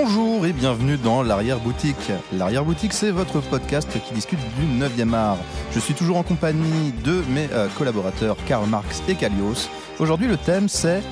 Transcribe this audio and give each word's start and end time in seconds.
Bonjour 0.00 0.46
et 0.46 0.52
bienvenue 0.52 0.96
dans 0.96 1.24
l'arrière-boutique. 1.24 2.12
L'arrière-boutique, 2.32 2.92
c'est 2.92 3.10
votre 3.10 3.40
podcast 3.40 3.90
qui 4.06 4.14
discute 4.14 4.38
du 4.54 4.64
9e 4.64 5.12
art. 5.12 5.38
Je 5.72 5.80
suis 5.80 5.92
toujours 5.92 6.18
en 6.18 6.22
compagnie 6.22 6.92
de 7.02 7.20
mes 7.30 7.48
euh, 7.50 7.66
collaborateurs 7.76 8.36
Karl 8.46 8.68
Marx 8.68 9.02
et 9.08 9.16
Kalios. 9.16 9.68
Aujourd'hui, 9.98 10.28
le 10.28 10.36
thème, 10.36 10.68
c'est 10.68 11.02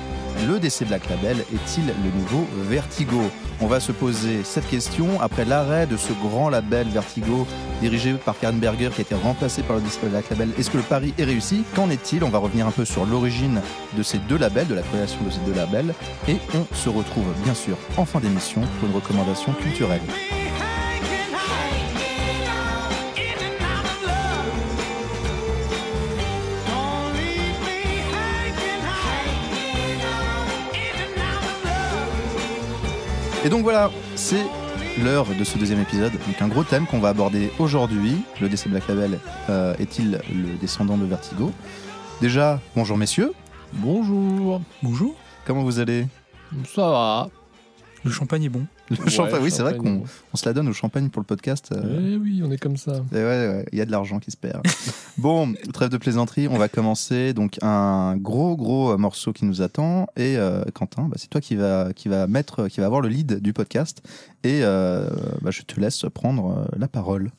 le 0.45 0.59
DC 0.59 0.85
Black 0.87 1.09
Label 1.09 1.37
est-il 1.53 1.85
le 1.85 2.11
nouveau 2.19 2.47
Vertigo? 2.69 3.21
On 3.61 3.67
va 3.67 3.79
se 3.79 3.91
poser 3.91 4.43
cette 4.43 4.67
question 4.67 5.19
après 5.21 5.45
l'arrêt 5.45 5.87
de 5.87 5.97
ce 5.97 6.13
grand 6.13 6.49
label 6.49 6.87
Vertigo 6.87 7.47
dirigé 7.81 8.13
par 8.13 8.37
Karen 8.37 8.59
Berger 8.59 8.89
qui 8.93 9.01
a 9.01 9.03
été 9.03 9.15
remplacé 9.15 9.63
par 9.63 9.77
le 9.77 9.81
DC 9.81 9.99
Black 10.09 10.29
Label. 10.29 10.49
Est-ce 10.59 10.69
que 10.69 10.77
le 10.77 10.83
pari 10.83 11.13
est 11.17 11.23
réussi? 11.23 11.63
Qu'en 11.75 11.89
est-il? 11.89 12.23
On 12.23 12.29
va 12.29 12.39
revenir 12.39 12.67
un 12.67 12.71
peu 12.71 12.85
sur 12.85 13.05
l'origine 13.05 13.61
de 13.97 14.03
ces 14.03 14.19
deux 14.19 14.37
labels, 14.37 14.67
de 14.67 14.75
la 14.75 14.83
création 14.83 15.19
de 15.23 15.31
ces 15.31 15.39
deux 15.39 15.53
labels. 15.53 15.93
Et 16.27 16.37
on 16.53 16.75
se 16.75 16.89
retrouve 16.89 17.25
bien 17.43 17.53
sûr 17.53 17.77
en 17.97 18.05
fin 18.05 18.19
d'émission 18.19 18.61
pour 18.79 18.89
une 18.89 18.95
recommandation 18.95 19.53
culturelle. 19.53 20.01
Et 33.47 33.49
donc 33.49 33.63
voilà, 33.63 33.89
c'est 34.15 34.45
l'heure 35.01 35.25
de 35.27 35.41
ce 35.45 35.57
deuxième 35.57 35.79
épisode. 35.79 36.11
Donc 36.11 36.41
un 36.41 36.49
gros 36.49 36.65
thème 36.65 36.85
qu'on 36.85 36.99
va 36.99 37.07
aborder 37.07 37.49
aujourd'hui. 37.59 38.17
Le 38.41 38.49
DC 38.49 38.67
Black 38.67 38.89
Label 38.89 39.19
euh, 39.49 39.73
est-il 39.79 40.19
le 40.29 40.57
descendant 40.59 40.97
de 40.97 41.05
Vertigo? 41.05 41.53
Déjà, 42.19 42.59
bonjour 42.75 42.97
messieurs. 42.97 43.31
Bonjour. 43.71 44.61
Bonjour. 44.83 45.15
Comment 45.45 45.63
vous 45.63 45.79
allez? 45.79 46.07
Ça 46.65 46.89
va. 46.89 47.29
Le 48.03 48.11
champagne 48.11 48.43
est 48.43 48.49
bon. 48.49 48.67
Le 48.89 48.97
Ouais, 49.03 49.09
champagne, 49.09 49.41
oui, 49.43 49.51
c'est 49.51 49.61
vrai 49.63 49.75
qu'on 49.77 50.03
on 50.33 50.37
se 50.37 50.45
la 50.47 50.53
donne 50.53 50.67
au 50.69 50.73
champagne 50.73 51.09
pour 51.09 51.19
le 51.21 51.25
podcast. 51.25 51.69
euh, 51.73 52.13
Eh 52.13 52.17
oui, 52.17 52.41
on 52.45 52.51
est 52.51 52.57
comme 52.57 52.77
ça. 52.77 53.03
et 53.11 53.15
ouais, 53.15 53.21
ouais, 53.23 53.65
il 53.71 53.77
y 53.77 53.81
a 53.81 53.85
de 53.85 53.91
l'argent 53.91 54.19
qui 54.19 54.31
se 54.31 54.37
perd. 54.37 54.61
bon, 55.17 55.53
trêve 55.73 55.89
de 55.89 55.97
plaisanterie, 55.97 56.47
on 56.47 56.57
va 56.57 56.69
commencer. 56.69 57.33
Donc 57.33 57.57
un 57.61 58.15
gros, 58.17 58.55
gros 58.55 58.91
euh, 58.91 58.97
morceau 58.97 59.33
qui 59.33 59.45
nous 59.45 59.61
attend. 59.61 60.07
Et 60.15 60.37
euh, 60.37 60.63
Quentin, 60.73 61.03
bah, 61.09 61.17
c'est 61.19 61.29
toi 61.29 61.41
qui 61.41 61.55
va, 61.55 61.91
qui 61.93 62.07
va 62.07 62.27
mettre, 62.27 62.67
qui 62.67 62.79
va 62.79 62.85
avoir 62.85 63.01
le 63.01 63.09
lead 63.09 63.39
du 63.41 63.53
podcast. 63.53 64.01
Et 64.43 64.61
euh, 64.63 65.09
bah, 65.41 65.51
je 65.51 65.61
te 65.63 65.79
laisse 65.79 66.05
prendre 66.13 66.67
la 66.77 66.87
parole. 66.87 67.31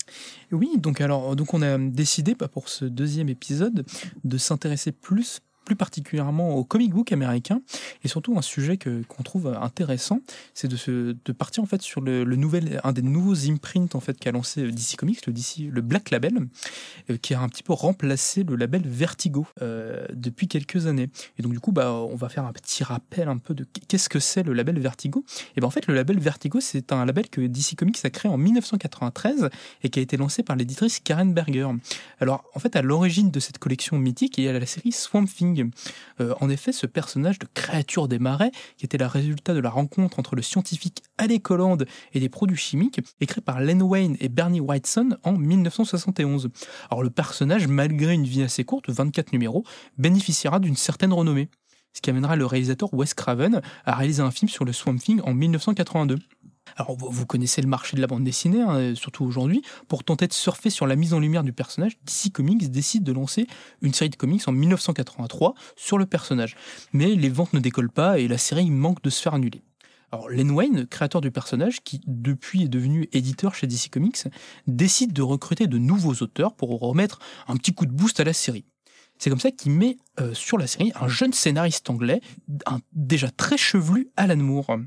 Oui, 0.53 0.71
donc 0.79 1.01
alors 1.01 1.37
donc 1.37 1.55
on 1.55 1.63
a 1.63 1.79
décidé 1.79 2.35
bah, 2.35 2.49
pour 2.49 2.69
ce 2.69 2.85
deuxième 2.85 3.29
épisode 3.29 3.85
de 4.25 4.39
s'intéresser 4.39 4.93
plus 4.93 5.41
plus 5.69 5.77
particulièrement 5.77 6.57
au 6.57 6.65
comic 6.65 6.95
book 6.95 7.13
américain 7.13 7.61
et 8.03 8.09
surtout 8.09 8.39
un 8.39 8.43
sujet 8.43 8.79
que 8.79 9.03
qu'on 9.07 9.23
trouve 9.23 9.55
intéressant, 9.61 10.23
c'est 10.55 10.67
de 10.67 10.77
se 10.77 11.15
de 11.23 11.33
partir 11.33 11.63
en 11.63 11.67
fait 11.67 11.83
sur 11.83 12.01
le, 12.01 12.25
le 12.25 12.37
nouvel 12.37 12.81
un 12.85 12.93
des 12.93 13.03
nouveaux 13.03 13.51
imprints 13.51 13.95
en 13.95 14.01
fait 14.01 14.19
qu'a 14.19 14.33
lancé 14.33 14.73
DC 14.73 14.97
Comics, 14.97 15.27
le 15.27 15.35
DC 15.35 15.69
le 15.71 15.83
Black 15.83 16.09
Label, 16.11 16.39
euh, 17.11 17.19
qui 17.19 17.35
a 17.35 17.41
un 17.41 17.51
petit 17.51 17.63
peu 17.63 17.75
remplacé 17.75 18.45
le 18.45 18.57
label 18.57 18.81
Vertigo 18.87 19.47
euh, 19.61 20.07
depuis 20.15 20.49
quelques 20.49 20.87
années. 20.87 21.11
Et 21.39 21.43
donc 21.43 21.53
du 21.53 21.61
coup 21.61 21.73
bah 21.73 21.93
on 21.93 22.17
va 22.17 22.31
faire 22.31 22.47
un 22.47 22.53
petit 22.55 22.83
rappel 22.83 23.29
un 23.29 23.37
peu 23.37 23.53
de 23.53 23.67
qu'est-ce 23.89 24.09
que 24.09 24.21
c'est 24.21 24.43
le 24.43 24.55
label 24.55 24.79
Vertigo. 24.79 25.27
Et 25.55 25.61
ben 25.61 25.67
en 25.67 25.71
fait 25.71 25.87
le 25.87 25.93
label 25.93 26.19
Vertigo 26.19 26.61
c'est 26.61 26.93
un 26.93 27.05
label 27.05 27.29
que 27.29 27.43
DC 27.43 27.77
Comics 27.77 28.03
a 28.05 28.09
créé 28.09 28.33
en 28.33 28.39
1993 28.39 29.51
et 29.83 29.91
qui 29.91 29.99
a 29.99 30.03
été 30.03 30.17
lancé 30.17 30.43
par 30.43 30.57
l'éditrice 30.57 30.99
Karen 30.99 31.35
Berger. 31.35 31.69
Alors, 32.21 32.45
en 32.55 32.59
fait, 32.59 32.77
à 32.77 32.83
l'origine 32.83 33.31
de 33.31 33.41
cette 33.41 33.59
collection 33.59 33.99
mythique, 33.99 34.39
il 34.39 34.45
y 34.45 34.49
a 34.49 34.53
la 34.53 34.67
série 34.67 34.93
Swamp 34.93 35.27
Thing. 35.27 35.58
Euh, 36.21 36.35
en 36.41 36.51
effet, 36.51 36.73
ce 36.73 36.87
personnage 36.87 37.39
de 37.39 37.47
créature 37.55 38.09
des 38.09 38.19
marais, 38.19 38.51
qui 38.77 38.85
était 38.85 38.99
le 38.99 39.07
résultat 39.07 39.55
de 39.55 39.61
la 39.61 39.71
rencontre 39.71 40.19
entre 40.19 40.37
le 40.37 40.43
scientifique 40.43 41.03
Alec 41.19 41.51
Holland 41.51 41.85
et 42.13 42.21
des 42.21 42.29
produits 42.29 42.57
chimiques, 42.57 43.01
créé 43.27 43.43
par 43.43 43.61
Len 43.61 43.83
Wayne 43.83 44.17
et 44.21 44.29
Bernie 44.29 44.61
Whiteson 44.61 45.17
en 45.23 45.33
1971. 45.33 46.49
Alors, 46.91 47.03
le 47.03 47.11
personnage, 47.11 47.69
malgré 47.69 48.15
une 48.15 48.25
vie 48.25 48.43
assez 48.43 48.65
courte, 48.65 48.89
24 48.91 49.33
numéros, 49.33 49.65
bénéficiera 49.99 50.59
d'une 50.61 50.77
certaine 50.77 51.13
renommée. 51.13 51.49
Ce 51.93 52.01
qui 52.01 52.11
amènera 52.11 52.37
le 52.37 52.47
réalisateur 52.47 52.93
Wes 52.95 53.15
Craven 53.15 53.61
à 53.85 53.95
réaliser 53.97 54.23
un 54.23 54.31
film 54.31 54.49
sur 54.49 54.65
le 54.65 54.73
Swamp 54.73 54.99
Thing 54.99 55.21
en 55.25 55.35
1982. 55.35 56.19
Alors, 56.79 56.97
vous, 56.97 57.27
connaissez 57.27 57.61
le 57.61 57.67
marché 57.67 57.97
de 57.97 58.01
la 58.01 58.07
bande 58.07 58.23
dessinée, 58.23 58.61
hein, 58.61 58.95
surtout 58.95 59.25
aujourd'hui. 59.25 59.63
Pour 59.89 60.05
tenter 60.05 60.29
de 60.29 60.33
surfer 60.33 60.71
sur 60.71 60.87
la 60.87 60.95
mise 60.95 61.13
en 61.13 61.19
lumière 61.19 61.43
du 61.43 61.53
personnage, 61.53 61.99
DC 62.07 62.33
Comics 62.33 62.71
décide 62.71 63.03
de 63.03 63.11
lancer 63.11 63.49
une 63.83 63.93
série 63.93 64.11
de 64.11 64.17
comics 64.17 64.47
en 64.47 64.53
1983 64.53 65.55
sur 65.75 65.99
le 65.99 66.07
personnage. 66.07 66.55
Mais 66.93 67.17
les 67.17 67.31
ventes 67.31 67.53
ne 67.53 67.59
décollent 67.59 67.91
pas 67.91 68.21
et 68.21 68.29
la 68.29 68.39
série 68.39 68.71
manque 68.71 69.03
de 69.03 69.11
se 69.11 69.21
faire 69.21 69.35
annuler. 69.35 69.63
Alors, 70.13 70.31
Len 70.31 70.53
Wayne, 70.53 70.87
créateur 70.87 71.21
du 71.21 71.33
personnage, 71.33 71.81
qui 71.83 72.01
depuis 72.07 72.63
est 72.63 72.69
devenu 72.69 73.09
éditeur 73.11 73.57
chez 73.57 73.67
DC 73.67 73.91
Comics, 73.91 74.23
décide 74.69 75.13
de 75.13 75.23
recruter 75.23 75.67
de 75.67 75.79
nouveaux 75.79 76.15
auteurs 76.23 76.55
pour 76.55 76.79
remettre 76.79 77.19
un 77.49 77.57
petit 77.57 77.75
coup 77.75 77.87
de 77.87 77.93
boost 77.93 78.21
à 78.21 78.25
la 78.25 78.33
série. 78.33 78.65
C'est 79.19 79.31
comme 79.31 79.41
ça 79.41 79.51
qu'il 79.51 79.73
met 79.73 79.97
euh, 80.21 80.33
sur 80.33 80.59
la 80.59 80.69
série 80.69 80.93
un 80.95 81.09
jeune 81.09 81.33
scénariste 81.33 81.91
anglais, 81.91 82.21
déjà 82.93 83.31
très 83.31 83.57
chevelu, 83.57 84.11
Alan 84.17 84.37
Moore. 84.37 84.79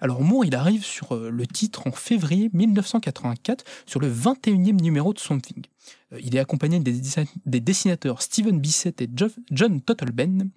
Alors 0.00 0.22
Moore, 0.22 0.44
il 0.44 0.54
arrive 0.54 0.84
sur 0.84 1.12
euh, 1.14 1.30
le 1.30 1.46
titre 1.46 1.86
en 1.86 1.92
février 1.92 2.50
1984 2.52 3.64
sur 3.86 4.00
le 4.00 4.10
21e 4.12 4.80
numéro 4.80 5.12
de 5.14 5.18
Swamp 5.18 5.40
Thing. 5.40 5.64
Euh, 6.12 6.20
il 6.22 6.36
est 6.36 6.38
accompagné 6.40 6.80
des, 6.80 6.92
dessin- 6.92 7.26
des 7.46 7.60
dessinateurs 7.60 8.22
Steven 8.22 8.58
Bissett 8.60 9.00
et 9.00 9.08
John 9.50 9.80
Tottleben. 9.80 10.50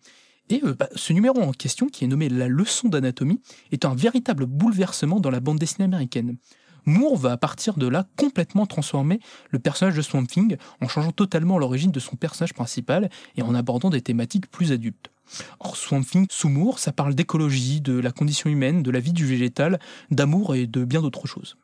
Et 0.50 0.62
euh, 0.64 0.74
bah, 0.74 0.90
ce 0.96 1.14
numéro 1.14 1.40
en 1.42 1.52
question, 1.52 1.88
qui 1.88 2.06
est 2.06 2.08
nommé 2.08 2.30
La 2.30 2.48
leçon 2.48 2.90
d'anatomie, 2.90 3.42
est 3.72 3.86
un 3.86 3.96
véritable 3.96 4.46
bouleversement 4.46 5.20
dans 5.20 5.30
la 5.30 5.40
bande 5.40 5.60
dessinée 5.60 5.86
américaine. 5.86 6.38
Moore 6.86 7.18
va 7.18 7.34
à 7.34 7.38
partir 7.38 7.76
de 7.76 7.86
là 7.86 8.08
complètement 8.16 8.66
transformer 8.66 9.20
le 9.50 9.60
personnage 9.60 9.96
de 9.96 10.02
Swamp 10.02 10.26
Thing 10.26 10.56
en 10.80 10.88
changeant 10.88 11.12
totalement 11.12 11.58
l'origine 11.58 11.92
de 11.92 12.00
son 12.00 12.16
personnage 12.16 12.54
principal 12.54 13.10
et 13.36 13.42
en 13.42 13.54
abordant 13.56 13.90
des 13.90 14.02
thématiques 14.02 14.50
plus 14.50 14.72
adultes. 14.72 15.12
Or, 15.60 15.76
Swamp 15.76 16.04
Thing 16.04 16.28
sous 16.30 16.50
Moore, 16.50 16.80
ça 16.80 16.92
parle 16.92 17.16
d'écologie, 17.16 17.82
de 17.82 18.00
la 18.00 18.12
condition 18.12 18.50
humaine, 18.50 18.84
de 18.84 18.92
la 18.92 19.00
vie 19.00 19.14
du 19.14 19.26
végétal, 19.26 19.80
d'amour 20.12 20.56
et 20.56 20.68
de 20.68 20.84
bien 20.86 21.02
d'autres 21.02 21.28
choses. 21.28 21.58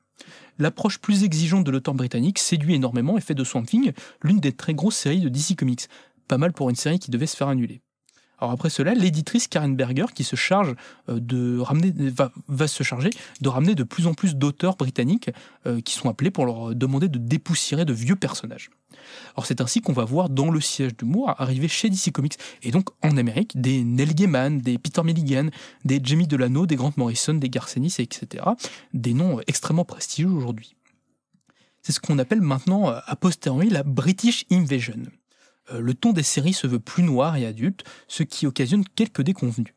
L'approche 0.59 1.00
plus 1.00 1.24
exigeante 1.24 1.63
de 1.63 1.72
l'auteur 1.72 1.94
britannique 1.94 2.40
séduit 2.40 2.75
énormément 2.75 3.18
et 3.18 3.22
fait 3.22 3.35
de 3.35 3.44
Swamp 3.44 3.63
Thing 3.63 3.91
l'une 4.22 4.40
des 4.40 4.52
très 4.52 4.73
grosses 4.73 4.97
séries 4.97 5.22
de 5.22 5.29
DC 5.29 5.56
Comics. 5.57 5.88
Pas 6.28 6.38
mal 6.38 6.53
pour 6.53 6.69
une 6.69 6.75
série 6.75 7.00
qui 7.00 7.12
devait 7.12 7.28
se 7.28 7.35
faire 7.35 7.47
annuler. 7.47 7.81
Alors 8.40 8.52
après 8.52 8.69
cela, 8.69 8.94
l'éditrice 8.94 9.47
Karen 9.47 9.75
Berger, 9.75 10.07
qui 10.13 10.23
se 10.23 10.35
charge 10.35 10.75
euh, 11.07 11.19
de 11.19 11.59
ramener, 11.59 11.94
va, 12.09 12.31
va 12.47 12.68
se 12.68 12.84
charger 12.84 13.09
de 13.40 13.50
ramener 13.50 13.73
de 13.73 13.84
plus 13.84 14.06
en 14.06 14.13
plus 14.13 14.35
d'auteurs 14.35 14.75
britanniques 14.75 15.29
euh, 15.66 15.79
qui 15.81 15.94
sont 15.94 16.09
appelés 16.09 16.31
pour 16.31 16.46
leur 16.46 16.75
demander 16.75 17.07
de 17.07 17.19
dépoussiérer 17.19 17.85
de 17.85 17.94
vieux 17.94 18.16
personnages. 18.16 18.69
Alors 19.36 19.46
c'est 19.46 19.62
ainsi 19.62 19.81
qu'on 19.81 19.94
va 19.94 20.06
voir 20.06 20.30
dans 20.30 20.52
le 20.52 20.62
siège 20.62 20.94
Moore 21.02 21.36
arriver 21.40 21.68
chez 21.68 21.90
DC 21.90 22.12
Comics 22.12 22.38
et 22.62 22.72
donc 22.72 22.90
en 23.02 23.18
Amérique 23.18 23.59
des 23.59 23.84
Neil 23.84 24.14
Gaiman, 24.14 24.59
des 24.59 24.78
Peter 24.78 25.03
Milligan, 25.03 25.50
des 25.86 26.00
Jamie 26.03 26.28
Delano, 26.28 26.66
des 26.66 26.75
Grant 26.75 26.94
Morrison, 26.97 27.34
des 27.34 27.50
Garcenis, 27.50 27.96
etc. 28.00 28.44
Des 28.94 29.14
noms 29.14 29.40
extrêmement 29.47 29.86
prestigieux 29.86 30.30
aujourd'hui. 30.30 30.75
C'est 31.81 31.91
ce 31.91 32.00
qu'on 32.00 32.18
appelle 32.18 32.41
maintenant 32.41 32.90
euh, 32.90 33.00
a 33.06 33.16
posteriori 33.16 33.69
la 33.69 33.84
British 33.84 34.46
Invasion. 34.50 35.03
Euh, 35.72 35.80
le 35.80 35.94
ton 35.94 36.14
des 36.14 36.24
séries 36.24 36.53
se 36.53 36.66
veut 36.66 36.80
plus 36.80 37.03
noir 37.03 37.35
et 37.35 37.46
adulte, 37.46 37.84
ce 38.08 38.24
qui 38.24 38.47
occasionne 38.47 38.85
quelques 38.96 39.22
déconvenus. 39.22 39.74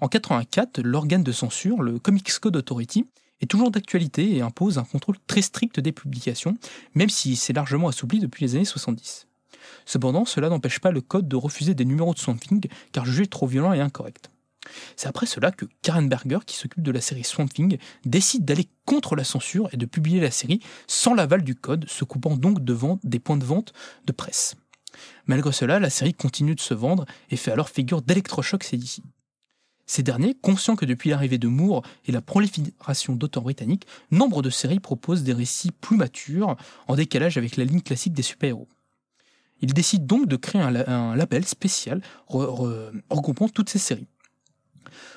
En 0.00 0.08
84, 0.08 0.80
l'organe 0.80 1.22
de 1.22 1.32
censure, 1.32 1.82
le 1.82 1.98
Comics 1.98 2.38
Code 2.40 2.56
Authority, 2.56 3.06
est 3.40 3.46
toujours 3.46 3.70
d'actualité 3.70 4.36
et 4.36 4.42
impose 4.42 4.78
un 4.78 4.84
contrôle 4.84 5.16
très 5.26 5.42
strict 5.42 5.80
des 5.80 5.92
publications, 5.92 6.56
même 6.94 7.08
si 7.10 7.36
c'est 7.36 7.52
largement 7.52 7.88
assoupli 7.88 8.20
depuis 8.20 8.44
les 8.44 8.56
années 8.56 8.64
70. 8.64 9.26
Cependant, 9.86 10.24
cela 10.24 10.48
n'empêche 10.48 10.78
pas 10.78 10.90
le 10.90 11.00
code 11.00 11.28
de 11.28 11.36
refuser 11.36 11.74
des 11.74 11.84
numéros 11.84 12.14
de 12.14 12.18
Swamp 12.18 12.36
Thing 12.36 12.66
car 12.92 13.04
jugé 13.04 13.26
trop 13.26 13.46
violent 13.46 13.72
et 13.72 13.80
incorrect. 13.80 14.30
C'est 14.96 15.08
après 15.08 15.26
cela 15.26 15.50
que 15.50 15.66
Karen 15.82 16.08
Berger, 16.08 16.38
qui 16.46 16.56
s'occupe 16.56 16.82
de 16.82 16.90
la 16.90 17.00
série 17.00 17.24
Swamp 17.24 17.48
Thing, 17.48 17.78
décide 18.04 18.44
d'aller 18.44 18.68
contre 18.86 19.14
la 19.14 19.24
censure 19.24 19.68
et 19.72 19.76
de 19.76 19.86
publier 19.86 20.20
la 20.20 20.30
série 20.30 20.60
sans 20.86 21.14
l'aval 21.14 21.42
du 21.42 21.54
code, 21.54 21.88
se 21.88 22.04
coupant 22.04 22.36
donc 22.36 22.64
devant 22.64 22.98
des 23.04 23.18
points 23.18 23.36
de 23.36 23.44
vente 23.44 23.72
de 24.06 24.12
presse. 24.12 24.56
Malgré 25.26 25.52
cela, 25.52 25.80
la 25.80 25.90
série 25.90 26.14
continue 26.14 26.54
de 26.54 26.60
se 26.60 26.74
vendre 26.74 27.04
et 27.30 27.36
fait 27.36 27.50
alors 27.50 27.68
figure 27.68 28.02
d'électrochoc 28.02 28.64
CDC. 28.64 29.02
Ces 29.86 30.02
derniers, 30.02 30.34
conscients 30.34 30.76
que 30.76 30.86
depuis 30.86 31.10
l'arrivée 31.10 31.38
de 31.38 31.48
Moore 31.48 31.82
et 32.06 32.12
la 32.12 32.22
prolifération 32.22 33.14
d'auteurs 33.14 33.42
britanniques, 33.42 33.86
nombre 34.10 34.40
de 34.40 34.50
séries 34.50 34.80
proposent 34.80 35.24
des 35.24 35.34
récits 35.34 35.72
plus 35.72 35.96
matures, 35.96 36.56
en 36.88 36.96
décalage 36.96 37.36
avec 37.36 37.56
la 37.56 37.64
ligne 37.64 37.82
classique 37.82 38.14
des 38.14 38.22
super-héros. 38.22 38.68
Ils 39.60 39.74
décident 39.74 40.04
donc 40.04 40.26
de 40.26 40.36
créer 40.36 40.60
un, 40.60 40.74
un 40.74 41.16
label 41.16 41.44
spécial 41.44 42.02
re- 42.28 42.46
re- 42.46 43.02
regroupant 43.10 43.48
toutes 43.48 43.70
ces 43.70 43.78
séries. 43.78 44.08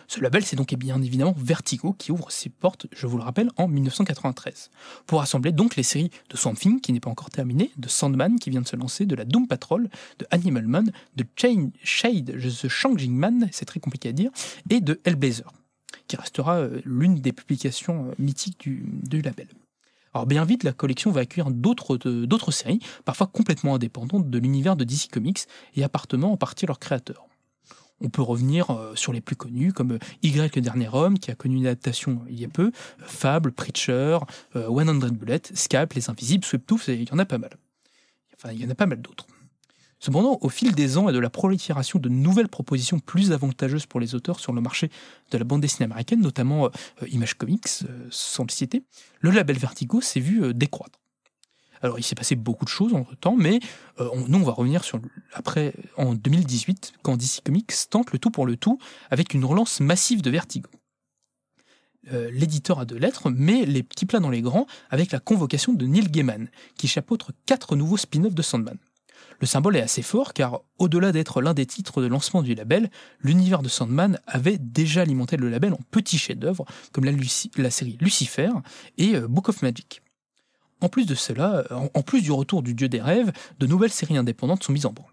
Ce 0.08 0.22
label, 0.22 0.46
c'est 0.46 0.56
donc 0.56 0.74
bien 0.76 1.02
évidemment 1.02 1.36
Vertigo 1.38 1.94
qui 1.94 2.14
ouvre 2.14 2.32
ses 2.32 2.50
portes, 2.50 2.88
je 2.96 3.06
vous 3.08 3.18
le 3.18 3.24
rappelle, 3.24 3.50
en 3.58 3.68
1993. 3.68 4.72
Pour 5.06 5.20
rassembler 5.20 5.52
donc 5.52 5.76
les 5.76 5.84
séries 5.84 6.12
de 6.30 6.38
Swamp 6.38 6.54
Thing, 6.54 6.80
qui 6.80 6.94
n'est 6.94 7.02
pas 7.02 7.10
encore 7.10 7.30
terminée, 7.30 7.72
de 7.76 7.90
Sandman, 7.90 8.40
qui 8.40 8.50
vient 8.50 8.62
de 8.62 8.68
se 8.68 8.78
lancer, 8.78 9.06
de 9.06 9.16
la 9.16 9.26
Doom 9.26 9.48
Patrol, 9.48 9.90
de 10.20 10.26
Animal 10.32 10.66
Man, 10.66 10.92
de 11.18 11.26
Chain, 11.36 11.72
Shade, 11.84 12.38
The 12.40 12.70
Changing 12.70 13.14
Man, 13.14 13.50
c'est 13.52 13.66
très 13.66 13.82
compliqué 13.82 14.10
à 14.10 14.12
dire, 14.14 14.32
et 14.70 14.80
de 14.80 15.02
Hellblazer. 15.04 15.52
qui 16.08 16.16
restera 16.16 16.56
euh, 16.56 16.82
l'une 16.86 17.16
des 17.16 17.34
publications 17.34 18.08
euh, 18.08 18.14
mythiques 18.18 18.60
du, 18.60 19.22
label. 19.22 19.48
Alors 20.14 20.26
bien 20.26 20.46
vite, 20.46 20.64
la 20.64 20.72
collection 20.72 21.12
va 21.12 21.22
accueillir 21.22 21.52
d'autres 21.52 21.98
d'autres 21.98 22.52
séries, 22.52 22.80
parfois 23.04 23.28
complètement 23.28 23.76
indépendantes 23.76 24.30
de 24.30 24.40
l'univers 24.40 24.78
de 24.78 24.86
DC 24.86 25.10
Comics 25.12 25.42
et 25.76 25.84
appartenant 25.84 26.32
en 26.32 26.38
partie 26.38 26.66
à 26.66 26.68
leurs 26.68 26.80
créateurs. 26.80 27.28
On 28.02 28.10
peut 28.10 28.22
revenir 28.22 28.70
euh, 28.72 28.96
sur 28.96 29.14
les 29.14 29.22
plus 29.22 29.36
connus, 29.36 29.74
comme 29.74 29.94
euh, 29.94 30.00
Y 30.24 30.56
le 30.56 30.62
dernier 30.62 30.90
homme, 30.92 31.18
qui 31.20 31.32
a 31.32 31.36
connu 31.36 31.58
une 31.58 31.68
adaptation 31.68 32.22
il 32.30 32.40
y 32.40 32.46
a 32.46 32.48
peu, 32.48 32.68
euh, 32.68 33.06
Fable, 33.06 33.52
Preacher, 33.52 34.20
euh, 34.56 34.68
100 34.68 35.14
Bullet, 35.14 35.42
Skype, 35.54 35.94
Les 35.94 36.10
Invisibles, 36.10 36.46
Sweeptooth, 36.46 36.88
il 36.88 37.10
y 37.10 37.14
en 37.14 37.20
a 37.20 37.26
pas 37.26 37.38
mal. 37.38 37.58
Enfin, 38.36 38.54
il 38.54 38.62
y 38.62 38.66
en 38.66 38.70
a 38.70 38.76
pas 38.76 38.86
mal 38.86 39.02
d'autres. 39.02 39.26
Cependant, 40.00 40.38
au 40.42 40.50
fil 40.50 40.76
des 40.76 40.98
ans 40.98 41.10
et 41.10 41.14
de 41.14 41.20
la 41.20 41.30
prolifération 41.30 41.98
de 41.98 42.08
nouvelles 42.08 42.50
propositions 42.50 43.00
plus 43.00 43.32
avantageuses 43.32 43.88
pour 43.88 44.00
les 44.00 44.14
auteurs 44.14 44.40
sur 44.40 44.54
le 44.54 44.62
marché 44.62 44.92
de 45.32 45.38
la 45.38 45.44
bande 45.44 45.62
dessinée 45.62 45.86
américaine, 45.86 46.22
notamment 46.22 46.66
euh, 46.66 47.08
Image 47.08 47.34
Comics, 47.34 47.68
euh, 47.84 48.08
sans 48.12 48.44
le 48.44 48.82
le 49.22 49.32
label 49.32 49.58
Vertigo 49.58 50.00
s'est 50.00 50.20
vu 50.20 50.44
euh, 50.44 50.54
décroître. 50.54 51.00
Alors, 51.82 52.00
il 52.00 52.04
s'est 52.04 52.16
passé 52.16 52.36
beaucoup 52.36 52.66
de 52.66 52.70
choses 52.70 52.94
entre 52.94 53.16
temps, 53.16 53.36
mais 53.38 53.60
euh, 54.00 54.10
nous, 54.28 54.40
on 54.40 54.44
va 54.44 54.52
revenir 54.52 54.82
après, 55.34 55.74
en 55.98 56.14
2018, 56.14 56.94
quand 57.04 57.18
DC 57.18 57.42
Comics 57.44 57.74
tente 57.90 58.12
le 58.12 58.20
tout 58.20 58.32
pour 58.32 58.46
le 58.46 58.58
tout 58.58 58.80
avec 59.10 59.34
une 59.34 59.46
relance 59.46 59.80
massive 59.80 60.22
de 60.22 60.30
Vertigo. 60.30 60.70
Euh, 62.14 62.30
L'éditeur 62.32 62.80
a 62.80 62.86
deux 62.86 62.98
lettres, 62.98 63.30
mais 63.30 63.66
les 63.66 63.84
petits 63.84 64.06
plats 64.06 64.20
dans 64.20 64.30
les 64.30 64.42
grands, 64.42 64.68
avec 64.90 65.12
la 65.12 65.20
convocation 65.20 65.74
de 65.74 65.86
Neil 65.86 66.10
Gaiman, 66.10 66.50
qui 66.78 66.88
chapeautre 66.88 67.32
quatre 67.46 67.76
nouveaux 67.76 67.98
spin-offs 67.98 68.36
de 68.36 68.42
Sandman. 68.42 68.78
Le 69.40 69.46
symbole 69.46 69.78
est 69.78 69.82
assez 69.82 70.02
fort 70.02 70.34
car, 70.34 70.62
au-delà 70.80 71.12
d'être 71.12 71.42
l'un 71.42 71.54
des 71.54 71.66
titres 71.66 72.02
de 72.02 72.08
lancement 72.08 72.42
du 72.42 72.56
label, 72.56 72.90
l'univers 73.22 73.62
de 73.62 73.70
Sandman 73.70 74.20
avait 74.26 74.58
déjà 74.58 75.02
alimenté 75.02 75.38
le 75.38 75.50
label 75.50 75.74
en 75.74 75.80
petits 75.92 76.18
chefs-d'œuvre 76.18 76.66
comme 76.92 77.06
la 77.06 77.70
série 77.70 77.98
Lucifer 78.02 78.50
et 78.98 79.16
euh, 79.16 79.28
Book 79.28 79.50
of 79.50 79.62
Magic. 79.62 80.02
En 80.82 80.90
plus 80.90 81.06
de 81.06 81.16
cela, 81.16 81.66
euh, 81.72 81.88
en- 81.94 82.02
plus 82.04 82.22
du 82.22 82.32
retour 82.32 82.62
du 82.62 82.74
dieu 82.74 82.88
des 82.88 83.02
rêves, 83.02 83.32
de 83.60 83.68
nouvelles 83.68 83.92
séries 83.92 84.18
indépendantes 84.18 84.64
sont 84.64 84.74
mises 84.74 84.86
en 84.86 84.94
branle. 84.94 85.12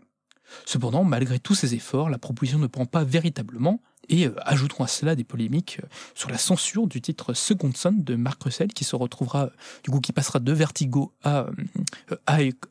Cependant, 0.66 1.04
malgré 1.04 1.38
tous 1.38 1.54
ces 1.54 1.74
efforts, 1.74 2.10
la 2.10 2.18
proposition 2.18 2.58
ne 2.58 2.66
prend 2.66 2.86
pas 2.86 3.04
véritablement, 3.04 3.80
et 4.08 4.26
euh, 4.26 4.34
à 4.44 4.56
cela 4.86 5.14
des 5.14 5.24
polémiques 5.24 5.78
euh, 5.82 5.86
sur 6.14 6.30
la 6.30 6.38
censure 6.38 6.86
du 6.86 7.00
titre 7.00 7.34
Second 7.34 7.72
Son 7.74 7.92
de 7.92 8.14
Mark 8.14 8.42
Russell, 8.42 8.72
qui 8.72 8.84
se 8.84 8.96
retrouvera, 8.96 9.44
euh, 9.44 9.50
du 9.82 9.90
coup, 9.90 10.00
qui 10.00 10.12
passera 10.12 10.40
de 10.40 10.52
Vertigo 10.52 11.14
à, 11.22 11.46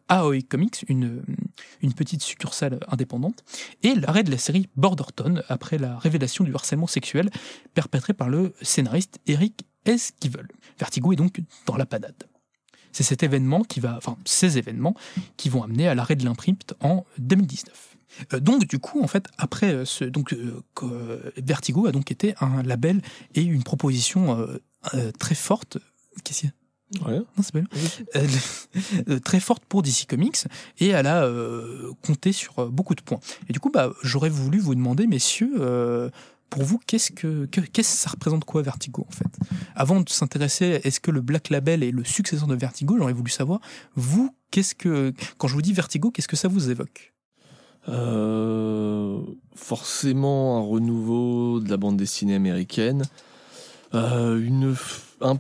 Aoi 0.10 0.42
Comics, 0.48 0.86
une, 0.88 1.24
petite 1.96 2.22
succursale 2.22 2.80
indépendante, 2.88 3.44
et 3.84 3.96
l'arrêt 3.96 4.24
de 4.24 4.32
la 4.32 4.38
série 4.38 4.70
Borderton 4.76 5.44
après 5.50 5.78
la 5.78 5.98
révélation 5.98 6.44
du 6.44 6.54
harcèlement 6.54 6.88
sexuel 6.88 7.30
perpétré 7.74 8.14
par 8.14 8.30
le 8.30 8.54
scénariste 8.62 9.20
Eric 9.28 9.66
Esquivel. 9.86 10.48
Vertigo 10.80 11.14
est 11.14 11.18
donc 11.18 11.42
dans 11.66 11.76
la 11.76 11.86
panade. 11.86 12.24
C'est 12.94 13.04
cet 13.04 13.24
événement 13.24 13.64
qui 13.64 13.80
va, 13.80 13.98
enfin, 13.98 14.18
ces 14.24 14.58
événements 14.58 14.96
qui 15.36 15.50
vont 15.50 15.64
amener 15.64 15.88
à 15.88 15.96
l'arrêt 15.96 16.16
de 16.16 16.24
l'imprint 16.24 16.74
en 16.80 17.06
2019. 17.18 17.94
Euh, 18.34 18.40
donc 18.40 18.68
du 18.68 18.80
coup, 18.80 19.02
en 19.04 19.08
fait, 19.08 19.28
après 19.38 19.74
euh, 19.74 19.86
ce, 19.86 20.06
donc 20.06 20.34
euh, 20.34 21.32
Vertigo 21.38 21.88
a 21.88 21.92
donc 21.92 22.12
été 22.12 22.36
un 22.40 22.64
label 22.64 23.02
et 23.36 23.42
une 23.42 23.64
proposition 23.64 24.40
euh, 24.40 24.58
euh, 24.94 25.12
très 25.18 25.36
forte. 25.36 25.78
Qu'est-ce 26.24 26.42
qu'il 26.42 26.50
y 26.50 26.52
a? 26.52 26.56
Ouais. 27.08 27.18
Non, 27.18 27.42
c'est 27.42 27.54
pas 27.54 29.20
très 29.24 29.40
forte 29.40 29.66
pour 29.66 29.82
DC 29.82 30.06
Comics 30.08 30.46
et 30.78 30.90
elle 30.90 31.08
a 31.08 31.28
compté 32.06 32.32
sur 32.32 32.70
beaucoup 32.70 32.94
de 32.94 33.02
points. 33.02 33.20
Et 33.50 33.54
du 33.54 33.60
coup, 33.60 33.72
bah, 33.72 33.92
j'aurais 34.04 34.30
voulu 34.30 34.60
vous 34.60 34.76
demander, 34.76 35.08
messieurs, 35.08 36.12
pour 36.54 36.64
vous, 36.64 36.80
qu'est-ce 36.86 37.12
que, 37.12 37.48
ça 37.82 38.10
représente 38.12 38.46
quoi 38.46 38.62
Vertigo 38.62 39.06
en 39.08 39.12
fait? 39.12 39.26
Avant 39.76 40.00
de 40.02 40.08
s'intéresser, 40.10 40.82
est-ce 40.84 41.00
que 41.00 41.10
le 41.10 41.22
Black 41.22 41.50
Label 41.50 41.82
est 41.82 41.92
le 41.92 42.04
successeur 42.04 42.48
de 42.48 42.56
Vertigo? 42.56 42.96
J'aurais 42.98 43.14
voulu 43.14 43.32
savoir, 43.32 43.60
vous, 43.96 44.36
qu'est-ce 44.52 44.76
que 44.76 45.14
quand 45.38 45.48
je 45.48 45.56
vous 45.56 45.64
dis 45.64 45.74
Vertigo, 45.74 46.12
qu'est-ce 46.12 46.28
que 46.28 46.36
ça 46.36 46.48
vous 46.48 46.70
évoque? 46.70 47.14
Euh, 47.90 49.20
forcément 49.56 50.58
un 50.58 50.62
renouveau 50.62 51.60
de 51.60 51.70
la 51.70 51.78
bande 51.78 51.98
dessinée 51.98 52.36
américaine. 52.36 53.04
Euh, 53.96 54.40
une 54.40 54.76
un- 55.22 55.40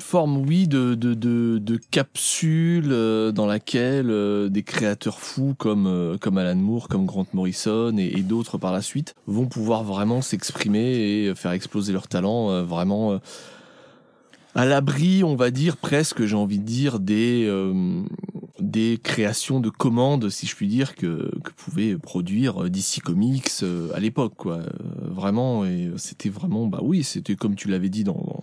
forme, 0.00 0.38
oui, 0.46 0.68
de, 0.68 0.94
de, 0.94 1.14
de, 1.14 1.58
de 1.58 1.76
capsule 1.90 2.88
euh, 2.90 3.32
dans 3.32 3.46
laquelle 3.46 4.10
euh, 4.10 4.48
des 4.48 4.62
créateurs 4.62 5.20
fous 5.20 5.54
comme, 5.56 5.86
euh, 5.86 6.16
comme 6.18 6.38
Alan 6.38 6.56
Moore, 6.56 6.88
comme 6.88 7.06
Grant 7.06 7.26
Morrison 7.32 7.96
et, 7.96 8.22
d'autres 8.22 8.58
par 8.58 8.72
la 8.72 8.82
suite 8.82 9.14
vont 9.26 9.46
pouvoir 9.46 9.84
vraiment 9.84 10.20
s'exprimer 10.20 11.26
et 11.26 11.34
faire 11.34 11.52
exploser 11.52 11.92
leur 11.92 12.08
talent 12.08 12.62
vraiment 12.64 13.20
à 14.54 14.66
l'abri, 14.66 15.24
on 15.24 15.34
va 15.34 15.50
dire 15.50 15.76
presque, 15.76 16.26
j'ai 16.26 16.36
envie 16.36 16.58
de 16.58 16.64
dire, 16.64 17.00
des, 17.00 17.50
des 18.60 18.98
créations 19.02 19.60
de 19.60 19.70
commandes, 19.70 20.28
si 20.28 20.46
je 20.46 20.54
puis 20.56 20.66
dire, 20.66 20.94
que, 20.94 21.30
que 21.42 21.96
produire 21.96 22.68
DC 22.68 23.00
Comics 23.02 23.64
à 23.94 24.00
l'époque, 24.00 24.34
quoi. 24.36 24.60
Vraiment, 25.00 25.64
et 25.64 25.90
c'était 25.96 26.28
vraiment, 26.28 26.66
bah 26.66 26.80
oui, 26.82 27.02
c'était 27.04 27.36
comme 27.36 27.54
tu 27.54 27.68
l'avais 27.68 27.88
dit 27.88 28.04
dans 28.04 28.42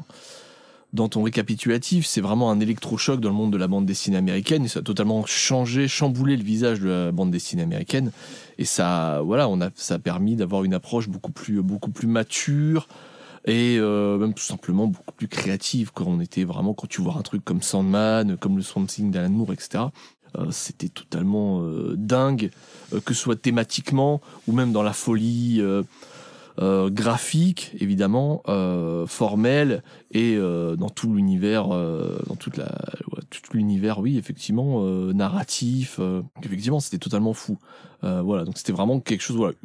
ton 0.96 1.24
récapitulatif, 1.24 2.06
c'est 2.06 2.22
vraiment 2.22 2.50
un 2.52 2.60
électrochoc 2.60 3.20
dans 3.20 3.30
le 3.30 3.36
monde 3.36 3.52
de 3.54 3.58
la 3.58 3.68
bande 3.68 3.86
dessinée 3.86 4.18
américaine, 4.18 4.66
et 4.66 4.68
ça 4.68 4.80
a 4.80 4.84
totalement 4.84 5.26
changé, 5.26 5.88
chamboulé 5.88 6.38
le 6.38 6.44
visage 6.44 6.80
de 6.80 6.90
la 6.90 7.12
bande 7.12 7.32
dessinée 7.32 7.64
américaine, 7.64 8.12
et 8.58 8.66
ça, 8.66 9.22
voilà, 9.24 9.48
on 9.48 9.62
a, 9.62 9.70
ça 9.76 9.96
a 9.96 10.00
permis 10.00 10.36
d'avoir 10.36 10.64
une 10.64 10.74
approche 10.74 11.10
beaucoup 11.10 11.32
plus, 11.32 11.62
beaucoup 11.62 11.92
plus 11.92 12.08
mature, 12.08 12.88
et 13.46 13.78
euh, 13.80 14.18
même 14.18 14.34
tout 14.34 14.44
simplement 14.44 14.88
beaucoup 14.88 15.14
plus 15.16 15.28
créative. 15.28 15.92
Quand 15.94 16.06
on 16.08 16.20
était 16.20 16.44
vraiment 16.44 16.74
quand 16.74 16.88
tu 16.88 17.02
vois 17.02 17.16
un 17.18 17.22
truc 17.22 17.46
comme 17.46 17.62
Sandman 17.62 18.38
comme 18.38 18.58
le 18.58 18.64
Swamp 18.64 18.86
Thing 18.86 19.12
d'Alan 19.12 19.30
Moore 19.30 19.54
etc 19.54 19.86
euh, 20.38 20.48
c'était 20.50 20.90
totalement 20.90 21.62
euh, 21.62 21.94
dingue 21.96 22.50
que 23.06 23.14
ce 23.14 23.22
soit 23.22 23.40
thématiquement 23.40 24.20
ou 24.48 24.52
même 24.52 24.72
dans 24.72 24.84
la 24.84 24.94
folie 24.94 25.62
euh, 26.60 26.90
graphique 26.90 27.72
évidemment 27.80 28.42
euh, 28.48 29.06
formelle 29.08 29.84
et 30.12 30.36
euh, 30.36 30.76
dans 30.76 30.90
tout 30.90 31.14
l'univers 31.14 31.74
euh, 31.74 32.18
dans 32.28 32.36
toute 32.36 32.58
la 32.58 32.72
ouais, 33.12 33.22
tout 33.30 33.42
l'univers 33.54 34.00
oui 34.00 34.18
effectivement 34.18 34.84
euh, 34.84 35.14
narratif 35.14 35.98
euh, 36.00 36.22
effectivement 36.44 36.80
c'était 36.80 36.98
totalement 36.98 37.34
fou 37.34 37.58
voilà 38.02 38.44
donc 38.44 38.56
c'était 38.60 38.72
vraiment 38.72 39.00
quelque 39.00 39.22
chose 39.22 39.36
voilà 39.36 39.56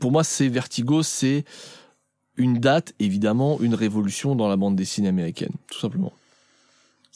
pour 0.00 0.10
moi 0.10 0.24
c'est 0.24 0.48
Vertigo 0.48 1.04
c'est 1.04 1.44
une 2.36 2.58
date, 2.58 2.94
évidemment, 2.98 3.60
une 3.60 3.74
révolution 3.74 4.34
dans 4.34 4.48
la 4.48 4.56
bande 4.56 4.76
dessinée 4.76 5.08
américaine, 5.08 5.52
tout 5.70 5.78
simplement. 5.78 6.12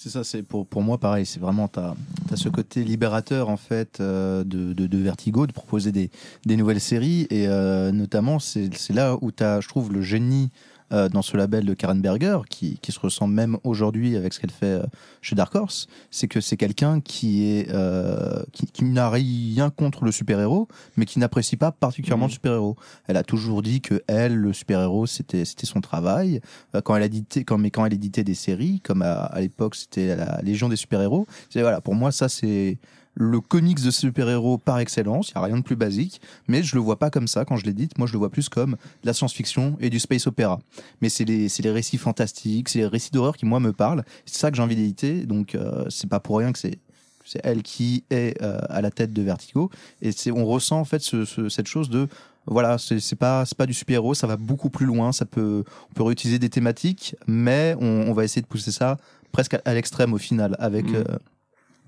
C'est 0.00 0.11
ça, 0.11 0.23
c'est 0.23 0.45
pour, 0.45 0.64
pour 0.64 0.83
moi 0.83 0.97
pareil, 0.99 1.26
c'est 1.26 1.40
vraiment, 1.40 1.67
tu 1.67 1.81
as, 1.81 1.97
ce 2.37 2.49
côté 2.49 2.85
libérateur 2.85 3.49
en 3.49 3.57
fait 3.57 3.99
euh, 3.99 4.45
de, 4.45 4.73
de, 4.73 4.99
Vertigo, 4.99 5.49
de 5.49 5.52
proposer 5.52 5.90
des, 5.90 6.09
des 6.47 6.57
nouvelles 6.57 6.81
séries, 6.81 7.26
et 7.31 7.49
euh, 7.49 7.90
notamment 7.90 8.38
c'est 8.38 8.71
là 8.90 9.17
où 9.21 9.33
tu 9.33 9.43
as, 9.43 9.61
je 9.61 9.67
trouve, 9.67 9.93
le 9.93 10.00
génie 10.00 10.50
euh, 10.92 11.09
dans 11.09 11.23
ce 11.23 11.37
label 11.37 11.64
de 11.64 11.75
Karen 11.75 12.00
Berger, 12.00 12.38
qui, 12.49 12.78
qui 12.78 12.92
se 12.92 13.00
ressent 13.00 13.26
même 13.26 13.59
aujourd'hui 13.64 14.16
avec 14.16 14.33
ce 14.33 14.40
qu'elle 14.40 14.50
fait 14.50 14.66
euh, 14.66 14.83
chez 15.23 15.35
Dark 15.35 15.54
Horse, 15.54 15.87
c'est 16.11 16.28
que 16.28 16.40
c'est 16.40 16.57
quelqu'un 16.57 17.00
qui 17.00 17.45
est 17.45 17.71
euh, 17.71 18.42
qui, 18.52 18.66
qui 18.66 18.85
n'a 18.85 19.11
rien 19.11 19.71
contre 19.71 20.04
le 20.04 20.12
super-héros, 20.12 20.68
mais 20.97 21.04
qui 21.04 21.18
n'apprécie 21.18 21.57
pas 21.57 21.73
particulièrement 21.73 22.26
le 22.26 22.33
super-héros. 22.33 22.76
Elle 23.07 23.16
a 23.16 23.23
toujours 23.23 23.62
dit 23.62 23.80
que 23.80 24.02
elle, 24.07 24.35
le 24.35 24.52
super-héros, 24.52 25.07
c'était 25.07 25.45
c'était 25.45 25.66
son 25.66 25.80
travail. 25.80 26.40
Euh, 26.75 26.80
quand 26.80 26.97
elle 26.97 27.02
a 27.02 27.07
édité, 27.07 27.45
quand 27.45 27.59
mais 27.59 27.71
quand 27.71 27.85
elle 27.85 27.95
éditait 27.95 28.25
des 28.25 28.35
séries, 28.35 28.80
comme 28.80 29.02
à, 29.02 29.25
à 29.25 29.40
l'époque 29.40 29.75
c'était 29.75 30.16
la 30.16 30.40
Légion 30.42 30.68
des 30.68 30.76
super-héros, 30.76 31.26
c'est 31.50 31.62
voilà, 31.62 31.80
pour 31.80 31.95
moi 31.95 32.12
ça 32.12 32.28
c'est 32.28 32.78
le 33.21 33.41
comics 33.41 33.83
de 33.83 33.91
super-héros 33.91 34.59
par 34.59 34.79
excellence, 34.79 35.31
il 35.31 35.33
n'y 35.39 35.43
a 35.43 35.47
rien 35.47 35.57
de 35.59 35.63
plus 35.63 35.75
basique, 35.75 36.21
mais 36.47 36.63
je 36.63 36.77
le 36.77 36.81
vois 36.81 37.01
pas 37.01 37.11
comme 37.11 37.27
ça. 37.27 37.45
Quand 37.45 37.57
je 37.57 37.65
l'édite, 37.65 37.99
moi 37.99 38.07
je 38.07 38.13
le 38.13 38.19
vois 38.21 38.31
plus 38.31 38.49
comme 38.49 38.73
de 38.73 39.07
la 39.07 39.13
science-fiction 39.13 39.77
et 39.81 39.91
du 39.91 39.99
space 39.99 40.29
opéra. 40.29 40.61
Mais 41.01 41.09
c'est 41.09 41.25
les, 41.25 41.49
c'est 41.49 41.65
les 41.65 41.73
récits 41.73 41.99
fantastiques, 41.99 42.69
c'est 42.69 42.79
les 42.79 42.87
récits 42.87 43.11
d'horreur 43.11 43.37
qui 43.37 43.45
moi 43.45 43.59
me 43.59 43.73
parlent, 43.73 44.05
c'est 44.25 44.39
ça 44.39 44.51
que 44.53 44.57
j'ai 44.57 44.63
envie 44.63 44.77
d'éditer, 44.77 45.27
donc 45.27 45.57
euh, 45.57 45.85
c'est 45.91 46.09
pas 46.09 46.21
pour 46.21 46.39
rien 46.39 46.53
que 46.53 46.59
c'est 46.61 46.79
c'est 47.25 47.41
elle 47.45 47.63
qui 47.63 48.05
est 48.11 48.41
euh, 48.41 48.59
à 48.71 48.81
la 48.81 48.91
tête 48.91 49.13
de 49.13 49.21
Vertigo. 49.21 49.69
Et 50.01 50.13
c'est 50.13 50.31
on 50.31 50.47
ressent 50.47 50.79
en 50.81 50.85
fait 50.85 51.03
ce, 51.03 51.25
ce- 51.27 51.49
cette 51.51 51.67
chose 51.67 51.91
de 51.91 52.09
voilà 52.47 52.79
c'est 52.79 53.17
pas 53.17 53.45
c'est 53.45 53.59
pas 53.59 53.67
du 53.67 53.75
super 53.75 53.97
héros 53.97 54.15
ça 54.15 54.27
va 54.27 54.37
beaucoup 54.37 54.71
plus 54.71 54.87
loin. 54.87 55.13
Ça 55.13 55.27
peut 55.27 55.65
on 55.91 55.95
peut 55.95 56.05
réutiliser 56.05 56.39
des 56.39 56.49
thématiques 56.51 57.17
mais 57.27 57.75
on, 57.81 58.07
on 58.09 58.13
va 58.15 58.25
essayer 58.25 58.41
de 58.43 58.47
pousser 58.47 58.71
ça 58.73 58.97
presque 59.33 59.55
à, 59.55 59.61
à 59.67 59.75
l'extrême 59.75 60.15
au 60.15 60.19
final 60.19 60.55
avec 60.59 60.87
Mhm. 60.87 60.95
euh, 60.97 61.05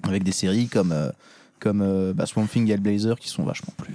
avec 0.05 0.23
des 0.23 0.33
séries 0.33 0.69
comme 0.69 0.93
euh, 0.93 1.11
comme 1.59 1.83
euh, 1.83 2.13
bah, 2.15 2.27
Swamp 2.27 2.47
Thing 2.47 2.69
et 2.69 2.73
Hellblazer 2.73 3.19
qui 3.19 3.29
sont 3.29 3.43
vachement 3.43 3.75
plus 3.77 3.95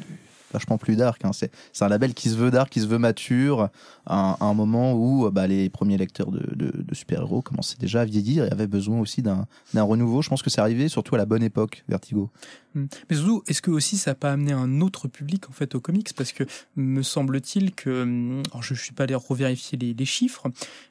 vachement 0.55 0.77
plus 0.77 0.95
dark. 0.95 1.23
hein. 1.25 1.31
C'est 1.33 1.51
un 1.81 1.89
label 1.89 2.13
qui 2.13 2.29
se 2.29 2.35
veut 2.35 2.49
dark, 2.49 2.69
qui 2.69 2.81
se 2.81 2.87
veut 2.87 2.97
mature, 2.97 3.69
à 4.05 4.37
un, 4.39 4.53
moment 4.53 4.93
où 4.93 5.29
bah, 5.29 5.47
les 5.47 5.69
premiers 5.69 5.97
lecteurs 5.97 6.31
de, 6.31 6.43
de, 6.55 6.95
super-héros 6.95 7.41
commençaient 7.41 7.77
déjà 7.77 8.01
à 8.01 8.05
vieillir 8.05 8.45
et 8.45 8.51
avaient 8.51 8.67
besoin 8.67 8.99
aussi 8.99 9.21
d'un 9.21 9.47
renouveau. 9.75 10.21
Je 10.21 10.29
pense 10.29 10.41
que 10.41 10.49
c'est 10.49 10.61
arrivé 10.61 10.87
surtout 10.87 11.15
à 11.15 11.17
la 11.17 11.25
bonne 11.25 11.43
époque, 11.43 11.83
Vertigo. 11.89 12.29
Mm. 12.73 12.85
Mais 13.09 13.15
surtout, 13.15 13.43
est-ce 13.47 13.61
que 13.61 13.71
aussi 13.71 13.97
ça 13.97 14.11
n'a 14.11 14.15
pas 14.15 14.31
amené 14.31 14.53
un 14.53 14.81
autre 14.81 15.07
public 15.07 15.49
en 15.49 15.53
fait 15.53 15.75
aux 15.75 15.81
comics? 15.81 16.13
Parce 16.15 16.31
que 16.31 16.43
me 16.75 17.01
semble-t-il 17.01 17.73
que, 17.73 18.41
alors 18.51 18.63
je 18.63 18.73
ne 18.73 18.79
suis 18.79 18.93
pas 18.93 19.03
allé 19.03 19.15
revérifier 19.15 19.77
les, 19.77 19.93
les 19.93 20.05
chiffres, 20.05 20.47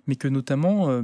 mais 0.07 0.17
que 0.17 0.29
notamment, 0.29 0.91
euh, 0.91 1.03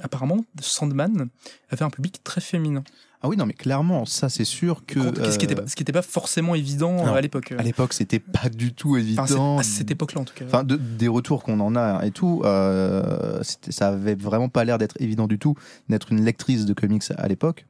apparemment, 0.00 0.44
Sandman 0.60 1.28
avait 1.70 1.84
un 1.84 1.90
public 1.90 2.22
très 2.24 2.40
féminin. 2.40 2.84
Ah 3.26 3.28
oui, 3.28 3.38
non, 3.38 3.46
mais 3.46 3.54
clairement, 3.54 4.04
ça 4.04 4.28
c'est 4.28 4.44
sûr 4.44 4.84
que. 4.84 5.00
ce 5.00 5.38
qui 5.38 5.46
n'était 5.46 5.58
euh, 5.58 5.62
pas, 5.62 5.66
ce 5.66 5.76
qui 5.76 5.82
était 5.82 5.92
pas 5.92 6.02
forcément 6.02 6.54
évident 6.54 6.92
non. 7.06 7.14
à 7.14 7.20
l'époque. 7.22 7.52
À 7.56 7.62
l'époque, 7.62 7.94
c'était 7.94 8.18
pas 8.18 8.50
du 8.50 8.74
tout 8.74 8.98
évident. 8.98 9.22
Enfin, 9.22 9.56
à 9.60 9.62
cette 9.62 9.90
époque-là 9.90 10.20
en 10.20 10.24
tout 10.24 10.34
cas. 10.34 10.44
Enfin, 10.44 10.62
de- 10.62 10.76
des 10.76 11.08
retours 11.08 11.42
qu'on 11.42 11.58
en 11.60 11.74
a 11.74 12.04
et 12.04 12.10
tout, 12.10 12.42
euh, 12.44 13.40
ça 13.42 13.88
avait 13.88 14.14
vraiment 14.14 14.50
pas 14.50 14.64
l'air 14.64 14.76
d'être 14.76 15.00
évident 15.00 15.26
du 15.26 15.38
tout 15.38 15.54
d'être 15.88 16.12
une 16.12 16.22
lectrice 16.22 16.66
de 16.66 16.74
comics 16.74 17.02
à 17.16 17.26
l'époque. 17.26 17.64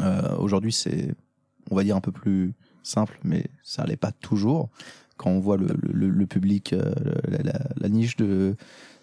Euh, 0.00 0.36
Aujourd'hui, 0.36 0.72
c'est, 0.72 1.12
on 1.72 1.74
va 1.74 1.82
dire, 1.82 1.96
un 1.96 2.00
peu 2.00 2.12
plus 2.12 2.52
simple, 2.84 3.18
mais 3.24 3.46
ça 3.64 3.82
allait 3.82 3.96
pas 3.96 4.12
toujours. 4.12 4.68
Quand 5.16 5.30
on 5.30 5.40
voit 5.40 5.56
le, 5.56 5.66
le, 5.82 6.08
le 6.08 6.26
public, 6.26 6.72
euh, 6.72 6.92
la, 7.26 7.38
la- 7.38 7.68
la 7.76 7.88
niche 7.88 8.14
de, 8.16 8.54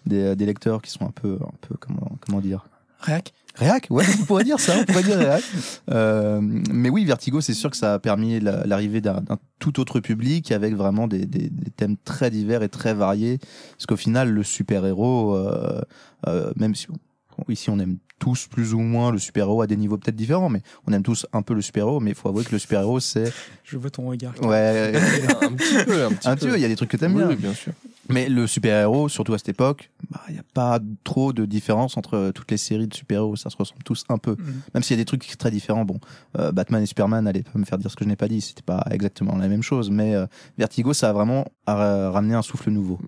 des, 0.06 0.34
des 0.36 0.46
lecteurs 0.46 0.80
qui 0.80 0.90
sont 0.90 1.04
un 1.06 1.10
peu, 1.10 1.38
un 1.42 1.52
peu 1.60 1.74
comment, 1.78 2.16
comment 2.20 2.40
dire 2.40 2.64
Réac? 3.06 3.32
Réac, 3.54 3.86
ouais, 3.88 4.04
on 4.20 4.24
pourrait 4.24 4.44
dire 4.44 4.60
ça, 4.60 4.74
on 4.78 4.84
pourrait 4.84 5.02
dire 5.02 5.16
Réac. 5.18 5.42
Euh, 5.90 6.40
mais 6.42 6.90
oui, 6.90 7.04
Vertigo, 7.04 7.40
c'est 7.40 7.54
sûr 7.54 7.70
que 7.70 7.76
ça 7.76 7.94
a 7.94 7.98
permis 7.98 8.40
la- 8.40 8.66
l'arrivée 8.66 9.00
d'un 9.00 9.22
tout 9.60 9.78
autre 9.80 10.00
public 10.00 10.50
avec 10.52 10.74
vraiment 10.74 11.06
des, 11.06 11.24
des- 11.26 11.48
des 11.48 11.70
thèmes 11.70 11.96
très 12.04 12.28
divers 12.30 12.62
et 12.62 12.68
très 12.68 12.92
variés. 12.92 13.38
Parce 13.72 13.86
qu'au 13.86 13.96
final, 13.96 14.30
le 14.30 14.42
super-héros, 14.42 15.34
euh, 15.36 15.80
euh, 16.26 16.52
même 16.56 16.74
si 16.74 16.88
on- 16.90 17.50
ici 17.52 17.70
on 17.70 17.78
aime 17.78 17.98
tous 18.18 18.46
plus 18.48 18.74
ou 18.74 18.80
moins 18.80 19.12
le 19.12 19.18
super-héros 19.18 19.62
à 19.62 19.66
des 19.66 19.76
niveaux 19.76 19.96
peut-être 19.98 20.16
différents, 20.16 20.48
mais 20.48 20.62
on 20.86 20.92
aime 20.92 21.02
tous 21.02 21.26
un 21.32 21.42
peu 21.42 21.54
le 21.54 21.62
super-héros, 21.62 22.00
mais 22.00 22.10
il 22.12 22.16
faut 22.16 22.28
avouer 22.28 22.44
que 22.44 22.52
le 22.52 22.58
super-héros, 22.58 22.98
c'est... 22.98 23.30
Je 23.62 23.76
vois 23.76 23.90
ton 23.90 24.08
regard. 24.08 24.34
Ouais, 24.42 24.92
un 25.42 25.52
petit 25.52 25.84
peu, 25.84 26.04
un 26.04 26.12
petit 26.12 26.28
un 26.28 26.36
peu, 26.36 26.56
il 26.56 26.60
y 26.60 26.64
a 26.64 26.68
des 26.68 26.76
trucs 26.76 26.90
que 26.90 26.96
t'aimes 26.96 27.12
Oui, 27.14 27.18
bien. 27.20 27.28
oui, 27.28 27.36
bien 27.36 27.54
sûr. 27.54 27.72
Mais 28.08 28.28
le 28.28 28.46
super-héros, 28.46 29.08
surtout 29.08 29.34
à 29.34 29.38
cette 29.38 29.48
époque, 29.48 29.90
bah, 30.10 30.20
il 30.28 30.34
n'y 30.34 30.38
a 30.38 30.44
pas 30.54 30.78
trop 31.04 31.32
de 31.32 31.44
différence 31.44 31.96
entre 31.96 32.30
toutes 32.34 32.50
les 32.50 32.56
séries 32.56 32.86
de 32.86 32.94
super-héros. 32.94 33.36
Ça 33.36 33.50
se 33.50 33.56
ressemble 33.56 33.82
tous 33.82 34.04
un 34.08 34.18
peu. 34.18 34.36
Mhm. 34.38 34.60
Même 34.74 34.82
s'il 34.82 34.96
y 34.96 35.00
a 35.00 35.02
des 35.02 35.06
trucs 35.06 35.36
très 35.36 35.50
différents. 35.50 35.84
Bon, 35.84 35.98
euh, 36.38 36.52
Batman 36.52 36.82
et 36.82 36.86
Superman, 36.86 37.26
allez 37.26 37.42
pas 37.42 37.58
me 37.58 37.64
faire 37.64 37.78
dire 37.78 37.90
ce 37.90 37.96
que 37.96 38.04
je 38.04 38.08
n'ai 38.08 38.16
pas 38.16 38.28
dit. 38.28 38.40
C'était 38.40 38.62
pas 38.62 38.86
exactement 38.90 39.36
la 39.36 39.48
même 39.48 39.62
chose. 39.62 39.90
Mais 39.90 40.14
euh, 40.14 40.26
Vertigo, 40.58 40.92
ça 40.92 41.10
a 41.10 41.12
vraiment 41.12 41.46
euh, 41.68 42.10
ramené 42.10 42.34
un 42.34 42.42
souffle 42.42 42.70
nouveau. 42.70 42.98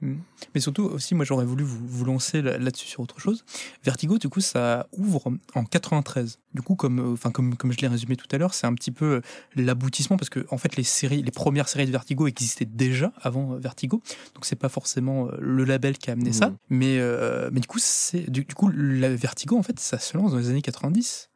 Mm. 0.00 0.14
Mais 0.54 0.60
surtout 0.60 0.84
aussi, 0.84 1.14
moi 1.14 1.24
j'aurais 1.24 1.44
voulu 1.44 1.64
vous, 1.64 1.78
vous 1.86 2.04
lancer 2.04 2.42
là- 2.42 2.58
là-dessus 2.58 2.86
sur 2.86 3.00
autre 3.00 3.18
chose. 3.20 3.44
Vertigo, 3.82 4.18
du 4.18 4.28
coup, 4.28 4.40
ça 4.40 4.86
ouvre 4.92 5.32
en 5.54 5.64
93. 5.64 6.38
Du 6.54 6.62
coup, 6.62 6.74
comme, 6.76 6.98
euh, 7.00 7.12
enfin 7.12 7.30
comme 7.30 7.56
comme 7.56 7.72
je 7.72 7.78
l'ai 7.80 7.88
résumé 7.88 8.16
tout 8.16 8.28
à 8.30 8.38
l'heure, 8.38 8.54
c'est 8.54 8.66
un 8.66 8.74
petit 8.74 8.90
peu 8.92 9.04
euh, 9.16 9.20
l'aboutissement 9.56 10.16
parce 10.16 10.28
que 10.30 10.46
en 10.50 10.58
fait 10.58 10.76
les 10.76 10.84
séries, 10.84 11.22
les 11.22 11.30
premières 11.32 11.68
séries 11.68 11.86
de 11.86 11.90
Vertigo 11.92 12.26
existaient 12.26 12.64
déjà 12.64 13.12
avant 13.20 13.54
euh, 13.54 13.58
Vertigo. 13.58 14.02
Donc 14.34 14.44
c'est 14.44 14.56
pas 14.56 14.68
forcément 14.68 15.28
le 15.38 15.64
label 15.64 15.98
qui 15.98 16.10
a 16.10 16.12
amené 16.12 16.32
ça, 16.32 16.48
Mhm. 16.50 16.56
mais 16.70 16.98
euh, 16.98 17.48
mais 17.52 17.60
du 17.60 17.66
coup 17.66 17.78
c'est 17.80 18.30
du, 18.30 18.44
du 18.44 18.54
coup 18.54 18.68
la 18.68 19.14
Vertigo 19.14 19.56
en 19.58 19.62
fait 19.62 19.78
ça 19.80 19.98
se 19.98 20.16
lance 20.16 20.32
dans 20.32 20.38
les 20.38 20.50
années 20.50 20.62
90. 20.62 21.30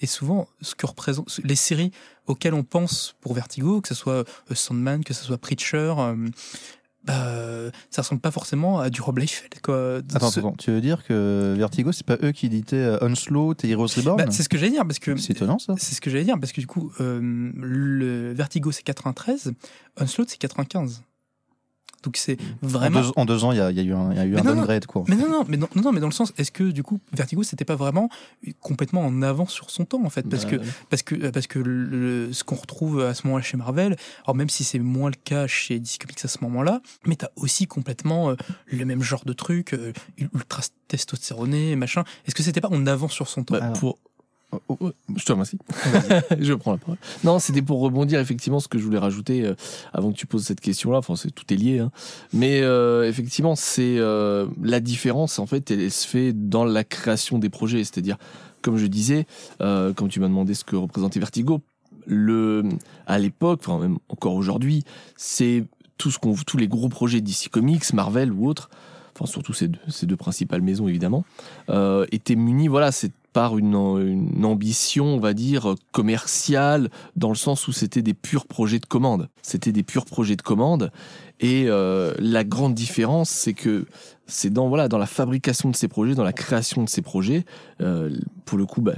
Et 0.00 0.06
souvent, 0.06 0.46
ce 0.60 0.76
que 0.76 0.86
représentent 0.86 1.40
les 1.42 1.56
séries 1.56 1.90
auxquelles 2.28 2.54
on 2.54 2.62
pense 2.62 3.16
pour 3.20 3.34
Vertigo, 3.34 3.80
que 3.80 3.88
ce 3.88 3.96
soit 3.96 4.22
Sandman, 4.54 5.02
que 5.02 5.12
ce 5.12 5.24
soit 5.24 5.38
Preacher, 5.38 5.92
bah, 7.08 7.70
ça 7.90 8.02
ressemble 8.02 8.20
pas 8.20 8.30
forcément 8.30 8.78
à 8.78 8.90
du 8.90 9.00
Rob 9.00 9.18
Liefeld. 9.18 9.60
Quoi. 9.62 9.96
Attends, 10.14 10.30
Ce- 10.30 10.38
attends, 10.40 10.52
tu 10.58 10.70
veux 10.70 10.80
dire 10.80 11.04
que 11.04 11.54
Vertigo, 11.56 11.90
c'est 11.92 12.06
pas 12.06 12.16
eux 12.22 12.32
qui 12.32 12.46
éditaient 12.46 12.76
euh, 12.76 12.98
Onslaught 13.02 13.64
et 13.64 13.70
Heroes 13.70 13.86
Reborn? 13.96 14.16
bah, 14.18 14.26
c'est 14.30 14.42
ce 14.42 14.48
que 14.48 14.58
j'allais 14.58 14.72
dire 14.72 14.84
parce 14.86 14.98
que 14.98 15.16
C'est 15.16 15.32
étonnant 15.32 15.58
ça. 15.58 15.74
c'est 15.78 15.94
ce 15.94 16.00
que 16.00 16.10
j'allais 16.10 16.24
dire 16.24 16.36
parce 16.40 16.52
que 16.52 16.60
du 16.60 16.66
coup 16.66 16.92
euh, 17.00 17.18
le 17.56 18.32
Vertigo 18.32 18.70
c'est 18.72 18.82
93, 18.82 19.52
Onslaught 20.00 20.28
c'est 20.30 20.38
95. 20.38 21.02
Donc 22.04 22.16
c'est 22.16 22.36
vraiment 22.62 23.00
En 23.00 23.02
deux, 23.02 23.12
en 23.16 23.24
deux 23.24 23.44
ans, 23.44 23.52
il 23.52 23.58
y 23.58 23.60
a, 23.60 23.70
il 23.72 23.76
y 23.76 23.80
a 23.80 23.82
eu 23.82 23.92
un, 23.92 24.12
y 24.14 24.18
a 24.18 24.24
eu 24.24 24.36
un 24.36 24.42
non, 24.42 24.54
downgrade, 24.54 24.86
quoi. 24.86 25.02
Mais 25.08 25.16
non, 25.16 25.28
non, 25.28 25.44
mais 25.48 25.56
non, 25.56 25.68
non, 25.74 25.90
mais 25.92 25.98
dans 26.00 26.06
le 26.06 26.12
sens, 26.12 26.32
est-ce 26.38 26.52
que 26.52 26.64
du 26.70 26.82
coup, 26.84 27.00
Vertigo, 27.12 27.42
c'était 27.42 27.64
pas 27.64 27.74
vraiment 27.74 28.08
complètement 28.60 29.04
en 29.04 29.20
avance 29.22 29.50
sur 29.52 29.70
son 29.70 29.84
temps, 29.84 30.04
en 30.04 30.10
fait, 30.10 30.22
parce 30.28 30.44
Bah, 30.44 30.50
que 30.52 30.56
parce 30.90 31.02
que 31.02 31.30
parce 31.30 31.46
que 31.48 31.58
le- 31.58 32.32
ce 32.32 32.44
qu'on 32.44 32.54
retrouve 32.54 33.00
à 33.02 33.14
ce 33.14 33.26
moment-là 33.26 33.42
chez 33.42 33.56
Marvel, 33.56 33.96
alors 34.24 34.36
même 34.36 34.48
si 34.48 34.62
c'est 34.64 34.78
moins 34.78 35.10
le 35.10 35.16
cas 35.22 35.46
chez 35.48 35.80
DC 35.80 35.98
Comics 35.98 36.24
à 36.24 36.28
ce 36.28 36.38
moment-là, 36.42 36.80
mais 37.04 37.16
t'as 37.16 37.28
aussi 37.36 37.66
complètement 37.66 38.30
euh, 38.30 38.36
le 38.66 38.84
même 38.84 39.02
genre 39.02 39.24
de 39.24 39.32
truc, 39.32 39.72
euh, 39.74 39.92
ultra 40.18 40.62
testostéroné, 40.86 41.76
machin. 41.76 42.04
Est-ce 42.26 42.34
que 42.34 42.42
c'était 42.42 42.60
pas 42.60 42.68
en 42.70 42.86
avance 42.86 43.12
sur 43.12 43.28
son 43.28 43.42
temps? 43.44 43.54
Bah, 43.58 43.64
Alors. 43.64 43.78
pour... 43.78 43.98
Oh, 44.52 44.60
oh. 44.80 44.90
Je 45.14 45.24
te 45.24 45.32
remercie. 45.32 45.58
je 46.38 46.54
prends 46.54 46.72
la 46.72 46.78
parole. 46.78 46.96
Non, 47.22 47.38
c'était 47.38 47.60
pour 47.60 47.80
rebondir 47.80 48.18
effectivement 48.18 48.60
ce 48.60 48.68
que 48.68 48.78
je 48.78 48.84
voulais 48.84 48.98
rajouter 48.98 49.44
euh, 49.44 49.54
avant 49.92 50.10
que 50.10 50.16
tu 50.16 50.26
poses 50.26 50.44
cette 50.44 50.60
question-là. 50.60 50.98
Enfin, 50.98 51.16
c'est 51.16 51.30
tout 51.30 51.52
est 51.52 51.56
lié, 51.56 51.80
hein. 51.80 51.90
mais 52.32 52.62
euh, 52.62 53.06
effectivement, 53.06 53.56
c'est 53.56 53.96
euh, 53.98 54.46
la 54.62 54.80
différence 54.80 55.38
en 55.38 55.46
fait, 55.46 55.70
elle, 55.70 55.80
elle 55.82 55.90
se 55.90 56.06
fait 56.06 56.32
dans 56.32 56.64
la 56.64 56.84
création 56.84 57.38
des 57.38 57.50
projets. 57.50 57.84
C'est-à-dire, 57.84 58.16
comme 58.62 58.78
je 58.78 58.86
disais, 58.86 59.26
comme 59.58 60.08
tu 60.08 60.20
m'as 60.20 60.28
demandé 60.28 60.54
ce 60.54 60.64
que 60.64 60.76
représentait 60.76 61.20
Vertigo, 61.20 61.60
le 62.06 62.64
à 63.06 63.18
l'époque, 63.18 63.60
enfin 63.62 63.78
même 63.78 63.98
encore 64.08 64.34
aujourd'hui, 64.34 64.84
c'est 65.16 65.64
tout 65.98 66.10
ce 66.10 66.18
qu'on, 66.18 66.34
tous 66.34 66.56
les 66.56 66.68
gros 66.68 66.88
projets 66.88 67.20
d'ici 67.20 67.50
Comics, 67.50 67.92
Marvel 67.92 68.32
ou 68.32 68.48
autres. 68.48 68.70
Enfin, 69.14 69.26
surtout 69.26 69.52
ces 69.52 69.68
deux, 69.68 69.80
ces 69.88 70.06
deux 70.06 70.16
principales 70.16 70.62
maisons 70.62 70.88
évidemment, 70.88 71.24
étaient 72.12 72.36
munis, 72.36 72.68
voilà, 72.68 72.92
c'est 72.92 73.12
par 73.38 73.56
une, 73.56 73.76
ambition, 74.44 75.04
on 75.04 75.20
va 75.20 75.32
dire, 75.32 75.76
commerciale, 75.92 76.90
dans 77.14 77.28
le 77.28 77.36
sens 77.36 77.68
où 77.68 77.72
c'était 77.72 78.02
des 78.02 78.12
purs 78.12 78.46
projets 78.46 78.80
de 78.80 78.86
commande. 78.86 79.28
C'était 79.42 79.70
des 79.70 79.84
purs 79.84 80.06
projets 80.06 80.34
de 80.34 80.42
commande. 80.42 80.90
Et 81.38 81.66
euh, 81.68 82.12
la 82.18 82.42
grande 82.42 82.74
différence, 82.74 83.30
c'est 83.30 83.52
que 83.52 83.86
c'est 84.26 84.50
dans, 84.50 84.68
voilà, 84.68 84.88
dans 84.88 84.98
la 84.98 85.06
fabrication 85.06 85.70
de 85.70 85.76
ces 85.76 85.86
projets, 85.86 86.16
dans 86.16 86.24
la 86.24 86.32
création 86.32 86.82
de 86.82 86.88
ces 86.88 87.00
projets, 87.00 87.44
euh, 87.80 88.10
pour 88.44 88.58
le 88.58 88.66
coup, 88.66 88.80
bah, 88.80 88.96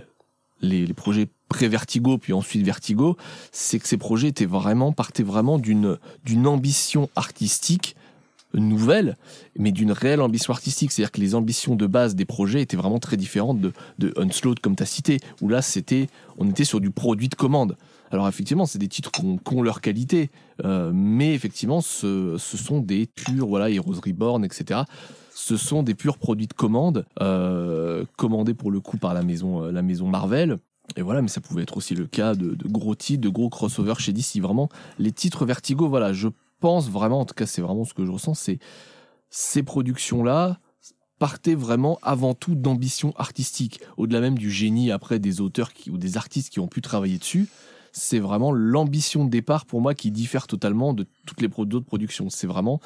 les, 0.63 0.87
les 0.87 0.95
projets 0.95 1.29
pré-Vertigo, 1.51 2.17
puis 2.17 2.33
ensuite 2.33 2.65
Vertigo, 2.65 3.19
c'est 3.53 3.79
que 3.79 3.87
ces 3.87 3.99
projets 3.99 4.29
étaient 4.29 4.47
vraiment, 4.47 4.93
partaient 4.93 5.23
vraiment 5.23 5.59
d'une, 5.59 5.99
d'une 6.25 6.47
ambition 6.47 7.11
artistique 7.15 7.95
nouvelle, 8.55 9.17
mais 9.59 9.73
d'une 9.73 9.93
réelle 9.93 10.21
ambition 10.21 10.53
artistique. 10.53 10.93
C'est-à-dire 10.93 11.13
que 11.13 11.21
les 11.21 11.35
ambitions 11.35 11.77
de 11.77 11.87
base 11.87 12.15
des 12.15 12.25
projets 12.25 12.63
étaient 12.63 12.77
vraiment 12.77 12.99
très 12.99 13.17
différentes 13.17 13.61
de, 13.61 13.73
de 13.99 14.13
comme 14.61 14.77
tu 14.77 14.83
as 14.83 14.87
cité, 14.87 15.21
où 15.41 15.49
là, 15.49 15.63
c'était, 15.63 16.09
on 16.39 16.49
était 16.49 16.65
sur 16.65 16.81
du 16.81 16.91
produit 16.91 17.29
de 17.29 17.35
commande. 17.35 17.77
Alors 18.11 18.27
effectivement, 18.27 18.67
c'est 18.67 18.79
des 18.79 18.89
titres 18.89 19.13
qui 19.13 19.25
ont, 19.25 19.39
qui 19.39 19.55
ont 19.55 19.63
leur 19.63 19.81
qualité, 19.81 20.31
euh, 20.65 20.91
mais 20.93 21.33
effectivement, 21.35 21.81
ce, 21.81 22.37
ce 22.39 22.57
sont 22.57 22.81
des 22.81 23.07
purs, 23.07 23.47
voilà, 23.47 23.71
Heroes 23.71 24.01
Reborn, 24.05 24.45
etc. 24.45 24.81
Ce 25.33 25.57
sont 25.57 25.83
des 25.83 25.95
purs 25.95 26.19
produits 26.19 26.49
de 26.49 26.53
commande, 26.53 27.07
euh, 27.21 28.05
commandés 28.17 28.55
pour 28.55 28.71
le 28.71 28.81
coup 28.81 28.99
par 28.99 29.15
la 29.15 29.23
maison, 29.23 29.65
euh, 29.65 29.73
la 29.73 29.83
maison 29.83 30.09
Marvel. 30.09 30.59
Et 30.97 31.03
voilà, 31.03 31.23
mais 31.23 31.29
ça 31.29 31.41
pouvait 31.41 31.63
être 31.63 31.77
aussi 31.77 31.95
le 31.95 32.07
cas 32.07 32.35
de, 32.35 32.57
de 32.57 32.69
gros 32.69 32.97
titres, 32.97 33.23
de 33.23 33.29
gros 33.29 33.49
crossovers 33.49 34.01
chez 34.01 34.13
DC. 34.13 34.41
Vraiment, 34.41 34.69
les 34.99 35.13
titres 35.13 35.47
Vertigo, 35.47 35.89
voilà, 35.89 36.13
je 36.13 36.29
pense 36.61 36.89
vraiment, 36.89 37.21
en 37.21 37.25
tout 37.25 37.35
cas, 37.35 37.47
c'est 37.47 37.63
vraiment 37.63 37.85
ce 37.85 37.95
que 37.95 38.05
je 38.05 38.11
ressens, 38.11 38.35
c'est 38.35 38.59
ces 39.31 39.63
productions-là 39.63 40.61
partaient 41.21 41.55
vraiment 41.55 41.99
avant 42.03 42.35
tout 42.35 42.55
d'ambition 42.55 43.13
artistique, 43.17 43.81
au-delà 43.99 44.21
même 44.21 44.39
du 44.39 44.51
génie 44.51 44.91
après 44.91 45.19
des 45.19 45.41
auteurs 45.41 45.71
ou 45.91 45.99
des 45.99 46.17
artistes 46.17 46.51
qui 46.51 46.61
ont 46.61 46.67
pu 46.67 46.81
travailler 46.81 47.19
dessus. 47.19 47.47
C'est 47.93 48.21
vraiment 48.21 48.53
l'ambition 48.53 49.25
de 49.25 49.31
départ 49.31 49.67
pour 49.67 49.81
moi 49.81 49.95
qui 49.95 50.11
diffère 50.11 50.47
totalement 50.47 50.95
de 50.95 51.07
toutes 51.27 51.43
les 51.43 51.49
d'autres 51.49 51.85
productions. 51.85 52.31
C'est 52.31 52.47
vraiment 52.47 52.81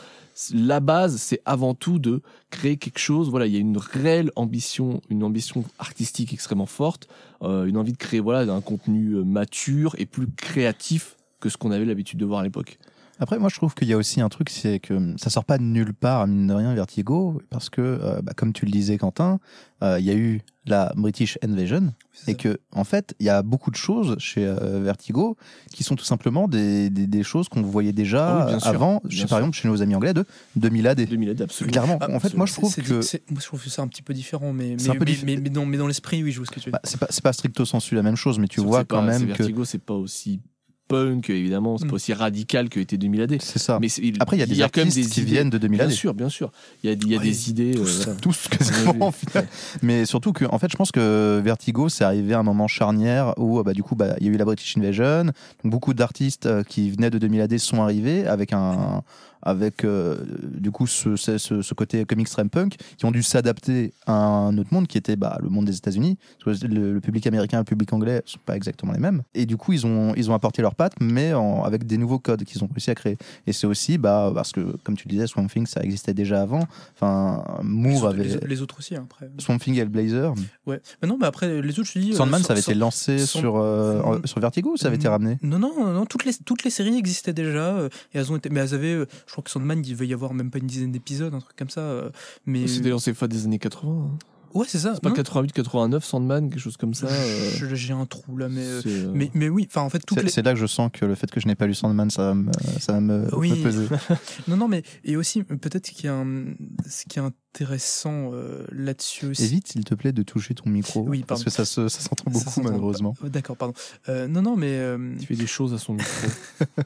la 0.52 0.81
base, 0.81 1.16
c'est 1.16 1.40
avant 1.45 1.75
tout 1.75 1.99
de 1.99 2.23
créer 2.50 2.76
quelque 2.76 2.99
chose. 2.99 3.31
Voilà, 3.31 3.47
il 3.47 3.52
y 3.52 3.57
a 3.57 3.61
une 3.61 3.76
réelle 3.76 4.33
ambition, 4.35 5.00
une 5.11 5.23
ambition 5.23 5.64
artistique 5.78 6.33
extrêmement 6.33 6.66
forte, 6.66 7.07
euh, 7.43 7.66
une 7.66 7.76
envie 7.76 7.93
de 7.93 7.99
créer 7.99 8.21
voilà 8.21 8.52
un 8.52 8.61
contenu 8.62 9.12
euh, 9.12 9.25
mature 9.25 9.95
et 9.99 10.07
plus 10.07 10.26
créatif 10.26 11.16
que 11.38 11.50
ce 11.50 11.57
qu'on 11.57 11.71
avait 11.71 11.85
l'habitude 11.85 12.19
de 12.19 12.25
voir 12.25 12.40
à 12.40 12.43
l'époque. 12.43 12.78
Après, 13.21 13.38
moi, 13.38 13.49
je 13.49 13.54
trouve 13.56 13.75
qu'il 13.75 13.87
y 13.88 13.92
a 13.92 13.97
aussi 13.97 14.21
un 14.21 14.28
truc, 14.28 14.50
c'est 14.50 14.80
que 14.80 15.14
ça 15.18 15.30
sort 15.30 15.44
pas 15.44 15.59
de 15.59 15.62
nulle 15.62 15.94
part, 15.94 16.26
mine 16.26 16.47
de 16.49 16.54
rien, 16.54 16.75
Vertigo, 16.75 17.40
parce 17.50 17.71
que, 17.71 17.80
euh, 17.80 18.21
bah, 18.23 18.33
comme 18.37 18.52
tu 18.52 18.64
le 18.66 18.73
disais, 18.73 18.99
Quentin, 18.99 19.38
euh, 19.83 19.99
il 20.00 20.04
y 20.04 20.11
a 20.11 20.14
eu 20.14 20.40
la 20.66 20.92
British 20.97 21.38
Invasion, 21.42 21.92
et 22.26 22.35
que, 22.37 22.59
en 22.73 22.85
fait, 22.85 23.14
il 23.21 23.26
y 23.26 23.28
a 23.28 23.42
beaucoup 23.42 23.71
de 23.71 23.76
choses 23.76 24.16
chez 24.18 24.44
euh, 24.47 24.80
Vertigo 24.80 25.37
qui 25.73 25.85
sont 25.85 25.94
tout 25.94 26.04
simplement 26.04 26.49
des, 26.49 26.88
des, 26.90 27.06
des 27.06 27.23
choses 27.23 27.49
qu'on 27.49 27.61
voyait 27.62 27.92
déjà 27.92 28.47
Ah 28.47 28.47
oui, 28.52 28.59
avant, 28.62 29.02
chez, 29.11 29.16
sûr. 29.18 29.28
par 29.28 29.38
exemple, 29.38 29.56
chez 29.56 29.68
nos 29.68 29.83
amis 29.83 29.94
anglais 29.94 30.14
de 30.14 30.25
2000 30.56 30.87
AD. 30.87 31.06
2000 31.06 31.30
AD, 31.30 31.42
absolument. 31.42 31.73
Clairement, 31.73 31.99
Ah, 32.00 32.11
en 32.11 32.18
fait, 32.21 32.35
moi, 32.35 32.47
je 32.47 32.54
trouve 32.54 32.75
que 32.75 33.02
c'est- 33.02 33.30
moi, 33.30 33.40
je 33.40 33.47
trouve 33.47 33.62
que 33.62 33.68
c'est 33.68 33.80
un 33.83 33.88
petit 33.88 34.02
peu 34.02 34.14
différent, 34.14 34.52
mais 34.52 34.76
mais, 34.80 34.94
peu 34.99 35.04
mais, 35.04 35.16
mais- 35.25 35.37
mais 35.37 35.50
dans, 35.50 35.66
mais 35.66 35.76
dans 35.76 35.87
l'esprit, 35.87 36.23
oui, 36.25 36.33
je 36.33 36.38
vois 36.38 36.47
ce 36.47 36.50
que 36.50 36.61
tu 36.61 36.71
veux 36.71 36.73
dire. 36.73 36.80
bah, 36.83 36.88
c'est 36.88 36.99
pas, 36.99 37.09
pas 37.23 37.33
stricto 37.33 37.64
sensu 37.64 37.94
la 37.94 38.02
même 38.02 38.16
chose, 38.16 38.38
mais 38.38 38.49
tu 38.49 38.61
vois 38.61 38.85
quand 38.85 39.02
même 39.02 39.23
que 39.23 39.26
Vertigo, 39.37 39.64
c'est 39.64 39.78
pas 39.78 39.94
aussi 39.94 40.40
punk, 40.88 41.31
évidemment, 41.31 41.79
c'est 41.79 41.85
Mm. 41.85 41.88
pas 41.88 41.95
aussi 41.95 42.12
radical 42.12 42.69
que 42.69 42.79
était 42.81 42.97
2000 42.99 43.23
AD. 43.23 43.37
C'est 43.41 43.59
ça. 43.59 43.79
Mais 43.81 43.88
Après, 44.21 44.37
il 44.37 44.41
y 44.41 44.43
a 44.43 44.47
des 44.47 44.55
même 44.57 44.62
artistes 44.64 45.12
qui 45.12 45.21
idées. 45.23 45.31
viennent 45.31 45.50
de 45.50 45.59
2000 45.59 45.79
Bien 45.79 45.87
AD. 45.87 45.93
sûr, 45.93 46.14
bien 46.14 46.29
sûr. 46.29 46.50
Il 46.83 46.91
y 46.91 46.93
a, 46.93 46.97
il 46.97 47.09
y 47.09 47.14
a 47.14 47.19
Ouais, 47.19 47.25
des 47.25 47.50
idées. 47.50 47.73
euh, 47.76 47.83
voilà. 47.83 48.14
Tous 48.21 48.49
quasiment, 48.50 49.09
au 49.09 49.12
final. 49.12 49.49
Mais 49.83 50.05
surtout 50.07 50.33
que, 50.33 50.45
en 50.45 50.59
fait, 50.59 50.71
je 50.71 50.76
pense 50.76 50.93
que 50.93 51.41
Vertigo, 51.45 51.88
c'est 51.88 52.05
arrivé 52.05 52.35
à 52.35 52.38
un 52.38 52.43
moment 52.43 52.69
charnière 52.69 53.35
où, 53.38 53.62
bah, 53.62 53.73
du 53.73 53.83
coup, 53.83 53.95
bah, 53.97 54.14
il 54.21 54.26
y 54.26 54.31
a 54.31 54.33
eu 54.33 54.37
la 54.37 54.45
British 54.45 54.76
Invasion. 54.76 55.25
Donc, 55.25 55.33
beaucoup 55.64 55.95
d'artistes 55.95 56.47
euh, 56.47 56.62
qui 56.62 56.91
venaient 56.91 57.11
de 57.11 57.19
2000 57.19 57.41
AD 57.41 57.59
sont 57.59 57.83
arrivés 57.83 58.26
avec 58.26 58.53
un, 58.53 59.03
avec, 59.44 59.84
euh, 59.84 60.16
du 60.42 60.70
coup, 60.70 60.86
ce, 60.86 61.16
ce, 61.16 61.74
côté 61.74 62.04
comic 62.04 62.26
stream 62.28 62.48
punk, 62.50 62.76
qui 62.96 63.04
ont 63.04 63.10
dû 63.10 63.22
s'adapter 63.22 63.92
à 64.06 64.12
un 64.14 64.56
autre 64.58 64.72
monde 64.72 64.86
qui 64.86 64.98
était, 64.98 65.16
bah, 65.16 65.38
le 65.42 65.48
monde 65.48 65.66
des 65.66 65.76
États-Unis. 65.76 66.18
Le, 66.46 66.92
le 66.92 67.00
public 67.00 67.26
américain 67.26 67.58
et 67.58 67.60
le 67.60 67.64
public 67.64 67.92
anglais 67.92 68.22
sont 68.26 68.38
pas 68.44 68.56
exactement 68.56 68.92
les 68.92 68.98
mêmes. 69.00 69.22
Et 69.34 69.46
du 69.46 69.56
coup, 69.56 69.72
ils 69.72 69.86
ont, 69.86 70.14
ils 70.16 70.30
ont 70.30 70.34
apporté 70.34 70.62
leurs 70.62 70.74
pattes, 70.74 70.94
mais 71.00 71.32
en- 71.34 71.62
avec 71.64 71.86
des 71.86 71.98
nouveaux 71.98 72.18
codes 72.18 72.44
qu'ils 72.44 72.62
ont 72.64 72.68
réussi 72.72 72.90
à 72.90 72.94
créer. 72.94 73.16
Et 73.46 73.52
c'est 73.52 73.66
aussi, 73.66 73.98
bah, 73.98 74.30
parce 74.34 74.52
que, 74.52 74.60
comme 74.82 74.96
tu 74.96 75.08
disais, 75.08 75.26
Swamp 75.26 75.46
Thing, 75.48 75.66
ça 75.66 75.82
existait 75.82 76.14
déjà 76.14 76.42
avant. 76.42 76.66
Enfin, 76.94 77.44
Les 77.62 77.68
Moore 77.68 77.96
autres, 78.04 78.06
avait. 78.20 78.38
les, 78.46 78.62
autres 78.62 78.78
aussi, 78.78 78.96
hein, 78.96 79.06
après. 79.10 79.30
Swamp 79.38 79.58
Thing 79.58 79.78
et 79.78 79.84
Blazer. 79.84 80.32
Ouais. 80.66 80.80
Mais 81.02 81.08
non, 81.08 81.16
mais 81.20 81.26
après, 81.26 81.60
les 81.62 81.78
autres, 81.80 81.90
je 81.92 81.98
dis. 81.98 82.12
euh, 82.12 82.16
Sandman, 82.16 82.40
sans- 82.40 82.46
ça 82.48 82.52
avait 82.52 82.62
sans- 82.62 82.70
été 82.72 82.78
lancé 82.80 83.18
sans- 83.18 83.38
sur, 83.38 83.56
euh, 83.56 84.00
en- 84.02 84.26
sur 84.26 84.40
Vertigo 84.40 84.72
ou 84.72 84.76
ça 84.76 84.86
avait 84.88 84.96
été 84.96 85.08
ramené 85.08 85.38
Non, 85.42 85.58
non, 85.58 85.92
non, 85.92 86.06
toutes 86.06 86.24
les, 86.24 86.32
toutes 86.44 86.64
les 86.64 86.70
séries 86.70 86.96
existaient 86.96 87.32
déjà. 87.32 87.54
euh, 87.74 87.88
et 88.12 88.18
elles 88.18 88.30
ont 88.32 88.36
été, 88.36 88.48
mais 88.50 88.60
elles 88.60 88.74
avaient, 88.74 88.94
euh, 88.94 89.06
je 89.26 89.34
crois 89.35 89.45
que 89.45 89.50
Sandman, 89.50 89.83
il 89.85 89.93
devait 89.93 90.07
y 90.07 90.14
avoir 90.14 90.33
même 90.35 90.50
pas 90.50 90.59
une 90.59 90.67
dizaine 90.67 90.93
d'épisodes, 90.93 91.35
un 91.35 91.41
truc 91.41 91.57
comme 91.57 91.71
ça. 91.71 91.81
euh, 91.83 92.11
mais 92.47 92.67
C'était 92.67 92.91
lancé 92.91 93.12
fin 93.14 93.29
des 93.29 93.45
années 93.45 93.59
80. 93.59 93.91
hein. 93.93 94.19
ouais, 94.55 94.67
c'est 94.69 94.79
ça. 94.79 94.93
C'est 94.95 95.03
pas 95.03 95.09
non 95.11 95.14
88, 95.17 95.53
89, 95.53 96.05
Sandman, 96.05 96.49
quelque 96.49 96.61
chose 96.61 96.76
comme 96.76 96.95
ça. 96.95 97.07
euh, 97.09 97.50
Je- 97.57 97.75
J'ai 97.75 97.93
un 97.93 98.07
trou 98.07 98.37
là, 98.37 98.49
mais, 98.49 98.61
euh, 98.62 98.81
c'est, 98.83 99.07
mais, 99.12 99.31
mais 99.35 99.49
oui. 99.49 99.67
Enfin, 99.69 99.83
en 99.83 99.91
fait, 99.91 99.99
toutes 99.99 100.19
C'est 100.19 100.25
les. 100.25 100.31
c'est 100.31 100.43
là 100.43 100.53
que 100.55 100.59
je 100.61 100.67
sens 100.67 100.91
que 100.93 101.05
le 101.05 101.14
fait 101.17 101.31
que 101.31 101.41
je 101.41 101.47
n'ai 101.49 101.55
pas 101.57 101.67
lu 101.67 101.75
Sandman, 101.75 102.09
ça 102.11 102.23
va 102.29 102.35
me, 102.35 102.50
ça 102.79 102.93
va 102.93 103.00
me, 103.00 103.35
Oui. 103.35 103.50
me 103.50 103.62
peser. 103.62 103.87
Non, 104.49 104.57
non, 104.57 104.69
mais 104.69 104.83
et 105.05 105.17
aussi 105.17 105.43
peut-être 105.43 105.91
qu'il 105.91 106.07
y 106.07 106.09
a 106.09 106.14
un, 106.14 106.45
ce 106.88 107.05
qui 107.09 107.19
est 107.19 107.23
intéressant 107.23 108.31
euh, 108.33 108.64
là-dessus 108.73 109.26
aussi. 109.26 109.45
Évite, 109.45 109.69
s'il 109.69 109.85
te 109.85 109.95
plaît, 109.95 110.12
de 110.12 110.23
toucher 110.23 110.55
ton 110.55 110.69
micro. 110.71 111.03
Oui, 111.09 111.25
parce 111.26 111.41
pardon. 111.43 111.45
que 111.45 111.50
ça 111.50 111.64
se- 111.64 111.88
ça 111.88 112.00
s'entend 112.00 112.25
Ça 112.25 112.31
beaucoup, 112.31 112.50
s'entend 112.50 112.69
malheureusement. 112.71 113.12
pas. 113.14 113.23
Oh, 113.25 113.29
D'accord, 113.29 113.57
pardon. 113.57 113.75
Euh, 114.09 114.26
non, 114.29 114.43
non, 114.43 114.57
mais 114.57 114.71
euh, 114.79 115.14
Il 115.21 115.26
fait 115.26 115.35
des 115.37 115.47
choses 115.49 115.73
à 115.75 115.79
son 115.79 115.95
micro. 115.95 116.29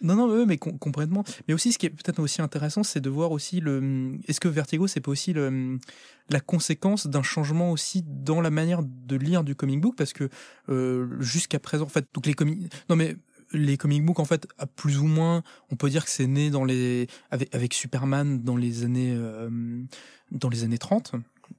Non, 0.00 0.14
non, 0.14 0.46
mais 0.46 0.58
com- 0.58 0.78
complètement. 0.78 1.24
Mais 1.46 1.54
aussi, 1.54 1.72
ce 1.72 1.78
qui 1.78 1.86
est 1.86 1.90
peut-être 1.90 2.20
aussi 2.20 2.40
intéressant, 2.42 2.82
c'est 2.82 3.00
de 3.00 3.10
voir 3.10 3.32
aussi 3.32 3.60
le. 3.60 4.12
Est-ce 4.28 4.40
que 4.40 4.48
Vertigo, 4.48 4.86
c'est 4.86 5.00
pas 5.00 5.10
aussi 5.10 5.32
le, 5.32 5.78
la 6.30 6.40
conséquence 6.40 7.06
d'un 7.06 7.22
changement 7.22 7.72
aussi 7.72 8.04
dans 8.06 8.40
la 8.40 8.50
manière 8.50 8.82
de 8.84 9.16
lire 9.16 9.42
du 9.44 9.54
comic 9.54 9.80
book? 9.80 9.96
Parce 9.96 10.12
que 10.12 10.28
euh, 10.68 11.08
jusqu'à 11.20 11.58
présent, 11.58 11.84
en 11.84 11.88
fait, 11.88 12.06
donc 12.14 12.26
les 12.26 12.34
comics. 12.34 12.72
Non, 12.88 12.96
mais 12.96 13.16
les 13.52 13.76
comic 13.76 14.04
books, 14.04 14.20
en 14.20 14.24
fait, 14.24 14.46
à 14.58 14.66
plus 14.66 14.98
ou 14.98 15.06
moins, 15.06 15.42
on 15.70 15.76
peut 15.76 15.88
dire 15.90 16.04
que 16.04 16.10
c'est 16.10 16.26
né 16.26 16.50
dans 16.50 16.64
les 16.64 17.06
avec, 17.30 17.54
avec 17.54 17.74
Superman 17.74 18.42
dans 18.42 18.56
les 18.56 18.84
années 18.84 19.14
euh, 19.16 19.48
dans 20.30 20.48
les 20.50 20.64
années 20.64 20.78
30, 20.78 21.12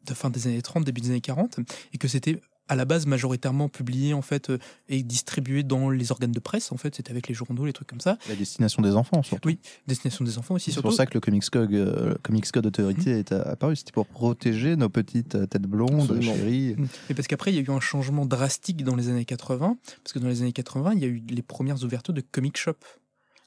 de 0.06 0.14
fin 0.14 0.30
des 0.30 0.48
années 0.48 0.62
30, 0.62 0.84
début 0.86 1.02
des 1.02 1.10
années 1.10 1.22
40, 1.22 1.60
et 1.94 1.98
que 1.98 2.08
c'était 2.08 2.42
à 2.70 2.76
la 2.76 2.86
base 2.86 3.06
majoritairement 3.06 3.68
publié 3.68 4.14
en 4.14 4.22
fait 4.22 4.50
euh, 4.50 4.58
et 4.88 5.04
distribué 5.04 5.64
dans 5.64 5.90
les 5.90 6.12
organes 6.12 6.32
de 6.32 6.40
presse 6.40 6.72
en 6.72 6.78
fait 6.78 6.96
c'était 6.96 7.12
avec 7.12 7.28
les 7.28 7.34
journaux 7.34 7.66
les 7.66 7.74
trucs 7.74 7.88
comme 7.90 8.00
ça 8.00 8.18
La 8.30 8.36
destination 8.36 8.82
des 8.82 8.96
enfants, 8.96 9.22
surtout. 9.24 9.50
Oui, 9.50 9.60
destination 9.88 10.24
des 10.24 10.38
enfants 10.38 10.56
aussi 10.56 10.72
C'est 10.72 10.82
pour 10.82 10.94
ça 10.94 11.06
que 11.06 11.14
le 11.16 11.20
Comics 11.20 11.50
Code, 11.50 11.74
euh, 11.74 12.16
Comics 12.24 12.50
Code 12.52 12.66
Authority 12.68 13.10
est 13.10 13.32
apparu. 13.32 13.76
C'était 13.76 13.92
pour 13.92 14.06
protéger 14.08 14.76
nos 14.76 14.88
petites 14.90 15.36
euh, 15.36 15.46
têtes 15.46 15.64
blondes, 15.64 16.02
Absolument. 16.02 16.34
chéries. 16.36 16.76
Et 17.10 17.14
parce 17.14 17.28
qu'après, 17.28 17.52
il 17.52 17.56
y 17.56 17.60
a 17.60 17.62
eu 17.62 17.76
un 17.76 17.80
changement 17.80 18.26
drastique 18.26 18.84
dans 18.84 18.96
les 18.96 19.10
années 19.10 19.26
80, 19.26 19.78
parce 20.04 20.14
que 20.14 20.20
dans 20.20 20.28
les 20.28 20.42
années 20.42 20.54
80, 20.54 20.94
il 20.94 21.00
y 21.00 21.06
a 21.06 21.08
eu 21.08 21.22
les 21.30 21.42
premières 21.42 21.84
ouvertures 21.84 22.14
de 22.14 22.22
comic 22.22 22.58
shop. 22.58 22.74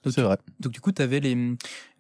Donc, 0.05 0.15
C'est 0.15 0.23
vrai. 0.23 0.37
donc 0.61 0.73
du 0.73 0.81
coup, 0.81 0.91
tu 0.93 1.01
avais 1.01 1.21
les, 1.21 1.37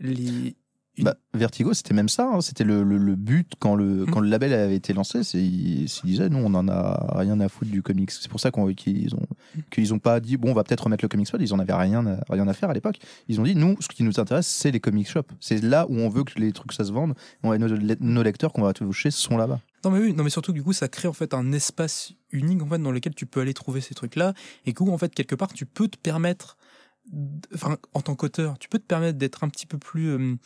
les... 0.00 0.56
Bah, 0.98 1.14
Vertigo, 1.32 1.72
c'était 1.72 1.94
même 1.94 2.10
ça. 2.10 2.28
hein. 2.34 2.40
C'était 2.42 2.64
le, 2.64 2.82
le- 2.82 2.98
le 2.98 3.16
but 3.16 3.52
quand 3.58 3.74
le, 3.74 4.04
Mm. 4.04 4.10
quand 4.10 4.20
le 4.20 4.28
label 4.28 4.52
avait 4.52 4.74
été 4.76 4.92
lancé. 4.92 5.24
C'est, 5.24 5.38
ils, 5.42 5.84
ils 5.84 5.88
disaient, 6.04 6.28
nous, 6.28 6.38
on 6.38 6.50
n'en 6.50 6.68
a 6.68 7.16
rien 7.18 7.40
à 7.40 7.48
foutre 7.48 7.70
du 7.70 7.82
comics. 7.82 8.10
C'est 8.10 8.28
pour 8.30 8.40
ça 8.40 8.50
qu'on, 8.50 8.72
qu'ils 8.74 9.14
ont, 9.14 9.22
qu'ils 9.70 9.94
ont 9.94 9.98
pas 9.98 10.20
dit, 10.20 10.36
bon, 10.36 10.50
on 10.50 10.54
va 10.54 10.64
peut-être 10.64 10.84
remettre 10.84 11.02
le 11.02 11.08
comics 11.08 11.30
pod. 11.30 11.40
Ils 11.40 11.54
en 11.54 11.58
avaient 11.58 11.72
rien 11.72 12.04
à, 12.06 12.18
rien 12.28 12.46
à 12.46 12.52
faire 12.52 12.68
à 12.68 12.74
l'époque. 12.74 12.98
Ils 13.28 13.40
ont 13.40 13.44
dit, 13.44 13.54
nous, 13.54 13.74
ce 13.80 13.88
qui 13.88 14.02
nous 14.02 14.20
intéresse, 14.20 14.46
c'est 14.46 14.70
les 14.70 14.80
comic 14.80 15.08
shops. 15.08 15.22
C'est 15.40 15.62
là 15.64 15.86
où 15.88 15.96
on 15.96 16.10
veut 16.10 16.24
que 16.24 16.38
les 16.38 16.52
trucs 16.52 16.72
ça 16.74 16.84
se 16.84 16.92
vendent. 16.92 17.14
On, 17.42 17.56
nos, 17.58 17.68
nos 18.00 18.22
lecteurs 18.22 18.52
qu'on 18.52 18.62
va 18.62 18.74
toucher 18.74 19.10
sont 19.10 19.38
là-bas. 19.38 19.60
Non 19.84 19.90
mais 19.90 19.98
oui, 19.98 20.12
non 20.14 20.22
mais 20.22 20.30
surtout 20.30 20.52
du 20.52 20.62
coup, 20.62 20.72
ça 20.74 20.86
crée 20.88 21.08
en 21.08 21.12
fait 21.12 21.34
un 21.34 21.50
espace 21.52 22.12
unique 22.30 22.62
en 22.62 22.66
fait 22.68 22.78
dans 22.78 22.92
lequel 22.92 23.14
tu 23.16 23.26
peux 23.26 23.40
aller 23.40 23.52
trouver 23.54 23.80
ces 23.80 23.94
trucs-là, 23.94 24.32
et 24.66 24.74
que 24.74 24.84
en 24.84 24.96
fait 24.98 25.12
quelque 25.12 25.34
part, 25.34 25.52
tu 25.54 25.66
peux 25.66 25.88
te 25.88 25.96
permettre, 25.96 26.56
enfin 27.54 27.76
en 27.94 28.00
tant 28.00 28.14
qu'auteur, 28.14 28.58
tu 28.58 28.68
peux 28.68 28.78
te 28.78 28.86
permettre 28.86 29.18
d'être 29.18 29.42
un 29.42 29.48
petit 29.48 29.66
peu 29.66 29.78
plus 29.78 30.06
euh, 30.10 30.36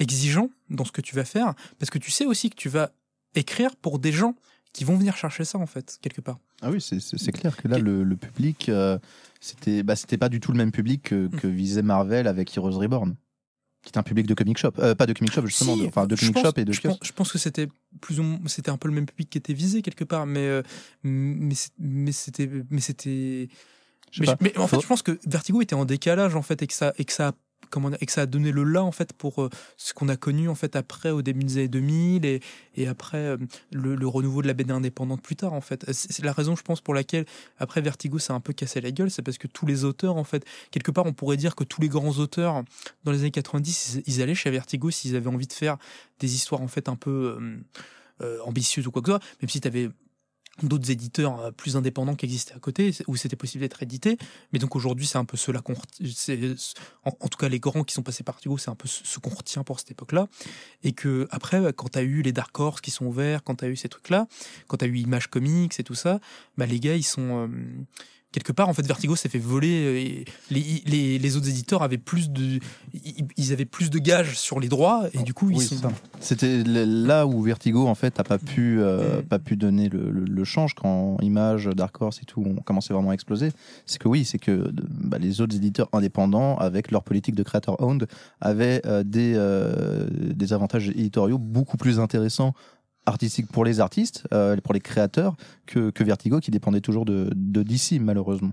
exigeant 0.00 0.50
dans 0.68 0.84
ce 0.84 0.90
que 0.92 1.00
tu 1.00 1.14
vas 1.14 1.24
faire, 1.24 1.54
parce 1.78 1.90
que 1.90 1.98
tu 1.98 2.10
sais 2.10 2.26
aussi 2.26 2.50
que 2.50 2.56
tu 2.56 2.68
vas 2.68 2.90
écrire 3.36 3.76
pour 3.76 3.98
des 4.00 4.10
gens 4.12 4.34
qui 4.72 4.84
vont 4.84 4.96
venir 4.96 5.16
chercher 5.16 5.44
ça 5.44 5.58
en 5.58 5.66
fait 5.66 5.98
quelque 6.02 6.20
part. 6.20 6.38
Ah 6.62 6.70
oui, 6.70 6.80
c'est, 6.80 7.32
clair 7.32 7.56
que 7.56 7.68
là, 7.68 7.78
le, 7.78 8.02
le 8.04 8.16
public, 8.16 8.68
euh, 8.68 8.98
c'était, 9.40 9.82
bah, 9.82 9.96
c'était 9.96 10.18
pas 10.18 10.28
du 10.28 10.40
tout 10.40 10.52
le 10.52 10.58
même 10.58 10.72
public 10.72 11.02
que, 11.04 11.28
que 11.28 11.46
visait 11.46 11.82
Marvel 11.82 12.26
avec 12.26 12.54
Heroes 12.56 12.78
Reborn. 12.78 13.14
Qui 13.82 13.92
est 13.94 13.98
un 13.98 14.02
public 14.02 14.26
de 14.26 14.34
comic 14.34 14.58
shop. 14.58 14.72
Euh, 14.78 14.94
pas 14.94 15.06
de 15.06 15.14
comic 15.14 15.32
shop, 15.32 15.46
justement. 15.46 15.74
Si, 15.74 15.80
de- 15.80 15.86
enfin, 15.86 16.06
de 16.06 16.14
comic 16.14 16.34
pense- 16.34 16.42
shop 16.42 16.52
et 16.58 16.64
de 16.66 16.72
je 16.72 16.82
pense, 16.82 16.98
je 17.02 17.12
pense 17.12 17.32
que 17.32 17.38
c'était 17.38 17.66
plus 18.02 18.20
ou 18.20 18.24
moins, 18.24 18.38
c'était 18.46 18.70
un 18.70 18.76
peu 18.76 18.88
le 18.88 18.94
même 18.94 19.06
public 19.06 19.30
qui 19.30 19.38
était 19.38 19.54
visé 19.54 19.80
quelque 19.80 20.04
part, 20.04 20.26
mais 20.26 20.46
euh, 20.46 20.62
mais 21.02 21.54
c'était 22.12 22.50
mais 22.68 22.80
c'était 22.82 23.48
mais, 24.18 24.58
en 24.58 24.66
fait 24.66 24.80
je 24.82 24.86
pense 24.86 25.00
que 25.02 25.18
Vertigo 25.26 25.62
était 25.62 25.74
en 25.74 25.86
décalage 25.86 26.34
en 26.36 26.42
fait 26.42 26.60
et 26.62 26.66
que 26.66 26.74
ça 26.74 26.92
et 26.98 27.04
que 27.06 27.12
ça 27.12 27.28
a- 27.28 27.32
et 28.00 28.06
que 28.06 28.12
ça 28.12 28.22
a 28.22 28.26
donné 28.26 28.52
le 28.52 28.64
là 28.64 28.82
en 28.82 28.92
fait 28.92 29.12
pour 29.12 29.42
euh, 29.42 29.50
ce 29.76 29.94
qu'on 29.94 30.08
a 30.08 30.16
connu 30.16 30.48
en 30.48 30.54
fait 30.54 30.76
après 30.76 31.10
au 31.10 31.22
début 31.22 31.44
des 31.44 31.58
années 31.58 31.68
2000 31.68 32.24
et 32.24 32.40
et 32.76 32.86
après 32.86 33.18
euh, 33.18 33.36
le, 33.72 34.06
renouveau 34.06 34.42
de 34.42 34.46
la 34.46 34.54
BD 34.54 34.72
indépendante 34.72 35.22
plus 35.22 35.36
tard 35.36 35.52
en 35.52 35.60
fait. 35.60 35.84
C'est 35.92 36.12
c'est 36.12 36.24
la 36.24 36.32
raison 36.32 36.56
je 36.56 36.62
pense 36.62 36.80
pour 36.80 36.94
laquelle 36.94 37.24
après 37.58 37.80
Vertigo 37.80 38.18
s'est 38.18 38.32
un 38.32 38.40
peu 38.40 38.52
cassé 38.52 38.80
la 38.80 38.90
gueule 38.90 39.10
c'est 39.10 39.22
parce 39.22 39.38
que 39.38 39.46
tous 39.46 39.66
les 39.66 39.84
auteurs 39.84 40.16
en 40.16 40.24
fait 40.24 40.44
quelque 40.70 40.90
part 40.90 41.06
on 41.06 41.12
pourrait 41.12 41.36
dire 41.36 41.54
que 41.54 41.64
tous 41.64 41.80
les 41.80 41.88
grands 41.88 42.18
auteurs 42.18 42.62
dans 43.04 43.12
les 43.12 43.20
années 43.20 43.30
90 43.30 44.00
ils, 44.06 44.22
allaient 44.22 44.34
chez 44.34 44.50
Vertigo 44.50 44.90
s'ils 44.90 45.16
avaient 45.16 45.28
envie 45.28 45.46
de 45.46 45.52
faire 45.52 45.78
des 46.18 46.34
histoires 46.34 46.60
en 46.60 46.68
fait 46.68 46.88
un 46.88 46.96
peu 46.96 47.38
euh, 47.40 47.58
euh, 48.22 48.38
ambitieuses 48.44 48.86
ou 48.86 48.90
quoi 48.90 49.02
que 49.02 49.10
ce 49.10 49.18
soit 49.18 49.24
même 49.40 49.48
si 49.48 49.60
tu 49.60 49.68
avais 49.68 49.88
d'autres 50.62 50.90
éditeurs 50.90 51.40
euh, 51.40 51.50
plus 51.50 51.76
indépendants 51.76 52.14
qui 52.14 52.26
existaient 52.26 52.54
à 52.54 52.58
côté 52.58 52.92
où 53.06 53.16
c'était 53.16 53.36
possible 53.36 53.62
d'être 53.62 53.82
édité. 53.82 54.18
Mais 54.52 54.58
donc 54.58 54.76
aujourd'hui 54.76 55.06
c'est 55.06 55.18
un 55.18 55.24
peu 55.24 55.36
ceux-là 55.36 55.60
qu'on 55.60 55.74
reti- 55.74 56.12
c'est 56.14 56.38
en, 57.04 57.12
tout 57.12 57.38
cas 57.38 57.48
les 57.48 57.60
grands 57.60 57.84
qui 57.84 57.94
sont 57.94 58.02
passés 58.02 58.22
par 58.22 58.34
Vertigo 58.34 58.58
c'est 58.58 58.70
un 58.70 58.74
peu 58.74 58.88
ce 58.88 59.18
qu'on 59.18 59.30
retient 59.30 59.64
pour 59.64 59.80
cette 59.80 59.90
époque 59.90 60.12
là 60.12 60.28
et 60.82 60.92
que 60.92 61.26
après 61.30 61.60
bah, 61.60 61.72
quand 61.72 61.90
tu 61.90 61.98
as 61.98 62.02
eu 62.02 62.22
les 62.22 62.32
Dark 62.32 62.58
Horse 62.58 62.80
qui 62.80 62.90
sont 62.90 63.06
ouverts 63.06 63.42
quand 63.42 63.56
tu 63.56 63.64
as 63.64 63.68
eu 63.68 63.76
ces 63.76 63.88
trucs 63.88 64.10
là 64.10 64.26
quand 64.68 64.78
tu 64.78 64.84
as 64.84 64.88
eu 64.88 64.96
Image 64.98 65.28
Comics 65.28 65.78
et 65.78 65.84
tout 65.84 65.94
ça 65.94 66.20
bah 66.56 66.66
les 66.66 66.80
gars 66.80 66.96
ils 66.96 67.02
sont 67.02 67.48
euh, 67.48 67.48
quelque 68.32 68.52
part 68.52 68.68
en 68.68 68.74
fait 68.74 68.86
Vertigo 68.86 69.16
s'est 69.16 69.28
fait 69.28 69.38
voler 69.38 69.84
euh, 69.86 69.96
et 69.98 70.24
les, 70.50 70.82
les, 70.86 71.18
les 71.18 71.36
autres 71.36 71.48
éditeurs 71.48 71.82
avaient 71.82 71.98
plus 71.98 72.30
de 72.30 72.60
ils, 73.36 73.52
avaient 73.52 73.64
plus 73.64 73.90
de 73.90 73.98
gages 73.98 74.38
sur 74.38 74.60
les 74.60 74.68
droits 74.68 75.04
et 75.12 75.22
du 75.22 75.34
coup 75.34 75.50
ils 75.50 75.60
sont. 75.62 75.92
C'était 76.20 76.62
là 76.64 77.26
où 77.26 77.42
Vertigo 77.42 77.86
en 77.86 77.94
fait 77.94 78.20
a 78.20 78.24
pas 78.24 78.38
pu 78.38 78.80
euh, 78.80 79.22
pas 79.22 79.38
pu 79.38 79.56
donner 79.56 79.88
le, 79.88 80.10
le- 80.10 80.24
le 80.24 80.44
change 80.44 80.74
quand 80.74 81.16
Image, 81.22 81.66
Dark 81.74 82.00
Horse 82.00 82.20
et 82.22 82.24
tout 82.24 82.40
ont 82.42 82.54
commencé 82.56 82.92
vraiment 82.94 83.10
à 83.10 83.14
exploser. 83.14 83.50
C'est 83.86 83.98
que 84.00 84.08
oui, 84.08 84.24
c'est 84.24 84.38
que 84.38 84.72
bah, 84.90 85.18
les 85.18 85.40
autres 85.40 85.56
éditeurs 85.56 85.88
indépendants 85.92 86.56
avec 86.56 86.90
leur 86.90 87.02
politique 87.02 87.34
de 87.34 87.42
creator 87.42 87.80
owned 87.80 88.06
avaient 88.40 88.80
euh, 88.86 89.02
des 89.02 89.32
euh, 89.36 90.06
des 90.10 90.52
avantages 90.52 90.88
éditoriaux 90.90 91.38
beaucoup 91.38 91.76
plus 91.76 91.98
intéressants 91.98 92.54
artistiques 93.06 93.48
pour 93.48 93.64
les 93.64 93.80
artistes, 93.80 94.26
euh, 94.32 94.56
pour 94.58 94.74
les 94.74 94.80
créateurs 94.80 95.36
que, 95.66 95.90
que 95.90 96.04
Vertigo 96.04 96.40
qui 96.40 96.50
dépendait 96.50 96.80
toujours 96.80 97.04
de, 97.04 97.30
de 97.34 97.62
DC 97.62 98.00
malheureusement. 98.00 98.52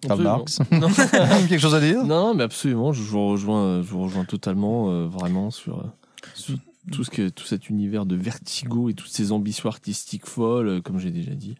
Karl. 0.00 0.22
Marx. 0.22 0.58
Non. 0.70 0.88
Quelque 1.48 1.58
chose 1.58 1.74
à 1.74 1.80
dire? 1.80 2.04
Non, 2.04 2.34
mais 2.34 2.44
absolument, 2.44 2.92
je 2.92 3.02
vous 3.02 3.26
rejoins, 3.28 3.82
je 3.82 3.88
vous 3.88 4.02
rejoins 4.02 4.24
totalement, 4.24 4.90
euh, 4.90 5.06
vraiment 5.06 5.50
sur, 5.50 5.78
euh, 5.78 5.86
sur 6.34 6.58
tout 6.92 7.04
ce 7.04 7.10
que 7.10 7.30
tout 7.30 7.46
cet 7.46 7.70
univers 7.70 8.04
de 8.04 8.14
Vertigo 8.14 8.90
et 8.90 8.94
toutes 8.94 9.10
ces 9.10 9.32
ambitions 9.32 9.68
artistiques 9.68 10.26
folles, 10.26 10.82
comme 10.82 10.98
j'ai 10.98 11.10
déjà 11.10 11.34
dit. 11.34 11.54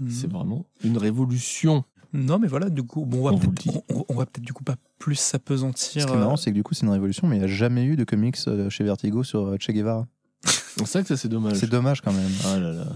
Mhm. 0.00 0.10
C'est 0.10 0.30
vraiment 0.30 0.66
une 0.82 0.98
révolution. 0.98 1.84
non 2.12 2.38
mais 2.38 2.48
voilà 2.48 2.70
du 2.70 2.82
coup 2.82 3.04
bon 3.04 3.28
on 3.28 3.36
va 3.36 3.38
peut-être 3.38 3.82
on, 3.90 4.04
on 4.08 4.24
du 4.40 4.52
coup 4.52 4.64
pas 4.64 4.76
plus 4.98 5.14
s'apesantir 5.16 6.02
Ce 6.02 6.06
qui 6.06 6.12
est 6.12 6.16
marrant, 6.16 6.36
c'est 6.36 6.50
que 6.50 6.54
du 6.54 6.62
coup, 6.62 6.74
c'est 6.74 6.86
une 6.86 6.92
révolution, 6.92 7.26
mais 7.28 7.36
il 7.36 7.38
n'y 7.40 7.44
a 7.44 7.48
jamais 7.48 7.84
eu 7.84 7.96
de 7.96 8.04
comics 8.04 8.36
chez 8.70 8.84
Vertigo 8.84 9.22
sur 9.22 9.56
Che 9.60 9.70
Guevara. 9.70 10.06
C'est 10.44 10.86
ça 10.86 11.02
que 11.02 11.08
ça 11.08 11.16
c'est 11.16 11.28
dommage. 11.28 11.56
C'est 11.56 11.70
dommage 11.70 12.00
quand 12.02 12.12
même. 12.12 12.30
Ah 12.44 12.58
là 12.58 12.72
là. 12.72 12.86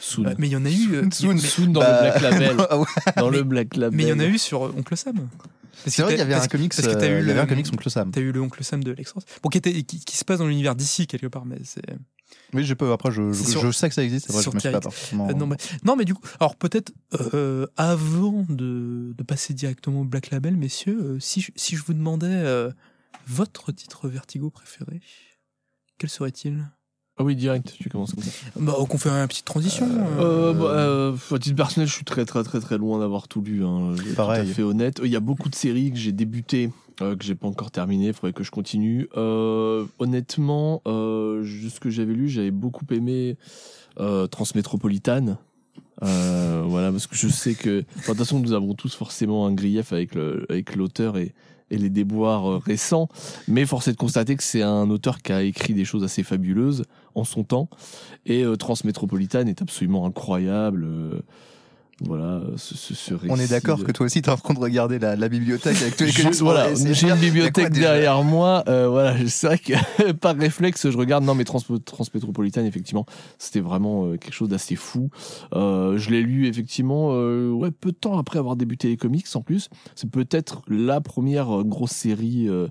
Soon. 0.00 0.24
Bah, 0.24 0.34
mais 0.38 0.48
il 0.48 0.52
y 0.52 0.56
en 0.56 0.64
a 0.64 0.70
eu. 0.70 0.94
euh, 0.94 1.08
Soon. 1.12 1.34
mais- 1.34 1.38
Soon 1.40 1.66
dans 1.68 1.80
Bah, 1.80 2.02
le 2.14 2.18
Black 2.18 2.32
Label. 2.40 2.56
Dans 3.16 3.30
le 3.30 3.42
Black 3.44 3.76
Label. 3.76 3.96
Mais 3.96 4.02
il 4.04 4.08
y 4.08 4.12
en 4.12 4.18
a 4.18 4.24
eu 4.26 4.38
sur 4.38 4.64
euh, 4.66 4.74
Oncle 4.76 4.96
Sam. 4.96 5.28
C'est 5.86 6.02
vrai 6.02 6.12
qu'il 6.12 6.18
y 6.18 6.22
avait 6.22 6.34
un 6.34 6.46
comics, 6.46 6.74
parce 6.74 6.86
que 6.86 6.92
t'as 6.92 7.06
euh, 7.06 7.18
eu 7.18 7.22
il 7.22 7.26
y 7.26 7.30
avait 7.30 7.34
le- 7.34 7.40
un 7.40 7.46
comics 7.46 7.66
Oncle 7.72 7.90
Sam. 7.90 8.10
T'as 8.10 8.20
eu 8.20 8.32
le 8.32 8.40
Oncle 8.40 8.62
Sam 8.64 8.82
de 8.82 8.90
l'Extra. 8.92 9.20
Bon, 9.42 9.48
qui, 9.48 9.58
était, 9.58 9.82
qui, 9.84 10.00
qui 10.04 10.16
se 10.16 10.24
passe 10.24 10.38
dans 10.38 10.46
l'univers 10.46 10.74
d'ici 10.74 11.06
quelque 11.06 11.26
part, 11.28 11.44
mais 11.44 11.58
c'est. 11.64 11.82
Oui, 12.54 12.64
je 12.64 12.74
peux. 12.74 12.90
Après, 12.92 13.10
je, 13.12 13.32
je, 13.32 13.42
C'est 13.42 13.50
sur- 13.52 13.60
je 13.62 13.70
sais 13.70 13.88
que 13.88 13.94
ça 13.94 14.02
existe. 14.02 14.28
Après, 14.30 14.42
je 14.42 14.48
me 14.48 14.52
sur 14.52 14.60
suis 14.60 14.70
pas 14.70 14.80
forcément. 14.80 15.28
Euh, 15.28 15.34
non, 15.34 15.46
mais, 15.46 15.56
non, 15.84 15.94
mais 15.96 16.04
du 16.04 16.14
coup, 16.14 16.22
alors 16.40 16.56
peut-être 16.56 16.92
euh, 17.34 17.66
avant 17.76 18.44
de, 18.48 19.12
de 19.16 19.22
passer 19.22 19.54
directement 19.54 20.00
au 20.00 20.04
Black 20.04 20.30
Label, 20.30 20.56
messieurs, 20.56 20.98
euh, 21.00 21.20
si, 21.20 21.40
je, 21.40 21.52
si 21.56 21.76
je 21.76 21.82
vous 21.84 21.94
demandais 21.94 22.26
euh, 22.28 22.70
votre 23.26 23.70
titre 23.72 24.08
Vertigo 24.08 24.50
préféré, 24.50 25.00
quel 26.02 26.10
serait-il? 26.10 26.64
Ah 27.16 27.22
oui, 27.22 27.36
direct, 27.36 27.74
tu 27.78 27.88
commences 27.88 28.12
comme 28.12 28.24
ça. 28.24 28.32
bah, 28.56 28.74
Qu'on 28.88 28.98
fait 28.98 29.08
une 29.08 29.28
petite 29.28 29.44
transition. 29.44 29.86
Euh, 30.18 30.52
bah, 30.52 30.64
euh, 30.64 31.16
à 31.30 31.38
titre 31.38 31.54
personnel, 31.54 31.86
je 31.88 31.94
suis 31.94 32.04
très 32.04 32.24
très 32.24 32.42
très 32.42 32.58
très 32.58 32.76
loin 32.76 32.98
d'avoir 32.98 33.28
tout 33.28 33.40
lu. 33.40 33.64
Hein. 33.64 33.94
Pareil. 34.16 34.44
Tout 34.44 34.50
à 34.50 34.54
fait 34.54 34.62
honnête. 34.64 35.00
Il 35.04 35.12
y 35.12 35.16
a 35.16 35.20
beaucoup 35.20 35.48
de 35.48 35.54
séries 35.54 35.92
que 35.92 35.96
j'ai 35.98 36.10
débutées, 36.10 36.70
euh, 37.02 37.14
que 37.14 37.24
j'ai 37.24 37.36
pas 37.36 37.46
encore 37.46 37.70
terminées. 37.70 38.08
Il 38.08 38.14
faudrait 38.14 38.32
que 38.32 38.42
je 38.42 38.50
continue. 38.50 39.08
Euh, 39.16 39.84
honnêtement, 40.00 40.82
euh, 40.88 41.46
ce 41.72 41.78
que 41.78 41.88
j'avais 41.88 42.14
lu, 42.14 42.28
j'avais 42.28 42.50
beaucoup 42.50 42.86
aimé 42.90 43.36
euh, 44.00 44.26
Transmétropolitane. 44.26 45.36
Euh, 46.02 46.64
voilà, 46.66 46.90
parce 46.90 47.06
que 47.06 47.14
je 47.14 47.28
sais 47.28 47.54
que, 47.54 47.84
enfin, 47.98 48.14
de 48.14 48.16
toute 48.16 48.26
façon, 48.26 48.40
nous 48.40 48.54
avons 48.54 48.74
tous 48.74 48.96
forcément 48.96 49.46
un 49.46 49.52
grief 49.52 49.92
avec 49.92 50.16
le, 50.16 50.46
avec 50.50 50.74
l'auteur 50.74 51.16
et, 51.16 51.32
et 51.72 51.78
les 51.78 51.90
déboires 51.90 52.48
euh, 52.48 52.58
récents. 52.58 53.08
Mais 53.48 53.66
force 53.66 53.88
est 53.88 53.92
de 53.92 53.96
constater 53.96 54.36
que 54.36 54.42
c'est 54.42 54.62
un 54.62 54.88
auteur 54.90 55.22
qui 55.22 55.32
a 55.32 55.42
écrit 55.42 55.74
des 55.74 55.84
choses 55.84 56.04
assez 56.04 56.22
fabuleuses 56.22 56.84
en 57.14 57.24
son 57.24 57.42
temps. 57.42 57.68
Et 58.26 58.44
euh, 58.44 58.56
Transmétropolitane 58.56 59.48
est 59.48 59.62
absolument 59.62 60.06
incroyable. 60.06 60.86
Voilà, 62.06 62.40
ce, 62.56 62.74
ce, 62.76 62.94
ce 62.94 63.14
On 63.28 63.36
est 63.36 63.40
récit 63.40 63.50
d'accord 63.50 63.82
que 63.82 63.92
toi 63.92 64.06
aussi, 64.06 64.22
t'es 64.22 64.30
en 64.30 64.36
train 64.36 64.54
de 64.54 64.58
regarder 64.58 64.98
la, 64.98 65.16
la 65.16 65.28
bibliothèque 65.28 65.80
avec 65.80 65.96
tous 65.96 66.04
les 66.04 66.10
Je- 66.32 66.42
voilà, 66.42 66.74
j'ai 66.74 67.08
une 67.08 67.16
bibliothèque 67.16 67.70
derrière 67.72 68.22
moi. 68.22 68.64
euh, 68.68 68.88
voilà, 68.88 69.14
c'est 69.28 69.46
vrai 69.46 69.58
que 69.58 70.12
par 70.20 70.36
réflexe, 70.36 70.90
je 70.90 70.96
regarde. 70.98 71.24
Non, 71.24 71.34
mais 71.34 71.44
Trans 71.44 71.60
effectivement, 72.64 73.06
c'était 73.38 73.60
vraiment 73.60 74.06
euh, 74.06 74.16
quelque 74.16 74.34
chose 74.34 74.48
d'assez 74.48 74.76
fou. 74.76 75.10
Euh, 75.54 75.98
je 75.98 76.10
l'ai 76.10 76.22
lu 76.22 76.46
effectivement, 76.46 77.10
euh, 77.12 77.50
ouais, 77.50 77.70
peu 77.70 77.90
de 77.92 77.96
temps 77.96 78.18
après 78.18 78.38
avoir 78.38 78.56
débuté 78.56 78.88
les 78.88 78.96
comics. 78.96 79.26
En 79.34 79.40
plus, 79.42 79.68
c'est 79.94 80.10
peut-être 80.10 80.62
la 80.68 81.00
première 81.00 81.60
euh, 81.60 81.64
grosse 81.64 81.92
série. 81.92 82.48
euh, 82.48 82.68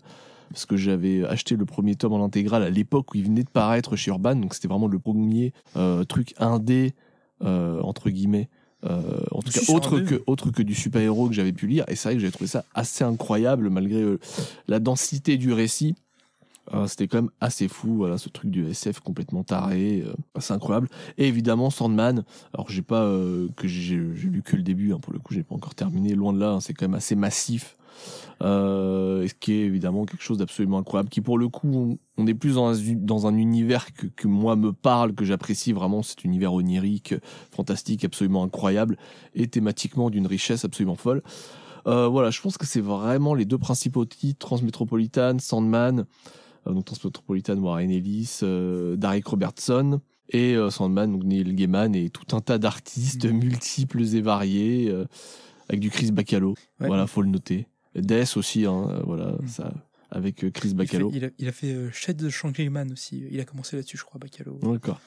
parce 0.54 0.66
que 0.66 0.76
j'avais 0.76 1.24
acheté 1.24 1.56
le 1.56 1.64
premier 1.66 1.96
tome 1.96 2.12
en 2.12 2.26
intégrale 2.26 2.62
à 2.64 2.70
l'époque 2.70 3.14
où 3.14 3.18
il 3.18 3.24
venait 3.24 3.44
de 3.44 3.50
paraître 3.50 3.96
chez 3.96 4.12
Urban, 4.12 4.36
donc 4.36 4.54
c'était 4.54 4.68
vraiment 4.68 4.88
le 4.90 5.00
premier 5.00 5.54
euh, 5.78 6.04
truc 6.04 6.34
indé 6.40 6.94
euh, 7.42 7.80
entre 7.84 8.10
guillemets. 8.10 8.50
Euh, 8.86 9.22
en 9.32 9.42
tout 9.42 9.52
cas, 9.52 9.60
c'est 9.62 9.74
autre 9.74 10.00
que, 10.00 10.24
autre 10.28 10.52
que 10.52 10.64
du 10.64 10.74
super-héros 10.76 11.28
que 11.28 11.34
j'avais 11.34 11.54
pu 11.54 11.68
lire. 11.68 11.86
Et 11.88 11.96
c'est 11.96 12.10
vrai 12.10 12.16
que 12.16 12.22
j'ai 12.22 12.32
trouvé 12.32 12.48
ça 12.48 12.66
assez 12.74 13.04
incroyable 13.04 13.70
malgré 13.70 14.02
euh, 14.02 14.20
la 14.68 14.80
densité 14.80 15.38
du 15.38 15.54
récit. 15.54 15.96
Euh, 16.74 16.88
C'était 16.88 17.08
quand 17.08 17.18
même 17.18 17.32
assez 17.42 17.68
fou, 17.68 17.96
voilà, 17.96 18.18
ce 18.18 18.30
truc 18.30 18.52
du 18.52 18.68
SF 18.68 19.00
complètement 19.00 19.44
taré, 19.44 20.04
euh, 20.06 20.14
assez 20.36 20.54
incroyable. 20.54 20.88
Et 21.18 21.28
évidemment, 21.28 21.70
Sandman. 21.70 22.24
Alors, 22.54 22.70
j'ai 22.70 22.82
pas 22.82 23.04
euh, 23.04 23.50
que 23.58 23.68
j'ai 23.68 24.00
j'ai 24.16 24.30
lu 24.30 24.42
que 24.42 24.56
le 24.56 24.64
début, 24.64 24.94
hein, 24.94 25.00
pour 25.02 25.12
le 25.14 25.20
coup, 25.20 25.34
j'ai 25.34 25.44
pas 25.44 25.56
encore 25.56 25.76
terminé. 25.76 26.14
Loin 26.14 26.34
de 26.34 26.40
là, 26.40 26.52
hein, 26.52 26.60
c'est 26.62 26.74
quand 26.74 26.88
même 26.88 26.96
assez 26.96 27.16
massif. 27.16 27.78
Euh, 28.42 29.24
et 29.24 29.28
ce 29.28 29.34
qui 29.36 29.54
est 29.54 29.62
évidemment 29.62 30.06
quelque 30.06 30.24
chose 30.24 30.38
d'absolument 30.40 30.80
incroyable, 30.80 31.10
qui 31.10 31.22
pour 31.22 31.38
le 31.38 31.48
coup, 31.48 31.98
on, 32.18 32.28
est 32.28 32.34
plus 32.34 32.56
dans 32.56 32.70
un, 32.74 32.94
dans 32.96 33.28
un 33.28 33.36
univers 33.36 33.94
que, 33.94 34.08
que 34.08 34.28
moi 34.28 34.56
me 34.56 34.74
parle, 34.74 35.14
que 35.14 35.26
j'apprécie 35.26 35.74
vraiment, 35.74 36.02
cet 36.02 36.24
univers 36.24 36.54
onirique, 36.54 37.14
fantastique, 37.52 38.04
absolument 38.04 38.44
incroyable, 38.44 38.98
et 39.36 39.48
thématiquement 39.48 40.10
d'une 40.10 40.28
richesse 40.28 40.66
absolument 40.66 40.96
folle. 40.96 41.22
Euh, 41.88 42.08
voilà, 42.08 42.30
je 42.32 42.42
pense 42.42 42.58
que 42.58 42.66
c'est 42.66 42.82
vraiment 42.82 43.34
les 43.34 43.46
deux 43.46 43.58
principaux 43.58 44.06
titres, 44.06 44.40
Transmétropolitane, 44.40 45.40
Sandman, 45.40 46.06
euh, 46.68 46.74
donc 46.74 46.86
Transmétropolitane, 46.86 47.60
Warren 47.60 47.90
Ellis, 47.92 48.40
euh, 48.44 48.96
Derek 48.96 49.26
Robertson, 49.28 50.00
et 50.30 50.56
euh, 50.56 50.70
Sandman, 50.70 51.12
donc 51.12 51.24
Neil 51.24 51.54
Gaiman, 51.54 51.94
et 51.96 52.10
tout 52.10 52.36
un 52.36 52.40
tas 52.42 52.58
d'artistes 52.58 53.26
Mhm. 53.26 53.38
multiples 53.38 54.02
et 54.16 54.22
variés, 54.22 54.92
avec 55.70 55.80
du 55.80 55.90
Chris 55.90 56.12
Bacalo, 56.12 56.56
Ouais. 56.80 56.88
voilà, 56.88 57.06
faut 57.08 57.22
le 57.22 57.30
noter. 57.30 57.68
Death 57.96 58.38
aussi, 58.38 58.66
hein, 58.66 58.88
euh, 58.90 59.02
voilà, 59.06 59.34
Mhm. 59.42 59.48
ça, 59.48 59.74
avec 60.10 60.44
euh, 60.44 60.52
Chris 60.52 60.74
Bacalo. 60.74 61.12
il 61.14 61.26
a, 61.26 61.30
il 61.40 61.48
a 61.48 61.52
fait 61.52 61.74
euh, 61.74 61.90
Shade 61.92 62.18
de 62.18 62.30
Shangri-Man 62.30 62.92
aussi. 62.92 63.26
Il 63.32 63.40
a 63.40 63.46
commencé 63.46 63.76
là-dessus, 63.76 63.98
je 63.98 64.04
crois, 64.04 64.20
Bacalo, 64.20 64.60
D'accord. 64.62 65.00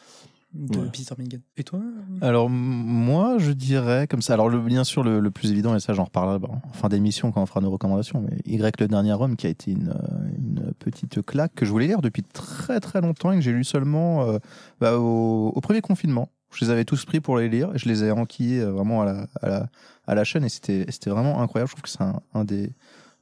de 0.54 0.78
Ouais. 0.78 0.86
Peter 0.92 1.14
Mingan. 1.18 1.40
Et 1.56 1.64
toi 1.64 1.80
Alors, 2.20 2.48
moi, 2.48 3.38
je 3.38 3.50
dirais 3.52 4.06
comme 4.06 4.22
ça. 4.22 4.34
Alors, 4.34 4.48
le, 4.48 4.60
bien 4.60 4.84
sûr, 4.84 5.02
le, 5.02 5.18
le 5.20 5.30
plus 5.30 5.50
évident, 5.50 5.74
et 5.74 5.80
ça, 5.80 5.92
j'en 5.94 6.04
reparlerai 6.04 6.38
bon, 6.38 6.48
en 6.62 6.72
fin 6.72 6.88
d'émission 6.88 7.32
quand 7.32 7.42
on 7.42 7.46
fera 7.46 7.60
nos 7.60 7.70
recommandations, 7.70 8.20
mais 8.20 8.38
Y, 8.46 8.80
le 8.80 8.86
dernier 8.88 9.12
homme, 9.14 9.36
qui 9.36 9.46
a 9.46 9.50
été 9.50 9.72
une, 9.72 9.94
une 10.38 10.72
petite 10.78 11.22
claque 11.26 11.54
que 11.54 11.64
je 11.66 11.70
voulais 11.70 11.86
lire 11.88 12.02
depuis 12.02 12.22
très 12.22 12.78
très 12.80 13.00
longtemps 13.00 13.32
et 13.32 13.36
que 13.36 13.42
j'ai 13.42 13.52
lu 13.52 13.64
seulement 13.64 14.22
euh, 14.28 14.38
bah, 14.80 14.98
au, 14.98 15.48
au 15.48 15.60
premier 15.60 15.80
confinement. 15.80 16.28
Je 16.54 16.64
les 16.64 16.70
avais 16.70 16.84
tous 16.84 17.04
pris 17.04 17.20
pour 17.20 17.38
les 17.38 17.48
lire 17.48 17.70
et 17.74 17.78
je 17.78 17.88
les 17.88 18.04
ai 18.04 18.10
enquillés 18.10 18.60
euh, 18.60 18.70
vraiment 18.70 19.02
à 19.02 19.04
la, 19.04 19.26
à 19.42 19.48
la, 19.48 19.68
à 20.06 20.14
la 20.14 20.24
chaîne 20.24 20.44
et 20.44 20.48
c'était 20.48 21.10
vraiment 21.10 21.40
incroyable. 21.40 21.68
Je 21.68 21.74
trouve 21.74 21.82
que 21.82 21.88
c'est 21.88 22.02
un, 22.34 22.44
des 22.44 22.72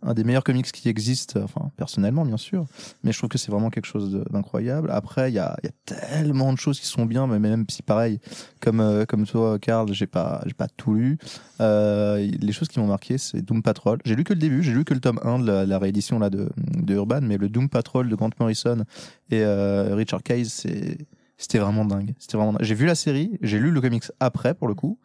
un 0.04 0.14
des 0.14 0.24
meilleurs 0.24 0.42
comics 0.42 0.70
qui 0.72 0.88
existent, 0.88 1.40
enfin 1.40 1.70
personnellement 1.76 2.24
bien 2.24 2.36
sûr, 2.36 2.66
mais 3.04 3.12
je 3.12 3.18
trouve 3.18 3.30
que 3.30 3.38
c'est 3.38 3.52
vraiment 3.52 3.70
quelque 3.70 3.86
chose 3.86 4.24
d'incroyable. 4.30 4.90
Après, 4.90 5.30
il 5.30 5.34
y 5.34 5.38
a, 5.38 5.56
y 5.62 5.68
a 5.68 5.70
tellement 5.86 6.52
de 6.52 6.58
choses 6.58 6.80
qui 6.80 6.86
sont 6.86 7.06
bien, 7.06 7.28
mais 7.28 7.38
même 7.38 7.64
si 7.68 7.82
pareil, 7.82 8.18
comme 8.60 8.80
euh, 8.80 9.04
comme 9.04 9.26
toi, 9.26 9.60
Karl, 9.60 9.92
j'ai 9.92 10.08
pas 10.08 10.42
pas 10.56 10.66
tout 10.76 10.94
lu. 10.94 11.18
Euh, 11.60 12.16
les 12.18 12.52
choses 12.52 12.66
qui 12.66 12.80
m'ont 12.80 12.88
marqué, 12.88 13.16
c'est 13.16 13.42
Doom 13.42 13.62
Patrol. 13.62 13.98
J'ai 14.04 14.16
lu 14.16 14.24
que 14.24 14.32
le 14.32 14.40
début, 14.40 14.62
j'ai 14.64 14.72
lu 14.72 14.84
que 14.84 14.92
le 14.92 15.00
tome 15.00 15.20
1 15.22 15.38
de 15.38 15.52
la, 15.52 15.78
réédition 15.78 16.18
là 16.18 16.30
de, 16.30 16.50
de 16.56 16.94
Urban, 16.94 17.20
mais 17.22 17.38
le 17.38 17.48
Doom 17.48 17.68
Patrol 17.68 18.08
de 18.08 18.16
Grant 18.16 18.30
Morrison 18.40 18.84
et 19.30 19.44
Richard 19.44 20.24
Case, 20.24 20.48
c'est 20.48 20.98
c'était 21.42 21.58
vraiment 21.58 21.84
dingue. 21.84 22.14
C'était 22.18 22.36
vraiment. 22.36 22.56
J'ai 22.60 22.74
vu 22.74 22.86
la 22.86 22.94
série, 22.94 23.38
j'ai 23.42 23.58
lu 23.58 23.70
le 23.70 23.80
comics 23.80 24.04
après 24.20 24.54
pour 24.54 24.68
le 24.68 24.74
coup, 24.74 24.98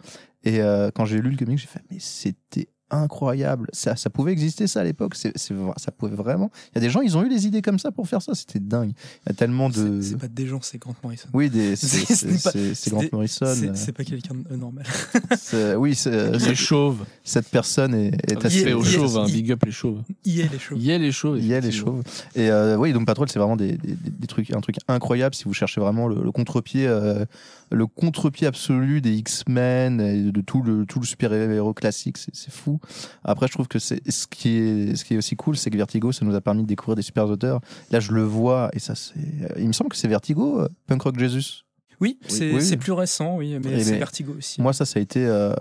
et 0.44 0.62
euh, 0.62 0.92
quand 0.94 1.06
j'ai 1.06 1.20
lu 1.20 1.32
le 1.32 1.38
comics, 1.38 1.58
j'ai 1.58 1.68
fait 1.68 1.82
mais 1.90 1.98
c'était 2.00 2.70
incroyable. 2.90 3.68
Ça, 3.74 3.96
ça 3.96 4.10
pouvait 4.10 4.32
exister 4.32 4.68
ça 4.68 4.82
à 4.82 4.84
l'époque. 4.84 5.16
C'est, 5.16 5.32
c'est, 5.38 5.54
ça 5.78 5.92
pouvait 5.92 6.16
vraiment. 6.16 6.52
Il 6.72 6.76
y 6.76 6.78
a 6.80 6.82
des 6.82 6.90
gens, 6.90 7.02
ils 7.02 7.18
ont 7.18 7.24
eu 7.24 7.30
des 7.30 7.46
idées 7.48 7.62
comme 7.62 7.80
ça 7.80 7.92
pour 7.92 8.08
faire 8.08 8.22
ça. 8.22 8.34
C'était 8.36 8.60
dingue. 8.60 8.92
Il 9.26 9.30
y 9.30 9.32
a 9.32 9.34
tellement 9.34 9.70
de. 9.70 10.02
C'est 10.02 10.18
pas 10.18 10.28
des 10.28 10.48
gens, 10.48 10.60
c'est 10.62 10.78
Grant 10.78 10.96
Morrison. 11.04 11.28
Oui, 11.34 11.50
des, 11.50 11.76
c'est, 11.76 12.90
Grant 12.90 13.04
Morrison. 13.12 13.46
C'est 13.74 13.90
euh, 13.90 13.94
pas 13.94 14.04
quelqu'un 14.04 14.36
de 14.36 14.44
euh, 14.54 14.58
normal. 14.58 14.86
oui, 15.78 15.96
c'est, 15.96 16.32
Les 16.32 16.40
c'est- 16.40 16.56
chauves. 16.56 17.06
cette 17.24 17.50
personne 17.50 17.94
est, 17.94 18.08
est 18.32 18.46
est- 18.46 18.74
aux 18.74 18.82
il 18.82 18.88
est- 18.88 18.92
chauves, 18.92 19.18
hein, 19.18 19.26
big 19.26 19.52
up 19.52 19.64
les 19.66 19.72
chauves. 19.72 20.02
Il 20.26 20.40
est 20.40 20.52
les 20.52 20.60
choses. 20.60 20.78
Il 20.80 20.86
y 20.86 20.92
a 20.94 20.98
les 20.98 21.12
chauves. 21.12 21.38
Il 21.40 21.46
y 21.48 21.54
a 21.54 21.60
les 21.60 21.72
chauves. 21.72 22.04
Et 22.36 22.50
euh, 22.50 22.78
oui, 22.78 22.94
Doom 22.94 23.06
Patrol, 23.06 23.30
c'est 23.30 23.40
vraiment 23.40 23.56
des, 23.58 23.74
des, 23.78 23.94
des- 23.96 24.10
des 24.12 24.28
trucs, 24.28 24.52
un 24.52 24.62
truc 24.62 24.78
incroyable 24.88 25.36
si 25.36 25.44
vous 25.46 25.54
cherchez 25.54 25.82
vraiment 25.82 26.08
le, 26.08 26.24
le 26.24 26.32
contre-pied, 26.32 26.88
euh, 26.88 27.26
le 27.72 27.88
contre-pied 27.88 28.48
absolu 28.48 29.02
des 29.02 29.14
X-Men 29.16 30.02
et 30.02 30.32
de 30.32 30.42
tout 30.42 30.62
le 30.62 30.86
tout 30.86 31.00
le 31.00 31.06
super-héros 31.06 31.74
classique. 31.74 32.18
C'est, 32.18 32.52
fou. 32.52 32.80
Après, 33.24 33.48
je 33.48 33.54
trouve 33.54 33.68
que 33.68 33.80
c'est 33.80 34.02
ce 34.10 34.28
qui 34.28 34.58
est 34.58 34.96
ce 34.96 35.06
qui 35.06 35.16
est 35.16 35.18
aussi 35.18 35.36
cool, 35.36 35.58
c'est 35.58 35.70
que 35.70 35.78
Vertigo, 35.78 36.12
ça 36.12 36.26
nous 36.26 36.36
a 36.36 36.42
permis 36.42 36.64
de 36.64 36.68
découvrir 36.68 36.96
des 36.96 37.02
super 37.02 37.26
auteurs. 37.26 37.62
Là, 37.92 38.00
je 38.00 38.12
le 38.12 38.24
vois 38.24 38.70
et 38.74 38.80
ça, 38.80 38.96
c'est. 38.96 39.16
Il 39.58 39.68
me 39.68 39.74
semble 39.74 39.90
que 39.90 39.98
c'est 39.98 40.08
Vertigo, 40.08 40.62
euh, 40.62 40.68
Punk 40.88 41.02
Rock 41.02 41.20
Jesus. 41.20 41.64
Oui, 42.00 42.20
c'est 42.28 42.54
oui. 42.54 42.78
plus 42.78 42.92
récent, 42.92 43.38
oui, 43.38 43.58
mais 43.64 43.72
Eh 43.74 43.84
c'est 43.84 43.92
ben, 43.94 44.00
Vertigo 44.00 44.36
aussi. 44.38 44.62
Moi, 44.62 44.72
ça, 44.72 44.86
ça 44.86 45.00
a 45.00 45.02
été 45.02 45.26
euh, 45.26 45.54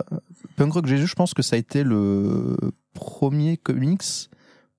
Punk 0.55 0.71
Rock 0.73 0.85
Jesus. 0.85 1.07
Je 1.07 1.15
pense 1.15 1.33
que 1.33 1.41
ça 1.41 1.55
a 1.55 1.59
été 1.59 1.83
le 1.83 2.55
premier 2.93 3.57
comics 3.57 4.29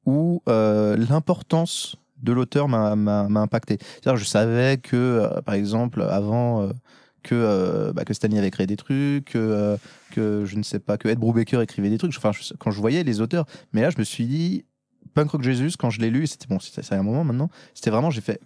où 0.07 0.41
euh, 0.49 0.97
l'importance 0.97 1.97
de 2.23 2.33
l'auteur 2.33 2.69
m'a 2.69 2.93
impacté. 3.41 3.79
C'est-à-dire, 3.81 4.17
je 4.17 4.25
savais 4.25 4.79
que, 4.79 4.97
euh, 4.97 5.41
par 5.43 5.55
exemple, 5.55 6.03
avant 6.03 6.63
euh, 6.63 6.71
que 7.23 7.35
euh, 7.35 7.93
bah, 7.93 8.05
que 8.05 8.15
Stanley 8.15 8.39
avait 8.39 8.51
créé 8.51 8.67
des 8.67 8.77
trucs, 8.77 9.27
que, 9.27 9.39
euh, 9.39 9.77
que 10.13 10.45
je 10.45 10.57
ne 10.57 10.63
sais 10.63 10.79
pas, 10.79 10.99
que 10.99 11.09
Ed 11.09 11.19
Brubaker 11.19 11.61
écrivait 11.61 11.91
des 11.91 11.99
trucs. 11.99 12.15
Enfin, 12.17 12.33
quand 12.59 12.71
je 12.71 12.81
voyais 12.81 13.05
les 13.05 13.21
auteurs, 13.21 13.47
mais 13.73 13.83
là, 13.83 13.91
je 13.91 13.99
me 13.99 14.05
suis 14.05 14.27
dit 14.27 14.65
Punk 15.15 15.31
Rock 15.31 15.43
Jesus 15.43 15.73
quand 15.79 15.91
je 15.91 16.01
l'ai 16.01 16.11
lu. 16.11 16.27
C'était 16.27 16.47
bon, 16.47 16.59
c'est 16.61 16.93
un 16.93 17.03
moment 17.03 17.25
maintenant. 17.25 17.51
C'était 17.75 17.91
vraiment, 17.91 18.11
j'ai 18.11 18.21
fait. 18.21 18.41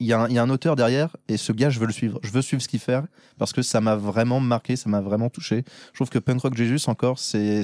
Il 0.00 0.06
y, 0.06 0.12
a 0.12 0.22
un, 0.22 0.28
il 0.28 0.34
y 0.34 0.38
a 0.38 0.42
un 0.42 0.50
auteur 0.50 0.74
derrière 0.74 1.16
et 1.28 1.36
ce 1.36 1.52
gars, 1.52 1.70
je 1.70 1.78
veux 1.78 1.86
le 1.86 1.92
suivre. 1.92 2.18
Je 2.24 2.30
veux 2.30 2.42
suivre 2.42 2.60
ce 2.60 2.66
qu'il 2.66 2.80
fait 2.80 3.00
parce 3.38 3.52
que 3.52 3.62
ça 3.62 3.80
m'a 3.80 3.94
vraiment 3.94 4.40
marqué, 4.40 4.74
ça 4.74 4.90
m'a 4.90 5.00
vraiment 5.00 5.30
touché. 5.30 5.64
Je 5.92 5.98
trouve 5.98 6.10
que 6.10 6.18
Punk 6.18 6.40
Rock 6.40 6.56
Jesus 6.56 6.90
encore, 6.90 7.20
c'est 7.20 7.62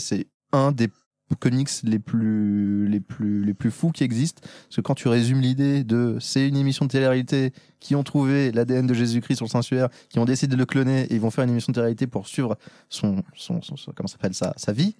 un 0.52 0.70
des 0.70 0.88
comics 1.36 1.68
les 1.84 1.98
plus 1.98 2.86
les 2.88 3.00
plus 3.00 3.44
les 3.44 3.54
plus 3.54 3.70
fous 3.70 3.90
qui 3.90 4.04
existent. 4.04 4.40
Parce 4.42 4.76
que 4.76 4.80
quand 4.80 4.94
tu 4.94 5.08
résumes 5.08 5.40
l'idée 5.40 5.84
de 5.84 6.16
c'est 6.20 6.48
une 6.48 6.56
émission 6.56 6.84
de 6.86 6.90
télé-réalité 6.90 7.52
qui 7.80 7.94
ont 7.94 8.02
trouvé 8.02 8.50
l'ADN 8.52 8.86
de 8.86 8.94
Jésus-Christ 8.94 9.36
sur 9.36 9.44
le 9.46 9.50
sanctuaire 9.50 9.88
qui 10.08 10.18
ont 10.18 10.24
décidé 10.24 10.54
de 10.54 10.58
le 10.58 10.66
cloner 10.66 11.02
et 11.04 11.14
ils 11.14 11.20
vont 11.20 11.30
faire 11.30 11.44
une 11.44 11.50
émission 11.50 11.70
de 11.70 11.74
télé-réalité 11.74 12.06
pour 12.06 12.26
suivre 12.28 12.56
son 12.88 13.22
son, 13.34 13.60
son, 13.62 13.76
son- 13.76 13.92
comment 13.92 14.06
ça 14.08 14.12
s'appelle 14.14 14.34
sa 14.34 14.54
sa 14.56 14.72
vie. 14.72 14.96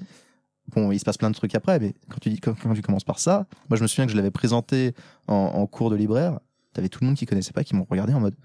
Bon 0.75 0.93
il 0.93 0.99
se 0.99 1.05
passe 1.05 1.17
plein 1.17 1.31
de 1.31 1.35
trucs 1.35 1.55
après 1.55 1.79
mais 1.81 1.95
quand 2.11 2.19
tu 2.21 2.29
dis 2.31 2.41
quand, 2.41 2.55
quand 2.61 2.75
tu 2.75 2.83
commences 2.83 3.05
par 3.05 3.19
ça 3.19 3.47
moi 3.71 3.77
je 3.79 3.83
me 3.83 3.87
souviens 3.89 4.07
que 4.07 4.13
je 4.13 4.17
l'avais 4.17 4.31
présenté 4.31 4.95
en, 5.27 5.35
en 5.35 5.67
cours 5.67 5.91
de 5.91 5.97
libraire. 5.97 6.41
T'avais 6.75 6.89
tout 6.91 6.99
le 7.01 7.07
monde 7.07 7.17
qui 7.17 7.27
connaissait 7.27 7.53
pas 7.53 7.65
qui 7.65 7.75
m'ont 7.75 7.87
regardé 7.89 8.13
en 8.13 8.21
mode 8.21 8.37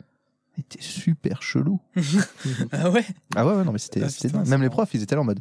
était 0.58 0.82
super 0.82 1.42
chelou. 1.42 1.80
ah 2.72 2.90
ouais? 2.92 3.04
Ah 3.36 3.46
ouais, 3.46 3.56
ouais 3.56 3.64
non, 3.64 3.72
mais 3.72 3.80
c'était 3.80 4.04
Ah, 4.04 4.44
Même 4.46 4.62
les 4.62 4.70
profs, 4.70 4.94
ils 4.94 5.02
étaient 5.02 5.16
là 5.16 5.22
en 5.22 5.26
mode 5.26 5.40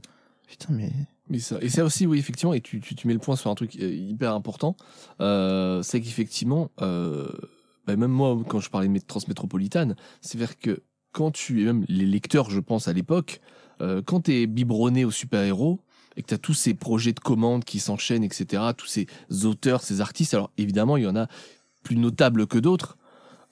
putain, 0.49 0.73
mais. 0.73 0.91
Mais 1.29 1.39
ça, 1.39 1.57
et 1.61 1.69
ça 1.69 1.85
aussi, 1.85 2.07
oui, 2.07 2.19
effectivement, 2.19 2.53
et 2.53 2.61
tu, 2.61 2.81
tu, 2.81 2.95
tu 2.95 3.07
mets 3.07 3.15
le 3.15 3.21
point 3.21 3.37
sur 3.37 3.51
un 3.51 3.55
truc 3.55 3.77
euh, 3.81 3.93
hyper 3.93 4.35
important, 4.35 4.77
euh, 5.21 5.83
c'est 5.83 6.01
qu'effectivement, 6.01 6.71
euh, 6.81 7.29
bah, 7.87 7.97
même 7.97 8.11
moi, 8.11 8.39
quand 8.49 8.61
je 8.61 8.69
parlais 8.71 8.89
de 8.89 8.93
mé- 8.93 9.07
transmétropolitane, 9.07 9.97
c'est-à-dire 10.21 10.59
que 10.59 10.83
quand 11.13 11.31
tu, 11.31 11.63
et 11.63 11.65
même 11.65 11.85
les 11.89 12.07
lecteurs, 12.07 12.51
je 12.51 12.61
pense, 12.61 12.89
à 12.89 12.93
l'époque, 12.93 13.41
euh, 13.81 14.03
quand 14.05 14.23
tu 14.23 14.35
es 14.35 14.47
biberonné 14.47 15.05
aux 15.05 15.11
super-héros, 15.11 15.81
et 16.17 16.23
que 16.23 16.27
tu 16.27 16.35
as 16.35 16.39
tous 16.39 16.55
ces 16.55 16.75
projets 16.75 17.13
de 17.13 17.21
commandes 17.21 17.65
qui 17.65 17.79
s'enchaînent, 17.79 18.25
etc., 18.25 18.63
tous 18.77 18.87
ces 18.87 19.07
auteurs, 19.45 19.83
ces 19.83 20.01
artistes, 20.01 20.35
alors 20.35 20.51
évidemment, 20.59 20.97
il 20.97 21.05
y 21.05 21.07
en 21.07 21.17
a 21.17 21.27
plus 21.85 21.97
notables 21.97 22.47
que 22.47 22.59
d'autres, 22.59 22.99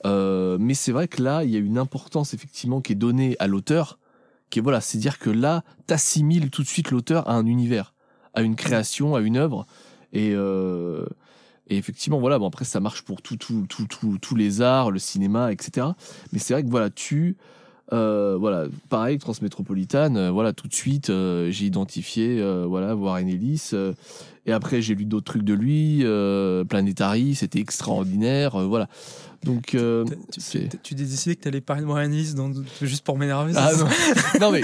euh, 0.04 0.58
mais 0.60 0.74
c'est 0.74 0.92
vrai 0.92 1.08
que 1.08 1.22
là, 1.22 1.44
il 1.44 1.50
y 1.50 1.56
a 1.56 1.60
une 1.60 1.78
importance, 1.78 2.34
effectivement, 2.34 2.80
qui 2.80 2.92
est 2.92 2.96
donnée 2.96 3.36
à 3.38 3.46
l'auteur, 3.46 3.98
qui 4.50 4.60
voilà, 4.60 4.80
c'est 4.80 4.98
dire 4.98 5.18
que 5.18 5.30
là, 5.30 5.62
t'assimiles 5.86 6.50
tout 6.50 6.62
de 6.62 6.68
suite 6.68 6.90
l'auteur 6.90 7.28
à 7.28 7.34
un 7.34 7.46
univers, 7.46 7.94
à 8.34 8.42
une 8.42 8.56
création, 8.56 9.14
à 9.14 9.20
une 9.20 9.36
œuvre, 9.36 9.66
et, 10.12 10.32
euh, 10.34 11.06
effectivement, 11.68 12.18
voilà, 12.18 12.38
bon 12.38 12.48
après 12.48 12.64
ça 12.64 12.80
marche 12.80 13.02
pour 13.02 13.22
tout, 13.22 13.36
tout, 13.36 13.66
tout, 13.68 13.86
tout- 13.86 14.18
tous 14.20 14.34
les 14.34 14.60
arts, 14.60 14.90
le 14.90 14.98
cinéma, 14.98 15.52
etc. 15.52 15.86
Mais 16.32 16.38
c'est 16.40 16.52
vrai 16.52 16.64
que 16.64 16.68
voilà, 16.68 16.90
tu, 16.90 17.36
euh, 17.92 18.36
voilà, 18.38 18.66
pareil, 18.88 19.18
Transmétropolitane, 19.18 20.16
euh, 20.16 20.30
voilà, 20.30 20.52
tout 20.52 20.68
de 20.68 20.74
suite, 20.74 21.10
euh, 21.10 21.50
j'ai 21.50 21.66
identifié, 21.66 22.40
euh, 22.40 22.64
voilà, 22.68 22.94
Warren 22.94 23.28
Ellis, 23.28 23.70
euh, 23.72 23.92
et 24.46 24.52
après 24.52 24.80
j'ai 24.80 24.94
lu 24.94 25.06
d'autres 25.06 25.32
trucs 25.32 25.42
de 25.42 25.54
lui, 25.54 26.00
euh, 26.04 26.64
Planetary, 26.64 27.34
c'était 27.34 27.58
extraordinaire, 27.58 28.54
euh, 28.56 28.66
voilà. 28.66 28.88
Donc, 29.42 29.74
euh, 29.74 30.04
tu, 30.32 30.40
tu, 30.40 30.78
tu 30.82 30.94
décidé 30.94 31.34
que 31.34 31.40
t'allais 31.40 31.62
parler 31.62 31.82
de 31.82 31.88
Warren 31.88 32.12
Ellis 32.12 32.34
dans, 32.34 32.52
juste 32.82 33.04
pour 33.04 33.16
m'énerver 33.16 33.54
Ah 33.56 33.72
non. 33.78 33.88
non 34.40 34.52
mais 34.52 34.60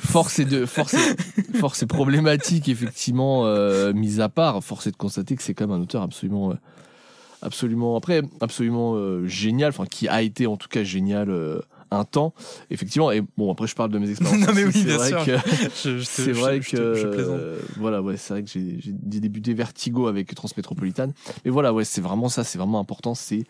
force 0.00 0.38
est 0.38 0.44
de 0.44 0.66
force 0.66 0.94
est, 0.94 1.56
force 1.56 1.82
est 1.82 1.86
problématique 1.86 2.68
effectivement 2.68 3.46
euh, 3.46 3.94
mise 3.94 4.20
à 4.20 4.28
part 4.28 4.62
force 4.62 4.86
est 4.86 4.90
de 4.90 4.96
constater 4.96 5.34
que 5.34 5.42
c'est 5.42 5.54
quand 5.54 5.66
même 5.66 5.78
un 5.78 5.82
auteur 5.82 6.02
absolument 6.02 6.50
euh, 6.50 6.54
absolument 7.40 7.96
après 7.96 8.20
absolument 8.42 8.96
euh, 8.96 9.26
génial 9.26 9.70
enfin 9.70 9.86
qui 9.86 10.08
a 10.08 10.20
été 10.20 10.46
en 10.46 10.58
tout 10.58 10.68
cas 10.68 10.84
génial 10.84 11.30
euh, 11.30 11.60
un 11.90 12.04
temps 12.04 12.34
effectivement 12.70 13.10
et 13.10 13.22
bon 13.36 13.50
après 13.52 13.66
je 13.66 13.74
parle 13.74 13.90
de 13.90 13.98
mes 13.98 14.10
expériences 14.10 14.46
Non, 14.46 14.52
mais 14.54 14.64
oui, 14.64 14.72
c'est 14.72 14.84
bien 14.84 14.98
sûr. 14.98 15.24
c'est 16.04 16.32
vrai 16.32 16.60
je 16.60 16.70
que 16.70 16.94
je 16.94 17.06
plaisante. 17.08 17.40
euh, 17.40 17.60
voilà 17.76 18.02
ouais 18.02 18.16
c'est 18.16 18.34
vrai 18.34 18.42
que 18.42 18.50
j'ai 18.50 18.80
débuté 18.92 19.54
Vertigo 19.54 20.06
avec 20.06 20.34
Transmétropolitane 20.34 21.12
mais 21.44 21.50
voilà 21.50 21.72
ouais 21.72 21.84
c'est 21.84 22.00
vraiment 22.00 22.28
ça 22.28 22.44
c'est 22.44 22.58
vraiment 22.58 22.80
important 22.80 23.14
c'est 23.14 23.44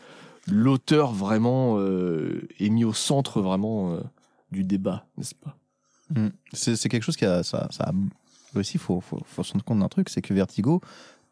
l'auteur 0.47 1.13
vraiment 1.13 1.77
euh, 1.79 2.47
est 2.61 2.71
mis 2.71 2.85
au 2.85 2.93
centre 2.93 3.41
vraiment 3.43 3.93
euh, 3.95 4.01
du 4.53 4.65
débat 4.65 5.07
n'est-ce 5.17 5.35
pas? 5.35 5.57
Mm. 6.15 6.29
C'est 6.53 6.77
c'est 6.77 6.89
quelque 6.89 7.03
chose 7.03 7.17
qui 7.17 7.27
a. 7.27 7.43
Ça, 7.43 7.69
ça 7.71 7.85
a- 7.85 8.59
aussi, 8.59 8.77
il 8.77 8.81
faut, 8.81 9.03
faut, 9.03 9.21
faut 9.27 9.43
se 9.43 9.53
rendre 9.53 9.63
compte 9.65 9.81
d'un 9.81 9.89
truc 9.89 10.09
c'est 10.09 10.23
que 10.23 10.33
Vertigo, 10.33 10.81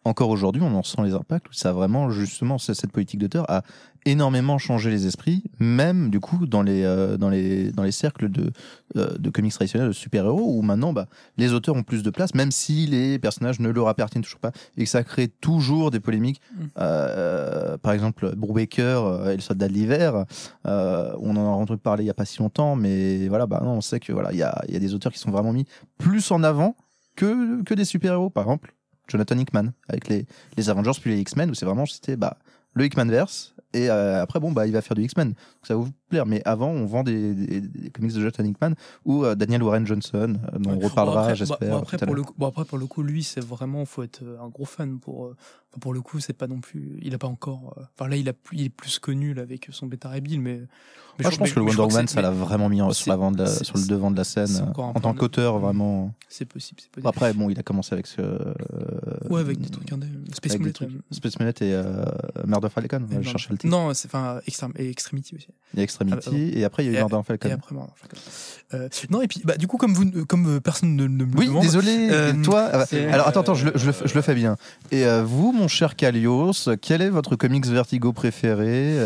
encore 0.06 0.30
aujourd'hui, 0.30 0.62
on 0.62 0.74
en 0.74 0.82
sent 0.82 1.02
les 1.04 1.14
impacts. 1.14 1.46
Ça 1.50 1.70
a 1.70 1.72
vraiment, 1.72 2.10
justement, 2.10 2.58
cette 2.58 2.92
politique 2.92 3.20
d'auteur 3.20 3.50
a 3.50 3.62
énormément 4.04 4.56
changé 4.56 4.88
les 4.88 5.08
esprits, 5.08 5.42
même 5.58 6.10
du 6.10 6.20
coup 6.20 6.46
dans 6.46 6.62
les, 6.62 6.84
euh, 6.84 7.16
dans 7.16 7.28
les, 7.28 7.72
dans 7.72 7.82
les 7.82 7.90
cercles 7.90 8.28
de, 8.28 8.52
euh, 8.96 9.18
de 9.18 9.30
comics 9.30 9.52
traditionnels 9.52 9.88
de 9.88 9.92
super-héros, 9.92 10.58
où 10.58 10.62
maintenant 10.62 10.92
bah, 10.92 11.08
les 11.36 11.52
auteurs 11.52 11.74
ont 11.74 11.82
plus 11.82 12.04
de 12.04 12.10
place, 12.10 12.32
même 12.32 12.52
si 12.52 12.86
les 12.86 13.18
personnages 13.18 13.58
ne 13.58 13.68
leur 13.68 13.88
appartiennent 13.88 14.22
toujours 14.22 14.38
pas, 14.38 14.52
et 14.76 14.84
que 14.84 14.88
ça 14.88 15.02
crée 15.02 15.26
toujours 15.26 15.90
des 15.90 15.98
polémiques. 15.98 16.40
Mm. 16.54 16.64
Euh, 16.78 17.76
par 17.78 17.92
exemple, 17.92 18.32
Brubaker 18.36 19.30
et 19.30 19.34
le 19.34 19.42
soldat 19.42 19.66
de 19.66 19.72
l'hiver, 19.72 20.24
on 20.64 21.36
en 21.36 21.36
a 21.36 21.40
entendu 21.40 21.80
parler 21.80 22.04
il 22.04 22.06
y 22.06 22.10
a 22.10 22.14
pas 22.14 22.24
si 22.24 22.38
longtemps, 22.38 22.76
mais 22.76 23.26
voilà, 23.26 23.46
bah 23.46 23.60
non, 23.64 23.72
on 23.72 23.80
sait 23.80 23.98
que 23.98 24.12
voilà, 24.12 24.32
il 24.32 24.38
y 24.38 24.42
a, 24.44 24.62
il 24.68 24.74
y 24.74 24.76
a 24.76 24.80
des 24.80 24.94
auteurs 24.94 25.12
qui 25.12 25.18
sont 25.18 25.32
vraiment 25.32 25.52
mis 25.52 25.66
plus 25.98 26.30
en 26.30 26.44
avant 26.44 26.76
que, 27.16 27.62
que 27.64 27.74
des 27.74 27.84
super-héros. 27.84 28.30
Par 28.30 28.44
exemple, 28.44 28.72
Jonathan 29.08 29.38
Hickman 29.38 29.72
avec 29.88 30.08
les, 30.08 30.26
les 30.56 30.70
Avengers 30.70 30.98
puis 31.00 31.10
les 31.10 31.20
X-Men, 31.20 31.50
où 31.50 31.54
c'est 31.54 31.66
vraiment 31.66 31.86
c'était 31.86 32.16
bah, 32.16 32.38
le 32.74 32.84
Hickman-verse, 32.84 33.56
et 33.76 33.90
euh, 33.90 34.22
après, 34.22 34.40
bon, 34.40 34.52
bah, 34.52 34.66
il 34.66 34.72
va 34.72 34.80
faire 34.80 34.94
du 34.94 35.02
X-Men. 35.02 35.34
Ça 35.62 35.74
vous 35.74 35.90
plaire. 36.08 36.26
Mais 36.26 36.42
avant, 36.44 36.68
on 36.70 36.86
vend 36.86 37.02
des, 37.02 37.34
des, 37.34 37.60
des 37.60 37.90
comics 37.90 38.12
de 38.14 38.20
Jonathan 38.20 38.44
Hickman 38.44 38.72
ou 39.04 39.24
euh, 39.24 39.34
Daniel 39.34 39.62
Warren 39.62 39.86
Johnson, 39.86 40.36
euh, 40.54 40.58
dont 40.58 40.70
on 40.72 40.78
reparlera, 40.78 41.14
Bon, 41.16 41.20
après, 41.22 41.36
j'espère. 41.36 41.70
bon, 41.70 41.76
après, 41.78 41.96
bon, 42.38 42.46
après, 42.46 42.64
pour 42.64 42.78
le 42.78 42.86
coup, 42.86 43.02
lui, 43.02 43.22
c'est 43.22 43.44
vraiment, 43.44 43.84
faut 43.84 44.02
être 44.02 44.22
euh, 44.22 44.38
un 44.40 44.48
gros 44.48 44.64
fan 44.64 44.98
pour, 44.98 45.26
euh, 45.26 45.36
enfin, 45.72 45.78
pour 45.80 45.94
le 45.94 46.00
coup, 46.00 46.20
c'est 46.20 46.32
pas 46.32 46.46
non 46.46 46.60
plus, 46.60 46.98
il 47.02 47.14
a 47.14 47.18
pas 47.18 47.26
encore, 47.28 47.74
euh, 47.78 47.82
enfin 47.98 48.08
là, 48.08 48.16
il 48.16 48.28
a 48.28 48.32
plus, 48.32 48.56
il 48.58 48.64
est 48.64 48.68
plus 48.70 48.98
connu 48.98 49.34
là, 49.34 49.42
avec 49.42 49.68
son 49.70 49.86
Beta 49.86 50.08
Ray 50.08 50.20
Bill, 50.20 50.40
mais, 50.40 50.60
mais 51.18 51.22
Moi, 51.24 51.30
je 51.30 51.38
pense 51.38 51.48
mais- 51.48 51.54
que 51.54 51.60
le 51.60 51.66
Wonder 51.66 51.80
Woman, 51.82 52.06
ça 52.08 52.20
l'a 52.20 52.30
vraiment 52.30 52.68
mis 52.68 52.82
en- 52.82 52.92
sur, 52.92 53.16
de 53.32 53.38
la- 53.38 53.46
c'est- 53.46 53.64
sur 53.64 53.78
le 53.78 53.86
devant 53.86 54.10
de 54.10 54.16
la 54.16 54.24
scène. 54.24 54.72
En 54.76 54.92
tant 55.00 55.14
qu'auteur, 55.14 55.58
vraiment. 55.58 56.12
C'est 56.28 56.44
possible, 56.44 56.80
c'est 56.82 56.90
possible. 56.90 57.08
Après, 57.08 57.32
bon, 57.32 57.48
il 57.48 57.58
a 57.58 57.62
commencé 57.62 57.92
avec 57.94 58.06
ce. 58.06 58.20
ouais, 59.30 59.40
avec 59.40 59.58
des 59.60 59.70
trucs 59.70 59.90
indés. 59.92 60.08
Space 60.32 60.56
euh, 60.60 60.88
Space 61.10 61.38
Mullet 61.40 61.54
et 61.62 62.46
Murder 62.46 62.68
Falcon. 62.68 63.00
je 63.10 63.16
non, 63.16 63.22
cherche 63.22 63.48
le 63.48 63.56
titre. 63.58 63.70
Non, 63.70 63.94
c'est 63.94 64.08
enfin 64.08 64.40
Extremity 64.76 65.36
aussi. 65.36 65.48
Extremity, 66.00 66.52
Ah, 66.54 66.58
et 66.58 66.64
après, 66.64 66.84
il 66.84 66.92
y 66.92 66.96
a 66.96 67.00
eu 67.00 67.02
Murder 67.02 67.20
Falcon. 67.26 67.48
Et 67.48 67.52
après, 67.52 67.74
Murder 67.74 67.92
Falcon. 67.96 68.16
Euh, 68.74 68.88
non, 69.10 69.22
et 69.22 69.28
puis, 69.28 69.42
bah, 69.44 69.56
du 69.56 69.66
coup, 69.66 69.76
comme 69.76 69.94
vous, 69.94 70.26
comme 70.26 70.56
euh, 70.56 70.60
personne 70.60 70.96
ne, 70.96 71.06
ne 71.06 71.24
me 71.24 71.36
Oui, 71.36 71.46
demande. 71.46 71.62
désolé, 71.62 72.08
Euh, 72.10 72.32
toi. 72.42 72.64
alors 72.64 73.28
attends, 73.28 73.40
attends, 73.40 73.54
je 73.54 73.66
le, 73.66 73.72
je, 73.76 73.86
le, 73.86 73.92
je 74.04 74.14
le 74.14 74.22
fais 74.22 74.34
bien. 74.34 74.56
Et 74.90 75.04
vous, 75.24 75.52
mon 75.52 75.68
cher 75.68 75.96
Kalios, 75.96 76.52
quel 76.82 77.02
est 77.02 77.10
votre 77.10 77.36
comics 77.36 77.66
Vertigo 77.66 78.12
préféré 78.12 78.96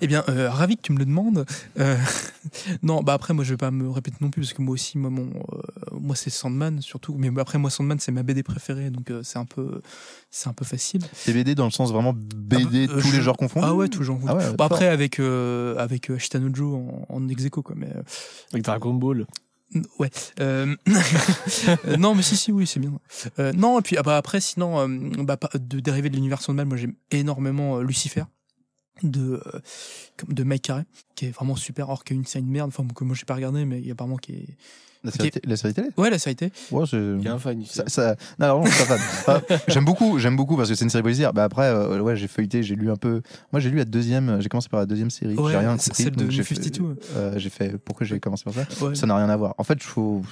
Eh 0.00 0.06
bien, 0.06 0.22
euh, 0.28 0.50
ravi 0.50 0.76
que 0.76 0.82
tu 0.82 0.92
me 0.92 0.98
le 0.98 1.06
demandes. 1.06 1.46
Euh, 1.78 1.96
non, 2.82 3.02
bah 3.02 3.14
après, 3.14 3.32
moi, 3.34 3.42
je 3.42 3.50
vais 3.54 3.56
pas 3.56 3.70
me 3.70 3.88
répéter 3.88 4.18
non 4.20 4.30
plus 4.30 4.42
parce 4.42 4.52
que 4.52 4.62
moi 4.62 4.74
aussi, 4.74 4.98
moi, 4.98 5.10
mon, 5.10 5.30
euh, 5.30 5.60
moi, 5.98 6.14
c'est 6.14 6.30
Sandman 6.30 6.80
surtout. 6.82 7.16
Mais 7.18 7.30
après, 7.40 7.58
moi, 7.58 7.70
Sandman, 7.70 7.98
c'est 7.98 8.12
ma 8.12 8.22
BD 8.22 8.42
préférée, 8.42 8.90
donc 8.90 9.10
euh, 9.10 9.22
c'est 9.22 9.38
un 9.38 9.46
peu, 9.46 9.80
c'est 10.30 10.48
un 10.48 10.52
peu 10.52 10.64
facile. 10.64 11.02
C'est 11.14 11.32
BD 11.32 11.54
dans 11.54 11.64
le 11.64 11.70
sens 11.70 11.90
vraiment 11.90 12.12
BD, 12.12 12.84
Ah 12.84 12.92
bah, 12.92 12.98
euh, 12.98 13.00
tous 13.00 13.12
les 13.12 13.22
genres 13.22 13.36
confondus 13.36 13.66
Ah 13.66 13.74
ouais, 13.74 13.88
tout 13.88 14.02
genre. 14.04 14.20
Ah 14.26 14.36
ouais, 14.36 14.50
Bon, 14.50 14.56
fort. 14.56 14.66
après, 14.66 14.88
avec 14.88 15.18
euh, 15.18 15.76
avec 15.78 16.10
euh, 16.10 16.16
Ashitanojo 16.16 16.76
en, 16.76 17.06
en 17.08 17.28
ex 17.28 17.44
aequo, 17.44 17.62
quoi. 17.62 17.74
Mais 17.76 17.88
euh, 17.88 18.02
avec 18.52 18.64
Dragon 18.64 18.92
Ball 18.94 19.26
ouais. 19.98 20.10
Euh, 20.40 20.76
non, 21.98 22.14
mais 22.14 22.22
si, 22.22 22.36
si, 22.36 22.52
oui, 22.52 22.66
c'est 22.66 22.78
bien. 22.78 22.92
Euh, 23.38 23.52
non, 23.52 23.78
et 23.78 23.82
puis 23.82 23.96
ah 23.96 24.02
bah, 24.02 24.18
après, 24.18 24.40
sinon, 24.40 24.78
euh, 24.80 25.22
bah, 25.22 25.38
de 25.54 25.80
dériver 25.80 26.10
de 26.10 26.14
l'univers 26.16 26.42
Sandman, 26.42 26.68
moi, 26.68 26.76
j'aime 26.76 26.94
énormément 27.10 27.78
euh, 27.78 27.82
Lucifer 27.82 28.24
de 29.02 29.42
euh, 29.46 29.60
de 30.28 30.44
Mike 30.44 30.62
Carey 30.62 30.84
qui 31.14 31.26
est 31.26 31.30
vraiment 31.30 31.56
super 31.56 31.88
or 31.88 32.04
qu'il 32.04 32.16
y 32.16 32.18
a 32.18 32.20
une 32.20 32.26
de 32.46 32.50
merde 32.50 32.68
enfin 32.68 32.86
que 32.86 33.04
moi 33.04 33.14
j'ai 33.14 33.24
pas 33.24 33.34
regardé 33.34 33.64
mais 33.64 33.80
il 33.80 33.86
y 33.86 33.90
a 33.90 33.92
apparemment 33.92 34.16
qui 34.16 34.32
est 34.32 34.56
La 35.04 35.10
série, 35.10 35.28
Ok. 35.28 35.34
té- 35.34 35.40
la 35.48 35.56
série 35.56 35.74
télé? 35.74 35.88
Ouais 35.96 36.10
la 36.10 36.18
série 36.18 36.36
télé 36.36 36.52
Ouais, 36.70 36.84
c'est- 36.88 36.96
il 36.96 37.22
y 37.22 37.28
a 37.28 37.34
un 37.34 37.38
fan 37.38 37.60
ici 37.60 37.74
Ça, 37.74 37.84
ça- 37.88 38.16
Non, 38.38 38.44
alors 38.46 38.58
non, 38.60 38.66
je 38.66 38.72
suis 38.72 38.86
pas 38.86 38.96
fan. 38.98 39.40
Ah, 39.50 39.56
j'aime 39.68 39.84
beaucoup, 39.84 40.18
j'aime 40.18 40.36
beaucoup 40.36 40.56
parce 40.56 40.68
que 40.68 40.74
c'est 40.74 40.84
une 40.84 40.90
série 40.90 41.02
policière. 41.02 41.32
Bah 41.32 41.44
après, 41.44 41.66
euh, 41.66 42.00
ouais, 42.00 42.16
j'ai 42.16 42.28
feuilleté, 42.28 42.62
j'ai 42.62 42.74
lu 42.76 42.90
un 42.90 42.96
peu. 42.96 43.20
Moi, 43.52 43.60
j'ai 43.60 43.70
lu 43.70 43.78
la 43.78 43.84
deuxième. 43.84 44.40
J'ai 44.40 44.48
commencé 44.48 44.68
par 44.68 44.80
la 44.80 44.86
deuxième 44.86 45.10
série. 45.10 45.34
Ouais, 45.34 45.50
j'ai 45.52 45.58
rien 45.58 45.76
c'est 45.78 45.90
compris. 45.90 46.02
celle 46.04 46.16
de 46.16 46.30
j'ai 46.30 46.42
fait- 46.44 46.54
52. 46.54 46.96
euh, 47.16 47.32
j'ai 47.38 47.50
fait. 47.50 47.78
Pourquoi 47.78 48.06
j'ai 48.06 48.20
commencé 48.20 48.44
par 48.44 48.54
ça? 48.54 48.66
Ouais. 48.84 48.94
Ça 48.94 49.06
n'a 49.06 49.16
rien 49.16 49.28
à 49.28 49.36
voir. 49.36 49.54
En 49.58 49.64
fait, 49.64 49.80
je 49.82 49.86
faut. 49.86 50.22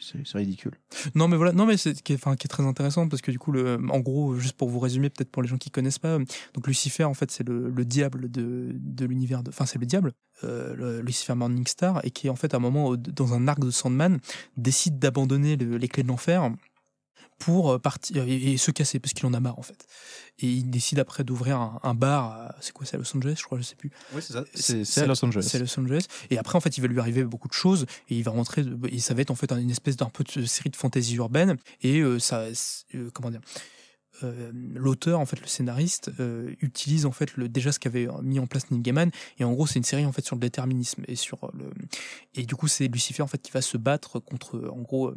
C'est 0.00 0.38
ridicule. 0.38 0.72
non 1.14 1.26
mais 1.28 1.36
voilà 1.36 1.52
non 1.52 1.64
mais 1.64 1.76
c'est 1.76 1.94
qui 2.02 2.12
est 2.12 2.16
enfin 2.16 2.36
qui 2.36 2.46
est 2.46 2.48
très 2.48 2.64
intéressant 2.64 3.08
parce 3.08 3.22
que 3.22 3.30
du 3.30 3.38
coup 3.38 3.50
le 3.52 3.78
en 3.90 4.00
gros 4.00 4.36
juste 4.36 4.56
pour 4.56 4.68
vous 4.68 4.78
résumer 4.78 5.08
peut-être 5.10 5.30
pour 5.30 5.42
les 5.42 5.48
gens 5.48 5.56
qui 5.56 5.70
connaissent 5.70 5.98
pas 5.98 6.18
donc 6.54 6.66
Lucifer 6.66 7.04
en 7.04 7.14
fait 7.14 7.30
c'est 7.30 7.46
le, 7.48 7.70
le 7.70 7.84
diable 7.84 8.30
de 8.30 8.70
de 8.74 9.06
l'univers 9.06 9.42
de 9.42 9.50
enfin 9.50 9.64
c'est 9.64 9.78
le 9.78 9.86
diable 9.86 10.12
euh, 10.44 11.02
Lucifer 11.02 11.34
Morningstar 11.34 12.00
et 12.04 12.10
qui 12.10 12.28
en 12.30 12.36
fait 12.36 12.54
à 12.54 12.58
un 12.58 12.60
moment 12.60 12.94
dans 12.96 13.34
un 13.34 13.48
arc 13.48 13.60
de 13.60 13.70
Sandman 13.70 14.18
décide 14.56 14.98
d'abandonner 14.98 15.56
le- 15.56 15.76
les 15.76 15.88
clés 15.88 16.02
de 16.02 16.08
l'enfer 16.08 16.50
pour 17.38 17.80
partir 17.80 18.22
et, 18.28 18.52
et 18.52 18.56
se 18.56 18.70
casser 18.70 19.00
parce 19.00 19.14
qu'il 19.14 19.26
en 19.26 19.34
a 19.34 19.40
marre 19.40 19.58
en 19.58 19.62
fait 19.62 19.84
et 20.38 20.46
il 20.46 20.70
décide 20.70 21.00
après 21.00 21.24
d'ouvrir 21.24 21.56
un, 21.58 21.80
un 21.82 21.94
bar 21.94 22.54
c'est 22.60 22.72
quoi 22.72 22.86
c'est 22.86 22.94
à 22.96 22.98
Los 22.98 23.16
Angeles 23.16 23.34
je 23.38 23.42
crois 23.42 23.58
je 23.58 23.64
sais 23.64 23.74
plus 23.74 23.90
Oui, 24.14 24.22
c'est 24.24 24.32
ça. 24.34 24.44
C'est- 24.54 24.84
C'est 24.84 25.02
à 25.02 25.06
Los 25.06 25.24
Angeles. 25.24 25.46
c'est 25.50 25.58
Los 25.58 25.80
Angeles. 25.80 26.06
Et 26.30 26.38
après, 26.38 26.56
en 26.56 26.60
fait, 26.60 26.76
il 26.78 26.80
va 26.80 26.86
lui 26.86 27.00
arriver 27.00 27.24
beaucoup 27.24 27.48
de 27.48 27.52
choses 27.52 27.86
et 28.08 28.16
il 28.16 28.22
va 28.22 28.30
rentrer. 28.30 28.64
Et 28.90 28.98
ça 29.00 29.14
va 29.14 29.22
être 29.22 29.30
en 29.30 29.34
fait 29.34 29.50
une 29.52 29.70
espèce 29.70 29.96
d'un 29.96 30.08
peu 30.08 30.24
de 30.24 30.44
série 30.46 30.70
de 30.70 30.76
fantaisie 30.76 31.16
urbaine. 31.16 31.56
Et 31.82 32.00
euh, 32.00 32.18
ça, 32.18 32.44
euh, 32.94 33.10
comment 33.12 33.30
dire. 33.30 33.40
Euh, 34.24 34.50
l'auteur 34.74 35.20
en 35.20 35.26
fait 35.26 35.40
le 35.40 35.46
scénariste 35.46 36.10
euh, 36.20 36.54
utilise 36.60 37.06
en 37.06 37.12
fait 37.12 37.36
le 37.36 37.48
déjà 37.48 37.72
ce 37.72 37.78
qu'avait 37.78 38.08
mis 38.22 38.38
en 38.38 38.46
place 38.46 38.70
Neil 38.70 38.80
Gaiman 38.80 39.10
et 39.38 39.44
en 39.44 39.52
gros 39.52 39.66
c'est 39.66 39.78
une 39.78 39.84
série 39.84 40.04
en 40.06 40.12
fait 40.12 40.24
sur 40.24 40.36
le 40.36 40.40
déterminisme 40.40 41.02
et 41.08 41.16
sur 41.16 41.50
le 41.54 41.70
et 42.34 42.44
du 42.44 42.54
coup 42.54 42.68
c'est 42.68 42.88
Lucifer 42.88 43.22
en 43.22 43.26
fait 43.26 43.40
qui 43.42 43.52
va 43.52 43.62
se 43.62 43.76
battre 43.76 44.18
contre 44.18 44.70
en 44.72 44.80
gros 44.80 45.08
euh, 45.08 45.16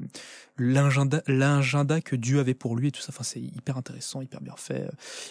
l'agenda 0.58 1.22
l'agenda 1.28 2.02
que 2.02 2.16
Dieu 2.16 2.40
avait 2.40 2.54
pour 2.54 2.76
lui 2.76 2.88
et 2.90 2.92
tout 2.92 3.02
ça 3.02 3.08
enfin 3.10 3.24
c'est 3.24 3.42
hyper 3.42 3.78
intéressant 3.78 4.22
hyper 4.22 4.42
bien 4.42 4.56
fait 4.58 4.90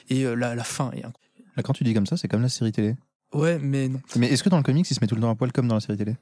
et 0.09 0.25
euh, 0.25 0.35
la, 0.35 0.55
la 0.55 0.65
fin 0.65 0.91
est 0.93 1.05
incroyable. 1.05 1.63
Quand 1.63 1.73
tu 1.73 1.85
dis 1.85 1.95
comme 1.95 2.07
ça, 2.07 2.17
c'est 2.17 2.27
comme 2.29 2.43
la 2.43 2.49
série 2.49 2.73
télé. 2.73 2.97
ouais 3.33 3.59
mais 3.61 3.89
non 3.89 4.01
Mais 4.17 4.29
est-ce 4.29 4.43
que 4.43 4.49
dans 4.49 4.57
le 4.57 4.63
comics, 4.65 4.91
il 4.91 4.95
se 4.95 5.01
met 5.01 5.07
tout 5.07 5.15
le 5.15 5.21
temps 5.21 5.31
à 5.31 5.35
poil 5.37 5.53
comme 5.53 5.69
dans 5.69 5.77
la 5.77 5.81
série 5.81 5.97
télé? 5.99 6.17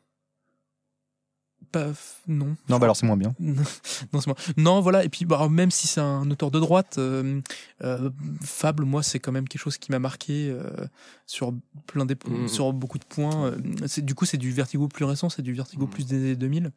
Pas, 1.73 1.87
non. 2.29 2.55
Non, 2.69 2.79
bah 2.79 2.85
alors 2.85 2.97
c'est 2.97 3.07
moins 3.07 3.17
bien. 3.17 3.35
non, 3.41 4.21
c'est 4.21 4.27
moi. 4.27 4.37
Non, 4.57 4.81
voilà. 4.81 5.05
Et 5.05 5.09
puis, 5.09 5.25
bah, 5.25 5.49
même 5.49 5.71
si 5.71 5.87
c'est 5.89 6.01
un 6.01 6.31
auteur 6.31 6.51
de 6.51 6.61
droite, 6.61 6.97
euh, 6.99 7.41
euh, 7.83 8.11
Fable, 8.43 8.85
moi, 8.85 9.03
c'est 9.03 9.19
quand 9.19 9.33
même 9.33 9.49
quelque 9.49 9.61
chose 9.63 9.79
qui 9.79 9.91
m'a 9.91 9.99
marqué 9.99 10.49
euh, 10.51 10.63
sur 11.27 11.53
plein 11.87 12.05
des, 12.07 12.17
Mhm. 12.29 12.47
sur 12.49 12.73
beaucoup 12.73 12.99
de 12.99 13.05
points. 13.05 13.53
C'est 13.87 14.05
du 14.05 14.15
coup, 14.15 14.25
c'est 14.27 14.37
du 14.37 14.53
Vertigo 14.53 14.87
plus 14.89 15.05
récent, 15.05 15.29
c'est 15.31 15.43
du 15.43 15.53
Vertigo 15.55 15.87
Mhm. 15.87 15.91
plus 15.91 16.07
des 16.07 16.17
années 16.17 16.37
2000, 16.37 16.71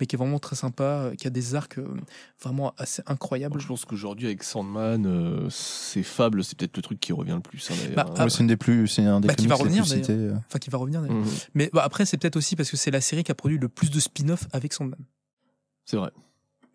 mais 0.00 0.06
qui 0.06 0.16
est 0.16 0.18
vraiment 0.18 0.38
très 0.38 0.56
sympa, 0.56 1.10
qui 1.18 1.26
a 1.26 1.30
des 1.30 1.54
arcs 1.54 1.78
vraiment 2.42 2.72
assez 2.78 3.02
incroyables. 3.06 3.60
Je 3.60 3.66
pense 3.66 3.84
qu'aujourd'hui, 3.84 4.26
avec 4.26 4.42
Sandman, 4.42 5.04
euh, 5.06 5.48
c'est 5.50 6.02
Fable, 6.02 6.44
c'est 6.44 6.56
peut-être 6.56 6.76
le 6.76 6.82
truc 6.82 7.00
qui 7.00 7.12
revient 7.12 7.32
le 7.34 7.40
plus. 7.40 7.68
hein, 7.70 7.74
d'ailleurs. 7.82 8.06
Bah, 8.14 8.24
Ouais, 8.24 8.30
c'est 8.30 8.40
une 8.40 8.46
des 8.46 8.56
plus, 8.56 8.86
c'est 8.88 9.02
un 9.04 9.20
des 9.20 9.28
Bah, 9.28 9.34
qui 9.34 9.46
va 9.46 9.54
revenir, 9.56 9.82
plus 9.84 9.90
cités. 9.96 10.30
Enfin, 10.48 10.58
qui 10.58 10.70
va 10.70 10.78
revenir. 10.78 11.00
d'ailleurs. 11.02 11.16
Mhm. 11.16 11.26
Mais 11.54 11.70
bah, 11.72 11.82
après, 11.84 12.04
c'est 12.06 12.16
peut-être 12.16 12.36
aussi 12.36 12.54
parce 12.56 12.70
que 12.70 12.76
c'est 12.76 12.90
la 12.90 13.00
série 13.00 13.24
qui 13.24 13.32
a 13.32 13.34
produit 13.34 13.58
le 13.58 13.68
plus 13.68 13.90
de 13.90 13.98
spin-off 14.00 14.35
avec 14.52 14.72
Sandman. 14.72 15.04
C'est 15.84 15.96
vrai. 15.96 16.10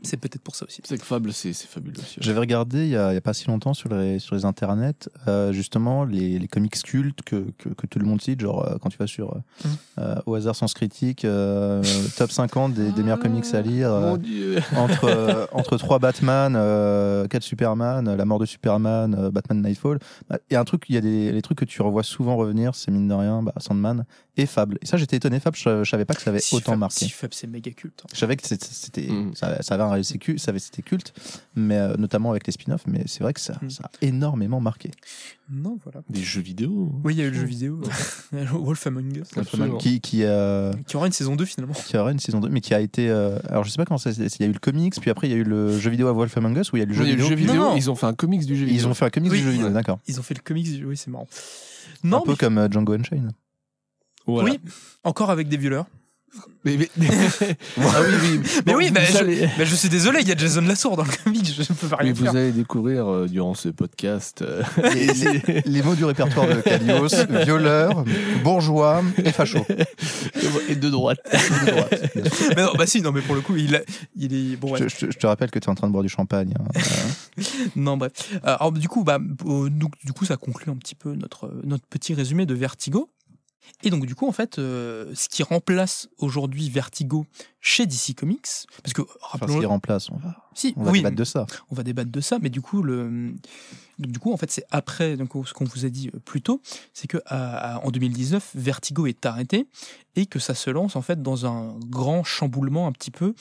C'est 0.03 0.17
peut-être 0.17 0.41
pour 0.41 0.55
ça 0.55 0.65
aussi. 0.65 0.81
C'est 0.83 0.97
que 0.97 1.05
Fable, 1.05 1.31
c'est 1.31 1.53
fabuleux 1.53 1.99
aussi. 1.99 2.17
ouais. 2.19 2.23
J'avais 2.25 2.39
regardé 2.39 2.79
il 2.85 2.89
y, 2.89 2.95
a, 2.95 3.11
il 3.11 3.13
y 3.13 3.17
a 3.17 3.21
pas 3.21 3.33
si 3.33 3.47
longtemps 3.47 3.73
sur 3.75 3.93
les, 3.93 4.17
sur 4.19 4.35
les 4.35 4.45
internets, 4.45 4.93
euh, 5.27 5.51
justement, 5.51 6.05
les, 6.05 6.39
les 6.39 6.47
comics 6.47 6.73
cultes 6.81 7.21
que, 7.23 7.51
que, 7.59 7.69
que 7.69 7.85
tout 7.87 7.99
le 7.99 8.05
monde 8.05 8.19
cite, 8.21 8.41
genre 8.41 8.65
euh, 8.67 8.77
quand 8.81 8.89
tu 8.89 8.97
vas 8.97 9.07
sur 9.07 9.35
euh, 9.35 9.39
Mhm. 9.65 9.71
euh, 9.99 10.15
au 10.25 10.35
hasard 10.35 10.55
sans 10.55 10.71
critique, 10.73 11.23
euh, 11.25 11.83
top 12.17 12.31
50 12.31 12.73
des, 12.73 12.91
des 12.91 13.03
meilleurs 13.03 13.19
comics 13.19 13.45
à 13.53 13.61
lire, 13.61 13.91
euh, 13.91 14.09
Mon 14.11 14.17
Dieu. 14.17 14.57
entre, 14.75 15.05
euh, 15.05 15.45
entre 15.51 15.77
trois 15.77 15.99
Batman, 15.99 16.55
euh, 16.55 17.27
quatre 17.27 17.43
Superman, 17.43 18.15
la 18.15 18.25
mort 18.25 18.39
de 18.39 18.45
Superman, 18.45 19.15
euh, 19.17 19.29
Batman 19.31 19.61
Nightfall. 19.61 19.99
Bah, 20.29 20.39
Il 20.49 20.53
y 20.53 20.55
a 20.57 20.59
un 20.59 20.65
truc, 20.65 20.85
il 20.89 20.95
y 20.95 20.97
a 20.97 21.01
des 21.01 21.31
les 21.31 21.41
trucs 21.43 21.59
que 21.59 21.65
tu 21.65 21.81
revois 21.81 22.03
souvent 22.03 22.35
revenir, 22.37 22.73
c'est 22.75 22.89
mine 22.91 23.07
de 23.07 23.13
rien, 23.13 23.43
bah, 23.43 23.53
Sandman 23.57 24.05
et 24.37 24.45
Fable. 24.45 24.77
Et 24.81 24.85
ça, 24.85 24.97
j'étais 24.97 25.17
étonné, 25.17 25.39
Fable, 25.39 25.57
je, 25.57 25.83
je 25.83 25.89
savais 25.89 26.05
pas 26.05 26.13
que 26.15 26.21
ça 26.21 26.29
avait 26.31 26.39
Si 26.39 26.55
autant 26.55 26.71
Fab- 26.73 26.79
marqué. 26.79 27.05
si 27.05 27.09
Fab, 27.09 27.33
c'est 27.33 27.47
méga 27.47 27.71
culte. 27.71 28.01
hein. 28.03 28.07
Je 28.13 28.19
savais 28.19 28.35
que 28.37 28.47
c'était, 28.47 28.65
c'était- 28.71 29.01
Mm. 29.11 29.35
ça, 29.35 29.61
ça 29.61 29.73
avait 29.75 29.83
un 29.83 29.90
avait- 29.91 30.59
c'était 30.59 30.81
culte, 30.81 31.13
mais 31.55 31.77
euh, 31.77 31.95
notamment 31.97 32.31
avec 32.31 32.45
les 32.47 32.53
spin-offs, 32.53 32.85
mais 32.87 33.03
c'est 33.07 33.21
vrai 33.23 33.33
que 33.33 33.39
ça, 33.39 33.53
Mm. 33.61 33.69
ça 33.69 33.83
a 33.85 33.89
énormément 34.05 34.59
marqué. 34.59 34.91
Non, 35.49 35.77
voilà. 35.83 36.01
Des 36.09 36.21
jeux 36.21 36.41
vidéo. 36.41 36.91
Oui, 37.03 37.13
il 37.13 37.19
y 37.19 37.21
a 37.21 37.25
eu 37.25 37.29
le 37.31 37.35
jeu 37.39 37.45
vidéo, 37.45 37.81
Wolf 38.53 38.87
Among 38.87 39.17
Us. 39.17 39.29
Qui, 39.79 39.99
qui, 39.99 40.23
euh, 40.23 40.71
qui 40.87 40.95
aura 40.95 41.07
une 41.07 41.11
saison 41.13 41.35
2 41.35 41.43
finalement. 41.45 41.73
qui 41.73 41.97
aura 41.97 42.11
une 42.11 42.19
saison 42.19 42.39
2, 42.39 42.49
mais 42.49 42.61
qui 42.61 42.73
a 42.73 42.79
été. 42.79 43.09
euh, 43.09 43.37
alors 43.49 43.63
je 43.65 43.69
sais 43.69 43.77
pas 43.77 43.85
comment 43.85 43.97
ça. 43.97 44.11
Il 44.11 44.21
y 44.39 44.43
a 44.43 44.47
eu 44.47 44.53
le 44.53 44.59
comics, 44.59 44.93
puis 45.01 45.09
après 45.09 45.27
il 45.27 45.31
y 45.31 45.33
a 45.33 45.37
eu 45.37 45.43
le 45.43 45.77
jeu 45.77 45.89
vidéo 45.89 46.07
à 46.07 46.13
Wolf 46.13 46.35
Among 46.37 46.57
Us, 46.57 46.71
où 46.71 46.77
il 46.77 46.79
y 46.79 46.83
a 46.83 46.85
eu 46.85 46.89
le 46.89 46.93
jeu 46.93 47.03
Il 47.03 47.07
y 47.07 47.11
a 47.11 47.13
eu 47.13 47.17
le 47.17 47.23
vidéo. 47.23 47.29
jeu 47.29 47.35
vidéo, 47.35 47.55
Non, 47.55 47.69
non. 47.71 47.75
ils 47.75 47.91
ont 47.91 47.95
fait 47.95 48.05
un 48.05 48.13
comics 48.13 48.45
du 48.45 48.55
jeu 48.55 48.65
vidéo. 48.65 48.81
Ils 48.81 48.87
ont 48.87 48.93
fait 48.93 49.05
un 49.05 49.09
comics 49.09 49.31
Oui. 49.31 49.39
du 49.39 49.43
jeu 49.43 49.49
vidéo, 49.51 49.67
Ouais. 49.67 49.73
d'accord. 49.73 49.99
Ils 50.07 50.19
ont 50.19 50.23
fait 50.23 50.33
le 50.35 50.41
comics, 50.41 50.71
du- 50.71 50.85
oui, 50.85 50.95
c'est 50.97 51.09
marrant. 51.11 51.27
Un 52.03 52.07
Non, 52.07 52.21
peu 52.21 52.31
mais, 52.31 52.37
comme 52.37 52.57
euh, 52.57 52.67
Django 52.71 52.93
Unchained. 52.93 53.31
Voilà. 54.25 54.51
oui, 54.51 54.59
encore 55.03 55.31
avec 55.31 55.49
des 55.49 55.57
violeurs. 55.57 55.85
Mais, 56.63 56.77
mais- 56.77 56.89
ah 57.79 58.01
oui, 58.01 58.13
oui. 58.21 58.39
Mais 58.65 58.71
Bon, 58.73 58.77
oui, 58.77 58.87
vous 58.87 58.93
bah, 58.93 59.01
je, 59.03 59.57
bah, 59.57 59.65
suis 59.65 59.89
désolé, 59.89 60.19
il 60.21 60.27
y 60.27 60.31
a 60.31 60.35
Jason 60.37 60.61
Lassour 60.61 60.95
dans 60.95 61.03
le 61.03 61.09
comic, 61.23 61.43
je 61.45 61.61
ne 61.61 61.65
peux 61.77 61.87
pas 61.87 61.97
Mais 61.99 62.03
rien 62.05 62.13
vous 62.13 62.23
faire. 62.23 62.31
allez 62.35 62.51
découvrir 62.51 63.07
euh, 63.11 63.27
durant 63.27 63.53
ce 63.55 63.69
podcast 63.69 64.41
euh, 64.43 64.61
Les, 64.93 65.07
les- 65.07 65.61
les 65.65 65.81
mots 65.83 65.95
du 65.95 66.05
répertoire 66.05 66.47
de 66.47 66.61
Kalios 66.61 67.07
violeur, 67.43 68.05
bourgeois 68.43 69.01
et 69.17 69.31
facho. 69.31 69.65
et 70.69 70.75
de 70.75 70.89
droite. 70.89 71.19
De 71.33 71.71
droite. 71.71 72.03
Mais 72.55 72.63
non, 72.63 72.71
bah 72.77 72.85
si, 72.87 73.01
non, 73.01 73.11
mais 73.11 73.21
pour 73.21 73.35
le 73.35 73.41
coup, 73.41 73.55
il, 73.55 73.75
a- 73.75 73.81
il 74.15 74.33
est 74.33 74.55
bon. 74.55 74.75
Je, 74.75 74.83
ouais. 74.83 74.89
je- 74.89 75.11
je 75.11 75.17
te 75.17 75.27
rappelle 75.27 75.49
que 75.51 75.59
tu 75.59 75.65
es 75.65 75.69
en 75.69 75.75
train 75.75 75.87
de 75.87 75.91
boire 75.91 76.03
du 76.03 76.09
champagne. 76.09 76.53
hein. 76.59 76.63
Euh, 77.39 77.41
Non, 77.75 77.97
bref. 77.97 78.11
Euh, 78.35 78.55
Alors, 78.59 78.71
du 78.71 78.87
coup, 78.87 79.03
bah, 79.03 79.19
euh, 79.47 79.69
donc, 79.69 79.93
du 80.05 80.13
coup, 80.13 80.25
ça 80.25 80.37
conclut 80.37 80.71
un 80.71 80.75
petit 80.77 80.95
peu 80.95 81.13
notre, 81.15 81.51
notre 81.63 81.85
petit 81.87 82.13
résumé 82.13 82.45
de 82.45 82.53
Vertigo. 82.53 83.09
Et 83.83 83.89
donc, 83.89 84.05
du 84.05 84.15
coup, 84.15 84.27
en 84.27 84.31
fait, 84.31 84.59
euh, 84.59 85.11
ce 85.15 85.29
qui 85.29 85.43
remplace 85.43 86.09
aujourd'hui 86.17 86.69
Vertigo 86.69 87.25
chez 87.59 87.85
DC 87.85 88.15
Comics, 88.15 88.47
parce 88.83 88.93
que, 88.93 89.01
Enfin, 89.01 89.11
ce 89.21 89.27
rappelons 89.27 89.59
qui 89.59 89.65
remplace, 89.65 90.09
on 90.09 90.17
va, 90.17 90.49
si, 90.53 90.73
on 90.77 90.83
va 90.83 90.91
oui, 90.91 90.99
débattre 90.99 91.15
de 91.15 91.23
ça. 91.23 91.45
on 91.69 91.75
va 91.75 91.83
débattre 91.83 92.11
de 92.11 92.21
ça, 92.21 92.37
mais 92.41 92.49
du 92.49 92.61
coup, 92.61 92.83
le, 92.83 93.33
du 93.99 94.19
coup, 94.19 94.33
en 94.33 94.37
fait, 94.37 94.51
c'est 94.51 94.65
après 94.71 95.15
donc, 95.15 95.31
ce 95.45 95.53
qu'on 95.53 95.65
vous 95.65 95.85
a 95.85 95.89
dit 95.89 96.09
euh, 96.13 96.19
plus 96.25 96.41
tôt, 96.41 96.61
c'est 96.93 97.07
que 97.07 97.17
à- 97.25 97.75
à- 97.75 97.85
en 97.85 97.91
2019, 97.91 98.51
Vertigo 98.55 99.05
est 99.07 99.25
arrêté 99.25 99.67
et 100.15 100.25
que 100.25 100.39
ça 100.39 100.53
se 100.55 100.69
lance 100.69 100.95
en 100.97 101.01
fait 101.01 101.21
dans 101.21 101.45
un 101.45 101.77
grand 101.87 102.23
chamboulement 102.23 102.85
un 102.87 102.91
petit 102.91 103.11
peu 103.11 103.33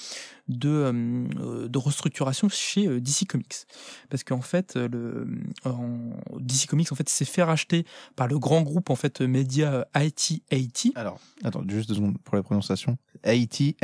de, 0.49 0.69
euh, 0.69 1.69
de 1.69 1.79
restructuration 1.79 2.49
chez 2.49 2.87
euh, 2.87 3.01
DC 3.01 3.27
Comics, 3.27 3.67
parce 4.09 4.23
qu'en 4.23 4.41
fait, 4.41 4.77
le 4.77 5.27
en- 5.65 6.11
DC 6.39 6.67
Comics 6.69 6.93
en 6.93 6.95
fait 6.95 7.09
s'est 7.09 7.25
fait 7.25 7.43
racheter 7.43 7.85
par 8.15 8.29
le 8.29 8.39
grand 8.39 8.63
groupe 8.63 8.91
en 8.91 8.97
fait 8.97 9.21
média 9.21 9.87
IT80, 9.95 10.93
Alors, 10.95 11.19
attends, 11.43 11.65
juste 11.69 11.89
deux 11.89 11.95
secondes 11.97 12.19
pour 12.23 12.37
la 12.37 12.43
prononciation. 12.43 12.97
AT&T. 13.25 13.75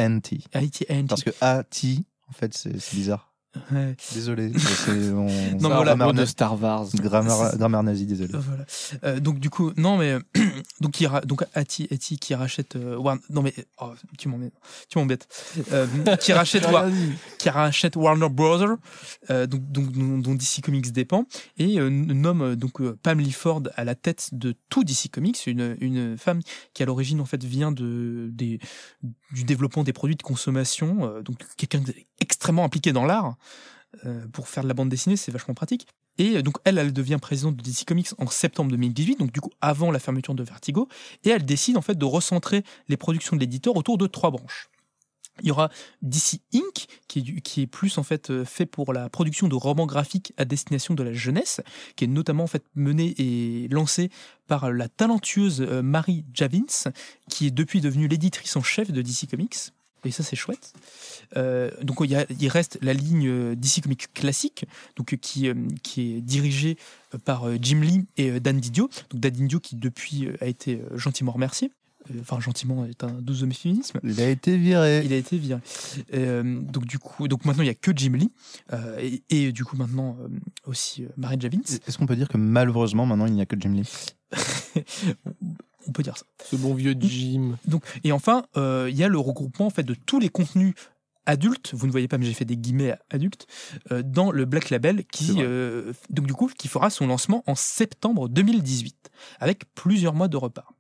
IT&T. 0.55 1.03
Parce 1.09 1.23
que 1.25 1.31
AT, 1.41 1.67
en 2.29 2.33
fait, 2.33 2.55
c'est 2.55 2.73
bizarre. 2.95 3.26
Ouais. 3.73 3.97
Désolé. 4.15 4.53
c'est 4.59 4.93
mon 4.93 5.27
Non, 5.27 5.29
C'est 5.31 5.69
mais 5.69 5.75
un 5.91 5.95
voilà, 5.97 6.13
de 6.13 6.25
Star 6.25 6.61
Wars. 6.61 6.87
grammaire, 6.95 7.57
grammaire 7.57 7.83
nazie, 7.83 8.07
désolé. 8.07 8.35
Euh, 8.35 8.39
Voilà. 8.41 8.65
Euh, 9.05 9.21
donc 9.21 9.39
du 9.39 9.51
coup, 9.51 9.73
non 9.77 9.97
mais 9.99 10.17
donc 10.81 11.01
il 11.01 11.07
ra- 11.07 11.21
donc 11.23 11.45
Ati 11.55 11.89
Ati 11.91 12.19
qui 12.19 12.35
rachète 12.35 12.77
euh, 12.77 12.97
Warner- 12.97 13.21
non 13.31 13.43
mais 13.43 13.55
oh, 13.81 13.93
tu 14.19 14.29
m'embêtes, 14.29 14.53
tu 14.89 14.99
m'embêtes, 14.99 15.27
Euh, 15.73 15.87
qui 16.21 16.33
rachète 16.33 16.67
Wa- 16.71 16.89
qui 17.39 17.49
rachète 17.51 17.97
Warner 17.97 18.29
Brothers, 18.29 18.77
euh, 19.31 19.47
donc, 19.47 19.71
donc 19.71 19.93
dont, 19.93 20.19
dont 20.19 20.35
DC 20.35 20.61
Comics 20.63 20.93
dépend 20.93 21.25
et 21.59 21.79
euh, 21.79 21.89
nomme 21.91 22.57
donc 22.57 22.81
euh, 22.81 22.99
Pam 23.03 23.19
Lee 23.19 23.33
Ford 23.33 23.63
à 23.77 23.85
la 23.85 23.95
tête 23.95 24.31
de 24.33 24.55
tout 24.69 24.85
DC 24.85 25.11
Comics, 25.11 25.47
une 25.47 25.77
une 25.81 26.17
femme 26.19 26.41
qui 26.75 26.83
à 26.83 26.87
l'origine 26.87 27.21
en 27.21 27.25
fait 27.27 27.43
vient 27.45 27.73
de 27.73 28.29
des 28.33 28.59
du 29.33 29.45
développement 29.45 29.83
des 29.83 29.93
produits 29.93 30.17
de 30.17 30.23
consommation, 30.23 31.05
euh, 31.07 31.23
donc 31.23 31.39
quelqu'un 31.57 31.81
extrêmement 32.21 32.65
impliqué 32.65 32.93
dans 32.93 33.05
l'art 33.05 33.27
euh, 33.27 33.33
pour 34.33 34.49
faire 34.49 34.63
de 34.63 34.69
la 34.69 34.75
bande 34.75 34.89
dessinée, 34.89 35.17
c'est 35.17 35.33
vachement 35.33 35.55
pratique. 35.55 35.87
Et 36.19 36.37
euh, 36.37 36.43
donc 36.43 36.57
elle, 36.65 36.79
elle 36.79 36.93
devient 36.93 37.19
présidente 37.21 37.57
de 37.57 37.63
DC 37.63 37.85
Comics 37.87 38.09
en 38.19 38.27
septembre 38.27 38.71
2018, 38.71 39.19
donc 39.19 39.33
du 39.33 39.41
coup 39.41 39.51
avant 39.61 39.91
la 39.91 39.99
fermeture 39.99 40.35
de 40.35 40.43
Vertigo, 40.43 40.89
et 41.25 41.31
elle 41.31 41.45
décide 41.45 41.77
en 41.77 41.83
fait 41.83 41.97
de 41.97 42.05
recentrer 42.05 42.63
les 42.89 42.97
productions 42.97 43.37
de 43.37 43.41
l'éditeur 43.41 43.77
autour 43.77 43.99
de 43.99 44.07
trois 44.07 44.31
branches. 44.31 44.69
Il 45.43 45.49
y 45.49 45.51
aura 45.51 45.69
DC 46.01 46.41
Inc. 46.55 46.87
qui 47.09 47.19
est, 47.19 47.41
qui 47.43 47.61
est 47.61 47.67
plus 47.67 47.99
en 47.99 48.03
fait 48.03 48.31
euh, 48.31 48.47
fait 48.47 48.65
pour 48.65 48.95
la 48.95 49.11
production 49.11 49.49
de 49.49 49.55
romans 49.55 49.85
graphiques 49.85 50.33
à 50.39 50.47
destination 50.47 50.95
de 50.95 51.03
la 51.03 51.13
jeunesse, 51.13 51.61
qui 51.95 52.05
est 52.05 52.09
notamment 52.09 52.45
en 52.45 52.47
fait 52.47 52.65
menée 52.75 53.15
et 53.19 53.69
lancée 53.69 54.09
par 54.47 54.71
la 54.73 54.89
talentueuse 54.89 55.61
euh, 55.61 55.83
Marie 55.83 56.25
Javins, 56.33 56.91
qui 57.29 57.49
est 57.49 57.51
depuis 57.51 57.83
devenue 57.83 58.09
l'éditrice 58.09 58.57
en 58.57 58.63
chef 58.63 58.91
de 58.91 59.03
DC 59.03 59.29
Comics. 59.31 59.73
Et 60.07 60.11
ça 60.13 60.23
c'est 60.23 60.37
chouette. 60.37 60.73
Euh, 61.37 61.71
donc 61.83 61.99
il, 62.05 62.11
y 62.11 62.17
a- 62.17 62.27
il 62.41 62.49
reste 62.49 62.79
la 62.81 62.95
ligne 62.95 63.27
euh, 63.29 63.55
DC 63.57 63.83
Comics 63.83 64.13
classique, 64.15 64.65
donc 64.97 65.13
euh, 65.13 65.17
qui, 65.17 65.49
qui 65.83 66.15
est 66.17 66.21
dirigée 66.21 66.77
par 67.25 67.45
Jim 67.61 67.81
Lee 67.81 68.07
et 68.17 68.41
Dan 68.41 68.59
Didio. 68.61 68.89
Donc 69.11 69.21
Dan 69.21 69.33
Didio 69.33 69.61
qui 69.61 69.77
depuis 69.77 70.29
a 70.41 70.47
été 70.47 70.81
gentiment 70.95 71.33
remercié. 71.33 71.71
Enfin 72.21 72.39
gentiment 72.39 72.85
est 72.85 73.03
un 73.03 73.11
doux 73.11 73.43
euphémisme. 73.43 73.99
Il 74.05 74.21
a 74.21 74.29
été 74.31 74.57
viré. 74.57 75.03
Il 75.05 75.13
a 75.13 75.17
été 75.17 75.39
viré. 75.39 75.61
Euh, 76.15 76.61
donc 76.61 76.87
du 76.87 77.01
coup, 77.01 77.27
donc 77.27 77.45
maintenant 77.45 77.65
il 77.65 77.67
y 77.67 77.71
a 77.71 77.75
que 77.75 77.91
Jim 77.97 78.13
Lee 78.13 78.31
euh, 78.73 78.97
et, 79.01 79.23
et 79.29 79.51
du 79.51 79.65
coup 79.65 79.77
maintenant 79.77 80.17
euh, 80.21 80.29
aussi 80.67 81.05
Mary 81.17 81.37
Javins. 81.41 81.59
Est-ce 81.87 81.99
qu'on 81.99 82.07
peut 82.07 82.15
dire 82.15 82.29
que 82.29 82.37
malheureusement, 82.39 83.07
maintenant, 83.07 83.27
il 83.27 83.33
n'y 83.33 83.41
a 83.43 83.47
que 83.47 83.57
Jim 83.59 83.73
Lee? 83.73 83.89
On 85.89 85.93
peut 85.93 86.03
dire 86.03 86.17
ça. 86.17 86.25
Ce 86.45 86.57
bon 86.57 86.75
vieux 86.75 86.97
Jim. 86.99 87.57
Donc 87.67 87.85
et 88.05 88.13
enfin 88.13 88.47
euh, 88.57 88.89
il 88.91 88.97
y 88.97 89.05
a 89.05 89.09
le 89.09 89.19
regroupement 89.19 89.67
en 89.67 89.71
fait 89.71 89.83
de 89.83 89.95
tous 89.95 90.19
les 90.19 90.29
contenus 90.29 90.75
adultes, 91.27 91.75
vous 91.75 91.87
ne 91.87 91.93
voyez 91.93 92.09
pas 92.09 92.19
mais 92.19 92.27
j'ai 92.27 92.35
fait 92.35 92.45
des 92.45 92.57
guillemets 92.57 92.95
adultes, 93.11 93.47
euh, 93.91 94.03
dans 94.05 94.31
le 94.31 94.45
Black 94.45 94.71
Label 94.71 95.05
qui 95.05 95.37
euh, 95.39 95.93
donc 96.11 96.27
du 96.27 96.35
coup 96.35 96.51
qui 96.57 96.69
fera 96.69 96.91
son 96.91 97.07
lancement 97.07 97.43
en 97.47 97.55
septembre 97.55 98.29
2018 98.29 99.11
avec 99.41 99.65
plusieurs 99.75 100.15
mois 100.15 100.29
de 100.29 100.37
retard. 100.37 100.73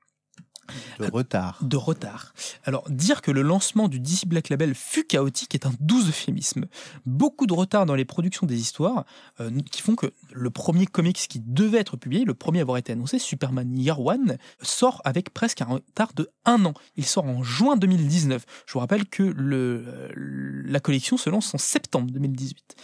De 0.98 1.10
retard. 1.10 1.58
de 1.62 1.76
retard. 1.76 2.34
Alors, 2.64 2.88
dire 2.90 3.22
que 3.22 3.30
le 3.30 3.42
lancement 3.42 3.88
du 3.88 4.00
DC 4.00 4.26
Black 4.26 4.48
Label 4.48 4.74
fut 4.74 5.04
chaotique 5.04 5.54
est 5.54 5.66
un 5.66 5.72
doux 5.80 6.00
euphémisme. 6.08 6.66
Beaucoup 7.04 7.46
de 7.46 7.52
retard 7.52 7.86
dans 7.86 7.94
les 7.94 8.04
productions 8.04 8.46
des 8.46 8.60
histoires 8.60 9.04
euh, 9.40 9.50
qui 9.70 9.82
font 9.82 9.94
que 9.94 10.12
le 10.32 10.50
premier 10.50 10.86
comics 10.86 11.16
qui 11.16 11.40
devait 11.40 11.78
être 11.78 11.96
publié, 11.96 12.24
le 12.24 12.34
premier 12.34 12.60
à 12.60 12.62
avoir 12.62 12.78
été 12.78 12.92
annoncé, 12.92 13.18
Superman 13.18 13.76
Year 13.76 14.00
One, 14.00 14.38
sort 14.62 15.00
avec 15.04 15.30
presque 15.30 15.62
un 15.62 15.66
retard 15.66 16.12
de 16.14 16.30
un 16.44 16.64
an. 16.64 16.74
Il 16.96 17.04
sort 17.04 17.24
en 17.24 17.42
juin 17.42 17.76
2019. 17.76 18.44
Je 18.66 18.72
vous 18.72 18.80
rappelle 18.80 19.06
que 19.06 19.22
le, 19.22 19.84
euh, 19.86 20.08
la 20.66 20.80
collection 20.80 21.16
se 21.16 21.30
lance 21.30 21.54
en 21.54 21.58
septembre 21.58 22.10
2018. 22.10 22.76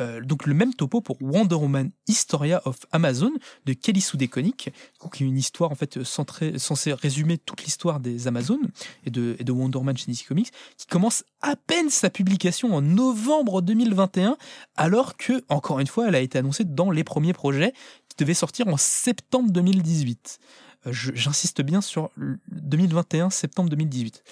Euh, 0.00 0.20
donc 0.20 0.46
le 0.46 0.54
même 0.54 0.74
topo 0.74 1.00
pour 1.00 1.16
Wonder 1.20 1.56
Woman 1.56 1.90
Historia 2.08 2.62
of 2.64 2.78
Amazon 2.92 3.32
de 3.66 3.72
Kelly 3.72 4.00
Sue 4.00 4.16
DeConnick, 4.16 4.72
qui 5.12 5.24
est 5.24 5.26
une 5.26 5.38
histoire 5.38 5.70
en 5.70 5.74
fait 5.74 6.02
centrée, 6.04 6.58
censée 6.58 6.92
résumer 6.92 7.19
toute 7.38 7.62
l'histoire 7.64 8.00
des 8.00 8.26
Amazones 8.26 8.68
et 9.04 9.10
de, 9.10 9.36
et 9.38 9.44
de 9.44 9.52
Wonder 9.52 9.78
Woman 9.78 9.96
chez 9.96 10.10
DC 10.10 10.26
Comics, 10.26 10.50
qui 10.76 10.86
commence 10.86 11.24
à 11.42 11.56
peine 11.56 11.90
sa 11.90 12.10
publication 12.10 12.74
en 12.74 12.82
novembre 12.82 13.62
2021, 13.62 14.36
alors 14.76 15.16
que, 15.16 15.42
encore 15.48 15.80
une 15.80 15.86
fois, 15.86 16.08
elle 16.08 16.14
a 16.14 16.20
été 16.20 16.38
annoncée 16.38 16.64
dans 16.64 16.90
les 16.90 17.04
premiers 17.04 17.32
projets 17.32 17.72
qui 18.08 18.16
devaient 18.18 18.34
sortir 18.34 18.68
en 18.68 18.76
septembre 18.76 19.50
2018. 19.50 20.38
Euh, 20.86 20.92
J'insiste 20.92 21.60
bien 21.60 21.82
sur 21.82 22.08
le 22.14 22.38
2021, 22.52 23.28
septembre 23.28 23.68
2018. 23.68 24.22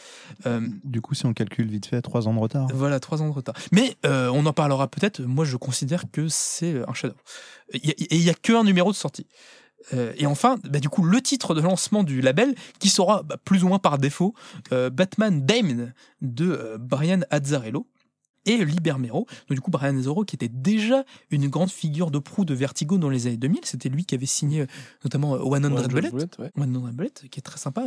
Euh, 0.46 0.66
Du 0.82 1.02
coup, 1.02 1.14
si 1.14 1.26
on 1.26 1.34
calcule 1.34 1.68
vite 1.68 1.84
fait, 1.86 2.00
trois 2.00 2.26
ans 2.26 2.32
de 2.32 2.38
retard. 2.38 2.68
voilà, 2.72 3.00
trois 3.00 3.20
ans 3.20 3.28
de 3.28 3.34
retard. 3.34 3.54
Mais 3.70 3.96
euh, 4.06 4.30
on 4.32 4.46
en 4.46 4.54
parlera 4.54 4.88
peut-être. 4.88 5.20
Moi, 5.20 5.44
je 5.44 5.56
considère 5.58 6.04
que 6.10 6.26
c'est 6.28 6.76
un 6.88 6.92
a- 7.08 7.12
Et 7.74 8.14
il 8.16 8.22
n'y 8.22 8.30
a 8.30 8.34
qu'un 8.34 8.64
numéro 8.64 8.90
de 8.92 8.96
sortie. 8.96 9.26
Euh, 9.94 10.12
et 10.16 10.26
enfin, 10.26 10.58
bah, 10.68 10.80
du 10.80 10.88
coup, 10.88 11.02
le 11.02 11.20
titre 11.20 11.54
de 11.54 11.60
lancement 11.60 12.02
du 12.02 12.20
label, 12.20 12.54
qui 12.78 12.88
sera 12.88 13.22
bah, 13.22 13.36
plus 13.42 13.64
ou 13.64 13.68
moins 13.68 13.78
par 13.78 13.98
défaut 13.98 14.34
euh, 14.72 14.90
Batman 14.90 15.44
Damned 15.46 15.94
de 16.20 16.46
euh, 16.50 16.78
Brian 16.78 17.20
Azzarello 17.30 17.86
et 18.46 18.64
Libermero. 18.64 19.26
Donc 19.48 19.56
du 19.56 19.60
coup, 19.60 19.70
Brian 19.70 19.96
Azzarello 19.98 20.24
qui 20.24 20.34
était 20.36 20.48
déjà 20.48 21.04
une 21.30 21.48
grande 21.48 21.70
figure 21.70 22.10
de 22.10 22.18
proue 22.18 22.44
de 22.44 22.54
Vertigo 22.54 22.96
dans 22.98 23.10
les 23.10 23.26
années 23.26 23.36
2000. 23.36 23.60
C'était 23.64 23.88
lui 23.88 24.04
qui 24.04 24.14
avait 24.14 24.26
signé 24.26 24.66
notamment 25.04 25.36
100 25.36 25.44
Ouais, 25.44 25.60
Bullet. 25.88 26.10
Bullet, 26.10 26.26
ouais. 26.38 26.50
100 26.56 26.66
Bullet, 26.94 27.10
qui 27.30 27.38
est 27.38 27.42
très 27.42 27.58
sympa 27.58 27.84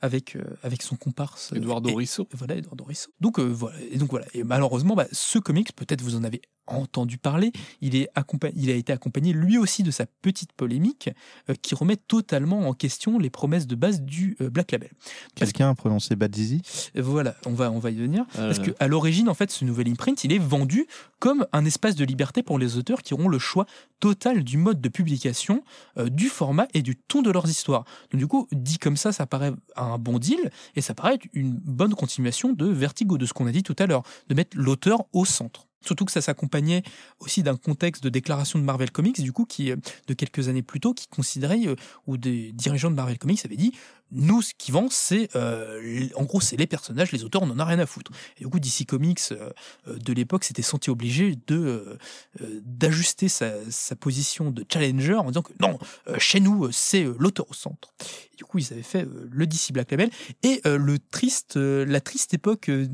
avec, 0.00 0.36
avec 0.62 0.82
son 0.82 0.94
comparse. 0.96 1.52
Eduardo 1.54 1.88
et- 1.90 1.94
Risso. 1.94 2.28
voilà, 2.32 2.56
Eduardo 2.56 2.84
Risso. 2.84 3.10
Donc 3.20 3.40
voilà, 3.40 3.76
et 3.90 3.98
donc 3.98 4.10
voilà. 4.10 4.26
Et 4.34 4.44
malheureusement, 4.44 4.94
bah, 4.94 5.06
ce 5.10 5.38
comics, 5.40 5.74
peut-être 5.74 6.02
vous 6.02 6.14
en 6.14 6.22
avez 6.22 6.42
entendu 6.68 7.18
parler, 7.18 7.52
il, 7.80 7.96
est 7.96 8.10
il 8.54 8.70
a 8.70 8.74
été 8.74 8.92
accompagné 8.92 9.32
lui 9.32 9.58
aussi 9.58 9.82
de 9.82 9.90
sa 9.90 10.06
petite 10.06 10.52
polémique 10.52 11.10
euh, 11.48 11.54
qui 11.60 11.74
remet 11.74 11.96
totalement 11.96 12.68
en 12.68 12.74
question 12.74 13.18
les 13.18 13.30
promesses 13.30 13.66
de 13.66 13.74
base 13.74 14.02
du 14.02 14.36
euh, 14.40 14.50
Black 14.50 14.72
Label. 14.72 14.90
Quelqu'un 15.34 15.70
a 15.70 15.74
prononcé 15.74 16.16
Bad 16.16 16.34
Zizi? 16.34 16.62
Et 16.94 17.00
voilà, 17.00 17.34
on 17.46 17.52
va, 17.52 17.70
on 17.70 17.78
va 17.78 17.90
y 17.90 17.96
venir. 17.96 18.24
Ah, 18.34 18.46
Parce 18.46 18.58
qu'à 18.58 18.88
l'origine, 18.88 19.28
en 19.28 19.34
fait, 19.34 19.50
ce 19.50 19.64
nouvel 19.64 19.88
imprint, 19.88 20.22
il 20.24 20.32
est 20.32 20.38
vendu 20.38 20.86
comme 21.18 21.46
un 21.52 21.64
espace 21.64 21.94
de 21.94 22.04
liberté 22.04 22.42
pour 22.42 22.58
les 22.58 22.76
auteurs 22.76 23.02
qui 23.02 23.14
auront 23.14 23.28
le 23.28 23.38
choix 23.38 23.66
total 24.00 24.44
du 24.44 24.56
mode 24.56 24.80
de 24.80 24.88
publication, 24.88 25.64
euh, 25.96 26.08
du 26.08 26.28
format 26.28 26.68
et 26.74 26.82
du 26.82 26.96
ton 26.96 27.22
de 27.22 27.30
leurs 27.30 27.48
histoires. 27.48 27.84
Donc, 28.10 28.20
du 28.20 28.26
coup, 28.26 28.48
dit 28.52 28.78
comme 28.78 28.96
ça, 28.96 29.12
ça 29.12 29.26
paraît 29.26 29.52
un 29.76 29.98
bon 29.98 30.18
deal 30.18 30.50
et 30.76 30.80
ça 30.80 30.94
paraît 30.94 31.14
être 31.14 31.26
une 31.32 31.52
bonne 31.52 31.94
continuation 31.94 32.52
de 32.52 32.66
Vertigo, 32.66 33.18
de 33.18 33.26
ce 33.26 33.32
qu'on 33.32 33.46
a 33.46 33.52
dit 33.52 33.62
tout 33.62 33.76
à 33.78 33.86
l'heure, 33.86 34.02
de 34.28 34.34
mettre 34.34 34.56
l'auteur 34.56 35.04
au 35.12 35.24
centre. 35.24 35.67
Surtout 35.84 36.04
que 36.04 36.12
ça 36.12 36.20
s'accompagnait 36.20 36.82
aussi 37.20 37.42
d'un 37.42 37.56
contexte 37.56 38.02
de 38.02 38.08
déclaration 38.08 38.58
de 38.58 38.64
Marvel 38.64 38.90
Comics, 38.90 39.20
du 39.20 39.32
coup, 39.32 39.44
qui, 39.44 39.70
euh, 39.70 39.76
de 40.06 40.14
quelques 40.14 40.48
années 40.48 40.62
plus 40.62 40.80
tôt, 40.80 40.94
qui 40.94 41.06
considérait, 41.06 41.66
euh, 41.66 41.76
ou 42.06 42.16
des 42.16 42.52
dirigeants 42.52 42.90
de 42.90 42.96
Marvel 42.96 43.18
Comics 43.18 43.44
avaient 43.44 43.56
dit, 43.56 43.72
nous, 44.10 44.40
ce 44.42 44.54
qui 44.56 44.72
vend, 44.72 44.88
c'est, 44.90 45.28
euh, 45.36 46.08
en 46.14 46.24
gros, 46.24 46.40
c'est 46.40 46.56
les 46.56 46.66
personnages, 46.66 47.12
les 47.12 47.24
auteurs, 47.24 47.42
on 47.42 47.50
en 47.50 47.58
a 47.58 47.64
rien 47.64 47.78
à 47.78 47.86
foutre. 47.86 48.10
Et 48.38 48.44
du 48.44 48.48
coup, 48.48 48.58
DC 48.58 48.86
Comics 48.86 49.20
euh, 49.32 49.50
euh, 49.88 49.98
de 49.98 50.12
l'époque 50.12 50.44
s'était 50.44 50.62
senti 50.62 50.88
obligé 50.90 51.36
de 51.46 51.56
euh, 51.56 51.98
euh, 52.40 52.60
d'ajuster 52.64 53.28
sa, 53.28 53.52
sa 53.70 53.96
position 53.96 54.50
de 54.50 54.64
challenger 54.72 55.14
en 55.14 55.26
disant 55.28 55.42
que 55.42 55.52
non, 55.60 55.78
euh, 56.08 56.16
chez 56.18 56.40
nous, 56.40 56.70
c'est 56.72 57.04
l'auteur 57.18 57.50
au 57.50 57.54
centre. 57.54 57.92
Du 58.36 58.44
coup, 58.44 58.58
ils 58.58 58.72
avaient 58.72 58.82
fait 58.82 59.06
le 59.30 59.46
DC 59.46 59.72
Black 59.72 59.90
Label 59.90 60.10
et 60.42 60.60
le 60.64 60.98
triste, 60.98 61.56
la 61.56 62.00
triste 62.00 62.34
époque 62.34 62.68
euh, 62.68 62.86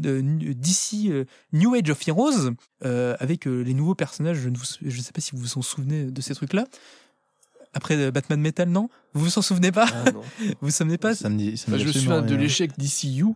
New 1.52 1.74
Age 1.74 1.90
of 1.90 2.08
Heroes 2.08 2.50
avec 2.80 3.44
les 3.44 3.74
nouveaux 3.74 3.94
personnages. 3.94 4.38
Je 4.38 4.48
ne 4.48 4.56
vous- 4.56 4.64
je 4.82 5.00
sais 5.00 5.12
pas 5.12 5.20
si 5.20 5.32
vous 5.32 5.38
vous 5.38 5.58
en 5.58 5.62
souvenez 5.62 6.04
de 6.04 6.20
ces 6.22 6.34
trucs-là. 6.34 6.66
Après 7.74 7.96
euh, 7.96 8.10
Batman 8.10 8.40
Metal, 8.40 8.68
non? 8.68 8.88
Vous 9.12 9.24
vous 9.24 9.38
en 9.38 9.42
souvenez 9.42 9.72
pas? 9.72 9.86
Ah, 9.92 10.12
non. 10.12 10.20
Vous 10.40 10.54
vous 10.62 10.70
souvenez 10.70 10.98
pas? 10.98 11.14
Ça 11.14 11.28
me 11.28 11.36
dit, 11.36 11.56
ça 11.56 11.66
me 11.68 11.72
Bah, 11.72 11.76
dit 11.78 11.82
je 11.82 11.88
me 11.88 11.92
souviens 11.92 12.22
de 12.22 12.34
l'échec 12.36 12.70
d'ICU. 12.78 13.26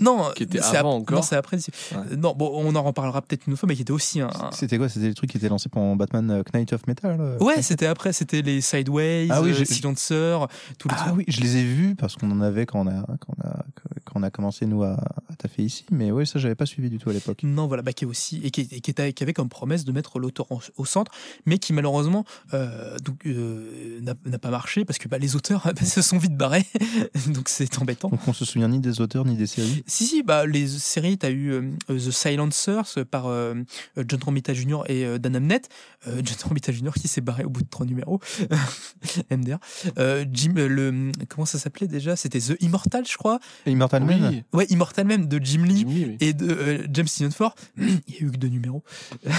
Non, 0.00 0.30
Qui 0.34 0.44
était 0.44 0.60
c'est 0.60 0.76
avant 0.76 0.96
ap- 0.96 1.02
encore. 1.02 1.16
Non, 1.18 1.22
c'est 1.22 1.36
après. 1.36 1.56
Ouais. 1.56 2.16
Non, 2.16 2.34
bon, 2.36 2.50
on 2.54 2.74
en 2.74 2.82
reparlera 2.82 3.22
peut-être 3.22 3.46
une 3.46 3.52
autre 3.52 3.60
fois, 3.60 3.68
mais 3.68 3.76
qui 3.76 3.82
était 3.82 3.92
aussi 3.92 4.20
un. 4.20 4.30
C'était 4.52 4.78
quoi? 4.78 4.88
C'était 4.88 5.08
les 5.08 5.14
trucs 5.14 5.30
qui 5.30 5.36
étaient 5.38 5.48
lancés 5.48 5.68
pendant 5.68 5.96
Batman 5.96 6.30
euh, 6.30 6.42
Knight 6.52 6.72
of 6.72 6.86
Metal 6.86 7.16
euh? 7.20 7.38
Ouais, 7.38 7.62
c'était 7.62 7.86
après, 7.86 8.12
c'était 8.12 8.42
les 8.42 8.60
Sideways, 8.60 9.28
Ah 9.30 9.42
oui, 9.42 9.50
euh, 9.52 9.64
Silencer, 9.64 10.38
tous 10.78 10.88
les 10.88 10.94
Ah 10.98 11.04
trucs. 11.04 11.16
oui, 11.18 11.24
je 11.28 11.40
les 11.40 11.56
ai 11.58 11.64
vus 11.64 11.94
parce 11.94 12.16
qu'on 12.16 12.30
en 12.30 12.40
avait 12.40 12.66
quand 12.66 12.80
on 12.80 12.88
a, 12.88 13.02
quand 13.20 13.34
on 13.38 13.46
a, 13.48 13.64
quand 14.04 14.20
on 14.20 14.22
a 14.22 14.30
commencé 14.30 14.66
nous 14.66 14.82
à, 14.82 14.92
à 14.94 15.36
taffer 15.38 15.62
ici. 15.62 15.84
Mais 15.90 16.10
oui, 16.10 16.26
ça 16.26 16.38
j'avais 16.38 16.54
pas 16.54 16.66
suivi 16.66 16.90
du 16.90 16.98
tout 16.98 17.10
à 17.10 17.12
l'époque. 17.12 17.40
Non, 17.42 17.66
voilà, 17.66 17.82
bah, 17.82 17.92
qui 17.92 18.04
est 18.04 18.08
aussi 18.08 18.40
et 18.44 18.50
qui, 18.50 18.62
et 18.70 18.80
qui, 18.80 18.90
était- 18.90 19.12
qui 19.12 19.22
avait 19.22 19.32
comme 19.32 19.48
promesse 19.48 19.84
de 19.84 19.92
mettre 19.92 20.18
l'auteur 20.18 20.46
au 20.76 20.84
centre, 20.84 21.12
mais 21.46 21.58
qui 21.58 21.72
malheureusement 21.72 22.24
euh, 22.52 22.96
donc, 22.98 23.26
euh, 23.26 24.00
n'a 24.02 24.14
n'a 24.26 24.38
pas 24.38 24.50
marché 24.50 24.84
parce 24.84 24.98
que 24.98 25.08
bah, 25.08 25.18
les 25.18 25.36
auteurs 25.36 25.62
bah, 25.64 25.72
se 25.84 26.02
sont 26.02 26.18
vite 26.18 26.36
barrés, 26.36 26.64
donc 27.28 27.48
c'est 27.48 27.78
embêtant. 27.80 28.08
Donc 28.08 28.20
on 28.26 28.32
se 28.32 28.44
souvient 28.44 28.68
ni 28.68 28.80
des 28.80 29.00
auteurs 29.00 29.24
ni 29.24 29.36
des 29.36 29.46
séries. 29.46 29.83
Si, 29.86 30.06
si, 30.06 30.22
bah, 30.22 30.46
les 30.46 30.66
séries, 30.66 31.18
tu 31.18 31.26
as 31.26 31.30
eu 31.30 31.50
euh, 31.52 31.62
The 31.88 32.10
Silencers 32.10 33.04
par 33.10 33.26
euh, 33.26 33.54
John 33.96 34.20
Romita 34.24 34.54
Jr. 34.54 34.82
et 34.86 35.04
euh, 35.04 35.18
Dan 35.18 35.36
Amnett. 35.36 35.68
Euh, 36.06 36.20
John 36.24 36.36
Romita 36.44 36.72
Jr. 36.72 36.92
qui 37.00 37.08
s'est 37.08 37.20
barré 37.20 37.44
au 37.44 37.50
bout 37.50 37.62
de 37.62 37.68
trois 37.68 37.86
numéros. 37.86 38.20
MDR. 39.30 39.58
Euh, 39.98 40.24
Jim, 40.32 40.54
euh, 40.56 40.68
le, 40.68 41.12
comment 41.28 41.46
ça 41.46 41.58
s'appelait 41.58 41.86
déjà? 41.88 42.16
C'était 42.16 42.40
The 42.40 42.56
Immortal, 42.60 43.04
je 43.06 43.16
crois. 43.16 43.38
Immortal 43.66 44.04
Oui, 44.04 44.42
Ouais, 44.52 44.66
Immortal 44.70 45.06
même 45.06 45.28
de 45.28 45.38
Jim 45.42 45.64
Lee. 45.64 45.78
Jim 45.80 45.88
Lee, 45.88 46.04
oui. 46.06 46.16
Et 46.20 46.32
de 46.32 46.48
euh, 46.50 46.86
James 46.92 47.06
Tynion 47.06 47.30
Ford, 47.30 47.54
il 47.78 47.84
y 48.08 48.16
a 48.18 48.20
eu 48.20 48.30
que 48.30 48.36
deux 48.36 48.48
numéros. 48.48 48.82
Ah 49.26 49.30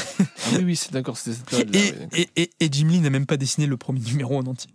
oui, 0.57 0.63
oui, 0.63 0.75
c'est 0.75 0.91
d'accord, 0.91 1.17
c'était 1.17 1.37
cette 1.55 1.75
Et, 1.75 1.93
et, 2.21 2.29
et, 2.35 2.49
et- 2.59 2.69
Jim 2.71 2.87
Lee 2.87 2.99
n'a 2.99 3.09
même 3.09 3.25
pas 3.25 3.37
dessiné 3.37 3.67
le 3.67 3.77
premier 3.77 3.99
numéro 4.01 4.37
en 4.37 4.45
entier. 4.45 4.69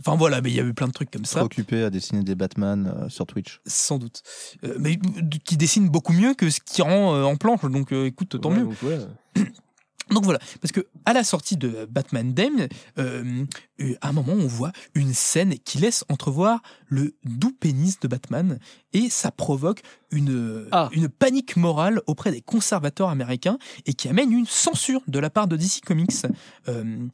Enfin 0.00 0.16
voilà, 0.16 0.40
mais 0.40 0.50
il 0.50 0.56
y 0.56 0.60
a 0.60 0.64
eu 0.64 0.74
plein 0.74 0.88
de 0.88 0.92
trucs 0.92 1.10
comme 1.10 1.22
Trop 1.22 1.38
ça. 1.40 1.44
occupé 1.44 1.82
à 1.82 1.90
dessiner 1.90 2.22
des 2.22 2.34
Batman 2.34 2.92
euh, 2.96 3.08
sur 3.08 3.26
Twitch. 3.26 3.60
Sans 3.66 3.98
doute. 3.98 4.22
Euh, 4.64 4.76
mais 4.78 4.98
qui 5.44 5.56
dessine 5.56 5.88
beaucoup 5.88 6.12
mieux 6.12 6.34
que 6.34 6.50
ce 6.50 6.60
qui 6.64 6.82
rend 6.82 7.14
euh, 7.14 7.24
en 7.24 7.36
planche. 7.36 7.62
Donc 7.62 7.92
euh, 7.92 8.06
écoute, 8.06 8.40
tant 8.40 8.50
Ouais, 8.50 8.58
mieux. 8.58 8.64
donc 8.64 8.76
voilà. 8.82 9.06
Donc 10.10 10.24
voilà, 10.24 10.40
parce 10.60 10.72
que 10.72 10.86
à 11.06 11.14
la 11.14 11.24
sortie 11.24 11.56
de 11.56 11.86
Batman 11.88 12.34
Dame, 12.34 12.66
euh, 12.98 13.46
à 14.02 14.08
un 14.08 14.12
moment 14.12 14.32
on 14.34 14.46
voit 14.46 14.72
une 14.94 15.14
scène 15.14 15.54
qui 15.64 15.78
laisse 15.78 16.04
entrevoir 16.10 16.60
le 16.86 17.14
doux 17.24 17.52
pénis 17.52 17.98
de 17.98 18.08
Batman 18.08 18.58
et 18.92 19.08
ça 19.08 19.30
provoque 19.30 19.80
une, 20.10 20.66
Ah. 20.70 20.90
une 20.92 21.08
panique 21.08 21.56
morale 21.56 22.02
auprès 22.06 22.30
des 22.30 22.42
conservateurs 22.42 23.08
américains 23.08 23.56
et 23.86 23.94
qui 23.94 24.08
amène 24.08 24.32
une 24.32 24.44
censure 24.44 25.00
de 25.06 25.18
la 25.18 25.30
part 25.30 25.46
de 25.46 25.56
DC 25.56 25.80
Comics. 25.86 26.26
Euh, 26.68 27.06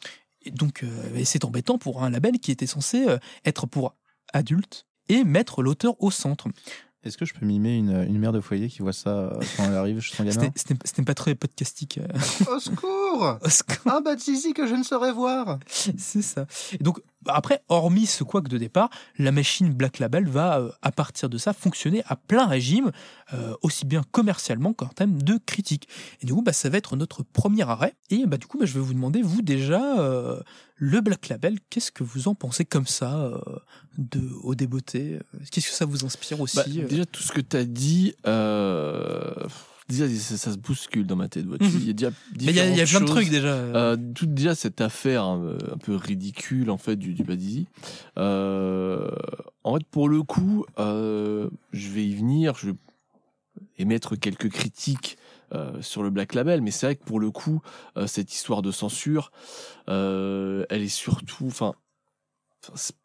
et 0.43 0.51
donc 0.51 0.83
euh, 0.83 1.15
et 1.15 1.25
c'est 1.25 1.45
embêtant 1.45 1.79
pour 1.79 2.03
un 2.03 2.11
label 2.11 2.41
qui 2.41 2.51
était 2.51 2.67
censé 2.67 3.07
euh, 3.07 3.19
être 3.45 3.67
pour 3.67 3.95
adultes 4.33 4.87
et 5.09 5.23
mettre 5.23 5.63
l'auteur 5.63 5.95
au 6.03 6.11
centre. 6.11 6.49
Est-ce 7.05 7.17
que 7.17 7.25
je 7.25 7.33
peux 7.33 7.47
mimer 7.47 7.77
une, 7.77 7.91
une 8.09 8.19
mère 8.19 8.33
de 8.33 8.41
foyer 8.41 8.69
qui 8.69 8.81
voit 8.83 8.93
ça 8.93 9.11
euh, 9.11 9.41
quand 9.57 9.65
elle 9.65 9.75
arrive 9.77 10.01
chez 10.01 10.17
son 10.17 10.25
gamin 10.25 10.51
C'était- 10.57 11.03
pas 11.05 11.15
très 11.15 11.35
podcastique. 11.37 11.99
euh, 11.99 12.55
Au 12.57 12.59
secours 12.59 13.39
au 13.45 13.49
secours. 13.49 13.93
Un 13.93 14.01
Bad 14.01 14.19
Zizi 14.19 14.53
que 14.53 14.67
je 14.67 14.75
ne 14.75 14.83
saurais 14.83 15.13
voir 15.13 15.59
C'est 15.97 16.23
ça. 16.23 16.47
Et 16.73 16.83
donc, 16.83 17.01
après, 17.35 17.63
hormis 17.69 18.07
ce 18.07 18.25
couac 18.25 18.49
de 18.49 18.59
départ, 18.59 18.91
la 19.19 19.33
machine 19.33 19.73
Black 19.73 19.99
Label 19.99 20.27
va, 20.29 20.59
euh, 20.59 20.71
à 20.83 20.93
partir 20.93 21.29
de 21.29 21.39
ça, 21.39 21.53
fonctionner 21.53 22.03
à 22.07 22.17
plein 22.17 22.47
régime, 22.47 22.91
euh, 23.33 23.55
aussi 23.63 23.85
bien 23.85 24.03
commercialement 24.11 24.73
qu'en 24.73 24.89
termes 24.89 25.23
de 25.23 25.39
critique. 25.45 25.89
Et 26.21 26.27
du 26.27 26.35
coup, 26.35 26.43
bah, 26.43 26.53
ça 26.53 26.69
va 26.69 26.79
être 26.79 26.97
notre 26.97 27.23
premier 27.23 27.63
arrêt. 27.63 27.95
Et 28.11 28.27
bah, 28.27 28.37
du 28.37 28.47
coup, 28.47 28.59
bah, 28.59 28.67
je 28.67 28.75
vais 28.75 28.81
vous 28.81 28.95
demander, 28.95 29.23
vous 29.23 29.43
déjà, 29.43 30.01
euh, 30.01 30.41
le 30.77 31.01
Black 31.01 31.29
Label, 31.29 31.59
qu'est-ce 31.71 31.93
que 31.93 32.05
vous 32.05 32.29
en 32.29 32.35
pensez 32.35 32.65
comme 32.65 32.87
ça, 32.87 33.31
de, 33.99 34.21
au 34.43 34.55
débeauté 34.55 35.19
Qu'est-ce 35.51 35.69
que 35.69 35.75
ça 35.75 35.85
vous 35.85 36.05
inspire 36.05 36.41
aussi 36.41 36.57
Bah, 36.57 36.65
déjà, 36.65 37.05
tout 37.05 37.23
ce 37.23 37.33
que 37.33 37.41
tu 37.41 37.57
as 37.57 37.65
dit, 37.65 38.15
euh, 38.27 39.35
déjà, 39.89 40.09
ça, 40.09 40.37
ça 40.37 40.53
se 40.53 40.59
bouscule 40.59 41.07
dans 41.07 41.17
ma 41.17 41.29
tête. 41.29 41.47
Mhm. 41.47 41.59
Il 41.75 41.87
y 41.87 41.91
a 41.91 41.93
déjà 41.93 42.11
Mais 42.41 42.45
Il 42.47 42.55
y, 42.57 42.61
a- 42.61 42.69
y 42.75 42.81
a 42.81 42.85
plein 42.87 43.01
de 43.01 43.07
trucs 43.07 43.31
déjà. 43.31 43.49
Euh, 43.55 43.97
tout 44.15 44.27
déjà 44.27 44.55
cette 44.55 44.81
affaire 44.81 45.25
hein, 45.25 45.57
un 45.73 45.79
peu 45.79 45.95
ridicule 45.97 46.71
en 46.71 46.79
fait 46.79 46.97
du, 46.97 47.15
du 47.15 47.23
Badizi. 47.25 47.67
Euh, 48.19 49.11
en 49.65 49.77
fait, 49.77 49.85
pour 49.91 50.09
le 50.09 50.23
coup, 50.23 50.65
euh, 50.79 51.49
je 51.73 51.89
vais 51.91 52.07
y 52.07 52.15
venir. 52.15 52.55
Je 52.57 52.71
vais 52.71 52.77
émettre 53.79 54.17
quelques 54.19 54.51
critiques 54.51 55.17
euh, 55.53 55.81
sur 55.83 56.03
le 56.03 56.11
Black 56.11 56.35
Label, 56.35 56.61
mais 56.61 56.71
c'est 56.71 56.87
vrai 56.87 56.97
que 56.97 57.05
pour 57.05 57.21
le 57.21 57.31
coup, 57.31 57.61
euh, 57.97 58.07
cette 58.07 58.33
histoire 58.35 58.61
de 58.63 58.71
censure, 58.71 59.33
euh, 59.89 60.65
elle 60.69 60.83
est 60.83 60.89
surtout, 60.89 61.47
enfin, 61.47 61.73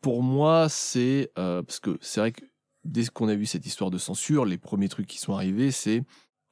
pour 0.02 0.24
moi, 0.24 0.68
c'est 0.70 1.32
euh, 1.38 1.62
parce 1.64 1.80
que 1.80 1.98
c'est 2.02 2.20
vrai 2.20 2.32
que 2.34 2.42
dès 2.84 3.06
qu'on 3.06 3.30
a 3.30 3.36
vu 3.36 3.46
cette 3.46 3.66
histoire 3.66 3.92
de 3.92 3.98
censure, 3.98 4.46
les 4.46 4.58
premiers 4.58 4.90
trucs 4.90 5.08
qui 5.08 5.20
sont 5.20 5.34
arrivés, 5.34 5.72
c'est 5.72 6.04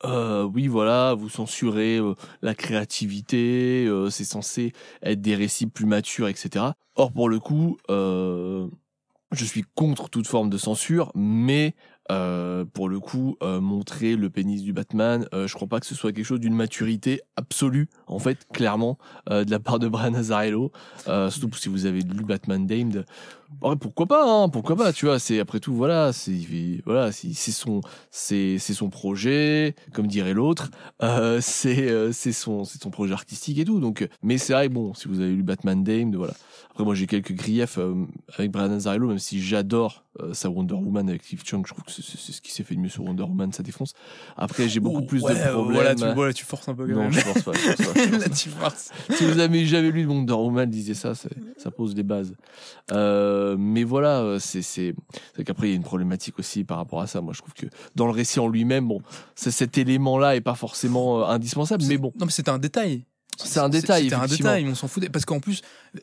euh, 0.05 0.43
oui, 0.43 0.67
voilà, 0.67 1.13
vous 1.13 1.29
censurez 1.29 1.97
euh, 1.97 2.15
la 2.41 2.55
créativité, 2.55 3.85
euh, 3.87 4.09
c'est 4.09 4.23
censé 4.23 4.73
être 5.03 5.21
des 5.21 5.35
récits 5.35 5.67
plus 5.67 5.85
matures, 5.85 6.27
etc. 6.27 6.65
Or, 6.95 7.11
pour 7.11 7.29
le 7.29 7.39
coup, 7.39 7.77
euh, 7.89 8.67
je 9.31 9.45
suis 9.45 9.63
contre 9.75 10.09
toute 10.09 10.27
forme 10.27 10.49
de 10.49 10.57
censure, 10.57 11.11
mais 11.15 11.75
euh, 12.11 12.65
pour 12.65 12.89
le 12.89 12.99
coup, 12.99 13.37
montrer 13.41 14.15
le 14.17 14.29
pénis 14.29 14.63
du 14.63 14.73
Batman, 14.73 15.25
je 15.31 15.53
crois 15.53 15.67
pas 15.67 15.79
que 15.79 15.85
ce 15.85 15.95
soit 15.95 16.11
quelque 16.11 16.25
chose 16.25 16.41
d'une 16.41 16.55
maturité 16.55 17.21
absolue, 17.37 17.87
en 18.07 18.19
fait, 18.19 18.45
clairement, 18.51 18.97
de 19.29 19.49
la 19.49 19.59
part 19.59 19.79
de 19.79 19.87
Brian 19.87 20.13
Azzarello. 20.13 20.73
Euh, 21.07 21.29
surtout 21.29 21.57
si 21.57 21.69
vous 21.69 21.85
avez 21.85 22.01
lu 22.01 22.25
Batman 22.25 22.67
Damned, 22.67 23.05
Ouais, 23.61 23.75
pourquoi 23.75 24.05
pas 24.07 24.23
hein, 24.25 24.49
pourquoi 24.49 24.75
pas 24.75 24.93
tu 24.93 25.05
vois 25.05 25.19
c'est 25.19 25.39
après 25.39 25.59
tout 25.59 25.73
voilà 25.75 26.13
c'est 26.13 26.33
voilà 26.85 27.11
c'est 27.11 27.33
son 27.51 27.81
c'est 28.09 28.57
c'est 28.57 28.73
son 28.73 28.89
projet 28.89 29.75
comme 29.93 30.07
dirait 30.07 30.33
l'autre 30.33 30.71
euh, 31.03 31.39
c'est 31.41 31.89
euh, 31.89 32.11
c'est 32.11 32.31
son 32.31 32.63
c'est 32.63 32.81
son 32.81 32.89
projet 32.89 33.13
artistique 33.13 33.59
et 33.59 33.65
tout 33.65 33.79
donc 33.79 34.07
mais 34.23 34.37
c'est 34.37 34.53
vrai 34.53 34.69
bon 34.69 34.93
si 34.93 35.07
vous 35.07 35.19
avez 35.19 35.31
lu 35.33 35.43
Batman 35.43 35.83
Dame 35.83 36.15
voilà 36.15 36.33
après 36.71 36.85
moi 36.85 36.95
j'ai 36.95 37.07
quelques 37.07 37.33
griefs 37.33 37.77
euh, 37.77 37.93
avec 38.37 38.51
Brian 38.51 38.71
Azzarello 38.71 39.07
même 39.09 39.19
si 39.19 39.41
j'adore 39.43 40.05
euh, 40.21 40.33
sa 40.33 40.49
Wonder 40.49 40.73
Woman 40.75 41.07
avec 41.09 41.23
Steve 41.23 41.41
Chung 41.45 41.63
je 41.67 41.73
trouve 41.73 41.83
que 41.83 41.91
c'est 41.91 42.01
ce 42.31 42.41
qui 42.41 42.51
s'est 42.51 42.63
fait 42.63 42.75
de 42.75 42.79
mieux 42.79 42.89
sur 42.89 43.03
Wonder 43.03 43.23
Woman 43.23 43.51
ça 43.51 43.63
défonce 43.63 43.93
après 44.37 44.69
j'ai 44.69 44.79
beaucoup 44.79 45.01
Oh, 45.01 45.05
plus 45.05 45.21
ouais, 45.23 45.33
de 45.35 45.39
problèmes 45.51 45.73
Voilà, 45.73 45.95
tu, 45.95 46.05
voilà, 46.15 46.33
tu 46.33 46.45
forces 46.45 46.67
un 46.69 46.73
peu 46.75 46.85
quand 46.87 46.93
non 46.93 47.01
même. 47.03 47.11
je 47.11 47.21
pense 47.21 47.43
pas, 47.43 47.51
je 47.53 47.83
pas, 47.83 47.83
je 47.83 48.09
pense 48.09 48.11
Là, 48.11 48.29
pas. 48.29 48.35
tu 48.35 48.49
forces. 48.49 48.89
si 49.11 49.25
vous 49.25 49.39
avez 49.39 49.65
jamais 49.65 49.91
lu 49.91 50.05
Wonder 50.05 50.33
Woman 50.33 50.69
disait 50.69 50.93
ça 50.95 51.13
ça 51.15 51.71
pose 51.71 51.93
des 51.95 52.03
bases 52.03 52.33
euh, 52.91 53.40
mais 53.57 53.83
voilà, 53.83 54.19
euh, 54.21 54.39
c'est 54.39 54.61
c'est 54.61 54.93
c'est 55.35 55.43
qu'après 55.43 55.67
il 55.67 55.69
y 55.71 55.73
a 55.73 55.75
une 55.77 55.83
problématique 55.83 56.39
aussi 56.39 56.63
par 56.63 56.77
rapport 56.77 57.01
à 57.01 57.07
ça. 57.07 57.21
Moi, 57.21 57.33
je 57.33 57.39
trouve 57.41 57.53
que 57.53 57.65
dans 57.95 58.05
le 58.05 58.11
récit 58.11 58.39
en 58.39 58.47
lui-même, 58.47 58.87
bon, 58.87 59.01
c'est- 59.35 59.51
cet 59.51 59.77
élément-là 59.77 60.35
est 60.35 60.41
pas 60.41 60.55
forcément 60.55 61.21
euh, 61.21 61.25
indispensable, 61.25 61.83
mais 61.87 61.97
bon, 61.97 62.11
Non, 62.19 62.25
mais 62.25 62.31
c'était 62.31 62.51
un 62.51 62.59
détail. 62.59 63.05
c'est 63.37 63.59
un 63.59 63.69
détail. 63.69 64.03
C'était 64.03 64.15
un 64.15 64.25
détail, 64.27 64.67
on 64.69 64.75
s'en 64.75 64.87
foutait. 64.87 65.09
Parce 65.09 65.25
qu'en 65.25 65.39
plus, 65.39 65.61
euh, 65.95 65.99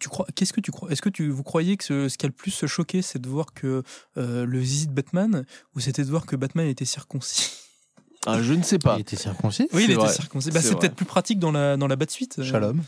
tu 0.00 0.08
crois, 0.08 0.26
qu'est-ce 0.34 0.52
que 0.52 0.60
tu 0.60 0.70
crois 0.70 0.90
Est-ce 0.90 1.02
que 1.02 1.08
tu, 1.08 1.28
vous 1.28 1.42
croyez 1.42 1.76
que 1.76 1.84
ce, 1.84 2.08
ce 2.08 2.16
qui 2.16 2.24
a 2.26 2.28
le 2.28 2.32
plus 2.34 2.66
choqué, 2.66 3.02
c'est 3.02 3.18
de 3.20 3.28
voir 3.28 3.52
que 3.52 3.82
euh, 4.16 4.46
le 4.46 4.62
zizi 4.62 4.86
de 4.86 4.92
Batman, 4.92 5.44
ou 5.74 5.80
c'était 5.80 6.04
de 6.04 6.08
voir 6.10 6.24
que 6.26 6.36
Batman 6.36 6.66
était 6.68 6.84
circoncis? 6.84 7.50
Ah, 8.30 8.42
je 8.42 8.52
ne 8.54 8.62
sais 8.62 8.78
pas. 8.78 8.96
Il 8.96 9.00
était 9.00 9.16
circoncis 9.16 9.68
Oui, 9.72 9.82
il 9.84 9.90
était 9.92 9.94
vrai. 10.00 10.12
circoncis. 10.12 10.50
Bah, 10.50 10.60
C'est 10.62 10.78
peut-être 10.78 10.94
plus 10.94 11.06
pratique 11.06 11.38
dans 11.38 11.50
la, 11.52 11.76
dans 11.76 11.86
la 11.86 11.96
suite. 12.08 12.42
Shalom. 12.42 12.82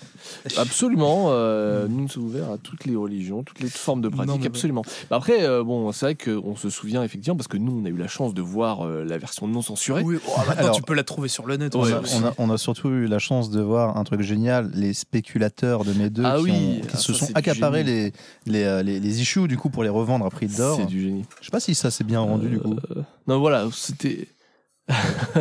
Absolument, 0.57 1.27
euh, 1.31 1.87
nous 1.89 2.03
nous 2.03 2.09
sommes 2.09 2.25
ouverts 2.25 2.51
à 2.51 2.59
toutes 2.59 2.85
les 2.85 2.97
religions, 2.97 3.43
toutes 3.43 3.61
les 3.61 3.69
formes 3.69 4.01
de 4.01 4.09
pratiques, 4.09 4.47
absolument. 4.47 4.83
Bah 5.11 5.17
après, 5.17 5.43
euh, 5.45 5.63
bon, 5.63 5.93
c'est 5.93 6.07
vrai 6.07 6.15
qu'on 6.15 6.57
se 6.57 6.71
souvient 6.71 7.03
effectivement 7.03 7.37
parce 7.37 7.49
que 7.49 7.57
nous, 7.57 7.81
on 7.83 7.85
a 7.85 7.89
eu 7.89 7.97
la 7.97 8.09
chance 8.09 8.35
de 8.35 8.43
voir 8.43 8.87
euh, 8.87 9.05
la 9.05 9.19
version 9.19 9.47
non 9.49 9.63
censurée. 9.63 10.03
Oui, 10.03 10.19
oh, 10.27 10.31
maintenant 10.39 10.55
Alors- 10.57 10.77
tu 10.77 10.83
peux 10.83 10.95
la 10.95 11.05
trouver 11.05 11.29
sur 11.29 11.47
le 11.47 11.57
net. 11.57 11.75
On, 11.75 11.81
Ouais, 11.83 11.93
on 12.15 12.25
a- 12.27 12.35
on 12.39 12.51
a 12.51 12.59
surtout 12.59 12.89
eu 12.91 13.07
la 13.07 13.19
chance 13.19 13.51
de 13.51 13.61
voir 13.61 13.97
un 13.97 14.05
truc 14.05 14.21
génial, 14.23 14.71
les 14.75 14.93
spéculateurs 14.95 15.85
de 15.85 15.93
mes 15.93 16.11
deux 16.11 16.23
Ah 16.25 16.37
qui, 16.39 16.43
oui, 16.45 16.51
ont- 16.53 16.81
qui 16.87 16.89
ah, 16.93 16.97
se 16.97 17.13
ça, 17.13 17.27
sont 17.27 17.33
accaparés 17.35 17.83
les, 17.85 18.13
les, 18.47 18.65
euh, 18.65 18.83
les, 18.83 19.01
les 19.01 19.21
issues 19.21 19.49
du 19.49 19.57
coup 19.57 19.71
pour 19.71 19.83
les 19.83 19.89
revendre 19.89 20.25
à 20.27 20.31
prix 20.31 20.47
d'or. 20.47 20.77
C'est 20.79 20.87
du 20.87 21.01
génie. 21.03 21.25
Je 21.41 21.47
sais 21.47 21.51
pas 21.51 21.61
si 21.61 21.75
ça 21.75 21.91
s'est 21.91 22.05
bien 22.05 22.21
rendu 22.21 22.49
du 22.49 22.59
coup. 22.59 22.77
Euh, 22.97 23.03
non, 23.27 23.39
voilà, 23.39 23.67
c'était. 23.73 24.29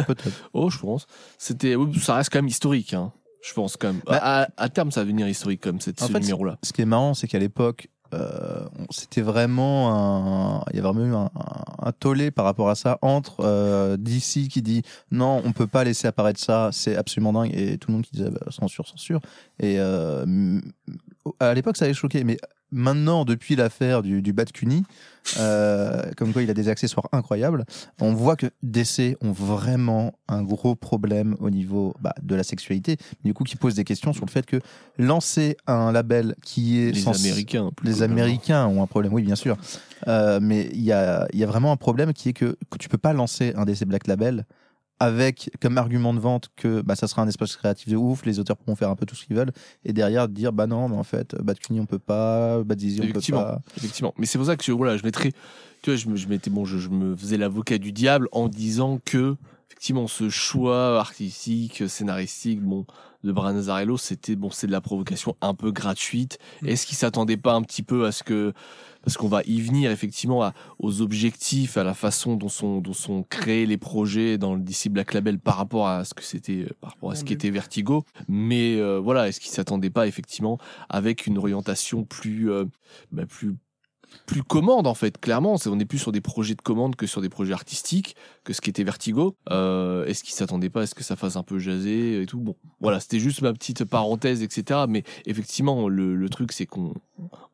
Peut-être. 0.07 0.49
Oh, 0.53 0.69
je 0.69 0.79
pense. 0.79 1.07
C'était, 1.37 1.75
ça 2.01 2.15
reste 2.15 2.31
quand 2.31 2.39
même 2.39 2.47
historique, 2.47 2.93
hein. 2.93 3.11
Je 3.41 3.53
pense 3.53 3.77
quand 3.77 3.87
même. 3.87 4.01
Bah- 4.05 4.19
à, 4.21 4.47
à 4.57 4.69
terme, 4.69 4.91
ça 4.91 5.01
va 5.01 5.05
devenir 5.05 5.27
historique 5.27 5.61
comme 5.61 5.79
cette, 5.79 5.99
ce 5.99 6.11
numéro-là. 6.11 6.57
Ce 6.63 6.73
qui 6.73 6.81
est 6.81 6.85
marrant, 6.85 7.13
c'est 7.13 7.27
qu'à 7.27 7.39
l'époque, 7.39 7.87
euh, 8.13 8.65
c'était 8.89 9.21
vraiment 9.21 9.93
un, 10.59 10.63
il 10.71 10.77
y 10.77 10.79
a 10.79 10.81
vraiment 10.81 11.05
eu 11.05 11.13
un, 11.13 11.29
un, 11.35 11.87
un 11.87 11.91
tollé 11.91 12.31
par 12.31 12.43
rapport 12.43 12.69
à 12.69 12.75
ça 12.75 12.97
entre 13.01 13.41
euh, 13.41 13.97
DC 13.97 14.47
qui 14.49 14.61
dit 14.61 14.81
non, 15.11 15.41
on 15.45 15.51
peut 15.51 15.67
pas 15.67 15.83
laisser 15.83 16.07
apparaître 16.07 16.39
ça, 16.39 16.69
c'est 16.73 16.95
absolument 16.95 17.33
dingue, 17.33 17.51
et 17.53 17.77
tout 17.77 17.91
le 17.91 17.93
monde 17.95 18.03
qui 18.03 18.11
disait 18.17 18.31
bah, 18.31 18.41
censure, 18.49 18.87
censure. 18.87 19.21
Et 19.59 19.75
euh, 19.77 20.59
à 21.39 21.53
l'époque, 21.53 21.77
ça 21.77 21.85
avait 21.85 21.93
choqué, 21.93 22.23
mais 22.23 22.37
maintenant, 22.71 23.25
depuis 23.25 23.55
l'affaire 23.55 24.01
du, 24.01 24.21
du 24.21 24.33
Bat 24.33 24.45
Cuni, 24.45 24.83
euh, 25.37 26.11
comme 26.17 26.33
quoi 26.33 26.43
il 26.43 26.49
a 26.49 26.53
des 26.53 26.69
accessoires 26.69 27.07
incroyables, 27.11 27.65
on 28.01 28.13
voit 28.13 28.35
que 28.35 28.47
DC 28.63 29.17
ont 29.21 29.31
vraiment 29.31 30.13
un 30.27 30.43
gros 30.43 30.75
problème 30.75 31.35
au 31.39 31.49
niveau 31.49 31.93
bah, 31.99 32.13
de 32.21 32.35
la 32.35 32.43
sexualité, 32.43 32.97
du 33.23 33.33
coup 33.33 33.43
qui 33.43 33.55
pose 33.55 33.75
des 33.75 33.83
questions 33.83 34.13
sur 34.13 34.25
le 34.25 34.31
fait 34.31 34.45
que 34.45 34.59
lancer 34.97 35.57
un 35.67 35.91
label 35.91 36.35
qui 36.43 36.79
est 36.79 36.91
Les 36.91 37.07
Américains. 37.07 37.71
plus 37.75 37.89
les. 37.89 38.03
Américains 38.03 38.67
ont 38.67 38.81
un 38.81 38.87
problème, 38.87 39.13
oui, 39.13 39.23
bien 39.23 39.35
sûr. 39.35 39.57
Euh, 40.07 40.39
mais 40.41 40.69
il 40.73 40.81
y 40.81 40.91
a, 40.91 41.27
y 41.33 41.43
a 41.43 41.47
vraiment 41.47 41.71
un 41.71 41.77
problème 41.77 42.13
qui 42.13 42.29
est 42.29 42.33
que, 42.33 42.57
que 42.69 42.77
tu 42.77 42.89
peux 42.89 42.97
pas 42.97 43.13
lancer 43.13 43.53
un 43.55 43.65
DC 43.65 43.85
Black 43.85 44.07
Label 44.07 44.45
avec 44.99 45.49
comme 45.61 45.77
argument 45.77 46.13
de 46.13 46.19
vente 46.19 46.49
que 46.55 46.81
bah, 46.81 46.95
ça 46.95 47.07
sera 47.07 47.21
un 47.21 47.27
espace 47.27 47.55
créatif 47.55 47.87
de 47.87 47.95
ouf, 47.95 48.25
les 48.25 48.39
auteurs 48.39 48.57
pourront 48.57 48.75
faire 48.75 48.89
un 48.89 48.95
peu 48.95 49.05
tout 49.05 49.15
ce 49.15 49.25
qu'ils 49.25 49.35
veulent, 49.35 49.51
et 49.85 49.93
derrière 49.93 50.27
dire 50.27 50.51
bah 50.51 50.67
non, 50.67 50.89
mais 50.89 50.97
en 50.97 51.03
fait, 51.03 51.35
Bad 51.41 51.59
Cuny 51.59 51.79
on 51.79 51.85
peut 51.85 51.99
pas, 51.99 52.63
Bad 52.63 52.79
Zizi 52.79 52.99
on 52.99 53.03
peut 53.03 53.09
Effectivement. 53.11 53.43
pas. 53.43 53.61
Effectivement. 53.77 54.13
Mais 54.17 54.25
c'est 54.25 54.37
pour 54.37 54.47
ça 54.47 54.57
que 54.57 54.63
je, 54.63 54.71
voilà, 54.71 54.97
je 54.97 55.03
mettrais, 55.03 55.31
tu 55.81 55.91
vois, 55.91 55.95
je 55.95 56.07
me, 56.09 56.15
je 56.15 56.27
mettais, 56.27 56.49
bon, 56.49 56.65
je, 56.65 56.77
je 56.77 56.89
me 56.89 57.15
faisais 57.15 57.37
l'avocat 57.37 57.77
du 57.77 57.91
diable 57.91 58.27
en 58.31 58.49
disant 58.49 58.99
que, 59.03 59.35
effectivement, 59.69 60.07
ce 60.07 60.29
choix 60.29 60.99
artistique, 60.99 61.83
scénaristique, 61.87 62.61
bon, 62.61 62.85
de 63.23 63.31
Brian 63.31 63.57
Azzarello, 63.57 63.97
c'était, 63.97 64.35
bon, 64.35 64.49
c'est 64.49 64.67
de 64.67 64.71
la 64.71 64.81
provocation 64.81 65.35
un 65.41 65.53
peu 65.53 65.71
gratuite. 65.71 66.39
Mm. 66.61 66.67
Est-ce 66.67 66.85
qu'il 66.85 66.97
s'attendait 66.97 67.37
pas 67.37 67.53
un 67.53 67.61
petit 67.61 67.83
peu 67.83 68.05
à 68.05 68.11
ce 68.11 68.23
que, 68.23 68.53
parce 69.03 69.17
qu'on 69.17 69.27
va 69.27 69.41
y 69.45 69.61
venir, 69.61 69.91
effectivement, 69.91 70.43
à, 70.43 70.53
aux 70.79 71.01
objectifs, 71.01 71.77
à 71.77 71.83
la 71.83 71.93
façon 71.93 72.35
dont 72.35 72.49
sont, 72.49 72.79
dont 72.79 72.93
sont 72.93 73.23
créés 73.23 73.65
les 73.65 73.77
projets 73.77 74.37
dans 74.37 74.55
le 74.55 74.61
DC 74.61 74.89
Black 74.89 75.13
Label 75.13 75.39
par 75.39 75.57
rapport 75.57 75.87
à 75.87 76.05
ce 76.05 76.13
que 76.13 76.23
c'était, 76.23 76.63
euh, 76.63 76.69
par 76.81 76.91
rapport 76.91 77.11
à 77.11 77.15
ce 77.15 77.23
qu'était 77.23 77.49
Vertigo. 77.49 78.03
Mais, 78.27 78.75
euh, 78.75 78.99
voilà, 78.99 79.27
est-ce 79.27 79.39
qu'il 79.39 79.51
s'attendait 79.51 79.89
pas, 79.89 80.07
effectivement, 80.07 80.57
avec 80.89 81.27
une 81.27 81.37
orientation 81.37 82.03
plus, 82.03 82.51
euh, 82.51 82.65
bah, 83.11 83.25
plus, 83.25 83.55
plus 84.25 84.43
commande 84.43 84.87
en 84.87 84.93
fait 84.93 85.19
clairement. 85.19 85.55
On 85.65 85.79
est 85.79 85.85
plus 85.85 85.97
sur 85.97 86.11
des 86.11 86.21
projets 86.21 86.55
de 86.55 86.61
commande 86.61 86.95
que 86.95 87.07
sur 87.07 87.21
des 87.21 87.29
projets 87.29 87.53
artistiques 87.53 88.15
que 88.43 88.53
ce 88.53 88.61
qui 88.61 88.69
était 88.69 88.83
Vertigo. 88.83 89.35
Euh, 89.49 90.05
est-ce 90.05 90.23
qu'ils 90.23 90.33
s'attendaient 90.33 90.69
pas 90.69 90.81
à 90.81 90.87
ce 90.87 90.95
que 90.95 91.03
ça 91.03 91.15
fasse 91.15 91.35
un 91.35 91.43
peu 91.43 91.59
jaser 91.59 92.21
et 92.21 92.25
tout? 92.25 92.39
Bon 92.39 92.55
voilà 92.79 92.99
c'était 92.99 93.19
juste 93.19 93.41
ma 93.41 93.53
petite 93.53 93.85
parenthèse 93.85 94.43
etc 94.43 94.81
mais 94.87 95.03
effectivement 95.25 95.87
le, 95.89 96.15
le 96.15 96.29
truc 96.29 96.51
c'est 96.51 96.65
qu'on 96.65 96.93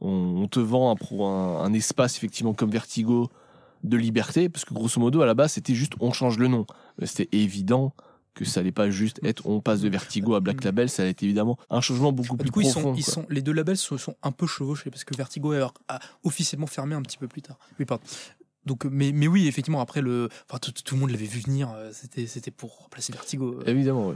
on, 0.01 0.47
te 0.47 0.59
vend 0.59 0.95
un, 0.95 1.23
un, 1.23 1.63
un 1.63 1.73
espace 1.73 2.17
effectivement 2.17 2.53
comme 2.53 2.69
Vertigo 2.69 3.29
de 3.83 3.97
liberté 3.97 4.49
parce 4.49 4.65
que 4.65 4.73
grosso 4.73 4.99
modo 4.99 5.21
à 5.21 5.25
la 5.25 5.33
base 5.33 5.53
c'était 5.53 5.75
juste 5.75 5.93
on 5.99 6.11
change 6.11 6.37
le 6.37 6.47
nom. 6.47 6.65
C'était 7.03 7.29
évident 7.31 7.93
que 8.35 8.45
ça 8.45 8.59
allait 8.59 8.71
pas 8.71 8.89
juste 8.91 9.19
être 9.23 9.47
on 9.47 9.61
passe 9.61 9.81
de 9.81 9.89
Vertigo 9.89 10.35
à 10.35 10.39
Black 10.41 10.63
Label 10.63 10.89
ça 10.89 11.01
allait 11.01 11.11
être 11.11 11.23
évidemment 11.23 11.57
un 11.71 11.81
changement 11.81 12.11
beaucoup 12.11 12.35
Bah, 12.35 12.43
plus 12.43 12.45
du 12.45 12.51
coup, 12.51 12.61
ils 12.61 12.71
profond 12.71 12.93
sont, 12.93 12.95
ils 12.95 13.03
quoi. 13.03 13.13
sont, 13.13 13.25
les 13.29 13.41
deux 13.41 13.53
labels 13.53 13.77
se 13.77 13.97
sont 13.97 14.15
un 14.21 14.31
peu 14.31 14.45
chevauchés 14.45 14.89
parce 14.91 15.03
que 15.03 15.15
Vertigo 15.17 15.53
a, 15.53 15.73
a 15.87 15.99
officiellement 16.23 16.67
fermé 16.67 16.93
un 16.95 17.01
petit 17.01 17.17
peu 17.17 17.27
plus 17.27 17.41
tard. 17.41 17.57
Oui, 17.79 17.85
pardon. 17.85 18.03
Donc, 18.65 18.85
mais, 18.85 19.11
mais 19.11 19.27
oui, 19.27 19.47
effectivement, 19.47 19.79
après 19.79 20.01
le, 20.01 20.27
enfin, 20.49 20.57
tout, 20.59 20.71
tout 20.71 20.95
le 20.95 21.01
monde 21.01 21.11
l'avait 21.11 21.25
vu 21.25 21.39
venir. 21.39 21.69
euh, 21.75 21.91
C'était, 21.93 22.25
c'était 22.27 22.51
pour 22.51 22.77
remplacer 22.79 23.13
Vertigo. 23.13 23.59
euh. 23.59 23.63
évidemment 23.69 24.07
ouais. 24.09 24.15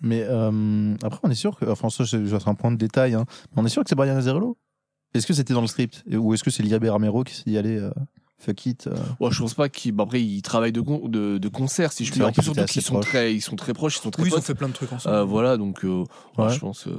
Mais 0.00 0.22
euh, 0.22 0.94
après, 1.02 1.20
on 1.22 1.30
est 1.30 1.34
sûr 1.34 1.56
que, 1.58 1.64
enfin, 1.64 1.88
ça, 1.88 2.04
c'est 2.04 2.18
un 2.48 2.54
point 2.54 2.70
de 2.72 2.76
détail, 2.76 3.14
hein, 3.14 3.24
mais 3.56 3.62
on 3.62 3.66
est 3.66 3.70
sûr 3.70 3.82
que 3.82 3.88
c'est 3.88 3.94
Brian 3.94 4.16
Azzarello? 4.16 4.58
Est-ce 5.14 5.26
que 5.26 5.32
c'était 5.32 5.54
dans 5.54 5.60
le 5.62 5.66
script? 5.66 6.04
Ou 6.12 6.34
est-ce 6.34 6.44
que 6.44 6.50
c'est 6.50 6.62
Liabe 6.62 6.84
Ramero 6.84 7.24
qui 7.24 7.34
s'est 7.34 7.44
dit, 7.46 7.56
allez, 7.56 7.78
euh, 7.78 7.90
fuck 8.44 8.66
it 8.66 8.86
euh, 8.86 8.94
Ouais, 9.20 9.30
je 9.32 9.38
pense 9.40 9.54
pas 9.54 9.68
qu'ils. 9.68 9.92
bah, 9.92 10.04
après, 10.04 10.22
ils 10.22 10.42
travaillent 10.42 10.72
de, 10.72 10.80
con- 10.80 11.08
de, 11.08 11.38
de 11.38 11.48
concert, 11.48 11.92
si 11.92 12.04
je 12.04 12.10
puis 12.12 12.20
dire. 12.20 12.30
Surtout 12.42 12.64
qu'ils 12.64 12.82
sont 12.82 13.00
très, 13.00 13.34
ils 13.34 13.40
sont 13.40 13.56
très 13.56 13.72
proches, 13.74 13.96
ils 13.96 14.02
sont 14.02 14.10
très 14.10 14.22
Oui, 14.22 14.28
ils 14.28 14.32
ont 14.32 14.36
potes. 14.36 14.44
fait 14.44 14.54
plein 14.54 14.68
de 14.68 14.72
trucs 14.74 14.92
ensemble. 14.92 15.14
Euh, 15.16 15.24
voilà, 15.24 15.56
donc 15.56 15.84
euh, 15.84 16.04
ouais, 16.38 16.44
Ouais. 16.44 16.52
je 16.52 16.58
pense. 16.58 16.86
euh, 16.86 16.92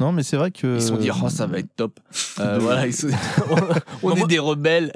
Non, 0.00 0.12
mais 0.12 0.22
c'est 0.22 0.36
vrai 0.36 0.50
que. 0.50 0.76
ils 0.76 0.82
se 0.82 0.88
sont 0.88 0.96
dit, 0.96 1.10
oh, 1.10 1.28
ça 1.28 1.46
va 1.46 1.58
être 1.58 1.74
top. 1.76 2.00
Euh, 2.40 2.58
voilà, 2.58 2.86
ils 2.86 2.92
se- 2.94 3.06
on 4.02 4.08
Non, 4.10 4.16
est 4.16 4.18
moi- 4.18 4.28
des 4.28 4.38
rebelles. 4.40 4.92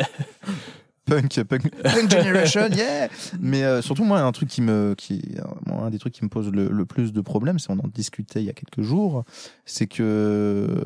punk, 1.06 1.42
punk, 1.44 1.70
punk 1.82 2.10
generation, 2.10 2.68
yeah. 2.72 3.08
Mais 3.40 3.62
euh, 3.64 3.80
surtout 3.80 4.04
moi, 4.04 4.20
un 4.20 4.32
truc 4.32 4.48
qui 4.48 4.60
me, 4.60 4.94
qui, 4.98 5.22
euh, 5.38 5.42
moi, 5.66 5.84
un 5.84 5.90
des 5.90 5.98
trucs 5.98 6.12
qui 6.12 6.22
me 6.24 6.28
pose 6.28 6.50
le, 6.50 6.68
le 6.68 6.84
plus 6.84 7.12
de 7.14 7.20
problèmes, 7.22 7.58
c'est 7.58 7.70
on 7.70 7.78
en 7.78 7.88
discutait 7.94 8.40
il 8.42 8.46
y 8.46 8.50
a 8.50 8.52
quelques 8.52 8.82
jours, 8.82 9.24
c'est 9.64 9.86
que 9.86 10.02
euh, 10.02 10.80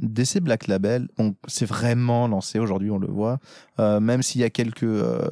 DC 0.00 0.40
Black 0.40 0.66
Label, 0.66 1.08
bon, 1.18 1.34
c'est 1.46 1.66
vraiment 1.66 2.26
lancé 2.28 2.58
aujourd'hui, 2.58 2.90
on 2.90 2.98
le 2.98 3.06
voit, 3.06 3.38
euh, 3.78 4.00
même 4.00 4.22
s'il 4.22 4.40
y 4.40 4.44
a 4.44 4.50
quelques 4.50 4.82
euh, 4.82 5.28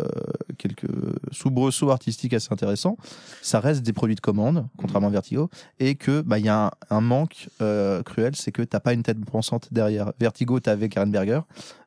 quelques 0.58 0.90
soubresauts 1.32 1.90
artistiques 1.90 2.34
assez 2.34 2.52
intéressants, 2.52 2.96
ça 3.42 3.60
reste 3.60 3.82
des 3.82 3.92
produits 3.92 4.14
de 4.14 4.20
commande, 4.20 4.66
contrairement 4.76 5.08
à 5.08 5.10
Vertigo, 5.10 5.50
et 5.78 5.94
que 5.94 6.20
bah 6.20 6.38
il 6.38 6.44
y 6.44 6.48
a 6.48 6.66
un, 6.66 6.70
un 6.90 7.00
manque 7.00 7.48
euh, 7.62 8.02
cruel, 8.02 8.36
c'est 8.36 8.52
que 8.52 8.62
t'as 8.62 8.80
pas 8.80 8.92
une 8.92 9.02
tête 9.02 9.18
pensante 9.24 9.68
derrière. 9.72 10.12
Vertigo, 10.20 10.60
t'avais 10.60 10.88
Karen 10.88 11.10
Berger, 11.10 11.40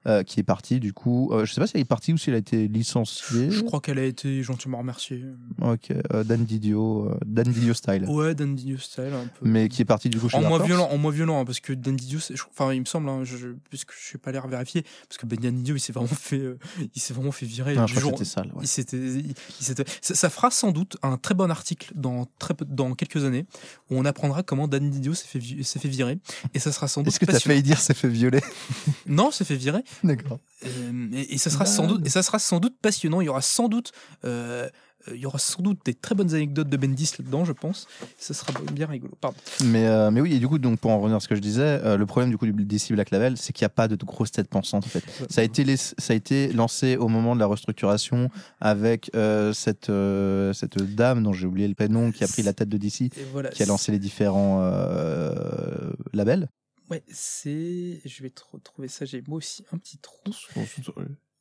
euh, 0.08 0.24
qui 0.24 0.40
est 0.40 0.44
partie 0.44 0.80
du 0.80 0.94
coup. 0.94 1.30
euh, 1.32 1.46
je 1.46 1.54
sais 1.54 1.62
pas 1.62 1.68
si 1.68 1.74
elle 1.76 1.82
est 1.82 1.86
partie 1.86 2.12
ou 2.14 2.18
si 2.18 2.30
elle 2.30 2.36
a 2.36 2.40
été 2.40 2.68
licenciée. 2.68 3.52
Je 3.52 3.62
crois 3.62 3.80
qu'elle 3.82 4.00
a 4.00 4.04
été 4.04 4.42
gentiment 4.44 4.80
remerciée. 4.80 5.24
Ok, 5.62 5.92
euh, 6.14 6.24
Dan 6.24 6.44
Didio, 6.46 7.10
euh, 7.10 7.18
Dan 7.26 7.46
Didio 7.52 7.74
style. 7.74 8.06
Ouais, 8.08 8.34
Dan 8.36 8.56
Didio 8.56 8.78
style, 8.78 9.12
un 9.14 9.28
peu. 9.28 9.48
Mais 9.48 9.70
qui 9.70 9.82
est 9.82 9.86
parti 9.86 10.10
du 10.10 10.20
coup 10.20 10.28
chez 10.30 10.38
en 10.38 10.42
moins 10.42 10.64
violent, 10.64 10.90
en 10.92 10.98
moins 10.98 11.12
violent, 11.12 11.40
hein, 11.42 11.46
parce 11.46 11.60
que 11.60 11.74
Dan 11.74 11.96
Didio, 11.96 12.20
enfin, 12.52 12.74
il 12.74 12.80
me 12.82 12.86
semble, 12.86 13.10
hein, 13.10 13.24
je, 13.24 13.38
je- 13.38 13.48
puisque 13.70 13.92
je 13.94 14.06
suis 14.06 14.18
pas 14.18 14.32
l'air 14.32 14.48
vérifier, 14.48 14.84
parce 15.08 15.18
que 15.18 15.26
Ben 15.26 15.38
Dan 15.40 15.56
Didio, 15.56 15.76
il 15.76 15.80
s'est 15.80 15.94
vraiment 15.94 16.08
fait, 16.08 16.40
euh, 16.40 16.58
il 16.96 17.02
s'est 17.02 17.14
vraiment 17.14 17.32
fait 17.32 17.46
virer. 17.46 17.76
Du 17.76 17.82
je 17.88 17.92
crois 18.00 18.02
jour- 18.02 18.18
que 18.20 18.26
sale. 18.26 18.48
ouais. 18.56 18.64
Il 18.64 18.68
s'était, 18.68 18.98
il- 18.98 19.34
il 19.60 19.66
s'était- 19.66 19.86
ça, 20.02 20.16
ça 20.16 20.30
fera 20.30 20.50
sans 20.52 20.72
doute 20.72 20.98
un 21.04 21.18
très 21.18 21.34
bon 21.36 21.50
article 21.52 21.92
dans 21.96 22.28
très 22.40 22.54
peu, 22.54 22.66
dans 22.66 22.94
quelques 22.96 23.24
années 23.24 23.46
où 23.90 23.98
on 23.98 24.06
apprendra 24.06 24.42
comment 24.44 24.68
Dan 24.68 24.90
Didio 24.90 25.14
s'est 25.14 25.28
fait, 25.28 25.64
s'est 25.64 25.80
fait 25.80 25.88
virer 25.90 26.18
et 26.54 26.60
ça 26.60 26.72
sera 26.72 26.88
sans 26.88 27.02
doute 27.02 27.10
Est-ce 27.14 27.20
que 27.20 27.26
t'as 27.26 27.40
failli 27.40 27.62
dire 27.64 27.80
c'est 27.80 27.94
fait 27.96 28.08
violer? 28.10 28.42
Non, 29.08 29.32
s'est 29.32 29.46
fait 29.46 29.56
virer 29.56 29.84
D'accord. 30.04 30.40
euh, 30.66 31.08
et, 31.14 31.36
et 31.36 31.38
ça 31.38 31.50
sera 31.50 31.66
Bah, 31.66 31.70
sans 31.70 31.88
doute 31.88 32.06
et 32.06 32.10
ça 32.10 32.24
sera 32.24 32.40
sans 32.40 32.60
doute 32.60 32.76
passionnant. 32.82 33.22
Il 33.22 33.26
y 33.26 33.30
aura 33.30 33.42
sans 33.42 33.68
doute 33.68 33.92
euh, 34.26 34.70
Euh, 35.08 35.16
Il 35.16 35.20
y 35.20 35.26
aura 35.26 35.40
sans 35.40 35.64
doute 35.64 35.80
des 35.84 35.96
très 35.96 36.14
bonnes 36.14 36.36
anecdotes 36.36 36.70
de 36.70 36.78
Bendis 36.78 37.12
là-dedans, 37.18 37.44
je 37.44 37.54
pense. 37.54 37.88
Ça 38.20 38.36
sera 38.36 38.54
bien 38.72 38.86
rigolo. 38.86 39.12
Pardon. 39.20 39.36
Mais, 39.64 39.88
euh, 39.88 40.12
mais 40.12 40.22
oui, 40.22 40.36
et 40.36 40.38
du 40.40 40.48
coup, 40.48 40.60
donc, 40.60 40.80
pour 40.80 40.92
en 40.92 41.00
revenir 41.00 41.18
à 41.18 41.20
ce 41.20 41.28
que 41.28 41.34
je 41.34 41.42
disais, 41.42 41.80
euh, 41.84 41.98
le 41.98 42.06
problème 42.06 42.30
du 42.30 42.38
coup 42.38 42.46
du 42.46 42.54
DC 42.66 42.92
Black 42.94 43.10
Label, 43.10 43.36
c'est 43.36 43.52
qu'il 43.52 43.64
n'y 43.64 43.72
a 43.74 43.76
pas 43.82 43.88
de 43.88 43.96
grosses 43.96 44.30
têtes 44.32 44.48
pensantes 44.48 44.86
en 44.86 44.90
fait. 44.90 45.04
Ça 45.28 45.42
a 45.42 45.44
été, 45.44 45.64
les- 45.64 45.76
ça 45.78 45.94
a 46.10 46.14
été 46.14 46.54
lancé 46.54 46.98
au 46.98 47.08
moment 47.08 47.34
de 47.34 47.40
la 47.40 47.48
restructuration 47.48 48.30
avec 48.60 49.10
euh, 49.16 49.54
cette, 49.54 49.92
cette 50.56 50.78
dame 50.94 51.24
dont 51.24 51.34
j'ai 51.34 51.48
oublié 51.48 51.68
le 51.68 51.74
prénom 51.74 52.12
qui 52.12 52.24
a 52.24 52.28
pris 52.28 52.44
la 52.44 52.54
tête 52.54 52.70
de 52.70 52.78
DC, 52.78 53.10
voilà. 53.34 53.50
qui 53.50 53.64
a 53.64 53.66
lancé 53.66 53.92
les 53.92 53.98
différents 53.98 54.62
labels. 56.14 56.48
Ouais, 56.92 57.04
c'est. 57.08 58.02
Je 58.04 58.22
vais 58.22 58.30
te 58.30 58.42
retrouver 58.52 58.90
ça. 58.90 59.06
J'ai 59.06 59.24
moi 59.26 59.38
aussi 59.38 59.64
un 59.72 59.78
petit 59.78 59.98
trou. 59.98 60.20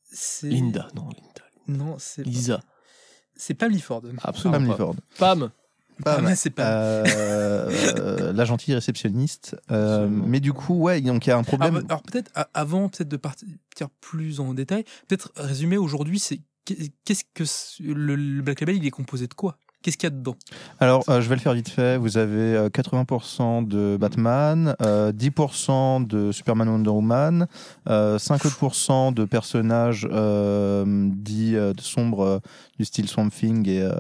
C'est. 0.05 0.49
Linda, 0.49 0.87
non, 0.95 1.09
Linda. 1.09 1.45
Non, 1.67 1.97
c'est. 1.99 2.23
Lisa. 2.23 2.63
C'est 3.35 3.55
Pam 3.55 3.71
Lifford. 3.71 4.03
Absolument 4.23 4.59
Pam 4.59 4.67
pas. 4.67 4.73
Lifford. 4.73 4.97
Pam. 5.19 5.51
Pam. 6.05 6.27
Ah, 6.27 6.37
c'est 6.37 6.51
pas. 6.51 6.71
Euh, 6.71 7.05
euh, 7.99 8.33
la 8.33 8.45
gentille 8.45 8.75
réceptionniste. 8.75 9.57
Euh, 9.73 10.09
mais 10.09 10.39
du 10.39 10.53
coup, 10.53 10.75
ouais, 10.75 11.01
donc 11.01 11.27
il 11.27 11.31
y 11.31 11.33
a 11.33 11.37
un 11.37 11.43
problème. 11.43 11.77
Alors, 11.77 11.91
alors 11.91 12.03
peut-être 12.03 12.31
avant 12.55 12.89
peut-être 12.89 13.09
de 13.09 13.17
partir 13.17 13.49
plus 14.01 14.39
en 14.39 14.55
détail, 14.55 14.85
peut-être 15.09 15.33
résumer 15.35 15.79
aujourd'hui, 15.79 16.21
c'est 16.21 16.41
qu'est-ce 16.65 17.25
que 17.35 17.45
le, 17.83 18.15
le 18.15 18.43
Black 18.43 18.61
Label 18.61 18.77
il 18.77 18.87
est 18.87 18.91
composé 18.91 19.27
de 19.27 19.35
quoi? 19.35 19.59
Qu'est-ce 19.83 19.97
qu'il 19.97 20.09
y 20.09 20.13
a 20.13 20.15
dedans? 20.15 20.37
Alors, 20.79 21.05
euh, 21.09 21.23
je 21.23 21.29
vais 21.31 21.37
le 21.37 21.41
faire 21.41 21.55
vite 21.55 21.71
fait. 21.71 21.97
Vous 21.97 22.19
avez 22.19 22.55
euh, 22.55 22.69
80% 22.69 23.67
de 23.67 23.97
Batman, 23.99 24.75
euh, 24.83 25.11
10% 25.11 26.07
de 26.07 26.33
Superman 26.33 26.69
Wonder 26.69 26.91
Woman, 26.91 27.47
euh, 27.89 28.19
50% 28.19 29.15
de 29.15 29.25
personnages 29.25 30.07
euh, 30.11 30.85
dits 30.87 31.57
euh, 31.57 31.73
sombres 31.81 32.25
euh, 32.25 32.39
du 32.81 32.87
style 32.87 33.07
Swamp 33.09 33.29
Thing 33.29 33.69
et, 33.69 33.83
euh, 33.83 33.91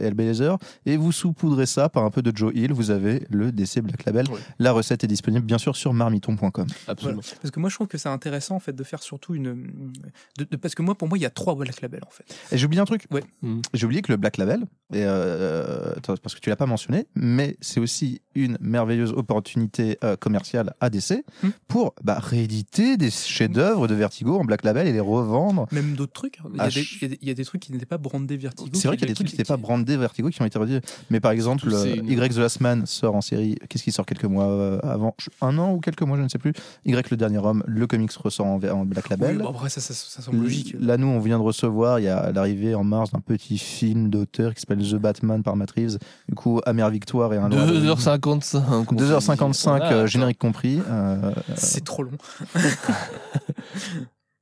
et 0.00 0.06
Hellblazer. 0.06 0.58
Et 0.86 0.96
vous 0.96 1.12
saupoudrez 1.12 1.66
ça 1.66 1.88
par 1.88 2.04
un 2.04 2.10
peu 2.10 2.20
de 2.20 2.36
Joe 2.36 2.52
Hill. 2.52 2.72
Vous 2.72 2.90
avez 2.90 3.24
le 3.30 3.52
DC 3.52 3.80
Black 3.80 4.04
Label. 4.06 4.28
Ouais. 4.28 4.40
La 4.58 4.72
recette 4.72 5.04
est 5.04 5.06
disponible 5.06 5.46
bien 5.46 5.58
sûr 5.58 5.76
sur 5.76 5.94
marmiton.com. 5.94 6.66
Absolument. 6.88 7.20
Parce 7.40 7.50
que 7.52 7.60
moi 7.60 7.70
je 7.70 7.76
trouve 7.76 7.86
que 7.86 7.96
c'est 7.96 8.08
intéressant 8.08 8.56
en 8.56 8.60
fait 8.60 8.72
de 8.74 8.82
faire 8.82 9.02
surtout 9.02 9.34
une 9.36 9.92
de- 10.36 10.44
de- 10.50 10.56
parce 10.56 10.74
que 10.74 10.82
moi 10.82 10.96
pour 10.96 11.08
moi 11.08 11.16
il 11.16 11.20
y 11.20 11.26
a 11.26 11.30
trois 11.30 11.54
Black 11.54 11.80
Label 11.80 12.00
en 12.06 12.10
fait. 12.10 12.24
Et 12.50 12.58
j'ai 12.58 12.66
oublié 12.66 12.82
un 12.82 12.86
truc. 12.86 13.06
Ouais. 13.12 13.22
Mhm. 13.42 13.62
J'ai 13.72 13.86
oublié 13.86 14.02
que 14.02 14.10
le 14.10 14.16
Black 14.16 14.36
Label, 14.36 14.62
et 14.92 15.04
euh, 15.04 15.94
parce 16.22 16.34
que 16.34 16.40
tu 16.40 16.50
l'as 16.50 16.56
pas 16.56 16.66
mentionné, 16.66 17.06
mais 17.14 17.56
c'est 17.60 17.78
aussi 17.80 18.20
une 18.34 18.56
merveilleuse 18.60 19.12
opportunité 19.12 19.98
euh, 20.04 20.16
commerciale 20.16 20.74
à 20.80 20.90
DC 20.90 21.24
Mhm. 21.42 21.52
pour 21.68 21.94
bah, 22.02 22.18
rééditer 22.20 22.96
des 22.96 23.10
chefs-d'œuvre 23.10 23.88
de 23.88 23.94
Vertigo 23.94 24.38
en 24.38 24.44
Black 24.44 24.64
Label 24.64 24.86
et 24.86 24.92
les 24.92 25.00
revendre. 25.00 25.66
Même 25.72 25.94
d'autres 25.94 26.12
trucs. 26.12 26.38
hein. 26.40 26.48
Il 26.52 26.56
y, 26.56 26.60
a 26.60 26.64
Ah, 26.64 26.68
des, 26.70 26.80
il 26.80 27.02
y 27.02 27.04
a 27.04 27.08
des- 27.08 27.18
il 27.22 27.28
y 27.28 27.30
a 27.30 27.34
des 27.34 27.44
trucs 27.44 27.62
qui 27.62 27.72
n'étaient 27.72 27.86
pas 27.86 27.98
brandés 27.98 28.36
Vertigo. 28.36 28.70
C'est 28.74 28.88
vrai 28.88 28.96
qu'il 28.96 29.06
y 29.06 29.10
a 29.10 29.12
des 29.12 29.14
trucs 29.14 29.28
qui 29.28 29.34
n'étaient 29.34 29.44
pas 29.44 29.56
brandés 29.56 29.96
Vertigo 29.96 30.28
qui 30.30 30.40
ont 30.42 30.46
été 30.46 30.58
redits. 30.58 30.80
Mais 31.10 31.20
par 31.20 31.32
exemple, 31.32 31.68
c'est 31.70 31.92
euh, 31.92 31.96
une- 31.96 32.08
Y 32.08 32.34
The 32.34 32.38
Last 32.38 32.60
Man 32.60 32.86
sort 32.86 33.14
en 33.14 33.20
série. 33.20 33.56
Qu'est-ce 33.68 33.82
qui 33.84 33.92
sort 33.92 34.06
quelques 34.06 34.24
mois 34.24 34.46
euh, 34.46 34.78
avant? 34.82 35.14
Un 35.40 35.58
an 35.58 35.72
ou 35.74 35.80
quelques 35.80 36.02
mois, 36.02 36.16
je 36.16 36.22
ne 36.22 36.28
sais 36.28 36.38
plus. 36.38 36.52
Y 36.84 37.10
le 37.10 37.16
dernier 37.16 37.38
homme, 37.38 37.62
le 37.66 37.86
comics 37.86 38.12
ressort 38.12 38.46
en, 38.46 38.60
en 38.62 38.84
Black 38.84 39.08
Label. 39.08 39.36
Oui, 39.36 39.42
bon, 39.42 39.50
après 39.50 39.68
ça, 39.68 39.80
ça, 39.80 39.92
ça 39.94 40.22
semble 40.22 40.38
logique. 40.42 40.74
Là, 40.80 40.96
nous, 40.96 41.06
on 41.06 41.18
vient 41.20 41.38
de 41.38 41.42
recevoir, 41.42 41.98
il 42.00 42.04
y 42.04 42.08
a 42.08 42.32
l'arrivée 42.32 42.74
en 42.74 42.84
mars 42.84 43.10
d'un 43.12 43.20
petit 43.20 43.58
film 43.58 44.08
d'auteur 44.10 44.54
qui 44.54 44.60
s'appelle 44.60 44.78
The 44.88 44.94
Batman 44.96 45.42
par 45.42 45.56
Matt 45.56 45.70
Reeves. 45.72 45.98
Du 46.28 46.34
coup, 46.34 46.60
Amère 46.66 46.90
Victoire 46.90 47.32
et 47.34 47.36
un 47.38 47.48
2h55. 48.24 48.94
2h55, 48.96 49.64
Voilà, 49.68 49.92
euh, 49.92 50.06
générique 50.06 50.38
compris. 50.38 50.80
euh, 50.88 51.32
C'est 51.56 51.84
trop 51.84 52.02
long. 52.02 52.12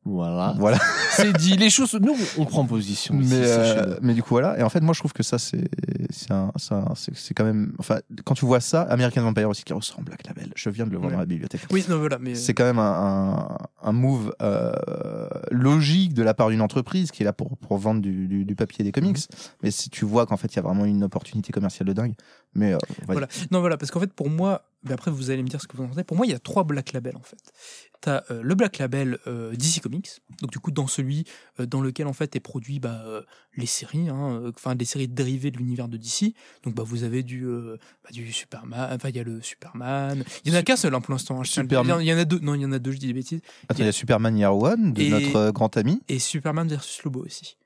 Voilà. 0.05 0.55
voilà. 0.59 0.79
C'est 1.13 1.33
dit. 1.37 1.57
Les 1.57 1.71
choses. 1.71 1.95
Nous, 1.95 2.17
on 2.39 2.45
prend 2.45 2.65
position. 2.67 3.15
Mais, 3.15 3.25
ici, 3.25 3.35
euh, 3.37 3.97
mais 4.03 4.15
du 4.15 4.23
coup, 4.23 4.31
voilà. 4.31 4.59
Et 4.59 4.63
en 4.63 4.69
fait, 4.69 4.81
moi, 4.81 4.95
je 4.95 4.99
trouve 5.01 5.13
que 5.13 5.23
ça, 5.23 5.39
c'est 5.39 5.69
c'est 6.11 6.33
un- 6.33 6.51
c'est 6.57 6.75
un- 6.75 6.95
c'est- 6.97 7.15
c'est 7.15 7.35
quand 7.35 7.45
même. 7.45 7.73
Enfin, 7.79 8.01
quand 8.25 8.35
tu 8.35 8.45
vois 8.45 8.61
ça, 8.61 8.83
American 8.83 9.23
Vampire 9.23 9.49
aussi 9.49 9.63
qui 9.63 9.73
ressort 9.73 10.01
en 10.01 10.03
Black 10.03 10.27
Label, 10.27 10.53
je 10.57 10.71
viens 10.71 10.87
de 10.87 10.91
le 10.91 10.97
voir 10.97 11.09
Ouais. 11.09 11.15
dans 11.15 11.21
la 11.21 11.27
bibliothèque. 11.27 11.61
Oui, 11.71 11.85
non, 11.89 11.99
voilà, 11.99 12.19
mais 12.19 12.35
C'est 12.35 12.53
quand 12.55 12.65
même 12.65 12.79
un, 12.81 13.47
un, 13.83 13.89
un 13.89 13.93
move 13.93 14.35
euh, 14.43 14.73
logique 15.51 16.15
de 16.15 16.23
la 16.23 16.35
part 16.35 16.49
d'une 16.51 16.61
entreprise 16.63 17.11
qui 17.11 17.23
est 17.23 17.27
là 17.27 17.33
pour, 17.33 17.57
pour 17.59 17.77
vendre 17.79 18.01
du, 18.01 18.27
du, 18.27 18.45
du 18.45 18.55
papier 18.57 18.81
et 18.81 18.85
des 18.85 18.93
comics. 18.93 19.19
Mais 19.63 19.71
si 19.71 19.89
tu 19.91 20.05
vois 20.05 20.27
qu'en 20.27 20.37
fait, 20.37 20.53
il 20.53 20.57
y 20.57 20.59
a 20.59 20.63
vraiment 20.63 20.85
une 20.85 21.05
opportunité 21.05 21.53
commerciale 21.53 21.87
de 21.89 21.93
dingue. 21.93 22.15
Mais 22.55 22.73
euh, 22.75 22.79
Voilà. 23.07 23.29
Non, 23.51 23.61
voilà, 23.61 23.77
parce 23.77 23.91
qu'en 23.91 24.01
fait, 24.01 24.13
pour 24.13 24.29
moi, 24.31 24.63
mais 24.85 24.93
après, 24.93 25.11
vous 25.11 25.31
allez 25.31 25.43
me 25.43 25.49
dire 25.49 25.61
ce 25.61 25.69
que 25.69 25.77
vous 25.77 25.85
en 25.85 25.89
pensez. 25.89 26.05
Pour 26.05 26.17
moi, 26.17 26.27
il 26.27 26.33
y 26.33 26.35
a 26.35 26.39
trois 26.39 26.65
Black 26.65 26.93
Label, 26.93 27.17
en 27.17 27.23
fait. 27.23 27.39
Tu 28.03 28.09
as 28.11 28.25
le 28.31 28.55
Black 28.55 28.79
Label 28.79 29.19
euh, 29.27 29.53
DC 29.53 29.81
Comics, 29.81 30.21
donc 30.41 30.51
du 30.51 30.59
coup, 30.59 30.71
dans 30.73 30.87
celui 30.87 31.25
euh, 31.61 31.67
dans 31.67 31.81
lequel, 31.81 32.07
en 32.07 32.13
fait, 32.13 32.35
est 32.37 32.41
produit 32.41 32.81
bah, 32.81 33.03
euh, 33.07 33.23
les 33.57 33.67
séries, 33.67 34.09
hein, 34.09 34.41
euh, 34.43 34.53
enfin, 34.57 34.75
des 34.75 34.85
séries 34.85 35.07
dérivées 35.09 35.51
de 35.51 35.59
l'univers 35.59 35.87
de 35.89 35.97
DC. 35.97 36.35
Donc, 36.65 36.75
bah, 36.75 36.83
vous 36.85 37.05
avez 37.05 37.23
du, 37.23 37.45
euh, 37.47 37.77
bah, 38.05 38.11
du 38.13 38.33
Superman, 38.33 38.91
enfin, 38.93 39.09
il 39.11 39.17
y 39.17 39.21
a 39.21 39.23
le 39.23 39.41
Superman. 39.41 40.25
Il 40.45 40.53
y 40.53 40.57
en 40.57 40.59
a 40.59 40.63
qu'un 40.63 40.77
seul, 40.77 40.95
hein, 40.95 41.01
pour 41.01 41.13
l'instant. 41.13 41.41
hein. 41.41 41.45
Superman. 41.45 41.99
Il 42.01 42.07
y 42.07 42.13
en 42.13 42.19
a 42.19 42.25
deux. 42.25 42.39
Non, 42.41 42.55
il 42.55 42.63
y 42.63 42.67
en 42.67 42.73
a 42.73 42.79
deux, 42.79 42.91
je 42.93 42.99
dis 42.99 43.07
des 43.07 43.13
bêtises. 43.13 43.41
Attends, 43.69 43.83
il 43.83 43.87
y 43.87 43.89
a 43.89 43.93
Superman 43.93 44.37
Year 44.37 44.57
One 44.57 44.93
de 44.93 45.03
Et- 45.03 45.09
notre 45.11 45.37
euh, 45.37 45.53
grand 45.53 45.77
ami. 45.77 46.01
Et 46.09 46.19
Superman 46.19 46.67
versus 46.69 47.03
Lobo 47.05 47.25
aussi. 47.25 47.57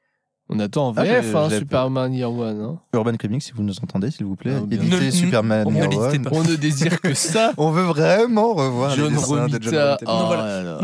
On 0.49 0.61
attend 0.61 0.89
en 0.89 0.95
Ah, 0.97 1.03
VF, 1.03 1.27
j'ai- 1.27 1.37
hein, 1.37 1.51
Superman 1.51 2.15
Year 2.15 2.31
One. 2.33 2.61
Hein. 2.61 2.79
Urban 2.95 3.17
Comics, 3.17 3.43
si 3.43 3.51
vous 3.53 3.65
nous 3.65 3.75
entendez, 3.83 4.13
s'il 4.13 4.27
vous 4.27 4.37
plaît. 4.37 4.55
Ah. 4.57 4.65
Éditez 4.71 5.11
Superman 5.11 5.69
Year 5.75 5.91
One. 5.91 6.23
pas. 6.23 6.31
On 6.33 6.45
ne 6.45 6.55
désire 6.55 7.01
que 7.01 7.15
ça. 7.15 7.53
On 7.59 7.73
veut 7.73 7.83
vraiment 7.83 8.55
revoir 8.55 8.91
les 8.91 8.97
John 8.97 9.13
dessins 9.13 9.49
de 9.49 9.61
John 9.61 9.75
Romita. 9.75 9.97
Romita. 9.97 9.99
Oh 10.07 10.13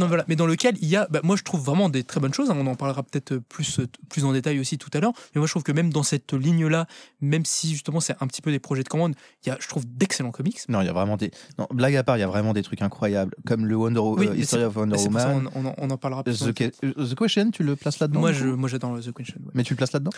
Non, 0.01 0.07
voilà. 0.09 0.19
Non. 0.19 0.25
Mais 0.27 0.35
dans 0.35 0.47
lequel 0.47 0.75
il 0.83 0.89
y 0.89 0.97
a, 0.97 1.07
bah, 1.11 1.21
moi 1.23 1.37
je 1.37 1.45
trouve 1.45 1.61
vraiment 1.63 1.89
des 1.89 2.03
très 2.03 2.19
bonnes 2.19 2.35
choses. 2.35 2.51
hein. 2.51 2.57
On 2.59 2.67
en 2.67 2.75
parlera 2.75 3.05
peut-être 3.05 3.37
plus, 3.37 3.79
euh, 3.79 3.87
plus 4.09 4.25
en 4.25 4.33
détail 4.33 4.59
aussi 4.59 4.79
tout 4.79 4.91
à 4.95 4.99
l'heure. 5.01 5.13
Mais 5.35 5.39
moi 5.39 5.47
je 5.47 5.53
trouve 5.53 5.63
que 5.63 5.71
même 5.73 5.93
dans 5.93 6.03
cette 6.03 6.33
ligne-là, 6.33 6.87
même 7.21 7.45
si 7.45 7.71
justement 7.71 8.01
c'est 8.01 8.17
un 8.21 8.27
petit 8.27 8.43
peu 8.43 8.51
des 8.51 8.59
projets 8.59 8.83
de 8.83 8.89
commande, 8.89 9.15
il 9.47 9.49
y 9.49 9.53
a, 9.53 9.59
je 9.61 9.69
trouve, 9.69 9.85
d'excellents 9.87 10.33
comics. 10.33 10.59
Non, 10.69 10.81
il 10.81 10.87
y 10.87 10.91
a 10.91 10.93
vraiment 10.93 11.17
des. 11.17 11.31
Non, 11.59 11.69
blague 11.73 11.95
à 11.95 12.03
part, 12.03 12.17
il 12.17 12.21
y 12.21 12.25
a 12.25 12.29
vraiment 12.29 12.53
des 12.53 12.63
trucs 12.65 12.83
incroyables, 12.83 13.33
comme 13.47 13.65
le 13.67 13.77
Wonder 13.77 14.01
Oui, 14.01 14.27
euh, 14.27 14.35
History 14.37 14.63
c'est- 14.63 14.67
of 14.67 14.77
Wonder 14.77 14.97
Woman. 14.99 15.49
on, 15.55 15.61
on 15.65 15.69
en, 15.69 15.75
on 15.79 15.91
en 15.91 15.97
parlera 15.97 16.25
plus. 16.25 16.41
The, 16.41 16.53
The 16.53 17.15
Question, 17.17 17.51
tu 17.53 17.63
le 17.63 17.77
places 17.77 18.01
là-dedans 18.01 18.21
moi 18.21 18.69
j'adore 18.69 18.99
The 18.99 19.13
Question. 19.13 19.39
ouais. 19.45 19.52
Mais 19.55 19.63
tu 19.65 19.73
le 19.75 19.77
places 19.77 19.93
là-dedans? 19.93 20.13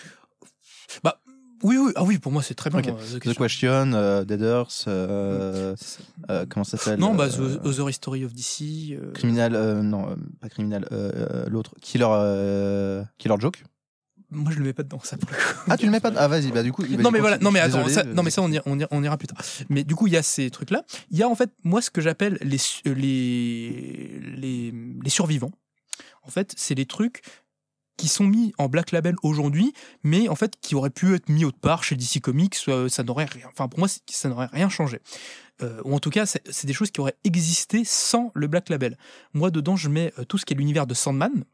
Bah, 1.03 1.21
oui, 1.63 1.77
oui, 1.79 1.93
ah 1.97 2.05
oui, 2.05 2.19
pour 2.19 2.31
moi 2.31 2.43
c'est 2.43 2.55
très 2.55 2.69
bien. 2.71 2.81
Euh, 2.81 2.93
The 2.93 3.15
The 3.15 3.19
Question. 3.21 3.43
Question, 3.43 3.93
euh, 3.95 4.25
Dead 4.25 4.43
Earth, 4.43 4.85
euh, 4.87 5.75
euh, 6.31 6.45
comment 6.49 6.65
ça 6.65 6.77
s'appelle? 6.77 7.01
Non, 7.01 7.15
bah, 7.15 7.29
The 7.29 7.65
Other 7.65 7.89
History 7.89 8.25
of 8.25 8.35
DC. 8.35 8.99
Criminal, 9.15 9.81
non, 9.83 10.15
pas 10.41 10.49
criminal, 10.49 10.87
l'autre, 11.49 11.75
Killer, 11.81 13.05
Killer 13.19 13.37
Joke. 13.39 13.65
Moi 14.31 14.51
je 14.53 14.59
le 14.59 14.65
mets 14.65 14.73
pas 14.73 14.83
dedans, 14.83 14.99
ça 15.03 15.17
pour 15.17 15.31
le 15.31 15.37
coup. 15.37 15.43
Ah, 15.71 15.77
tu 15.77 15.87
le 15.87 15.93
mets 15.93 16.01
pas 16.01 16.11
Ah, 16.17 16.27
vas-y, 16.27 16.51
bah 16.51 16.65
du 16.65 16.73
coup. 16.73 16.85
non 16.85 17.13
mais 17.13 17.21
voilà, 17.21 17.39
non 17.39 17.53
mais 17.53 17.61
attends, 17.61 17.85
désolé, 17.85 17.95
ça, 17.95 18.03
non 18.03 18.25
mais 18.25 18.31
ça 18.31 18.43
on 18.43 18.51
ira, 18.51 18.65
on 18.67 18.77
ira, 18.79 18.89
on 18.91 19.05
ira 19.05 19.17
plus 19.17 19.29
tard. 19.29 19.39
Mais 19.69 19.85
du 19.85 19.95
coup 19.95 20.09
il 20.09 20.13
y 20.13 20.17
a 20.17 20.23
ces 20.25 20.51
trucs 20.51 20.71
là. 20.71 20.83
Il 21.11 21.19
y 21.19 21.23
a 21.23 21.29
en 21.29 21.37
fait 21.37 21.51
moi 21.63 21.81
ce 21.81 21.91
que 21.91 22.01
j'appelle 22.01 22.39
les 22.41 22.59
les 22.85 24.73
les 25.03 25.11
survivants. 25.11 25.53
En 26.23 26.31
fait 26.31 26.53
c'est 26.57 26.75
les 26.75 26.87
trucs 26.87 27.23
qui 28.05 28.09
sont 28.09 28.25
mis 28.25 28.53
en 28.59 28.69
black 28.69 28.93
label 28.93 29.15
aujourd'hui, 29.23 29.73
mais 30.03 30.29
en 30.29 30.35
fait 30.35 30.57
qui 30.61 30.75
auraient 30.75 30.91
pu 30.91 31.15
être 31.15 31.31
mis 31.31 31.47
autre 31.47 31.59
part 31.59 31.85
chez 31.85 31.97
DC 31.97 32.21
Comics. 32.21 32.55
euh, 32.69 32.91
ça 32.91 33.03
n'aurait 33.03 33.25
rien. 33.25 33.47
Enfin 33.49 33.67
pour 33.67 33.79
moi 33.79 33.89
ça 33.89 34.29
n'aurait 34.29 34.51
rien 34.53 34.69
changé. 34.69 35.01
Euh, 35.63 35.81
ou 35.87 35.95
en 35.95 36.01
tout 36.01 36.11
cas 36.11 36.27
c'est 36.27 36.43
c'est 36.51 36.67
des 36.67 36.75
choses 36.75 36.91
qui 36.91 37.01
auraient 37.01 37.17
existé 37.25 37.83
sans 37.83 38.31
le 38.35 38.47
black 38.47 38.69
label. 38.69 38.99
Moi 39.33 39.51
dedans 39.51 39.77
je 39.77 39.89
mets 39.89 40.13
euh, 40.19 40.25
tout 40.25 40.37
ce 40.37 40.45
qui 40.45 40.53
est 40.53 40.57
l'univers 40.59 40.87
de 40.87 40.93
Sandman. 40.93 41.45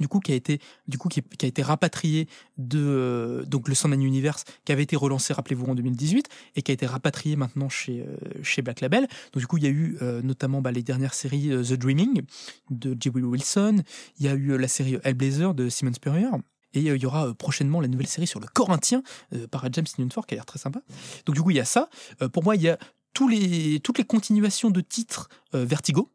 Du 0.00 0.08
coup, 0.08 0.18
qui 0.18 0.32
a 0.32 0.34
été, 0.34 0.60
du 0.88 0.98
coup, 0.98 1.08
qui, 1.08 1.20
a 1.20 1.46
été 1.46 1.62
rapatrié 1.62 2.26
de 2.56 2.80
euh, 2.80 3.44
donc 3.44 3.68
le 3.68 3.74
Sandman 3.74 4.02
Universe, 4.02 4.44
qui 4.64 4.72
avait 4.72 4.82
été 4.82 4.96
relancé, 4.96 5.32
rappelez-vous, 5.32 5.66
en 5.66 5.74
2018, 5.74 6.28
et 6.56 6.62
qui 6.62 6.72
a 6.72 6.74
été 6.74 6.86
rapatrié 6.86 7.36
maintenant 7.36 7.68
chez 7.68 8.00
euh, 8.00 8.16
chez 8.42 8.62
Black 8.62 8.80
Label. 8.80 9.06
Donc 9.32 9.40
du 9.40 9.46
coup, 9.46 9.58
il 9.58 9.64
y 9.64 9.66
a 9.66 9.70
eu 9.70 9.98
euh, 10.00 10.22
notamment 10.22 10.62
bah, 10.62 10.72
les 10.72 10.82
dernières 10.82 11.14
séries 11.14 11.50
The 11.50 11.74
Dreaming 11.74 12.22
de 12.70 12.96
J.W. 12.98 13.26
Wilson. 13.26 13.82
Il 14.18 14.26
y 14.26 14.28
a 14.28 14.34
eu 14.34 14.56
la 14.56 14.68
série 14.68 14.98
Hellblazer 15.04 15.54
de 15.54 15.68
Simon 15.68 15.92
Spurrier. 15.92 16.28
Et 16.72 16.80
il 16.80 17.02
y 17.02 17.06
aura 17.06 17.34
prochainement 17.34 17.80
la 17.80 17.88
nouvelle 17.88 18.06
série 18.06 18.28
sur 18.28 18.38
le 18.38 18.46
Corinthien 18.46 19.02
par 19.50 19.66
James 19.72 19.86
Newton 19.98 20.22
qui 20.24 20.34
a 20.34 20.36
l'air 20.36 20.46
très 20.46 20.60
sympa. 20.60 20.80
Donc 21.26 21.34
du 21.34 21.42
coup, 21.42 21.50
il 21.50 21.56
y 21.56 21.60
a 21.60 21.64
ça. 21.64 21.88
Pour 22.32 22.44
moi, 22.44 22.54
il 22.54 22.62
y 22.62 22.68
a 22.68 22.78
tous 23.12 23.26
les, 23.26 23.80
toutes 23.80 23.98
les 23.98 24.04
continuations 24.04 24.70
de 24.70 24.80
titres 24.80 25.28
Vertigo. 25.52 26.12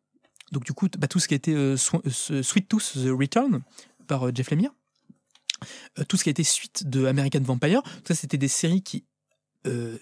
Donc 0.56 0.64
du 0.64 0.72
coup, 0.72 0.88
bah, 0.97 1.08
tout 1.08 1.20
ce 1.20 1.28
qui 1.28 1.34
a 1.34 1.38
été 1.38 1.53
euh, 1.53 1.76
euh, 2.32 2.41
Sweet 2.41 2.70
Tooth 2.70 2.93
The 2.93 3.10
Return 3.10 3.62
par 4.08 4.28
euh, 4.28 4.32
Jeff 4.34 4.51
Lemire. 4.51 4.72
Tout 6.08 6.16
ce 6.16 6.24
qui 6.24 6.30
a 6.30 6.32
été 6.32 6.43
suite 6.43 6.88
de 6.88 7.06
American 7.06 7.41
Vampire. 7.41 7.82
Ça, 8.08 8.14
c'était 8.14 8.38
des 8.38 8.49
séries 8.49 8.84
qui 8.84 9.06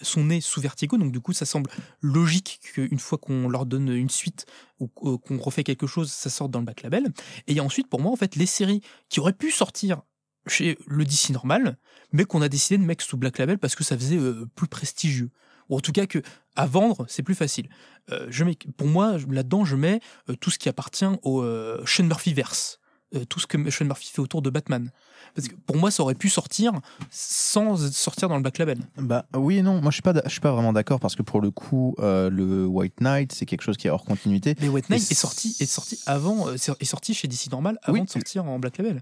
sont 0.02 0.26
nées 0.26 0.42
sous 0.42 0.60
Vertigo. 0.60 0.98
Donc 0.98 1.12
du 1.12 1.22
coup, 1.22 1.32
ça 1.32 1.46
semble 1.46 1.70
logique 2.02 2.60
qu'une 2.64 3.00
fois 3.00 3.18
qu'on 3.18 3.48
leur 3.48 3.66
donne 3.66 3.88
une 3.90 4.10
suite 4.10 4.46
ou 4.80 4.88
qu'on 4.88 5.38
refait 5.38 5.64
quelque 5.64 5.88
chose, 5.88 6.12
ça 6.12 6.30
sorte 6.30 6.52
dans 6.52 6.60
le 6.60 6.66
back 6.66 6.82
label. 6.82 7.06
Et 7.48 7.54
il 7.54 7.56
y 7.56 7.60
a 7.60 7.64
ensuite, 7.64 7.88
pour 7.88 8.02
moi, 8.02 8.12
en 8.12 8.16
fait, 8.16 8.36
les 8.36 8.48
séries 8.48 8.82
qui 9.10 9.20
auraient 9.20 9.32
pu 9.32 9.52
sortir 9.52 10.02
chez 10.48 10.78
le 10.88 11.06
DC 11.06 11.30
normal, 11.30 11.78
mais 12.12 12.26
qu'on 12.26 12.42
a 12.42 12.50
décidé 12.50 12.78
de 12.78 12.84
mettre 12.84 13.06
sous 13.06 13.16
Black 13.16 13.38
Label 13.38 13.58
parce 13.58 13.76
que 13.76 13.84
ça 13.84 13.96
faisait 13.96 14.20
plus 14.56 14.68
prestigieux. 14.68 15.30
Ou 15.70 15.78
en 15.78 15.80
tout 15.80 15.92
cas 15.92 16.06
que 16.06 16.22
à 16.56 16.66
vendre, 16.66 17.06
c'est 17.08 17.24
plus 17.24 17.36
facile. 17.36 17.68
Euh, 18.12 18.28
je 18.30 18.44
mets, 18.44 18.58
pour 18.78 18.88
moi, 18.88 19.18
là-dedans, 19.30 19.66
je 19.66 19.76
mets 19.76 20.00
euh, 20.30 20.36
tout 20.36 20.52
ce 20.52 20.60
qui 20.60 20.70
appartient 20.70 21.06
au 21.24 21.42
euh, 21.42 21.82
Sean 21.86 22.04
Murphy 22.04 22.34
verse. 22.34 22.80
euh, 23.16 23.26
tout 23.26 23.40
ce 23.40 23.48
que 23.48 23.70
Sean 23.72 23.86
Murphy 23.86 24.10
fait 24.12 24.22
autour 24.22 24.42
de 24.42 24.50
Batman. 24.50 24.92
Parce 25.36 25.48
que 25.48 25.56
pour 25.56 25.78
moi, 25.78 25.90
ça 25.92 26.04
aurait 26.04 26.16
pu 26.16 26.30
sortir 26.30 26.74
sans 27.10 27.78
sortir 27.92 28.28
dans 28.30 28.36
le 28.36 28.42
Black 28.42 28.58
Label. 28.58 28.80
Bah 28.98 29.26
oui 29.36 29.58
et 29.58 29.62
non. 29.62 29.82
Moi, 29.82 29.90
je 29.92 29.96
suis 29.96 30.02
pas, 30.02 30.14
je 30.26 30.30
suis 30.30 30.40
pas 30.42 30.52
vraiment 30.52 30.74
d'accord 30.74 31.00
parce 31.00 31.16
que 31.16 31.22
pour 31.24 31.40
le 31.42 31.50
coup, 31.52 31.96
le 32.00 32.66
White 32.66 33.02
Knight, 33.02 33.32
c'est 33.32 33.46
quelque 33.46 33.62
chose 33.62 33.78
qui 33.78 33.88
est 33.88 33.90
hors 33.90 34.04
continuité. 34.06 34.56
Mais 34.62 34.68
White 34.68 34.90
Knight 34.90 35.10
est 35.12 35.16
sorti, 35.16 35.56
est 35.60 35.66
sorti 35.66 36.00
avant, 36.06 36.52
est 36.54 36.86
sorti 36.86 37.14
chez 37.14 37.28
DC 37.28 37.50
Normal 37.52 37.80
avant 37.84 37.94
Oui. 38.00 38.06
de 38.06 38.10
sortir 38.10 38.46
en 38.46 38.60
Black 38.60 38.78
Label. 38.78 39.02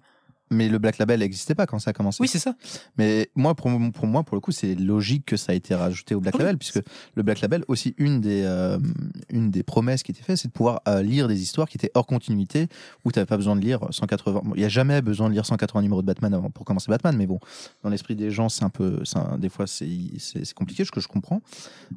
Mais 0.52 0.68
le 0.70 0.78
Black 0.78 0.98
Label 0.98 1.20
n'existait 1.22 1.56
pas 1.56 1.66
quand 1.66 1.80
ça 1.80 1.90
a 1.90 1.94
commencé. 1.94 2.18
Oui, 2.22 2.28
c'est 2.28 2.38
ça. 2.40 2.54
Mais 2.98 3.30
moi, 3.36 3.56
pour, 3.56 3.72
pour 3.94 4.06
moi, 4.06 4.24
pour 4.24 4.36
le 4.36 4.42
coup, 4.42 4.52
c'est 4.52 4.76
logique 4.76 5.26
que 5.26 5.38
ça 5.38 5.54
a 5.54 5.56
été 5.56 5.74
rajouté 5.74 6.14
au 6.14 6.20
Black 6.20 6.36
Oui. 6.36 6.40
Label, 6.42 6.58
puisque 6.58 6.82
le 7.16 7.24
Black 7.24 7.42
Label, 7.42 7.64
aussi, 7.70 7.96
une 7.98 8.22
des, 8.22 8.44
euh, 8.44 8.78
une 9.30 9.50
des 9.50 9.64
promesses 9.64 10.04
qui 10.04 10.12
était 10.12 10.22
faite, 10.24 10.38
c'est 10.38 10.50
de 10.50 10.54
pouvoir 10.54 10.82
euh, 10.88 11.02
lire 11.02 11.28
des 11.28 11.42
histoires 11.42 11.68
qui 11.70 11.78
étaient 11.78 11.92
hors 11.96 12.06
continuité, 12.06 12.68
où 13.06 13.12
tu 13.12 13.18
n'avais 13.20 13.26
pas 13.28 13.38
besoin 13.38 13.56
de 13.56 13.62
lire 13.62 13.80
180. 13.90 14.42
bon, 14.44 14.52
Il 14.56 14.60
n'y 14.60 14.66
a 14.66 14.70
jamais 14.70 15.02
besoin 15.02 15.30
de 15.30 15.34
lire 15.34 15.46
180 15.46 15.82
numéros 15.82 16.02
de 16.02 16.08
Batman 16.08 16.34
avant 16.34 16.50
pour 16.50 16.66
commencer 16.66 16.88
Batman, 16.92 17.16
mais 17.18 17.28
bon, 17.28 17.40
dans 17.84 17.90
l'esprit 17.90 18.16
des 18.16 18.30
gens, 18.30 18.50
c'est 18.50 18.64
un 18.64 18.70
peu. 18.70 19.02
un- 19.16 19.38
des 19.38 19.50
fois, 19.50 19.66
c'est 19.68 19.88
compliqué, 20.54 20.86
ce 20.86 20.92
que 20.92 21.00
je 21.00 21.08
comprends. 21.08 21.42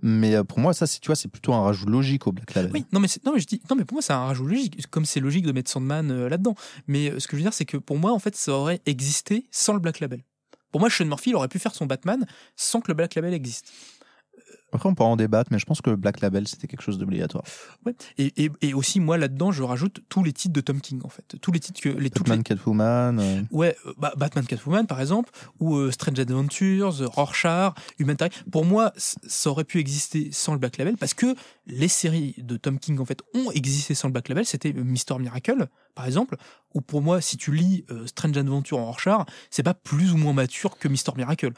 Mais 0.03 0.35
euh, 0.37 0.45
pour 0.45 0.59
moi, 0.61 0.73
ça, 0.75 0.87
c'est- 0.87 1.01
tu 1.01 1.07
vois, 1.07 1.17
c'est 1.17 1.29
plutôt 1.29 1.53
un 1.55 1.63
rajout 1.63 1.87
logique 1.87 2.27
au 2.27 2.33
Black 2.33 2.55
Label. 2.55 2.71
Oui, 2.73 2.85
non 2.93 3.01
mais, 3.01 3.09
non 3.25 3.33
mais 3.35 3.41
je 3.41 3.47
dis 3.47 3.61
non 3.69 3.77
mais 3.77 3.85
pour 3.85 3.95
moi 3.97 4.03
c'est 4.03 4.13
un 4.13 4.25
rajout 4.27 4.47
logique 4.47 4.87
comme 4.91 5.05
c'est 5.05 5.21
logique 5.21 5.45
de 5.47 5.53
mettre 5.53 5.71
Sandman 5.71 6.11
euh, 6.11 6.29
là-dedans. 6.29 6.55
Mais 6.87 7.19
ce 7.19 7.27
que 7.27 7.33
je 7.33 7.37
veux 7.37 7.43
dire 7.43 7.53
c'est 7.53 7.65
que 7.65 7.77
pour 7.77 7.99
moi 7.99 8.13
en 8.13 8.19
fait 8.19 8.35
ça 8.45 8.53
aurait 8.53 8.83
existé 8.85 9.47
sans 9.51 9.73
le 9.73 9.79
Black 9.79 10.01
Label. 10.01 10.23
Pour 10.71 10.81
moi 10.81 10.91
Sean 10.91 11.07
Murphy 11.07 11.35
aurait 11.35 11.49
pu 11.49 11.59
faire 11.59 11.75
son 11.75 11.87
Batman 11.87 12.27
sans 12.57 12.81
que 12.81 12.89
le 12.89 12.95
Black 12.95 13.15
Label 13.15 13.33
existe. 13.33 13.73
Après, 14.75 14.89
on 14.89 14.95
peut 14.95 15.05
en 15.05 15.17
débattre, 15.17 15.51
mais 15.53 15.59
je 15.59 15.65
pense 15.65 15.81
que 15.81 15.95
Black 15.95 16.21
Label, 16.21 16.47
c'était 16.47 16.67
quelque 16.67 16.83
chose 16.83 16.99
d'obligatoire. 16.99 17.45
Ouais. 17.87 17.95
Et, 18.19 18.45
et, 18.45 18.51
et 18.61 18.75
aussi 18.75 19.01
moi 19.01 19.17
là-dedans 19.17 19.53
je 19.53 19.63
rajoute 19.63 20.01
tous 20.09 20.23
les 20.25 20.33
titres 20.33 20.53
de 20.53 20.61
Tom 20.61 20.81
King 20.81 21.01
en 21.05 21.09
fait, 21.09 21.37
tous 21.41 21.53
les 21.53 21.61
titres 21.61 21.81
que 21.81 21.89
les 21.89 22.11
Batman, 22.11 22.43
Catwoman. 22.43 23.19
euh, 23.21 23.43
Ouais, 23.51 23.77
euh, 23.87 23.95
bah, 23.97 24.13
Batman 24.17 24.45
Catwoman 24.45 24.87
par 24.87 25.01
exemple, 25.01 25.31
ou 25.61 25.77
euh, 25.77 25.91
Strange 25.91 26.19
Adventures, 26.19 27.09
Rorschach, 27.13 27.75
Human 27.99 28.17
Target. 28.17 28.35
Pour 28.51 28.65
moi, 28.65 28.93
ça 28.97 29.51
aurait 29.51 29.65
pu 29.65 29.79
exister 29.79 30.31
sans 30.33 30.53
le 30.53 30.59
Black 30.59 30.77
Label 30.79 30.97
parce 30.97 31.15
que 31.15 31.35
les 31.67 31.89
séries 31.89 32.35
de 32.39 32.57
Tom 32.57 32.79
King 32.79 32.99
en 32.99 33.05
fait 33.05 33.21
ont 33.35 33.51
existé 33.53 33.95
sans 33.95 34.09
le 34.09 34.13
Black 34.13 34.29
Label. 34.29 34.45
C'était 34.45 34.73
Mister 34.73 35.17
Miracle 35.19 35.69
par 35.95 36.07
exemple, 36.07 36.37
ou 36.75 36.81
pour 36.81 37.03
moi, 37.03 37.21
si 37.21 37.37
tu 37.37 37.55
lis 37.55 37.85
euh, 37.91 38.07
Strange 38.09 38.37
Adventures 38.37 38.79
en 38.79 38.87
Rorschach, 38.87 39.27
c'est 39.51 39.63
pas 39.63 39.75
plus 39.75 40.13
ou 40.13 40.17
moins 40.17 40.33
mature 40.33 40.77
que 40.79 40.89
Mister 40.89 41.13
Miracle. 41.17 41.53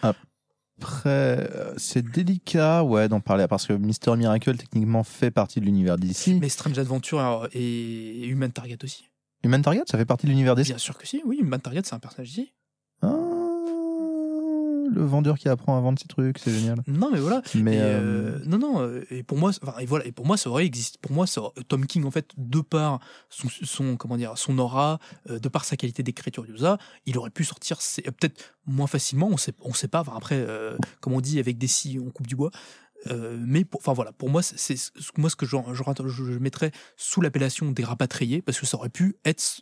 Après, 0.79 1.09
euh, 1.09 1.75
c'est 1.79 2.03
délicat, 2.03 2.85
ouais, 2.85 3.09
d'en 3.09 3.21
parler 3.21 3.47
parce 3.49 3.67
que 3.67 3.73
Mister 3.73 4.15
Miracle 4.15 4.57
techniquement 4.57 5.05
fait 5.05 5.31
partie 5.31 5.61
de 5.61 5.65
l'univers 5.65 5.97
d'ici. 5.97 6.35
Mais 6.41 6.49
Strange 6.49 6.79
Adventures 6.79 7.45
euh, 7.45 7.49
et 7.53 8.27
Human 8.27 8.53
Target 8.53 8.79
aussi. 8.85 9.09
Human 9.43 9.63
Target, 9.63 9.83
ça 9.87 9.97
fait 9.97 10.05
partie 10.05 10.27
de 10.27 10.33
l'univers 10.33 10.55
DC. 10.55 10.67
Bien 10.67 10.79
sûr 10.79 10.99
que 10.99 11.07
si, 11.07 11.23
oui, 11.25 11.39
Human 11.41 11.61
Target 11.61 11.83
c'est 11.85 11.95
un 11.95 11.99
personnage 11.99 12.31
ici. 12.31 12.53
Le 14.97 15.05
vendeur 15.05 15.37
qui 15.39 15.49
apprend 15.49 15.77
à 15.77 15.81
vendre 15.81 15.99
ses 15.99 16.09
trucs, 16.09 16.39
c'est 16.39 16.51
génial. 16.51 16.79
Non 16.87 17.11
mais 17.13 17.21
voilà. 17.21 17.43
Mais 17.55 17.77
Et, 17.77 17.81
euh, 17.81 18.39
euh, 18.39 18.45
non 18.47 18.59
non 18.59 18.81
euh, 18.81 19.05
et 19.11 19.23
pour 19.23 19.39
moi 19.39 19.51
enfin, 19.63 19.79
et 19.79 19.87
voilà 19.87 20.07
et 20.07 20.13
pour 20.13 20.27
moi 20.27 20.37
ça 20.37 20.49
aurait 20.51 20.65
existé 20.67 20.99
pour 21.03 21.13
moi 21.13 21.27
ça 21.27 21.43
aurait- 21.43 21.63
Tom 21.69 21.85
King 21.87 22.05
en 22.05 22.11
fait 22.11 22.31
de 22.37 22.61
par 22.61 23.01
son, 23.29 23.49
son 23.63 23.97
comment 23.97 24.17
dire 24.17 24.37
son 24.39 24.59
aura 24.59 24.99
euh, 25.31 25.39
de 25.39 25.49
par 25.49 25.65
sa 25.65 25.77
qualité 25.77 26.03
d'écriture 26.03 26.47
il 27.07 27.19
aurait 27.19 27.31
pu 27.31 27.45
sortir 27.45 27.79
peut-être 28.05 28.55
moins 28.67 28.87
facilement 28.87 29.29
on 29.31 29.37
sait 29.37 29.53
on 29.61 29.75
sait 29.75 29.89
pas 29.89 30.01
enfin, 30.01 30.15
après 30.17 30.45
comme 31.01 31.13
on 31.13 31.21
dit 31.21 31.39
avec 31.39 31.59
des 31.59 31.67
scies 31.69 31.99
on 31.99 32.11
coupe 32.11 32.27
du 32.27 32.37
bois 32.37 32.51
Euh, 33.09 33.37
mais 33.39 33.65
pour- 33.65 33.81
enfin 33.81 33.93
voilà 33.93 34.13
pour 34.13 34.31
moi 34.31 34.43
c'est 34.43 34.75
moi 35.19 35.29
ce 35.29 35.37
que 35.37 35.45
je, 35.47 35.55
je, 35.75 35.83
je- 36.09 36.33
je 36.33 36.39
mettrais 36.39 36.73
sous 36.97 37.21
l'appellation 37.21 37.71
des 37.71 37.85
rapatriés 37.85 38.41
parce 38.43 38.59
que 38.59 38.65
ça 38.67 38.77
aurait 38.79 38.89
pu 38.89 39.17
être 39.27 39.61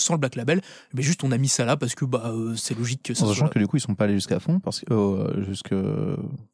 sans 0.00 0.14
le 0.14 0.18
Black 0.20 0.34
Label 0.36 0.60
mais 0.94 1.02
juste 1.02 1.22
on 1.24 1.30
a 1.32 1.38
mis 1.38 1.48
ça 1.48 1.64
là 1.64 1.76
parce 1.76 1.94
que 1.94 2.04
bah 2.04 2.22
euh, 2.26 2.54
c'est 2.56 2.76
logique 2.76 3.02
que 3.02 3.14
ça 3.14 3.24
en 3.24 3.28
sachant 3.28 3.48
que 3.48 3.58
du 3.58 3.66
coup 3.66 3.76
ils 3.76 3.80
sont 3.80 3.94
pas 3.94 4.04
allés 4.04 4.14
jusqu'à 4.14 4.40
fond 4.40 4.58
parce 4.60 4.80
que 4.80 4.92
euh, 4.92 5.44
jusque 5.44 5.74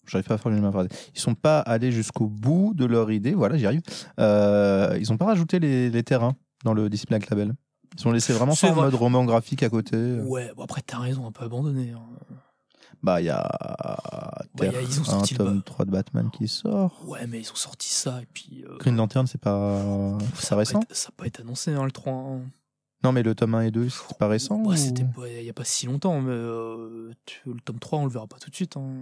j'arrive 0.07 0.27
pas 0.27 0.35
à 0.35 0.39
faire 0.39 0.53
une 0.53 0.61
même 0.61 0.71
phrase. 0.73 0.89
Ils 1.15 1.21
sont 1.21 1.35
pas 1.35 1.61
allés 1.61 1.93
jusqu'au 1.93 2.27
bout 2.27 2.73
de 2.75 2.85
leur 2.85 3.11
idée. 3.11 3.35
Voilà, 3.35 3.57
j'y 3.57 3.67
arrive. 3.67 3.83
Euh, 4.21 4.97
ils 5.01 5.13
ont 5.13 5.17
pas 5.17 5.27
rajouté 5.27 5.59
les, 5.59 5.91
les 5.91 6.03
terrains 6.03 6.35
dans 6.65 6.75
le 6.75 6.89
DC 6.91 7.07
Black 7.09 7.29
Label. 7.31 7.55
Ils 7.99 8.07
ont 8.09 8.13
laissé 8.13 8.33
vraiment 8.33 8.55
ça 8.55 8.69
en 8.69 8.73
vrai. 8.75 8.85
mode 8.87 8.95
roman 8.95 9.25
graphique 9.25 9.63
à 9.63 9.69
côté. 9.71 9.97
ouais 10.21 10.53
bon, 10.57 10.65
après 10.65 10.83
t'as 10.85 10.99
raison 10.99 11.27
un 11.27 11.33
peu 11.33 11.45
abandonné 11.45 11.93
hein. 11.93 12.03
Bah 13.03 13.21
il 13.21 13.27
y 13.27 13.31
a, 13.31 13.47
Ouais, 14.59 14.67
y 14.73 14.77
a- 14.77 14.81
ils 14.81 14.99
ont 14.99 15.03
un 15.03 15.05
sorti 15.05 15.35
tome 15.35 15.57
bas. 15.57 15.63
3 15.65 15.85
de 15.85 15.91
Batman 15.91 16.31
qui 16.33 16.49
sort. 16.49 17.03
Ouais, 17.07 17.27
mais 17.27 17.41
ils 17.41 17.51
ont 17.53 17.55
sorti 17.57 17.93
ça 17.93 18.21
et 18.23 18.27
puis. 18.33 18.65
euh, 18.69 18.77
Green 18.79 18.97
Lantern, 18.97 19.27
c'est 19.27 19.41
pas 19.41 19.83
ça 20.35 20.57
récent 20.57 20.81
ça 20.91 21.09
n'a 21.11 21.15
pas 21.17 21.27
été 21.27 21.43
annoncé, 21.43 21.73
hein, 21.73 21.85
le 21.85 21.93
3. 21.93 22.13
hein. 22.13 22.41
Non, 23.05 23.13
mais 23.13 23.23
le 23.23 23.35
tome 23.35 23.55
1 23.55 23.61
et 23.63 23.71
2, 23.71 23.89
c'est 23.89 24.19
pas 24.19 24.27
récent 24.27 24.57
Ouais, 24.63 24.75
ou- 24.75 24.77
c'était 24.77 25.05
il 25.37 25.43
n'y 25.45 25.51
a 25.51 25.53
pas 25.53 25.65
si 25.65 25.87
longtemps, 25.87 26.21
mais 26.21 26.33
euh, 26.33 27.11
tu- 27.27 27.41
le 27.47 27.61
tome 27.65 27.79
3, 27.79 27.99
on 28.01 28.05
le 28.07 28.11
verra 28.11 28.27
pas 28.27 28.39
tout 28.39 28.51
de 28.51 28.55
suite. 28.55 28.77
hein. 28.77 28.95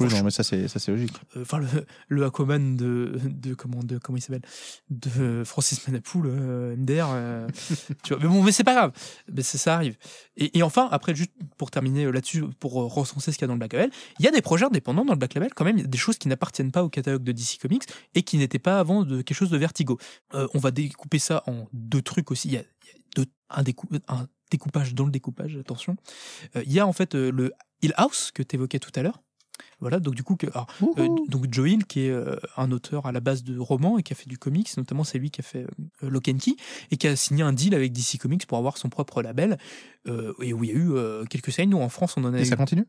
Oui, 0.00 0.08
non, 0.08 0.24
mais 0.24 0.30
ça 0.30 0.42
c'est 0.42 0.66
logique. 0.88 1.12
Euh, 1.36 1.42
Enfin, 1.42 1.58
le, 1.58 1.66
le 2.08 2.24
Aquaman 2.24 2.76
de, 2.76 3.20
de, 3.24 3.54
comment, 3.54 3.82
de. 3.84 3.98
Comment 3.98 4.16
il 4.16 4.22
s'appelle? 4.22 4.42
De 4.90 5.44
Francis 5.44 5.86
Manapoul, 5.86 6.26
euh, 6.28 6.76
MDR. 6.76 7.08
euh, 7.12 7.46
tu 8.02 8.14
vois. 8.14 8.22
Mais 8.22 8.28
bon, 8.28 8.42
mais 8.42 8.52
c'est 8.52 8.64
pas 8.64 8.74
grave. 8.74 8.92
Mais 9.32 9.42
ça 9.42 9.74
arrive. 9.74 9.96
Et, 10.38 10.58
et 10.58 10.62
enfin, 10.62 10.88
après, 10.90 11.14
juste 11.14 11.30
pour 11.58 11.70
terminer 11.70 12.10
là-dessus, 12.10 12.44
pour 12.58 12.72
recenser 12.72 13.32
ce 13.32 13.36
qu'il 13.36 13.42
y 13.42 13.44
a 13.44 13.48
dans 13.48 13.54
le 13.54 13.58
Black 13.58 13.74
Label, 13.74 13.90
il 14.18 14.24
y 14.24 14.28
a 14.28 14.30
des 14.32 14.42
projets 14.42 14.64
indépendants 14.64 15.04
dans 15.04 15.12
le 15.12 15.18
Black 15.18 15.34
Label, 15.34 15.52
quand 15.54 15.64
même, 15.66 15.80
des 15.82 15.98
choses 15.98 16.16
qui 16.16 16.26
n'appartiennent 16.28 16.72
pas 16.72 16.82
au 16.82 16.88
catalogue 16.88 17.22
de 17.22 17.32
DC 17.32 17.58
Comics 17.60 17.84
et 18.14 18.22
qui 18.22 18.38
n'étaient 18.38 18.58
pas 18.58 18.78
avant 18.80 19.04
de 19.04 19.20
quelque 19.20 19.36
chose 19.36 19.50
de 19.50 19.58
Vertigo. 19.58 19.98
On 20.32 20.58
va 20.58 20.70
découper 20.70 21.18
ça 21.18 21.42
en 21.46 21.66
deux 21.74 22.02
trucs 22.02 22.30
aussi. 22.30 22.48
Il 22.48 22.54
y 22.54 22.56
a, 22.56 22.62
deux- 23.16 23.26
un, 23.50 23.62
décou- 23.62 23.88
un 24.08 24.26
découpage 24.50 24.94
dans 24.94 25.04
le 25.04 25.10
découpage, 25.10 25.56
attention. 25.56 25.96
Euh, 26.56 26.62
il 26.66 26.72
y 26.72 26.80
a 26.80 26.86
en 26.86 26.92
fait 26.92 27.14
euh, 27.14 27.30
le 27.32 27.52
Hill 27.82 27.92
House 27.96 28.30
que 28.32 28.42
tu 28.42 28.56
évoquais 28.56 28.78
tout 28.78 28.92
à 28.94 29.02
l'heure. 29.02 29.22
Voilà, 29.80 29.98
donc 30.00 30.14
du 30.14 30.22
coup, 30.22 30.36
que, 30.36 30.46
alors, 30.46 30.66
euh, 30.98 31.08
donc 31.28 31.46
Joe 31.52 31.68
Hill, 31.70 31.84
qui 31.86 32.00
est 32.06 32.10
euh, 32.10 32.36
un 32.56 32.70
auteur 32.72 33.06
à 33.06 33.12
la 33.12 33.20
base 33.20 33.42
de 33.44 33.58
romans 33.58 33.98
et 33.98 34.02
qui 34.02 34.12
a 34.12 34.16
fait 34.16 34.28
du 34.28 34.38
comics, 34.38 34.68
notamment 34.76 35.02
c'est 35.04 35.18
lui 35.18 35.30
qui 35.30 35.40
a 35.40 35.44
fait 35.44 35.66
euh, 36.02 36.08
Lock 36.08 36.28
and 36.28 36.38
Key 36.38 36.54
et 36.90 36.96
qui 36.96 37.06
a 37.08 37.16
signé 37.16 37.42
un 37.42 37.52
deal 37.52 37.74
avec 37.74 37.92
DC 37.92 38.18
Comics 38.18 38.46
pour 38.46 38.58
avoir 38.58 38.76
son 38.78 38.88
propre 38.88 39.22
label 39.22 39.58
et 40.40 40.52
où 40.52 40.64
il 40.64 40.70
y 40.70 40.72
a 40.72 40.76
eu 40.76 41.26
quelques 41.28 41.52
séries. 41.52 41.68
Nous 41.68 41.78
en 41.78 41.88
France, 41.88 42.14
on 42.16 42.24
en 42.24 42.32
a 42.34 42.38
Et 42.38 42.42
eu. 42.42 42.46
ça 42.46 42.56
continue? 42.56 42.86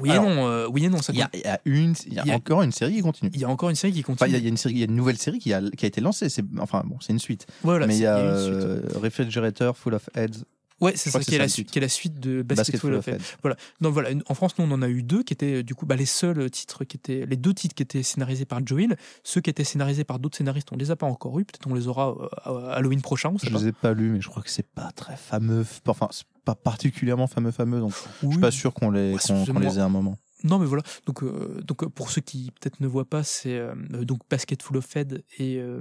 Oui 0.00 0.10
Alors, 0.10 0.24
et 0.24 0.34
non, 0.34 0.46
euh, 0.48 0.66
oui 0.70 0.84
et 0.84 0.88
non, 0.88 1.00
ça 1.02 1.12
Il 1.12 1.18
y 1.18 1.22
a, 1.22 1.30
il 1.34 1.40
y 1.40 1.44
a 1.46 1.60
une, 1.64 1.94
il 2.06 2.14
y 2.14 2.18
a 2.18 2.22
Il 2.24 2.28
y 2.28 2.30
a- 2.30 2.34
encore 2.34 2.62
une 2.62 2.72
série 2.72 2.94
qui 2.96 3.00
continue. 3.02 3.30
Il 3.34 3.40
y 3.40 3.44
a 3.44 3.48
encore 3.48 3.70
une 3.70 3.76
série 3.76 3.92
qui 3.92 4.02
continue. 4.02 4.30
il 4.30 4.32
y 4.32 4.36
a, 4.36 4.38
y 4.38 4.48
une 4.48 4.56
série, 4.56 4.74
il 4.74 4.78
y 4.80 4.82
a 4.82 4.86
une 4.86 4.94
nouvelle 4.96 5.18
série 5.18 5.38
qui 5.38 5.52
a, 5.52 5.60
qui 5.76 5.84
a 5.84 5.88
été 5.88 6.00
lancée. 6.00 6.28
C'est 6.28 6.44
enfin 6.58 6.82
bon, 6.86 6.96
c'est 7.00 7.12
une 7.12 7.18
suite. 7.18 7.46
Voilà, 7.62 7.86
mais 7.86 7.96
il 7.96 8.02
y 8.02 8.06
a 8.06 8.20
eu 8.20 8.28
une 8.30 8.38
suite. 8.38 8.54
euh, 8.94 8.98
Refrigerator 9.02 9.76
Full 9.76 9.94
of 9.94 10.08
Heads, 10.14 10.44
Ouais, 10.80 10.92
c'est 10.96 11.10
ça 11.10 11.18
qui 11.20 11.34
est, 11.34 11.38
la 11.38 11.48
suite, 11.48 11.70
qui 11.70 11.78
est 11.78 11.80
la 11.80 11.88
suite 11.88 12.20
de 12.20 12.42
Basket 12.42 12.74
Basketful 12.76 12.90
Full 12.90 12.94
of 12.98 13.08
Head. 13.08 13.20
Heads. 13.20 13.56
Donc 13.80 13.92
voilà, 13.94 14.10
en 14.26 14.34
France, 14.34 14.56
nous 14.58 14.64
on 14.64 14.70
en 14.70 14.80
a 14.82 14.88
eu 14.88 15.02
deux 15.02 15.22
qui 15.24 15.32
étaient 15.32 15.62
du 15.64 15.74
coup 15.74 15.86
bah, 15.86 15.96
les 15.96 16.06
seuls 16.06 16.48
titres 16.50 16.84
qui 16.84 16.96
étaient 16.96 17.26
les 17.26 17.36
deux 17.36 17.52
titres 17.52 17.74
qui 17.74 17.82
étaient 17.82 18.02
scénarisés 18.04 18.44
par 18.44 18.64
Joe 18.64 18.82
Hill. 18.82 18.96
Ceux 19.24 19.40
qui 19.40 19.50
étaient 19.50 19.64
scénarisés 19.64 20.04
par 20.04 20.18
d'autres 20.20 20.36
scénaristes, 20.36 20.68
on 20.72 20.76
les 20.76 20.90
a 20.92 20.96
pas 20.96 21.06
encore 21.06 21.38
eu. 21.40 21.44
Peut-être 21.44 21.66
on 21.66 21.74
les 21.74 21.88
aura 21.88 22.10
euh, 22.46 22.68
à 22.70 22.74
Halloween 22.74 23.02
prochain. 23.02 23.30
On 23.34 23.38
sait 23.38 23.48
Je 23.48 23.52
pas. 23.52 23.58
les 23.58 23.66
ai 23.68 23.72
pas 23.72 23.92
lus, 23.92 24.10
mais 24.10 24.20
je 24.20 24.28
crois 24.28 24.42
que 24.42 24.50
c'est 24.50 24.66
pas 24.68 24.90
très 24.92 25.16
fameux. 25.16 25.64
Enfin, 25.86 26.08
c'est 26.12 26.24
pas 26.44 26.54
particulièrement 26.54 27.26
fameux, 27.26 27.50
fameux. 27.50 27.80
Donc, 27.80 27.92
je 28.22 28.26
Oui. 28.26 28.32
suis 28.34 28.40
pas 28.40 28.50
sûr 28.52 28.72
qu'on 28.72 28.90
les, 28.90 29.14
Ouais, 29.14 29.18
qu'on- 29.26 29.58
les 29.58 29.78
ait 29.78 29.80
à 29.80 29.84
un 29.84 29.88
moment. 29.88 30.16
Non, 30.44 30.60
mais 30.60 30.66
voilà. 30.66 30.84
Donc, 31.06 31.24
euh, 31.24 31.60
donc 31.66 31.82
euh, 31.82 31.88
pour 31.88 32.12
ceux 32.12 32.20
qui 32.20 32.52
peut-être 32.52 32.78
ne 32.80 32.86
voient 32.86 33.04
pas, 33.08 33.24
c'est 33.24 33.56
euh, 33.58 33.74
euh, 33.94 34.04
donc 34.04 34.20
Basket 34.30 34.62
Full 34.62 34.76
of 34.76 34.96
Head 34.96 35.24
et 35.38 35.56
euh, 35.58 35.80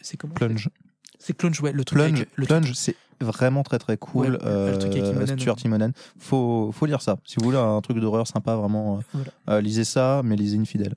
c'est 0.00 0.16
comment 0.16 0.32
Plunge. 0.32 0.70
C'est 1.18 1.34
Plunge, 1.34 1.60
ouais, 1.60 1.72
le 1.72 1.84
truc. 1.84 1.98
Plunge, 1.98 2.12
avec- 2.20 2.28
le 2.34 2.46
truc- 2.46 2.60
Plunge, 2.62 2.72
c'est 2.74 2.96
vraiment 3.24 3.62
très 3.62 3.78
très 3.78 3.96
cool. 3.96 4.22
Ouais, 4.26 4.28
le- 4.30 4.70
le 4.72 4.78
truc 4.78 4.92
avec 4.92 5.02
Euh, 5.04 5.10
Timonen, 5.12 5.38
Stuart. 5.38 5.56
Timonen. 5.56 5.92
Faut, 6.18 6.70
faut 6.72 6.86
lire 6.86 7.02
ça. 7.02 7.16
Si 7.24 7.36
vous 7.38 7.44
voulez 7.44 7.58
un 7.58 7.80
truc 7.80 7.98
d'horreur 7.98 8.26
sympa, 8.26 8.54
vraiment, 8.56 8.98
euh, 8.98 9.00
Voilà. 9.12 9.30
euh, 9.50 9.60
lisez 9.60 9.84
ça, 9.84 10.20
mais 10.24 10.36
lisez 10.36 10.58
Infidèle. 10.58 10.94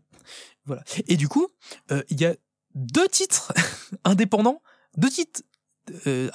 Voilà. 0.65 0.83
Et 1.07 1.15
du 1.17 1.27
coup, 1.27 1.47
euh, 1.91 2.03
il 2.09 2.19
y 2.21 2.25
a 2.25 2.35
deux 2.75 3.07
titres 3.07 3.53
indépendants, 4.03 4.61
deux 4.97 5.09
titres 5.09 5.41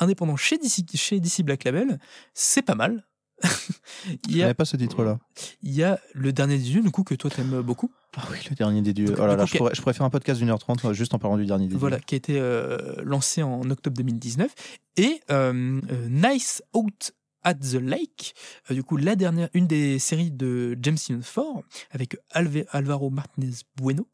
indépendants 0.01 0.37
chez 0.37 0.57
DC, 0.59 0.85
chez 0.97 1.21
DC 1.21 1.43
Black 1.43 1.65
Label. 1.65 1.99
C'est 2.35 2.63
pas 2.63 2.75
mal. 2.75 3.05
il, 4.29 4.37
y 4.37 4.43
a, 4.43 4.55
pas 4.55 4.65
ce 4.65 4.77
titre-là. 4.77 5.19
il 5.63 5.73
y 5.73 5.83
a 5.83 5.99
le 6.15 6.33
dernier 6.33 6.57
des 6.59 6.65
dieux, 6.65 6.83
du 6.83 6.91
coup, 6.91 7.05
que 7.05 7.15
toi 7.15 7.31
t'aimes 7.31 7.61
beaucoup. 7.63 7.91
Ah 8.17 8.23
oui, 8.31 8.39
le 8.51 8.55
dernier 8.57 8.83
des 8.83 8.93
dieux. 8.93 9.07
Donc, 9.07 9.19
Oh 9.21 9.27
là 9.27 9.45
je 9.47 9.57
pourrais, 9.57 9.75
je 9.75 9.81
pourrais 9.81 9.95
faire 9.95 10.07
un 10.07 10.11
podcast 10.11 10.39
d'une 10.39 10.51
heure 10.51 10.59
trente 10.59 10.85
euh, 10.85 10.93
juste 10.93 11.15
en 11.15 11.19
parlant 11.19 11.37
du 11.39 11.47
dernier 11.47 11.67
des 11.67 11.77
Voilà, 11.77 11.97
dieux. 11.97 12.05
qui 12.07 12.15
a 12.15 12.19
été 12.19 12.39
euh, 12.39 12.95
lancé 13.05 13.43
en 13.43 13.63
octobre 13.71 13.97
2019. 13.97 14.53
Et 14.99 15.21
euh, 15.31 15.81
Nice 16.11 16.63
Out 16.75 17.13
at 17.45 17.55
the 17.55 17.75
Lake, 17.75 18.35
euh, 18.71 18.75
du 18.75 18.83
coup, 18.83 18.97
la 18.97 19.17
dernière, 19.17 19.49
une 19.55 19.67
des 19.67 19.99
séries 19.99 20.31
de 20.31 20.77
James 20.81 20.97
Tynion 20.97 21.23
Ford, 21.23 21.63
avec 21.91 22.17
Alvaro 22.31 23.11
Martinez 23.11 23.53
Bueno, 23.77 24.07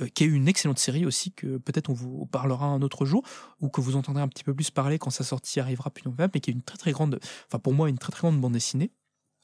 euh, 0.00 0.08
qui 0.08 0.24
est 0.24 0.26
une 0.26 0.48
excellente 0.48 0.78
série 0.78 1.06
aussi, 1.06 1.32
que 1.32 1.58
peut-être 1.58 1.90
on 1.90 1.94
vous 1.94 2.26
parlera 2.26 2.66
un 2.66 2.82
autre 2.82 3.04
jour, 3.04 3.22
ou 3.60 3.68
que 3.68 3.80
vous 3.80 3.96
entendrez 3.96 4.22
un 4.22 4.28
petit 4.28 4.44
peu 4.44 4.54
plus 4.54 4.70
parler 4.70 4.98
quand 4.98 5.10
sa 5.10 5.24
sortie 5.24 5.60
arrivera 5.60 5.90
plus 5.90 6.04
longtemps, 6.04 6.26
mais 6.32 6.40
qui 6.40 6.50
est 6.50 6.54
une 6.54 6.62
très 6.62 6.78
très 6.78 6.92
grande, 6.92 7.18
enfin 7.48 7.58
pour 7.58 7.72
moi, 7.72 7.88
une 7.88 7.98
très 7.98 8.12
très 8.12 8.22
grande 8.22 8.40
bande 8.40 8.52
dessinée. 8.52 8.90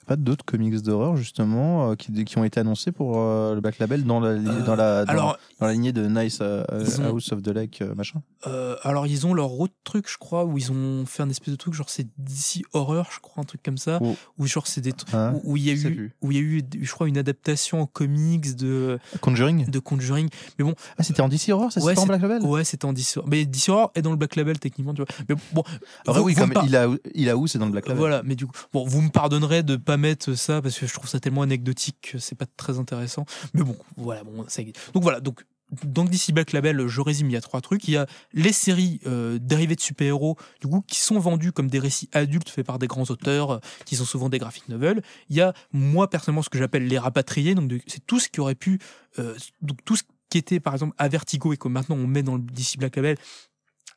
Pas 0.06 0.16
d'autres 0.16 0.44
comics 0.44 0.74
d'horreur 0.82 1.16
justement 1.16 1.90
euh, 1.90 1.94
qui, 1.94 2.24
qui 2.24 2.36
ont 2.38 2.42
été 2.44 2.58
annoncés 2.58 2.90
pour 2.90 3.18
euh, 3.18 3.54
le 3.54 3.60
Black 3.60 3.78
Label 3.78 4.02
dans 4.04 4.18
la, 4.18 4.30
Euh, 4.30 4.64
dans 4.64 4.74
la, 4.74 5.04
dans, 5.04 5.12
Alors, 5.12 5.38
dans 5.60 5.66
la 5.66 5.72
lignée 5.72 5.92
de 5.92 6.06
Nice 6.06 6.38
euh, 6.40 6.64
ont- 6.98 7.04
House 7.04 7.30
of 7.32 7.42
the 7.42 7.48
Lake 7.48 7.80
euh, 7.82 7.94
machin? 7.94 8.20
euh, 8.46 8.74
alors, 8.82 9.06
ils 9.06 9.26
ont 9.26 9.34
leur 9.34 9.52
autre 9.60 9.74
truc, 9.84 10.10
je 10.10 10.18
crois, 10.18 10.44
où 10.44 10.58
ils 10.58 10.72
ont 10.72 11.06
fait 11.06 11.22
un 11.22 11.30
espèce 11.30 11.50
de 11.50 11.56
truc, 11.56 11.74
genre 11.74 11.88
c'est 11.90 12.08
DC 12.18 12.62
Horror, 12.72 13.08
je 13.14 13.20
crois, 13.20 13.42
un 13.42 13.44
truc 13.46 13.62
comme 13.62 13.78
ça, 13.78 13.98
Oh. 14.02 14.16
où 14.38 14.46
genre 14.46 14.66
c'est 14.66 14.80
des 14.80 14.92
trucs. 14.92 15.14
Hein 15.14 15.34
Où 15.44 15.56
il 15.56 15.64
y 15.64 15.70
a 15.70 15.74
eu, 15.74 15.80
plus. 15.94 16.14
où 16.22 16.32
il 16.32 16.36
y 16.36 16.40
a 16.40 16.42
eu, 16.42 16.62
je 16.80 16.92
crois, 16.92 17.06
une 17.06 17.18
adaptation 17.18 17.80
en 17.80 17.86
comics 17.86 18.56
de 18.56 18.98
Conjuring? 19.20 19.70
de 19.70 19.78
Conjuring. 19.78 20.28
Mais 20.58 20.64
bon, 20.64 20.74
Ah, 20.98 21.02
c'était 21.04 21.20
en 21.20 21.28
DC 21.28 21.50
Horror, 21.50 21.70
ça 21.70 21.80
Ouais, 21.82 21.92
c'était 21.92 22.00
en 22.02 22.06
Black 22.06 22.22
Label? 22.22 22.42
ouais, 22.42 22.64
c'était 22.64 22.84
en 22.86 22.92
DC 22.92 23.16
Horror. 23.18 23.28
Mais 23.28 23.44
DC 23.44 23.68
Horror 23.68 23.92
est 23.94 24.02
dans 24.02 24.10
le 24.10 24.16
Black 24.16 24.34
Label 24.36 24.58
techniquement, 24.58 24.94
tu 24.94 25.02
vois. 25.02 25.08
Mais 25.28 25.36
bon, 25.52 25.62
Alors 26.06 26.18
vous- 26.22 26.24
oui, 26.26 26.34
vous 26.34 26.40
comme 26.40 26.52
par- 26.52 26.64
il 26.64 26.74
a, 26.74 26.88
il 27.14 27.28
a 27.28 27.36
où 27.36 27.46
c'est 27.46 27.58
dans 27.58 27.66
le 27.66 27.72
Black 27.72 27.86
Label? 27.86 27.98
Voilà, 28.00 28.22
mais 28.24 28.34
du 28.34 28.46
coup, 28.46 28.54
bon, 28.72 28.84
vous 28.86 29.02
me 29.02 29.10
pardonnerez 29.10 29.62
de 29.62 29.76
pas 29.90 29.96
mettre 29.96 30.34
ça 30.34 30.62
parce 30.62 30.78
que 30.78 30.86
je 30.86 30.94
trouve 30.94 31.08
ça 31.08 31.18
tellement 31.18 31.42
anecdotique 31.42 32.12
que 32.12 32.18
c'est 32.20 32.36
pas 32.36 32.46
très 32.46 32.78
intéressant. 32.78 33.24
Mais 33.54 33.64
bon, 33.64 33.76
voilà, 33.96 34.22
donc 34.22 35.02
voilà, 35.02 35.18
donc 35.18 35.44
dans 35.82 36.04
DC 36.04 36.30
Black 36.32 36.52
Label, 36.52 36.86
je 36.86 37.00
résume, 37.00 37.28
il 37.28 37.32
y 37.32 37.36
a 37.36 37.40
trois 37.40 37.60
trucs. 37.60 37.88
Il 37.88 37.94
y 37.94 37.96
a 37.96 38.06
les 38.32 38.52
séries 38.52 39.00
euh, 39.04 39.40
dérivées 39.40 39.74
de 39.74 39.80
super-héros, 39.80 40.36
du 40.60 40.68
coup, 40.68 40.84
qui 40.86 41.00
sont 41.00 41.18
vendues 41.18 41.50
comme 41.50 41.68
des 41.68 41.80
récits 41.80 42.08
adultes 42.12 42.50
faits 42.50 42.64
par 42.64 42.78
des 42.78 42.86
grands 42.86 43.02
auteurs, 43.10 43.50
euh, 43.50 43.58
qui 43.84 43.96
sont 43.96 44.04
souvent 44.04 44.28
des 44.28 44.38
graphic 44.38 44.68
novels. 44.68 45.02
Il 45.28 45.34
y 45.34 45.40
a, 45.40 45.54
moi, 45.72 46.08
personnellement, 46.08 46.42
ce 46.42 46.50
que 46.50 46.58
j'appelle 46.58 46.86
les 46.86 46.98
rapatriés, 46.98 47.56
donc 47.56 47.72
c'est 47.88 48.06
tout 48.06 48.20
ce 48.20 48.28
qui 48.28 48.40
aurait 48.40 48.54
pu, 48.54 48.78
euh, 49.18 49.36
donc 49.60 49.84
tout 49.84 49.96
ce 49.96 50.04
qui 50.28 50.38
était, 50.38 50.60
par 50.60 50.74
exemple, 50.74 50.94
à 50.98 51.08
Vertigo 51.08 51.52
et 51.52 51.56
que 51.56 51.66
maintenant 51.66 51.96
on 51.96 52.06
met 52.06 52.22
dans 52.22 52.36
le 52.36 52.42
DC 52.42 52.78
Black 52.78 52.94
Label, 52.94 53.16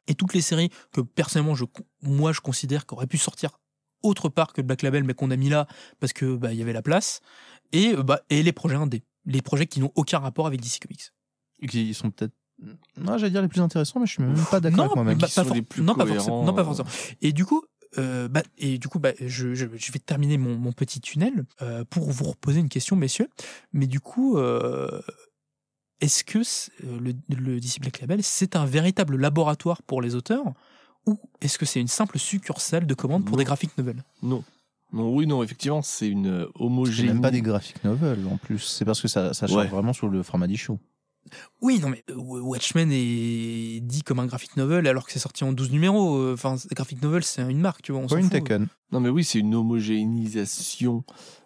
et 0.08 0.16
toutes 0.16 0.34
les 0.34 0.42
séries 0.42 0.72
que 0.92 1.02
personnellement, 1.02 1.54
je, 1.54 1.66
moi, 2.02 2.32
je 2.32 2.42
considère 2.42 2.88
qu'auraient 2.88 3.06
pu 3.06 3.20
sortir 3.20 3.60
autre 4.04 4.30
part 4.30 4.54
que 4.54 4.62
le 4.62 4.68
Black 4.68 4.82
Label, 4.82 5.04
mais 5.04 5.14
qu'on 5.14 5.32
a 5.32 5.36
mis 5.36 5.50
là 5.50 5.68
parce 6.00 6.14
que 6.14 6.36
bah, 6.36 6.54
il 6.54 6.60
y 6.60 6.62
avait 6.62 6.74
la 6.74 6.82
place. 6.82 7.22
Et, 7.72 7.94
euh, 7.96 8.04
bah, 8.04 8.22
et 8.30 8.44
les 8.44 8.52
projets 8.52 8.76
indés, 8.76 9.04
les 9.26 9.42
projets 9.42 9.66
qui 9.66 9.80
n'ont 9.80 9.92
aucun 9.96 10.20
rapport 10.20 10.48
avec 10.48 10.62
DC 10.62 10.80
Comics. 10.82 11.12
Qui 11.68 11.94
sont 11.94 12.12
peut-être. 12.12 12.34
Non, 12.98 13.18
j'allais 13.18 13.32
dire 13.32 13.42
les 13.42 13.48
plus 13.48 13.62
intéressants, 13.62 14.00
mais 14.00 14.06
je 14.06 14.14
suis 14.14 14.24
même 14.24 14.36
pas 14.52 14.60
d'accord 14.60 14.78
Non, 14.78 14.84
avec 14.86 14.96
moi-même. 14.96 15.18
bah, 15.18 15.28
pas 15.34 15.44
non, 15.82 15.96
pas 15.96 16.06
forcément, 16.06 16.44
non, 16.44 16.54
pas 16.54 16.62
euh. 16.62 16.66
forcément. 16.66 16.90
Et 17.22 17.34
du 17.34 17.46
coup, 17.46 17.64
euh, 17.98 18.28
bah, 18.28 18.44
et 18.58 18.78
du 18.78 18.88
coup, 18.88 19.00
bah, 19.00 19.12
je, 19.20 19.54
je, 19.54 19.66
je 19.76 19.92
vais 19.92 20.00
terminer 20.00 20.38
mon, 20.38 20.56
mon 20.58 20.72
petit 20.72 21.02
tunnel 21.02 21.46
euh, 21.62 21.84
pour 21.90 22.12
vous 22.12 22.26
reposer 22.26 22.60
une 22.60 22.70
question, 22.70 22.96
messieurs. 22.96 23.30
Mais 23.74 23.88
du 23.88 24.00
coup, 24.00 24.38
euh, 24.38 25.02
est-ce 26.02 26.24
que 26.24 26.40
euh, 26.40 27.00
le, 27.00 27.14
le 27.36 27.60
DC 27.60 27.80
Black 27.80 28.02
Label, 28.02 28.24
c'est 28.24 28.56
un 28.56 28.66
véritable 28.66 29.16
laboratoire 29.18 29.82
pour 29.84 30.02
les 30.02 30.16
auteurs 30.16 30.44
ou 31.06 31.20
est-ce 31.42 31.58
que 31.58 31.66
c'est 31.66 31.82
une 31.82 31.88
simple 31.88 32.18
succursale 32.20 32.86
de 32.86 32.94
commande 32.94 33.24
pour 33.26 33.34
Non. 33.34 33.38
des 33.40 33.44
graphic 33.46 33.78
novels 33.78 34.04
Non. 34.22 34.44
Non, 34.92 35.14
oui, 35.14 35.26
non, 35.26 35.42
effectivement, 35.44 35.82
c'est 35.82 36.08
une 36.08 36.46
C'est 36.56 36.62
homogénéité. 36.64 37.14
même 37.14 37.22
pas 37.22 37.32
des 37.32 37.42
graphic 37.42 37.84
novels 37.84 38.28
en 38.32 38.38
plus. 38.38 38.60
C'est 38.60 38.86
parce 38.86 39.02
que 39.02 39.08
ça, 39.08 39.34
ça 39.34 39.48
change 39.48 39.58
Ouais. 39.58 39.68
vraiment 39.68 39.92
sur 39.94 40.08
le 40.08 40.22
format 40.22 40.46
d'issue. 40.48 40.72
Oui, 41.62 41.80
non, 41.80 41.90
mais 41.90 42.04
euh, 42.12 42.16
Watchmen 42.16 42.92
est 42.92 43.80
dit 43.82 44.04
comme 44.04 44.20
un 44.20 44.26
graphic 44.28 44.56
novel 44.56 44.86
alors 44.88 45.08
que 45.08 45.12
c'est 45.14 45.20
sorti 45.20 45.44
en 45.44 45.52
12 45.54 45.72
numéros. 45.72 46.18
Euh, 46.18 46.34
Enfin, 46.34 46.58
graphic 46.76 47.02
novel, 47.02 47.24
c'est 47.24 47.42
une 47.42 47.60
marque, 47.60 47.82
tu 47.82 47.92
vois. 47.92 48.02
On 48.02 48.08
fout. 48.08 48.30
taken. 48.30 48.68
Non, 48.92 49.00
mais 49.00 49.10
oui, 49.10 49.24
c'est 49.24 49.40
une 49.40 49.56
homogénéisation, 49.56 51.04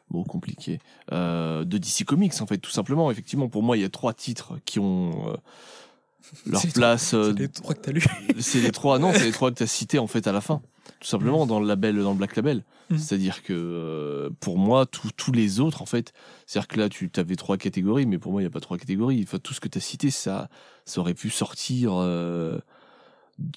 bon, 0.10 0.24
compliqué, 0.24 0.80
euh, 1.14 1.64
de 1.64 1.78
DC 1.78 2.04
Comics, 2.06 2.34
en 2.42 2.48
fait, 2.48 2.58
tout 2.58 2.72
simplement. 2.72 3.12
Effectivement, 3.12 3.48
pour 3.50 3.64
moi, 3.64 3.78
il 3.78 3.82
y 3.82 3.86
a 3.86 3.90
trois 3.90 4.14
titres 4.14 4.58
qui 4.66 4.80
ont 4.80 5.30
euh, 5.30 5.38
leur 6.46 6.62
place. 6.74 7.14
euh, 7.14 7.34
C'est 7.34 7.40
les 7.40 7.48
trois 7.50 7.74
que 7.76 7.82
t'as 7.82 7.92
lu. 7.92 8.04
c'est 8.40 8.60
les 8.60 8.72
trois, 8.72 9.00
non, 9.00 9.12
c'est 9.14 9.26
les 9.26 9.32
trois 9.32 9.52
que 9.52 9.58
tu 9.58 9.64
as 9.64 9.68
cités, 9.68 10.00
en 10.00 10.08
fait, 10.08 10.28
à 10.28 10.32
la 10.32 10.42
fin. 10.42 10.62
Tout 11.00 11.08
simplement, 11.08 11.46
dans 11.46 11.60
le 11.60 11.68
label, 11.68 12.02
dans 12.02 12.12
le 12.12 12.18
Black 12.18 12.36
Label. 12.36 12.64
Mm. 12.90 12.98
C'est-à-dire 12.98 13.44
que, 13.44 13.54
euh, 13.54 14.30
pour 14.40 14.58
moi, 14.58 14.86
tous 14.86 15.12
tous 15.16 15.32
les 15.32 15.60
autres, 15.60 15.82
en 15.82 15.86
fait, 15.86 16.14
c'est-à-dire 16.46 16.68
que 16.68 16.80
là, 16.80 16.90
tu 16.90 17.12
avais 17.18 17.36
trois 17.36 17.58
catégories, 17.58 18.06
mais 18.06 18.18
pour 18.18 18.32
moi, 18.32 18.42
il 18.42 18.46
n'y 18.46 18.48
a 18.48 18.52
pas 18.52 18.62
trois 18.62 18.78
catégories. 18.78 19.22
Enfin, 19.24 19.38
tout 19.40 19.54
ce 19.54 19.60
que 19.60 19.68
tu 19.68 19.78
as 19.78 19.82
cité, 19.82 20.10
ça, 20.10 20.50
ça 20.86 21.02
aurait 21.02 21.14
pu 21.14 21.30
sortir 21.30 21.92
euh, 21.96 22.58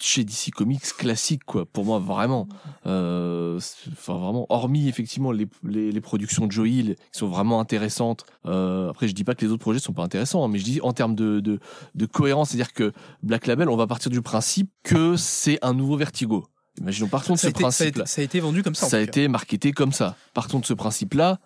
chez 0.00 0.24
DC 0.24 0.50
Comics 0.54 0.96
classique, 0.96 1.44
quoi. 1.44 1.66
Pour 1.66 1.84
moi, 1.84 1.98
vraiment. 1.98 2.48
Euh, 2.86 3.58
Enfin, 3.92 4.14
vraiment, 4.14 4.46
hormis, 4.48 4.88
effectivement, 4.88 5.32
les, 5.32 5.46
les, 5.64 5.92
les 5.92 6.00
productions 6.00 6.46
de 6.46 6.52
Joe 6.52 6.68
Hill, 6.68 6.96
qui 7.12 7.18
sont 7.18 7.28
vraiment 7.28 7.60
intéressantes. 7.60 8.24
Euh, 8.46 8.90
après, 8.90 9.08
je 9.08 9.12
dis 9.12 9.24
pas 9.24 9.34
que 9.34 9.44
les 9.44 9.50
autres 9.50 9.60
projets 9.60 9.78
sont 9.78 9.92
pas 9.92 10.02
intéressants, 10.02 10.44
hein, 10.44 10.48
mais 10.48 10.58
je 10.58 10.64
dis 10.64 10.80
en 10.82 10.92
termes 10.92 11.14
de, 11.14 11.40
de, 11.40 11.58
de 11.94 12.06
cohérence, 12.06 12.50
c'est-à-dire 12.50 12.72
que 12.72 12.92
Black 13.22 13.46
Label, 13.46 13.68
on 13.68 13.76
va 13.76 13.86
partir 13.86 14.10
du 14.10 14.22
principe 14.22 14.70
que 14.82 15.16
c'est 15.16 15.58
un 15.62 15.74
nouveau 15.74 15.96
Vertigo. 15.96 16.46
Imaginons, 16.80 17.08
partons 17.08 17.34
de 17.34 17.38
ce 17.38 17.46
a, 17.46 17.50
été, 17.50 17.70
ça, 17.70 17.84
a 18.20 18.24
été, 18.24 18.40
vendu 18.40 18.62
comme 18.62 18.74
ça. 18.74 18.86
ça 18.86 18.96
a 18.96 19.00
été 19.00 19.28
marketé 19.28 19.72
comme 19.72 19.92
ça. 19.92 20.16
Partons 20.34 20.60
de 20.60 20.64
ce 20.64 20.72
principe-là, 20.72 21.40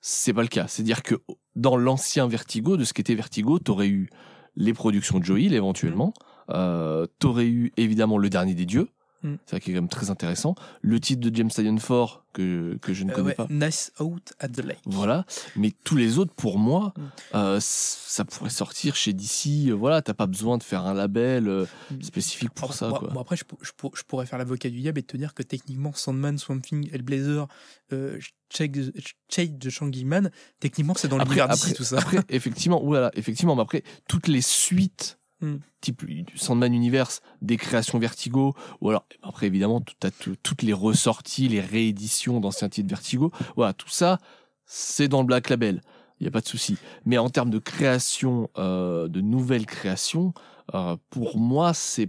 c'est 0.00 0.32
pas 0.32 0.42
le 0.42 0.48
cas. 0.48 0.66
C'est-à-dire 0.68 1.02
que 1.02 1.16
dans 1.56 1.76
l'ancien 1.76 2.28
Vertigo, 2.28 2.76
de 2.76 2.84
ce 2.84 2.92
qu'était 2.92 3.14
Vertigo, 3.14 3.58
t'aurais 3.58 3.88
eu 3.88 4.08
les 4.54 4.74
productions 4.74 5.18
de 5.18 5.24
Joe 5.24 5.40
Hill 5.40 5.54
éventuellement, 5.54 6.12
euh, 6.50 7.06
t'aurais 7.18 7.46
eu 7.46 7.72
évidemment 7.76 8.18
le 8.18 8.28
dernier 8.30 8.54
des 8.54 8.66
dieux, 8.66 8.88
Mm. 9.24 9.34
c'est 9.46 9.50
ça 9.54 9.60
qui 9.60 9.70
est 9.70 9.74
quand 9.74 9.80
même 9.82 9.88
très 9.88 10.10
intéressant, 10.10 10.56
le 10.80 10.98
titre 10.98 11.20
de 11.20 11.32
James 11.36 11.48
Tynion 11.48 11.78
Ford 11.78 12.24
que 12.32 12.76
que 12.82 12.92
je 12.92 13.04
ne 13.04 13.12
Euh, 13.12 13.14
connais 13.14 13.28
ouais, 13.28 13.34
pas. 13.36 13.46
Nice 13.50 13.92
Out 14.00 14.32
at 14.40 14.48
the 14.48 14.64
Lake. 14.64 14.80
Voilà, 14.84 15.24
mais 15.54 15.70
tous 15.84 15.94
les 15.94 16.18
autres, 16.18 16.34
pour 16.34 16.58
moi, 16.58 16.92
Mm. 16.96 17.02
euh, 17.36 17.58
ça 17.60 18.24
pourrait 18.24 18.50
sortir 18.50 18.96
chez 18.96 19.12
DC. 19.12 19.70
voilà, 19.70 20.02
t'as 20.02 20.12
pas 20.14 20.26
besoin 20.26 20.58
de 20.58 20.64
faire 20.64 20.84
un 20.86 20.94
label 20.94 21.44
Mm. 21.92 22.02
spécifique 22.02 22.50
pour 22.50 22.64
Après, 22.70 22.76
ça. 22.78 22.88
moi- 22.88 22.98
quoi. 22.98 23.10
moi, 23.12 23.22
après, 23.22 23.36
je, 23.36 23.44
pour- 23.44 23.58
je 23.64 23.70
pour- 23.76 23.96
je 23.96 24.02
pourrais 24.02 24.26
faire 24.26 24.40
l'avocat 24.40 24.68
du 24.70 24.80
diable 24.80 24.98
et 24.98 25.04
te 25.04 25.16
dire 25.16 25.34
que 25.34 25.44
techniquement, 25.44 25.92
Sandman, 25.94 26.36
Swamp 26.36 26.58
Thing, 26.58 26.90
Hellblazer, 26.92 27.46
euh, 27.92 28.18
Shade 28.52 29.56
de 29.58 29.70
Shang 29.70 29.94
Man, 30.04 30.32
techniquement, 30.58 30.94
c'est 30.96 31.06
dans 31.06 31.18
l'univers 31.18 31.44
après- 31.44 31.54
d'ici, 31.56 31.74
tout 31.74 31.84
ça. 31.84 31.98
Après, 31.98 32.18
effectivement, 32.28 32.82
voilà, 32.82 33.12
effectivement, 33.14 33.54
mais 33.54 33.62
après, 33.62 33.84
toutes 34.08 34.26
les 34.26 34.42
suites, 34.42 35.20
Hmm. 35.42 35.56
type 35.80 36.04
Sandman 36.36 36.72
Universe, 36.72 37.20
des 37.40 37.56
créations 37.56 37.98
Vertigo, 37.98 38.54
ou 38.80 38.90
alors, 38.90 39.04
après, 39.22 39.46
évidemment, 39.48 39.80
tout, 39.80 39.94
tout- 40.20 40.36
toutes 40.40 40.62
les 40.62 40.72
ressorties, 40.72 41.48
les 41.48 41.60
rééditions 41.60 42.38
d'anciens 42.38 42.68
titres 42.68 42.88
Vertigo, 42.88 43.32
voilà, 43.56 43.72
tout 43.72 43.88
ça, 43.88 44.18
c'est 44.66 45.08
dans 45.08 45.20
le 45.20 45.26
Black 45.26 45.48
Label. 45.48 45.82
Il 46.20 46.24
n'y 46.24 46.28
a 46.28 46.30
pas 46.30 46.40
de 46.40 46.46
souci. 46.46 46.76
Mais 47.04 47.18
en 47.18 47.28
termes 47.28 47.50
de 47.50 47.58
création, 47.58 48.48
euh, 48.56 49.08
de 49.08 49.20
nouvelles 49.20 49.66
créations, 49.66 50.32
euh, 50.74 50.96
pour 51.10 51.38
moi, 51.38 51.74
c'est 51.74 52.08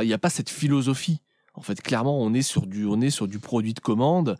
il 0.00 0.06
n'y 0.06 0.14
a 0.14 0.18
pas 0.18 0.30
cette 0.30 0.50
philosophie. 0.50 1.20
En 1.54 1.62
fait, 1.62 1.80
clairement, 1.82 2.18
on 2.22 2.32
est 2.32 2.42
sur 2.42 2.66
du, 2.66 2.86
on 2.86 3.00
est 3.00 3.10
sur 3.10 3.26
du 3.28 3.38
produit 3.38 3.74
de 3.74 3.80
commande, 3.80 4.36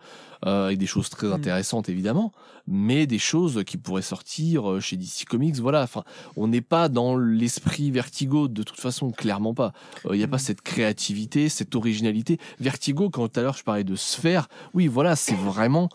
euh, 0.46 0.66
avec 0.66 0.78
des 0.78 0.86
choses 0.86 1.10
très 1.10 1.26
Mm. 1.26 1.32
intéressantes, 1.32 1.88
évidemment, 1.88 2.32
mais 2.66 3.06
des 3.06 3.18
choses 3.18 3.62
qui 3.66 3.76
pourraient 3.76 4.00
sortir 4.00 4.70
euh, 4.70 4.80
chez 4.80 4.96
DC 4.96 5.24
Comics. 5.28 5.56
Voilà. 5.56 5.82
Enfin, 5.82 6.04
on 6.36 6.46
n'est 6.48 6.60
pas 6.60 6.88
dans 6.88 7.16
l'esprit 7.16 7.90
Vertigo 7.90 8.46
de 8.48 8.62
toute 8.62 8.78
façon, 8.80 9.10
clairement 9.10 9.54
pas. 9.54 9.72
Il 10.10 10.16
n'y 10.16 10.22
a 10.22 10.28
pas 10.28 10.36
Mm. 10.36 10.40
cette 10.40 10.62
créativité, 10.62 11.48
cette 11.48 11.74
originalité. 11.74 12.38
Vertigo, 12.60 13.10
quand 13.10 13.28
tout 13.28 13.40
à 13.40 13.42
l'heure 13.42 13.56
je 13.56 13.64
parlais 13.64 13.84
de 13.84 13.96
sphère, 13.96 14.48
oui, 14.72 14.86
voilà, 14.86 15.16
c'est 15.16 15.34
vraiment. 15.36 15.88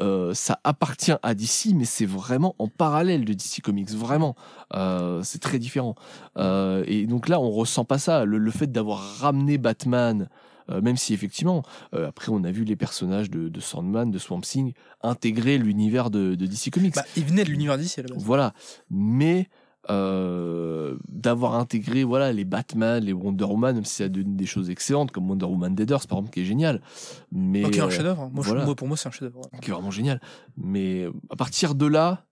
Euh, 0.00 0.34
ça 0.34 0.60
appartient 0.64 1.14
à 1.22 1.34
DC, 1.34 1.72
mais 1.74 1.84
c'est 1.84 2.06
vraiment 2.06 2.54
en 2.58 2.68
parallèle 2.68 3.24
de 3.24 3.32
DC 3.32 3.60
Comics, 3.62 3.90
vraiment. 3.90 4.34
Euh, 4.74 5.22
c'est 5.22 5.40
très 5.40 5.58
différent. 5.58 5.94
Euh, 6.36 6.84
et 6.86 7.06
donc 7.06 7.28
là, 7.28 7.40
on 7.40 7.50
ressent 7.50 7.84
pas 7.84 7.98
ça. 7.98 8.24
Le, 8.24 8.38
le 8.38 8.50
fait 8.50 8.70
d'avoir 8.70 9.18
ramené 9.18 9.58
Batman, 9.58 10.28
euh, 10.70 10.80
même 10.80 10.96
si 10.96 11.12
effectivement, 11.14 11.62
euh, 11.94 12.08
après 12.08 12.30
on 12.30 12.42
a 12.44 12.50
vu 12.50 12.64
les 12.64 12.76
personnages 12.76 13.30
de, 13.30 13.48
de 13.48 13.60
Sandman, 13.60 14.10
de 14.10 14.18
Swamp 14.18 14.40
Thing 14.40 14.72
intégrer 15.02 15.58
l'univers 15.58 16.10
de, 16.10 16.34
de 16.34 16.46
DC 16.46 16.70
Comics. 16.72 16.94
Bah, 16.94 17.04
il 17.16 17.24
venait 17.24 17.44
de 17.44 17.50
l'univers 17.50 17.76
d'ici 17.76 18.00
à 18.00 18.02
la 18.04 18.14
base. 18.14 18.22
Voilà. 18.22 18.54
Mais 18.90 19.48
euh, 19.90 20.96
d'avoir 21.08 21.54
intégré 21.54 22.04
voilà 22.04 22.32
les 22.32 22.44
Batman, 22.44 23.02
les 23.04 23.12
Wonder 23.12 23.44
Woman, 23.44 23.74
même 23.74 23.84
si 23.84 23.96
ça 23.96 24.08
donne 24.08 24.36
des 24.36 24.46
choses 24.46 24.70
excellentes 24.70 25.10
comme 25.10 25.28
Wonder 25.28 25.46
Woman 25.46 25.74
Dead 25.74 25.90
Earth 25.90 26.06
par 26.06 26.18
exemple 26.18 26.32
qui 26.34 26.40
est 26.40 26.44
génial. 26.44 26.80
Mais 27.32 27.64
Ok, 27.64 27.78
un 27.78 27.88
euh. 27.88 28.14
Moi, 28.16 28.30
je- 28.44 28.48
voilà. 28.48 28.64
moi, 28.64 28.74
pour 28.74 28.88
moi, 28.88 28.96
c'est 28.96 29.08
un 29.08 29.12
chef-d'œuvre. 29.12 29.42
qui 29.60 29.70
est 29.70 29.72
vraiment 29.72 29.90
génial. 29.90 30.20
Mais 30.56 31.06
à 31.30 31.36
partir 31.36 31.74
de 31.74 31.86
là, 31.86 32.26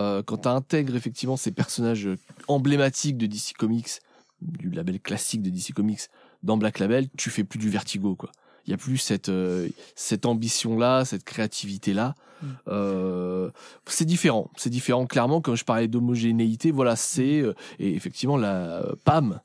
euh, 0.00 0.22
quand 0.22 0.38
tu 0.38 0.48
intègres 0.48 0.96
effectivement 0.96 1.36
ces 1.36 1.52
personnages 1.52 2.08
emblématiques 2.48 3.18
de 3.18 3.26
DC 3.26 3.52
Comics, 3.58 4.00
du 4.40 4.70
label 4.70 5.00
classique 5.00 5.42
de 5.42 5.50
DC 5.50 5.72
Comics, 5.72 6.00
dans 6.42 6.56
Black 6.56 6.78
Label, 6.80 7.08
tu 7.16 7.30
fais 7.30 7.44
plus 7.44 7.58
du 7.58 7.68
vertigo, 7.68 8.16
quoi. 8.16 8.32
Il 8.66 8.70
y 8.70 8.74
a 8.74 8.76
plus 8.76 8.98
cette, 8.98 9.28
euh, 9.28 9.68
cette 9.96 10.26
ambition-là, 10.26 11.04
cette 11.04 11.24
créativité-là. 11.24 12.14
Mm. 12.42 12.46
Euh, 12.68 13.50
c'est 13.86 14.04
différent. 14.04 14.50
C'est 14.56 14.70
différent, 14.70 15.06
clairement. 15.06 15.40
Quand 15.40 15.54
je 15.54 15.64
parlais 15.64 15.88
d'homogénéité, 15.88 16.70
voilà, 16.70 16.96
c'est. 16.96 17.40
euh, 17.40 17.54
et 17.78 17.94
effectivement, 17.94 18.36
la 18.36 18.84
Pam, 19.04 19.40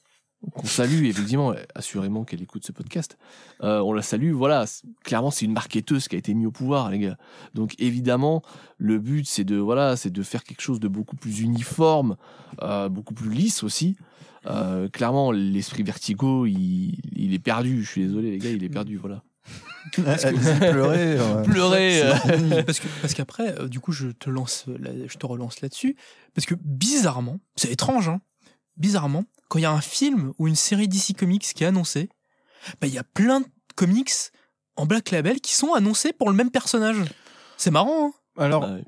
qu'on 0.54 0.68
salue, 0.68 1.06
effectivement, 1.08 1.54
assurément 1.74 2.26
qu'elle 2.26 2.42
écoute 2.42 2.66
ce 2.66 2.72
podcast. 2.72 3.18
On 3.62 3.92
la 3.92 4.04
salue, 4.04 4.34
voilà. 4.34 4.66
Clairement, 5.04 5.32
c'est 5.32 5.46
une 5.46 5.54
marketeuse 5.54 6.08
qui 6.08 6.16
a 6.16 6.20
été 6.20 6.34
mise 6.34 6.48
au 6.48 6.52
pouvoir, 6.52 6.92
les 6.92 7.00
gars. 7.00 7.18
Donc, 7.56 7.74
évidemment, 7.80 8.44
le 8.78 9.00
but, 9.00 9.28
c'est 9.28 9.44
de, 9.44 9.56
voilà, 9.56 9.96
c'est 9.98 10.12
de 10.12 10.22
faire 10.22 10.44
quelque 10.44 10.62
chose 10.62 10.80
de 10.80 10.88
beaucoup 10.88 11.16
plus 11.16 11.42
uniforme, 11.42 12.18
beaucoup 12.90 13.16
plus 13.16 13.32
lisse 13.32 13.64
aussi. 13.64 13.98
Euh, 14.48 14.88
clairement, 14.90 15.32
l'esprit 15.32 15.84
vertigo, 15.84 16.46
il, 16.46 17.00
il 17.16 17.34
est 17.34 17.40
perdu. 17.40 17.84
Je 17.84 17.90
suis 17.90 18.02
désolé, 18.04 18.32
les 18.32 18.38
gars, 18.38 18.50
il 18.52 18.64
est 18.64 18.70
perdu, 18.70 18.98
voilà. 18.98 19.24
Allez-y, 19.98 20.60
pleurez. 20.72 21.20
ouais. 21.20 21.44
Pleurer. 21.44 22.02
euh, 22.04 22.64
parce 22.66 22.80
que 22.80 22.88
parce 23.02 23.14
qu'après, 23.14 23.60
euh, 23.60 23.68
du 23.68 23.80
coup, 23.80 23.92
je 23.92 24.08
te 24.10 24.30
lance, 24.30 24.66
là- 24.80 24.92
je 25.08 25.18
te 25.18 25.26
relance 25.26 25.62
là-dessus, 25.62 25.96
parce 26.34 26.46
que 26.46 26.56
bizarrement, 26.64 27.40
c'est 27.56 27.72
étrange, 27.72 28.10
hein. 28.10 28.22
Bizarrement, 28.78 29.24
quand 29.50 29.58
il 29.60 29.64
y 29.64 29.66
a 29.66 29.72
un 29.72 29.82
film 29.82 30.34
ou 30.38 30.48
une 30.48 30.56
série 30.56 30.88
DC 30.88 31.14
Comics 31.18 31.42
qui 31.56 31.64
est 31.64 31.68
annoncée, 31.68 32.10
bah 32.80 32.88
il 32.88 32.94
y 32.94 33.00
a 33.00 33.04
plein 33.04 33.40
de 33.42 33.46
comics 33.76 34.12
en 34.76 34.86
Black 34.86 35.10
Label 35.12 35.40
qui 35.42 35.54
sont 35.56 35.74
annoncés 35.74 36.14
pour 36.14 36.30
le 36.30 36.36
même 36.36 36.52
personnage. 36.52 36.98
C'est 37.58 37.72
marrant. 37.72 38.08
Hein 38.38 38.44
Alors, 38.44 38.70
Ouais. 38.70 38.84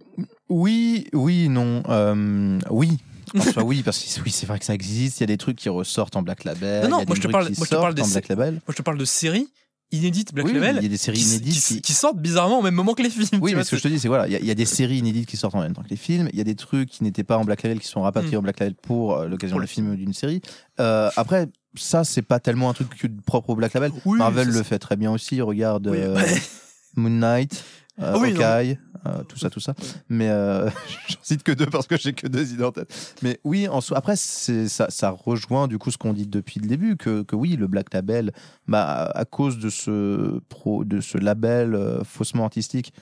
oui, 0.49 1.07
oui, 1.13 1.49
non. 1.49 1.81
euh, 1.89 2.59
oui. 2.69 2.99
En 3.37 3.41
soi, 3.41 3.63
oui, 3.63 3.83
parce 3.83 3.99
que 3.99 4.21
oui, 4.23 4.31
c'est 4.31 4.45
vrai 4.45 4.59
que 4.59 4.65
ça 4.65 4.73
existe. 4.73 5.19
Il 5.19 5.21
y 5.21 5.23
a 5.23 5.27
des 5.27 5.37
trucs 5.37 5.57
qui 5.57 5.69
ressortent 5.69 6.15
en 6.15 6.21
Black 6.21 6.43
Label. 6.43 6.83
Non, 6.83 6.99
non, 6.99 7.03
moi, 7.07 7.15
je 7.15 7.21
te 7.21 7.27
parle- 7.27 7.51
qui 7.51 7.57
moi, 7.59 7.65
je 7.65 7.69
te 7.69 7.75
parle 7.75 7.95
sortent 7.97 8.07
des 8.07 8.11
Black 8.13 8.27
Label. 8.29 8.53
Moi, 8.53 8.61
je 8.69 8.75
te 8.75 8.81
parle 8.81 8.97
de 8.97 9.05
séries 9.05 9.47
inédites 9.91 10.33
Black 10.35 10.45
Oui, 10.45 10.53
Label. 10.53 10.75
il 10.77 10.83
y 10.83 10.85
a 10.85 10.89
des 10.89 10.97
séries 10.97 11.17
qui, 11.17 11.25
inédites 11.29 11.53
qui- 11.55 11.73
qui- 11.75 11.81
qui 11.81 11.93
sortent 11.93 12.19
bizarrement 12.19 12.59
au 12.59 12.61
même 12.61 12.75
moment 12.75 12.93
que 12.93 13.01
les 13.01 13.09
films. 13.09 13.25
Oui, 13.41 13.51
mais 13.51 13.55
vois, 13.55 13.63
ce 13.63 13.71
que 13.71 13.77
je 13.77 13.81
te 13.83 13.87
dis, 13.87 13.99
c'est 13.99 14.07
voilà, 14.07 14.27
il 14.27 14.33
y, 14.33 14.35
a- 14.35 14.39
il 14.39 14.45
y 14.45 14.51
a 14.51 14.55
des 14.55 14.65
séries 14.65 14.97
inédites 14.99 15.27
qui 15.27 15.35
sortent 15.35 15.55
en 15.55 15.61
même 15.61 15.73
temps 15.73 15.81
que 15.81 15.89
les 15.89 15.95
films. 15.95 16.29
Il 16.31 16.37
y 16.37 16.41
a 16.41 16.43
des 16.43 16.53
trucs 16.55 16.89
qui 16.89 17.03
n'étaient 17.03 17.23
pas 17.23 17.37
en 17.37 17.43
Black 17.43 17.63
Label 17.63 17.79
qui 17.79 17.87
sont 17.87 18.01
rapatriés 18.01 18.35
Mm. 18.35 18.39
en 18.39 18.43
Black 18.43 18.59
Label 18.59 18.75
pour 18.75 19.17
euh, 19.17 19.27
l'occasion 19.27 19.57
d'un 19.57 19.65
film 19.65 19.89
ou 19.91 19.95
d'une 19.95 20.13
série. 20.13 20.41
Euh, 20.79 21.09
après, 21.15 21.47
ça, 21.75 22.03
c'est 22.03 22.21
pas 22.21 22.39
tellement 22.39 22.69
un 22.69 22.73
truc 22.73 22.89
propre 23.25 23.49
au 23.51 23.55
Black 23.55 23.73
Label. 23.73 23.91
Oui, 24.05 24.19
Marvel 24.19 24.49
le 24.49 24.61
fait 24.63 24.77
très 24.79 24.95
bien 24.95 25.11
aussi. 25.11 25.41
Regarde 25.41 25.87
euh, 25.87 26.15
Moon 26.95 27.09
Knight, 27.09 27.63
euh, 28.01 28.17
Oui, 28.19 28.33
non, 28.33 28.41
Hawkeye, 28.41 28.77
euh, 29.05 29.23
tout 29.23 29.37
ça, 29.37 29.49
tout 29.49 29.59
ça. 29.59 29.73
Mais 30.09 30.29
euh, 30.29 30.69
j'en 31.07 31.17
cite 31.21 31.43
que 31.43 31.51
deux 31.51 31.65
parce 31.67 31.87
que 31.87 31.97
j'ai 31.97 32.13
que 32.13 32.27
deux 32.27 32.53
idées 32.53 32.63
en 32.63 32.71
tête. 32.71 33.15
Mais 33.21 33.39
oui, 33.43 33.67
en 33.67 33.81
soi, 33.81 33.97
après, 33.97 34.15
c'est 34.15 34.67
ça, 34.67 34.87
ça 34.89 35.09
rejoint 35.09 35.67
du 35.67 35.77
coup 35.77 35.91
ce 35.91 35.97
qu'on 35.97 36.13
dit 36.13 36.27
depuis 36.27 36.59
le 36.59 36.67
début 36.67 36.97
que, 36.97 37.23
que 37.23 37.35
oui, 37.35 37.55
le 37.55 37.67
Black 37.67 37.93
Label, 37.93 38.31
bah, 38.67 39.11
à 39.13 39.25
cause 39.25 39.59
de 39.59 39.69
ce 39.69 40.39
pro, 40.49 40.83
de 40.85 41.01
ce 41.01 41.17
label 41.17 41.75
euh, 41.75 42.03
faussement 42.03 42.45
artistique. 42.45 42.93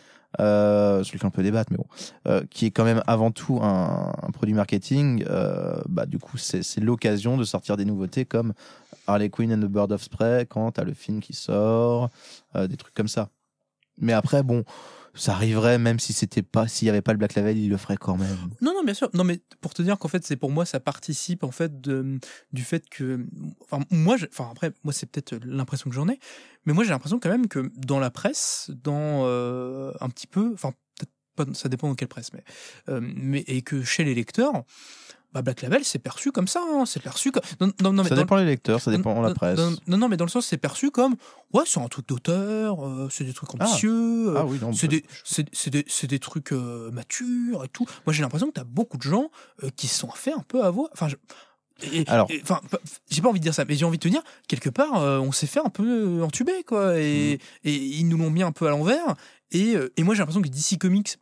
Euh, 0.41 1.03
sur 1.03 1.15
lequel 1.15 1.27
on 1.27 1.31
peut 1.31 1.41
débattre, 1.41 1.71
mais 1.71 1.77
bon, 1.77 1.85
euh, 2.27 2.43
qui 2.51 2.65
est 2.65 2.71
quand 2.71 2.83
même 2.83 3.01
avant 3.07 3.31
tout 3.31 3.59
un, 3.63 4.11
un 4.21 4.29
produit 4.31 4.53
marketing. 4.53 5.23
euh, 5.29 5.81
bah, 5.87 6.05
du 6.05 6.19
coup, 6.19 6.37
c'est 6.37 6.63
c'est 6.63 6.81
l'occasion 6.81 7.37
de 7.37 7.45
sortir 7.45 7.77
des 7.77 7.85
nouveautés 7.85 8.25
comme 8.25 8.53
Harley 9.07 9.29
Quinn 9.29 9.53
and 9.53 9.59
the 9.65 9.69
Bird 9.71 9.91
of 9.91 10.09
Prey 10.09 10.45
quand 10.47 10.73
t'as 10.73 10.83
le 10.83 10.93
film 10.93 11.21
qui 11.21 11.33
sort, 11.33 12.09
euh, 12.55 12.67
des 12.67 12.75
trucs 12.75 12.93
comme 12.93 13.07
ça. 13.07 13.29
Mais 13.97 14.13
après, 14.13 14.43
bon, 14.43 14.63
ça 15.17 15.33
arriverait 15.33 15.77
même 15.77 15.99
si 15.99 16.13
c'était 16.13 16.43
pas, 16.43 16.67
s'il 16.67 16.85
y 16.85 16.89
avait 16.89 17.01
pas 17.01 17.11
le 17.11 17.17
Black 17.17 17.33
Label, 17.35 17.57
il 17.57 17.69
le 17.69 17.77
ferait 17.77 17.97
quand 17.97 18.17
même. 18.17 18.37
Non, 18.61 18.73
non, 18.73 18.83
bien 18.83 18.93
sûr. 18.93 19.09
Non, 19.13 19.23
mais 19.23 19.39
pour 19.61 19.73
te 19.73 19.81
dire 19.81 19.97
qu'en 19.97 20.07
fait, 20.07 20.23
c'est 20.25 20.35
pour 20.35 20.51
moi, 20.51 20.65
ça 20.65 20.79
participe 20.79 21.43
en 21.43 21.51
fait 21.51 21.81
de, 21.81 22.19
du 22.53 22.63
fait 22.63 22.87
que, 22.89 23.25
enfin, 23.61 23.83
moi, 23.89 24.15
enfin 24.31 24.49
après, 24.51 24.71
moi, 24.83 24.93
c'est 24.93 25.07
peut-être 25.07 25.35
l'impression 25.43 25.89
que 25.89 25.95
j'en 25.95 26.07
ai, 26.07 26.19
mais 26.65 26.73
moi, 26.73 26.83
j'ai 26.83 26.91
l'impression 26.91 27.19
quand 27.19 27.29
même 27.29 27.47
que 27.47 27.71
dans 27.75 27.99
la 27.99 28.11
presse, 28.11 28.71
dans 28.83 29.23
euh, 29.25 29.91
un 29.99 30.09
petit 30.09 30.27
peu, 30.27 30.51
enfin, 30.53 30.73
ça 31.53 31.69
dépend 31.69 31.87
dans 31.87 31.95
quelle 31.95 32.07
presse, 32.07 32.33
mais, 32.33 32.43
euh, 32.89 32.99
mais 33.01 33.43
et 33.47 33.61
que 33.61 33.83
chez 33.83 34.03
les 34.03 34.15
lecteurs, 34.15 34.63
bah, 35.37 35.41
Black 35.53 35.61
Label, 35.61 35.83
c'est 35.83 35.99
perçu 35.99 36.31
comme 36.31 36.47
ça, 36.47 36.61
hein, 36.65 36.85
c'est 36.85 37.01
perçu 37.01 37.31
comme. 37.31 37.41
Non, 37.61 37.67
non, 37.81 37.93
non, 37.93 38.03
mais 38.03 38.09
ça 38.09 38.15
dépend 38.15 38.35
les 38.37 38.45
lecteurs, 38.45 38.81
ça 38.81 38.91
dépend 38.91 39.21
la 39.21 39.33
presse. 39.33 39.59
Non, 39.87 39.97
non, 39.97 40.09
mais 40.09 40.17
dans 40.17 40.25
le 40.25 40.29
sens, 40.29 40.45
c'est 40.45 40.57
perçu 40.57 40.91
comme, 40.91 41.15
ouais, 41.53 41.63
c'est 41.65 41.79
un 41.79 41.87
truc 41.87 42.07
d'auteur, 42.07 42.85
euh, 42.85 43.07
c'est 43.11 43.23
des 43.23 43.33
trucs 43.33 43.53
ambitieux. 43.53 44.29
euh, 44.29 44.35
ah 44.37 44.45
oui, 44.45 44.57
c'est 44.73 44.87
bah, 44.87 44.91
des, 44.97 45.05
c'est, 45.23 45.69
des, 45.69 45.85
c'est 45.87 46.07
des 46.07 46.19
trucs 46.19 46.51
euh, 46.51 46.89
matures 46.91 47.63
et 47.63 47.69
tout. 47.69 47.85
Moi, 48.05 48.13
j'ai 48.13 48.23
l'impression 48.23 48.47
que 48.47 48.53
tu 48.53 48.59
as 48.61 48.65
beaucoup 48.65 48.97
de 48.97 49.03
gens 49.03 49.29
euh, 49.63 49.69
qui 49.75 49.87
se 49.87 49.99
sont 49.99 50.09
fait 50.11 50.33
un 50.33 50.43
peu 50.47 50.63
avoir. 50.63 50.89
Enfin, 50.93 51.07
je- 51.07 51.15
et- 51.91 52.03
Alors- 52.07 52.27
enfin, 52.41 52.59
j'ai 53.09 53.21
pas 53.21 53.29
envie 53.29 53.39
de 53.39 53.43
dire 53.43 53.53
ça, 53.53 53.63
mais 53.65 53.75
j'ai 53.75 53.85
envie 53.85 53.99
de 53.99 54.03
te 54.03 54.07
dire, 54.07 54.23
quelque 54.47 54.69
part, 54.69 54.99
euh, 55.01 55.19
on 55.19 55.31
s'est 55.31 55.45
fait 55.47 55.59
un 55.63 55.69
peu 55.69 56.23
entuber, 56.23 56.63
quoi. 56.65 56.99
Et, 56.99 57.35
Mm. 57.63 57.67
et 57.67 57.73
ils 57.75 58.07
nous 58.07 58.17
l'ont 58.17 58.31
mis 58.31 58.41
un 58.43 58.51
peu 58.51 58.65
à 58.67 58.71
l'envers. 58.71 59.15
Et, 59.51 59.75
et 59.95 60.03
moi, 60.03 60.15
j'ai 60.15 60.19
l'impression 60.19 60.41
que 60.41 60.47
DC 60.49 60.77
Comics 60.79 61.17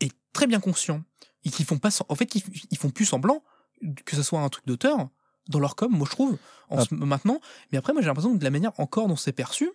est 0.00 0.12
très 0.32 0.46
bien 0.46 0.60
conscient. 0.60 1.02
Et 1.44 1.50
qu'ils 1.50 1.66
font 1.66 1.78
pas, 1.78 1.90
en 2.08 2.14
fait, 2.14 2.34
ils 2.34 2.78
font 2.78 2.90
plus 2.90 3.06
semblant 3.06 3.42
que 4.04 4.16
ce 4.16 4.22
soit 4.22 4.40
un 4.40 4.48
truc 4.48 4.66
d'auteur 4.66 5.08
dans 5.48 5.58
leur 5.58 5.74
com, 5.74 5.90
moi 5.90 6.06
je 6.08 6.12
trouve, 6.12 6.38
en 6.72 6.78
Ah. 6.80 6.84
ce- 6.88 6.94
maintenant. 6.94 7.38
Mais 7.70 7.78
après, 7.78 7.92
moi 7.92 8.02
j'ai 8.02 8.08
l'impression 8.08 8.32
que 8.32 8.38
de 8.38 8.44
la 8.44 8.50
manière 8.50 8.72
encore 8.78 9.08
dont 9.08 9.16
c'est 9.16 9.32
perçu, 9.32 9.64
moi 9.64 9.72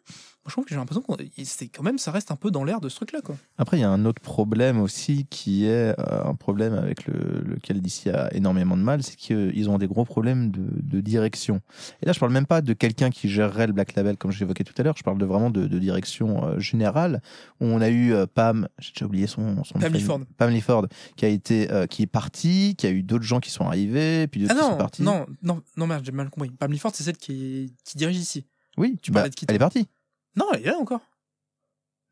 je 0.47 0.51
trouve 0.51 0.63
que 0.65 0.69
j'ai 0.71 0.75
l'impression 0.77 1.01
que 1.01 1.13
c'est 1.43 1.67
quand 1.67 1.83
même, 1.83 1.97
ça 1.97 2.11
reste 2.11 2.31
un 2.31 2.35
peu 2.35 2.51
dans 2.51 2.63
l'air 2.63 2.79
de 2.81 2.89
ce 2.89 2.95
truc-là, 2.97 3.21
quoi. 3.21 3.35
Après, 3.57 3.77
il 3.77 3.81
y 3.81 3.83
a 3.83 3.89
un 3.89 4.05
autre 4.05 4.21
problème 4.21 4.79
aussi 4.79 5.25
qui 5.29 5.65
est 5.65 5.93
euh, 5.99 6.23
un 6.25 6.35
problème 6.35 6.73
avec 6.73 7.05
le, 7.05 7.41
lequel 7.45 7.81
DC 7.81 8.07
a 8.07 8.33
énormément 8.33 8.77
de 8.77 8.81
mal, 8.81 9.03
c'est 9.03 9.15
qu'ils 9.15 9.69
ont 9.69 9.77
des 9.77 9.87
gros 9.87 10.05
problèmes 10.05 10.51
de, 10.51 10.63
de 10.81 11.01
direction. 11.01 11.61
Et 12.01 12.05
là, 12.05 12.13
je 12.13 12.19
parle 12.19 12.31
même 12.31 12.45
pas 12.45 12.61
de 12.61 12.73
quelqu'un 12.73 13.09
qui 13.09 13.29
gérerait 13.29 13.67
le 13.67 13.73
Black 13.73 13.95
Label 13.95 14.17
comme 14.17 14.31
je 14.31 14.39
l'évoquais 14.39 14.63
tout 14.63 14.73
à 14.77 14.83
l'heure, 14.83 14.95
je 14.97 15.03
parle 15.03 15.17
de 15.17 15.25
vraiment 15.25 15.49
de, 15.49 15.67
de 15.67 15.79
direction 15.79 16.45
euh, 16.45 16.59
générale. 16.59 17.21
Où 17.59 17.65
on 17.65 17.81
a 17.81 17.89
eu 17.89 18.13
euh, 18.13 18.25
Pam, 18.25 18.67
j'ai 18.79 18.91
déjà 18.93 19.05
oublié 19.05 19.27
son, 19.27 19.63
son 19.63 19.77
nom 19.77 19.81
Pam. 19.81 19.93
Lifford. 19.93 20.19
Pam 20.37 20.49
Lifford, 20.49 20.87
qui 21.15 21.25
a 21.25 21.29
été, 21.29 21.71
euh, 21.71 21.87
qui 21.87 22.03
est 22.03 22.07
parti, 22.07 22.75
qui 22.77 22.87
a 22.87 22.89
eu 22.91 23.03
d'autres 23.03 23.23
gens 23.25 23.39
qui 23.39 23.49
sont 23.51 23.65
arrivés, 23.65 24.27
puis 24.27 24.41
d'autres 24.41 24.53
Ah 24.57 24.59
qui 24.59 24.65
sont 24.65 24.71
non, 24.71 24.77
partis. 24.77 25.01
non, 25.03 25.25
non, 25.43 25.61
non, 25.75 25.87
merde, 25.87 26.03
j'ai 26.05 26.11
mal 26.11 26.29
compris. 26.29 26.49
Pam 26.51 26.71
Lifford, 26.71 26.86
c'est 26.95 27.03
celle 27.03 27.17
qui, 27.17 27.63
est- 27.65 27.83
qui 27.83 27.97
dirige 27.97 28.17
ici. 28.17 28.45
Oui, 28.77 28.97
Tu 29.01 29.11
bah, 29.11 29.21
parlais 29.21 29.29
de 29.31 29.35
elle 29.47 29.55
est 29.55 29.59
partie. 29.59 29.87
Non, 30.35 30.45
elle 30.53 30.61
est 30.61 30.65
là 30.71 30.77
encore. 30.77 31.01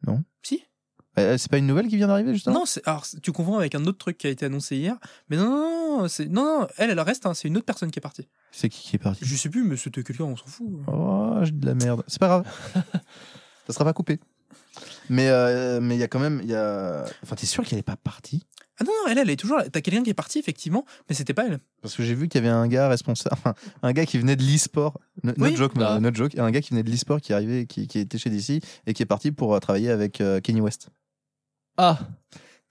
Non. 0.06 0.24
Si. 0.44 0.64
Euh, 1.18 1.38
c'est 1.38 1.50
pas 1.50 1.58
une 1.58 1.68
nouvelle 1.68 1.88
qui 1.88 1.96
vient 1.96 2.08
d'arriver 2.08 2.34
justement? 2.34 2.60
Non, 2.60 2.64
alors 2.86 3.06
tu 3.24 3.32
confonds 3.32 3.58
avec 3.58 3.74
un 3.76 3.86
autre 3.86 3.98
truc 3.98 4.18
qui 4.18 4.28
a 4.28 4.30
été 4.30 4.46
annoncé 4.46 4.76
hier. 4.76 4.98
Mais 5.30 5.38
non, 5.38 5.46
non, 5.50 6.00
non, 6.02 6.08
c'est, 6.10 6.26
non, 6.28 6.44
non, 6.62 6.68
elle, 6.78 6.90
elle 6.90 7.00
reste, 7.00 7.26
hein, 7.26 7.34
c'est 7.34 7.48
une 7.48 7.56
autre 7.56 7.66
personne 7.66 7.90
qui 7.90 8.00
est 8.00 8.02
partie. 8.02 8.28
C'est 8.52 8.68
qui 8.68 8.82
qui 8.82 8.96
est 8.98 9.00
parti 9.00 9.24
Je 9.24 9.36
sais 9.36 9.50
plus, 9.50 9.64
mais 9.64 9.78
c'était 9.78 10.04
quelqu'un, 10.04 10.26
on 10.26 10.36
s'en 10.36 10.46
fout. 10.48 10.68
Oh, 10.88 11.38
j'ai 11.44 11.52
de 11.52 11.66
la 11.66 11.74
merde. 11.76 12.04
C'est 12.08 12.20
pas 12.20 12.28
grave. 12.28 12.48
Ça 13.68 13.74
sera 13.74 13.86
pas 13.86 13.94
coupé. 13.94 14.20
Mais 15.10 15.30
euh, 15.30 15.80
mais 15.82 15.96
il 15.96 16.00
y 16.00 16.04
a 16.04 16.08
quand 16.10 16.20
même 16.20 16.42
il 16.44 16.50
y 16.50 16.56
a 16.56 17.06
enfin 17.24 17.36
t'es 17.36 17.46
sûr 17.46 17.64
qu'elle 17.64 17.80
est 17.80 17.84
pas 17.84 17.96
partie? 17.96 18.44
Ah 18.80 18.84
non, 18.84 18.92
non, 19.06 19.12
elle, 19.12 19.18
elle 19.20 19.30
est 19.30 19.36
toujours 19.38 19.58
là. 19.58 19.70
T'as 19.70 19.80
quelqu'un 19.82 20.04
qui 20.04 20.10
est 20.10 20.14
parti, 20.16 20.38
effectivement, 20.38 20.86
mais 21.08 21.16
c'était 21.16 21.34
pas 21.34 21.46
elle. 21.48 21.60
parce 21.82 21.96
que 21.96 22.04
j'ai 22.04 22.14
vu 22.14 22.28
qu'il 22.28 22.44
y 22.44 22.46
avait 22.46 22.54
un 22.54 22.68
gars 22.68 22.90
responsable 22.90 23.34
enfin, 23.38 23.54
un 23.82 23.94
gars 23.94 24.06
qui 24.06 24.18
venait 24.18 24.36
de 24.36 24.44
l'e-sport 24.44 25.00
no, 25.24 25.32
Oui. 25.38 25.56
joke 25.56 25.72
Ah. 25.80 25.96
euh, 25.96 26.00
not 26.00 26.14
joke 26.14 26.38
un 26.38 26.52
gars 26.52 26.60
qui 26.62 26.72
venait 26.72 26.84
de 26.84 26.90
l'e-sport 26.92 27.22
qui 27.22 27.32
arrivait 27.34 27.66
qui, 27.68 27.88
qui 27.88 28.00
était 28.00 28.18
chez 28.18 28.30
DC 28.30 28.62
et 28.86 28.94
qui 28.94 29.02
est 29.04 29.06
parti 29.06 29.32
pour 29.32 29.54
euh, 29.56 29.60
travailler 29.60 29.90
avec 29.92 30.20
euh, 30.20 30.42
Kenny 30.42 30.60
West. 30.62 30.90
Ah, 31.78 32.00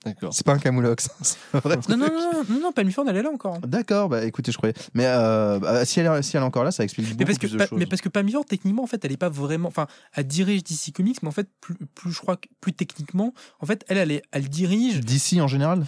d'accord. 0.04 0.32
C'est 0.34 0.44
pas 0.44 0.52
un 0.54 0.58
camoulox. 0.58 1.08
vrai 1.52 1.76
Non, 1.88 1.96
non, 1.96 2.08
non, 2.48 2.60
non, 2.60 2.72
Lifford, 2.82 3.04
elle 3.08 3.16
est 3.16 3.22
là 3.22 3.30
encore. 3.30 3.58
D'accord, 3.60 4.08
bah 4.08 4.24
écoutez, 4.24 4.52
je 4.52 4.56
croyais. 4.56 4.74
Mais 4.94 5.06
euh, 5.06 5.58
bah, 5.58 5.84
si, 5.84 6.00
elle 6.00 6.06
est, 6.06 6.22
si 6.22 6.36
elle 6.36 6.42
est 6.42 6.46
encore 6.46 6.64
là, 6.64 6.70
ça 6.70 6.84
explique 6.84 7.06
beaucoup 7.08 7.18
Mais 7.20 7.24
parce, 7.26 7.38
que, 7.38 7.46
plus 7.46 7.52
de 7.54 7.58
pa- 7.58 7.66
choses. 7.66 7.78
mais 7.78 7.86
parce 7.86 8.02
que 8.02 8.08
Pam 8.08 8.26
Lifford, 8.26 8.44
techniquement, 8.44 8.82
en 8.82 8.86
fait, 8.86 9.04
elle 9.04 9.12
est 9.12 9.16
pas 9.16 9.28
vraiment. 9.28 9.68
Enfin, 9.68 9.86
elle 10.14 10.26
dirige 10.26 10.62
DC 10.64 10.92
Comics, 10.94 11.22
mais 11.22 11.28
en 11.28 11.32
fait, 11.32 11.48
plus, 11.60 11.74
plus 11.94 12.12
je 12.12 12.18
crois 12.20 12.36
que 12.36 12.48
plus 12.60 12.72
techniquement, 12.72 13.32
en 13.60 13.66
fait, 13.66 13.84
elle, 13.88 13.98
elle, 13.98 14.12
est- 14.12 14.22
elle 14.32 14.48
dirige. 14.48 15.00
DC 15.00 15.40
en 15.40 15.48
général? 15.48 15.84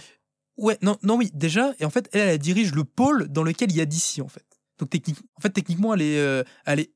Ouais, 0.57 0.77
non, 0.81 0.97
non, 1.03 1.17
oui, 1.17 1.29
déjà, 1.33 1.73
et 1.79 1.85
en 1.85 1.89
fait, 1.91 2.09
elle, 2.13 2.29
elle 2.29 2.39
dirige 2.39 2.73
le 2.73 2.83
pôle 2.83 3.27
dans 3.27 3.43
lequel 3.43 3.69
il 3.71 3.77
y 3.77 3.81
a 3.81 3.85
DC, 3.85 4.21
en 4.23 4.27
fait. 4.27 4.43
Donc, 4.79 4.89
technique, 4.89 5.17
en 5.37 5.41
fait, 5.41 5.49
techniquement, 5.51 5.93
elle 5.93 6.01
est, 6.01 6.17
euh, 6.19 6.43
elle 6.65 6.79
est, 6.79 6.91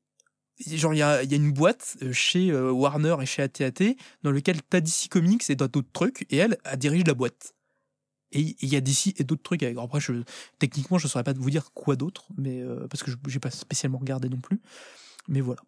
genre, 0.58 0.94
il 0.94 0.98
y 0.98 1.02
a, 1.02 1.22
y 1.22 1.32
a 1.32 1.36
une 1.36 1.52
boîte 1.52 1.96
euh, 2.02 2.12
chez 2.12 2.50
euh, 2.50 2.70
Warner 2.70 3.16
et 3.20 3.26
chez 3.26 3.42
AT&T 3.42 3.96
dans 4.22 4.30
lequel 4.30 4.62
t'as 4.62 4.80
DC 4.80 5.08
Comics 5.10 5.48
et 5.50 5.56
d'autres 5.56 5.82
trucs, 5.92 6.26
et 6.30 6.36
elle, 6.36 6.58
elle 6.64 6.78
dirige 6.78 7.04
la 7.06 7.14
boîte. 7.14 7.54
Et 8.32 8.56
il 8.60 8.68
y 8.68 8.76
a 8.76 8.80
DC 8.80 9.14
et 9.18 9.24
d'autres 9.24 9.42
trucs 9.42 9.62
avec. 9.62 9.76
Après, 9.76 10.00
je, 10.00 10.12
techniquement, 10.58 10.98
je 10.98 11.06
saurais 11.06 11.24
pas 11.24 11.34
vous 11.34 11.50
dire 11.50 11.72
quoi 11.74 11.96
d'autre, 11.96 12.28
mais 12.38 12.62
euh, 12.62 12.86
parce 12.88 13.02
que 13.02 13.10
j'ai 13.26 13.40
pas 13.40 13.50
spécialement 13.50 13.98
regardé 13.98 14.28
non 14.28 14.40
plus. 14.40 14.60
Mais 15.28 15.40
voilà. 15.40 15.60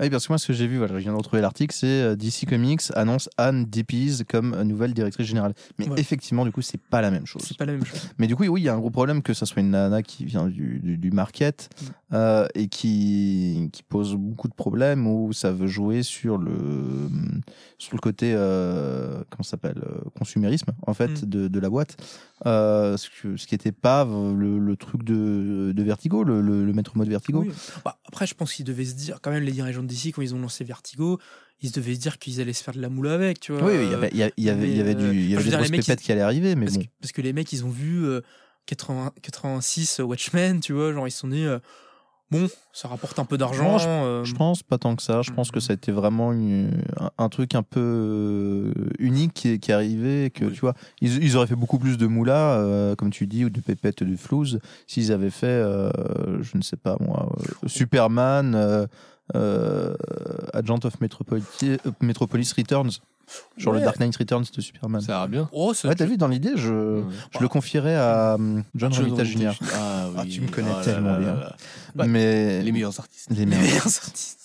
Ah 0.00 0.04
Oui, 0.04 0.10
parce 0.10 0.26
que 0.26 0.32
moi, 0.32 0.38
ce 0.38 0.46
que 0.46 0.54
j'ai 0.54 0.66
vu, 0.66 0.78
voilà, 0.78 0.94
je 0.94 1.02
viens 1.02 1.12
de 1.12 1.18
retrouver 1.18 1.42
l'article, 1.42 1.74
c'est 1.76 1.86
euh, 1.86 2.16
DC 2.16 2.46
Comics 2.48 2.80
annonce 2.94 3.28
Anne 3.36 3.66
Dippies 3.66 4.22
comme 4.26 4.58
nouvelle 4.62 4.94
directrice 4.94 5.26
générale. 5.26 5.52
Mais 5.78 5.90
Ouais. 5.90 6.00
effectivement, 6.00 6.46
du 6.46 6.52
coup, 6.52 6.62
c'est 6.62 6.80
pas 6.80 7.02
la 7.02 7.10
même 7.10 7.26
chose. 7.26 7.42
C'est 7.46 7.58
pas 7.58 7.66
la 7.66 7.72
même 7.72 7.84
chose. 7.84 8.08
Mais 8.16 8.26
du 8.26 8.34
coup, 8.34 8.44
oui, 8.46 8.62
il 8.62 8.64
y 8.64 8.70
a 8.70 8.74
un 8.74 8.78
gros 8.78 8.88
problème 8.88 9.20
que 9.20 9.34
ça 9.34 9.44
soit 9.44 9.60
une 9.60 9.72
nana 9.72 10.02
qui 10.02 10.24
vient 10.24 10.46
du, 10.48 10.80
du, 10.82 10.96
du 10.96 11.10
market 11.10 11.68
Mm. 11.82 12.14
euh, 12.14 12.46
et 12.54 12.68
qui, 12.68 13.68
qui 13.72 13.82
pose 13.82 14.14
beaucoup 14.16 14.48
de 14.48 14.54
problèmes 14.54 15.06
où 15.06 15.32
ça 15.34 15.52
veut 15.52 15.66
jouer 15.66 16.02
sur 16.02 16.38
le, 16.38 17.10
sur 17.78 17.94
le 17.94 18.00
côté, 18.00 18.32
euh, 18.34 19.22
comment 19.30 19.42
ça 19.44 19.50
s'appelle, 19.50 19.82
consumérisme, 20.18 20.70
en 20.86 20.94
fait, 20.94 21.22
Mm. 21.22 21.26
de, 21.28 21.48
de 21.48 21.60
la 21.60 21.68
boîte. 21.68 21.96
Euh, 22.46 22.96
ce, 22.96 23.08
que- 23.10 23.36
ce 23.36 23.46
qui 23.46 23.54
était 23.54 23.70
pas 23.72 24.04
le, 24.06 24.58
le 24.58 24.76
truc 24.76 25.04
de, 25.04 25.72
de 25.76 25.82
Vertigo, 25.82 26.24
le, 26.24 26.40
le, 26.40 26.64
le 26.64 26.72
maître 26.72 26.96
mot 26.96 27.04
de 27.04 27.10
Vertigo. 27.10 27.42
Oui. 27.46 27.52
Bah, 27.84 27.98
après, 28.08 28.26
je 28.26 28.34
pense 28.34 28.54
qu'ils 28.54 28.64
devaient 28.64 28.86
se 28.86 28.94
dire, 28.94 29.18
quand 29.20 29.30
même, 29.30 29.44
les 29.44 29.52
dirigeants 29.52 29.82
de 29.82 29.89
DC, 29.90 30.12
quand 30.14 30.22
ils 30.22 30.34
ont 30.34 30.38
lancé 30.40 30.64
Vertigo, 30.64 31.18
ils 31.62 31.70
devaient 31.72 31.94
se 31.94 32.00
dire 32.00 32.18
qu'ils 32.18 32.40
allaient 32.40 32.52
se 32.54 32.62
faire 32.64 32.74
de 32.74 32.80
la 32.80 32.88
moule 32.88 33.08
avec, 33.08 33.40
tu 33.40 33.52
vois. 33.52 33.62
Oui, 33.64 33.74
oui, 33.76 33.84
il 33.86 33.90
y 33.90 33.94
avait, 33.94 34.08
il 34.12 34.16
y 34.18 34.22
a- 34.22 34.30
il 34.36 34.44
y 34.44 34.50
avait, 34.50 34.70
il 34.70 34.76
y 34.76 34.80
avait 34.80 34.94
mais, 34.94 35.02
euh, 35.04 35.10
du, 35.12 35.18
il 35.18 35.30
y 35.30 35.34
avait 35.34 35.44
des 35.44 35.50
grosses 35.50 35.70
pépettes 35.70 36.00
qui 36.00 36.12
allaient 36.12 36.20
arriver, 36.22 36.54
mais 36.54 36.66
parce, 36.66 36.76
bon. 36.78 36.84
que, 36.84 36.88
parce 37.00 37.12
que 37.12 37.20
les 37.22 37.32
mecs, 37.32 37.52
ils 37.52 37.64
ont 37.64 37.70
vu 37.70 38.04
euh, 38.06 38.20
80, 38.66 39.12
86 39.22 39.98
Watchmen, 40.00 40.60
tu 40.60 40.72
vois, 40.72 40.92
genre, 40.92 41.06
ils 41.06 41.10
se 41.10 41.18
sont 41.18 41.28
dit, 41.28 41.44
euh, 41.44 41.58
bon, 42.30 42.48
ça 42.72 42.86
rapporte 42.88 43.18
un 43.18 43.24
peu 43.24 43.36
d'argent. 43.36 43.76
Euh, 43.80 44.24
Je 44.24 44.34
pense 44.34 44.62
pas 44.62 44.78
tant 44.78 44.94
que 44.96 45.02
ça. 45.02 45.20
Je 45.22 45.32
pense 45.32 45.50
que 45.50 45.56
Mhm. 45.56 45.60
ça 45.60 45.72
a 45.72 45.74
été 45.74 45.90
vraiment 45.92 46.32
une- 46.32 46.82
un, 46.98 47.10
un 47.18 47.28
truc 47.28 47.54
un 47.56 47.62
peu 47.64 47.80
euh, 47.80 48.72
unique 48.98 49.34
qui 49.34 49.48
est, 49.50 49.58
qui 49.58 49.70
est 49.72 49.74
arrivé. 49.74 50.30
Que 50.30 50.44
Oui. 50.46 50.52
tu 50.52 50.60
vois, 50.60 50.74
ils, 51.00 51.22
ils 51.22 51.36
auraient 51.36 51.46
fait 51.48 51.56
beaucoup 51.56 51.78
plus 51.78 51.98
de 51.98 52.06
moula, 52.06 52.54
euh, 52.54 52.94
comme 52.94 53.10
tu 53.10 53.26
dis, 53.26 53.44
ou 53.44 53.50
de 53.50 53.60
pépettes, 53.60 54.02
de 54.04 54.16
flouze, 54.16 54.60
s'ils 54.86 55.10
avaient 55.12 55.30
fait, 55.30 55.46
euh, 55.46 55.90
je 56.42 56.56
ne 56.56 56.62
sais 56.62 56.76
pas 56.76 56.96
moi, 57.00 57.34
euh, 57.64 57.68
Superman. 57.68 58.54
Euh, 59.34 59.94
euh, 59.94 59.94
Agent 60.54 60.80
of 60.84 61.00
Metropolis, 61.00 61.44
euh, 61.64 61.76
Metropolis 62.00 62.52
Returns, 62.56 62.90
sur 63.58 63.72
le. 63.72 63.80
Dark 63.80 63.98
Knight 64.00 64.16
Returns 64.16 64.44
de 64.54 64.60
Superman. 64.60 65.00
Ça 65.00 65.12
ira 65.12 65.28
bien. 65.28 65.48
Oh, 65.52 65.72
Ouais, 65.84 65.94
t'as 65.94 66.04
vu, 66.06 66.16
dans 66.16 66.26
l'idée, 66.28 66.52
je, 66.56 66.72
Ouais. 67.00 67.04
je 67.32 67.38
le 67.38 67.48
confierais 67.48 67.94
à 67.94 68.34
hum, 68.34 68.64
John 68.74 68.92
Romita 68.92 69.22
Jr. 69.24 69.52
Ah, 69.74 70.08
Ah, 70.16 70.22
oui. 70.24 70.28
tu 70.30 70.40
me 70.40 70.48
connais 70.48 70.70
Oh 70.72 70.78
là 70.78 70.84
tellement 70.84 71.12
là 71.12 71.18
bien. 71.18 71.34
là. 71.34 71.56
Bah, 71.94 72.06
mais 72.08 72.60
Les 72.62 72.72
meilleurs 72.72 72.98
artistes. 72.98 73.28
les 73.30 73.46
meilleurs 73.46 73.86
artistes. 73.86 74.39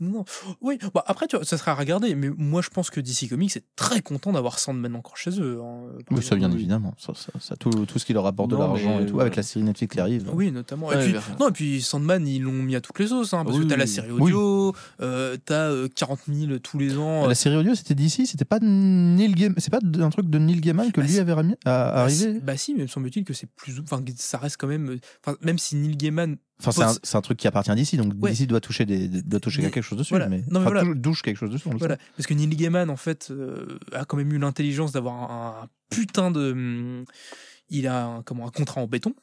Non, 0.00 0.24
oui. 0.60 0.78
Bah, 0.94 1.04
après, 1.06 1.26
tu 1.26 1.36
vois, 1.36 1.44
ça 1.44 1.58
sera 1.58 1.72
à 1.72 1.74
regarder, 1.74 2.14
mais 2.14 2.30
moi, 2.36 2.62
je 2.62 2.68
pense 2.70 2.90
que 2.90 3.00
DC 3.00 3.28
Comics 3.28 3.56
est 3.56 3.64
très 3.76 4.00
content 4.00 4.32
d'avoir 4.32 4.58
Sandman 4.58 4.94
encore 4.96 5.16
chez 5.16 5.30
eux. 5.40 5.60
hein, 5.62 5.82
Oui, 6.10 6.22
ça 6.22 6.36
bien 6.36 6.50
évidemment. 6.52 6.94
Ça, 6.98 7.12
ça, 7.14 7.32
ça, 7.40 7.56
tout, 7.56 7.70
tout 7.86 7.98
ce 7.98 8.04
qui 8.04 8.12
leur 8.12 8.26
apporte 8.26 8.50
de 8.50 8.56
l'argent 8.56 9.00
et 9.00 9.06
tout, 9.06 9.20
avec 9.20 9.36
la 9.36 9.42
série 9.42 9.64
Netflix 9.64 9.92
qui 9.94 10.00
arrive. 10.00 10.30
Oui, 10.32 10.50
notamment. 10.52 10.88
Ouais, 10.88 11.08
et 11.08 11.12
puis, 11.12 11.20
non, 11.40 11.48
et 11.48 11.52
puis 11.52 11.82
Sandman, 11.82 12.26
ils 12.26 12.42
l'ont 12.42 12.52
mis 12.52 12.76
à 12.76 12.80
toutes 12.80 12.98
les 12.98 13.08
sauces, 13.08 13.34
hein, 13.34 13.44
parce 13.44 13.56
Oui, 13.56 13.64
que 13.64 13.68
t'as 13.70 13.76
la 13.76 13.86
série 13.86 14.10
Oui. 14.10 14.32
audio, 14.32 14.74
euh, 15.00 15.36
t'as 15.44 15.70
euh, 15.70 15.88
40 15.94 16.20
000 16.28 16.58
tous 16.58 16.78
les 16.78 16.96
ans. 16.98 17.26
La 17.26 17.34
série 17.34 17.56
audio, 17.56 17.74
c'était 17.74 17.94
d'ici, 17.94 18.26
c'était 18.26 18.44
pas 18.44 18.58
de 18.58 18.66
Neil 18.66 19.34
Gaiman, 19.34 19.54
c'est 19.58 19.70
pas 19.70 19.80
un 20.00 20.10
truc 20.10 20.28
de 20.30 20.38
Neil 20.38 20.60
Gaiman 20.60 20.92
que 20.92 21.00
Bah, 21.00 21.06
lui 21.06 21.18
avait 21.18 21.34
Bah, 21.64 22.02
arrivé. 22.02 22.32
si- 22.34 22.40
Bah 22.40 22.56
si, 22.56 22.74
mais 22.74 22.82
me 22.82 22.86
semble-t-il 22.86 23.24
que 23.24 23.32
c'est 23.34 23.48
plus. 23.54 23.80
Enfin, 23.80 24.02
ça 24.16 24.38
reste 24.38 24.56
quand 24.58 24.66
même. 24.68 24.90
euh, 24.90 24.98
Enfin, 25.24 25.36
même 25.42 25.58
si 25.58 25.76
Neil 25.76 25.96
Gaiman. 25.96 26.36
Enfin, 26.60 26.72
c'est 26.72 26.82
un, 26.82 26.86
Pose- 26.88 27.00
c'est 27.04 27.16
un 27.16 27.20
truc 27.20 27.38
qui 27.38 27.46
appartient 27.46 27.74
d'ici, 27.74 27.96
donc 27.96 28.12
Ouais. 28.20 28.30
d'ici 28.30 28.46
doit 28.48 28.60
toucher 28.60 28.84
des, 28.84 29.06
doit 29.08 29.38
toucher 29.40 29.62
Mais- 29.62 29.70
quelque 29.70 29.84
chose 29.84 29.98
dessus, 29.98 30.10
voilà. 30.12 30.28
mais, 30.28 30.38
Non, 30.50 30.60
mais 30.60 30.66
enfin, 30.66 30.82
voilà. 30.82 31.00
touche 31.00 31.22
quelque 31.22 31.36
chose 31.36 31.50
dessus. 31.50 31.68
Voilà. 31.78 31.96
Parce 32.16 32.26
que 32.26 32.34
Neil 32.34 32.48
Gaiman, 32.48 32.90
en 32.90 32.96
fait, 32.96 33.28
euh, 33.30 33.78
a 33.92 34.04
quand 34.04 34.16
même 34.16 34.32
eu 34.32 34.38
l'intelligence 34.38 34.90
d'avoir 34.92 35.30
un, 35.30 35.62
un 35.64 35.68
putain 35.90 36.30
de. 36.30 36.50
hum, 36.52 37.04
il 37.70 37.86
a 37.86 38.06
un, 38.06 38.22
comment, 38.22 38.46
un 38.46 38.50
contrat 38.50 38.80
en 38.80 38.86
béton. 38.86 39.14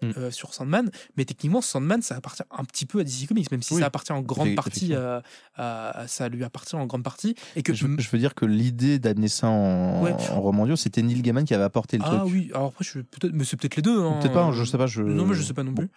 Mm. 0.00 0.10
euh, 0.16 0.30
sur 0.30 0.54
Sandman, 0.54 0.90
mais 1.16 1.24
techniquement 1.24 1.60
Sandman 1.60 2.02
ça 2.02 2.14
appartient 2.16 2.42
un 2.50 2.64
petit 2.64 2.86
peu 2.86 3.00
à 3.00 3.04
DC 3.04 3.26
Comics, 3.26 3.50
même 3.50 3.62
si 3.62 3.74
Oui. 3.74 3.80
ça 3.80 3.86
appartient 3.86 4.12
en 4.12 4.22
grande 4.22 4.54
partie 4.54 4.94
à- 4.94 5.22
à- 5.56 6.06
ça 6.06 6.28
lui 6.28 6.44
appartient 6.44 6.76
en 6.76 6.86
grande 6.86 7.02
partie 7.02 7.34
et 7.56 7.62
que 7.62 7.74
Je, 7.74 7.86
je 7.98 8.10
veux 8.10 8.18
dire 8.18 8.34
que 8.34 8.44
l'idée 8.46 8.98
d'amener 8.98 9.28
ça 9.28 9.48
en, 9.48 10.02
Ouais. 10.04 10.12
en 10.30 10.40
roman 10.40 10.62
audio, 10.62 10.76
c'était 10.76 11.02
Neil 11.02 11.20
Gaiman 11.22 11.44
qui 11.44 11.54
avait 11.54 11.64
apporté 11.64 11.98
le 11.98 12.04
ah 12.06 12.18
truc. 12.20 12.32
oui 12.32 12.50
alors 12.54 12.68
après 12.68 12.84
je 12.84 13.00
peut-être 13.00 13.32
mais 13.32 13.44
c'est 13.44 13.56
peut-être 13.56 13.76
les 13.76 13.82
deux 13.82 14.00
hein. 14.00 14.18
Peut-être 14.20 14.34
pas, 14.34 14.52
je 14.52 14.64
sais 14.64 14.78
pas. 14.78 14.86
Je... 14.86 15.02
Non, 15.02 15.26
mais 15.26 15.34
je 15.34 15.42
sais 15.42 15.54
pas 15.54 15.64
non 15.64 15.74
plus. 15.74 15.88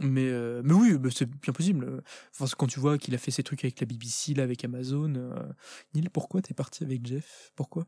Mais, 0.00 0.24
euh, 0.28 0.62
mais 0.64 0.72
oui, 0.72 0.96
bah, 0.96 1.10
c'est 1.14 1.28
bien 1.28 1.52
possible. 1.52 2.02
Enfin, 2.32 2.50
quand 2.56 2.66
tu 2.66 2.80
vois 2.80 2.96
qu'il 2.96 3.14
a 3.14 3.18
fait 3.18 3.30
ses 3.30 3.42
trucs 3.42 3.62
avec 3.64 3.78
la 3.80 3.86
BBC, 3.86 4.32
là, 4.32 4.42
avec 4.42 4.64
Amazon. 4.64 5.12
euh, 5.14 5.34
Neil, 5.94 6.08
pourquoi 6.10 6.40
t'es 6.40 6.54
parti 6.54 6.84
avec 6.84 7.04
Jeff? 7.06 7.52
Pourquoi? 7.54 7.84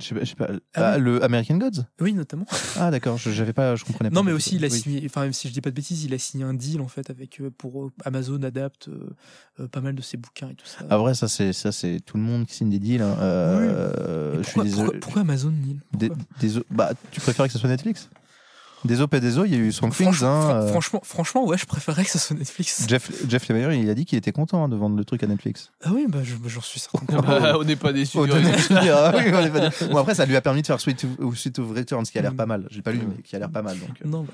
Je 0.00 0.06
sais 0.06 0.14
pas. 0.14 0.20
je 0.20 0.26
sais 0.30 0.36
pas. 0.36 0.48
Ah 0.74 0.92
Ah, 0.92 0.98
le 0.98 1.22
American 1.24 1.56
Gods 1.56 1.84
Oui, 2.00 2.14
notamment. 2.14 2.46
Ah 2.76 2.90
d'accord, 2.92 3.18
je 3.18 3.30
j'avais 3.32 3.52
pas, 3.52 3.74
je 3.74 3.84
comprenais 3.84 4.10
pas. 4.10 4.14
Non, 4.14 4.22
mais 4.22 4.30
aussi, 4.32 4.54
il 4.56 4.64
a 4.64 4.68
Oui. 4.68 4.80
signé, 4.80 5.02
enfin, 5.06 5.22
même 5.22 5.32
si 5.32 5.48
je 5.48 5.52
dis 5.52 5.60
pas 5.60 5.70
de 5.70 5.74
bêtises, 5.74 6.04
il 6.04 6.14
a 6.14 6.18
signé 6.18 6.44
un 6.44 6.54
deal, 6.54 6.80
en 6.80 6.86
fait, 6.86 7.10
avec, 7.10 7.40
euh, 7.40 7.50
pour 7.50 7.84
euh, 7.86 7.90
Amazon 8.04 8.40
adapte 8.44 8.88
euh, 8.88 9.66
pas 9.68 9.80
mal 9.80 9.96
de 9.96 10.02
ses 10.02 10.16
bouquins 10.16 10.50
et 10.50 10.54
tout 10.54 10.66
ça. 10.66 10.84
Ah 10.88 10.98
vrai, 10.98 11.14
ça 11.14 11.26
c'est 11.26 11.52
ça 11.52 11.72
c'est 11.72 11.98
tout 12.00 12.16
le 12.16 12.22
monde 12.22 12.46
qui 12.46 12.54
signe 12.54 12.70
des 12.70 12.78
deals. 12.78 13.02
hein. 13.02 13.16
Euh, 13.20 14.30
Mais 14.36 14.38
je 14.38 14.42
suis 14.44 14.52
pourquoi, 14.52 14.64
désolé. 14.64 14.82
pourquoi, 14.84 15.00
pourquoi 15.00 15.22
Amazon, 15.22 15.50
Neil? 15.50 15.80
Pourquoi? 15.90 16.16
des- 16.40 16.62
bah, 16.70 16.92
tu 17.10 17.20
préférais 17.20 17.48
que 17.48 17.52
ce 17.52 17.58
soit 17.58 17.68
Netflix? 17.68 18.08
Des 18.84 19.00
op 19.00 19.12
et 19.14 19.20
des 19.20 19.38
o, 19.38 19.44
il 19.44 19.52
y 19.52 19.54
a 19.54 19.58
eu 19.58 19.72
Swamp 19.72 19.90
Things. 19.90 20.04
franchement, 20.12 20.28
Hein, 20.50 20.50
euh, 20.62 20.68
franchement, 20.68 21.00
franchement, 21.04 21.44
ouais, 21.46 21.58
je 21.58 21.66
préférais 21.66 22.04
que 22.04 22.10
ça 22.10 22.18
soit 22.18 22.36
Netflix. 22.36 22.84
Jeff, 22.88 23.10
Jeff 23.28 23.48
Lemire, 23.48 23.72
il 23.72 23.88
a 23.90 23.94
dit 23.94 24.04
qu'il 24.04 24.16
était 24.18 24.32
content 24.32 24.64
hein, 24.64 24.68
de 24.68 24.76
vendre 24.76 24.96
le 24.96 25.04
truc 25.04 25.22
à 25.22 25.26
Netflix. 25.26 25.70
Ah 25.84 25.90
oui, 25.92 26.06
bah, 26.08 26.20
je- 26.22 26.36
bah, 26.36 26.48
j'en 26.48 26.60
suis 26.60 26.80
certain. 26.80 26.98
Ah, 27.26 27.58
on 27.58 27.64
n'est 27.64 27.76
pas 27.76 27.92
déçus. 27.92 28.18
Oh, 28.18 28.26
ah. 28.30 29.12
Bon 29.90 29.96
après, 29.98 30.14
ça 30.14 30.26
lui 30.26 30.36
a 30.36 30.40
permis 30.40 30.62
de 30.62 30.66
faire 30.66 30.80
Sweet 30.80 31.06
of, 31.20 31.36
Sweet 31.38 31.58
of 31.58 31.70
Returns, 31.76 32.04
qui 32.04 32.18
a 32.18 32.22
l'air 32.22 32.34
pas 32.34 32.46
mal. 32.46 32.66
J'ai 32.70 32.82
pas 32.82 32.92
lu, 32.92 33.00
mais 33.06 33.22
qui 33.22 33.36
a 33.36 33.38
l'air 33.38 33.50
pas 33.50 33.62
mal. 33.62 33.78
Donc. 33.78 33.90
euh. 34.04 34.08
Non, 34.08 34.22
bah. 34.22 34.32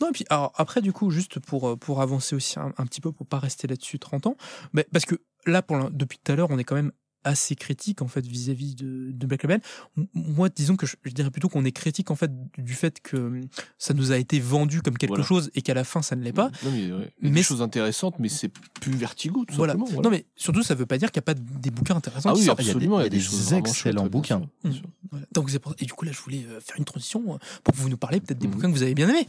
non, 0.00 0.08
et 0.08 0.12
puis 0.12 0.24
alors, 0.30 0.52
après, 0.56 0.80
du 0.82 0.92
coup, 0.92 1.10
juste 1.10 1.38
pour, 1.40 1.68
euh, 1.70 1.76
pour 1.76 2.00
avancer 2.02 2.34
aussi 2.34 2.58
un, 2.58 2.72
un 2.78 2.86
petit 2.86 3.00
peu, 3.00 3.12
pour 3.12 3.26
pas 3.26 3.38
rester 3.38 3.66
là-dessus 3.66 3.98
30 3.98 4.26
ans, 4.26 4.36
mais 4.72 4.86
parce 4.92 5.04
que 5.04 5.16
là, 5.46 5.62
pour 5.62 5.90
depuis 5.90 6.18
tout 6.22 6.32
à 6.32 6.36
l'heure, 6.36 6.48
on 6.50 6.58
est 6.58 6.64
quand 6.64 6.74
même 6.76 6.92
assez 7.24 7.56
critique 7.56 8.02
en 8.02 8.06
fait 8.08 8.26
vis-à-vis 8.26 8.74
de, 8.74 9.10
de 9.12 9.26
Black 9.26 9.42
Label. 9.42 9.60
Moi, 10.14 10.48
disons 10.48 10.76
que 10.76 10.86
je, 10.86 10.96
je 11.04 11.10
dirais 11.12 11.30
plutôt 11.30 11.48
qu'on 11.48 11.64
est 11.64 11.72
critique 11.72 12.10
en 12.10 12.16
fait 12.16 12.30
du 12.58 12.74
fait 12.74 13.00
que 13.00 13.16
hum, 13.16 13.40
ça 13.78 13.94
nous 13.94 14.12
a 14.12 14.18
été 14.18 14.38
vendu 14.40 14.82
comme 14.82 14.96
quelque 14.98 15.10
Voilà. 15.10 15.24
chose 15.24 15.50
et 15.54 15.62
qu'à 15.62 15.74
la 15.74 15.84
fin 15.84 16.02
ça 16.02 16.16
ne 16.16 16.22
l'est 16.22 16.32
pas. 16.32 16.50
Non, 16.64 16.70
mais, 16.72 16.92
ouais. 16.92 17.12
Il 17.20 17.26
y 17.26 17.28
a 17.28 17.30
Mais 17.30 17.30
des 17.30 17.42
choses 17.42 17.62
intéressantes, 17.62 18.18
mais 18.18 18.28
c'est 18.28 18.50
plus 18.80 18.92
vertigo, 18.92 19.44
tout 19.46 19.54
Voilà. 19.54 19.72
simplement. 19.72 19.90
voilà. 19.94 20.08
Non, 20.08 20.10
mais 20.16 20.26
surtout, 20.36 20.62
ça 20.62 20.74
veut 20.74 20.86
pas 20.86 20.98
dire 20.98 21.10
qu'il 21.10 21.20
n'y 21.20 21.24
a 21.30 21.34
pas 21.34 21.40
des 21.40 21.70
bouquins 21.70 21.96
intéressants 21.96 22.30
Ah 22.30 22.34
oui, 22.34 22.42
sortent. 22.44 22.60
il 22.60 22.66
y 22.66 22.70
a 22.70 22.72
des- 22.72 22.76
absolument. 22.76 23.00
il 23.00 23.04
y 23.04 23.06
a 23.06 23.08
des 23.10 23.20
choses 23.20 23.44
vraiment 23.44 23.58
excellents 23.66 24.06
bouquins. 24.06 24.38
sûr, 24.38 24.48
bien 24.62 24.70
Mm. 24.70 24.74
sûr. 24.74 24.84
Voilà. 25.10 25.26
Donc, 25.32 25.50
Et 25.78 25.84
du 25.86 25.92
coup, 25.92 26.04
là, 26.04 26.12
je 26.12 26.20
voulais 26.20 26.44
euh, 26.48 26.60
faire 26.60 26.76
une 26.78 26.84
transition 26.84 27.34
euh, 27.34 27.38
pour 27.62 27.74
que 27.74 27.78
vous 27.78 27.88
nous 27.88 27.96
parliez 27.96 28.20
peut-être 28.20 28.38
des 28.38 28.46
Mhm. 28.48 28.52
bouquins 28.54 28.68
que 28.70 28.76
vous 28.76 28.82
avez 28.82 28.94
bien 28.94 29.08
aimés. 29.08 29.26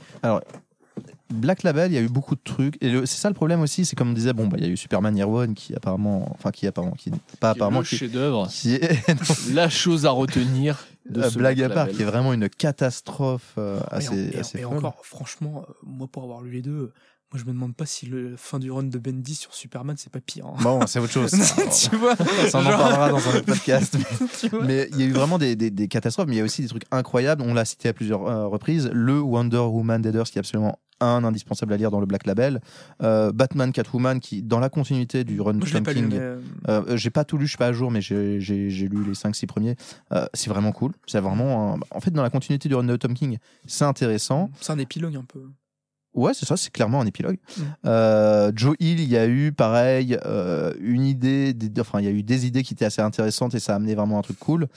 Black 1.33 1.63
Label, 1.63 1.91
il 1.91 1.95
y 1.95 1.97
a 1.97 2.01
eu 2.01 2.07
beaucoup 2.07 2.35
de 2.35 2.41
trucs. 2.43 2.77
Et 2.81 2.91
c'est 3.05 3.17
ça 3.17 3.27
le 3.29 3.35
problème 3.35 3.61
aussi, 3.61 3.83
c'est 3.85 3.95
comme 3.95 4.09
on 4.11 4.13
disait, 4.13 4.33
bon, 4.33 4.47
bah, 4.47 4.57
il 4.59 4.63
y 4.65 4.67
a 4.67 4.69
eu 4.71 4.77
Superman 4.77 5.15
Year 5.17 5.29
One 5.29 5.53
qui 5.53 5.75
apparemment, 5.75 6.29
enfin, 6.33 6.51
qui 6.51 6.65
apparemment, 6.67 6.93
qui 6.95 7.11
pas 7.39 7.49
apparemment, 7.51 7.79
le 7.79 7.85
qui, 7.85 7.97
chef-d'œuvre, 7.97 8.47
qui 8.51 8.75
est, 8.75 9.53
la 9.53 9.69
chose 9.69 10.05
à 10.05 10.11
retenir. 10.11 10.85
De 11.09 11.21
Euh, 11.21 11.29
ce 11.29 11.37
blague 11.37 11.61
à 11.61 11.65
Black 11.67 11.75
part, 11.75 11.85
Label. 11.85 11.95
qui 11.97 12.01
est 12.01 12.05
vraiment 12.05 12.33
une 12.33 12.49
catastrophe 12.49 13.53
euh, 13.59 13.79
Et 13.79 13.83
en- 13.83 13.97
assez, 13.97 14.29
et, 14.33 14.37
assez 14.39 14.57
et 14.59 14.61
folle. 14.63 14.77
encore, 14.77 15.05
franchement, 15.05 15.63
euh, 15.69 15.73
moi, 15.83 16.07
pour 16.11 16.23
avoir 16.23 16.41
lu 16.41 16.49
les 16.51 16.61
deux, 16.63 16.93
moi, 17.35 17.41
je 17.43 17.49
me 17.49 17.53
demande 17.53 17.75
pas 17.75 17.85
si 17.85 18.05
le 18.05 18.35
fin 18.37 18.59
du 18.59 18.71
run 18.71 18.83
de 18.83 18.97
Bendy 18.97 19.35
sur 19.35 19.53
Superman, 19.53 19.95
c'est 19.97 20.09
pas 20.11 20.21
pire. 20.21 20.45
hein. 20.45 20.53
Bon, 20.61 20.87
c'est 20.87 20.99
autre 20.99 21.11
chose. 21.11 21.31
tu 21.89 21.95
vois 21.97 22.15
Ça, 22.15 22.59
on 22.59 22.65
en 22.65 22.69
parlera 22.69 23.09
dans 23.09 23.17
un 23.17 23.35
autre 23.35 23.45
podcast. 23.45 23.97
Mais 24.63 24.87
il 24.93 24.99
y 25.01 25.03
a 25.03 25.05
eu 25.07 25.11
vraiment 25.11 25.37
des, 25.37 25.57
des- 25.57 25.69
des 25.69 25.87
catastrophes, 25.89 26.27
mais 26.27 26.35
il 26.35 26.37
y 26.37 26.41
a 26.41 26.45
aussi 26.45 26.61
des 26.61 26.69
trucs 26.69 26.85
incroyables. 26.91 27.41
On 27.41 27.53
l'a 27.53 27.65
cité 27.65 27.89
à 27.89 27.93
plusieurs 27.93 28.25
euh, 28.25 28.47
reprises. 28.47 28.89
Le 28.93 29.19
Wonder 29.19 29.57
Woman 29.57 30.01
Deaders, 30.01 30.23
qui 30.23 30.37
est 30.37 30.39
absolument 30.39 30.79
un 31.01 31.25
indispensable 31.25 31.73
à 31.73 31.77
lire 31.77 31.91
dans 31.91 31.99
le 31.99 32.05
Black 32.05 32.25
Label. 32.25 32.61
Euh, 33.03 33.33
Batman 33.33 33.73
Catwoman, 33.73 34.21
qui, 34.21 34.41
dans 34.41 34.61
la 34.61 34.69
continuité 34.69 35.25
du 35.25 35.41
run 35.41 35.55
de 35.55 35.59
Tom 35.73 35.83
King, 35.93 36.09
euh, 36.21 36.39
euh, 36.87 36.95
j'ai 36.95 37.09
pas 37.09 37.25
tout 37.25 37.37
lu, 37.37 37.45
je 37.47 37.49
suis 37.49 37.57
pas 37.57 37.67
à 37.67 37.73
jour, 37.73 37.91
mais 37.91 37.99
j'ai 37.99 38.39
lu 38.39 39.03
les 39.05 39.11
5-6 39.13 39.45
premiers. 39.45 39.75
Euh, 40.13 40.25
c'est 40.33 40.49
vraiment 40.49 40.71
cool. 40.71 40.93
C'est 41.05 41.19
vraiment. 41.19 41.73
un- 41.73 41.79
En 41.91 41.99
fait, 41.99 42.11
dans 42.11 42.23
la 42.23 42.29
continuité 42.29 42.69
du 42.69 42.75
run 42.75 42.85
de 42.85 42.95
Tom 42.95 43.13
King, 43.13 43.39
c'est 43.65 43.83
intéressant. 43.83 44.49
c'est 44.61 44.71
un 44.71 44.79
épilogue 44.79 45.17
un 45.17 45.25
peu. 45.25 45.41
Ouais, 46.15 46.33
c'est 46.33 46.45
ça, 46.45 46.57
c'est 46.57 46.71
clairement 46.71 47.01
un 47.01 47.05
épilogue. 47.05 47.37
Mm. 47.57 47.61
Euh, 47.85 48.51
Joe 48.55 48.75
Hill, 48.79 48.99
il 48.99 49.09
y 49.09 49.17
a 49.17 49.27
eu 49.27 49.51
pareil, 49.51 50.17
euh, 50.25 50.73
une 50.79 51.05
idée, 51.05 51.53
des- 51.53 51.81
enfin, 51.81 51.99
il 51.99 52.05
y 52.05 52.07
a 52.07 52.11
eu 52.11 52.23
des 52.23 52.45
idées 52.47 52.63
qui 52.63 52.73
étaient 52.73 52.85
assez 52.85 53.01
intéressantes 53.01 53.53
et 53.53 53.59
ça 53.59 53.73
a 53.73 53.75
amené 53.75 53.95
vraiment 53.95 54.17
un 54.17 54.21
truc 54.21 54.39
cool. 54.39 54.67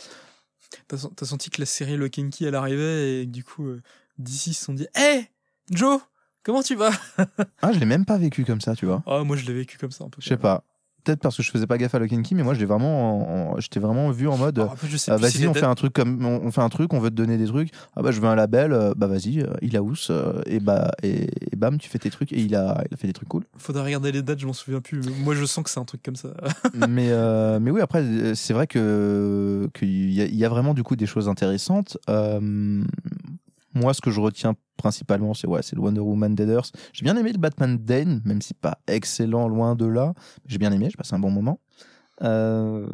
T'as 0.86 0.98
sen- 0.98 1.10
t'as 1.16 1.26
senti 1.26 1.50
que 1.50 1.60
la 1.62 1.66
série 1.66 1.96
Lock 1.96 2.18
elle 2.40 2.54
arrivait 2.54 3.22
et 3.22 3.26
que, 3.26 3.30
du 3.30 3.44
coup, 3.44 3.66
euh, 3.66 3.82
d'ici 4.18 4.52
se 4.52 4.64
sont 4.64 4.74
dit 4.74 4.86
Hé 4.96 5.28
Joe 5.70 6.00
Comment 6.44 6.62
tu 6.62 6.76
vas? 6.76 6.92
Ah, 7.60 7.72
je 7.72 7.78
l'ai 7.78 7.84
même 7.84 8.06
pas 8.06 8.16
vécu 8.16 8.44
comme 8.44 8.60
ça, 8.60 8.74
tu 8.74 8.86
vois. 8.86 9.02
Ah, 9.06 9.22
moi, 9.22 9.36
je 9.36 9.44
l'ai 9.44 9.52
vécu 9.52 9.76
comme 9.76 9.90
ça 9.90 10.04
un 10.04 10.08
peu. 10.08 10.22
Je 10.22 10.28
sais 10.28 10.36
pas. 10.38 10.64
Peut-être 11.04 11.20
parce 11.20 11.36
que 11.36 11.42
je 11.42 11.50
faisais 11.50 11.66
pas 11.66 11.78
gaffe 11.78 11.94
à 11.94 11.98
Lock 11.98 12.12
and 12.12 12.22
Key, 12.22 12.34
mais 12.34 12.42
moi, 12.42 12.52
je 12.54 12.60
l'ai 12.60 12.66
vraiment, 12.66 13.52
en- 13.54 13.60
je 13.60 13.68
t'ai 13.68 13.80
vraiment 13.80 14.10
vu 14.10 14.28
en 14.28 14.36
mode. 14.36 14.58
Alors, 14.58 14.72
après, 14.72 14.88
je 14.88 14.96
sais 14.96 15.10
euh, 15.10 15.16
plus 15.16 15.30
si 15.30 15.38
vas-y, 15.38 15.48
on 15.48 15.54
fait 15.54 15.64
un 15.64 15.74
truc 15.74 15.92
comme, 15.94 16.24
on, 16.24 16.40
on 16.44 16.50
fait 16.50 16.60
un 16.60 16.68
truc, 16.68 16.92
on 16.92 16.98
veut 17.00 17.08
te 17.10 17.14
donner 17.14 17.38
des 17.38 17.46
trucs. 17.46 17.70
Ah 17.96 18.02
bah, 18.02 18.10
je 18.10 18.20
veux 18.20 18.26
un 18.28 18.34
label. 18.34 18.72
euh, 18.72 18.92
bah 18.96 19.06
vas-y, 19.06 19.40
euh, 19.40 19.46
il 19.62 19.76
a 19.76 19.82
housse 19.82 20.10
et 20.46 20.60
bah 20.60 20.90
et, 21.02 21.30
et 21.52 21.56
bam, 21.56 21.78
tu 21.78 21.88
fais 21.88 21.98
tes 21.98 22.10
trucs 22.10 22.32
et 22.32 22.40
il 22.40 22.54
a, 22.54 22.82
il 22.90 22.94
a 22.94 22.96
fait 22.96 23.06
des 23.06 23.12
trucs 23.12 23.28
cool. 23.28 23.44
Faudrait 23.56 23.84
regarder 23.84 24.12
les 24.12 24.22
dates, 24.22 24.38
je 24.40 24.46
m'en 24.46 24.52
souviens 24.52 24.80
plus. 24.80 25.00
mais 25.00 25.12
Moi, 25.24 25.34
je 25.34 25.44
sens 25.46 25.64
que 25.64 25.70
c'est 25.70 25.80
un 25.80 25.84
truc 25.84 26.02
comme 26.02 26.16
ça. 26.16 26.28
mais 26.74 27.08
euh, 27.10 27.58
mais 27.60 27.70
oui, 27.70 27.80
après, 27.80 28.02
euh, 28.02 28.34
c'est 28.34 28.52
vrai 28.52 28.66
que 28.66 29.68
qu'il 29.74 30.10
y, 30.12 30.20
a- 30.20 30.26
il 30.26 30.36
y 30.36 30.44
a 30.44 30.48
vraiment 30.48 30.74
du 30.74 30.82
coup 30.82 30.96
des 30.96 31.06
choses 31.06 31.28
intéressantes. 31.28 31.96
Euh, 32.10 32.82
moi, 33.78 33.94
ce 33.94 34.00
que 34.00 34.10
je 34.10 34.20
retiens 34.20 34.54
principalement, 34.76 35.34
c'est 35.34 35.46
ouais, 35.46 35.62
c'est 35.62 35.76
le 35.76 35.82
Wonder 35.82 36.00
Woman 36.00 36.34
Deaders. 36.34 36.70
J'ai 36.92 37.04
bien 37.04 37.16
aimé 37.16 37.32
le 37.32 37.38
Batman 37.38 37.78
Dane, 37.78 38.20
même 38.24 38.42
si 38.42 38.54
pas 38.54 38.78
excellent, 38.86 39.48
loin 39.48 39.74
de 39.74 39.86
là. 39.86 40.14
J'ai 40.46 40.58
bien 40.58 40.72
aimé, 40.72 40.88
j'ai 40.90 40.96
passé 40.96 41.14
un 41.14 41.18
bon 41.18 41.30
moment. 41.30 41.60
Euh, 42.22 42.86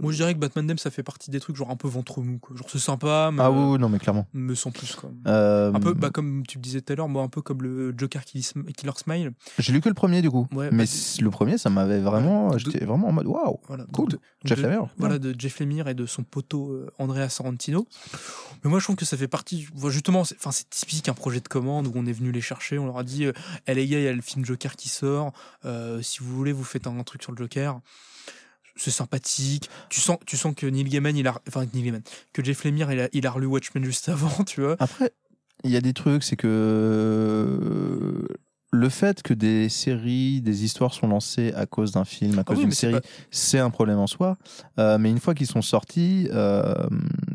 Moi, 0.00 0.12
je 0.12 0.16
dirais 0.16 0.34
que 0.34 0.38
Batman 0.40 0.66
Dem, 0.66 0.78
ça 0.78 0.90
fait 0.90 1.02
partie 1.02 1.30
des 1.30 1.38
trucs 1.40 1.54
genre 1.56 1.70
un 1.70 1.76
peu 1.76 1.86
ventre 1.88 2.20
mou. 2.20 2.38
Quoi. 2.38 2.56
Genre, 2.56 2.66
c'est 2.68 2.78
sympa, 2.78 3.30
mais, 3.32 3.42
Ah 3.42 3.50
oui, 3.50 3.72
oui, 3.74 3.78
non, 3.78 3.88
mais 3.88 3.98
clairement. 3.98 4.26
mais 4.34 4.54
sans 4.54 4.70
plus. 4.72 4.94
Quoi. 4.96 5.10
Euh, 5.28 5.72
Un 5.72 5.80
peu, 5.80 5.94
bah, 5.94 6.10
comme 6.10 6.44
tu 6.46 6.58
me 6.58 6.62
disais 6.62 6.80
tout 6.80 6.92
à 6.92 6.96
l'heure, 6.96 7.08
moi, 7.08 7.22
un 7.22 7.28
peu 7.28 7.42
comme 7.42 7.62
le 7.62 7.94
Joker 7.96 8.24
Killer 8.24 8.42
Sm- 8.42 8.64
Killer 8.72 8.92
Smile. 8.96 9.32
J'ai 9.58 9.72
lu 9.72 9.80
que 9.80 9.88
le 9.88 9.94
premier 9.94 10.20
du 10.22 10.30
coup. 10.30 10.48
Ouais, 10.52 10.70
mais 10.72 10.84
bah, 10.84 10.90
le 11.20 11.30
premier, 11.30 11.58
ça 11.58 11.70
m'avait 11.70 12.00
vraiment. 12.00 12.56
J'étais 12.58 12.84
vraiment 12.84 13.08
en 13.08 13.12
mode 13.12 13.26
waouh, 13.26 13.60
Voilà. 13.68 13.86
cool. 13.92 14.10
De- 14.10 14.18
Jeff 14.44 14.58
de- 14.58 14.64
Lemire. 14.66 14.86
Voilà, 14.98 15.18
de 15.18 15.34
Jeff 15.38 15.60
Lemire 15.60 15.88
et 15.88 15.94
de 15.94 16.06
son 16.06 16.22
poteau 16.24 16.70
euh, 16.72 16.90
Andrea 16.98 17.28
Sorrentino. 17.28 17.86
Mais 18.64 18.70
moi, 18.70 18.78
je 18.80 18.84
trouve 18.84 18.96
que 18.96 19.04
ça 19.04 19.16
fait 19.16 19.28
partie. 19.28 19.66
Justement, 19.88 20.24
c'est 20.24 20.36
enfin, 20.38 20.50
c'est 20.50 20.68
typique 20.70 21.08
un 21.08 21.14
projet 21.14 21.40
de 21.40 21.48
commande 21.48 21.86
où 21.86 21.92
on 21.94 22.06
est 22.06 22.12
venu 22.12 22.32
les 22.32 22.40
chercher. 22.40 22.78
On 22.78 22.86
leur 22.86 22.98
a 22.98 23.04
dit 23.04 23.26
Eh, 23.66 23.74
les 23.74 23.86
gars, 23.86 23.98
il 23.98 24.04
y 24.04 24.08
a 24.08 24.12
le 24.12 24.22
film 24.22 24.44
Joker 24.44 24.74
qui 24.76 24.88
sort. 24.88 25.32
Euh, 25.64 26.02
si 26.02 26.18
vous 26.20 26.34
voulez, 26.34 26.52
vous 26.52 26.64
faites 26.64 26.86
un, 26.86 26.96
truc 27.04 27.22
sur 27.22 27.32
le 27.32 27.38
Joker. 27.38 27.78
C'est 28.76 28.90
sympathique. 28.90 29.68
Tu 29.88 30.00
sens, 30.00 30.18
tu 30.26 30.36
sens 30.36 30.54
que 30.54 30.66
Neil 30.66 30.84
Gaiman, 30.84 31.16
il 31.16 31.26
a, 31.26 31.34
enfin 31.48 31.64
Neil 31.74 31.82
Gaiman, 31.84 32.02
que 32.32 32.44
Jeff 32.44 32.62
Lemire, 32.64 32.92
il 32.92 33.00
a, 33.00 33.08
il 33.12 33.26
a 33.26 33.30
relu 33.30 33.46
Watchmen 33.46 33.84
juste 33.84 34.08
avant, 34.08 34.44
tu 34.44 34.60
vois. 34.60 34.76
Après, 34.78 35.12
il 35.64 35.70
y 35.70 35.76
a 35.76 35.80
des 35.80 35.94
trucs, 35.94 36.22
c'est 36.22 36.36
que 36.36 38.26
le 38.72 38.88
fait 38.88 39.22
que 39.22 39.32
des 39.32 39.68
séries, 39.68 40.42
des 40.42 40.64
histoires 40.64 40.92
sont 40.92 41.06
lancées 41.08 41.52
à 41.54 41.64
cause 41.66 41.92
d'un 41.92 42.04
film, 42.04 42.38
à 42.38 42.44
cause 42.44 42.58
oui, 42.58 42.64
d'une 42.64 42.72
c'est 42.72 42.90
série, 42.90 43.00
pas- 43.00 43.08
c'est 43.30 43.58
un 43.58 43.70
problème 43.70 43.98
en 43.98 44.06
soi. 44.06 44.36
Euh, 44.78 44.98
mais 44.98 45.08
une 45.10 45.20
fois 45.20 45.34
qu'ils 45.34 45.46
sont 45.46 45.62
sortis, 45.62 46.28
euh, 46.32 46.74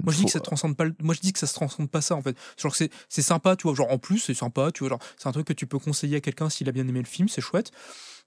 Moi 0.03 0.13
je 0.13 0.17
dis 0.19 0.25
que 0.25 0.31
ça 0.31 0.39
transcende 0.39 0.75
pas. 0.77 0.83
le- 0.85 0.93
Moi 1.01 1.15
je 1.15 1.21
dis 1.21 1.33
que 1.33 1.39
ça 1.39 1.47
se 1.47 1.53
transcende 1.53 1.89
pas 1.89 2.01
ça 2.01 2.15
en 2.15 2.21
fait. 2.21 2.35
Genre 2.61 2.75
c'est 2.75 2.91
c'est 3.09 3.21
sympa, 3.23 3.55
tu 3.55 3.63
vois. 3.63 3.73
Genre 3.75 3.89
en 3.91 3.97
plus 3.97 4.19
c'est 4.19 4.33
sympa, 4.35 4.71
tu 4.71 4.79
vois. 4.81 4.89
Genre 4.89 4.99
c'est 5.17 5.27
un 5.27 5.31
truc 5.31 5.47
que 5.47 5.53
tu 5.53 5.65
peux 5.65 5.79
conseiller 5.79 6.17
à 6.17 6.21
quelqu'un 6.21 6.49
s'il 6.49 6.69
a 6.69 6.71
bien 6.71 6.87
aimé 6.87 6.99
le 6.99 7.05
film, 7.07 7.27
c'est 7.27 7.41
chouette. 7.41 7.71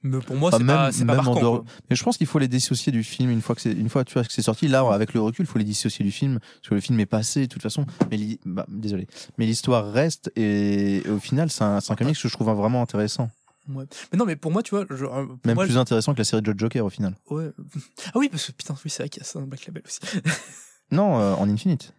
Mais 0.04 0.18
pour 0.20 0.36
moi, 0.36 0.50
Enfin, 0.54 0.58
c'est 0.58 0.66
pas, 0.66 0.90
même 1.06 1.16
marquant. 1.16 1.40
dehors-. 1.40 1.64
Mais 1.90 1.96
je 1.96 2.04
pense 2.04 2.16
qu'il 2.18 2.26
faut 2.26 2.38
les 2.38 2.46
dissocier 2.48 2.92
du 2.92 3.02
film 3.02 3.30
une 3.30 3.40
fois 3.40 3.54
que 3.56 3.60
c'est 3.62 3.72
une 3.72 3.88
fois 3.88 4.04
tu 4.04 4.12
vois 4.14 4.22
que 4.24 4.32
c'est 4.32 4.42
sorti. 4.42 4.68
Là, 4.68 4.86
avec 4.92 5.14
le 5.14 5.20
recul, 5.20 5.44
il 5.44 5.48
faut 5.48 5.58
les 5.58 5.64
dissocier 5.64 6.04
du 6.04 6.12
film 6.12 6.38
parce 6.40 6.68
que 6.68 6.74
le 6.74 6.80
film 6.82 7.00
est 7.00 7.06
passé 7.06 7.40
de 7.40 7.46
toute 7.46 7.62
façon. 7.62 7.86
Mais 8.10 8.38
bah, 8.44 8.66
désolé, 8.68 9.06
mais 9.38 9.46
l'histoire 9.46 9.90
reste 9.90 10.30
et, 10.36 10.98
et 10.98 11.10
au 11.10 11.18
final, 11.18 11.50
c'est 11.50 11.64
un, 11.64 11.78
un 11.78 11.94
comics 11.96 12.16
que 12.20 12.28
je 12.28 12.32
trouve 12.32 12.50
vraiment 12.50 12.82
intéressant, 12.82 13.30
Ouais. 13.66 13.86
Mais 14.12 14.18
non, 14.18 14.26
mais 14.26 14.36
pour 14.36 14.52
moi, 14.52 14.62
tu 14.62 14.74
vois, 14.74 14.84
je- 14.90 15.06
euh, 15.06 15.24
même 15.46 15.54
moi, 15.54 15.64
plus 15.64 15.78
intéressant 15.78 16.12
que 16.12 16.18
la 16.18 16.24
série 16.24 16.42
de 16.42 16.54
Joker 16.54 16.84
au 16.84 16.90
final. 16.90 17.16
ouais. 17.30 17.50
Ah 18.08 18.18
oui, 18.18 18.28
parce 18.28 18.46
que 18.48 18.52
putain, 18.52 18.74
oui, 18.84 18.90
c'est 18.90 19.02
vrai 19.04 19.08
qu'il 19.08 19.22
y 19.22 19.24
a 19.24 19.26
ça 19.26 19.38
dans 19.40 19.46
Black 19.46 19.64
Label 19.66 19.82
aussi. 19.86 20.00
Non, 20.90 21.18
euh, 21.18 21.32
en 21.34 21.48
Infinite. 21.48 21.94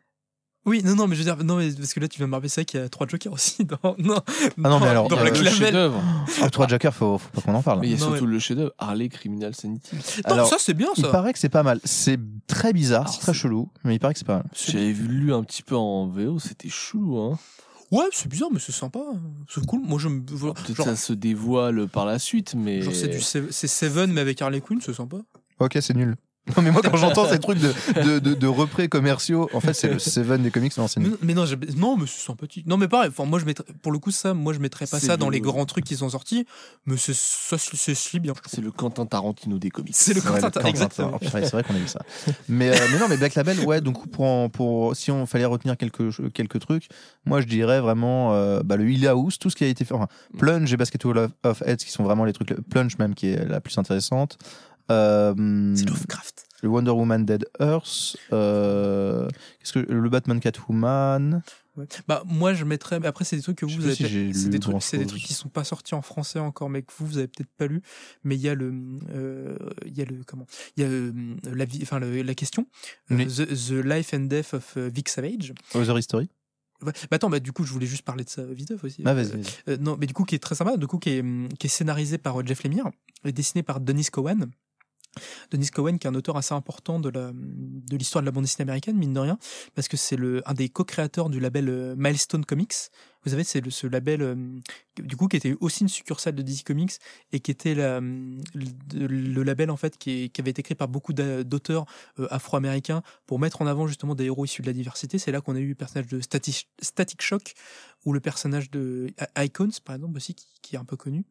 Oui, 0.66 0.82
non, 0.84 0.96
non, 0.96 1.08
mais 1.08 1.16
je 1.16 1.22
veux 1.22 1.26
dire, 1.26 1.44
non, 1.44 1.58
mais 1.58 1.72
parce 1.72 1.94
que 1.94 2.00
là, 2.00 2.08
tu 2.08 2.18
viens 2.18 2.26
de 2.26 2.32
me 2.32 2.36
rappeler, 2.36 2.50
c'est 2.50 2.62
vrai 2.62 2.66
qu'il 2.66 2.80
y 2.80 2.84
a 2.84 2.90
trois 2.90 3.06
Jokers 3.08 3.32
aussi 3.32 3.66
dans. 3.84 3.96
Non, 4.00 4.20
Ah 4.26 4.70
non, 4.70 4.80
mais 4.80 4.88
alors, 4.88 5.08
dans 5.08 5.18
euh, 5.18 5.22
Black 5.22 5.38
le 5.40 5.50
chef-d'œuvre. 5.50 6.02
Ah, 6.42 6.50
trois 6.50 6.68
Joker, 6.68 6.94
faut, 6.94 7.18
faut 7.20 7.30
pas 7.30 7.42
qu'on 7.42 7.54
en 7.56 7.62
parle. 7.62 7.82
Mais 7.82 7.88
il 7.90 7.92
y 7.92 7.96
a 7.96 8.00
Non, 8.04 8.12
surtout 8.12 8.26
le 8.26 8.40
chef-d'œuvre, 8.40 8.72
Harley 8.80 9.10
Criminal 9.10 9.54
Sanity. 9.54 9.96
Non, 9.96 10.02
Alors, 10.34 10.48
ça, 10.48 10.56
c'est 10.60 10.74
bien, 10.74 10.90
Il 10.98 11.04
ça. 11.04 11.10
paraît 11.12 11.34
que 11.34 11.40
c'est 11.40 11.50
pas 11.50 11.62
mal. 11.64 11.80
C'est 11.84 12.18
très 12.48 12.74
bizarre, 12.74 13.10
c'est 13.10 13.20
très 13.20 13.34
chelou, 13.34 13.70
mais 13.84 13.96
il 13.96 14.00
paraît 14.00 14.14
que 14.14 14.20
c'est 14.20 14.26
pas 14.26 14.38
mal. 14.38 14.46
J'avais 14.54 14.92
vu 14.92 15.08
lu 15.08 15.34
un 15.34 15.44
petit 15.44 15.62
peu 15.62 15.76
en 15.76 16.08
VO, 16.08 16.40
c'était 16.40 16.70
chelou, 16.70 17.18
hein. 17.20 17.38
Ouais, 17.92 18.06
c'est 18.12 18.28
bizarre, 18.28 18.50
mais 18.52 18.60
c'est 18.60 18.72
sympa. 18.72 19.00
C'est 19.48 19.64
cool. 19.68 19.82
Moi, 19.84 20.00
je 20.00 20.08
me. 20.08 20.24
voilà. 20.32 20.56
Peut-être 20.56 20.76
Genre, 20.76 20.86
ça 20.88 20.96
se 20.96 21.14
dévoile 21.14 21.88
par 21.88 22.06
la 22.08 22.18
suite, 22.18 22.56
mais. 22.56 22.82
genre, 22.82 22.96
c'est 22.96 23.08
du 23.08 23.22
c'est 23.22 23.68
Seven, 23.68 24.12
mais 24.12 24.22
avec 24.22 24.42
Harley 24.42 24.62
Quinn, 24.62 24.80
c'est 24.82 24.94
sympa. 24.94 25.18
Ok, 25.60 25.78
c'est 25.80 25.94
nul. 25.96 26.16
Non, 26.56 26.62
mais 26.62 26.70
moi, 26.72 26.82
quand 26.84 26.96
j'entends 26.96 27.28
ces 27.28 27.40
trucs 27.40 27.58
de, 27.60 27.74
de, 28.04 28.20
de, 28.20 28.34
de 28.36 28.48
représ 28.48 28.88
commerciaux, 28.88 29.50
en 29.54 29.60
fait, 29.60 29.74
c'est 29.74 29.88
le 29.88 29.98
Seven 29.98 30.44
des 30.44 30.52
comics, 30.52 30.78
non, 30.78 30.86
Mais, 30.98 31.34
non, 31.34 31.46
non, 31.76 31.98
mais 31.98 32.06
c'est 32.06 32.24
sympathique. 32.26 32.68
Non, 32.68 32.78
mais 32.78 32.88
pareil, 32.88 33.10
enfin, 33.10 33.26
moi, 33.26 33.40
je 33.40 33.46
mettrais, 33.46 33.66
pour 33.82 33.92
le 33.92 33.98
coup, 33.98 34.12
ça, 34.12 34.34
moi, 34.36 34.54
je 34.54 34.60
mettrais 34.60 34.86
pas 34.86 35.00
ça 35.00 35.18
dans 35.18 35.30
le- 35.30 35.34
les 35.34 35.42
grands 35.42 35.66
trucs 35.66 35.86
qui 35.86 35.96
sont 35.96 36.10
sortis, 36.10 36.46
mais 36.86 36.98
c'est, 36.98 37.16
ça, 37.16 37.58
se- 37.58 37.76
c'est, 37.76 38.20
bien. 38.20 38.34
C'est 38.46 38.62
le 38.62 38.72
Quentin 38.72 39.06
Tarantino 39.08 39.58
des 39.58 39.72
comics. 39.72 39.96
C'est 39.96 40.14
le 40.14 40.22
Ouais, 40.22 40.40
Quentin, 40.40 40.50
purée, 41.20 41.42
c'est 41.44 41.52
vrai 41.52 41.64
qu'on 41.64 41.76
a 41.76 41.80
vu 41.80 41.88
ça. 41.88 42.02
Mais, 42.48 42.70
euh, 42.70 42.88
mais 42.92 43.00
non, 43.00 43.08
mais 43.10 43.18
Black 43.18 43.34
Label, 43.36 43.60
ouais, 43.62 43.82
donc 43.82 44.08
pour, 44.12 44.26
en- 44.26 44.50
pour, 44.50 44.96
si 44.96 45.10
on 45.12 45.26
fallait 45.26 45.46
retenir 45.46 45.78
quelques, 45.78 46.32
quelques 46.34 46.60
trucs, 46.60 46.88
moi 47.26 47.42
je 47.42 47.48
dirais 47.48 47.82
vraiment 47.82 48.34
euh, 48.34 48.62
bah, 48.64 48.76
le 48.78 48.90
Hill 48.90 49.08
House, 49.08 49.40
tout 49.40 49.50
ce 49.50 49.56
qui 49.56 49.64
a 49.64 49.68
été 49.68 49.84
fait, 49.84 49.94
enfin, 49.96 50.08
Plunge 50.38 50.72
et 50.72 50.78
Basketball 50.78 51.18
of, 51.18 51.32
of 51.44 51.62
Heads 51.66 51.78
qui 51.78 51.92
sont 51.92 52.04
vraiment 52.04 52.24
les 52.26 52.34
trucs, 52.34 52.54
Plunge 52.70 52.98
même 53.00 53.16
qui 53.16 53.30
est 53.30 53.46
la 53.48 53.60
plus 53.62 53.78
intéressante. 53.80 54.38
Euh, 54.92 55.74
C'est 55.76 55.88
Lovecraft. 55.90 56.46
le 56.62 56.70
Wonder 56.70 56.92
Woman 56.92 57.26
Dead 57.26 57.46
Earth, 57.60 58.18
euh, 58.34 59.28
qu'est-ce 59.60 59.74
que 59.74 59.80
le 59.80 60.10
Batman 60.10 60.40
Catwoman, 60.40 61.42
Ouais. 61.78 61.86
Bah, 62.08 62.24
moi, 62.26 62.54
je 62.54 62.64
mettrais, 62.64 63.02
mais 63.02 63.08
après, 63.08 63.26
c'est 63.26 63.36
des 63.36 63.42
trucs 63.42 63.58
que 63.58 63.66
vous, 63.66 63.84
avez 63.84 63.96
si 63.96 64.34
c'est 64.34 64.48
des 64.50 64.60
trucs, 64.60 64.82
c'est 64.82 64.98
des 64.98 65.06
trucs 65.06 65.22
qui 65.22 65.34
sont 65.34 65.50
pas 65.50 65.66
sortis 65.66 65.94
en 65.94 66.02
français 66.02 66.40
encore, 66.40 66.70
mais 66.70 66.84
que 66.84 66.94
vous, 66.98 67.06
vous 67.06 67.18
avez 67.18 67.28
peut-être 67.28 67.50
pas 67.58 67.68
lu. 67.68 67.82
Mais 68.24 68.36
il 68.36 68.42
y 68.42 68.48
a 68.48 68.56
le, 68.56 68.74
euh, 69.14 69.58
il 69.86 69.98
y 69.98 70.02
a 70.02 70.06
le, 70.06 70.22
comment, 70.26 70.46
il 70.78 70.84
y 70.84 70.86
a 70.86 70.90
euh, 70.90 71.12
la 71.54 71.66
vie, 71.66 71.80
enfin, 71.82 72.00
la 72.00 72.34
question, 72.34 72.66
Oui. 73.10 73.28
the, 73.28 73.46
the 73.48 73.72
Life 73.72 74.14
and 74.14 74.22
Death 74.28 74.54
of 74.54 74.78
Vic 74.78 75.10
Savage. 75.10 75.54
Other 75.74 75.98
History. 76.00 76.30
Bah, 76.82 76.94
attends, 77.12 77.30
bah, 77.30 77.42
du 77.42 77.52
coup, 77.52 77.66
je 77.66 77.74
voulais 77.74 77.88
juste 77.88 78.04
parler 78.04 78.24
de 78.24 78.30
ça 78.30 78.46
vite 78.46 78.72
aussi. 78.82 79.02
Ah, 79.06 79.14
vas-y, 79.14 79.32
vas-y. 79.32 79.44
Euh, 79.68 79.78
non, 79.78 79.98
mais 80.00 80.08
du 80.08 80.14
coup, 80.14 80.24
qui 80.24 80.36
est 80.36 80.40
très 80.40 80.56
sympa, 80.56 80.78
du 80.78 80.88
coup, 80.88 80.98
qui 81.00 81.10
est, 81.10 81.24
qui 81.58 81.68
est 81.68 81.70
scénarisé 81.70 82.18
par 82.18 82.46
Jeff 82.46 82.64
Lemire 82.64 82.90
et 83.26 83.34
dessiné 83.34 83.64
par 83.64 83.82
Dennis 83.82 84.06
Cowan. 84.12 84.50
Dennis 85.52 85.70
Cowan, 85.72 86.00
qui 86.00 86.08
est 86.08 86.10
un 86.10 86.16
auteur 86.16 86.38
assez 86.38 86.54
important 86.54 87.00
de 87.00 87.10
la 87.10 87.32
de 87.34 87.98
l'histoire 87.98 88.22
de 88.22 88.26
la 88.26 88.32
bande 88.32 88.44
dessinée 88.44 88.64
américaine, 88.64 88.98
mine 88.98 89.14
de 89.14 89.20
rien, 89.20 89.38
parce 89.74 89.88
que 89.88 89.98
c'est 89.98 90.18
un 90.46 90.54
des 90.54 90.70
co-créateurs 90.70 91.30
du 91.30 91.40
label 91.40 91.70
euh, 91.70 91.96
Milestone 91.98 92.46
Comics. 92.46 92.74
Vous 93.24 93.32
savez, 93.32 93.44
c'est 93.44 93.68
ce 93.72 93.88
label, 93.88 94.22
euh, 94.22 94.36
du 94.98 95.16
coup, 95.16 95.28
qui 95.28 95.38
était 95.38 95.56
aussi 95.60 95.82
une 95.82 95.90
succursale 95.90 96.36
de 96.36 96.44
DC 96.44 96.64
Comics 96.64 96.94
et 97.32 97.40
qui 97.40 97.50
était 97.50 97.74
la, 97.74 98.00
le, 98.00 99.44
label 99.44 99.72
en 99.72 99.78
fait 99.78 99.98
qui, 99.98 100.30
qui 100.30 100.42
avait 100.42 100.52
été 100.52 100.62
créé 100.62 100.76
par 100.76 100.88
beaucoup 100.88 101.12
d'a- 101.12 101.44
d'auteurs 101.44 101.86
euh, 102.20 102.28
afro-américains 102.30 103.02
pour 103.26 103.40
mettre 103.40 103.62
en 103.64 103.68
avant 103.68 103.88
justement 103.88 104.14
des 104.14 104.26
héros 104.26 104.46
issus 104.46 104.62
de 104.62 104.68
la 104.68 104.74
diversité. 104.74 105.18
C'est 105.18 105.32
là 105.32 105.42
qu'on 105.42 105.56
a 105.56 105.60
eu 105.60 105.70
le 105.70 105.76
personnage 105.76 106.08
de 106.08 106.20
Static, 106.22 106.70
Static 106.82 107.22
Shock 107.22 107.54
ou 108.06 108.14
le 108.14 108.20
personnage 108.20 108.70
de 108.70 109.08
Icons, 109.38 109.70
par 109.84 109.96
exemple, 109.96 110.18
aussi, 110.18 110.36
qui, 110.36 110.46
qui 110.62 110.76
est 110.76 110.80
un 110.80 110.86
peu 110.86 110.98
connu. 110.98 111.26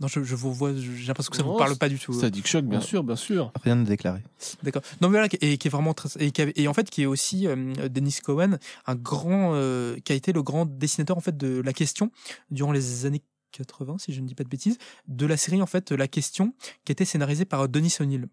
Non, 0.00 0.08
je, 0.08 0.22
je 0.22 0.34
vous 0.34 0.52
vois, 0.52 0.72
j'ai 0.74 1.06
l'impression 1.06 1.30
que 1.30 1.36
ça 1.36 1.42
vous 1.42 1.50
Non, 1.50 1.58
parle 1.58 1.76
pas 1.76 1.88
du 1.88 1.98
tout. 1.98 2.12
Static 2.12 2.46
Shock, 2.46 2.64
bien 2.64 2.80
sûr, 2.80 3.04
bien 3.04 3.16
sûr. 3.16 3.52
Rien 3.62 3.76
de 3.76 3.84
déclaré. 3.84 4.22
D'accord. 4.62 4.82
Non, 5.00 5.08
mais 5.08 5.18
voilà, 5.18 5.28
et 5.40 5.58
qui 5.58 5.68
est 5.68 5.70
vraiment 5.70 5.92
très, 5.92 6.08
et, 6.18 6.30
qui 6.30 6.42
et 6.56 6.68
en 6.68 6.74
fait, 6.74 6.88
qui 6.88 7.02
est 7.02 7.06
aussi 7.06 7.46
euh, 7.46 7.88
Dennis 7.88 8.18
Cohen, 8.24 8.58
un 8.86 8.94
grand, 8.94 9.52
euh, 9.54 9.96
qui 10.04 10.12
a 10.12 10.14
été 10.14 10.32
le 10.32 10.42
grand 10.42 10.64
dessinateur 10.66 11.16
en 11.16 11.20
fait 11.20 11.36
de 11.36 11.60
la 11.60 11.72
question 11.72 12.10
durant 12.50 12.72
les 12.72 13.04
années 13.06 13.22
80, 13.52 13.98
si 13.98 14.12
je 14.12 14.20
ne 14.20 14.26
dis 14.26 14.34
pas 14.34 14.44
de 14.44 14.48
bêtises, 14.48 14.78
de 15.08 15.26
la 15.26 15.36
série 15.36 15.60
en 15.60 15.66
fait 15.66 15.90
La 15.92 16.08
Question, 16.08 16.54
qui 16.84 16.92
a 16.92 16.94
été 16.94 17.04
scénarisée 17.04 17.44
par 17.44 17.68
Denis 17.68 17.94
O'Neill. 18.00 18.28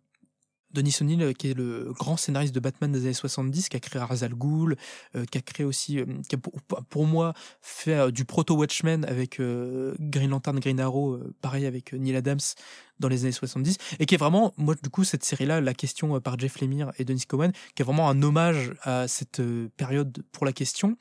Denis 0.78 0.98
O'Neill, 1.02 1.22
euh, 1.24 1.34
qui 1.34 1.49
est 1.49 1.54
le 1.54 1.91
grand 1.98 2.18
scénariste 2.18 2.54
de 2.54 2.60
Batman 2.60 2.91
des 2.91 3.02
années 3.02 3.14
70, 3.14 3.70
qui 3.70 3.78
a 3.78 3.80
créé 3.80 4.02
Ra's 4.02 4.22
al 4.22 4.36
Ghul, 4.36 4.76
euh, 5.16 5.26
qui 5.26 5.38
a 5.40 5.41
créé 5.41 5.66
aussi, 5.66 5.99
euh, 5.99 6.06
qui 6.30 6.36
a 6.36 6.38
pour, 6.38 6.54
pour 6.90 7.06
moi 7.08 7.34
fait 7.62 8.12
du 8.12 8.26
proto-Watchmen 8.26 9.04
avec 9.06 9.40
euh, 9.40 9.95
Green 9.99 10.30
Lantern, 10.30 10.60
Green 10.60 10.80
Arrow, 10.80 11.20
pareil 11.41 11.66
avec 11.66 11.94
Neil 11.94 12.16
Adams 12.16 12.40
dans 12.99 13.07
les 13.07 13.24
années 13.24 13.32
70, 13.32 13.78
et 13.99 14.06
qui 14.06 14.15
est 14.15 14.18
vraiment, 14.18 14.53
moi 14.57 14.76
du 14.82 14.90
coup, 14.90 15.03
cette 15.03 15.24
série-là, 15.24 15.61
La 15.61 15.74
Question 15.74 16.15
euh, 16.15 16.19
par 16.19 16.40
Jeff 16.40 16.60
Lemire 16.61 16.91
et 16.98 17.06
Dennis 17.06 17.26
Cowan, 17.28 17.52
qui 17.76 17.82
est 17.82 17.86
vraiment 17.86 18.10
un 18.10 18.22
hommage 18.24 18.74
à 18.82 19.07
cette 19.07 19.40
euh, 19.40 19.69
période 19.78 20.24
pour 20.32 20.45
la 20.45 20.53
question, 20.53 20.98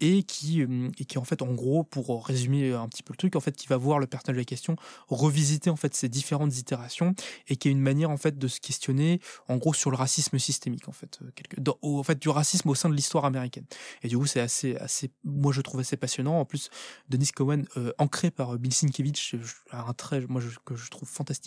et 0.00 0.22
qui, 0.22 0.62
euh, 0.62 0.90
et 0.98 1.04
qui 1.04 1.18
en 1.18 1.24
fait, 1.24 1.42
en 1.42 1.52
gros, 1.54 1.84
pour 1.84 2.26
résumer 2.26 2.72
un 2.72 2.88
petit 2.88 3.02
peu 3.02 3.12
le 3.12 3.18
truc, 3.18 3.36
en 3.36 3.40
fait, 3.40 3.56
qui 3.56 3.66
va 3.66 3.76
voir 3.76 3.98
le 3.98 4.06
personnage 4.06 4.36
de 4.36 4.40
la 4.40 4.44
question 4.44 4.76
revisiter 5.08 5.70
en 5.70 5.76
fait 5.76 5.94
ces 5.94 6.08
différentes 6.08 6.56
itérations, 6.58 7.14
et 7.48 7.56
qui 7.56 7.68
est 7.68 7.70
une 7.70 7.80
manière 7.80 8.10
en 8.10 8.16
fait 8.16 8.38
de 8.38 8.48
se 8.48 8.60
questionner, 8.60 9.20
en 9.48 9.56
gros, 9.56 9.74
sur 9.74 9.90
le 9.90 9.96
racisme 9.96 10.38
systémique, 10.38 10.88
en 10.88 10.92
fait, 10.92 11.20
quelque, 11.34 11.56
en 11.82 12.02
fait, 12.02 12.20
du 12.20 12.28
racisme 12.28 12.68
au 12.68 12.74
sein 12.74 12.88
de 12.88 12.94
l'histoire 12.94 13.24
américaine. 13.24 13.64
Et 14.02 14.08
du 14.08 14.18
coup, 14.18 14.26
c'est 14.26 14.40
assez, 14.40 14.76
assez, 14.76 15.10
moi 15.24 15.52
je 15.52 15.60
trouve 15.60 15.80
assez 15.80 15.96
passionnant. 15.96 16.40
En 16.40 16.44
plus, 16.44 16.70
Denis 17.08 17.30
euh, 17.76 17.92
ancré 17.98 18.30
par 18.30 18.58
Bill 18.58 18.72
Sienkiewicz, 18.72 19.34
un 19.72 19.92
trait, 19.92 20.24
moi, 20.28 20.42
que 20.64 20.76
je 20.76 20.90
trouve 20.90 21.08
fantastique. 21.08 21.37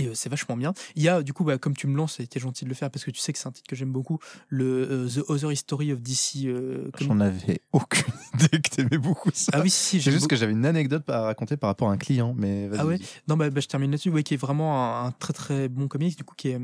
Et 0.00 0.06
euh, 0.06 0.14
c'est 0.14 0.28
vachement 0.28 0.56
bien. 0.56 0.74
Il 0.94 1.02
y 1.02 1.08
a, 1.08 1.22
du 1.24 1.32
coup, 1.32 1.42
bah, 1.42 1.58
comme 1.58 1.74
tu 1.76 1.88
me 1.88 1.96
lances, 1.96 2.20
et 2.20 2.26
t'es 2.28 2.38
gentil 2.38 2.64
de 2.64 2.68
le 2.68 2.74
faire 2.76 2.88
parce 2.88 3.04
que 3.04 3.10
tu 3.10 3.18
sais 3.20 3.32
que 3.32 3.38
c'est 3.38 3.48
un 3.48 3.52
titre 3.52 3.66
que 3.68 3.74
j'aime 3.74 3.90
beaucoup, 3.90 4.18
le 4.48 4.86
euh, 4.88 5.08
The 5.08 5.28
Other 5.28 5.50
History 5.50 5.92
of 5.92 6.00
DC. 6.00 6.44
euh. 6.46 6.88
J'en 7.00 7.18
avais 7.18 7.62
aucune 7.72 8.04
idée 8.34 8.60
que 8.60 8.70
t'aimais 8.70 8.98
beaucoup 8.98 9.30
ça. 9.34 9.50
Ah 9.54 9.60
oui, 9.60 9.70
si, 9.70 9.98
si, 9.98 10.02
C'est 10.02 10.10
juste 10.12 10.22
beaucoup. 10.24 10.28
que 10.30 10.36
j'avais 10.36 10.52
une 10.52 10.66
anecdote 10.66 11.08
à 11.10 11.22
raconter 11.22 11.56
par 11.56 11.68
rapport 11.68 11.88
à 11.88 11.92
un 11.92 11.98
client, 11.98 12.32
mais. 12.36 12.70
Ah 12.78 12.86
ouais. 12.86 13.00
Non, 13.26 13.36
bah, 13.36 13.50
bah, 13.50 13.60
je 13.60 13.66
termine 13.66 13.90
là-dessus. 13.90 14.10
Ouais, 14.10 14.22
qui 14.22 14.34
est 14.34 14.38
vraiment 14.38 15.02
un, 15.02 15.06
un 15.06 15.10
très 15.10 15.32
très 15.32 15.68
bon 15.68 15.88
comics, 15.88 16.16
du 16.16 16.22
coup, 16.22 16.36
qui 16.36 16.48
est, 16.50 16.60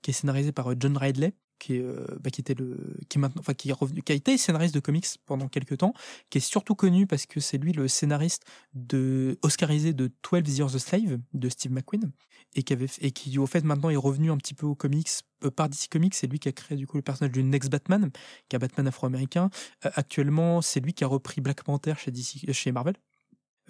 qui 0.00 0.10
est 0.10 0.14
scénarisé 0.14 0.50
par 0.50 0.72
John 0.80 0.96
Ridley, 0.96 1.34
euh, 1.70 2.04
bah, 2.20 2.30
qui 2.30 2.40
était 2.40 2.54
le, 2.54 2.96
qui 3.08 3.18
maintenant, 3.18 3.40
enfin, 3.40 3.54
qui 3.54 3.70
est 3.70 3.72
revenu, 3.72 4.02
qui 4.02 4.12
a 4.12 4.14
été 4.14 4.36
scénariste 4.36 4.74
de 4.74 4.80
comics 4.80 5.06
pendant 5.26 5.48
quelques 5.48 5.78
temps, 5.78 5.94
qui 6.30 6.38
est 6.38 6.42
surtout 6.42 6.74
connu 6.74 7.06
parce 7.06 7.26
que 7.26 7.40
c'est 7.40 7.58
lui 7.58 7.72
le 7.72 7.88
scénariste 7.88 8.44
de 8.74 9.38
Oscarisé 9.42 9.92
de 9.92 10.10
12 10.30 10.58
Years 10.58 10.74
a 10.74 10.78
Slave 10.78 11.18
de 11.32 11.48
Steve 11.48 11.72
McQueen 11.72 12.10
et 12.54 12.62
qui 12.62 13.38
au 13.38 13.46
fait 13.46 13.64
maintenant 13.64 13.90
est 13.90 13.96
revenu 13.96 14.30
un 14.30 14.36
petit 14.36 14.54
peu 14.54 14.66
aux 14.66 14.74
comics 14.74 15.08
euh, 15.44 15.50
par 15.50 15.68
DC 15.68 15.88
Comics. 15.90 16.14
C'est 16.14 16.26
lui 16.26 16.38
qui 16.38 16.48
a 16.48 16.52
créé 16.52 16.76
du 16.76 16.86
coup 16.86 16.96
le 16.96 17.02
personnage 17.02 17.32
du 17.32 17.42
Next 17.42 17.70
Batman, 17.70 18.10
qui 18.48 18.54
est 18.54 18.56
un 18.56 18.58
Batman 18.58 18.86
afro-américain. 18.86 19.50
Euh, 19.86 19.90
actuellement, 19.94 20.60
c'est 20.60 20.80
lui 20.80 20.92
qui 20.92 21.04
a 21.04 21.06
repris 21.06 21.40
Black 21.40 21.62
Panther 21.62 21.94
chez 21.96 22.10
DC, 22.10 22.52
chez 22.52 22.72
Marvel. 22.72 22.94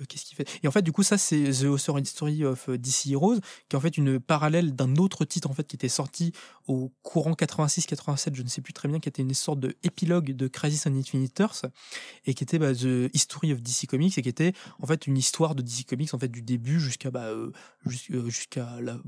Euh, 0.00 0.04
Qu'est-ce 0.08 0.24
qu'il 0.24 0.36
fait? 0.36 0.48
Et 0.62 0.68
en 0.68 0.70
fait, 0.70 0.82
du 0.82 0.92
coup, 0.92 1.02
ça, 1.02 1.18
c'est 1.18 1.42
The 1.50 1.64
Author 1.64 1.98
History 2.00 2.44
of 2.44 2.68
euh, 2.68 2.78
DC 2.78 3.08
Heroes, 3.10 3.36
qui 3.68 3.74
est 3.74 3.76
en 3.76 3.80
fait 3.80 3.96
une 3.98 4.18
parallèle 4.18 4.74
d'un 4.74 4.96
autre 4.96 5.24
titre 5.24 5.50
en 5.50 5.54
fait 5.54 5.64
qui 5.66 5.76
était 5.76 5.88
sorti 5.88 6.32
au 6.66 6.92
courant 7.02 7.32
86-87, 7.34 8.34
je 8.34 8.42
ne 8.42 8.48
sais 8.48 8.62
plus 8.62 8.72
très 8.72 8.88
bien, 8.88 9.00
qui 9.00 9.08
était 9.08 9.22
une 9.22 9.34
sorte 9.34 9.60
de 9.60 9.76
épilogue 9.82 10.32
de 10.32 10.48
Crisis 10.48 10.86
on 10.86 10.94
Infinite 10.96 11.38
Earths 11.40 11.66
et 12.24 12.34
qui 12.34 12.44
était 12.44 12.58
bah, 12.58 12.72
The 12.74 13.10
History 13.14 13.52
of 13.52 13.60
DC 13.60 13.86
Comics 13.86 14.16
et 14.16 14.22
qui 14.22 14.28
était 14.28 14.52
en 14.80 14.86
fait 14.86 15.06
une 15.06 15.18
histoire 15.18 15.54
de 15.54 15.62
DC 15.62 15.84
Comics 15.86 16.14
en 16.14 16.18
fait 16.18 16.28
du 16.28 16.40
début 16.40 16.80
jusqu'à 16.80 17.10
bah, 17.10 17.24
euh, 17.26 17.50
jus- 17.84 18.08
jusqu'à 18.30 18.80
là, 18.80 18.98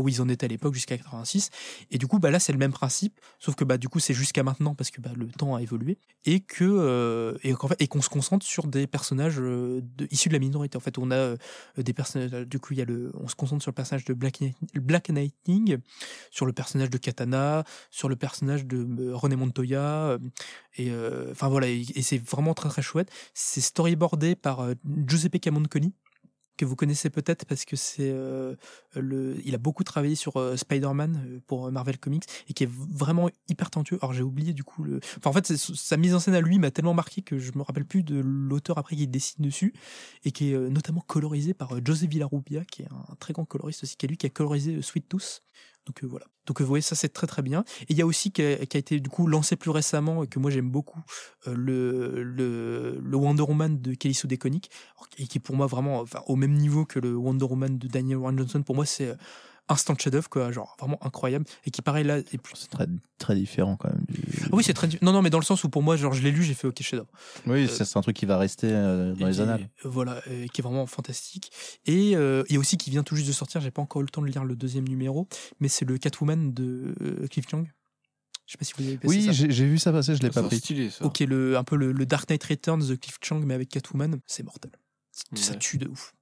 où 0.00 0.08
ils 0.08 0.22
en 0.22 0.28
étaient 0.28 0.46
à 0.46 0.48
l'époque, 0.48 0.72
jusqu'à 0.74 0.96
86. 0.96 1.50
Et 1.90 1.98
du 1.98 2.06
coup, 2.06 2.18
bah 2.18 2.30
là, 2.30 2.40
c'est 2.40 2.52
le 2.52 2.58
même 2.58 2.72
principe, 2.72 3.20
sauf 3.38 3.54
que 3.56 3.64
bah 3.64 3.76
du 3.76 3.88
coup, 3.88 3.98
c'est 4.00 4.14
jusqu'à 4.14 4.42
maintenant 4.42 4.74
parce 4.74 4.90
que 4.90 5.00
bah, 5.02 5.10
le 5.14 5.26
temps 5.28 5.54
a 5.54 5.62
évolué 5.62 5.98
et 6.24 6.40
que 6.40 7.38
et 7.42 7.52
qu'en 7.52 7.68
fait 7.68 7.76
et 7.80 7.88
qu'on 7.88 8.02
se 8.02 8.08
concentre 8.08 8.46
sur 8.46 8.66
des 8.66 8.86
personnages 8.86 9.38
euh, 9.40 9.80
de, 9.96 10.06
issus 10.10 10.29
de 10.30 10.34
la 10.34 10.40
minorité. 10.40 10.76
En 10.76 10.80
fait, 10.80 10.98
on 10.98 11.10
a 11.10 11.16
euh, 11.16 11.36
des 11.76 11.92
personnages. 11.92 12.30
Du 12.46 12.58
coup, 12.58 12.72
il 12.72 12.78
y 12.78 12.82
a 12.82 12.84
le, 12.84 13.12
on 13.14 13.28
se 13.28 13.34
concentre 13.34 13.62
sur 13.62 13.70
le 13.70 13.74
personnage 13.74 14.04
de 14.04 14.14
Black, 14.14 14.40
Black 14.74 15.08
Lightning, 15.08 15.78
sur 16.30 16.46
le 16.46 16.52
personnage 16.52 16.90
de 16.90 16.98
Katana, 16.98 17.64
sur 17.90 18.08
le 18.08 18.16
personnage 18.16 18.64
de 18.64 18.86
euh, 19.02 19.14
René 19.14 19.36
Montoya. 19.36 19.80
euh, 19.80 20.18
et 20.76 20.90
euh, 20.90 21.30
enfin 21.32 21.48
voilà, 21.48 21.68
et, 21.68 22.02
c'est 22.02 22.18
vraiment 22.18 22.54
très 22.54 22.68
très 22.68 22.82
chouette. 22.82 23.10
C'est 23.34 23.60
storyboardé 23.60 24.34
par 24.36 24.60
euh, 24.60 24.74
Giuseppe 25.06 25.40
Camonconi 25.40 25.94
que 26.60 26.66
vous 26.66 26.76
connaissez 26.76 27.08
peut-être 27.08 27.46
parce 27.46 27.64
que 27.64 27.74
c'est 27.74 28.10
euh, 28.10 28.54
le, 28.94 29.34
il 29.46 29.54
a 29.54 29.58
beaucoup 29.58 29.82
travaillé 29.82 30.14
sur 30.14 30.36
euh, 30.36 30.58
Spider-Man 30.58 31.16
euh, 31.16 31.40
pour 31.46 31.72
Marvel 31.72 31.96
Comics 31.96 32.24
et 32.48 32.52
qui 32.52 32.64
est 32.64 32.70
vraiment 32.70 33.30
hyper 33.48 33.70
talentueux. 33.70 33.98
Alors 34.02 34.12
j'ai 34.12 34.22
oublié 34.22 34.52
du 34.52 34.62
coup 34.62 34.84
le, 34.84 35.00
enfin 35.16 35.30
en 35.30 35.32
fait 35.32 35.46
sa 35.56 35.96
mise 35.96 36.14
en 36.14 36.20
scène 36.20 36.34
à 36.34 36.42
lui 36.42 36.58
m'a 36.58 36.70
tellement 36.70 36.92
marqué 36.92 37.22
que 37.22 37.38
je 37.38 37.52
me 37.54 37.62
rappelle 37.62 37.86
plus 37.86 38.02
de 38.02 38.20
l'auteur 38.20 38.76
après 38.76 38.94
qui 38.94 39.08
dessine 39.08 39.42
dessus 39.42 39.72
et 40.24 40.32
qui 40.32 40.52
est 40.52 40.58
notamment 40.58 41.00
colorisé 41.00 41.54
par 41.54 41.74
José 41.82 42.06
Villarrubia 42.06 42.66
qui 42.66 42.82
est 42.82 42.88
un 42.90 43.14
très 43.18 43.32
grand 43.32 43.46
coloriste 43.46 43.84
aussi, 43.84 43.96
qui 43.96 44.04
est 44.04 44.10
lui 44.10 44.18
qui 44.18 44.26
a 44.26 44.30
colorisé 44.30 44.82
Sweet 44.82 45.08
Tooth. 45.08 45.42
Donc 45.86 46.04
euh, 46.04 46.06
voilà. 46.06 46.26
Donc 46.46 46.60
euh, 46.60 46.64
vous 46.64 46.68
voyez 46.68 46.82
ça 46.82 46.94
c'est 46.94 47.08
très 47.08 47.26
très 47.26 47.42
bien. 47.42 47.64
Et 47.82 47.86
il 47.90 47.96
y 47.96 48.02
a 48.02 48.06
aussi 48.06 48.32
qui 48.32 48.42
a, 48.42 48.52
été 48.62 49.02
lancé 49.26 49.56
plus 49.56 49.70
récemment 49.70 50.22
et 50.22 50.26
que 50.26 50.38
moi 50.38 50.50
j'aime 50.50 50.70
beaucoup 50.70 51.00
euh, 51.46 51.54
le, 51.54 53.16
Wonder 53.16 53.42
Woman 53.42 53.80
de 53.80 53.94
Kelly 53.94 54.14
Sue 54.14 54.28
et 54.30 54.38
qui 55.26 55.38
est 55.38 55.40
pour 55.40 55.56
moi 55.56 55.66
vraiment 55.66 56.04
au 56.26 56.36
même 56.36 56.54
niveau 56.54 56.84
que 56.84 56.98
le 56.98 57.16
Wonder 57.16 57.46
Woman 57.46 57.78
de 57.78 57.88
Daniel 57.88 58.18
Warren 58.18 58.38
Johnson. 58.38 58.62
Pour 58.62 58.74
moi 58.76 58.86
c'est 58.86 59.16
instant 59.70 59.94
chef-d'œuvre 59.98 60.28
quoi, 60.28 60.50
genre 60.52 60.76
vraiment 60.78 60.98
incroyable 61.04 61.44
et 61.64 61.70
qui 61.70 61.80
pareil 61.82 62.04
là 62.04 62.22
plus. 62.22 62.54
C'est 62.56 62.68
très, 62.70 62.86
très 63.18 63.34
différent 63.34 63.76
quand 63.76 63.88
même. 63.88 64.02
du- 64.08 64.20
Ah 64.44 64.48
oui 64.52 64.64
c'est 64.64 64.72
très 64.74 64.88
non 65.02 65.12
non 65.12 65.22
mais 65.22 65.30
dans 65.30 65.38
le 65.38 65.44
sens 65.44 65.62
où 65.64 65.68
pour 65.68 65.82
moi 65.82 65.96
genre 65.96 66.12
je 66.12 66.22
l'ai 66.22 66.30
lu 66.30 66.42
j'ai 66.42 66.54
fait 66.54 66.66
ok 66.66 66.82
chef-d'œuvre. 66.82 67.10
Oui, 67.46 67.68
ça, 67.68 67.84
c'est 67.84 67.96
un 67.98 68.02
truc 68.02 68.16
qui 68.16 68.26
va 68.26 68.36
rester 68.38 68.68
euh, 68.70 69.14
dans 69.14 69.26
Et 69.26 69.30
les 69.30 69.36
qui- 69.36 69.42
annales. 69.42 69.68
euh, 69.84 69.88
Voilà, 69.88 70.20
euh, 70.28 70.46
qui 70.52 70.60
est 70.60 70.64
vraiment 70.64 70.86
fantastique. 70.86 71.50
Et 71.86 72.16
euh, 72.16 72.42
il 72.48 72.54
y 72.54 72.56
a 72.56 72.60
aussi 72.60 72.76
qui 72.76 72.90
vient 72.90 73.02
tout 73.02 73.16
juste 73.16 73.28
de 73.28 73.32
sortir, 73.32 73.60
j'ai 73.60 73.70
pas 73.70 73.82
encore 73.82 74.02
eu 74.02 74.04
le 74.04 74.10
temps 74.10 74.22
de 74.22 74.26
lire 74.26 74.44
le 74.44 74.56
deuxième 74.56 74.88
numéro, 74.88 75.28
mais 75.60 75.68
c'est 75.68 75.84
le 75.84 75.98
Catwoman 75.98 76.52
de 76.52 76.94
euh, 77.00 77.26
Cliff 77.28 77.46
Chang. 77.50 77.64
Je 78.46 78.52
sais 78.52 78.58
pas 78.58 78.64
si 78.64 78.72
vous 78.76 78.82
avez 78.88 78.96
passé 78.96 79.06
Oui, 79.16 79.24
ça. 79.26 79.32
j'ai 79.32 79.50
j'ai 79.52 79.66
vu 79.66 79.78
ça 79.78 79.92
passer, 79.92 80.16
je 80.16 80.22
l'ai 80.22 80.30
pas 80.30 80.40
C'est 80.42 80.48
pris. 80.48 80.58
stylé 80.58 80.90
ça. 80.90 81.04
Ok, 81.04 81.20
le, 81.20 81.56
un 81.56 81.62
peu 81.62 81.76
le, 81.76 81.92
le 81.92 82.04
Dark 82.06 82.28
Knight 82.28 82.42
Returns 82.42 82.84
de 82.88 82.94
Cliff 82.96 83.18
Chang, 83.22 83.40
mais 83.46 83.54
avec 83.54 83.68
Catwoman, 83.68 84.18
c'est 84.26 84.42
mortel. 84.42 84.72
Ça 85.34 85.54
tue 85.54 85.78
de 85.78 85.86
ouf. 85.88 86.14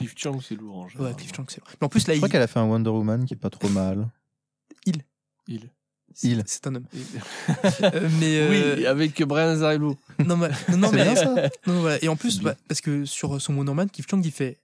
Cliff 0.00 0.14
Chang, 0.16 0.40
c'est 0.40 0.54
lourd 0.54 0.76
en 0.78 0.82
Ouais, 0.84 0.90
général. 0.90 1.16
Cliff 1.16 1.32
Chang, 1.36 1.44
c'est. 1.48 1.60
Mais 1.80 1.84
en 1.84 1.88
plus, 1.88 2.06
là, 2.08 2.14
Je 2.14 2.18
il, 2.18 2.20
crois 2.20 2.28
qu'elle 2.30 2.42
a 2.42 2.46
fait 2.46 2.58
un 2.58 2.64
Wonder 2.66 2.90
Woman 2.90 3.24
qui 3.26 3.34
est 3.34 3.36
pas 3.36 3.50
trop 3.50 3.68
mal. 3.70 4.08
Il. 4.86 5.02
c'est- 6.14 6.28
il. 6.28 6.42
c'est 6.46 6.66
un 6.66 6.74
homme. 6.76 6.84
Il- 6.92 7.00
Euh, 7.84 8.08
mais 8.18 8.40
euh, 8.40 8.74
Oui, 8.76 8.86
avec 8.86 9.22
Brian 9.24 9.48
Azzarello. 9.48 9.96
non, 10.24 10.36
mais, 10.36 10.48
non, 10.76 10.90
mais 10.92 11.02
bien 11.04 11.14
ça. 11.16 11.34
non, 11.66 11.80
voilà. 11.80 12.02
Et 12.02 12.08
en 12.08 12.16
plus, 12.16 12.40
bah, 12.40 12.54
parce 12.68 12.80
que 12.80 13.04
sur 13.04 13.40
son 13.40 13.54
Wonder 13.56 13.74
Man, 13.74 13.90
Cliff 13.90 14.06
Chang, 14.10 14.20
il 14.24 14.30
fait 14.32 14.58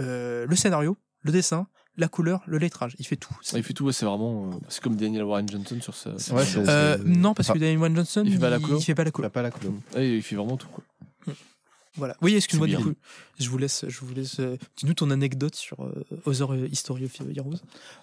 euh, 0.00 0.46
le 0.48 0.56
scénario, 0.56 0.96
le 1.22 1.32
dessin, 1.32 1.66
la 1.96 2.08
couleur, 2.08 2.42
le 2.46 2.56
lettrage. 2.58 2.96
Il 2.98 3.06
fait 3.06 3.16
tout. 3.16 3.34
Il 3.54 3.62
fait 3.62 3.74
tout, 3.74 3.84
ouais, 3.84 3.92
c'est 3.92 4.06
vraiment. 4.06 4.50
euh, 4.50 4.54
c'est 4.68 4.80
comme 4.82 4.96
Daniel 4.96 5.24
Warren 5.24 5.48
Johnson 5.48 5.78
sur 5.80 5.94
sa. 5.94 6.10
Ouais, 6.32 6.44
Euh, 6.56 6.96
non, 7.04 7.34
parce 7.34 7.48
que 7.48 7.52
enfin, 7.52 7.60
Daniel 7.60 7.78
Warren 7.78 7.96
Johnson, 7.96 8.22
il 8.24 8.32
fait 8.32 8.38
pas 8.38 8.50
la 8.50 8.58
colo 8.60 8.78
il 8.78 8.82
fait 8.84 8.94
pas 8.94 9.04
la 9.04 9.08
il 9.08 9.12
colo. 9.12 9.26
a 9.26 9.30
pas 9.30 9.42
la 9.42 9.50
colo. 9.50 9.74
Ouais, 9.94 10.16
il 10.16 10.22
fait 10.22 10.36
vraiment 10.36 10.56
tout 10.56 10.68
quoi. 10.68 10.84
Voilà. 11.96 12.14
Oui, 12.22 12.34
excuse-moi 12.36 12.68
du 12.68 12.76
coup. 12.78 12.92
Je 13.38 13.48
vous 13.48 13.58
laisse. 13.58 13.84
Je 13.88 14.00
vous 14.00 14.14
laisse. 14.14 14.38
euh, 14.38 14.56
Dis-nous 14.76 14.94
ton 14.94 15.10
anecdote 15.10 15.54
sur 15.56 15.82
euh, 15.82 16.04
Other 16.26 16.54
History 16.70 17.04
of 17.06 17.12
Heroes. 17.36 17.54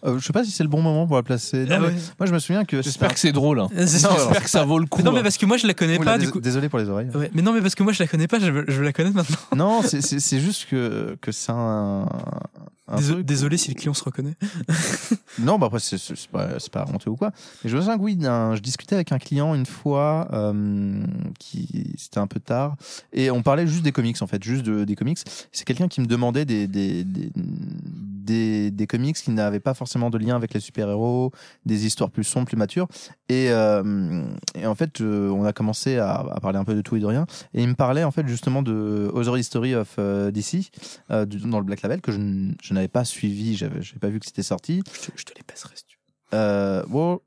Euh, 0.04 0.20
je 0.20 0.26
sais 0.26 0.34
pas 0.34 0.44
si 0.44 0.52
c'est 0.52 0.64
le 0.64 0.70
bon 0.70 0.82
moment 0.82 1.06
pour 1.08 1.16
la 1.16 1.24
placer. 1.24 1.64
Non, 1.66 1.76
Ah 1.76 1.80
mais 1.80 1.94
moi, 2.20 2.26
je 2.28 2.34
me 2.34 2.40
souviens 2.40 2.66
que. 2.66 2.82
J'espère 2.82 3.14
que 3.14 3.20
c'est 3.20 3.32
drôle. 3.32 3.60
Hein. 3.60 3.70
J'espère 3.76 4.44
que 4.44 4.50
ça 4.50 4.66
vaut 4.66 4.80
le 4.80 4.88
coup. 4.88 5.02
non, 5.04 5.12
mais 5.14 5.20
hein. 5.20 5.24
parce 5.24 5.38
que 5.38 5.46
moi 5.46 5.58
je 5.58 5.68
la 5.68 5.74
connais 5.74 5.98
Oula, 6.00 6.14
pas. 6.14 6.18
dés- 6.18 6.26
Du 6.26 6.32
coup. 6.32 6.40
Désolé 6.42 6.68
pour 6.70 6.80
les 6.80 6.90
oreilles. 6.90 7.10
Ouais, 7.16 7.30
mais 7.34 7.42
non, 7.42 7.54
mais 7.54 7.62
parce 7.62 7.76
que 7.76 7.84
moi 7.84 7.94
je 7.94 8.02
la 8.04 8.08
connais 8.08 8.28
pas. 8.28 8.40
Je 8.40 8.52
veux, 8.52 8.66
je 8.68 8.74
veux 8.74 8.84
la 8.84 8.94
connaître 8.94 9.16
maintenant. 9.16 9.38
Non, 9.56 9.82
c'est- 9.84 10.40
juste 10.40 10.66
que, 10.70 11.16
que 11.22 11.32
c'est 11.32 11.52
un. 11.52 12.10
un 12.90 12.96
Désolé, 12.98 13.16
truc- 13.18 13.26
désolé 13.28 13.58
si 13.58 13.70
le 13.70 13.76
client 13.76 13.94
se 13.94 14.04
reconnaît. 14.04 14.36
Non, 15.40 15.60
bah 15.60 15.68
après, 15.68 15.80
c'est- 15.80 16.28
pas, 16.32 16.58
c'est 16.60 16.72
pas 16.72 16.86
honteux 16.92 17.12
ou 17.12 17.16
quoi. 17.16 17.32
Mais 17.64 17.70
je 17.70 17.76
me 17.76 17.82
souviens 17.82 17.98
que 17.98 18.02
oui, 18.02 18.18
je 18.20 18.60
discutais 18.60 18.96
avec 18.96 19.12
un 19.12 19.20
client 19.20 19.54
une 19.54 19.68
fois, 19.68 20.28
euh, 20.34 21.04
qui 21.38 21.94
c'était 22.00 22.18
un 22.18 22.26
peu 22.26 22.40
tard, 22.40 22.76
et 23.14 23.30
on 23.30 23.44
parlait 23.44 23.68
juste 23.68 23.77
des 23.84 23.92
comics, 23.92 24.22
en 24.22 24.28
fait, 24.28 24.44
juste 24.44 24.64
de- 24.64 24.84
des 24.86 24.96
comics. 24.96 25.20
C'est 25.52 25.66
quelqu'un 25.66 25.88
qui 25.88 26.02
me 26.02 26.06
demandait 26.06 26.46
des, 26.46 26.68
des, 26.68 27.04
des, 27.04 27.32
des, 27.36 28.72
des 28.72 28.88
comics 28.88 29.16
qui 29.16 29.32
n'avaient 29.32 29.60
pas 29.60 29.74
forcément 29.74 30.10
de 30.10 30.18
lien 30.18 30.36
avec 30.36 30.54
les 30.54 30.60
super-héros, 30.60 31.32
des 31.66 31.86
histoires 31.86 32.10
plus 32.12 32.24
sombres, 32.24 32.46
plus 32.48 32.58
matures. 32.58 32.88
Et, 33.30 33.48
euh, 33.52 34.24
et 34.56 34.66
en 34.66 34.76
fait, 34.76 35.02
euh, 35.02 35.30
on 35.30 35.44
a 35.46 35.54
commencé 35.54 35.98
à, 35.98 36.16
à 36.16 36.40
parler 36.40 36.58
un 36.60 36.66
peu 36.66 36.76
de 36.76 36.82
tout 36.82 36.96
et 36.96 37.00
de 37.00 37.06
rien. 37.06 37.26
Et 37.54 37.62
il 37.64 37.70
me 37.70 37.76
parlait, 37.76 38.04
en 38.04 38.12
fait, 38.12 38.28
justement 38.28 38.62
de 38.62 39.10
Other 39.14 39.38
History 39.38 39.76
of 39.76 39.96
euh, 40.00 40.32
DC, 40.32 40.70
euh, 41.12 41.26
du- 41.26 41.38
dans 41.38 41.60
le 41.60 41.66
Black 41.66 41.82
Label, 41.84 42.02
que 42.02 42.12
je, 42.12 42.20
je 42.62 42.74
n'avais 42.74 42.88
pas 42.90 43.06
suivi, 43.06 43.56
j'avais 43.56 43.80
pas 44.02 44.10
vu 44.10 44.20
que 44.20 44.26
c'était 44.26 44.44
sorti. 44.44 44.82
Je 44.94 45.08
te, 45.08 45.12
je 45.16 45.24
te 45.24 45.34
les 45.38 45.44
passerai 45.44 45.76
si 45.76 45.86
tu 45.86 45.98
Euh, 46.34 46.84
bon, 46.88 47.22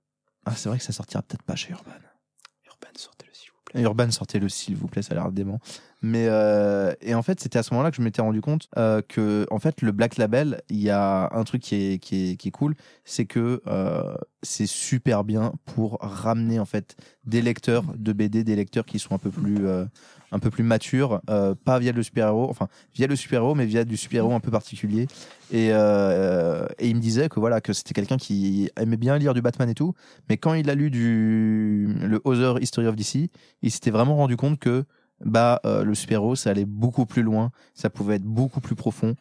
ah, 0.44 0.52
c'est 0.54 0.68
vrai 0.68 0.78
que 0.78 0.84
ça 0.84 0.92
sortira 0.92 1.22
peut-être 1.22 1.42
pas 1.44 1.56
chez 1.56 1.70
Urban. 1.70 1.90
veux. 1.92 2.66
Urban, 2.66 2.88
sortez-le 2.96 3.32
s'il 3.32 3.50
vous 3.50 3.60
plaît. 3.64 3.80
Urban, 3.82 4.10
sortez-le 4.10 4.48
s'il 4.50 4.76
vous 4.76 4.88
plaît, 4.88 5.00
ça 5.02 5.12
a 5.12 5.14
l'air 5.14 5.32
dément. 5.32 5.58
Mais 6.02 6.26
euh, 6.28 6.94
et 7.02 7.14
en 7.14 7.22
fait, 7.22 7.40
c'était 7.40 7.58
à 7.58 7.62
ce 7.62 7.74
moment-là 7.74 7.90
que 7.90 7.96
je 7.96 8.02
m'étais 8.02 8.22
rendu 8.22 8.40
compte 8.40 8.68
euh, 8.78 9.02
que 9.06 9.46
en 9.50 9.58
fait, 9.58 9.82
le 9.82 9.92
Black 9.92 10.16
Label, 10.16 10.62
il 10.70 10.80
y 10.80 10.90
a 10.90 11.28
un 11.32 11.44
truc 11.44 11.62
qui 11.62 11.74
est 11.74 11.98
qui 11.98 12.30
est, 12.30 12.36
qui 12.36 12.48
est 12.48 12.52
cool, 12.52 12.74
c'est 13.04 13.26
que 13.26 13.62
euh, 13.66 14.14
c'est 14.42 14.66
super 14.66 15.24
bien 15.24 15.52
pour 15.66 15.98
ramener 16.00 16.58
en 16.58 16.64
fait 16.64 16.96
des 17.24 17.42
lecteurs 17.42 17.84
de 17.96 18.12
BD, 18.12 18.44
des 18.44 18.56
lecteurs 18.56 18.86
qui 18.86 18.98
sont 18.98 19.14
un 19.14 19.18
peu 19.18 19.30
plus 19.30 19.66
euh, 19.66 19.84
un 20.32 20.38
peu 20.38 20.50
plus 20.50 20.62
matures, 20.62 21.20
euh, 21.28 21.54
pas 21.54 21.78
via 21.78 21.92
le 21.92 22.02
super-héros, 22.02 22.48
enfin 22.48 22.68
via 22.94 23.06
le 23.06 23.16
super-héros, 23.16 23.54
mais 23.54 23.66
via 23.66 23.84
du 23.84 23.96
super-héros 23.96 24.32
un 24.32 24.40
peu 24.40 24.50
particulier. 24.50 25.06
Et, 25.50 25.70
euh, 25.72 26.66
et 26.78 26.88
il 26.88 26.96
me 26.96 27.00
disait 27.00 27.28
que 27.28 27.40
voilà 27.40 27.60
que 27.60 27.72
c'était 27.72 27.94
quelqu'un 27.94 28.16
qui 28.16 28.70
aimait 28.80 28.96
bien 28.96 29.18
lire 29.18 29.34
du 29.34 29.42
Batman 29.42 29.68
et 29.68 29.74
tout, 29.74 29.94
mais 30.28 30.36
quand 30.36 30.54
il 30.54 30.70
a 30.70 30.74
lu 30.74 30.90
du 30.90 31.88
le 32.00 32.20
Other 32.24 32.62
History 32.62 32.86
of 32.86 32.96
DC, 32.96 33.30
il 33.62 33.70
s'était 33.70 33.90
vraiment 33.90 34.16
rendu 34.16 34.36
compte 34.36 34.58
que 34.58 34.84
bah 35.24 35.60
euh, 35.64 35.84
le 35.84 35.94
super-héros 35.94 36.36
ça 36.36 36.50
allait 36.50 36.64
beaucoup 36.64 37.06
plus 37.06 37.22
loin, 37.22 37.50
ça 37.74 37.90
pouvait 37.90 38.16
être 38.16 38.24
beaucoup 38.24 38.60
plus 38.60 38.74
profond. 38.74 39.16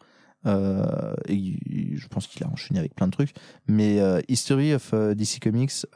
Euh, 0.46 1.14
et 1.28 1.58
je 1.96 2.08
pense 2.08 2.26
qu'il 2.26 2.42
a 2.44 2.48
enchaîné 2.48 2.80
avec 2.80 2.94
plein 2.94 3.06
de 3.06 3.12
trucs, 3.12 3.34
mais 3.66 4.00
euh, 4.00 4.20
History 4.28 4.72
of 4.72 4.94
DC 4.94 5.38
Comics, 5.40 5.86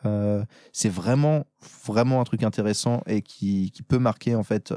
c'est 0.73 0.89
vraiment 0.91 1.47
vraiment 1.87 2.21
un 2.21 2.25
truc 2.25 2.43
intéressant 2.43 3.03
et 3.07 3.23
qui, 3.23 3.71
qui 3.71 3.83
peut 3.83 3.99
marquer 3.99 4.35
en 4.35 4.43
fait 4.43 4.73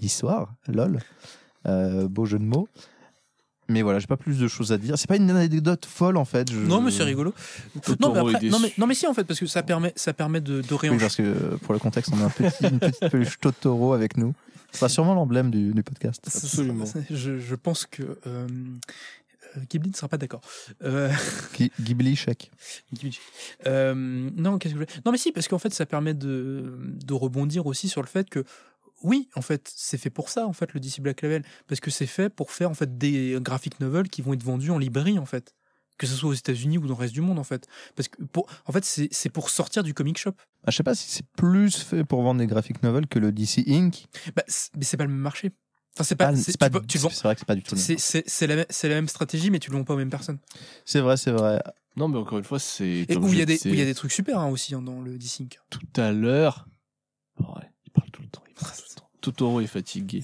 l'histoire. 0.00 0.54
Lol, 0.68 1.00
beau 1.64 2.24
jeu 2.26 2.38
de 2.38 2.44
mots. 2.44 2.68
Mais 3.70 3.82
voilà, 3.82 3.98
j'ai 4.00 4.06
pas 4.06 4.16
plus 4.16 4.38
de 4.38 4.48
choses 4.48 4.72
à 4.72 4.78
dire. 4.78 4.98
C'est 4.98 5.06
pas 5.06 5.16
une 5.16 5.30
anecdote 5.30 5.86
folle 5.86 6.16
en 6.16 6.24
fait. 6.24 6.50
je- 6.50 6.58
Non, 6.58 6.80
mais 6.80 6.90
c'est 6.90 7.04
rigolo. 7.04 7.32
Non, 8.00 8.12
mais 8.12 8.18
après, 8.36 8.48
non, 8.48 8.58
mais, 8.58 8.72
non, 8.78 8.86
mais 8.86 8.94
si, 8.94 9.06
en 9.06 9.14
fait, 9.14 9.24
parce 9.24 9.38
que 9.40 9.46
ça 9.46 9.62
permet, 9.62 9.92
ça 9.96 10.12
permet 10.12 10.40
de, 10.40 10.60
de 10.62 10.74
Oui, 10.82 10.98
parce 10.98 11.16
que 11.16 11.22
euh, 11.22 11.56
pour 11.62 11.72
le 11.72 11.78
contexte, 11.80 12.12
on 12.14 12.20
a 12.20 12.24
un 12.24 12.30
petit, 12.30 12.66
une 12.66 12.78
petite 12.78 13.08
peluche 13.10 13.38
Totoro 13.40 13.92
avec 13.92 14.16
nous. 14.16 14.34
Ce 14.72 14.78
sera 14.78 14.88
sûrement 14.88 15.14
l'emblème 15.14 15.50
du, 15.50 15.72
du 15.72 15.82
podcast. 15.82 16.22
Absolument. 16.26 16.84
Je, 17.10 17.38
je 17.38 17.54
pense 17.56 17.86
que 17.86 18.02
euh, 18.26 18.46
euh, 19.56 19.60
Ghibli 19.68 19.90
ne 19.90 19.94
sera 19.96 20.08
pas 20.08 20.16
d'accord. 20.18 20.40
Euh, 20.84 21.10
Ghi- 21.58 21.72
Ghibli 21.80 22.14
chèque. 22.16 22.50
Ghibli. 22.94 23.18
Euh, 23.66 23.94
non, 23.94 24.58
qu'est-ce 24.58 24.74
que 24.74 24.80
je 24.80 24.86
Non, 25.04 25.10
mais 25.12 25.18
si, 25.18 25.32
parce 25.32 25.48
qu'en 25.48 25.58
fait, 25.58 25.74
ça 25.74 25.86
permet 25.86 26.14
de, 26.14 26.72
de 27.04 27.14
rebondir 27.14 27.66
aussi 27.66 27.88
sur 27.88 28.00
le 28.02 28.06
fait 28.06 28.28
que 28.30 28.44
oui, 29.02 29.28
en 29.34 29.42
fait, 29.42 29.70
c'est 29.74 29.98
fait 29.98 30.10
pour 30.10 30.28
ça, 30.28 30.46
en 30.46 30.52
fait, 30.52 30.72
le 30.74 30.80
DC 30.80 31.00
Black 31.00 31.22
Label, 31.22 31.42
parce 31.66 31.80
que 31.80 31.90
c'est 31.90 32.06
fait 32.06 32.28
pour 32.28 32.52
faire 32.52 32.70
en 32.70 32.74
fait 32.74 32.98
des 32.98 33.38
graphic 33.40 33.80
novels 33.80 34.08
qui 34.08 34.22
vont 34.22 34.32
être 34.34 34.42
vendus 34.42 34.70
en 34.70 34.78
librairie, 34.78 35.18
en 35.18 35.26
fait, 35.26 35.54
que 35.98 36.06
ce 36.06 36.14
soit 36.14 36.30
aux 36.30 36.34
États-Unis 36.34 36.78
ou 36.78 36.82
dans 36.82 36.94
le 36.94 37.00
reste 37.00 37.12
du 37.14 37.20
monde, 37.20 37.38
en 37.38 37.44
fait, 37.44 37.66
parce 37.96 38.08
que 38.08 38.22
pour, 38.24 38.46
en 38.66 38.72
fait, 38.72 38.84
c'est 38.84 39.28
pour 39.30 39.50
sortir 39.50 39.82
du 39.82 39.94
comic 39.94 40.18
shop. 40.18 40.32
Ah, 40.64 40.70
je 40.70 40.76
sais 40.76 40.82
pas 40.82 40.94
si 40.94 41.08
c'est 41.10 41.26
plus 41.36 41.76
fait 41.76 42.04
pour 42.04 42.22
vendre 42.22 42.40
des 42.40 42.46
graphic 42.46 42.82
novels 42.82 43.06
que 43.06 43.18
le 43.18 43.32
DC 43.32 43.64
Inc. 43.68 44.06
Bah, 44.36 44.42
c'est- 44.48 44.70
mais 44.76 44.84
c'est 44.84 44.96
pas 44.96 45.04
le 45.04 45.10
même 45.10 45.18
marché. 45.20 45.50
Enfin, 45.94 46.04
c'est 46.04 46.14
pas, 46.14 46.28
Ah, 46.28 46.36
c'est- 46.36 46.56
pas, 46.56 46.70
tu, 46.70 46.78
peux- 46.80 46.86
tu 46.86 46.98
le 46.98 47.02
vends- 47.02 47.10
c'est 47.10 47.22
vrai 47.24 47.34
que 47.34 47.40
c'est 47.40 47.46
pas 47.46 47.54
du 47.56 47.62
tout 47.62 47.74
le 47.74 47.80
même. 47.80 47.98
c'est 47.98 48.46
la, 48.46 48.56
même- 48.56 48.66
c'est 48.70 48.88
la 48.88 48.94
même 48.94 49.08
stratégie, 49.08 49.50
mais 49.50 49.58
tu 49.58 49.70
le 49.70 49.76
vends 49.76 49.84
pas 49.84 49.94
aux 49.94 49.98
mêmes 49.98 50.08
personnes. 50.10 50.38
C'est 50.84 51.00
vrai, 51.00 51.16
c'est 51.16 51.32
vrai. 51.32 51.60
Non, 51.96 52.06
mais 52.08 52.18
encore 52.18 52.38
une 52.38 52.44
fois, 52.44 52.60
c'est. 52.60 53.04
Et 53.08 53.16
où 53.16 53.26
il 53.32 53.38
y, 53.38 53.42
a 53.42 53.44
des- 53.46 53.54
disais 53.56 53.68
où 53.70 53.72
il 53.74 53.78
y 53.78 53.82
a 53.82 53.84
des 53.86 53.94
trucs 53.94 54.12
super 54.12 54.38
hein, 54.38 54.48
aussi 54.48 54.74
hein, 54.74 54.82
dans 54.82 55.00
le 55.00 55.18
DC 55.18 55.40
Inc. 55.42 55.58
Tout 55.70 55.80
à 56.00 56.12
l'heure. 56.12 56.68
Ouais, 57.40 57.46
il 57.84 57.90
parle 57.90 58.10
tout 58.10 58.22
le 58.22 58.28
temps. 58.28 58.42
Il 58.48 58.54
parle 58.54 58.70
tout 58.70 58.82
le 58.82 58.88
temps. 58.88 58.89
Totoro 59.20 59.60
est 59.60 59.66
fatigué. 59.66 60.20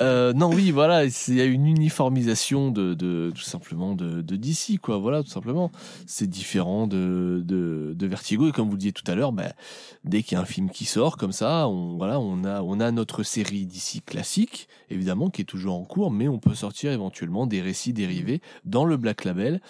Euh, 0.00 0.32
non, 0.32 0.50
oui, 0.50 0.70
voilà, 0.70 1.04
il 1.04 1.34
y 1.34 1.40
a 1.40 1.44
une 1.44 1.66
uniformisation 1.66 2.70
de, 2.70 2.94
de 2.94 3.32
tout 3.34 3.42
simplement 3.42 3.94
de, 3.94 4.22
de 4.22 4.36
DC, 4.36 4.78
quoi. 4.80 4.98
Voilà, 4.98 5.22
tout 5.22 5.28
simplement. 5.30 5.70
C'est 6.06 6.28
différent 6.28 6.86
de, 6.86 7.42
de, 7.44 7.94
de 7.96 8.06
Vertigo 8.06 8.48
et 8.48 8.52
comme 8.52 8.66
vous 8.66 8.72
le 8.72 8.78
disiez 8.78 8.92
tout 8.92 9.08
à 9.10 9.14
l'heure, 9.14 9.32
bah, 9.32 9.52
dès 10.04 10.22
qu'il 10.22 10.36
y 10.36 10.38
a 10.38 10.42
un 10.42 10.46
film 10.46 10.70
qui 10.70 10.84
sort 10.84 11.16
comme 11.16 11.32
ça, 11.32 11.68
on 11.68 11.96
voilà, 11.96 12.18
on 12.18 12.44
a 12.44 12.62
on 12.62 12.80
a 12.80 12.90
notre 12.90 13.22
série 13.22 13.66
DC 13.66 14.04
classique, 14.04 14.68
évidemment, 14.90 15.30
qui 15.30 15.42
est 15.42 15.46
toujours 15.46 15.74
en 15.74 15.84
cours, 15.84 16.10
mais 16.10 16.28
on 16.28 16.38
peut 16.38 16.54
sortir 16.54 16.92
éventuellement 16.92 17.46
des 17.46 17.60
récits 17.60 17.92
dérivés 17.92 18.40
dans 18.64 18.84
le 18.84 18.96
Black 18.96 19.24
Label. 19.24 19.60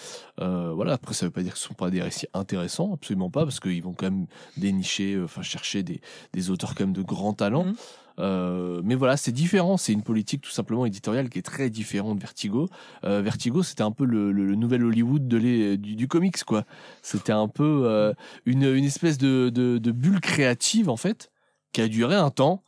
Euh, 0.40 0.72
voilà, 0.74 0.94
après 0.94 1.14
ça 1.14 1.26
veut 1.26 1.32
pas 1.32 1.42
dire 1.42 1.52
que 1.52 1.58
ce 1.58 1.68
sont 1.68 1.74
pas 1.74 1.90
des 1.90 2.02
récits 2.02 2.26
intéressants, 2.34 2.92
absolument 2.94 3.30
pas, 3.30 3.44
parce 3.44 3.60
qu'ils 3.60 3.82
vont 3.82 3.94
quand 3.94 4.10
même 4.10 4.26
dénicher, 4.56 5.14
euh, 5.14 5.24
enfin 5.24 5.42
chercher 5.42 5.82
des 5.82 6.00
des 6.32 6.50
auteurs 6.50 6.74
quand 6.74 6.84
même 6.84 6.92
de 6.92 7.02
grands 7.02 7.34
talents. 7.34 7.64
Mhm. 7.64 7.74
Euh, 8.22 8.80
mais 8.84 8.94
voilà, 8.94 9.16
c'est 9.16 9.32
différent. 9.32 9.76
C'est 9.76 9.92
une 9.92 10.02
politique 10.02 10.42
tout 10.42 10.50
simplement 10.50 10.86
éditoriale 10.86 11.28
qui 11.28 11.38
est 11.38 11.42
très 11.42 11.70
différente 11.70 12.16
de 12.16 12.20
Vertigo. 12.20 12.68
Euh, 13.04 13.20
Vertigo, 13.20 13.62
c'était 13.62 13.82
un 13.82 13.90
peu 13.90 14.04
le, 14.04 14.32
nouvel 14.54 14.84
Hollywood 14.84 15.26
de 15.26 15.36
les, 15.36 15.76
du, 15.76 16.08
comics, 16.08 16.42
quoi. 16.44 16.64
C'était 17.02 17.32
un 17.32 17.48
peu 17.48 17.82
euh, 17.84 18.14
une, 18.46 18.64
une 18.64 18.84
espèce 18.84 19.18
de, 19.18 19.50
de, 19.50 19.90
bulle 19.90 20.20
créative, 20.20 20.88
en 20.88 20.96
fait, 20.96 21.30
qui 21.72 21.80
a 21.80 21.88
duré 21.88 22.14
un 22.14 22.30
temps 22.30 22.62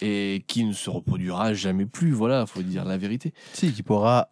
et 0.00 0.44
qui 0.46 0.64
ne 0.64 0.72
se 0.72 0.88
reproduira 0.88 1.52
jamais 1.52 1.86
plus. 1.86 2.12
Voilà, 2.12 2.46
faut 2.46 2.62
dire 2.62 2.84
la 2.84 2.96
vérité. 2.96 3.34
Si, 3.52 3.72
qui 3.72 3.82
pourra. 3.82 4.28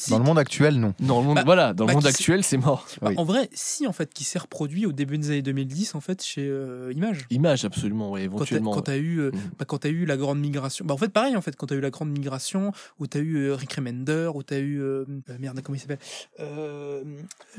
Si- 0.00 0.10
Dans 0.10 0.18
le 0.18 0.24
monde 0.24 0.38
actuel, 0.38 0.80
non. 0.80 0.94
Dans 1.00 1.20
le 1.20 1.26
monde, 1.26 1.36
Bah, 1.36 1.42
voilà, 1.44 1.74
dans 1.74 1.84
bah, 1.84 1.92
le 1.92 1.96
monde 1.96 2.04
qui- 2.04 2.08
actuel, 2.08 2.42
c'est 2.42 2.56
mort. 2.56 2.86
Bah, 3.02 3.08
Oui. 3.10 3.14
En 3.18 3.24
vrai, 3.24 3.50
si 3.52 3.86
en 3.86 3.92
fait, 3.92 4.12
qui 4.14 4.24
s'est 4.24 4.38
reproduit 4.38 4.86
au 4.86 4.92
début 4.92 5.18
des 5.18 5.28
années 5.30 5.42
2010 5.42 5.94
en 5.94 6.00
fait 6.00 6.22
chez 6.22 6.46
euh, 6.48 6.92
Image. 6.94 7.26
Image, 7.30 7.64
absolument, 7.64 8.10
ouais, 8.10 8.22
Quand 8.22 8.28
t'as 8.30 8.34
éventuellement. 8.36 8.70
quand 8.72 8.82
t'as 8.82 8.96
eu, 8.96 9.18
euh, 9.20 9.30
bah, 9.58 9.64
quand 9.66 9.78
t'as 9.78 9.88
eu 9.90 10.06
la 10.06 10.16
grande 10.16 10.40
migration, 10.40 10.84
bah 10.86 10.94
en 10.94 10.96
fait 10.96 11.08
pareil 11.10 11.36
en 11.36 11.42
fait 11.42 11.54
quand 11.56 11.66
t'as 11.66 11.74
eu 11.74 11.80
la 11.80 11.90
grande 11.90 12.10
migration, 12.10 12.72
où 12.98 13.06
t'as 13.06 13.18
eu 13.18 13.36
euh, 13.48 13.54
Rick 13.54 13.74
Remender, 13.74 14.30
où 14.34 14.42
t'as 14.42 14.58
eu 14.58 14.80
euh, 14.80 15.04
euh, 15.28 15.36
merde 15.38 15.60
comment 15.62 15.76
il 15.76 15.80
s'appelle, 15.80 15.98
euh. 16.40 17.02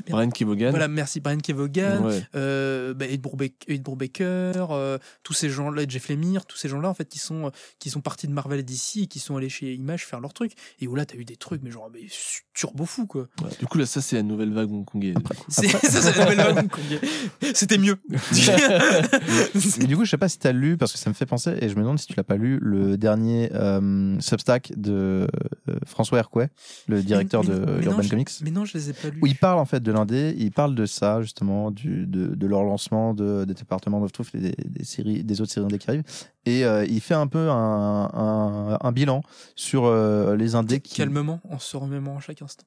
Brian 0.08 0.30
Kevogan. 0.30 0.70
voilà 0.70 0.88
merci 0.88 1.20
Brian 1.20 1.38
Kevogan, 1.38 2.04
Ouais. 2.04 2.22
euh, 2.34 2.94
bah, 2.94 3.06
Ed, 3.06 3.20
Brubaker, 3.20 3.54
Ed 3.68 3.82
Brubaker, 3.82 4.68
euh, 4.72 4.98
tous 5.22 5.32
ces 5.32 5.48
gens-là, 5.50 5.82
Jeff 5.88 6.08
Lemire, 6.08 6.44
tous 6.46 6.56
ces 6.56 6.68
gens-là 6.68 6.88
en 6.88 6.94
fait 6.94 7.08
qui 7.08 7.18
sont 7.18 7.50
qui 7.78 7.90
sont 7.90 8.00
partis 8.00 8.26
de 8.26 8.32
Marvel 8.32 8.60
et 8.60 8.62
DC 8.64 9.02
et 9.02 9.06
qui 9.06 9.18
sont 9.18 9.36
allés 9.36 9.48
chez 9.48 9.74
Image 9.74 10.06
faire 10.06 10.20
leur 10.20 10.32
truc. 10.32 10.52
Et 10.80 10.86
où 10.88 10.94
là 10.94 11.04
t'as 11.06 11.16
eu 11.16 11.24
des 11.24 11.36
trucs 11.36 11.62
mais 11.62 11.70
genre 11.70 11.90
mais 11.92 12.06
turbo 12.54 12.84
fou 12.84 13.06
quoi. 13.06 13.22
Ouais. 13.42 13.50
Du 13.58 13.66
coup, 13.66 13.78
là, 13.78 13.86
ça, 13.86 14.00
c'est 14.00 14.16
la 14.16 14.22
nouvelle 14.22 14.52
vague 14.52 14.70
hongkongaise. 14.72 15.14
du 15.14 15.22
coup. 15.22 15.34
C'est 15.48 15.68
ça, 15.68 15.78
c'est 15.82 16.16
la 16.18 16.24
nouvelle 16.24 16.54
vague 16.54 16.64
hongkongaise. 16.64 17.00
C'était 17.54 17.78
mieux. 17.78 17.96
Mais 19.80 19.86
du 19.86 19.96
coup, 19.96 20.04
je 20.04 20.10
sais 20.10 20.18
pas 20.18 20.28
si 20.28 20.38
tu 20.38 20.46
as 20.46 20.52
lu, 20.52 20.76
parce 20.76 20.92
que 20.92 20.98
ça 20.98 21.10
me 21.10 21.14
fait 21.14 21.26
penser, 21.26 21.56
et 21.60 21.68
je 21.68 21.74
me 21.76 21.80
demande 21.80 21.98
si 21.98 22.06
tu 22.06 22.14
l'as 22.16 22.24
pas 22.24 22.36
lu, 22.36 22.58
le 22.60 22.96
dernier 22.96 23.50
euh, 23.54 24.16
Substack 24.20 24.72
de 24.76 25.26
euh, 25.68 25.76
François 25.86 26.18
Hercouet, 26.18 26.50
le 26.88 27.02
directeur 27.02 27.42
Mais- 27.44 27.50
de 27.50 27.54
mais 27.60 27.66
non, 27.84 27.90
Urban 27.92 28.02
je- 28.02 28.08
Comics. 28.10 28.30
mais 28.42 28.50
non, 28.50 28.64
je 28.64 28.74
les 28.78 28.90
ai 28.90 28.92
pas 28.92 29.08
lus. 29.08 29.18
Où 29.22 29.26
il 29.26 29.36
parle 29.36 29.58
en 29.58 29.64
fait 29.64 29.80
de 29.82 29.92
l'indé, 29.92 30.34
il 30.38 30.52
parle 30.52 30.74
de 30.74 30.86
ça 30.86 31.22
justement, 31.22 31.70
du, 31.70 32.06
de, 32.06 32.34
de 32.34 32.46
leur 32.46 32.62
lancement, 32.64 33.14
de, 33.14 33.44
des 33.44 33.54
départements 33.54 34.00
of 34.02 34.12
Truth 34.12 34.34
et 34.34 34.38
des, 34.38 34.54
des 34.64 34.84
séries, 34.84 35.24
des 35.24 35.40
autres 35.40 35.52
séries 35.52 35.66
indés 35.66 35.78
qui 35.78 35.88
arrivent, 35.90 36.04
et 36.44 36.64
euh, 36.64 36.84
il 36.86 37.00
fait 37.00 37.14
un 37.14 37.26
peu 37.26 37.50
un, 37.50 38.10
un, 38.12 38.78
un 38.80 38.92
bilan 38.92 39.22
sur 39.54 39.84
euh, 39.84 40.36
les 40.36 40.54
indés 40.54 40.80
qui, 40.80 40.94
Calmement, 40.96 41.40
en 41.48 41.58
se 41.58 41.76
remémorant 41.76 42.11
à 42.16 42.20
chaque 42.20 42.40
instant. 42.42 42.64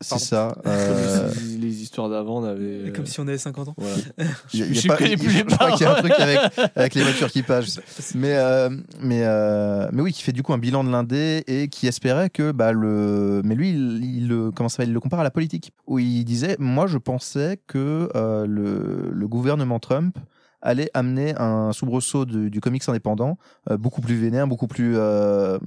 c'est 0.00 0.18
ça. 0.18 0.54
Comme 0.64 0.72
euh, 0.72 1.30
si 1.32 1.56
les 1.58 1.82
histoires 1.82 2.08
d'avant 2.08 2.40
n'avaient. 2.40 2.92
Comme 2.92 3.06
si 3.06 3.20
on 3.20 3.28
avait 3.28 3.38
50 3.38 3.68
ans. 3.68 3.74
Voilà. 3.78 3.96
il 4.52 4.60
y 4.60 4.62
a- 4.62 4.66
il 4.66 4.74
y 4.74 4.78
a 4.78 4.80
Je 4.80 4.88
pas- 4.88 4.96
connais 4.96 5.12
il- 5.12 5.18
plus 5.18 5.30
je 5.30 5.38
les 5.38 5.44
crois 5.44 5.70
qu'il 5.72 5.82
y 5.82 5.84
a 5.84 5.92
un 5.92 6.00
truc 6.02 6.12
avec, 6.18 6.38
avec 6.74 6.94
les 6.94 7.02
voitures 7.02 7.30
qui 7.30 7.42
passent. 7.42 7.80
Mais, 8.14 8.34
euh, 8.34 8.70
mais, 9.00 9.22
euh, 9.24 9.88
mais 9.92 10.02
oui, 10.02 10.12
qui 10.12 10.22
fait 10.22 10.32
du 10.32 10.42
coup 10.42 10.52
un 10.52 10.58
bilan 10.58 10.82
de 10.84 10.90
l'indé 10.90 11.44
et 11.46 11.68
qui 11.68 11.86
espérait 11.86 12.28
que 12.30 12.50
bah, 12.52 12.72
le. 12.72 13.40
Mais 13.44 13.54
lui, 13.54 13.70
il, 13.70 14.04
il 14.04 14.28
le, 14.28 14.50
comment 14.50 14.68
ça 14.68 14.82
va, 14.82 14.84
il 14.88 14.92
le 14.92 15.00
compare 15.00 15.20
à 15.20 15.24
la 15.24 15.30
politique. 15.30 15.72
Où 15.86 15.98
il 16.00 16.24
disait 16.24 16.56
Moi, 16.58 16.86
je 16.88 16.98
pensais 16.98 17.60
que 17.68 18.08
euh, 18.16 18.46
le, 18.46 19.10
le 19.12 19.28
gouvernement 19.28 19.78
Trump 19.78 20.18
allait 20.66 20.90
amener 20.94 21.34
un 21.36 21.72
soubresaut 21.72 22.24
du, 22.24 22.50
du 22.50 22.60
comics 22.62 22.88
indépendant 22.88 23.36
euh, 23.70 23.76
beaucoup 23.76 24.00
plus 24.00 24.14
vénère, 24.16 24.46
beaucoup 24.48 24.66
plus 24.66 24.94
euh, 24.96 25.58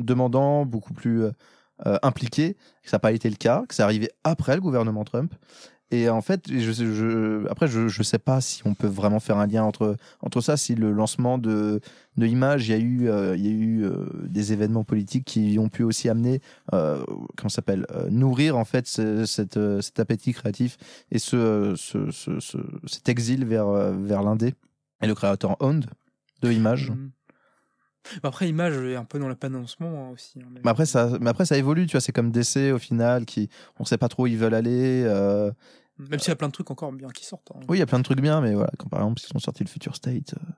demandant, 0.00 0.66
beaucoup 0.66 0.92
plus 0.92 1.22
euh, 1.86 1.94
euh, 1.94 1.98
impliqué. 2.02 2.54
Que 2.82 2.90
ça 2.90 2.96
n'a 2.96 3.00
pas 3.00 3.12
été 3.12 3.28
le 3.30 3.36
cas, 3.36 3.64
que 3.68 3.74
c'est 3.74 3.82
arrivé 3.82 4.10
après 4.24 4.54
le 4.54 4.60
gouvernement 4.60 5.04
Trump. 5.04 5.34
Et 5.90 6.08
en 6.08 6.22
fait, 6.22 6.50
après, 7.50 7.68
je 7.68 7.80
ne 7.82 8.02
sais 8.02 8.18
pas 8.18 8.40
si 8.40 8.66
on 8.66 8.74
peut 8.74 8.86
vraiment 8.88 9.20
faire 9.20 9.36
un 9.38 9.46
lien 9.46 9.62
entre, 9.62 9.96
entre 10.22 10.40
ça, 10.40 10.56
si 10.56 10.74
le 10.74 10.90
lancement 10.90 11.38
de, 11.38 11.80
de 12.16 12.26
Image, 12.26 12.68
il 12.68 12.70
y 12.72 12.74
a 12.74 12.78
eu, 12.78 13.08
euh, 13.08 13.36
il 13.36 13.44
y 13.46 13.48
a 13.48 13.52
eu 13.52 13.84
euh, 13.84 14.06
des 14.26 14.52
événements 14.52 14.82
politiques 14.82 15.24
qui 15.26 15.56
ont 15.58 15.68
pu 15.68 15.82
aussi 15.84 16.08
amener, 16.08 16.40
euh, 16.72 17.04
comment 17.36 17.48
s'appelle, 17.50 17.86
euh, 17.92 18.08
nourrir 18.10 18.56
en 18.56 18.64
fait 18.64 18.86
cet 18.88 19.56
appétit 20.00 20.32
créatif 20.32 20.78
et 21.12 21.18
ce, 21.18 21.74
ce, 21.76 22.10
ce- 22.10 22.40
ce- 22.40 22.58
cet 22.86 23.08
exil 23.08 23.44
vers, 23.44 23.68
vers 23.92 24.22
l'indé. 24.22 24.54
Et 25.02 25.06
le 25.06 25.14
créateur 25.14 25.56
Owned 25.60 25.84
de 26.42 26.50
Image. 26.50 26.90
Mhm. 26.90 27.10
Bah 28.22 28.28
Après, 28.28 28.48
Image 28.48 28.74
est 28.76 28.96
un 28.96 29.04
peu 29.04 29.18
dans 29.18 29.28
la 29.28 29.34
panne 29.34 29.56
en 29.56 29.66
ce 29.66 29.76
moment 29.80 30.08
hein, 30.08 30.10
aussi. 30.12 30.38
hein, 30.40 30.46
mais- 30.52 30.60
Mais 30.64 30.70
après, 30.70 30.86
ça, 30.86 31.10
mais 31.20 31.30
après, 31.30 31.46
ça 31.46 31.56
évolue, 31.56 31.86
tu 31.86 31.92
vois, 31.92 32.00
c'est 32.00 32.12
comme 32.12 32.30
DC 32.30 32.72
au 32.72 32.78
final, 32.78 33.24
qui, 33.24 33.48
on 33.78 33.84
sait 33.84 33.98
pas 33.98 34.08
trop 34.08 34.24
où 34.24 34.26
ils 34.26 34.36
veulent 34.38 34.54
aller. 34.54 35.02
euh, 35.06 35.50
Même 35.98 36.18
s'il 36.18 36.28
y 36.28 36.32
a 36.32 36.36
plein 36.36 36.48
de 36.48 36.52
trucs 36.52 36.70
encore 36.70 36.92
bien 36.92 37.08
qui 37.08 37.24
sortent. 37.24 37.50
hein. 37.54 37.60
Oui, 37.68 37.76
il 37.78 37.80
y 37.80 37.82
a 37.82 37.86
plein 37.86 37.98
de 37.98 38.04
trucs 38.04 38.20
bien, 38.20 38.40
mais 38.40 38.54
voilà, 38.54 38.70
quand 38.78 38.88
par 38.88 39.00
exemple, 39.00 39.22
ils 39.28 39.36
ont 39.36 39.40
sorti 39.40 39.62
le 39.64 39.68
Future 39.68 39.94
State, 39.96 40.34
euh, 40.34 40.52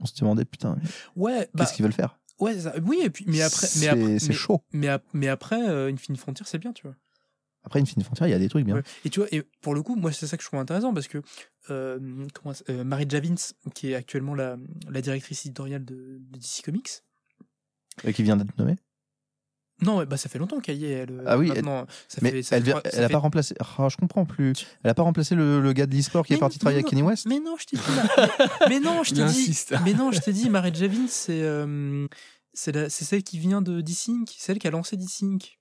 on 0.00 0.04
se 0.06 0.14
demandait, 0.20 0.44
putain, 0.44 0.76
Ouais, 1.16 1.48
bah, 1.54 1.64
qu'est-ce 1.64 1.74
qu'ils 1.74 1.84
veulent 1.84 1.92
faire? 1.92 2.18
ouais, 2.38 2.58
ça- 2.58 2.74
oui, 2.84 3.00
et 3.02 3.10
puis, 3.10 3.24
mais 3.28 3.42
après, 3.42 3.66
mais 3.76 3.80
C'est- 3.82 3.88
après, 3.88 4.18
c'est 4.18 4.28
mais, 4.28 4.34
chaud. 4.34 4.62
mais, 4.72 4.88
ap- 4.88 5.04
mais 5.12 5.28
après, 5.28 5.68
euh, 5.68 5.90
Infinite 5.92 6.20
Frontier, 6.20 6.44
c'est 6.48 6.58
bien, 6.58 6.72
tu 6.72 6.82
vois. 6.86 6.96
Après, 7.64 7.80
Infinite 7.80 8.04
Frontier, 8.04 8.26
il 8.26 8.30
y 8.30 8.34
a 8.34 8.38
des 8.38 8.48
trucs 8.48 8.64
bien. 8.64 8.74
Ouais. 8.76 8.82
Et 9.04 9.10
tu 9.10 9.20
vois, 9.20 9.28
et 9.32 9.42
pour 9.60 9.74
le 9.74 9.82
coup, 9.82 9.94
moi, 9.94 10.10
c'est 10.12 10.26
ça 10.26 10.36
que 10.36 10.42
je 10.42 10.48
trouve 10.48 10.58
intéressant 10.60 10.92
parce 10.92 11.06
que 11.08 11.22
euh, 11.70 12.26
comment, 12.34 12.52
ça- 12.54 12.64
euh, 12.70 12.82
Marie 12.84 13.06
Javins, 13.08 13.34
qui 13.74 13.92
est 13.92 13.94
actuellement 13.94 14.34
la, 14.34 14.56
la 14.90 15.00
directrice 15.00 15.46
éditoriale 15.46 15.84
de, 15.84 15.94
de 15.94 16.38
DC 16.38 16.62
Comics, 16.64 16.90
Et 18.04 18.12
qui 18.12 18.22
vient 18.24 18.36
d'être 18.36 18.56
nommé. 18.58 18.74
non, 19.80 20.04
bah 20.04 20.16
ça 20.16 20.28
fait 20.28 20.38
longtemps 20.40 20.58
qu'elle 20.60 20.78
y 20.78 20.86
est. 20.86 20.90
Elle, 20.90 21.22
Ah 21.26 21.38
oui, 21.38 21.48
maintenant, 21.48 21.86
ça 22.08 22.18
Mais 22.22 22.30
fait, 22.32 22.42
ça 22.42 22.56
elle, 22.56 22.62
fait 22.62 22.70
vient- 22.70 22.78
trois- 22.80 22.90
ça 22.90 22.96
elle 22.98 23.04
a 23.04 23.06
fait- 23.08 23.12
pas 23.12 23.18
remplacé. 23.18 23.54
Ah, 23.60 23.88
je 23.88 23.96
comprends 23.96 24.24
plus. 24.24 24.54
Elle 24.82 24.90
a 24.90 24.94
pas 24.94 25.02
remplacé 25.02 25.34
le, 25.36 25.60
le 25.60 25.72
gars 25.72 25.86
de 25.86 25.94
l'e-sport 25.94 26.26
qui 26.26 26.34
est 26.34 26.38
parti 26.38 26.56
non, 26.56 26.60
travailler 26.60 26.78
avec 26.78 26.86
non, 26.86 26.90
Kenny 26.90 27.02
West 27.02 27.26
Mais 27.26 27.38
non, 27.40 27.56
je 27.58 27.66
t'ai 27.66 27.76
dit. 27.76 27.82
mais, 28.60 28.68
mais 28.68 28.80
non, 28.80 29.02
je 29.04 29.14
t'ai 29.14 29.24
dit. 29.24 29.60
Mais 29.84 29.94
non, 29.94 30.10
je 30.12 30.20
t'ai 30.20 30.32
dit, 30.32 30.50
Marie 30.50 30.74
Javins, 30.74 31.06
c'est 31.08 31.42
euh, 31.42 32.06
c'est 32.54 32.90
celle 32.90 33.22
qui 33.22 33.38
vient 33.38 33.62
de 33.62 33.80
D-Sync, 33.80 34.28
c'est 34.36 34.46
celle 34.46 34.58
qui 34.58 34.66
a 34.66 34.70
lancé 34.72 34.96
D-Sync. 34.96 35.58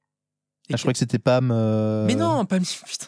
Et 0.71 0.73
Ah, 0.73 0.77
je 0.77 0.81
crois 0.81 0.93
que 0.93 0.99
c'était 0.99 1.19
Pam. 1.19 1.51
euh, 1.51 2.05
Mais 2.07 2.15
non, 2.15 2.45
pas 2.45 2.57
putain. 2.59 3.07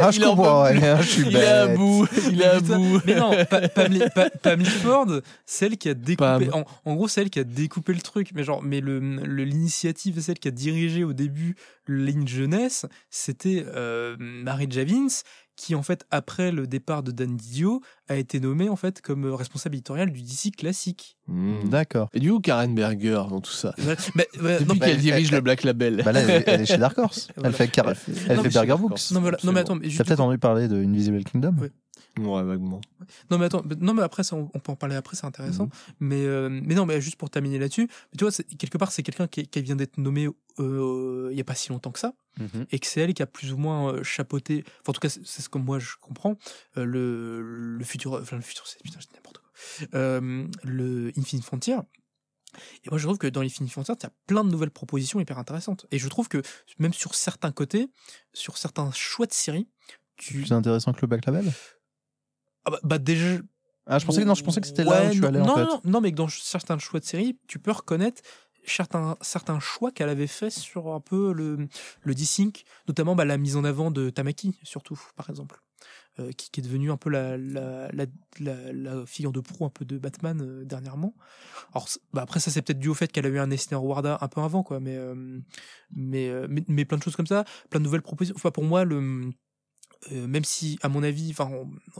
Ah, 0.00 0.10
je 0.10 0.20
comprends. 0.24 0.64
ouais, 0.64 0.78
je 1.00 1.06
suis 1.06 1.22
Il 1.26 1.36
est 1.36 1.46
à 1.46 1.66
bout. 1.68 2.06
Il 2.30 2.40
est 2.40 2.44
à 2.46 2.60
bout. 2.60 3.00
Mais 3.06 3.14
non, 3.16 3.30
Pa- 3.48 3.68
Pam, 3.74 3.92
Pa- 4.14 4.30
Pam 4.30 4.64
Ford, 4.64 5.06
celle 5.44 5.76
qui 5.76 5.88
a 5.88 5.94
découpé. 5.94 6.46
Pam. 6.46 6.64
En, 6.84 6.90
en 6.90 6.94
gros, 6.94 7.08
celle 7.08 7.30
qui 7.30 7.38
a 7.40 7.44
découpé 7.44 7.92
le 7.92 8.00
truc. 8.00 8.30
Mais 8.34 8.42
genre, 8.44 8.62
mais 8.62 8.80
le 8.80 8.98
le- 9.00 9.44
l'initiative, 9.44 10.20
celle 10.20 10.38
qui 10.38 10.48
a 10.48 10.50
dirigé 10.50 11.04
au 11.04 11.12
début 11.12 11.56
ligne 11.88 12.26
jeunesse, 12.26 12.86
c'était 13.10 13.64
euh, 13.74 14.16
Marie 14.18 14.68
Javins, 14.70 15.08
qui 15.56 15.74
en 15.74 15.82
fait 15.82 16.04
après 16.10 16.50
le 16.52 16.66
départ 16.66 17.02
de 17.02 17.10
Dan 17.12 17.36
Didio 17.36 17.80
a 18.08 18.16
été 18.16 18.40
nommée 18.40 18.68
en 18.68 18.76
fait 18.76 19.00
comme 19.00 19.24
responsable 19.32 19.74
éditorial 19.76 20.10
du 20.10 20.20
DC 20.22 20.54
classique. 20.56 21.16
Hmm. 21.26 21.68
D'accord. 21.68 22.08
Et 22.12 22.20
du 22.20 22.30
coup, 22.32 22.40
Karen 22.40 22.74
Berger 22.74 23.22
dans 23.30 23.40
tout 23.40 23.52
ça. 23.52 23.74
Ouais, 23.78 23.94
Depuis 23.96 24.78
bah, 24.78 24.86
qu'elle 24.86 24.96
elle- 24.96 25.00
dirige 25.00 25.28
elle- 25.28 25.34
le 25.36 25.40
Black 25.40 25.62
Label. 25.62 26.02
Bah 26.04 26.12
là, 26.12 26.20
elle, 26.20 26.30
est- 26.30 26.44
elle 26.48 26.60
est 26.62 26.66
chez 26.66 26.78
Dark 26.78 26.98
Horse. 26.98 27.28
Voilà. 27.36 27.48
Elle 27.50 27.54
fait, 27.54 27.68
car- 27.68 27.88
Elle 27.88 27.94
fait- 27.94 28.12
elle 28.28 28.36
Non, 28.36 28.42
fait 28.42 28.48
mais 28.48 28.54
Berger 28.66 28.76
Books. 28.82 29.00
Non, 29.12 29.20
mais, 29.20 29.20
voilà. 29.20 29.38
non, 29.44 29.52
mais 29.52 29.60
Absolument. 29.60 29.60
attends, 29.60 29.74
mais 29.76 29.84
juste 29.86 29.98
T'as 29.98 30.04
peut-être 30.04 30.20
entendu 30.20 30.38
parler 30.38 30.68
de 30.68 30.76
Invisible 30.76 31.22
Kingdom 31.24 31.56
Ouais. 31.60 31.70
Ouais, 32.20 32.42
vaguement. 32.44 32.80
Non 33.30 33.38
mais 33.38 33.46
attends, 33.46 33.62
non 33.80 33.92
mais 33.92 34.02
après 34.02 34.22
ça, 34.22 34.36
on, 34.36 34.46
peut 34.46 34.70
en 34.70 34.76
parler 34.76 34.94
après, 34.94 35.16
c'est 35.16 35.26
intéressant. 35.26 35.64
Mhm. 35.64 35.70
Mais 36.00 36.24
euh, 36.24 36.48
mais 36.48 36.76
non 36.76 36.86
mais 36.86 37.00
juste 37.00 37.16
pour 37.16 37.28
terminer 37.28 37.58
là-dessus, 37.58 37.88
tu 38.16 38.24
vois 38.24 38.32
quelque 38.56 38.78
part 38.78 38.92
c'est 38.92 39.02
quelqu'un 39.02 39.26
qui, 39.26 39.48
qui 39.48 39.62
vient 39.62 39.74
d'être 39.74 39.98
nommé 39.98 40.28
euh, 40.60 41.28
il 41.32 41.36
y 41.36 41.40
a 41.40 41.44
pas 41.44 41.56
si 41.56 41.70
longtemps 41.70 41.90
que 41.90 41.98
ça 41.98 42.12
Mhm. 42.38 42.66
et 42.70 42.78
que 42.78 42.86
c'est 42.86 43.00
elle 43.00 43.14
qui 43.14 43.22
a 43.22 43.26
plus 43.26 43.52
ou 43.52 43.56
moins 43.56 43.92
euh, 43.92 44.02
chapeauté. 44.02 44.64
Enfin 44.80 44.90
en 44.90 44.92
tout 44.92 45.00
cas 45.00 45.08
c'est 45.08 45.42
ce 45.42 45.48
que 45.48 45.58
moi 45.58 45.78
je 45.78 45.92
comprends 46.00 46.36
euh, 46.76 46.84
le 46.84 47.42
le 47.78 47.84
futur 47.84 48.14
enfin 48.14 48.36
le 48.36 48.42
futur 48.42 48.66
c'est 48.66 48.82
putain 48.82 48.98
c'est 49.00 49.14
n'importe 49.14 49.38
quoi. 49.38 49.50
Euh, 49.94 50.46
le 50.64 51.12
Infinite 51.16 51.44
Frontier. 51.44 51.76
Et 52.84 52.90
moi 52.90 52.98
je 52.98 53.04
trouve 53.06 53.18
que 53.18 53.26
dans 53.26 53.40
Infinite 53.42 53.70
Frontier 53.72 53.94
il 53.98 54.02
y 54.02 54.06
a 54.06 54.12
plein 54.26 54.44
de 54.44 54.50
nouvelles 54.50 54.70
propositions 54.70 55.20
hyper 55.20 55.38
intéressantes. 55.38 55.86
Et 55.90 55.98
je 55.98 56.08
trouve 56.08 56.28
que 56.28 56.42
même 56.78 56.92
sur 56.92 57.14
certains 57.14 57.52
côtés, 57.52 57.88
sur 58.32 58.58
certains 58.58 58.90
choix 58.92 59.26
de 59.26 59.32
séries, 59.32 59.68
tu 60.16 60.34
Plus 60.34 60.52
intéressant 60.52 60.92
que 60.92 61.00
le 61.02 61.08
Black 61.08 61.26
Label 61.26 61.52
ah 62.64 62.70
bah, 62.70 62.80
bah, 62.82 62.98
déjà 62.98 63.38
Ah, 63.86 63.98
je 63.98 64.06
pensais 64.06 64.22
que, 64.22 64.26
non, 64.26 64.34
je 64.34 64.42
pensais 64.44 64.60
que 64.60 64.66
c'était 64.66 64.84
là 64.84 65.06
où 65.06 65.10
tu 65.10 65.20
non, 65.20 65.28
allais 65.28 65.38
non, 65.40 65.50
en 65.50 65.54
fait. 65.56 65.62
non, 65.64 65.80
non, 65.84 66.00
mais 66.00 66.10
que 66.12 66.16
dans 66.16 66.28
certains 66.28 66.78
choix 66.78 67.00
de 67.00 67.04
série, 67.04 67.38
tu 67.46 67.58
peux 67.58 67.72
reconnaître 67.72 68.22
certains, 68.66 69.16
certains 69.20 69.60
choix 69.60 69.90
qu'elle 69.90 70.08
avait 70.08 70.26
fait 70.26 70.50
sur 70.50 70.92
un 70.92 71.00
peu 71.00 71.32
le, 71.32 71.68
le 72.02 72.14
D-Sync, 72.14 72.64
notamment 72.88 73.14
bah, 73.14 73.24
la 73.24 73.38
mise 73.38 73.56
en 73.56 73.64
avant 73.64 73.90
de 73.90 74.10
Tamaki, 74.10 74.58
surtout, 74.62 75.00
par 75.16 75.30
exemple, 75.30 75.60
euh, 76.20 76.30
qui, 76.30 76.60
est 76.60 76.62
devenue 76.62 76.92
un 76.92 76.96
peu 76.96 77.10
la, 77.10 77.36
la, 77.36 77.90
la, 78.38 79.04
figure 79.04 79.32
de 79.32 79.40
proue 79.40 79.64
un 79.64 79.68
peu 79.70 79.84
de 79.84 79.98
Batman 79.98 80.40
euh, 80.40 80.64
dernièrement. 80.64 81.12
Alors, 81.72 81.88
bah, 82.12 82.22
après, 82.22 82.38
ça, 82.38 82.52
c'est 82.52 82.62
peut-être 82.62 82.78
dû 82.78 82.88
au 82.88 82.94
fait 82.94 83.10
qu'elle 83.10 83.26
a 83.26 83.28
eu 83.28 83.40
un 83.40 83.50
Eisner 83.50 83.78
Warda 83.78 84.18
un 84.20 84.28
peu 84.28 84.40
avant, 84.40 84.62
quoi, 84.62 84.78
mais, 84.78 84.96
euh, 84.96 85.40
mais, 85.90 86.30
mais, 86.48 86.64
mais 86.68 86.84
plein 86.84 86.98
de 86.98 87.02
choses 87.02 87.16
comme 87.16 87.26
ça, 87.26 87.44
plein 87.68 87.80
de 87.80 87.84
nouvelles 87.84 88.02
propositions. 88.02 88.36
Enfin, 88.36 88.52
pour 88.52 88.62
moi, 88.62 88.84
le. 88.84 89.32
même 90.12 90.44
si, 90.44 90.78
à 90.82 90.88
mon 90.88 91.02
avis, 91.02 91.30
enfin, 91.32 91.50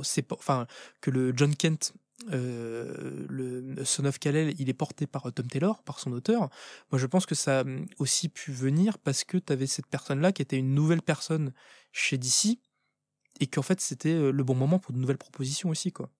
c'est 0.02 0.30
enfin, 0.32 0.68
que 1.00 1.10
le 1.10 1.32
John 1.36 1.56
Kent, 1.56 1.92
euh, 2.32 3.26
le 3.28 3.84
Son 3.84 4.04
of 4.04 4.18
Kal-El, 4.18 4.54
il 4.58 4.68
est 4.68 4.74
porté 4.74 5.06
par 5.06 5.26
euh, 5.26 5.32
Tom 5.32 5.46
Taylor, 5.46 5.82
par 5.82 5.98
son 5.98 6.12
auteur. 6.12 6.48
Moi, 6.90 6.98
je 6.98 7.06
pense 7.06 7.26
que 7.26 7.34
ça 7.34 7.60
a 7.60 7.62
hum, 7.62 7.86
aussi 7.98 8.28
pu 8.28 8.52
venir 8.52 8.98
parce 8.98 9.24
que 9.24 9.36
tu 9.38 9.52
avais 9.52 9.66
cette 9.66 9.86
personne-là 9.86 10.32
qui 10.32 10.42
était 10.42 10.56
une 10.56 10.74
nouvelle 10.74 11.02
personne 11.02 11.52
chez 11.92 12.16
DC 12.18 12.58
et 13.40 13.46
qu'en 13.46 13.62
fait, 13.62 13.80
c'était 13.80 14.10
euh, 14.10 14.30
le 14.30 14.44
bon 14.44 14.54
moment 14.54 14.78
pour 14.78 14.92
de 14.92 14.98
nouvelles 14.98 15.18
propositions 15.18 15.70
aussi, 15.70 15.92
quoi. 15.92 16.10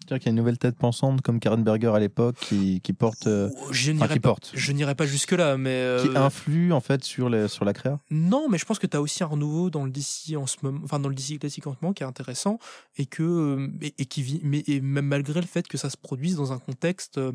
C'est-à-dire 0.00 0.20
qu'il 0.22 0.26
y 0.26 0.30
a 0.30 0.32
une 0.32 0.36
nouvelle 0.36 0.56
tête 0.58 0.76
pensante 0.76 1.20
comme 1.20 1.38
Karen 1.38 1.62
Berger 1.62 1.88
à 1.94 1.98
l'époque 1.98 2.36
qui, 2.40 2.80
qui 2.80 2.92
porte, 2.94 3.26
euh, 3.26 3.50
Oh, 3.52 3.72
Je 3.72 3.90
enfin, 3.92 3.98
n'irai 4.04 4.14
qui 4.14 4.20
pas, 4.20 4.28
porte, 4.30 4.50
je 4.54 4.72
n'irai 4.72 4.94
pas 4.94 5.04
jusque-là, 5.06 5.58
mais. 5.58 5.70
euh, 5.70 6.02
qui 6.08 6.16
influe 6.16 6.72
en 6.72 6.80
fait 6.80 7.04
sur, 7.04 7.28
les, 7.28 7.46
sur 7.48 7.64
la 7.66 7.74
créa. 7.74 8.00
Non, 8.10 8.48
mais 8.48 8.56
je 8.56 8.64
pense 8.64 8.78
que 8.78 8.86
tu 8.86 8.96
as 8.96 9.02
aussi 9.02 9.22
un 9.22 9.26
renouveau 9.26 9.68
dans 9.68 9.84
le 9.84 9.90
DC 9.90 10.34
en 10.36 10.46
ce 10.46 10.56
moment, 10.62 10.80
enfin 10.84 10.98
dans 10.98 11.08
le 11.10 11.14
DC 11.14 11.38
classique 11.38 11.66
en 11.66 11.72
ce 11.72 11.76
moment 11.82 11.92
qui 11.92 12.02
est 12.02 12.06
intéressant 12.06 12.58
et 12.96 13.04
que 13.06 13.22
euh, 13.22 13.68
et, 13.82 13.94
et 13.98 14.06
qui 14.06 14.22
vit, 14.22 14.40
mais 14.42 14.64
et 14.66 14.80
même 14.80 15.06
malgré 15.06 15.40
le 15.40 15.46
fait 15.46 15.68
que 15.68 15.76
ça 15.76 15.90
se 15.90 15.96
produise 15.98 16.36
dans 16.36 16.52
un 16.52 16.58
contexte 16.58 17.18
euh, 17.18 17.32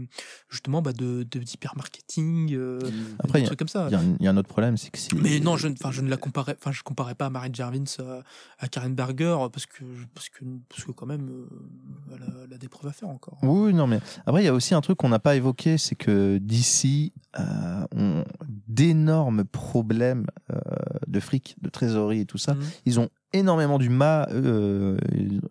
justement 0.49 0.81
bah, 0.81 0.93
de 0.93 1.23
de 1.29 1.39
d'hypermarketing, 1.39 2.53
euh, 2.55 2.79
Après, 3.19 3.33
des 3.33 3.39
il 3.39 3.41
y 3.41 3.43
a- 3.43 3.47
trucs 3.47 3.59
comme 3.59 3.67
ça. 3.67 3.87
Il 3.89 3.93
y, 3.93 3.95
a 3.95 3.99
un- 3.99 4.15
il 4.19 4.23
y 4.25 4.27
a 4.27 4.31
un 4.31 4.37
autre 4.37 4.49
problème, 4.49 4.77
c'est 4.77 4.89
que. 4.89 4.97
Mais 5.15 5.39
non, 5.39 5.57
je, 5.57 5.67
ne- 5.67 5.73
enfin, 5.73 5.91
je 5.91 6.01
ne 6.01 6.09
la 6.09 6.17
comparais, 6.17 6.55
enfin, 6.59 6.71
je 6.71 6.81
comparais 6.83 7.15
pas 7.15 7.27
à 7.27 7.29
Mary 7.29 7.49
Jarvins 7.53 7.83
à, 7.99 8.21
à 8.59 8.67
Karen 8.67 8.95
Berger 8.95 9.37
parce 9.51 9.65
que, 9.65 9.83
parce 10.15 10.29
que, 10.29 10.43
parce 10.69 10.83
que 10.83 10.91
quand 10.91 11.05
même, 11.05 11.29
euh, 11.29 11.47
elle, 12.15 12.23
a, 12.23 12.27
elle 12.45 12.52
a 12.53 12.57
des 12.57 12.67
preuves 12.69 12.89
à 12.89 12.93
faire 12.93 13.09
encore. 13.09 13.37
Oui, 13.43 13.67
oui, 13.67 13.73
non, 13.73 13.87
mais 13.87 13.99
après, 14.25 14.41
il 14.43 14.45
y 14.45 14.49
a 14.49 14.53
aussi 14.53 14.73
un 14.75 14.81
truc 14.81 14.97
qu'on 14.97 15.09
n'a 15.09 15.19
pas 15.19 15.35
évoqué, 15.35 15.77
c'est 15.77 15.95
que 15.95 16.37
d'ici 16.37 17.13
euh, 17.39 17.85
ont 17.95 18.23
d'énormes 18.67 19.43
problèmes 19.43 20.25
euh, 20.51 20.59
de 21.07 21.19
fric, 21.19 21.55
de 21.61 21.69
trésorerie 21.69 22.21
et 22.21 22.25
tout 22.25 22.37
ça. 22.37 22.53
Mhm. 22.53 22.63
Ils 22.85 22.99
ont 22.99 23.09
énormément 23.33 23.79
du 23.79 23.89
mal. 23.89 24.27
euh, 24.31 24.97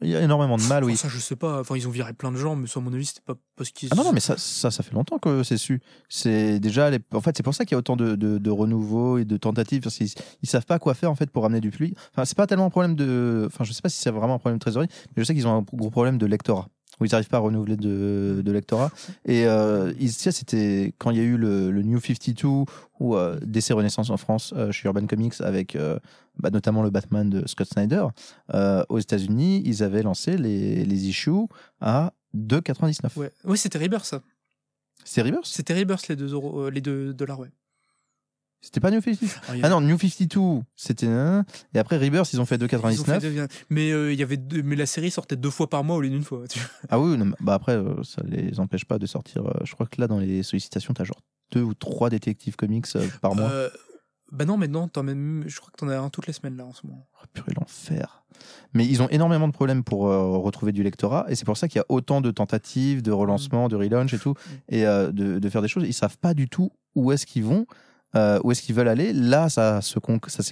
il 0.03 0.09
y 0.09 0.15
a 0.17 0.21
énormément 0.21 0.57
de 0.57 0.63
mal, 0.65 0.85
oui. 0.85 0.97
Ça, 0.97 1.09
je 1.09 1.19
sais 1.19 1.35
pas. 1.37 1.61
Enfin, 1.61 1.77
ils 1.77 1.89
ont 1.89 1.91
viré 1.91 2.13
plein 2.13 2.31
de 2.31 2.37
gens, 2.37 2.55
mais 2.55 2.69
à 2.75 2.81
mon 2.81 2.93
avis, 2.93 3.07
c'était 3.07 3.23
pas 3.27 3.35
parce 3.57 3.71
qu'ils. 3.71 3.89
Ah 3.93 3.97
non, 3.97 4.05
non, 4.05 4.13
mais 4.13 4.21
ça, 4.21 4.37
ça, 4.39 4.71
ça 4.71 4.83
fait 4.83 4.95
longtemps 4.95 5.19
que 5.19 5.43
c'est 5.43 5.57
su. 5.57 5.81
C'est 6.09 6.61
déjà, 6.61 6.91
les- 6.91 7.01
en 7.13 7.21
fait, 7.21 7.37
c'est 7.37 7.43
pour 7.43 7.55
ça 7.55 7.65
qu'il 7.65 7.75
y 7.75 7.77
a 7.77 7.79
autant 7.79 7.97
de, 7.97 8.15
de, 8.15 8.39
de 8.39 8.51
renouveau 8.51 9.19
et 9.19 9.25
de 9.25 9.37
tentatives, 9.37 9.83
parce 9.83 9.97
qu'ils 9.97 10.13
ils 10.43 10.49
savent 10.49 10.67
pas 10.67 10.79
quoi 10.79 10.95
faire 10.95 11.11
en 11.11 11.15
fait 11.17 11.31
pour 11.31 11.45
amener 11.45 11.61
du 11.61 11.71
public. 11.71 11.97
Enfin, 12.13 12.25
c'est 12.25 12.37
pas 12.37 12.47
tellement 12.47 12.67
un 12.67 12.71
problème 12.71 12.95
de, 12.95 13.45
enfin, 13.47 13.65
je 13.65 13.73
sais 13.73 13.83
pas 13.83 13.89
si 13.89 13.99
c'est 13.99 14.11
vraiment 14.11 14.35
un 14.35 14.39
problème 14.39 14.59
de 14.59 14.63
trésorerie, 14.63 14.89
mais 15.17 15.23
je 15.23 15.25
sais 15.27 15.35
qu'ils 15.35 15.47
ont 15.49 15.57
un 15.59 15.63
gros 15.63 15.91
problème 15.91 16.19
de 16.19 16.27
lectorat 16.27 16.69
où 17.01 17.05
ils 17.05 17.11
n'arrivent 17.13 17.29
pas 17.29 17.39
à 17.39 17.41
renouveler 17.41 17.77
de, 17.77 18.43
de 18.45 18.53
lectorat. 18.53 18.91
Et 19.25 19.47
euh, 19.47 19.93
c'était 20.09 20.93
quand 20.99 21.11
il 21.11 21.17
y 21.17 21.21
a 21.21 21.25
eu 21.25 21.37
le, 21.37 21.71
le 21.71 21.83
New 21.83 22.01
52 22.01 22.65
ou 23.01 23.17
euh, 23.17 23.39
DC 23.43 23.71
Renaissance 23.73 24.11
en 24.11 24.17
France 24.17 24.53
euh, 24.57 24.71
chez 24.73 24.87
Urban 24.89 25.07
Comics 25.07 25.41
avec 25.41 25.75
euh, 25.75 25.99
bah, 26.39 26.51
notamment 26.51 26.83
le 26.83 26.91
Batman 26.91 27.29
de 27.29 27.47
Scott 27.47 27.69
Snyder. 27.69 28.07
euh, 28.55 28.85
aux 28.89 28.99
États-Unis, 28.99 29.63
ils 29.65 29.83
avaient 29.83 30.03
lancé 30.03 30.37
les, 30.37 30.85
les 30.85 31.09
issues 31.09 31.31
à 31.81 32.13
2,99. 32.37 33.19
Ouais, 33.19 33.31
ouais 33.45 33.57
c'était 33.57 33.79
Rebirth, 33.79 34.05
ça. 34.05 34.23
C'est 35.05 35.23
Rebirth? 35.23 35.47
C'était 35.47 35.75
Rebirth, 35.79 36.09
les 36.09 36.17
2 36.17 36.33
euros, 36.33 36.61
euh, 36.67 36.71
les 36.71 36.81
2 36.81 37.13
dollars, 37.15 37.41
ouais. 37.41 37.51
C'était 38.65 38.79
pas 38.81 38.91
New 38.93 39.01
52 39.03 39.27
Alors, 39.27 39.55
il 39.57 39.59
y 39.59 39.63
a- 39.63 39.67
Ah 39.67 39.71
non, 39.71 39.81
New 39.81 39.99
52, 39.99 40.63
c'était 40.77 41.09
un. 41.09 41.45
Et 41.75 41.79
après 41.81 41.99
Rebirth, 41.99 42.33
ils 42.33 42.41
ont 42.41 42.47
fait 42.47 42.55
ils 42.57 42.65
ont 42.65 42.69
fait 42.69 43.19
2,99. 43.19 43.21
deux- 43.21 43.47
mais 43.71 43.91
euh, 43.91 44.13
il 44.13 44.19
y 44.19 44.23
avait 44.23 44.37
deux, 44.37 44.63
mais 44.63 44.77
la 44.77 44.87
série 44.87 45.11
sortait 45.11 45.37
deux 45.37 45.51
fois 45.51 45.69
par 45.69 45.83
mois 45.85 45.97
au 45.97 46.01
lieu 46.01 46.11
d'une 46.11 46.23
fois. 46.23 46.47
tu. 46.49 46.61
Ah 46.89 46.99
oui, 47.01 47.17
non, 47.19 47.33
bah 47.41 47.55
après, 47.55 47.73
euh, 47.77 48.03
ça 48.05 48.23
les 48.25 48.61
empêche 48.61 48.85
pas 48.85 48.99
de 48.99 49.07
sortir. 49.07 49.45
euh, 49.47 49.53
je 49.65 49.73
crois 49.75 49.87
que 49.87 50.01
là, 50.01 50.07
dans 50.07 50.19
les 50.19 50.43
sollicitations, 50.45 50.95
t'as 50.95 51.05
genre 51.05 51.21
deux 51.51 51.63
ou 51.63 51.75
trois 51.75 52.09
détectives 52.09 52.55
comics 52.57 52.87
euh, 52.97 53.07
par 53.21 53.35
mois. 53.35 53.51
Bah 54.31 54.47
non, 54.47 54.57
mais 54.57 54.69
non, 54.69 54.89
t'en 54.89 55.03
même, 55.03 55.45
je 55.47 55.59
crois 55.61 55.71
que 55.73 55.77
t'en 55.77 55.89
as 55.89 55.99
un 55.99 56.09
toutes 56.09 56.27
les 56.27 56.33
semaines 56.33 56.57
là 56.57 56.65
en 56.65 56.73
ce 56.73 56.87
moment. 56.87 57.07
Oh, 57.21 57.27
purée, 57.35 57.53
l'enfer. 57.55 58.25
Mais 58.73 58.87
ils 58.87 59.03
ont 59.03 59.09
énormément 59.11 59.47
de 59.47 59.53
problèmes 59.53 59.85
pour 59.85 60.05
retrouver 60.05 60.73
du 60.73 60.83
lectorat. 60.83 61.27
Et 61.29 61.35
c'est 61.35 61.45
pour 61.45 61.59
ça 61.59 61.69
qu'il 61.69 61.81
y 61.81 61.83
a 61.83 61.87
autant 61.91 62.23
de 62.23 62.31
tentatives, 62.31 63.03
de 63.03 63.11
relancement, 63.13 63.69
de 63.69 63.77
relaunch 63.77 64.15
et 64.15 64.19
tout. 64.19 64.33
Et 64.71 64.87
euh, 64.87 65.13
de, 65.13 65.39
de 65.39 65.49
faire 65.51 65.61
des 65.61 65.69
choses. 65.69 65.85
Ils 65.87 65.93
savent 65.93 66.17
pas 66.17 66.33
du 66.33 66.49
tout 66.49 66.71
où 66.95 67.13
est-ce 67.13 67.27
qu'ils 67.27 67.45
vont. 67.45 67.67
Euh, 68.15 68.39
où 68.45 68.53
est-ce 68.53 68.63
qu'ils 68.63 68.75
veulent 68.75 68.89
aller? 68.89 69.13
Là, 69.13 69.49
ça 69.49 69.81
se, 69.81 69.99
ça, 70.29 70.43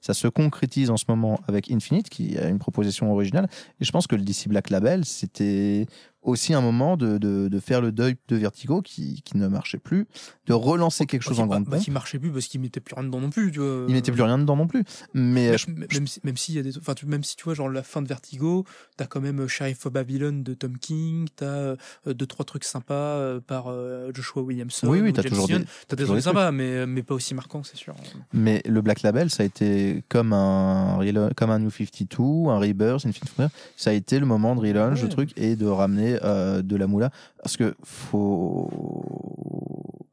ça 0.00 0.14
se 0.14 0.28
concrétise 0.28 0.90
en 0.90 0.96
ce 0.96 1.04
moment 1.08 1.40
avec 1.46 1.70
Infinite, 1.70 2.08
qui 2.08 2.38
a 2.38 2.48
une 2.48 2.58
proposition 2.58 3.12
originale. 3.12 3.48
Et 3.80 3.84
je 3.84 3.92
pense 3.92 4.06
que 4.06 4.16
le 4.16 4.22
DC 4.22 4.48
Black 4.48 4.70
Label, 4.70 5.04
c'était 5.04 5.86
aussi 6.26 6.52
un 6.54 6.60
moment 6.60 6.96
de, 6.96 7.18
de, 7.18 7.48
de 7.48 7.60
faire 7.60 7.80
le 7.80 7.92
deuil 7.92 8.16
de 8.28 8.36
Vertigo, 8.36 8.82
qui, 8.82 9.22
qui 9.24 9.36
ne 9.36 9.46
marchait 9.48 9.78
plus, 9.78 10.06
de 10.46 10.52
relancer 10.52 11.06
quelque 11.06 11.22
chose 11.22 11.38
Bah, 11.38 11.42
en 11.44 11.46
qui- 11.46 11.50
grande 11.50 11.64
bah, 11.64 11.70
bah, 11.70 11.76
pompe. 11.78 11.84
qui 11.84 11.90
marchait 11.90 12.18
plus 12.18 12.30
parce 12.30 12.46
qu'il 12.46 12.60
mettait 12.60 12.80
plus 12.80 12.94
rien 12.94 13.04
dedans 13.04 13.20
non 13.20 13.30
plus, 13.30 13.50
tu 13.52 13.60
vois. 13.60 13.84
Il 13.88 13.94
n'était 13.94 14.12
plus 14.12 14.22
rien 14.22 14.36
dedans 14.38 14.56
non 14.56 14.66
plus. 14.66 14.84
Mais, 15.14 15.48
euh, 15.48 15.56
Même, 15.68 15.86
je- 15.90 15.96
même- 15.98 16.06
si, 16.06 16.20
même 16.24 16.36
s'il 16.36 16.54
y 16.54 16.58
a 16.58 16.62
des, 16.62 16.76
enfin, 16.78 16.94
tu- 16.94 17.06
même 17.06 17.24
si 17.24 17.36
tu 17.36 17.44
vois, 17.44 17.54
genre 17.54 17.68
la 17.68 17.82
fin 17.82 18.02
de 18.02 18.08
Vertigo, 18.08 18.64
t'as 18.96 19.06
quand 19.06 19.20
même 19.20 19.40
euh, 19.40 19.48
Sheriff 19.48 19.86
of 19.86 19.92
Babylon 19.92 20.42
de 20.42 20.54
Tom 20.54 20.76
King, 20.78 21.28
t'as 21.36 21.46
euh, 21.46 21.76
deux 22.06 22.26
trois 22.26 22.44
trucs 22.44 22.64
sympas 22.64 22.94
euh, 22.94 23.40
par 23.40 23.66
euh, 23.68 24.10
Joshua 24.14 24.42
Williamson. 24.42 24.88
Oui, 24.88 25.00
oui, 25.00 25.10
ou 25.10 25.12
t'as 25.12 25.22
toujours 25.22 25.46
des- 25.48 25.54
T'as 25.88 25.96
des 25.96 26.02
toujours 26.02 26.16
trucs 26.16 26.24
sympas, 26.24 26.50
mais 26.52 26.86
mais 26.86 27.02
pas 27.02 27.14
aussi 27.14 27.34
marquants, 27.34 27.62
c'est 27.62 27.76
sûr. 27.76 27.94
Mais 28.32 28.62
le 28.66 28.80
Black 28.82 29.02
Label, 29.02 29.30
ça 29.30 29.42
a 29.42 29.46
été 29.46 30.02
comme 30.08 30.32
un, 30.32 30.98
comme 31.36 31.50
un 31.50 31.58
New 31.60 31.70
52, 31.70 32.48
un 32.50 32.58
Rebirth, 32.58 33.00
Frontier. 33.02 33.46
Ça 33.76 33.90
a 33.90 33.92
été 33.92 34.18
le 34.18 34.26
moment 34.26 34.54
de 34.56 34.60
relaunch, 34.60 34.98
Ouais. 35.02 35.08
de 35.08 35.12
truc, 35.12 35.32
et 35.36 35.56
de 35.56 35.66
ramener 35.66 36.15
euh, 36.22 36.62
de 36.62 36.76
la 36.76 36.86
moula. 36.86 37.10
Parce 37.42 37.56
que 37.56 37.74
faut, 37.84 38.70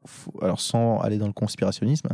faut- 0.06 0.32
alors 0.42 0.60
sans 0.60 0.98
aller 1.00 1.18
dans 1.18 1.26
le 1.26 1.32
conspirationnisme, 1.32 2.08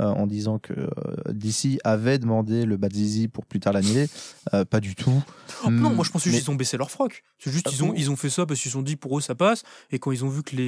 euh, 0.00 0.04
en 0.04 0.26
disant 0.26 0.58
que 0.58 0.72
euh, 0.72 0.88
DC 1.32 1.78
avait 1.84 2.18
demandé 2.18 2.64
le 2.64 2.76
Bad 2.76 2.92
Zizi 2.94 3.28
pour 3.28 3.44
plus 3.46 3.60
tard 3.60 3.72
l'annuler, 3.72 4.06
euh, 4.54 4.64
pas 4.64 4.80
du 4.80 4.94
tout. 4.94 5.22
Oh, 5.64 5.70
non, 5.70 5.90
moi 5.90 6.04
je 6.04 6.10
pense 6.10 6.22
juste 6.22 6.34
mais- 6.36 6.40
qu'ils 6.42 6.50
ont 6.50 6.54
baissé 6.56 6.76
leur 6.76 6.90
froc. 6.90 7.22
C'est 7.38 7.50
juste 7.50 7.66
Ah 7.68 7.72
ils 7.74 7.82
ont 7.84 7.92
ils 7.94 8.10
ont 8.10 8.16
fait 8.16 8.30
ça 8.30 8.46
parce 8.46 8.60
qu'ils 8.60 8.70
se 8.70 8.76
sont 8.76 8.82
dit 8.82 8.96
pour 8.96 9.18
eux 9.18 9.20
ça 9.20 9.34
passe 9.34 9.62
et 9.90 9.98
quand 9.98 10.12
ils 10.12 10.24
ont 10.24 10.28
vu 10.28 10.42
que 10.42 10.56
les 10.56 10.62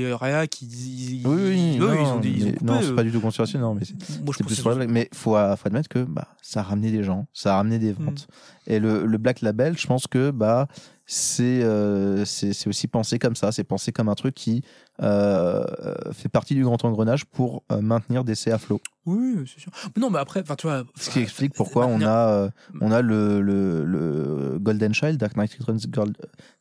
ils, 0.60 1.20
ils, 1.20 1.26
Oui, 1.26 1.36
oui, 1.36 1.74
ils- 1.76 1.80
eux, 1.80 1.86
non, 1.86 1.94
ils 1.94 2.06
ont 2.08 2.20
dit 2.20 2.34
ils 2.36 2.42
ont 2.42 2.46
mais 2.46 2.52
coupé. 2.54 2.72
non, 2.72 2.80
c'est 2.82 2.94
pas 2.94 3.02
du 3.02 3.12
tout 3.12 3.20
conspirationnel, 3.20 3.66
non, 3.66 3.74
mais 3.74 3.84
c'est- 3.84 3.96
plus 4.44 4.62
blague. 4.62 4.90
Mais 4.90 5.08
faut, 5.12 5.30
faut 5.56 5.66
admettre 5.66 5.88
que 5.88 6.00
bah, 6.04 6.28
ça 6.42 6.60
a 6.60 6.62
ramené 6.64 6.90
des 6.90 7.02
gens, 7.02 7.26
ça 7.32 7.54
a 7.54 7.56
ramené 7.56 7.78
des 7.78 7.92
Mm. 7.92 8.04
ventes. 8.04 8.26
Et 8.66 8.78
le, 8.78 9.04
le 9.06 9.18
Black 9.18 9.40
Label, 9.42 9.76
je 9.78 9.86
pense 9.86 10.06
que 10.06 10.30
bah, 10.30 10.68
c'est 11.06 11.62
euh, 11.62 12.24
c'est 12.24 12.66
aussi 12.66 12.88
pensé 12.88 13.18
comme 13.18 13.36
ça. 13.36 13.52
C'est 13.52 13.64
pensé 13.64 13.92
comme 13.92 14.08
un 14.08 14.14
truc 14.14 14.34
qui 14.34 14.62
euh, 15.02 15.64
fait 16.12 16.28
partie 16.30 16.54
du 16.54 16.64
grand 16.64 16.82
engrenage 16.84 17.24
pour 17.26 17.62
euh, 17.70 17.80
maintenir 17.82 18.24
DC 18.24 18.48
à 18.48 18.58
flot. 18.58 18.80
Oui, 19.04 19.44
c'est 19.46 19.60
sûr. 19.60 19.70
Mais 19.94 20.00
non, 20.00 20.08
mais 20.10 20.18
après, 20.18 20.40
enfin, 20.40 20.56
tu 20.56 20.66
vois. 20.66 20.84
Ce 20.96 21.10
qui 21.10 21.18
explique 21.20 21.52
pourquoi 21.54 21.86
on 21.86 22.00
a, 22.00 22.28
euh, 22.32 22.50
on 22.80 22.90
a 22.90 23.02
le, 23.02 23.40
le, 23.42 23.84
le 23.84 24.58
Golden 24.58 24.94
Child, 24.94 25.18
Dark 25.18 25.36
Knight, 25.36 25.52
Returns, 25.58 25.80
Gold- 25.88 26.16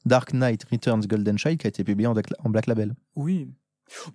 Dark 0.05 0.33
Knight 0.33 0.65
Returns 0.69 1.01
Golden 1.07 1.37
Child, 1.37 1.57
qui 1.59 1.67
a 1.67 1.69
été 1.69 1.83
publié 1.85 2.07
en, 2.07 2.13
Black- 2.13 2.33
en 2.43 2.49
Black 2.49 2.67
Label. 2.67 2.93
Oui. 3.15 3.49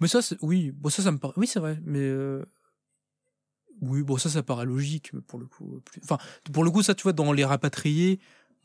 Mais 0.01 0.09
ça, 0.09 0.21
c'est- 0.21 0.37
oui, 0.43 0.73
bon, 0.75 0.91
ça, 0.91 1.03
ça 1.03 1.11
me 1.11 1.19
paraît. 1.19 1.35
Oui, 1.39 1.47
c'est 1.47 1.61
vrai, 1.61 1.79
mais. 1.87 2.13
Oui, 3.81 4.03
bon, 4.03 4.17
ça, 4.17 4.29
ça 4.29 4.43
paraît 4.43 4.67
logique, 4.67 5.13
mais 5.13 5.21
pour 5.21 5.39
le 5.39 5.47
coup. 5.47 5.81
plus- 5.85 6.01
Enfin, 6.03 6.19
pour 6.53 6.65
le 6.65 6.71
coup, 6.71 6.83
ça, 6.83 6.95
tu 6.97 7.05
vois, 7.05 7.13
dans 7.13 7.33
les 7.33 7.45
rapatriés, 7.45 8.19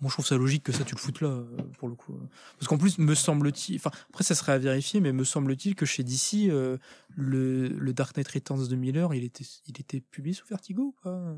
moi, 0.03 0.09
je 0.09 0.15
trouve 0.15 0.25
ça 0.25 0.35
logique 0.37 0.63
que 0.63 0.73
ça, 0.73 0.83
tu 0.83 0.93
le 0.95 0.99
foutes 0.99 1.21
là, 1.21 1.29
euh, 1.29 1.45
pour 1.79 1.87
le 1.87 1.95
coup. 1.95 2.13
Parce 2.59 2.67
qu'en 2.67 2.77
plus, 2.77 2.97
me 2.97 3.15
semble-t-il. 3.15 3.77
Enfin, 3.77 3.89
après, 4.09 4.25
ça 4.25 4.35
serait 4.35 4.51
à 4.51 4.57
vérifier, 4.57 4.99
mais 4.99 5.13
me 5.13 5.23
semble-t-il 5.23 5.75
que 5.75 5.85
chez 5.85 6.03
DC, 6.03 6.49
euh, 6.49 6.77
le, 7.15 7.69
le 7.69 7.93
Dark 7.93 8.15
Knight 8.17 8.27
Returns 8.27 8.67
de 8.67 8.75
Miller, 8.75 9.13
il 9.13 9.23
était, 9.23 9.45
il 9.67 9.79
était 9.79 10.01
publié 10.01 10.33
sous 10.35 10.45
Vertigo 10.45 10.83
ou 10.83 10.95
pas? 11.01 11.35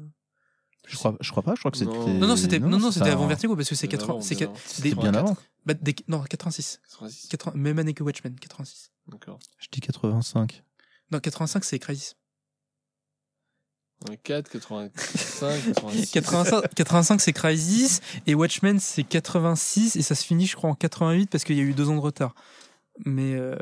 Je 0.88 0.96
crois, 0.98 1.16
je 1.22 1.30
crois 1.32 1.44
pas, 1.44 1.54
je 1.56 1.60
crois 1.60 1.70
que 1.72 1.78
c'était. 1.78 1.92
Non. 1.92 2.28
Non, 2.28 2.36
c'était 2.36 2.60
non, 2.60 2.80
non, 2.80 2.92
c'était 2.92 3.06
ça- 3.06 3.12
avant 3.14 3.28
Vertigo, 3.28 3.56
parce 3.56 3.70
que 3.70 3.76
c'est 3.76 3.88
Bien 3.88 3.98
80. 4.00 4.14
avant, 4.14 4.22
C'est 4.22 4.36
bien 4.36 4.46
avant. 4.48 4.54
des- 4.54 4.60
C'était 4.68 4.96
bien 4.96 5.14
avant. 5.14 5.38
bah, 5.66 5.74
des- 5.76 5.96
non, 6.08 6.22
86. 6.24 6.80
86. 6.90 7.28
80 7.30 7.54
même 7.56 7.80
année 7.80 7.94
que 7.94 8.04
Watchmen, 8.04 8.36
86. 8.40 8.92
D'accord. 9.08 9.40
Je 9.60 9.68
dis 9.72 9.80
85. 9.82 10.64
Non, 11.12 11.20
85, 11.20 11.64
c'est 11.64 11.78
Crisis. 11.80 12.16
4, 14.24 14.50
85, 14.50 14.92
86. 15.74 16.12
85, 16.12 16.76
85 16.76 17.22
c'est 17.22 17.34
Crisis 17.34 18.02
et 18.28 18.36
Watchmen 18.36 18.80
c'est 18.80 19.04
86 19.04 19.96
et 19.96 20.02
ça 20.02 20.16
se 20.16 20.26
finit 20.26 20.46
je 20.46 20.56
crois 20.56 20.70
en 20.70 20.76
88 20.76 21.30
parce 21.30 21.44
qu'il 21.44 21.56
y 21.56 21.60
a 21.60 21.64
eu 21.64 21.74
deux 21.74 21.90
ans 21.90 21.96
de 21.96 22.02
retard. 22.02 22.36
Mais 23.06 23.36
euh, 23.36 23.56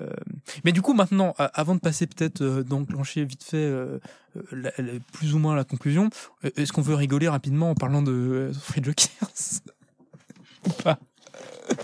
mais 0.64 0.72
du 0.72 0.82
coup 0.82 0.94
maintenant 0.94 1.34
avant 1.38 1.76
de 1.76 1.80
passer 1.80 2.06
peut-être 2.06 2.42
euh, 2.42 2.64
d'enclencher 2.64 3.26
vite 3.26 3.44
fait 3.44 3.58
euh, 3.58 4.00
plus 5.12 5.34
ou 5.34 5.40
moins 5.40 5.56
la 5.56 5.64
conclusion, 5.64 6.10
euh, 6.46 6.52
est-ce 6.56 6.72
qu'on 6.72 6.82
veut 6.82 6.96
rigoler 6.96 7.28
rapidement 7.28 7.72
en 7.72 7.76
parlant 7.76 8.02
de 8.02 8.52
Free 8.62 8.84
Jokers? 8.84 9.62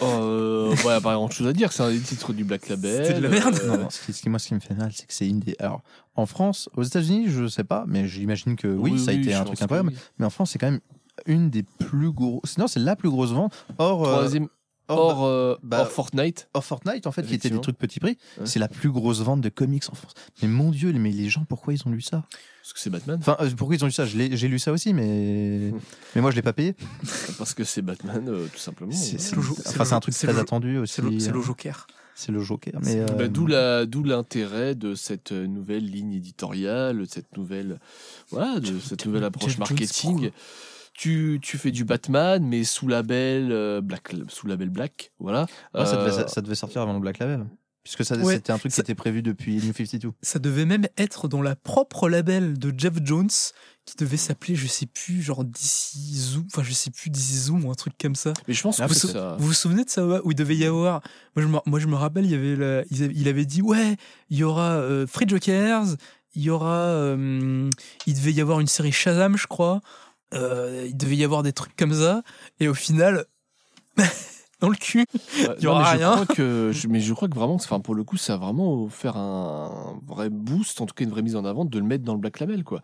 Euh, 0.01 0.69
ouais, 0.85 0.99
pas 1.01 1.13
grand 1.13 1.29
chose 1.29 1.47
à 1.47 1.53
dire. 1.53 1.71
C'est 1.71 1.83
un 1.83 1.89
des 1.91 1.99
titres 1.99 2.33
du 2.33 2.43
Black 2.43 2.67
Label. 2.69 3.05
C'était 3.05 3.19
de 3.19 3.23
la 3.23 3.29
merde. 3.29 3.59
euh, 3.63 3.67
Non, 3.67 3.77
non, 3.83 3.89
ce 3.89 4.05
qui, 4.05 4.13
ce 4.13 4.21
qui- 4.21 4.29
moi, 4.29 4.39
ce 4.39 4.47
qui 4.49 4.53
me 4.55 4.59
fait 4.59 4.73
mal, 4.75 4.91
c'est 4.93 5.05
que 5.07 5.13
c'est 5.13 5.27
une 5.27 5.39
des. 5.39 5.55
Alors, 5.59 5.81
en 6.15 6.25
France, 6.25 6.69
aux 6.75 6.83
États-Unis, 6.83 7.25
je 7.29 7.47
sais 7.47 7.63
pas, 7.63 7.85
mais 7.87 8.07
j'imagine 8.07 8.55
que 8.55 8.67
oui, 8.67 8.99
ça 8.99 9.11
a 9.11 9.13
été 9.13 9.33
un 9.33 9.43
truc 9.45 9.61
incroyable. 9.61 9.89
oui. 9.93 9.97
Mais 10.19 10.25
en 10.25 10.29
France, 10.29 10.51
c'est 10.51 10.59
quand 10.59 10.69
même 10.71 10.81
une 11.25 11.49
des 11.49 11.63
plus 11.63 12.11
grosses. 12.11 12.41
Sinon, 12.53 12.67
c'est 12.67 12.79
la 12.79 12.95
plus 12.95 13.09
grosse 13.09 13.31
vente. 13.31 13.53
Or, 13.77 14.07
euh, 14.07 14.11
Troisième, 14.17 14.47
or, 14.89 14.99
hors, 15.19 15.25
euh, 15.25 15.55
bah- 15.63 15.79
hors 15.81 15.91
Fortnite. 15.91 16.49
or 16.53 16.63
Fortnite, 16.65 17.07
en 17.07 17.11
fait, 17.11 17.23
qui 17.23 17.33
était 17.35 17.49
des 17.49 17.61
trucs 17.61 17.77
petit 17.77 17.99
prix, 17.99 18.17
Ouais. 18.39 18.45
c'est 18.45 18.59
la 18.59 18.67
plus 18.67 18.89
grosse 18.91 19.21
vente 19.21 19.41
de 19.41 19.49
comics 19.49 19.83
en 19.91 19.95
France. 19.95 20.13
Mais 20.41 20.47
mon 20.47 20.71
Dieu, 20.71 20.91
mais 20.93 21.11
les 21.11 21.29
gens, 21.29 21.45
pourquoi 21.47 21.73
ils 21.73 21.81
ont 21.85 21.91
lu 21.91 22.01
ça? 22.01 22.25
Parce 22.61 22.73
que 22.73 22.79
c'est 22.79 22.89
Batman. 22.89 23.17
Enfin, 23.21 23.37
euh, 23.39 23.49
pourquoi 23.57 23.75
ils 23.75 23.83
ont 23.83 23.87
lu 23.87 23.91
ça? 23.93 24.05
J'ai 24.05 24.47
lu 24.47 24.59
ça 24.59 24.71
aussi, 24.71 24.93
mais 24.93 25.71
mais 26.15 26.21
moi, 26.21 26.31
je 26.31 26.35
l'ai 26.35 26.41
pas 26.41 26.53
payé. 26.53 26.75
Parce 27.37 27.53
que 27.53 27.63
c'est 27.63 27.81
Batman, 27.81 28.27
euh, 28.27 28.45
tout 28.51 28.59
simplement. 28.59 28.91
C'est 28.91 29.35
Ouais. 29.35 29.43
enfin, 29.67 29.95
un 29.95 29.99
truc 29.99 30.13
très 30.13 30.37
attendu 30.37 30.77
aussi. 30.77 31.01
C'est 31.19 31.31
le, 31.31 31.41
Joker. 31.41 31.87
C'est 32.15 32.31
le 32.31 32.39
Joker. 32.41 32.73
Mais 32.83 32.97
Bah, 33.05 33.13
euh, 33.21 33.27
d'où 33.27 33.47
la 33.47 33.85
d'où 33.85 34.03
l'intérêt 34.03 34.75
de 34.75 34.93
cette 34.93 35.31
nouvelle 35.31 35.85
ligne 35.85 36.13
éditoriale, 36.13 36.99
de 36.99 37.05
cette 37.05 37.35
nouvelle 37.37 37.79
voilà, 38.29 38.59
de 38.59 38.77
cette 38.79 39.05
nouvelle 39.05 39.23
approche 39.23 39.57
marketing. 39.57 40.31
Tu, 40.99 41.39
tu 41.41 41.57
fais 41.57 41.71
du 41.71 41.85
Batman, 41.85 42.43
mais 42.45 42.65
sous 42.65 42.87
label 42.87 43.51
euh, 43.51 43.79
Black, 43.79 44.11
sous 44.27 44.47
label 44.47 44.69
Black, 44.69 45.11
voilà. 45.19 45.45
Ça, 45.73 45.95
devait, 45.95 46.09
Euh, 46.09 46.11
ça, 46.11 46.27
ça 46.27 46.41
devait 46.41 46.55
sortir 46.55 46.81
avant 46.81 46.93
le 46.93 46.99
Black 46.99 47.19
Label. 47.19 47.45
Puisque 47.83 48.03
ça, 48.03 48.17
Ouais, 48.17 48.35
c'était 48.35 48.51
un 48.51 48.57
truc 48.57 48.71
ça- 48.73 48.75
qui 48.75 48.81
était 48.81 48.95
prévu 48.95 49.21
depuis 49.21 49.55
New 49.65 49.73
52. 49.73 50.11
Ça 50.21 50.37
devait 50.39 50.65
même 50.65 50.85
être 50.97 51.29
dans 51.29 51.41
la 51.41 51.55
propre 51.55 52.09
label 52.09 52.59
de 52.59 52.73
Jeff 52.77 52.95
Jones, 53.03 53.29
qui 53.85 53.95
devait 53.97 54.17
s'appeler, 54.17 54.55
je 54.55 54.67
sais 54.67 54.85
plus, 54.85 55.21
genre 55.21 55.45
DC 55.45 55.95
Zoom, 56.13 56.45
enfin 56.53 56.61
je 56.63 56.73
sais 56.73 56.91
plus, 56.91 57.09
DC 57.09 57.19
Zoom 57.45 57.63
ou 57.65 57.71
un 57.71 57.75
truc 57.75 57.93
comme 57.99 58.15
ça. 58.15 58.33
Mais 58.49 58.53
je 58.53 58.61
pense 58.61 58.81
Ah, 58.81 58.87
que 58.87 58.93
ça. 58.93 59.37
Vous 59.39 59.47
vous 59.47 59.53
souvenez 59.53 59.85
de 59.85 59.89
ça 59.89 60.05
ouais, 60.05 60.19
où 60.25 60.31
il 60.31 60.35
devait 60.35 60.57
y 60.57 60.65
avoir 60.65 61.01
Moi 61.37 61.43
je 61.43 61.47
me, 61.47 61.57
moi, 61.65 61.79
je 61.79 61.87
me 61.87 61.95
rappelle, 61.95 62.25
il 62.25 62.31
y 62.31 62.35
avait 62.35 62.55
la- 62.57 62.83
il 62.91 63.03
avait- 63.03 63.13
il 63.15 63.27
avait 63.29 63.45
dit 63.45 63.61
ouais, 63.61 63.95
il 64.29 64.37
y 64.37 64.43
aura 64.43 64.71
euh, 64.73 65.07
Free 65.07 65.27
Jokers, 65.27 65.85
il 66.35 66.43
y 66.43 66.49
aura, 66.51 66.75
euh, 66.75 67.69
il 68.05 68.13
devait 68.13 68.33
y 68.33 68.41
avoir 68.41 68.59
une 68.59 68.67
série 68.67 68.91
Shazam, 68.91 69.37
je 69.37 69.47
crois. 69.47 69.81
Euh, 70.33 70.85
il 70.87 70.95
devait 70.95 71.15
y 71.15 71.23
avoir 71.23 71.43
des 71.43 71.53
trucs 71.53 71.75
comme 71.75 71.93
ça, 71.93 72.21
et 72.59 72.67
au 72.67 72.73
final, 72.73 73.25
dans 74.61 74.69
le 74.69 74.75
cul. 74.75 75.05
Il 75.37 75.41
y 75.61 75.65
non, 75.65 75.71
aura 75.71 75.79
mais 75.93 75.99
je 75.99 76.03
rien. 76.03 76.11
crois 76.23 76.35
que, 76.35 76.71
je- 76.73 76.87
mais 76.87 76.99
je 76.99 77.13
crois 77.13 77.27
que 77.27 77.35
vraiment, 77.35 77.55
enfin, 77.55 77.79
pour 77.79 77.95
le 77.95 78.03
coup, 78.03 78.17
ça 78.17 78.33
a 78.33 78.37
vraiment 78.37 78.83
offert 78.83 79.17
un 79.17 79.99
vrai 80.05 80.29
boost, 80.29 80.81
en 80.81 80.85
tout 80.85 80.93
cas 80.93 81.03
une 81.05 81.09
vraie 81.11 81.21
mise 81.23 81.35
en 81.35 81.45
avant, 81.45 81.65
de 81.65 81.79
le 81.79 81.85
mettre 81.85 82.03
dans 82.03 82.13
le 82.13 82.19
Black 82.19 82.39
Label, 82.39 82.63
quoi. 82.63 82.81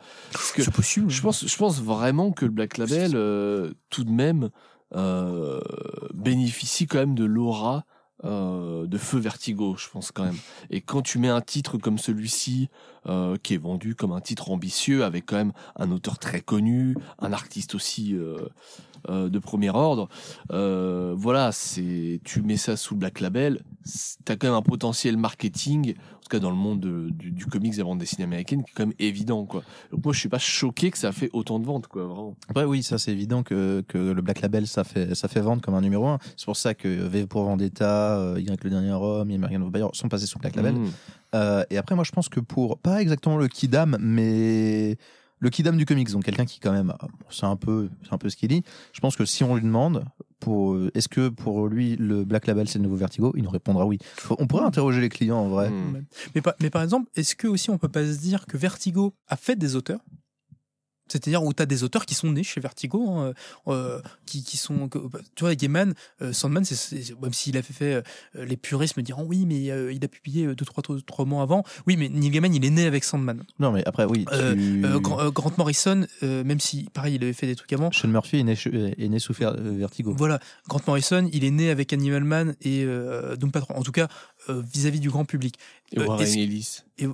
Que 0.55 0.69
possible. 0.71 1.09
je 1.09 1.21
pense, 1.21 1.45
je 1.47 1.57
pense 1.57 1.81
vraiment 1.81 2.31
que 2.31 2.45
le 2.45 2.51
Black 2.51 2.77
Label, 2.77 3.11
euh, 3.15 3.73
tout 3.89 4.03
de 4.05 4.11
même, 4.11 4.49
euh, 4.95 5.59
bénéficie 6.13 6.87
quand 6.87 6.99
même 6.99 7.15
de 7.15 7.25
l'aura 7.25 7.85
euh, 8.23 8.87
de 8.87 8.97
Feu 8.97 9.19
Vertigo, 9.19 9.75
je 9.77 9.89
pense 9.89 10.11
quand 10.11 10.23
même. 10.23 10.37
Et 10.69 10.81
quand 10.81 11.01
tu 11.01 11.19
mets 11.19 11.29
un 11.29 11.41
titre 11.41 11.77
comme 11.77 11.97
celui-ci, 11.97 12.69
euh, 13.07 13.37
qui 13.43 13.53
est 13.53 13.57
vendu 13.57 13.93
comme 13.93 14.13
un 14.13 14.21
titre 14.21 14.51
ambitieux, 14.51 15.03
avec 15.03 15.25
quand 15.25 15.35
même 15.35 15.53
un 15.75 15.91
auteur 15.91 16.17
très 16.17 16.41
connu, 16.41 16.95
un 17.19 17.33
artiste 17.33 17.75
aussi 17.75 18.15
euh, 18.15 18.37
de 19.09 19.39
premier 19.39 19.69
ordre, 19.69 20.09
euh, 20.51 21.13
voilà, 21.17 21.51
c'est 21.51 22.19
tu 22.23 22.41
mets 22.41 22.57
ça 22.57 22.77
sous 22.77 22.93
le 22.95 22.99
Black 22.99 23.19
Label, 23.19 23.61
t'as 24.23 24.35
quand 24.35 24.47
même 24.47 24.55
un 24.55 24.61
potentiel 24.61 25.17
marketing, 25.17 25.91
en 25.91 26.19
tout 26.21 26.29
cas 26.29 26.39
dans 26.39 26.49
le 26.49 26.55
monde 26.55 26.79
de- 26.79 27.09
du, 27.11 27.31
du 27.31 27.45
comics 27.45 27.73
et 27.73 27.77
la 27.77 27.83
bande 27.83 27.99
dessinée 27.99 28.23
américaine, 28.23 28.63
qui 28.63 28.71
est 28.71 28.73
quand 28.75 28.85
même 28.87 28.95
évident, 28.99 29.45
quoi. 29.45 29.63
Donc 29.91 30.03
moi, 30.03 30.13
je 30.13 30.19
suis 30.19 30.29
pas 30.29 30.39
choqué 30.39 30.89
que 30.89 30.97
ça 30.97 31.09
a 31.09 31.11
fait 31.11 31.29
autant 31.33 31.59
de 31.59 31.65
ventes, 31.65 31.87
quoi, 31.87 32.05
vraiment. 32.05 32.35
Après, 32.49 32.65
oui, 32.65 32.81
ça 32.81 32.97
c'est 32.97 33.11
évident 33.11 33.43
que, 33.43 33.83
que 33.87 33.97
le 33.97 34.21
Black 34.21 34.41
Label 34.41 34.65
ça 34.67 34.83
fait, 34.83 35.13
ça 35.13 35.27
fait 35.27 35.41
vendre 35.41 35.61
comme 35.61 35.75
un 35.75 35.81
numéro 35.81 36.07
un. 36.07 36.19
C'est 36.35 36.45
pour 36.45 36.57
ça 36.57 36.73
que 36.73 36.87
V 36.87 37.27
pour 37.27 37.43
Vendetta, 37.43 38.17
euh, 38.19 38.39
Y 38.39 38.63
le 38.63 38.69
dernier 38.69 38.91
homme, 38.91 39.29
et 39.29 39.35
American 39.35 39.59
Vampire 39.59 39.89
sont 39.93 40.09
passés 40.09 40.25
sous 40.25 40.39
Black 40.39 40.55
Label. 40.55 40.73
Mm. 40.73 40.91
Euh, 41.35 41.63
et 41.69 41.77
après, 41.77 41.95
moi 41.95 42.03
je 42.03 42.11
pense 42.11 42.29
que 42.29 42.39
pour, 42.39 42.77
pas 42.79 43.01
exactement 43.01 43.37
le 43.37 43.47
Kidam, 43.47 43.97
mais 43.99 44.97
le 45.39 45.49
Kidam 45.49 45.77
du 45.77 45.85
comics, 45.85 46.09
donc 46.11 46.23
quelqu'un 46.23 46.45
qui 46.45 46.59
quand 46.59 46.71
même, 46.71 46.91
euh, 47.03 47.07
c'est 47.29 47.45
un 47.45 47.55
peu, 47.55 47.89
c'est 48.03 48.13
un 48.13 48.17
peu 48.17 48.29
ce 48.29 48.35
qu'il 48.37 48.49
dit. 48.49 48.63
Je 48.93 48.99
pense 48.99 49.15
que 49.15 49.25
si 49.25 49.43
on 49.43 49.55
lui 49.55 49.61
demande, 49.61 50.05
pour, 50.39 50.73
euh, 50.73 50.91
est-ce 50.95 51.07
que 51.09 51.29
pour 51.29 51.67
lui 51.67 51.95
le 51.97 52.23
Black 52.23 52.47
Label 52.47 52.67
c'est 52.67 52.79
le 52.79 52.83
nouveau 52.83 52.95
Vertigo, 52.97 53.33
il 53.35 53.43
nous 53.43 53.49
répondra 53.49 53.85
oui. 53.85 53.97
On 54.39 54.47
pourrait 54.47 54.63
interroger 54.65 55.01
les 55.01 55.09
clients 55.09 55.37
en 55.39 55.49
vrai. 55.49 55.69
Mm. 55.69 56.05
Mais, 56.35 56.41
par- 56.41 56.53
mais 56.61 56.69
par 56.69 56.83
exemple, 56.83 57.09
est-ce 57.15 57.35
que 57.35 57.47
aussi 57.47 57.69
on 57.69 57.77
peut 57.77 57.89
pas 57.89 58.05
se 58.05 58.19
dire 58.19 58.45
que 58.45 58.57
Vertigo 58.57 59.13
a 59.27 59.35
fait 59.37 59.55
des 59.55 59.75
auteurs 59.75 59.99
c'est-à-dire 61.07 61.43
où 61.43 61.53
tu 61.53 61.61
as 61.61 61.65
des 61.65 61.83
auteurs 61.83 62.05
qui 62.05 62.15
sont 62.15 62.31
nés 62.31 62.43
chez 62.43 62.59
Vertigo, 62.61 63.09
hein, 63.09 63.33
euh, 63.67 64.01
qui, 64.25 64.43
qui 64.43 64.57
sont. 64.57 64.87
que- 64.89 64.99
tu 65.35 65.43
vois, 65.43 65.55
Gaiman, 65.55 65.93
euh, 66.21 66.33
Sandman, 66.33 66.63
c'est- 66.65 66.75
c'est- 66.75 67.19
même 67.21 67.33
s'il 67.33 67.57
a 67.57 67.61
fait, 67.61 67.73
fait 67.73 67.93
euh, 68.35 68.45
les 68.45 68.57
puristes 68.57 68.97
me 68.97 69.03
diront 69.03 69.23
oui, 69.25 69.45
mais 69.45 69.69
euh, 69.71 69.91
il 69.93 70.03
a 70.03 70.07
publié 70.07 70.47
deux, 70.47 70.65
trois, 70.65 70.81
trois, 70.81 70.97
trois 71.05 71.25
mois 71.25 71.43
avant. 71.43 71.63
Oui, 71.87 71.95
mais 71.97 72.09
Neil 72.09 72.29
Gaiman, 72.31 72.53
il 72.53 72.65
est 72.65 72.69
né 72.69 72.85
avec 72.85 73.03
Sandman. 73.03 73.43
Non 73.59 73.71
mais 73.71 73.83
après 73.85 74.05
oui. 74.05 74.25
Euh, 74.31 74.53
tu- 74.55 74.85
Euh, 74.85 74.99
euh, 75.19 75.31
Grant 75.31 75.51
Morrison, 75.57 76.05
euh, 76.23 76.43
même 76.43 76.59
si, 76.59 76.89
pareil, 76.93 77.15
il 77.15 77.23
avait 77.23 77.33
fait 77.33 77.47
des 77.47 77.55
trucs 77.55 77.71
avant. 77.73 77.91
Sean 77.91 78.07
Murphy 78.09 78.37
est 78.39 78.43
né, 78.43 78.55
est 78.97 79.09
né 79.09 79.19
sous 79.19 79.33
Vertigo. 79.33 80.13
Voilà, 80.17 80.39
Grant 80.67 80.81
Morrison, 80.87 81.29
il 81.31 81.43
est 81.43 81.51
né 81.51 81.69
avec 81.69 81.93
Animal 81.93 82.23
Man 82.23 82.55
et 82.61 82.83
euh, 82.83 83.35
Doom 83.35 83.51
Patrol. 83.51 83.77
En 83.77 83.83
tout 83.83 83.91
cas, 83.91 84.07
euh, 84.49 84.61
vis-à-vis 84.73 84.99
du 84.99 85.09
grand 85.09 85.25
public. 85.25 85.55
Et 85.91 85.99
Euh, 85.99 86.05
Warren 86.07 86.27
Ellis. 86.27 86.79
Et, 86.97 87.07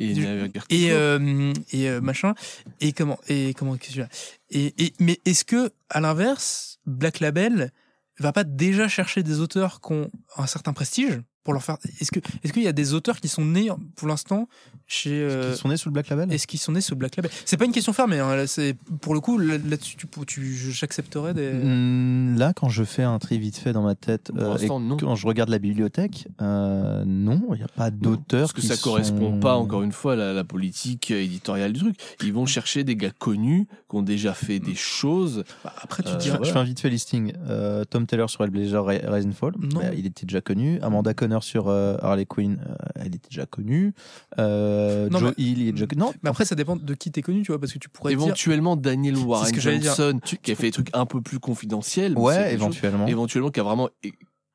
Et, 0.00 0.14
du- 0.14 0.22
et 0.70 0.90
euh, 0.92 1.52
et 1.72 1.88
euh, 1.88 2.00
machin. 2.00 2.34
Et 2.80 2.92
comment 2.92 3.18
et 3.28 3.54
comment 3.54 3.76
dire? 3.76 4.08
Et, 4.50 4.74
et 4.84 4.94
mais 5.00 5.20
est-ce 5.24 5.44
que 5.44 5.70
à 5.90 6.00
l'inverse 6.00 6.78
Black 6.86 7.20
Label 7.20 7.70
va 8.18 8.32
pas 8.32 8.44
déjà 8.44 8.88
chercher 8.88 9.22
des 9.22 9.40
auteurs 9.40 9.80
qui 9.80 9.92
ont 9.92 10.10
un 10.36 10.46
certain 10.46 10.72
prestige? 10.72 11.20
Pour 11.44 11.52
leur 11.54 11.62
faire 11.62 11.76
est-ce 12.00 12.10
que 12.10 12.20
est-ce 12.42 12.52
qu'il 12.52 12.62
y 12.62 12.68
a 12.68 12.72
des 12.72 12.94
auteurs 12.94 13.20
qui 13.20 13.28
sont 13.28 13.44
nés 13.44 13.68
pour 13.96 14.08
l'instant 14.08 14.48
chez 14.86 15.12
euh, 15.22 15.50
Ils 15.52 15.56
sont 15.58 15.68
nés 15.68 15.76
sous 15.76 15.88
le 15.88 15.92
Black 15.92 16.08
Label 16.08 16.32
est-ce 16.32 16.46
qu'ils 16.46 16.58
sont 16.58 16.72
nés 16.72 16.80
sous 16.80 16.96
Black 16.96 17.16
Label? 17.16 17.30
C'est 17.44 17.56
pas 17.56 17.64
une 17.66 17.72
question 17.72 17.92
fermée 17.92 18.18
hein, 18.18 18.34
là, 18.34 18.46
c'est 18.46 18.74
pour 19.00 19.14
le 19.14 19.20
coup 19.20 19.38
là- 19.38 19.58
là-dessus 19.58 19.96
tu, 19.96 20.06
tu 20.26 20.54
j'accepterais 20.72 21.34
des 21.34 21.52
Hmm, 21.52 22.36
Là, 22.36 22.52
quand 22.54 22.68
je 22.68 22.82
fais 22.82 23.02
un 23.02 23.18
tri 23.18 23.38
vite 23.38 23.56
fait 23.56 23.72
dans 23.72 23.82
ma 23.82 23.94
tête, 23.94 24.32
Pour 24.32 24.42
euh, 24.42 24.56
et 24.56 24.60
l'instant, 24.62 24.80
non. 24.80 24.96
quand 24.96 25.14
je 25.14 25.26
regarde 25.26 25.50
la 25.50 25.58
bibliothèque, 25.58 26.26
euh, 26.42 27.04
non, 27.06 27.40
il 27.52 27.56
n'y 27.58 27.62
a 27.62 27.68
pas 27.68 27.90
d'auteurs 27.90 28.40
Parce 28.42 28.52
que 28.54 28.60
qui 28.62 28.66
ça 28.66 28.76
correspond 28.76 29.32
sont- 29.34 29.40
pas, 29.40 29.54
encore 29.56 29.82
une 29.82 29.92
fois, 29.92 30.14
à 30.14 30.16
la, 30.16 30.32
la 30.32 30.44
politique 30.44 31.10
éditoriale 31.10 31.72
du 31.72 31.80
truc. 31.80 31.96
Ils 32.22 32.32
vont 32.32 32.46
chercher 32.46 32.82
des 32.84 32.96
gars 32.96 33.10
connus, 33.10 33.66
qui 33.88 33.96
ont 33.96 34.02
déjà 34.02 34.34
fait 34.34 34.58
des 34.58 34.74
choses. 34.74 35.44
Bah, 35.62 35.72
après 35.80 36.02
tu 36.02 36.10
Euh, 36.10 36.16
dirais 36.16 36.38
Je 36.42 36.50
fais 36.50 36.58
un 36.58 36.64
vite 36.64 36.80
fait 36.80 36.90
listing. 36.90 37.32
Euh, 37.48 37.84
Tom 37.84 38.06
Taylor 38.06 38.28
sur 38.30 38.42
Hellblazer 38.44 38.84
Ri- 38.84 39.00
Rise 39.06 39.26
and 39.26 39.32
Fall, 39.32 39.52
Non. 39.60 39.80
bah, 39.80 39.94
il 39.96 40.06
était 40.06 40.26
déjà 40.26 40.40
connu. 40.40 40.80
Amanda 40.80 41.14
Connor 41.14 41.33
sur 41.42 41.68
euh, 41.68 41.96
Harley 42.02 42.26
Quinn, 42.26 42.62
euh, 42.68 42.74
elle 42.94 43.14
était 43.14 43.28
déjà 43.30 43.46
connue. 43.46 43.94
Euh, 44.38 45.08
Non, 45.10 45.18
Joe 45.18 45.34
mais- 45.36 45.44
Hill, 45.44 45.58
il 45.62 45.68
est 45.68 45.72
déjà 45.72 45.86
connu. 45.86 46.00
Non, 46.00 46.12
mais 46.22 46.30
après 46.30 46.44
ça 46.44 46.54
dépend 46.54 46.76
de 46.76 46.94
qui 46.94 47.10
t'es 47.10 47.22
connu 47.22 47.42
tu 47.42 47.50
vois 47.52 47.58
parce 47.60 47.72
que 47.72 47.78
tu 47.78 47.88
pourrais 47.88 48.14
dire 48.14 48.24
Éventuellement, 48.26 48.76
Daniel 48.76 49.16
Warren 49.16 49.50
que 49.50 49.60
dire. 49.60 49.82
Johnson, 49.94 50.20
Tu- 50.24 50.36
qui 50.36 50.52
a 50.52 50.54
fait 50.54 50.64
des 50.64 50.70
trucs 50.72 50.90
un 50.92 51.06
peu 51.06 51.20
plus 51.20 51.40
confidentiels. 51.40 52.16
ouais, 52.18 52.34
chose- 52.44 52.52
éventuellement. 52.52 53.06
éventuellement, 53.06 53.50
qui 53.50 53.60
a 53.60 53.64
vraiment 53.64 53.88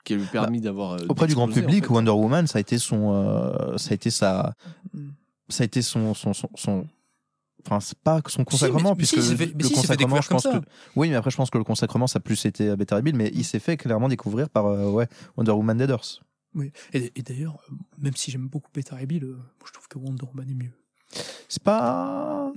qui 0.06 0.14
a 0.14 0.15
lui 0.15 0.26
permis 0.26 0.61
d'avoir. 0.61 0.93
euh, 0.93 1.06
Auprès 1.10 1.27
du 1.27 1.35
grand 1.35 1.47
public, 1.49 1.84
en 1.85 1.88
fait. 1.88 1.93
Wonder 1.93 2.11
Woman, 2.11 2.47
ça 2.47 2.57
a 2.57 2.61
été 2.61 2.77
son, 2.77 3.14
euh, 3.14 3.77
ça 3.77 3.91
a 3.91 3.93
été 3.95 4.10
sa, 4.10 4.53
Mm. 4.93 5.10
ça 5.49 5.64
a 5.64 5.65
été 5.65 5.81
son, 5.81 6.14
son, 6.14 6.34
son, 6.34 6.49
son- 6.56 6.88
enfin, 7.65 7.80
c'est 7.81 7.97
pas 7.99 8.22
son 8.27 8.43
consacrement, 8.45 8.91
mais 8.91 8.95
puisque 8.95 9.15
si, 9.15 9.19
il 9.19 9.23
s'est 9.23 9.35
fait- 9.35 9.51
mais 9.53 9.61
le 9.64 9.68
si, 9.68 9.73
fait 9.76 9.81
consacrement, 9.81 10.22
je 10.22 10.27
pense 10.30 10.43
que, 10.43 10.61
oui, 10.95 11.10
mais 11.10 11.15
après, 11.15 11.30
je 11.31 11.35
pense 11.38 11.49
que 11.49 11.57
le 11.57 11.64
consacrement, 11.65 12.07
ça 12.07 12.18
a 12.18 12.19
plus 12.22 12.43
été 12.45 12.76
Better 12.77 12.99
Bill, 13.03 13.15
mais 13.15 13.30
il 13.35 13.43
s'est 13.43 13.60
fait 13.60 13.76
clairement 13.77 14.07
découvrir 14.07 14.49
par, 14.49 14.65
euh, 14.68 14.89
ouais, 14.89 15.07
Wonder 15.38 15.51
Woman 15.51 15.77
Dead 15.77 15.91
Horse. 15.91 16.22
Oui. 16.55 16.71
Et, 16.93 17.11
et 17.15 17.21
d'ailleurs, 17.21 17.59
euh, 17.71 17.76
même 17.99 18.15
si 18.15 18.31
j'aime 18.31 18.47
beaucoup 18.47 18.69
Peter 18.71 18.95
et 18.99 19.05
Bill, 19.05 19.23
euh, 19.23 19.38
je 19.65 19.71
trouve 19.73 19.88
que 19.88 19.97
Wonder 19.97 20.26
Woman 20.26 20.49
est 20.49 20.53
mieux. 20.55 20.71
C'est 21.47 21.63
pas, 21.63 22.51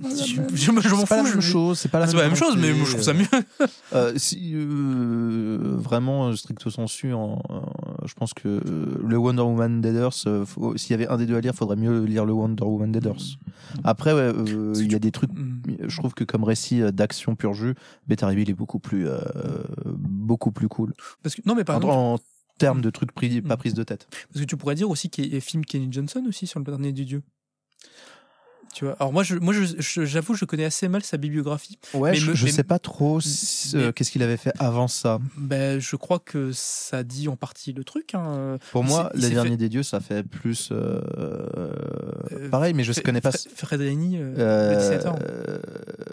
Je- 0.53 0.71
m'en 0.71 1.03
pas 1.05 1.17
la 1.17 1.23
fous, 1.23 1.29
même 1.31 1.41
chose, 1.41 1.79
c'est 1.79 1.89
pas 1.89 1.97
la 1.97 2.05
c'est 2.05 2.13
pas 2.15 2.21
la 2.21 2.27
même 2.27 2.37
chose, 2.37 2.55
mais 2.55 2.71
moi 2.71 2.85
je 2.85 2.91
trouve 2.91 3.01
ça 3.03 3.13
mieux. 3.13 3.25
Euh, 3.93 4.13
si 4.17 4.53
euh, 4.55 5.57
vraiment 5.77 6.35
stricto 6.35 6.69
sensu, 6.69 7.13
en- 7.13 7.41
je 8.05 8.13
pense 8.13 8.33
que 8.35 8.61
le 9.03 9.17
Wonder 9.17 9.41
Woman 9.41 9.81
Dead 9.81 9.95
Earth, 9.95 10.27
s'il 10.75 10.91
y 10.91 10.93
avait 10.93 11.07
un 11.07 11.17
des 11.17 11.25
deux 11.25 11.35
à 11.35 11.41
lire, 11.41 11.53
faudrait 11.55 11.75
mieux 11.75 12.03
lire 12.05 12.25
le 12.25 12.33
Wonder 12.33 12.63
Woman 12.63 12.91
Dead 12.91 13.05
Earth. 13.05 13.37
Après, 13.83 14.13
ouais, 14.13 14.19
euh, 14.21 14.33
Parce 14.67 14.79
que 14.79 14.83
il 14.85 14.91
y 14.91 14.95
a 14.95 14.99
des 14.99 15.11
trucs. 15.11 15.31
Mm. 15.33 15.61
Je 15.87 15.97
trouve 15.97 16.13
que 16.13 16.23
comme 16.23 16.43
récit 16.43 16.81
d'action 16.91 17.35
pur 17.35 17.53
jus, 17.55 17.73
Better 18.07 18.27
Bill 18.35 18.49
est 18.49 18.53
beaucoup 18.53 18.79
plus, 18.79 19.07
beaucoup 19.85 20.51
plus 20.51 20.67
cool. 20.67 20.93
Parce 21.23 21.35
que, 21.35 21.41
non, 21.45 21.55
mais 21.55 21.63
par 21.63 21.77
En, 21.77 21.79
exemple, 21.79 22.23
en 22.55 22.59
termes 22.59 22.81
de 22.81 22.89
trucs 22.89 23.11
pris, 23.11 23.41
pas 23.41 23.55
Mm. 23.55 23.57
prise 23.57 23.73
de 23.73 23.83
tête. 23.83 24.07
parce 24.31 24.41
que 24.41 24.45
tu 24.49 24.57
pourrais 24.57 24.75
dire 24.75 24.89
aussi 24.89 25.09
qu'il 25.09 25.33
y 25.33 25.37
a 25.37 25.39
film 25.41 25.65
Kenny 25.65 25.87
Johnson 25.91 26.23
aussi 26.27 26.47
sur 26.47 26.59
le 26.59 26.65
dernier 26.65 26.91
du 26.91 27.05
Dieu. 27.05 27.23
Tu 28.73 28.85
vois. 28.85 28.95
Alors 28.99 29.13
moi, 29.13 29.21
je, 29.21 29.35
moi, 29.35 29.53
je- 29.53 29.75
je- 29.79 30.03
j'avoue, 30.03 30.33
je 30.33 30.45
connais 30.45 30.65
assez 30.65 30.87
mal 30.87 31.03
sa 31.03 31.17
bibliographie. 31.17 31.77
Ouais, 31.93 32.09
Mais 32.11 32.17
je, 32.17 32.31
me- 32.31 32.35
je 32.35 32.45
mais- 32.45 32.51
sais 32.51 32.63
pas 32.63 32.79
trop 32.79 33.21
si- 33.21 33.77
euh, 33.77 33.91
qu'est-ce 33.91 34.09
qu'il 34.09 34.23
avait 34.23 34.37
fait 34.37 34.51
avant 34.57 34.87
ça. 34.87 35.19
Ben, 35.37 35.79
je 35.79 35.95
crois 35.95 36.17
que 36.17 36.51
ça 36.53 37.03
dit 37.03 37.27
en 37.27 37.35
partie 37.35 37.71
le 37.73 37.83
truc. 37.83 38.15
Hein. 38.15 38.57
Pour 38.71 38.83
moi, 38.83 39.11
Les 39.13 39.29
Derniers 39.29 39.51
fait- 39.51 39.57
des 39.57 39.69
Dieux, 39.69 39.83
ça 39.83 39.99
fait 39.99 40.23
plus. 40.23 40.69
euh, 40.71 41.01
Euh, 42.31 42.49
pareil, 42.49 42.73
mais 42.73 42.83
je 42.83 42.91
ne 42.97 43.03
connais 43.03 43.21
pas. 43.21 43.29
Fre- 43.29 43.47
Fredrini, 43.55 44.17
euh, 44.17 44.33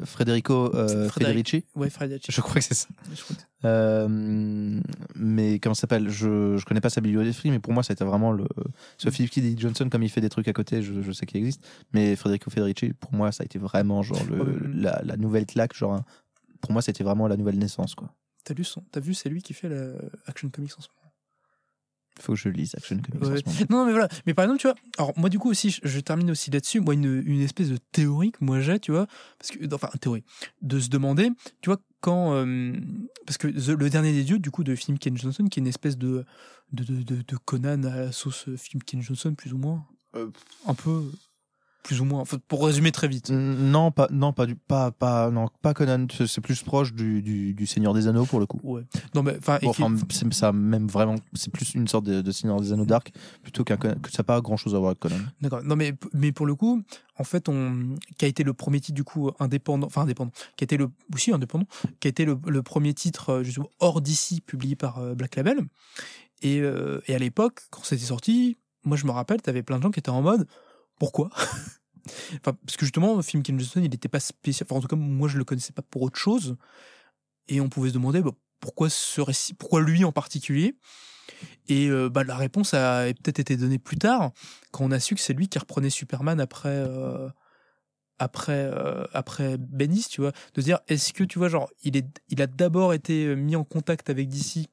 Frédéric. 0.04 0.48
Federici. 1.48 1.64
Ouais, 1.74 1.88
Frederici. 1.88 2.30
Je 2.30 2.40
crois 2.42 2.54
que 2.56 2.60
c'est 2.60 2.74
ça. 2.74 2.88
Je 3.14 3.22
crois 3.22 3.36
que- 3.36 3.42
Euh, 3.64 4.80
mais 5.14 5.58
comment 5.58 5.74
ça 5.74 5.82
s'appelle? 5.82 6.08
Je, 6.08 6.56
je 6.56 6.64
connais 6.64 6.80
pas 6.80 6.90
sa 6.90 7.00
bibliographie, 7.00 7.50
mais 7.50 7.58
pour 7.58 7.72
moi, 7.72 7.82
c'était 7.82 8.04
vraiment 8.04 8.32
le. 8.32 8.46
Ce 8.96 9.10
Philip 9.10 9.30
K. 9.30 9.40
Dick 9.40 9.60
Johnson, 9.60 9.88
comme 9.90 10.02
il 10.02 10.08
fait 10.08 10.20
des 10.20 10.30
trucs 10.30 10.48
à 10.48 10.52
côté, 10.52 10.82
je, 10.82 11.02
je 11.02 11.12
sais 11.12 11.26
qu'il 11.26 11.38
existe. 11.38 11.62
Mais 11.92 12.16
Federico 12.16 12.50
Federici, 12.50 12.92
pour 12.92 13.12
moi, 13.12 13.32
ça 13.32 13.42
a 13.42 13.44
été 13.44 13.58
vraiment 13.58 14.02
genre 14.02 14.24
le, 14.30 14.58
la, 14.74 15.02
la 15.04 15.16
nouvelle 15.16 15.46
claque. 15.46 15.74
Genre, 15.74 16.00
pour 16.60 16.72
moi, 16.72 16.82
c'était 16.82 17.04
vraiment 17.04 17.28
la 17.28 17.36
nouvelle 17.36 17.58
naissance. 17.58 17.94
quoi. 17.94 18.14
T'as 18.44 18.54
lu 18.54 18.64
son, 18.64 18.82
t'as 18.90 19.00
vu, 19.00 19.12
c'est 19.14 19.28
lui 19.28 19.42
qui 19.42 19.52
fait 19.52 19.68
la 19.68 19.92
Action 20.26 20.48
Comics 20.48 20.72
en 20.78 20.80
ce 20.80 20.88
moment? 20.88 20.99
Faut 22.18 22.32
que 22.34 22.38
je 22.38 22.48
lise 22.48 22.74
Action 22.74 22.96
Comics 22.98 23.22
en 23.22 23.30
Ouais. 23.32 23.38
ce 23.38 23.44
moment. 23.46 23.58
Non, 23.70 23.76
non, 23.78 23.86
mais 23.86 23.92
voilà. 23.92 24.08
Mais 24.26 24.34
par 24.34 24.44
exemple, 24.44 24.60
tu 24.60 24.66
vois, 24.66 24.76
alors 24.98 25.12
moi, 25.18 25.28
du 25.28 25.38
coup, 25.38 25.48
aussi, 25.50 25.70
je, 25.70 25.80
je 25.84 26.00
termine 26.00 26.30
aussi 26.30 26.50
là-dessus. 26.50 26.80
Moi, 26.80 26.94
une, 26.94 27.22
une 27.24 27.40
espèce 27.40 27.68
de 27.70 27.78
théorie 27.92 28.32
que 28.32 28.44
moi 28.44 28.60
j'ai, 28.60 28.78
tu 28.80 28.90
vois, 28.92 29.06
parce 29.38 29.50
que, 29.52 29.74
enfin, 29.74 29.88
théorie, 30.00 30.24
de 30.62 30.78
se 30.80 30.88
demander, 30.88 31.30
tu 31.62 31.70
vois, 31.70 31.78
quand. 32.00 32.34
euh, 32.34 32.72
parce 33.26 33.38
que 33.38 33.48
The- 33.48 33.78
le 33.78 33.88
dernier 33.90 34.12
des 34.12 34.24
dieux, 34.24 34.38
du 34.38 34.50
coup, 34.50 34.64
de 34.64 34.74
Philip 34.74 34.98
Ken 34.98 35.16
Johnson, 35.16 35.44
qui 35.46 35.60
est 35.60 35.62
une 35.62 35.66
espèce 35.68 35.96
de, 35.96 36.24
de, 36.72 36.84
de, 36.84 37.02
de, 37.02 37.22
de 37.26 37.36
Conan 37.44 37.84
à 37.84 37.96
la 37.96 38.12
sauce 38.12 38.48
euh, 38.48 38.56
Philip 38.56 38.84
Ken 38.84 39.00
Johnson, 39.02 39.34
plus 39.34 39.52
ou 39.52 39.58
moins. 39.58 39.86
Euh, 40.16 40.28
Un 40.66 40.74
peu. 40.74 41.04
Plus 41.82 42.00
ou 42.00 42.04
moins. 42.04 42.20
Enfin, 42.20 42.38
pour 42.48 42.64
résumer 42.64 42.92
très 42.92 43.08
vite. 43.08 43.30
Non, 43.30 43.90
pas, 43.90 44.08
non, 44.10 44.32
pas 44.32 44.46
du, 44.46 44.54
pas, 44.54 44.90
pas, 44.90 45.30
non, 45.30 45.48
pas 45.62 45.74
Conan. 45.74 46.06
C'est 46.26 46.40
plus 46.40 46.62
proche 46.62 46.92
du, 46.92 47.22
du, 47.22 47.54
du 47.54 47.66
Seigneur 47.66 47.94
des 47.94 48.06
Anneaux 48.06 48.26
pour 48.26 48.40
le 48.40 48.46
coup. 48.46 48.60
Ouais. 48.62 48.82
Non, 49.14 49.22
mais 49.22 49.36
enfin, 49.38 49.58
Bon, 49.62 49.70
enfin, 49.70 49.94
c'est 50.10 50.32
ça 50.32 50.52
même 50.52 50.86
vraiment, 50.86 51.16
c'est 51.34 51.52
plus 51.52 51.74
une 51.74 51.88
sorte 51.88 52.04
de, 52.04 52.20
de 52.20 52.30
Seigneur 52.32 52.60
des 52.60 52.72
Anneaux 52.72 52.84
dark 52.84 53.12
plutôt 53.42 53.64
qu'un 53.64 53.76
que 53.76 54.10
ça 54.10 54.18
n'a 54.18 54.24
pas 54.24 54.40
grand 54.40 54.56
chose 54.56 54.74
à 54.74 54.78
voir 54.78 54.90
avec 54.90 55.00
Conan. 55.00 55.16
D'accord. 55.40 55.62
Non, 55.62 55.76
mais, 55.76 55.94
mais 56.12 56.32
pour 56.32 56.46
le 56.46 56.54
coup, 56.54 56.82
en 57.18 57.24
fait, 57.24 57.48
on, 57.48 57.96
qui 58.18 58.24
a 58.24 58.28
été 58.28 58.44
le 58.44 58.54
premier 58.54 58.80
titre, 58.80 58.94
du 58.94 59.04
coup, 59.04 59.30
indépendant, 59.38 59.86
enfin, 59.86 60.02
indépendant, 60.02 60.32
qui 60.56 60.64
a 60.64 60.66
été 60.66 60.76
le, 60.76 60.90
aussi 61.14 61.32
indépendant, 61.32 61.66
qui 62.00 62.08
a 62.08 62.10
été 62.10 62.24
le, 62.24 62.38
le 62.46 62.62
premier 62.62 62.94
titre, 62.94 63.30
euh, 63.30 63.42
justement, 63.42 63.70
hors 63.78 64.00
d'ici, 64.00 64.40
publié 64.40 64.76
par 64.76 64.98
euh, 64.98 65.14
Black 65.14 65.36
Label. 65.36 65.60
Et, 66.42 66.60
euh, 66.60 67.00
et 67.06 67.14
à 67.14 67.18
l'époque, 67.18 67.60
quand 67.70 67.84
c'était 67.84 68.06
sorti, 68.06 68.56
moi, 68.84 68.96
je 68.96 69.04
me 69.06 69.10
rappelle, 69.10 69.42
t'avais 69.42 69.62
plein 69.62 69.78
de 69.78 69.82
gens 69.82 69.90
qui 69.90 69.98
étaient 69.98 70.10
en 70.10 70.22
mode, 70.22 70.46
pourquoi? 71.00 71.30
Enfin, 72.40 72.56
parce 72.66 72.76
que 72.76 72.86
justement, 72.86 73.20
Film 73.22 73.42
Ken 73.42 73.60
Johnson, 73.60 73.82
il 73.84 73.90
n'était 73.90 74.08
pas 74.08 74.20
spécial. 74.20 74.66
Enfin, 74.68 74.78
en 74.78 74.80
tout 74.80 74.88
cas, 74.88 74.96
moi, 74.96 75.28
je 75.28 75.36
le 75.36 75.44
connaissais 75.44 75.72
pas 75.72 75.82
pour 75.82 76.02
autre 76.02 76.18
chose. 76.18 76.56
Et 77.46 77.60
on 77.60 77.68
pouvait 77.68 77.90
se 77.90 77.94
demander 77.94 78.22
bah, 78.22 78.32
pourquoi 78.58 78.88
ce 78.90 79.20
récit, 79.20 79.54
pourquoi 79.54 79.80
lui 79.80 80.02
en 80.04 80.10
particulier? 80.10 80.74
Et 81.68 81.88
euh, 81.88 82.08
bah, 82.08 82.24
la 82.24 82.36
réponse 82.36 82.74
a 82.74 83.04
peut-être 83.22 83.38
été 83.38 83.56
donnée 83.56 83.78
plus 83.78 83.98
tard, 83.98 84.32
quand 84.72 84.84
on 84.84 84.90
a 84.90 84.98
su 84.98 85.14
que 85.14 85.20
c'est 85.20 85.34
lui 85.34 85.48
qui 85.48 85.58
reprenait 85.58 85.90
Superman 85.90 86.40
après 86.40 86.68
euh, 86.70 87.28
après 88.18 88.70
euh, 88.72 89.04
après 89.12 89.56
tu 90.10 90.20
vois, 90.20 90.32
de 90.54 90.62
dire 90.62 90.80
est-ce 90.88 91.12
que 91.12 91.22
tu 91.22 91.38
vois 91.38 91.48
genre 91.48 91.70
il 91.82 91.96
est 91.96 92.06
il 92.28 92.42
a 92.42 92.46
d'abord 92.48 92.92
été 92.92 93.36
mis 93.36 93.54
en 93.54 93.64
contact 93.64 94.10
avec 94.10 94.28
DC 94.28 94.66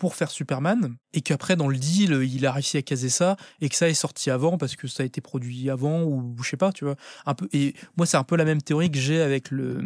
pour 0.00 0.14
faire 0.16 0.30
Superman 0.30 0.96
et 1.12 1.20
qu'après 1.20 1.54
dans 1.54 1.68
le 1.68 1.76
deal 1.76 2.12
il 2.24 2.44
a 2.46 2.52
réussi 2.52 2.76
à 2.76 2.82
caser 2.82 3.08
ça 3.10 3.36
et 3.60 3.68
que 3.68 3.76
ça 3.76 3.88
est 3.88 3.94
sorti 3.94 4.30
avant 4.30 4.58
parce 4.58 4.74
que 4.74 4.88
ça 4.88 5.02
a 5.04 5.06
été 5.06 5.20
produit 5.20 5.70
avant 5.70 6.02
ou 6.02 6.34
je 6.42 6.48
sais 6.48 6.56
pas 6.56 6.72
tu 6.72 6.84
vois. 6.84 6.96
Un 7.26 7.34
peu 7.34 7.48
et 7.52 7.74
moi 7.96 8.06
c'est 8.06 8.16
un 8.16 8.24
peu 8.24 8.36
la 8.36 8.44
même 8.44 8.62
théorie 8.62 8.90
que 8.90 8.98
j'ai 8.98 9.20
avec 9.20 9.50
le 9.52 9.80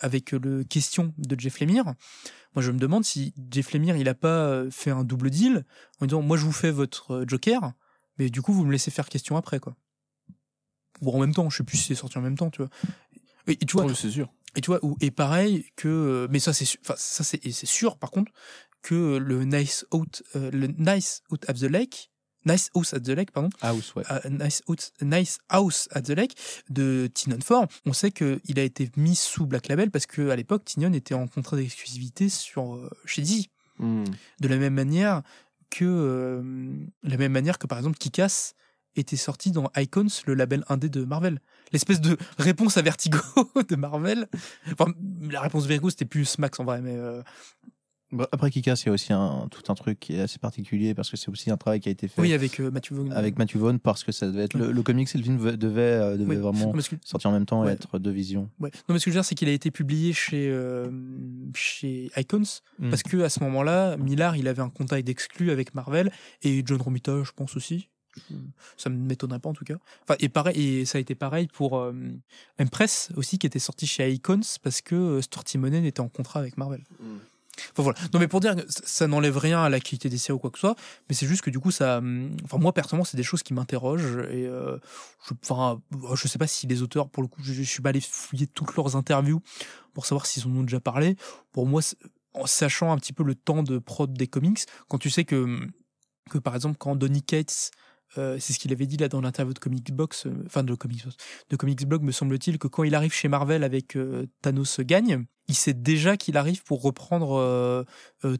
avec 0.00 0.32
le 0.32 0.64
question 0.64 1.14
de 1.18 1.38
Jeff 1.38 1.60
Lemire. 1.60 1.84
Moi 2.54 2.62
je 2.62 2.70
me 2.72 2.78
demande 2.78 3.04
si 3.04 3.32
Jeff 3.50 3.72
Lemire 3.72 3.96
il 3.96 4.08
a 4.08 4.14
pas 4.14 4.46
euh, 4.48 4.70
fait 4.70 4.90
un 4.90 5.04
double 5.04 5.30
deal 5.30 5.64
en 6.00 6.06
disant 6.06 6.22
moi 6.22 6.36
je 6.36 6.44
vous 6.44 6.52
fais 6.52 6.70
votre 6.72 7.12
euh, 7.12 7.24
Joker 7.28 7.72
mais 8.18 8.28
du 8.30 8.42
coup 8.42 8.52
vous 8.52 8.64
me 8.64 8.72
laissez 8.72 8.90
faire 8.90 9.08
question 9.08 9.36
après 9.36 9.60
quoi. 9.60 9.76
Ou 11.02 11.10
en 11.10 11.18
même 11.20 11.34
temps 11.34 11.48
je 11.50 11.58
sais 11.58 11.64
plus 11.64 11.76
si 11.78 11.84
c'est 11.88 11.94
sorti 11.94 12.18
en 12.18 12.22
même 12.22 12.36
temps 12.38 12.50
tu 12.50 12.62
vois. 12.62 12.70
Et, 13.46 13.52
et 13.52 13.56
tu 13.66 13.72
vois 13.76 13.92
c'est 13.94 14.10
sûr. 14.10 14.32
et 14.54 14.60
tu 14.60 14.68
vois, 14.70 14.78
ou- 14.84 14.96
et 15.00 15.10
pareil 15.10 15.66
que, 15.76 15.88
euh, 15.88 16.28
mais 16.30 16.38
ça 16.38 16.52
c'est, 16.52 16.66
enfin 16.82 16.94
ça 16.96 17.24
c'est, 17.24 17.40
c'est 17.50 17.66
sûr 17.66 17.96
par 17.98 18.10
contre 18.10 18.30
que 18.82 19.16
le 19.16 19.44
Nice 19.44 19.86
Out, 19.92 20.22
euh, 20.36 20.50
le 20.50 20.66
Nice 20.66 21.22
Out 21.30 21.44
at 21.48 21.54
the 21.54 21.62
Lake, 21.62 22.10
Nice 22.44 22.70
House 22.74 22.92
at 22.92 23.00
the 23.00 23.10
Lake, 23.10 23.30
pardon, 23.30 23.50
House, 23.60 23.94
ouais. 23.94 24.02
euh, 24.10 24.28
nice, 24.28 24.62
Out- 24.68 24.92
nice 25.00 25.38
House 25.48 25.88
at 25.92 26.02
the 26.02 26.10
Lake 26.10 26.36
de 26.70 27.08
Tynion 27.14 27.40
Ford, 27.40 27.68
on 27.86 27.92
sait 27.92 28.10
qu'il 28.10 28.58
a 28.58 28.62
été 28.62 28.90
mis 28.96 29.14
sous 29.14 29.46
Black 29.46 29.68
Label 29.68 29.90
parce 29.90 30.06
que 30.06 30.28
à 30.30 30.36
l'époque 30.36 30.64
Tynion 30.64 30.92
était 30.92 31.14
en 31.14 31.28
contrat 31.28 31.56
d'exclusivité 31.56 32.28
sur 32.28 32.74
euh, 32.74 32.90
chez 33.04 33.22
DC. 33.22 33.48
Hmm. 33.78 34.04
De 34.40 34.48
la 34.48 34.56
même 34.56 34.74
manière 34.74 35.22
que, 35.70 35.84
euh, 35.84 36.42
la 37.02 37.16
même 37.16 37.32
manière 37.32 37.58
que 37.58 37.66
par 37.66 37.78
exemple 37.78 37.96
Kikas 37.98 38.52
était 38.96 39.16
sorti 39.16 39.52
dans 39.52 39.70
Icons, 39.76 40.08
le 40.26 40.34
label 40.34 40.64
indé 40.68 40.88
de 40.90 41.04
Marvel. 41.04 41.40
L'espèce 41.72 42.00
de 42.00 42.18
réponse 42.38 42.76
à 42.76 42.82
Vertigo 42.82 43.18
de 43.68 43.76
Marvel. 43.76 44.28
Enfin, 44.70 44.92
la 45.30 45.40
réponse 45.40 45.64
Vertigo, 45.64 45.88
c'était 45.88 46.04
plus 46.04 46.38
Max 46.38 46.60
en 46.60 46.64
vrai, 46.64 46.82
mais 46.82 46.94
euh, 46.94 47.22
Bah, 48.12 48.28
Après 48.30 48.50
Kika, 48.50 48.76
c'est 48.76 48.90
aussi 48.90 49.12
un, 49.12 49.48
tout 49.50 49.62
un 49.72 49.74
truc 49.74 49.98
qui 49.98 50.14
est 50.16 50.20
assez 50.20 50.38
particulier 50.38 50.94
parce 50.94 51.10
que 51.10 51.16
c'est 51.16 51.30
aussi 51.30 51.50
un 51.50 51.56
travail 51.56 51.80
qui 51.80 51.88
a 51.88 51.92
été 51.92 52.08
fait 52.08 52.20
oui, 52.20 52.32
avec 52.34 52.60
euh, 52.60 52.70
Matthew 52.70 52.92
Vaughn. 52.92 53.12
avec 53.12 53.38
Matthew 53.38 53.56
Vaughn 53.56 53.78
parce 53.78 54.04
que 54.04 54.12
ça 54.12 54.26
devait 54.26 54.44
être 54.44 54.54
le, 54.54 54.70
le 54.70 54.82
comics 54.82 55.08
et 55.14 55.18
le 55.18 55.24
film 55.24 55.38
devait, 55.56 55.80
euh, 55.80 56.16
devait 56.18 56.36
vraiment 56.36 56.66
Non, 56.66 56.72
parce 56.72 56.88
que, 56.90 56.96
sortir 57.04 57.30
en 57.30 57.32
même 57.32 57.46
temps 57.46 57.62
Ouais. 57.62 57.70
et 57.70 57.74
être 57.74 57.98
deux 57.98 58.10
visions. 58.10 58.50
ouais. 58.60 58.70
non, 58.88 58.94
mais 58.94 58.98
ce 58.98 59.06
que 59.06 59.10
je 59.10 59.14
veux 59.16 59.20
dire, 59.20 59.24
c'est 59.24 59.34
qu'il 59.34 59.48
a 59.48 59.52
été 59.52 59.70
publié 59.70 60.12
chez, 60.12 60.48
euh, 60.50 60.90
chez 61.54 62.10
Icons, 62.16 62.42
Mm. 62.78 62.90
parce 62.90 63.02
que 63.02 63.22
à 63.22 63.28
ce 63.28 63.40
moment-là, 63.44 63.96
Millard, 63.96 64.36
il 64.36 64.46
avait 64.48 64.62
un 64.62 64.70
contact 64.70 65.06
d'exclus 65.06 65.50
avec 65.50 65.74
Marvel, 65.74 66.10
et 66.42 66.62
John 66.66 66.80
Romita, 66.80 67.22
je 67.22 67.32
pense 67.32 67.56
aussi. 67.56 67.88
Ça 68.76 68.90
ne 68.90 68.96
m'étonnerait 68.96 69.38
pas 69.38 69.48
en 69.48 69.54
tout 69.54 69.64
cas. 69.64 69.76
Enfin, 70.02 70.16
et 70.20 70.28
pareil, 70.28 70.60
et 70.80 70.84
ça 70.84 70.98
a 70.98 71.00
été 71.00 71.14
pareil 71.14 71.46
pour 71.46 71.78
euh, 71.78 71.92
Impress 72.58 73.10
aussi, 73.16 73.38
qui 73.38 73.46
était 73.46 73.58
sorti 73.58 73.86
chez 73.86 74.10
Icons, 74.12 74.40
parce 74.62 74.82
que 74.82 74.94
euh, 74.94 75.22
Stuart 75.22 75.44
Timonen 75.44 75.84
était 75.86 76.00
en 76.00 76.08
contrat 76.08 76.40
avec 76.40 76.58
Marvel. 76.58 76.82
Enfin 77.72 77.82
voilà. 77.82 77.98
Non 78.12 78.20
mais 78.20 78.28
pour 78.28 78.40
dire 78.40 78.56
que 78.56 78.62
ça, 78.68 79.06
n'enlève 79.06 79.36
rien 79.36 79.62
à 79.62 79.68
la 79.68 79.80
qualité 79.80 80.08
des 80.08 80.18
séries 80.18 80.36
ou 80.36 80.38
quoi 80.38 80.50
que 80.50 80.58
ce 80.58 80.62
soit, 80.62 80.76
mais 81.08 81.14
c'est 81.14 81.26
juste 81.26 81.42
que 81.42 81.50
du 81.50 81.58
coup 81.58 81.70
ça, 81.70 81.98
hum, 81.98 82.34
enfin 82.44 82.58
moi 82.58 82.72
personnellement 82.72 83.04
c'est 83.04 83.16
des 83.16 83.22
choses 83.22 83.42
qui 83.42 83.54
m'interrogent 83.54 84.18
et 84.30 84.46
euh, 84.46 84.78
je, 85.26 85.34
enfin 85.42 85.80
je 86.14 86.28
sais 86.28 86.38
pas 86.38 86.46
si 86.46 86.66
les 86.66 86.82
auteurs 86.82 87.10
pour 87.10 87.22
le 87.22 87.28
coup 87.28 87.42
je, 87.42 87.62
suis 87.62 87.82
pas 87.82 87.90
allé 87.90 88.00
fouiller 88.00 88.46
toutes 88.46 88.74
leurs 88.76 88.96
interviews 88.96 89.42
pour 89.92 90.06
savoir 90.06 90.26
s'ils 90.26 90.46
en 90.46 90.56
ont 90.56 90.62
déjà 90.62 90.80
parlé. 90.80 91.16
Pour 91.52 91.66
moi, 91.66 91.82
en 92.34 92.46
sachant 92.46 92.92
un 92.92 92.96
petit 92.96 93.12
peu 93.12 93.22
le 93.22 93.34
temps 93.34 93.62
de 93.62 93.78
prod 93.78 94.12
des 94.12 94.26
comics, 94.26 94.60
quand 94.88 94.98
tu 94.98 95.10
sais 95.10 95.24
que 95.24 95.68
que 96.30 96.38
par 96.38 96.54
exemple 96.54 96.76
quand 96.78 96.96
Donny 96.96 97.22
Cates 97.22 97.70
euh, 98.18 98.38
c'est 98.38 98.52
ce 98.52 98.58
qu'il 98.58 98.72
avait 98.72 98.86
dit 98.86 98.96
là 98.96 99.08
dans 99.08 99.20
l'interview 99.20 99.54
de 99.54 99.58
Comics 99.58 99.92
Box, 99.92 100.26
euh, 100.26 100.44
enfin 100.46 100.62
de 100.62 100.74
Comics 100.74 101.04
de 101.50 101.56
Comics 101.56 101.86
me 101.86 102.12
semble-t-il, 102.12 102.58
que 102.58 102.68
quand 102.68 102.84
il 102.84 102.94
arrive 102.94 103.12
chez 103.12 103.28
Marvel 103.28 103.64
avec 103.64 103.96
euh, 103.96 104.26
Thanos 104.42 104.80
gagne, 104.80 105.24
il 105.48 105.54
sait 105.54 105.74
déjà 105.74 106.16
qu'il 106.16 106.36
arrive 106.36 106.62
pour 106.62 106.82
reprendre 106.82 107.84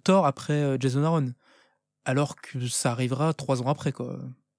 Thor 0.05 0.27
après 0.27 0.77
Jason 0.78 1.03
Aaron. 1.03 1.32
Alors 2.05 2.36
que 2.36 2.66
ça 2.69 2.93
arrivera 2.93 3.35
trois 3.35 3.62
ans 3.62 3.69
après, 3.69 3.93
quoi. 3.93 4.19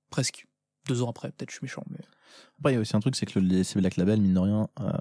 Presque. 0.09 0.45
Deux 0.87 1.01
ans 1.03 1.09
après, 1.09 1.29
peut-être 1.31 1.49
je 1.49 1.55
suis 1.55 1.63
méchant. 1.63 1.83
Mais... 1.89 1.99
Après, 2.59 2.71
il 2.71 2.75
y 2.75 2.77
a 2.77 2.81
aussi 2.81 2.95
un 2.95 2.99
truc, 2.99 3.15
c'est 3.15 3.25
que 3.25 3.39
le 3.39 3.47
DC 3.47 3.77
Black 3.77 3.95
Label, 3.97 4.19
mine 4.19 4.33
de 4.33 4.39
rien, 4.39 4.67
euh, 4.81 4.91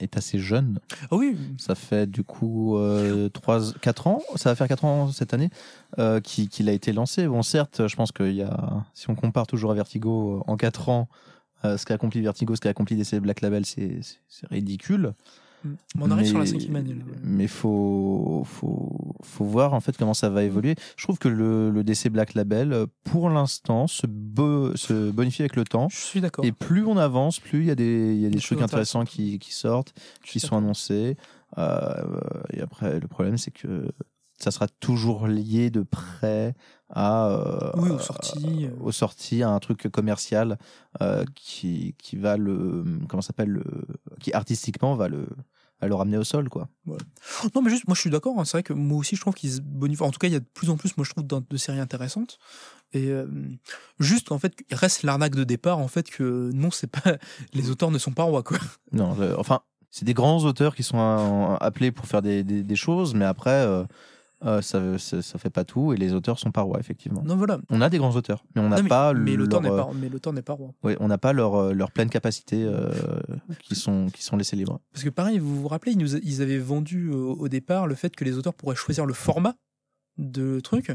est 0.00 0.16
assez 0.16 0.38
jeune. 0.38 0.78
Ah 1.10 1.16
oui, 1.16 1.36
Ça 1.58 1.74
fait 1.74 2.06
du 2.06 2.22
coup 2.24 2.76
euh, 2.78 3.28
3, 3.28 3.72
4 3.80 4.06
ans, 4.06 4.22
ça 4.36 4.50
va 4.50 4.54
faire 4.56 4.68
4 4.68 4.84
ans 4.84 5.10
cette 5.12 5.34
année 5.34 5.50
euh, 5.98 6.20
qui- 6.20 6.48
qu'il 6.48 6.68
a 6.68 6.72
été 6.72 6.92
lancé. 6.92 7.26
Bon, 7.26 7.42
certes, 7.42 7.86
je 7.88 7.96
pense 7.96 8.12
qu'il 8.12 8.32
y 8.34 8.42
a, 8.42 8.84
si 8.94 9.10
on 9.10 9.14
compare 9.14 9.46
toujours 9.46 9.70
à 9.72 9.74
Vertigo 9.74 10.38
euh, 10.38 10.50
en 10.50 10.56
4 10.56 10.88
ans, 10.88 11.08
euh, 11.64 11.76
ce 11.76 11.84
qu'a 11.86 11.94
accompli 11.94 12.20
Vertigo, 12.20 12.54
ce 12.54 12.60
qu'a 12.60 12.70
accompli 12.70 12.96
DC 12.96 13.16
Black 13.20 13.40
Label, 13.40 13.64
c'est 13.66 14.00
ridicule. 14.50 15.12
On 16.00 16.10
arrive 16.10 16.26
sur 16.26 16.38
la 16.38 16.44
Mais- 16.44 16.50
cinquième 16.50 16.76
année. 16.76 16.94
là, 16.94 17.04
ouais. 17.04 17.18
Mais 17.22 17.46
faut, 17.46 18.42
faut, 18.46 19.14
faut 19.22 19.44
voir 19.44 19.74
en 19.74 19.80
fait 19.80 19.96
comment 19.96 20.14
ça 20.14 20.28
va 20.30 20.42
évoluer. 20.42 20.74
Je 20.96 21.04
trouve 21.04 21.18
que 21.18 21.28
le, 21.28 21.70
le 21.70 21.84
DC 21.84 22.08
Black 22.08 22.34
Label, 22.34 22.86
pour 23.04 23.30
l'instant, 23.30 23.86
se, 23.86 24.06
se 24.74 25.10
bonifie 25.10 25.42
avec 25.42 25.56
le 25.56 25.64
temps. 25.64 25.88
Je 25.88 25.96
suis 25.96 26.20
d'accord. 26.20 26.44
Et 26.44 26.52
plus 26.52 26.84
on 26.86 26.96
avance, 26.96 27.40
plus 27.40 27.60
il 27.60 27.66
y 27.66 27.70
a 27.70 27.74
des, 27.74 28.14
il 28.14 28.20
y 28.20 28.26
a 28.26 28.28
des 28.28 28.36
Des 28.36 28.40
trucs 28.42 28.60
intéressants 28.62 29.04
qui, 29.04 29.38
qui 29.38 29.52
sortent, 29.52 29.92
qui 30.24 30.40
sont 30.40 30.56
annoncés. 30.56 31.16
Euh, 31.58 32.20
et 32.52 32.60
après, 32.60 32.98
le 33.00 33.08
problème, 33.08 33.38
c'est 33.38 33.50
que 33.52 33.90
ça 34.38 34.50
sera 34.50 34.68
toujours 34.68 35.28
lié 35.28 35.70
de 35.70 35.80
près 35.82 36.54
à 36.90 37.30
euh, 37.30 37.70
Oui, 37.76 37.88
aux 37.90 37.98
sorties, 37.98 38.66
euh. 38.66 38.76
aux 38.82 38.92
sorties, 38.92 39.42
à 39.42 39.48
un 39.48 39.58
truc 39.60 39.88
commercial 39.90 40.58
euh, 41.00 41.24
qui 41.34 41.94
qui 41.98 42.16
va 42.16 42.36
le 42.36 42.84
comment 43.08 43.22
ça 43.22 43.28
s'appelle 43.28 43.48
le 43.48 43.64
qui 44.20 44.32
artistiquement 44.34 44.94
va 44.94 45.08
le 45.08 45.26
va 45.80 45.88
le 45.88 45.94
ramener 45.94 46.16
au 46.16 46.24
sol 46.24 46.48
quoi. 46.48 46.68
Non, 46.86 47.62
mais 47.62 47.70
juste, 47.70 47.86
moi 47.86 47.94
je 47.94 48.00
suis 48.00 48.10
d'accord. 48.10 48.38
hein, 48.38 48.44
c'est 48.44 48.52
vrai 48.52 48.62
que 48.62 48.72
moi 48.72 48.98
aussi 48.98 49.16
je 49.16 49.20
trouve 49.20 49.34
qu'ils 49.34 49.52
se 49.52 49.60
bonifient. 49.60 50.02
En 50.04 50.10
tout 50.10 50.18
cas, 50.18 50.26
il 50.28 50.32
y 50.32 50.36
a 50.36 50.40
de 50.40 50.44
plus 50.54 50.70
en 50.70 50.76
plus, 50.76 50.96
moi 50.96 51.04
je 51.04 51.10
trouve, 51.12 51.26
de 51.26 51.56
séries 51.56 51.80
intéressantes. 51.80 52.38
Et 52.92 53.08
euh, 53.08 53.26
juste 53.98 54.32
en 54.32 54.38
fait, 54.38 54.54
il 54.70 54.76
reste 54.76 55.02
l'arnaque 55.02 55.34
de 55.34 55.44
départ 55.44 55.78
en 55.78 55.88
fait 55.88 56.08
que 56.08 56.50
non, 56.54 56.70
c'est 56.70 56.86
pas 56.90 57.16
les 57.52 57.70
auteurs 57.70 57.90
ne 57.90 57.98
sont 57.98 58.12
pas 58.12 58.22
rois 58.22 58.42
quoi. 58.42 58.58
Non, 58.92 59.14
le- 59.14 59.38
enfin, 59.38 59.60
c'est 59.90 60.04
des 60.04 60.14
grands 60.14 60.44
auteurs 60.44 60.74
qui 60.76 60.82
sont 60.82 60.98
euh, 60.98 61.56
appelés 61.60 61.90
pour 61.92 62.06
faire 62.06 62.22
des, 62.22 62.42
des, 62.44 62.62
des 62.62 62.76
choses, 62.76 63.14
mais 63.14 63.24
après, 63.24 63.50
euh, 63.50 63.84
euh, 64.44 64.60
ça, 64.60 64.98
ça, 64.98 65.22
ça 65.22 65.38
fait 65.38 65.50
pas 65.50 65.64
tout, 65.64 65.92
et 65.94 65.96
les 65.96 66.12
auteurs 66.12 66.38
sont 66.38 66.50
pas 66.50 66.60
rois, 66.60 66.78
effectivement. 66.78 67.22
Non 67.24 67.36
voilà. 67.36 67.58
On 67.70 67.80
a 67.80 67.88
des 67.88 67.98
grands 67.98 68.14
auteurs, 68.14 68.44
mais 68.54 68.60
on 68.60 68.68
n'a 68.68 68.82
mais, 68.82 68.88
pas 68.88 69.14
mais 69.14 69.34
l'auteur 69.34 69.62
n'est 69.62 69.70
pas, 69.70 69.90
mais 69.94 70.08
l'auteur 70.10 70.32
n'est 70.34 70.42
pas 70.42 70.52
roi. 70.52 70.68
euh, 70.68 70.88
ouais, 70.88 70.96
on 71.00 71.08
n'a 71.08 71.18
pas 71.18 71.32
leur, 71.32 71.54
euh, 71.54 71.72
leur 71.72 71.90
pleine 71.90 72.10
capacité 72.10 72.62
euh, 72.64 72.90
qui 73.60 73.74
sont 73.74 74.08
qui 74.12 74.22
sont 74.22 74.36
laissés 74.36 74.56
libres. 74.56 74.80
Parce 74.92 75.04
que 75.04 75.10
pareil, 75.10 75.38
vous 75.38 75.62
vous 75.62 75.68
rappelez, 75.68 75.92
ils, 75.92 75.98
nous, 75.98 76.16
ils 76.16 76.42
avaient 76.42 76.58
vendu 76.58 77.10
au, 77.10 77.32
au 77.32 77.48
départ 77.48 77.86
le 77.86 77.94
fait 77.94 78.14
que 78.14 78.24
les 78.24 78.36
auteurs 78.36 78.54
pourraient 78.54 78.76
choisir 78.76 79.06
le 79.06 79.14
format 79.14 79.54
de 80.18 80.60
truc. 80.60 80.92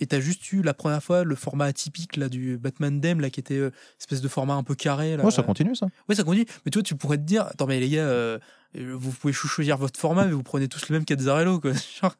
Et 0.00 0.06
t'as 0.06 0.20
juste 0.20 0.52
eu 0.52 0.62
la 0.62 0.74
première 0.74 1.02
fois 1.02 1.24
le 1.24 1.34
format 1.36 1.66
atypique 1.66 2.16
là 2.16 2.28
du 2.28 2.58
Batman 2.58 3.00
Dem 3.00 3.20
là 3.20 3.30
qui 3.30 3.40
était 3.40 3.54
euh, 3.54 3.70
espèce 4.00 4.20
de 4.20 4.28
format 4.28 4.54
un 4.54 4.62
peu 4.64 4.74
carré 4.74 5.16
là. 5.16 5.24
Ouais, 5.24 5.30
ça 5.30 5.42
continue 5.42 5.76
ça. 5.76 5.86
Ouais, 6.08 6.14
ça 6.14 6.24
continue. 6.24 6.46
Mais 6.64 6.70
tu 6.70 6.78
vois, 6.78 6.82
tu 6.82 6.96
pourrais 6.96 7.16
te 7.16 7.22
dire, 7.22 7.42
attends, 7.46 7.66
mais 7.66 7.78
les 7.78 7.88
gars, 7.88 8.00
euh, 8.00 8.38
euh, 8.76 8.94
vous 8.96 9.12
pouvez 9.12 9.32
choisir 9.32 9.76
votre 9.78 9.98
format, 10.00 10.24
mais 10.24 10.32
vous 10.32 10.42
prenez 10.42 10.66
tous 10.66 10.88
le 10.88 10.94
même 10.94 11.04
Cazzarello, 11.04 11.60
quoi. 11.60 11.72
Genre, 12.02 12.16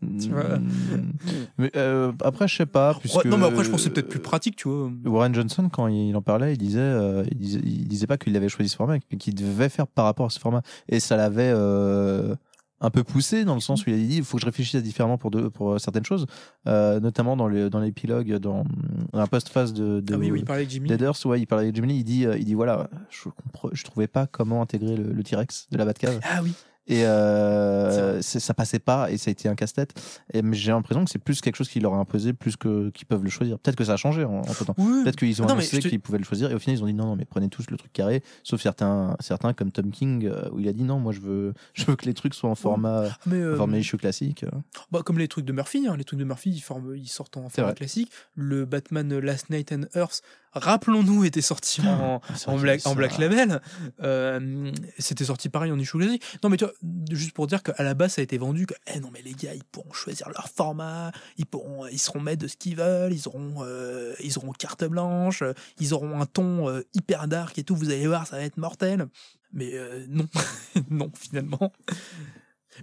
tu 0.00 0.30
vois. 0.30 0.58
Mm. 0.58 1.12
Mais 1.58 1.70
euh, 1.76 2.12
après, 2.22 2.48
je 2.48 2.56
sais 2.56 2.66
pas. 2.66 2.94
Puisque 2.98 3.24
non, 3.26 3.36
mais 3.36 3.46
après, 3.46 3.64
je 3.64 3.70
pense 3.70 3.80
que 3.80 3.84
c'est 3.84 3.90
peut-être 3.90 4.08
plus 4.08 4.20
pratique, 4.20 4.56
tu 4.56 4.68
vois. 4.68 4.90
Warren 5.04 5.34
Johnson, 5.34 5.68
quand 5.70 5.88
il 5.88 6.14
en 6.16 6.22
parlait, 6.22 6.54
il 6.54 6.58
disait, 6.58 6.80
euh, 6.80 7.24
il 7.30 7.36
disait, 7.36 7.60
il 7.62 7.86
disait 7.86 8.06
pas 8.06 8.16
qu'il 8.16 8.36
avait 8.36 8.48
choisi 8.48 8.70
ce 8.70 8.76
format, 8.76 8.98
mais 9.10 9.18
qu'il 9.18 9.34
devait 9.34 9.68
faire 9.68 9.86
par 9.86 10.06
rapport 10.06 10.26
à 10.26 10.30
ce 10.30 10.40
format. 10.40 10.62
Et 10.88 11.00
ça 11.00 11.16
l'avait, 11.16 11.52
euh, 11.54 12.34
un 12.82 12.88
peu 12.88 13.04
poussé 13.04 13.44
dans 13.44 13.54
le 13.54 13.60
sens 13.60 13.84
où 13.84 13.90
il 13.90 13.94
a 13.94 13.98
dit 13.98 14.16
il 14.16 14.24
faut 14.24 14.38
que 14.38 14.40
je 14.40 14.46
réfléchisse 14.46 14.82
différemment 14.82 15.18
pour 15.18 15.30
de, 15.30 15.48
pour 15.48 15.78
certaines 15.78 16.06
choses, 16.06 16.24
notamment 16.64 17.36
dans 17.36 17.46
le 17.46 17.68
dans 17.68 17.78
l'épilogue 17.78 18.36
dans, 18.38 18.64
dans 19.12 19.18
la 19.18 19.26
post-phase 19.26 19.74
de, 19.74 20.00
de 20.00 20.14
Ah 20.14 20.16
oui, 20.16 20.30
oui, 20.30 20.38
il 20.38 20.44
parlait 20.46 20.62
avec 20.62 20.70
Jimmy. 20.70 20.88
Ouais, 20.90 21.40
il 21.40 21.46
parlait 21.46 21.64
avec 21.64 21.74
Jimmy 21.74 21.94
il 21.94 22.04
dit 22.04 22.24
il 22.38 22.44
dit 22.46 22.54
voilà, 22.54 22.88
je 23.10 23.84
trouvais 23.84 24.06
pas 24.06 24.26
comment 24.26 24.62
intégrer 24.62 24.96
le, 24.96 25.12
le 25.12 25.22
T-Rex 25.22 25.66
de 25.70 25.76
la 25.76 25.84
Batcave 25.84 26.20
Ah 26.22 26.40
oui. 26.42 26.54
Et 26.90 27.04
euh, 27.06 28.20
ça 28.22 28.54
passait 28.54 28.78
pas 28.78 29.10
et 29.10 29.16
ça 29.16 29.30
a 29.30 29.32
été 29.32 29.48
un 29.48 29.54
casse-tête. 29.54 29.92
Et 30.32 30.42
mais 30.42 30.56
j'ai 30.56 30.72
l'impression 30.72 31.04
que 31.04 31.10
c'est 31.10 31.18
plus 31.18 31.40
quelque 31.40 31.56
chose 31.56 31.68
qui 31.68 31.80
leur 31.80 31.94
a 31.94 31.98
imposé 31.98 32.32
plus 32.32 32.56
que 32.56 32.90
qu'ils 32.90 33.06
peuvent 33.06 33.22
le 33.24 33.30
choisir. 33.30 33.58
Peut-être 33.58 33.76
que 33.76 33.84
ça 33.84 33.92
a 33.92 33.96
changé 33.96 34.24
en, 34.24 34.38
entre 34.38 34.64
temps. 34.64 34.74
Oui. 34.78 35.02
Peut-être 35.04 35.16
qu'ils 35.16 35.40
ont 35.42 35.46
non, 35.46 35.52
annoncé 35.52 35.78
te- 35.78 35.88
qu'ils 35.88 36.00
pouvaient 36.00 36.18
le 36.18 36.24
choisir 36.24 36.50
et 36.50 36.54
au 36.54 36.58
final 36.58 36.78
ils 36.78 36.82
ont 36.82 36.86
dit 36.86 36.94
non 36.94 37.06
non 37.06 37.16
mais 37.16 37.24
prenez 37.24 37.48
tous 37.48 37.70
le 37.70 37.76
truc 37.76 37.92
carré 37.92 38.22
sauf 38.42 38.60
certains 38.60 39.16
certains 39.20 39.52
comme 39.52 39.70
Tom 39.72 39.90
King 39.90 40.26
euh, 40.26 40.48
où 40.52 40.58
il 40.60 40.68
a 40.68 40.72
dit 40.72 40.82
non 40.82 40.98
moi 40.98 41.12
je 41.12 41.20
veux 41.20 41.54
je 41.74 41.84
veux 41.84 41.96
que 41.96 42.06
les 42.06 42.14
trucs 42.14 42.34
soient 42.34 42.50
en 42.50 42.54
format 42.54 43.04
Mais, 43.26 43.36
euh, 43.36 43.54
en 43.54 43.56
format 43.56 43.78
issue 43.78 43.96
classique. 43.96 44.44
bah, 44.90 45.02
comme 45.04 45.18
les 45.18 45.28
trucs 45.28 45.44
de 45.44 45.52
Murphy, 45.52 45.86
hein, 45.88 45.96
les 45.96 46.04
trucs 46.04 46.18
de 46.18 46.24
Murphy, 46.24 46.50
ils, 46.50 46.60
forment, 46.60 46.94
ils 46.96 47.08
sortent 47.08 47.36
en 47.36 47.48
format 47.48 47.74
classique. 47.74 48.10
Le 48.34 48.64
Batman 48.64 49.18
Last 49.18 49.50
Night 49.50 49.72
on 49.72 49.82
Earth, 49.98 50.22
rappelons-nous, 50.52 51.24
était 51.24 51.40
sorti 51.40 51.80
en, 51.82 52.20
C'est 52.34 52.48
en, 52.48 52.52
vrai 52.52 52.62
black, 52.62 52.86
en 52.86 52.94
Black 52.94 53.18
Label. 53.18 53.60
Euh, 54.02 54.72
C'était 54.98 55.24
sorti 55.24 55.48
pareil 55.48 55.72
en 55.72 55.78
issue 55.78 55.98
classique. 55.98 56.24
Non, 56.42 56.50
mais 56.50 56.56
tu 56.56 56.64
vois, 56.64 56.74
juste 57.10 57.32
pour 57.32 57.46
dire 57.46 57.62
qu'à 57.62 57.82
la 57.82 57.94
base, 57.94 58.14
ça 58.14 58.20
a 58.20 58.24
été 58.24 58.38
vendu 58.38 58.66
que, 58.66 58.74
eh 58.94 59.00
non, 59.00 59.10
mais 59.12 59.22
les 59.22 59.34
gars, 59.34 59.54
ils 59.54 59.64
pourront 59.64 59.92
choisir 59.92 60.28
leur 60.28 60.48
format, 60.48 61.12
ils, 61.36 61.46
pourront, 61.46 61.86
ils 61.86 61.98
seront 61.98 62.20
maîtres 62.20 62.42
de 62.42 62.48
ce 62.48 62.56
qu'ils 62.56 62.76
veulent, 62.76 63.12
ils 63.12 63.28
auront, 63.28 63.56
euh, 63.60 64.14
ils 64.20 64.38
auront 64.38 64.52
carte 64.52 64.84
blanche, 64.84 65.42
euh, 65.42 65.54
ils 65.78 65.94
auront 65.94 66.20
un 66.20 66.26
ton 66.26 66.68
euh, 66.68 66.82
hyper 66.94 67.28
dark 67.28 67.58
et 67.58 67.64
tout, 67.64 67.74
vous 67.74 67.90
allez 67.90 68.06
voir, 68.06 68.26
ça 68.26 68.36
va 68.36 68.42
être 68.42 68.58
mortel. 68.58 69.06
Mais 69.52 69.70
euh, 69.74 70.04
non, 70.08 70.28
non, 70.90 71.10
finalement. 71.14 71.72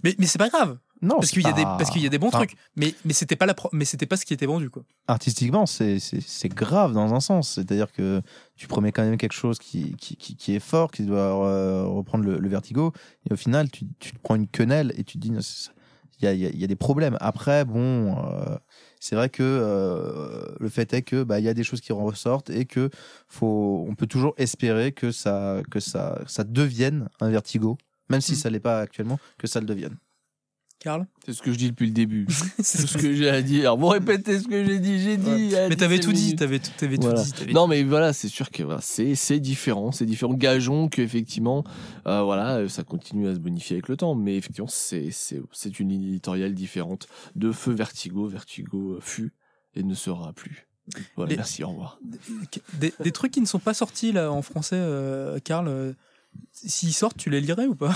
Mais, 0.03 0.15
mais 0.19 0.25
c'est 0.25 0.37
pas 0.37 0.49
grave, 0.49 0.77
Non, 1.01 1.15
parce 1.15 1.31
qu'il 1.31 1.41
y, 1.43 1.47
a 1.47 1.53
des- 1.53 1.63
pas- 1.63 1.77
parce 1.77 1.89
qu'il 1.91 2.01
y 2.01 2.05
a 2.05 2.09
des 2.09 2.17
bons 2.17 2.27
enfin, 2.27 2.39
trucs. 2.39 2.55
Mais, 2.75 2.93
mais 3.05 3.13
c'était 3.13 3.35
pas, 3.35 3.45
la 3.45 3.53
pro- 3.53 3.69
mais 3.71 3.85
c'était 3.85 4.05
pas 4.05 4.17
ce 4.17 4.25
qui 4.25 4.33
était 4.33 4.45
vendu, 4.45 4.69
quoi. 4.69 4.83
artistiquement, 5.07 5.65
c'est 5.65 5.99
c'est- 5.99 6.49
grave 6.49 6.93
dans 6.93 7.13
un 7.13 7.19
sens. 7.19 7.49
C'est-à-dire 7.49 7.91
que 7.91 8.21
tu 8.55 8.67
promets 8.67 8.91
quand 8.91 9.03
même 9.03 9.17
quelque 9.17 9.33
chose 9.33 9.59
qui, 9.59 9.95
qui, 9.97 10.15
qui, 10.15 10.35
qui 10.35 10.55
est 10.55 10.59
fort, 10.59 10.91
qui 10.91 11.03
doit 11.03 11.45
euh, 11.47 11.83
reprendre 11.85 12.23
le, 12.25 12.39
le 12.39 12.49
vertigo, 12.49 12.93
et 13.29 13.33
au 13.33 13.37
final, 13.37 13.69
tu, 13.69 13.85
tu 13.99 14.11
te 14.13 14.19
prends 14.19 14.35
une 14.35 14.47
quenelle 14.47 14.93
et 14.97 15.03
tu 15.03 15.17
te 15.19 15.27
dis, 15.27 15.29
il 16.19 16.25
y 16.25 16.27
a, 16.27 16.33
il 16.33 16.39
y 16.39 16.45
a- 16.47 16.49
y 16.49 16.63
a 16.63 16.67
des 16.67 16.75
problèmes. 16.75 17.17
Après, 17.19 17.63
bon, 17.65 18.15
euh, 18.17 18.57
c'est 18.99 19.15
vrai 19.15 19.29
que 19.29 19.43
euh, 19.43 20.45
le 20.59 20.69
fait 20.69 20.91
est 20.93 21.03
que 21.03 21.23
bah, 21.23 21.39
il 21.39 21.45
y 21.45 21.49
a 21.49 21.53
des 21.53 21.63
choses 21.63 21.81
qui 21.81 21.93
en 21.93 22.03
ressortent 22.03 22.49
et 22.49 22.65
que 22.65 22.89
faut, 23.27 23.85
on 23.87 23.93
peut 23.95 24.07
toujours 24.07 24.33
espérer 24.37 24.91
que 24.91 25.11
ça, 25.11 25.61
que 25.69 25.79
ça, 25.79 26.19
ça 26.27 26.43
devienne 26.43 27.07
un 27.21 27.29
vertigo, 27.29 27.77
même 28.09 28.21
si 28.21 28.33
Mm. 28.33 28.35
ça 28.35 28.49
l'est 28.49 28.59
pas 28.59 28.79
actuellement, 28.81 29.19
que 29.37 29.47
ça 29.47 29.59
le 29.59 29.65
devienne. 29.65 29.97
Karl 30.79 31.07
C'est 31.25 31.33
ce 31.33 31.41
que 31.41 31.51
je 31.51 31.57
dis 31.57 31.69
depuis 31.71 31.87
le 31.87 31.91
début. 31.91 32.27
C'est 32.59 32.85
ce 32.85 32.99
que 32.99 33.11
j'ai 33.11 33.29
à 33.31 33.41
dire. 33.41 33.75
Vous 33.77 33.87
répétez 33.87 34.39
ce 34.39 34.47
que 34.47 34.63
j'ai 34.63 34.77
dit, 34.77 35.01
j'ai 35.01 35.17
dit. 35.17 35.49
Mais 35.69 35.75
t'avais 35.75 35.97
17 35.97 36.01
tout 36.05 36.13
dit, 36.13 36.35
t'avais 36.35 36.59
tout, 36.59 36.69
Voilà. 37.01 37.23
tout 37.23 37.45
dit. 37.45 37.53
Non, 37.53 37.65
mais 37.65 37.81
voilà, 37.81 38.13
c'est 38.13 38.27
sûr 38.27 38.51
que 38.51 38.61
voilà, 38.61 38.79
c'est 38.81 39.39
différent, 39.39 39.91
c'est 39.91 40.05
différent. 40.05 40.35
Gageons 40.35 40.87
qu'effectivement, 40.87 41.63
euh, 42.05 42.21
voilà, 42.21 42.57
euh, 42.57 42.67
ça 42.69 42.83
continue 42.83 43.27
à 43.27 43.33
se 43.33 43.39
bonifier 43.39 43.77
avec 43.77 43.87
le 43.87 43.97
temps, 43.97 44.13
mais 44.13 44.37
effectivement, 44.37 44.67
c'est 44.69 45.79
une 45.79 45.89
ligne 45.89 46.03
éditoriale 46.09 46.53
différente 46.53 47.07
de 47.35 47.51
Feu 47.51 47.73
Vertigo. 47.73 48.27
Vertigo 48.27 48.93
euh, 48.93 48.99
fut 49.01 49.33
et 49.73 49.81
ne 49.81 49.95
sera 49.95 50.31
plus. 50.33 50.67
Voilà, 51.15 51.35
merci, 51.35 51.63
au 51.63 51.69
revoir. 51.69 51.99
Des, 52.79 52.93
des 53.03 53.11
trucs 53.11 53.31
qui 53.31 53.41
ne 53.41 53.45
sont 53.47 53.59
pas 53.59 53.73
sortis 53.73 54.11
là 54.11 54.31
en 54.31 54.43
français, 54.43 54.77
euh, 54.77 55.39
Karl. 55.43 55.67
euh, 55.67 55.93
S'ils 56.51 56.93
sortent, 56.93 57.17
tu 57.17 57.29
les 57.29 57.41
lirais 57.41 57.65
ou 57.65 57.75
pas? 57.75 57.95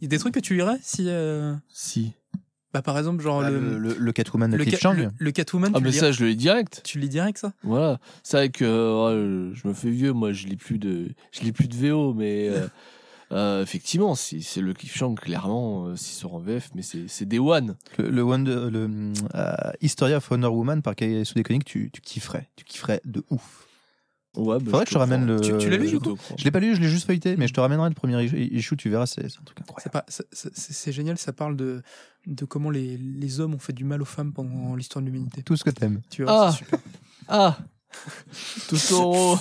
Il 0.00 0.02
y 0.02 0.06
a 0.06 0.08
des 0.08 0.18
trucs 0.18 0.34
que 0.34 0.40
tu 0.40 0.54
lirais 0.54 0.78
si, 0.82 1.04
euh, 1.08 1.54
Si. 1.68 2.12
bah 2.72 2.82
par 2.82 2.98
exemple 2.98 3.22
genre 3.22 3.40
Bah, 3.40 3.50
le, 3.50 3.78
le, 3.78 4.12
Catwoman 4.12 4.50
de 4.50 4.56
le, 4.56 4.64
Cliff 4.64 4.74
Ca- 4.78 4.80
Chang. 4.80 4.94
le- 4.96 5.10
le 5.16 5.30
Catwoman, 5.32 5.72
Ah, 5.74 5.78
tu, 5.78 5.84
mais 5.84 5.92
ça, 5.92 6.12
je 6.12 6.22
le 6.24 6.30
lis 6.30 6.36
direct. 6.36 6.80
tu 6.84 6.98
le 6.98 7.02
lis 7.02 7.08
direct 7.08 7.38
ça? 7.38 7.52
Voilà, 7.62 7.98
c'est 8.22 8.36
vrai 8.36 8.48
que 8.50 8.64
euh, 8.64 9.54
je 9.54 9.66
me 9.68 9.72
fais 9.74 9.90
vieux, 9.90 10.12
moi 10.12 10.32
je 10.32 10.46
lis 10.48 10.56
plus 10.56 10.78
de, 10.78 11.08
je 11.32 11.40
lis 11.42 11.52
plus 11.52 11.68
de 11.68 11.74
VO, 11.76 12.14
mais 12.14 12.48
euh, 12.48 12.66
euh, 13.32 13.62
effectivement, 13.62 14.14
si 14.16 14.42
c'est 14.42 14.60
le 14.60 14.74
Cliffhanger 14.74 15.14
clairement, 15.14 15.86
euh, 15.86 15.96
s'il 15.96 16.14
sort 16.16 16.34
en 16.34 16.40
VF, 16.40 16.70
mais 16.74 16.82
c'est 16.82 17.08
c'est 17.08 17.24
Day 17.26 17.38
One. 17.38 17.76
Le, 17.98 18.10
le, 18.10 18.22
Wonder- 18.22 18.68
le 18.70 19.12
euh, 19.34 19.54
Historia 19.80 20.16
of 20.18 20.30
Wonder 20.30 20.48
Woman 20.48 20.82
par 20.82 20.94
Kay 20.96 21.24
Sudekonic, 21.24 21.64
tu, 21.64 21.90
tu 21.92 22.00
kifferais. 22.00 22.48
Tu 22.56 22.64
kifferais 22.64 23.00
de 23.04 23.24
ouf. 23.30 23.65
Ouais, 24.36 24.58
bah, 24.58 24.64
Faudrait 24.70 24.84
que 24.84 24.90
je 24.90 24.94
te 24.94 24.98
ramène 24.98 25.26
le. 25.26 25.40
Tu- 25.40 25.56
tu 25.58 25.70
l'as 25.70 25.76
lu, 25.76 25.88
Je 25.88 25.96
du 25.96 26.00
coup. 26.00 26.16
Je 26.36 26.44
l'ai 26.44 26.50
pas 26.50 26.60
lu, 26.60 26.74
je 26.76 26.80
l'ai 26.80 26.88
juste 26.88 27.06
feuilleté, 27.06 27.36
mais 27.36 27.48
je 27.48 27.54
te 27.54 27.60
ramènerai 27.60 27.88
le 27.88 27.94
premier 27.94 28.22
issue, 28.24 28.76
tu 28.76 28.90
verras, 28.90 29.06
c'est 29.06 29.24
un 29.24 29.44
truc 29.44 29.60
incroyable. 29.60 30.02
c'est- 30.08 30.92
génial, 30.92 31.16
ça 31.18 31.32
parle 31.32 31.56
de, 31.56 31.82
de 32.26 32.44
comment 32.44 32.70
les, 32.70 32.96
les 32.98 33.40
hommes 33.40 33.54
ont 33.54 33.58
fait 33.58 33.72
du 33.72 33.84
mal 33.84 34.02
aux 34.02 34.06
femmes 34.06 34.32
pendant 34.32 34.74
l'histoire 34.76 35.02
de 35.02 35.08
l'humanité. 35.10 35.42
Tout 35.42 35.56
ce 35.56 35.64
que 35.64 35.70
t'aimes. 35.70 36.00
Tu 36.10 36.22
vois, 36.24 36.48
Ah. 36.48 36.52
super. 36.52 36.78
Ah 37.28 37.56
Totoro 38.68 39.38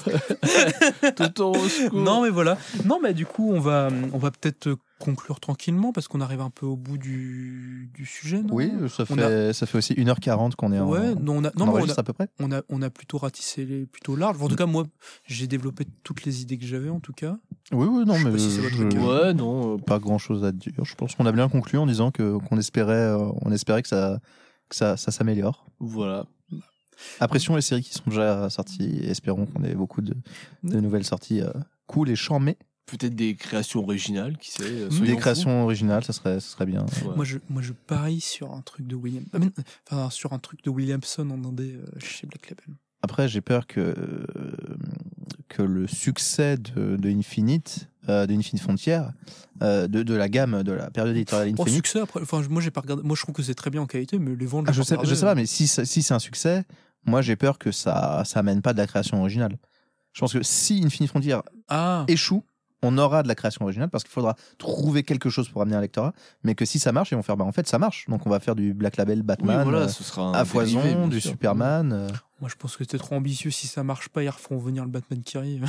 Totoro. 1.15 1.57
Non 1.93 2.23
mais 2.23 2.29
voilà. 2.29 2.57
Non 2.85 2.99
mais 3.01 3.13
du 3.13 3.25
coup 3.25 3.51
on 3.51 3.59
va 3.59 3.89
on 4.13 4.17
va 4.17 4.31
peut-être 4.31 4.77
conclure 4.99 5.39
tranquillement 5.39 5.91
parce 5.91 6.07
qu'on 6.07 6.21
arrive 6.21 6.39
un 6.41 6.49
peu 6.49 6.65
au 6.65 6.77
bout 6.77 6.97
du, 6.97 7.91
du 7.93 8.05
sujet. 8.05 8.41
Non? 8.41 8.53
Oui, 8.53 8.71
ça 8.89 9.05
fait, 9.05 9.53
ça 9.53 9.65
fait 9.65 9.77
aussi 9.77 9.93
1h40 9.93 10.55
qu'on 10.55 10.71
est 10.71 10.79
en. 10.79 10.87
Ouais, 10.89 11.13
non, 11.15 11.37
on 11.37 11.43
a, 11.45 11.51
on 11.57 11.65
non, 11.65 11.75
a, 11.75 11.99
à 11.99 12.03
peu 12.03 12.13
près. 12.13 12.29
on 12.39 12.51
a, 12.51 12.61
on 12.69 12.81
a 12.81 12.89
plutôt 12.89 13.17
ratissé 13.17 13.65
les, 13.65 13.85
plutôt 13.85 14.15
large. 14.15 14.41
En 14.41 14.47
tout 14.47 14.55
cas, 14.55 14.65
moi, 14.65 14.85
j'ai 15.25 15.47
développé 15.47 15.85
toutes 16.03 16.23
les 16.23 16.41
idées 16.41 16.57
que 16.57 16.65
j'avais, 16.65 16.89
en 16.89 16.99
tout 16.99 17.13
cas. 17.13 17.37
Oui, 17.71 17.87
oui, 17.89 18.05
non, 18.05 18.13
Je 18.15 18.19
sais 18.19 18.25
mais. 18.25 18.31
pas 18.31 18.37
si 18.39 18.59
votre. 18.59 18.97
Ouais, 19.25 19.33
non. 19.33 19.73
euh, 19.75 19.77
Pas 19.77 19.99
grand 19.99 20.17
chose 20.17 20.43
à 20.45 20.51
dire. 20.51 20.73
Je 20.83 20.95
pense 20.95 21.15
qu'on 21.15 21.25
a 21.25 21.31
bien 21.31 21.49
conclu 21.49 21.77
en 21.77 21.85
disant 21.87 22.11
que 22.11 22.37
qu'on 22.37 22.57
espérait, 22.57 22.93
euh, 22.93 23.29
on 23.41 23.51
espérait 23.51 23.81
que 23.81 23.87
ça, 23.89 24.19
que 24.69 24.75
ça, 24.75 24.95
ça 24.97 25.11
s'améliore. 25.11 25.67
Voilà. 25.79 26.25
Apprécions 27.19 27.55
les 27.55 27.61
séries 27.61 27.83
qui 27.83 27.93
sont 27.93 28.03
déjà 28.09 28.49
sorties 28.49 28.83
et 29.01 29.09
espérons 29.09 29.45
qu'on 29.45 29.63
ait 29.63 29.75
beaucoup 29.75 30.01
de, 30.01 30.15
de 30.63 30.79
nouvelles 30.79 31.03
sorties 31.03 31.41
euh, 31.41 31.49
cool 31.87 32.09
et 32.09 32.15
charmées. 32.15 32.57
Peut-être 32.85 33.15
des 33.15 33.35
créations 33.35 33.81
originales, 33.81 34.37
qui 34.37 34.51
sait. 34.51 34.61
euh, 34.63 34.89
Des 34.89 35.15
créations 35.15 35.63
originales, 35.63 36.03
ça 36.03 36.13
serait, 36.13 36.39
ça 36.39 36.47
serait 36.51 36.67
bien. 36.67 36.85
Ouais. 37.05 37.15
Moi, 37.15 37.25
je, 37.25 37.39
moi, 37.49 37.61
je 37.63 37.73
parie 37.73 38.21
sur 38.21 38.51
un 38.53 38.61
truc 38.61 38.85
de 38.85 38.95
William, 38.95 39.23
ah, 39.33 39.37
enfin, 39.89 40.09
sur 40.11 40.33
un 40.33 40.39
truc 40.39 40.63
de 40.63 40.69
Williamson 40.69 41.27
en 41.31 41.43
indé 41.49 41.73
euh, 41.73 41.85
chez 41.99 42.27
Black 42.27 42.49
Label. 42.51 42.75
Après, 43.01 43.27
j'ai 43.27 43.41
peur 43.41 43.65
que, 43.67 43.79
euh, 43.79 44.25
que 45.49 45.61
le 45.63 45.87
succès 45.87 46.57
de, 46.57 46.95
de 46.95 47.09
Infinite, 47.09 47.89
euh, 48.09 48.25
de 48.27 48.33
Infinite 48.33 48.61
Frontier, 48.63 49.01
euh, 49.61 49.87
de, 49.87 50.03
de 50.03 50.13
la 50.13 50.29
gamme, 50.29 50.63
de 50.63 50.71
la 50.71 50.89
période 50.91 51.15
éditoriale 51.15 51.53
Bon, 51.53 51.63
Infinite, 51.63 51.85
succès 51.85 51.99
après, 52.01 52.21
enfin, 52.21 52.41
moi, 52.49 52.61
j'ai 52.61 52.71
pas 52.71 52.81
regardé, 52.81 53.03
moi, 53.03 53.15
je 53.15 53.21
trouve 53.23 53.33
que 53.35 53.43
c'est 53.43 53.55
très 53.55 53.69
bien 53.71 53.81
en 53.81 53.87
qualité, 53.87 54.19
mais 54.19 54.35
les 54.35 54.45
ventes, 54.45 54.65
Ah, 54.67 54.71
je, 54.71 54.79
pas 54.79 54.85
sais, 54.85 54.93
regardé. 54.95 55.09
je 55.09 55.15
sais 55.15 55.25
pas, 55.25 55.35
mais 55.35 55.45
si, 55.45 55.67
si 55.67 56.03
c'est 56.03 56.13
un 56.13 56.19
succès, 56.19 56.63
moi 57.03 57.21
j'ai 57.21 57.35
peur 57.35 57.57
que 57.59 57.71
ça, 57.71 58.23
ça 58.25 58.39
amène 58.39 58.61
pas 58.61 58.73
de 58.73 58.77
la 58.79 58.87
création 58.87 59.19
originale. 59.21 59.57
Je 60.13 60.19
pense 60.21 60.33
que 60.33 60.41
si 60.43 60.81
Infinite 60.85 61.09
Frontier 61.09 61.35
Ah, 61.67 62.05
échoue, 62.07 62.43
on 62.85 62.97
aura 62.97 63.23
de 63.23 63.27
la 63.27 63.35
création 63.35 63.63
originale 63.65 63.89
parce 63.89 64.03
qu'il 64.03 64.13
faudra 64.13 64.35
trouver 64.57 65.03
quelque 65.03 65.29
chose 65.29 65.49
pour 65.49 65.61
amener 65.61 65.75
un 65.75 65.81
lectorat. 65.81 66.13
Mais 66.43 66.55
que 66.55 66.65
si 66.65 66.79
ça 66.79 66.91
marche, 66.91 67.11
ils 67.11 67.15
vont 67.15 67.23
faire, 67.23 67.37
bah 67.37 67.45
en 67.45 67.51
fait, 67.51 67.67
ça 67.67 67.79
marche. 67.79 68.05
Donc 68.09 68.25
on 68.25 68.29
va 68.29 68.39
faire 68.39 68.55
du 68.55 68.73
Black 68.73 68.97
Label 68.97 69.19
Oui, 69.19 69.23
Batman, 69.23 69.63
voilà, 69.63 69.79
euh, 69.79 69.87
ce 69.87 70.03
sera 70.03 70.21
un 70.23 70.31
à 70.33 70.43
dérivé, 70.43 70.81
foison, 70.81 71.07
du 71.07 71.19
sûr. 71.21 71.31
Superman. 71.31 71.91
euh. 71.93 72.07
moi, 72.39 72.49
je 72.49 72.55
pense 72.55 72.77
que 72.77 72.83
c'était 72.83 72.97
trop 72.97 73.15
ambitieux. 73.15 73.51
Si 73.51 73.67
ça 73.67 73.83
marche 73.83 74.09
pas, 74.09 74.23
ils 74.23 74.29
referont 74.29 74.57
venir 74.57 74.83
le 74.83 74.89
Batman 74.91 75.21
qui 75.23 75.37
arrive. 75.37 75.65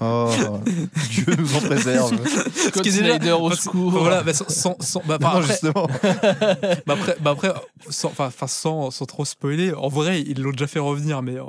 Oh, 0.00 0.30
Dieu 1.10 1.26
nous 1.38 1.56
en 1.56 1.60
préserve. 1.60 2.16
Scott 2.54 2.86
est 2.86 2.90
déjà- 2.90 3.16
Snyder 3.16 3.32
au 3.32 3.50
secours. 3.52 3.90
Voilà, 3.92 4.22
bah, 4.22 4.32
sans, 4.34 4.76
sans, 4.80 5.02
bah, 5.06 5.18
enfin, 5.20 5.32
non, 5.32 5.38
après, 5.38 5.46
justement. 5.52 5.86
bah 6.86 6.94
après, 6.94 7.16
bah 7.20 7.30
après 7.32 7.52
sans, 7.88 8.12
sans, 8.46 8.90
sans 8.90 9.06
trop 9.06 9.24
spoiler, 9.24 9.72
en 9.74 9.88
vrai, 9.88 10.20
ils 10.22 10.40
l'ont 10.40 10.52
déjà 10.52 10.66
fait 10.66 10.78
revenir, 10.78 11.22
mais, 11.22 11.36
euh, 11.36 11.44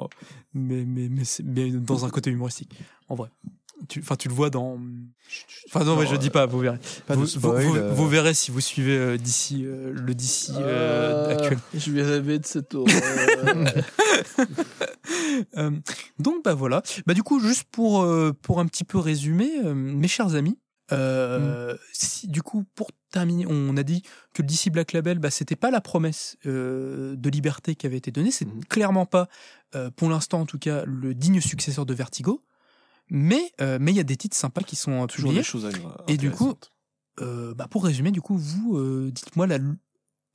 mais, 0.54 0.84
mais, 0.86 1.10
mais 1.44 1.72
dans 1.72 2.06
un 2.06 2.10
côté 2.10 2.30
humoristique. 2.32 2.72
En 3.10 3.16
vrai. 3.16 3.30
Tu, 3.90 4.00
enfin, 4.00 4.16
tu 4.16 4.28
le 4.28 4.34
vois 4.34 4.50
dans. 4.50 4.80
Enfin, 5.68 5.84
non, 5.86 5.96
mais 5.96 6.06
je 6.08 6.16
dis 6.16 6.30
pas, 6.30 6.46
vous 6.46 6.60
verrez. 6.60 6.78
Pas 7.08 7.16
vous, 7.16 7.22
de 7.24 7.28
spoil. 7.28 7.64
vous, 7.64 7.70
vous- 7.72 7.78
euh. 7.78 7.92
vous 7.94 8.08
verrez 8.08 8.34
si 8.34 8.52
vous 8.52 8.60
suivez 8.62 8.98
euh, 8.98 9.18
d'ici 9.18 9.64
euh, 9.66 9.92
le 9.94 10.14
DC 10.14 10.50
euh, 10.52 10.60
Euh, 10.62 11.38
actuel. 11.38 11.60
Je 11.74 11.92
vais 11.92 12.04
rêver 12.04 12.40
de 12.40 12.46
cette. 12.46 12.76
Euh, 15.58 15.72
donc, 16.20 16.44
bah 16.44 16.54
voilà. 16.54 16.82
Bah, 17.06 17.14
du 17.14 17.24
coup, 17.24 17.40
juste 17.40 17.64
pour, 17.72 18.04
euh, 18.04 18.32
pour 18.42 18.60
un 18.60 18.66
petit 18.66 18.84
peu 18.84 18.98
résumer, 19.00 19.50
euh, 19.64 19.74
mes 19.74 20.08
chers 20.08 20.36
amis, 20.36 20.58
euh, 20.92 21.76
si, 21.94 22.28
du 22.28 22.42
coup, 22.42 22.66
pour 22.76 22.92
terminer, 23.12 23.46
on 23.48 23.76
a 23.78 23.84
dit 23.84 24.02
que 24.34 24.42
le 24.42 24.48
DC 24.48 24.70
Black 24.72 24.92
Label, 24.94 25.20
bah, 25.20 25.32
c'était 25.32 25.56
pas 25.56 25.72
la 25.72 25.82
promesse 25.82 26.38
euh, 26.46 27.16
de 27.16 27.30
liberté 27.30 27.76
qui 27.76 27.86
avait 27.86 27.98
été 27.98 28.12
donnée, 28.12 28.32
c'est 28.32 28.46
Mhm. 28.46 28.66
clairement 28.66 29.06
pas, 29.06 29.28
euh, 29.76 29.90
pour 29.96 30.10
l'instant 30.10 30.42
en 30.42 30.46
tout 30.46 30.60
cas, 30.60 30.84
le 30.86 31.14
digne 31.14 31.40
successeur 31.42 31.86
de 31.86 31.94
Vertigo. 31.94 32.44
Mais 33.14 33.52
euh, 33.62 33.78
mais 33.80 33.92
il 33.92 33.98
y 33.98 34.00
a 34.00 34.04
des 34.04 34.16
titres 34.16 34.38
sympas 34.38 34.62
qui 34.62 34.76
sont 34.76 35.04
euh, 35.04 35.06
Toujours 35.06 35.34
des 35.34 35.44
choses 35.44 35.70
Et 36.08 36.18
du 36.18 36.32
coup. 36.32 36.54
Euh, 37.20 37.54
bah, 37.54 37.68
pour 37.70 37.84
résumer, 37.84 38.10
du 38.12 38.22
coup, 38.22 38.38
vous, 38.38 38.78
euh, 38.78 39.12
dites-moi 39.14 39.46
la- 39.46 39.60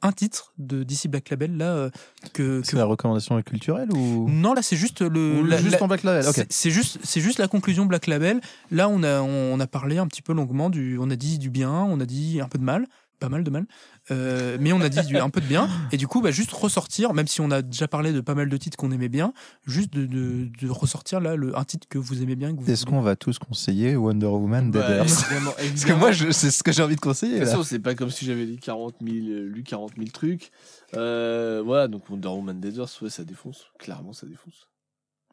un 0.02 0.12
titre 0.12 0.52
de 0.58 0.82
DC 0.84 1.08
Black 1.08 1.30
Label 1.30 1.56
là 1.56 1.72
euh, 1.74 1.90
que, 2.34 2.60
C'est 2.62 2.72
que- 2.72 2.76
la 2.76 2.84
recommandation 2.84 3.40
culturelle 3.42 3.90
ou, 3.92 4.28
non 4.28 4.52
là 4.52 4.60
c'est 4.60 4.76
juste 4.76 5.00
le 5.00 5.40
la- 5.42 5.56
juste 5.56 5.72
la- 5.72 5.82
en 5.82 5.88
Black 5.88 6.02
Label 6.02 6.28
Ok. 6.28 6.34
c'est- 6.34 6.52
C'est 6.52 6.70
juste, 6.70 6.98
c'est 7.02 7.22
juste 7.22 7.38
la 7.38 7.48
conclusion 7.48 7.86
Black 7.86 8.06
Label. 8.06 8.42
Là, 8.70 8.90
on 8.90 9.02
a, 9.02 9.22
on 9.22 9.58
a 9.58 9.66
parlé 9.66 9.96
un 9.96 10.06
petit 10.06 10.20
peu 10.20 10.34
longuement 10.34 10.68
du, 10.68 10.98
on 11.00 11.10
a 11.10 11.16
dit 11.16 11.38
du 11.38 11.48
bien, 11.48 11.72
on 11.72 11.98
a 11.98 12.04
dit 12.04 12.40
un 12.42 12.46
peu 12.48 12.58
de 12.58 12.62
mal, 12.64 12.86
pas 13.18 13.28
mal 13.28 13.44
de 13.44 13.50
mal, 13.50 13.66
Euh, 14.10 14.56
mais 14.60 14.72
on 14.72 14.80
a 14.80 14.88
dit 14.88 15.00
du, 15.06 15.16
un 15.18 15.30
peu 15.30 15.40
de 15.40 15.46
bien. 15.46 15.68
Et 15.92 15.96
du 15.96 16.06
coup, 16.06 16.20
bah, 16.20 16.30
juste 16.30 16.52
ressortir, 16.52 17.12
même 17.14 17.26
si 17.26 17.40
on 17.40 17.50
a 17.50 17.62
déjà 17.62 17.88
parlé 17.88 18.12
de 18.12 18.20
pas 18.20 18.34
mal 18.34 18.48
de 18.48 18.56
titres 18.56 18.76
qu'on 18.76 18.90
aimait 18.92 19.08
bien, 19.08 19.32
juste 19.66 19.92
de, 19.92 20.06
de, 20.06 20.48
de 20.60 20.70
ressortir 20.70 21.20
là 21.20 21.34
le, 21.36 21.56
un 21.58 21.64
titre 21.64 21.86
que 21.88 21.98
vous 21.98 22.22
aimez 22.22 22.36
bien. 22.36 22.54
Que 22.54 22.60
vous 22.62 22.70
Est-ce 22.70 22.86
qu'on 22.86 23.00
va 23.00 23.16
tous 23.16 23.38
conseiller 23.38 23.96
Wonder 23.96 24.26
Woman 24.26 24.70
Bah, 24.70 25.02
évidemment, 25.02 25.52
Parce 25.56 25.84
que 25.84 25.92
moi, 25.92 26.12
c'est 26.32 26.50
ce 26.50 26.62
que 26.62 26.72
j'ai 26.72 26.82
envie 26.82 26.96
de 26.96 27.00
conseiller. 27.00 27.34
De 27.34 27.38
toute 27.40 27.48
façon, 27.48 27.62
c'est 27.62 27.78
pas 27.80 27.94
comme 27.94 28.10
si 28.10 28.24
j'avais 28.24 28.44
lu 28.44 28.56
40 28.56 28.96
000, 29.02 29.16
euh, 29.16 29.48
lu 29.48 29.62
40 29.64 29.92
000 29.96 30.08
trucs. 30.12 30.50
Euh, 30.94 31.62
voilà, 31.64 31.88
donc 31.88 32.08
Wonder 32.08 32.28
Woman 32.28 32.60
Deaders, 32.60 32.88
ouais, 33.02 33.10
ça 33.10 33.24
défonce. 33.24 33.66
Clairement, 33.78 34.12
ça 34.12 34.26
défonce. 34.26 34.68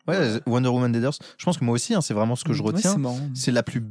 Ouais, 0.07 0.39
Wonder 0.47 0.69
Woman 0.69 0.91
Deaders. 0.91 1.13
Je 1.37 1.45
pense 1.45 1.57
que 1.57 1.63
moi 1.63 1.75
aussi, 1.75 1.93
hein, 1.93 2.01
c'est 2.01 2.13
vraiment 2.13 2.35
ce 2.35 2.43
que 2.43 2.53
je 2.53 2.63
retiens. 2.63 2.95
c'est 3.33 3.51
la 3.51 3.63
plus. 3.63 3.83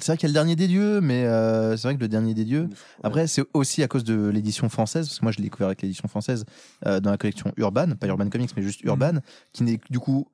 C'est 0.00 0.12
vrai 0.12 0.16
qu'il 0.16 0.24
y 0.24 0.26
a 0.26 0.30
le 0.30 0.34
dernier 0.34 0.56
des 0.56 0.68
dieux, 0.68 1.00
mais 1.00 1.24
euh, 1.24 1.76
c'est 1.76 1.88
vrai 1.88 1.94
que 1.96 2.00
le 2.00 2.08
dernier 2.08 2.34
des 2.34 2.44
dieux. 2.44 2.68
Après, 3.02 3.26
c'est 3.26 3.42
aussi 3.54 3.82
à 3.82 3.88
cause 3.88 4.04
de 4.04 4.28
l'édition 4.28 4.68
française, 4.68 5.06
parce 5.08 5.18
que 5.18 5.24
moi 5.24 5.32
je 5.32 5.38
l'ai 5.38 5.44
découvert 5.44 5.66
avec 5.68 5.82
l'édition 5.82 6.08
française 6.08 6.44
euh, 6.86 7.00
dans 7.00 7.10
la 7.10 7.18
collection 7.18 7.52
Urban, 7.56 7.92
pas 7.98 8.06
Urban 8.06 8.28
Comics, 8.28 8.50
mais 8.56 8.62
juste 8.62 8.82
Urban, 8.82 9.18
qui 9.52 9.62
n'est 9.62 9.80
du 9.90 9.98
coup. 9.98 10.26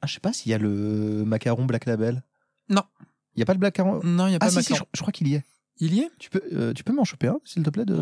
Ah, 0.00 0.06
je 0.06 0.14
sais 0.14 0.20
pas 0.20 0.32
s'il 0.32 0.50
y 0.50 0.54
a 0.54 0.58
le 0.58 1.24
macaron 1.24 1.64
Black 1.64 1.86
Label. 1.86 2.22
Non. 2.68 2.82
Il 3.34 3.40
y 3.40 3.42
a 3.42 3.46
pas 3.46 3.52
le 3.52 3.58
Black 3.58 3.78
Macaron 3.78 4.00
Non, 4.04 4.26
il 4.26 4.32
y 4.32 4.36
a 4.36 4.38
pas 4.38 4.46
Ah, 4.46 4.50
si, 4.50 4.62
si, 4.62 4.72
Macaron. 4.72 4.88
je, 4.92 4.98
je 4.98 5.02
crois 5.02 5.12
qu'il 5.12 5.28
y 5.28 5.34
est. 5.34 5.44
Il 5.80 5.94
y 5.94 6.00
est? 6.00 6.10
Tu 6.18 6.28
peux, 6.30 6.42
euh, 6.54 6.72
tu 6.72 6.82
peux 6.82 6.92
m'en 6.92 7.04
choper 7.04 7.28
un, 7.28 7.38
s'il 7.44 7.62
te 7.62 7.70
plaît, 7.70 7.84
de, 7.84 7.96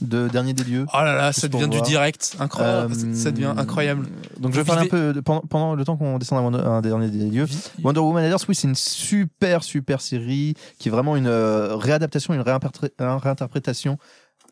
de 0.00 0.28
Dernier 0.28 0.54
des 0.54 0.64
dieux 0.64 0.86
Oh 0.92 0.96
là 0.98 1.14
là, 1.14 1.32
ça 1.32 1.48
devient 1.48 1.68
du 1.68 1.76
voir. 1.76 1.82
direct, 1.82 2.36
incroyable. 2.40 2.94
Euh, 2.94 3.14
ça 3.14 3.30
devient 3.30 3.52
incroyable. 3.56 4.06
Donc 4.38 4.52
je 4.54 4.60
vais 4.60 4.64
parler 4.64 4.86
un 4.86 4.90
peu 4.90 5.12
de- 5.12 5.20
pendant, 5.20 5.40
pendant 5.42 5.74
le 5.74 5.84
temps 5.84 5.96
qu'on 5.98 6.16
descend 6.18 6.38
à 6.38 6.42
Wonder- 6.42 6.64
un 6.66 6.80
Dernier 6.80 7.08
des 7.10 7.28
dieux. 7.28 7.46
Wonder 7.84 8.00
Woman 8.00 8.22
Raiders, 8.24 8.38
oui, 8.48 8.54
c'est 8.54 8.68
une 8.68 8.74
super, 8.74 9.62
super 9.62 10.00
série 10.00 10.54
qui 10.78 10.88
est 10.88 10.90
vraiment 10.92 11.14
une 11.16 11.26
euh, 11.26 11.76
réadaptation, 11.76 12.32
une 12.32 12.40
réinterpré- 12.40 12.90
une 12.98 13.06
réinterprétation. 13.18 13.98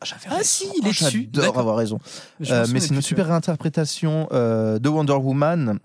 Ah, 0.01 0.05
Ah 0.29 0.37
si, 0.43 0.65
il 0.77 0.85
est 0.87 0.91
Oh, 1.01 1.05
dessus. 1.05 1.29
J'adore 1.33 1.57
avoir 1.59 1.75
raison. 1.75 1.99
Euh, 2.49 2.65
mais 2.71 2.79
c'est 2.79 2.93
une 2.93 3.01
super 3.01 3.25
réinterprétation 3.27 4.27
euh, 4.31 4.79
de 4.79 4.87
Wonder 4.89 5.13
Woman 5.13 5.79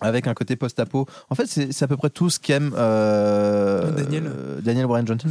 avec 0.00 0.26
un 0.26 0.34
côté 0.34 0.56
post-apo. 0.56 1.06
En 1.30 1.34
fait, 1.34 1.46
c'est 1.46 1.82
à 1.82 1.88
peu 1.88 1.96
près 1.96 2.10
tout 2.10 2.30
ce 2.30 2.38
qu'aime 2.38 2.72
euh, 2.76 3.90
Daniel. 3.92 4.24
euh, 4.26 4.60
Daniel 4.60 4.86
Warren 4.86 5.06
Johnson. 5.06 5.28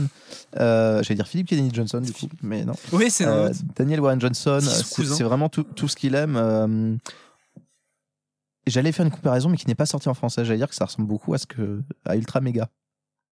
Euh, 0.60 1.02
J'allais 1.04 1.16
dire 1.16 1.28
Philippe 1.28 1.48
Kennedy 1.48 1.74
Johnson, 1.74 2.00
du 2.02 2.12
coup, 2.14 2.28
mais 2.42 2.66
non. 2.66 2.74
Oui, 2.92 3.10
c'est 3.10 3.26
Euh, 3.26 3.50
Daniel 3.76 4.00
Warren 4.02 4.20
Johnson, 4.20 4.60
C'est 4.62 5.24
vraiment 5.24 5.50
tout, 5.50 5.64
tout 5.64 5.88
ce 5.88 5.96
qu'il 5.96 6.16
aime. 6.16 7.00
J'allais 8.66 8.92
faire 8.92 9.06
une 9.06 9.12
comparaison, 9.12 9.48
mais 9.50 9.56
qui 9.58 9.68
n'est 9.68 9.76
pas 9.76 9.86
sortie 9.86 10.10
en 10.10 10.14
français. 10.14 10.44
J'allais 10.44 10.58
dire 10.60 10.68
que 10.68 10.76
ça 10.76 10.86
ressemble 10.86 11.08
beaucoup 11.08 11.34
à 11.34 11.38
ce 11.38 11.46
que 11.48 11.82
à 12.06 12.16
Ultra 12.18 12.42
Mega. 12.42 12.68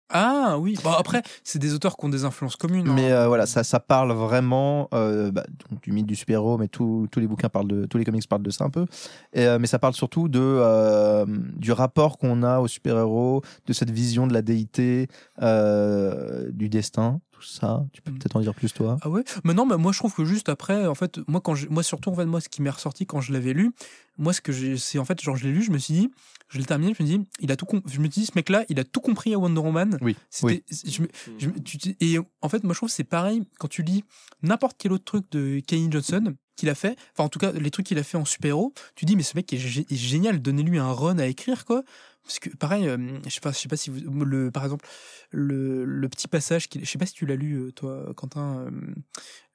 Ah 0.09 0.57
oui. 0.59 0.77
Bon, 0.83 0.91
après, 0.91 1.23
c'est 1.43 1.57
des 1.57 1.73
auteurs 1.73 1.97
qui 1.97 2.05
ont 2.05 2.09
des 2.09 2.25
influences 2.25 2.55
communes. 2.55 2.87
hein. 2.87 2.93
Mais 2.95 3.11
euh, 3.11 3.27
voilà, 3.27 3.45
ça, 3.47 3.63
ça 3.63 3.79
parle 3.79 4.11
vraiment 4.13 4.87
euh, 4.93 5.31
bah, 5.31 5.43
du 5.81 5.91
mythe 5.91 6.05
du 6.05 6.15
super-héros, 6.15 6.57
mais 6.57 6.67
tous 6.67 7.07
tous 7.11 7.19
les 7.19 7.27
bouquins 7.27 7.49
parlent 7.49 7.67
de, 7.67 7.85
tous 7.85 7.97
les 7.97 8.05
comics 8.05 8.27
parlent 8.29 8.43
de 8.43 8.51
ça 8.51 8.65
un 8.65 8.69
peu. 8.69 8.85
Et, 9.33 9.45
euh, 9.47 9.57
mais 9.59 9.67
ça 9.67 9.79
parle 9.79 9.93
surtout 9.95 10.27
de 10.29 10.39
euh, 10.41 11.25
du 11.27 11.71
rapport 11.71 12.17
qu'on 12.19 12.43
a 12.43 12.59
au 12.59 12.67
super-héros, 12.67 13.41
de 13.65 13.73
cette 13.73 13.89
vision 13.89 14.27
de 14.27 14.33
la 14.33 14.43
déité, 14.43 15.07
euh, 15.41 16.51
du 16.51 16.69
destin, 16.69 17.19
tout 17.35 17.43
ça. 17.43 17.85
Tu 17.93 18.01
peux 18.01 18.11
Mm. 18.11 18.17
peut-être 18.19 18.35
en 18.35 18.39
dire 18.41 18.53
plus 18.55 18.73
toi? 18.73 18.97
Ah 19.01 19.09
ouais? 19.09 19.23
Mais 19.43 19.53
non, 19.53 19.65
mais 19.65 19.77
moi 19.77 19.91
je 19.91 19.99
trouve 19.99 20.13
que 20.13 20.25
juste 20.25 20.49
après, 20.49 20.85
en 20.87 20.95
fait, 20.95 21.19
moi 21.27 21.41
quand 21.41 21.55
je- 21.55 21.67
moi 21.67 21.83
surtout 21.83 22.09
en 22.09 22.15
fait 22.15 22.25
moi 22.25 22.41
ce 22.41 22.49
qui 22.49 22.61
m'est 22.61 22.69
ressorti 22.69 23.05
quand 23.05 23.21
je 23.21 23.33
l'avais 23.33 23.53
lu, 23.53 23.71
moi 24.17 24.31
ce 24.33 24.41
que 24.41 24.51
j'ai, 24.51 24.77
c'est 24.77 24.97
en 24.99 25.05
fait 25.05 25.21
genre 25.21 25.35
je 25.35 25.45
l'ai 25.47 25.51
lu, 25.53 25.61
je 25.63 25.71
me 25.71 25.77
suis 25.77 25.93
dit, 25.93 26.11
je 26.47 26.57
l'ai 26.59 26.65
terminé, 26.65 26.93
je 26.97 27.03
me 27.03 27.07
dis, 27.07 27.21
il 27.39 27.51
a 27.51 27.55
tout, 27.55 27.65
com- 27.65 27.81
je 27.85 27.99
me 27.99 28.07
dis 28.07 28.25
ce 28.25 28.31
mec-là, 28.35 28.63
il 28.69 28.79
a 28.79 28.83
tout 28.83 29.01
compris 29.01 29.33
à 29.33 29.37
Wonder 29.39 29.59
Woman. 29.61 29.97
Oui, 30.01 30.15
C'était, 30.29 30.63
je 30.85 31.01
me- 31.01 31.07
je 31.37 31.47
me- 31.47 31.59
tu 31.59 31.77
te- 31.77 31.89
et 31.99 32.17
en 32.41 32.49
fait 32.49 32.63
moi 32.63 32.73
je 32.73 32.79
trouve 32.79 32.89
que 32.89 32.95
c'est 32.95 33.03
pareil 33.03 33.43
quand 33.59 33.67
tu 33.67 33.83
lis 33.83 34.03
n'importe 34.41 34.75
quel 34.77 34.91
autre 34.93 35.05
truc 35.05 35.25
de 35.31 35.59
Kenny 35.59 35.91
Johnson 35.91 36.33
qu'il 36.55 36.69
a 36.69 36.75
fait, 36.75 36.95
enfin 37.13 37.25
en 37.25 37.29
tout 37.29 37.39
cas 37.39 37.51
les 37.51 37.69
trucs 37.71 37.85
qu'il 37.87 37.97
a 37.97 38.03
fait 38.03 38.17
en 38.17 38.23
super-héros, 38.25 38.73
tu 38.95 39.03
dis 39.05 39.15
mais 39.17 39.23
ce 39.23 39.35
mec 39.35 39.51
est, 39.51 39.57
est 39.57 39.95
génial, 39.95 40.41
donnez-lui 40.41 40.77
un 40.79 40.91
run 40.93 41.19
à 41.19 41.25
écrire 41.27 41.65
quoi. 41.65 41.83
Parce 42.25 42.39
que 42.39 42.49
pareil, 42.49 42.87
euh, 42.87 42.97
je 43.25 43.29
sais 43.29 43.39
pas, 43.39 43.51
je 43.51 43.57
sais 43.59 43.67
pas 43.67 43.77
si 43.77 43.91
vous, 43.91 44.25
le, 44.25 44.49
par 44.49 44.63
exemple, 44.63 44.85
le, 45.31 45.85
le 45.85 46.09
petit 46.09 46.27
passage 46.27 46.67
qu'il, 46.67 46.83
je 46.83 46.89
sais 46.89 46.97
pas 46.97 47.05
si 47.05 47.13
tu 47.13 47.25
l'as 47.25 47.35
lu 47.35 47.53
euh, 47.55 47.71
toi, 47.71 48.11
Quentin, 48.15 48.65
euh, 48.65 48.71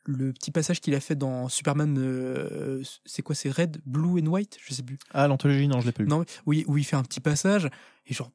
le 0.04 0.32
petit 0.32 0.52
passage 0.52 0.80
qu'il 0.80 0.94
a 0.94 1.00
fait 1.00 1.16
dans 1.16 1.48
Superman, 1.48 1.96
euh, 1.98 2.82
c'est 3.04 3.22
quoi, 3.22 3.34
c'est 3.34 3.50
Red, 3.50 3.80
Blue 3.84 4.20
and 4.22 4.26
White, 4.26 4.58
je 4.64 4.72
sais 4.72 4.82
plus. 4.84 4.98
Ah, 5.12 5.26
l'anthologie, 5.26 5.66
non, 5.66 5.80
je 5.80 5.86
l'ai 5.86 5.92
pas 5.92 6.04
lu. 6.04 6.08
Non, 6.08 6.24
où 6.46 6.52
il, 6.52 6.64
où 6.68 6.78
il 6.78 6.84
fait 6.84 6.96
un 6.96 7.02
petit 7.02 7.20
passage 7.20 7.68
et 8.06 8.14
genre, 8.14 8.30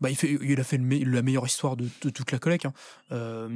bah 0.00 0.08
il 0.08 0.16
fait, 0.16 0.38
il 0.40 0.58
a 0.58 0.64
fait 0.64 0.78
le 0.78 0.84
me- 0.84 1.04
la 1.04 1.22
meilleure 1.22 1.46
histoire 1.46 1.76
de, 1.76 1.88
de 2.02 2.10
toute 2.10 2.32
la 2.32 2.38
collecte, 2.38 2.66
hein. 2.66 3.48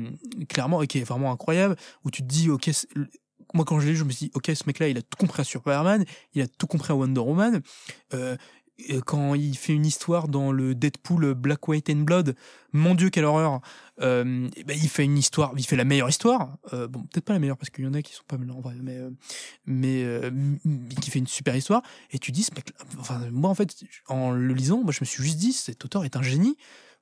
Clairement, 0.48 0.82
et 0.82 0.86
qui 0.86 0.98
est 0.98 1.04
vraiment 1.04 1.32
incroyable. 1.32 1.76
Où 2.04 2.10
tu 2.10 2.22
te 2.22 2.28
dis, 2.28 2.50
ok, 2.50 2.70
moi 3.54 3.64
quand 3.64 3.80
je 3.80 3.86
l'ai 3.86 3.92
lu, 3.92 3.98
je 3.98 4.04
me 4.04 4.10
suis 4.10 4.26
dit, 4.26 4.32
ok, 4.34 4.50
ce 4.54 4.64
mec-là, 4.66 4.88
il 4.88 4.98
a 4.98 5.02
tout 5.02 5.16
compris 5.16 5.40
à 5.40 5.44
Superman, 5.44 6.04
il 6.34 6.42
a 6.42 6.46
tout 6.46 6.66
compris 6.66 6.92
à 6.92 6.96
Wonder 6.96 7.20
Woman. 7.20 7.62
Euh, 8.12 8.36
quand 9.06 9.34
il 9.34 9.56
fait 9.56 9.72
une 9.72 9.86
histoire 9.86 10.28
dans 10.28 10.50
le 10.50 10.74
Deadpool 10.74 11.34
Black, 11.34 11.68
White 11.68 11.90
and 11.90 12.02
Blood, 12.02 12.34
mon 12.72 12.94
Dieu, 12.94 13.10
quelle 13.10 13.24
horreur! 13.24 13.60
Euh, 14.00 14.48
et 14.56 14.64
ben, 14.64 14.76
il 14.76 14.88
fait 14.88 15.04
une 15.04 15.16
histoire, 15.16 15.52
il 15.56 15.64
fait 15.64 15.76
la 15.76 15.84
meilleure 15.84 16.08
histoire. 16.08 16.58
Euh, 16.72 16.88
bon, 16.88 17.02
peut-être 17.04 17.24
pas 17.24 17.32
la 17.32 17.38
meilleure 17.38 17.56
parce 17.56 17.70
qu'il 17.70 17.84
y 17.84 17.86
en 17.86 17.94
a 17.94 18.02
qui 18.02 18.12
sont 18.12 18.24
pas 18.26 18.36
mal 18.36 18.50
en 18.50 18.60
vrai, 18.60 18.74
mais 18.82 18.96
euh, 18.96 19.10
mais 19.66 20.02
euh, 20.02 20.30
qui 21.00 21.10
fait 21.10 21.20
une 21.20 21.28
super 21.28 21.54
histoire. 21.54 21.82
Et 22.10 22.18
tu 22.18 22.32
dis, 22.32 22.46
enfin 22.98 23.20
moi 23.30 23.50
en 23.50 23.54
fait, 23.54 23.84
en 24.08 24.32
le 24.32 24.52
lisant, 24.54 24.82
moi 24.82 24.92
je 24.92 24.98
me 25.00 25.06
suis 25.06 25.22
juste 25.22 25.38
dit, 25.38 25.52
cet 25.52 25.84
auteur 25.84 26.04
est 26.04 26.16
un 26.16 26.22
génie 26.22 26.56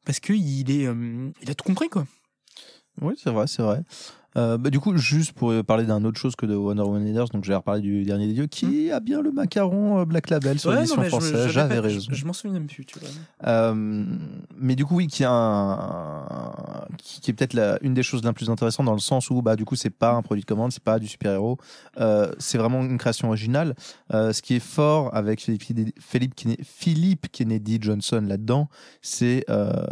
parce 0.05 0.20
que 0.20 0.32
il 0.35 0.70
est, 0.70 0.86
euh, 0.86 1.31
il 1.40 1.51
a 1.51 1.55
tout 1.55 1.65
compris 1.65 1.89
quoi. 1.89 2.07
Oui, 3.01 3.15
c'est 3.16 3.31
vrai, 3.31 3.47
c'est 3.47 3.62
vrai. 3.62 3.82
Euh, 4.37 4.57
bah, 4.59 4.71
du 4.71 4.81
coup, 4.81 4.97
juste 4.97 5.33
pour 5.33 5.53
parler 5.65 5.85
d'un 5.85 6.05
autre 6.05 6.19
chose 6.19 6.37
que 6.37 6.47
de 6.47 6.55
Wonder 6.55 6.83
Woman 6.83 7.05
Leaders, 7.05 7.29
donc 7.29 7.45
j'ai 7.45 7.55
reparlé 7.55 7.81
du 7.83 8.05
dernier 8.05 8.27
des 8.29 8.33
dieux 8.33 8.47
qui 8.47 8.91
a 8.91 9.01
bien 9.01 9.21
le 9.21 9.31
macaron 9.31 10.01
euh, 10.01 10.05
Black 10.05 10.31
Label 10.31 10.59
sur 10.59 10.71
Hmm. 10.71 10.75
Ouais, 10.75 10.81
l'édition 10.81 11.03
française. 11.05 11.49
j'avais 11.49 11.79
raison. 11.79 12.07
Je, 12.11 12.15
je 12.17 12.25
m'en 12.27 12.33
souviens 12.33 12.59
même 12.59 12.67
plus, 12.67 12.85
tu 12.87 12.99
vois. 12.99 13.09
Euh, 13.47 14.05
mais 14.57 14.75
du 14.75 14.85
coup, 14.87 14.97
oui, 14.97 15.07
qui, 15.07 15.25
a 15.25 15.31
un- 15.31 16.87
qui, 16.99 17.21
qui 17.21 17.31
est 17.31 17.35
peut-être 17.35 17.55
la- 17.55 17.79
une 17.83 17.95
des 17.95 18.03
choses 18.03 18.23
les 18.25 18.33
plus 18.33 18.49
intéressantes 18.51 18.87
dans 18.87 18.93
le 18.95 18.99
sens 19.01 19.31
où, 19.31 19.43
bah, 19.43 19.57
du 19.57 19.65
coup, 19.65 19.77
c'est 19.77 19.91
pas 19.91 20.13
un 20.13 20.23
produit 20.23 20.43
de 20.43 20.47
commande, 20.47 20.73
c'est 20.73 20.83
pas 20.83 20.99
du 20.99 21.07
super-héros, 21.09 21.59
euh, 22.01 22.33
c'est 22.39 22.59
vraiment 22.59 22.83
une 22.83 22.99
création 22.99 23.29
originale. 23.29 23.75
Euh, 24.15 24.33
ce 24.33 24.43
qui 24.43 24.55
est 24.55 24.61
fort 24.61 25.15
avec 25.15 25.41
Philippe, 25.41 25.63
Kennedy- 25.65 25.95
Philippe, 25.99 26.35
Kennedy- 26.35 26.63
Philippe 26.65 27.27
Kennedy 27.33 27.79
Johnson 27.81 28.25
là-dedans, 28.27 28.69
c'est 29.03 29.45
euh, 29.51 29.87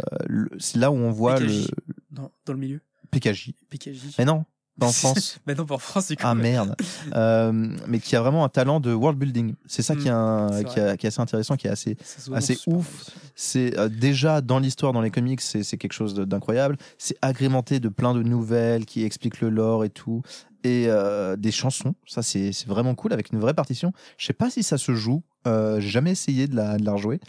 c'est 0.59 0.77
là 0.79 0.91
où 0.91 0.95
on 0.95 1.11
voit 1.11 1.39
le 1.39 1.47
Dans, 2.11 2.31
dans 2.45 2.53
le 2.53 2.59
milieu, 2.59 2.81
PKJ. 3.11 3.51
PKJ. 3.69 4.15
Mais 4.17 4.25
non, 4.25 4.45
pas 4.79 4.87
en 4.87 4.91
France. 4.93 5.39
Mais 5.45 5.53
non, 5.53 5.65
pas 5.65 5.75
en 5.75 5.79
France, 5.79 6.07
du 6.07 6.15
coup. 6.15 6.23
Ah 6.25 6.33
merde. 6.33 6.75
Euh, 7.13 7.51
mais 7.87 7.99
qui 7.99 8.15
a 8.15 8.21
vraiment 8.21 8.43
un 8.45 8.49
talent 8.49 8.79
de 8.79 8.93
world 8.93 9.19
building. 9.19 9.53
C'est 9.67 9.81
ça 9.81 9.95
qui, 9.95 10.07
est 10.07 10.11
un- 10.11 10.63
qui, 10.63 10.79
a- 10.79 10.97
qui 10.97 11.05
est 11.05 11.09
assez 11.09 11.21
intéressant, 11.21 11.55
qui 11.57 11.67
est 11.67 11.71
assez 11.71 11.97
assez 12.33 12.57
ouf. 12.67 13.09
c'est 13.35 13.77
euh, 13.77 13.89
déjà 13.89 14.41
dans 14.41 14.59
l'histoire, 14.59 14.93
dans 14.93 15.01
les 15.01 15.11
comics, 15.11 15.41
c'est 15.41 15.63
quelque 15.77 15.93
chose 15.93 16.13
d'incroyable. 16.15 16.77
C'est 16.97 17.17
agrémenté 17.21 17.79
de 17.79 17.89
plein 17.89 18.13
de 18.13 18.23
nouvelles 18.23 18.85
qui 18.85 19.03
expliquent 19.03 19.41
le 19.41 19.49
lore 19.49 19.83
et 19.85 19.89
tout. 19.89 20.21
Et 20.63 20.85
euh, 20.87 21.35
des 21.37 21.51
chansons, 21.51 21.95
ça 22.05 22.21
c'est 22.21 22.51
c'est 22.51 22.67
vraiment 22.67 22.93
cool 22.93 23.13
avec 23.13 23.31
une 23.31 23.39
vraie 23.39 23.55
partition. 23.55 23.93
Je 24.17 24.27
sais 24.27 24.33
pas 24.33 24.51
si 24.51 24.61
ça 24.61 24.77
se 24.77 24.93
joue, 24.93 25.23
euh, 25.47 25.79
j'ai 25.79 25.89
jamais 25.89 26.11
essayé 26.11 26.47
de 26.47 26.55
la, 26.55 26.77
de 26.77 26.85
la 26.85 26.93
rejouer, 26.93 27.19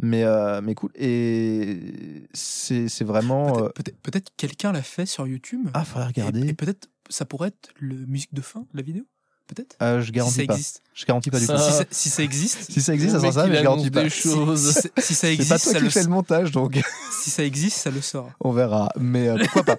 mais, 0.00 0.24
euh, 0.24 0.60
mais 0.62 0.74
cool. 0.74 0.90
Et 0.94 2.26
c'est 2.32 2.88
c'est 2.88 3.04
vraiment. 3.04 3.48
euh, 3.58 3.68
Peut-être 3.68 3.74
peut-être- 3.74 3.96
peut-être 4.02 4.32
quelqu'un 4.36 4.72
l'a 4.72 4.82
fait 4.82 5.06
sur 5.06 5.26
YouTube. 5.26 5.68
Ah, 5.74 5.84
faudrait 5.84 6.04
Et- 6.04 6.20
regarder. 6.20 6.48
Et, 6.48 6.52
peut-être 6.54 6.88
ça 7.08 7.24
pourrait 7.24 7.48
être 7.48 7.70
le 7.78 7.94
musique 8.06 8.32
de 8.34 8.40
fin 8.40 8.60
de 8.60 8.66
la 8.74 8.82
vidéo? 8.82 9.02
Peut-être? 9.48 9.76
Euh, 9.82 10.00
je 10.00 10.06
Si 10.06 10.12
garantis 10.12 10.34
ça 10.40 10.44
pas. 10.46 10.54
existe. 10.54 10.82
Je 10.94 11.04
garantis 11.04 11.30
pas 11.30 11.38
du 11.40 11.46
tout. 11.46 11.52
Ça- 11.52 11.58
Si 11.58 11.72
ça, 11.72 11.84
si 11.90 12.08
ça 12.10 12.22
existe. 12.22 12.70
Si 12.70 12.80
ça 12.80 12.94
existe, 12.94 13.12
ça 13.12 13.20
sera 13.20 13.32
ça, 13.32 13.46
mais 13.48 13.56
je 13.58 13.62
garantis 13.62 13.90
pas. 13.90 14.04
des 14.04 14.08
si- 14.08 14.22
choses. 14.28 14.72
Si, 14.72 14.80
si- 14.82 14.88
si 14.98 15.14
ça 15.14 15.26
C'est 15.26 15.32
existe, 15.34 15.50
pas 15.50 15.58
toi 15.58 15.72
ça 15.72 15.78
qui 15.78 15.84
le, 15.84 15.90
fais 15.90 16.02
le 16.04 16.08
montage, 16.08 16.52
donc. 16.52 16.80
si 17.10 17.28
ça 17.28 17.44
existe, 17.44 17.76
ça 17.76 17.90
le 17.90 18.00
sort. 18.00 18.30
On 18.40 18.52
verra, 18.52 18.88
mais 18.98 19.28
euh, 19.28 19.36
pourquoi 19.42 19.64
pas. 19.64 19.76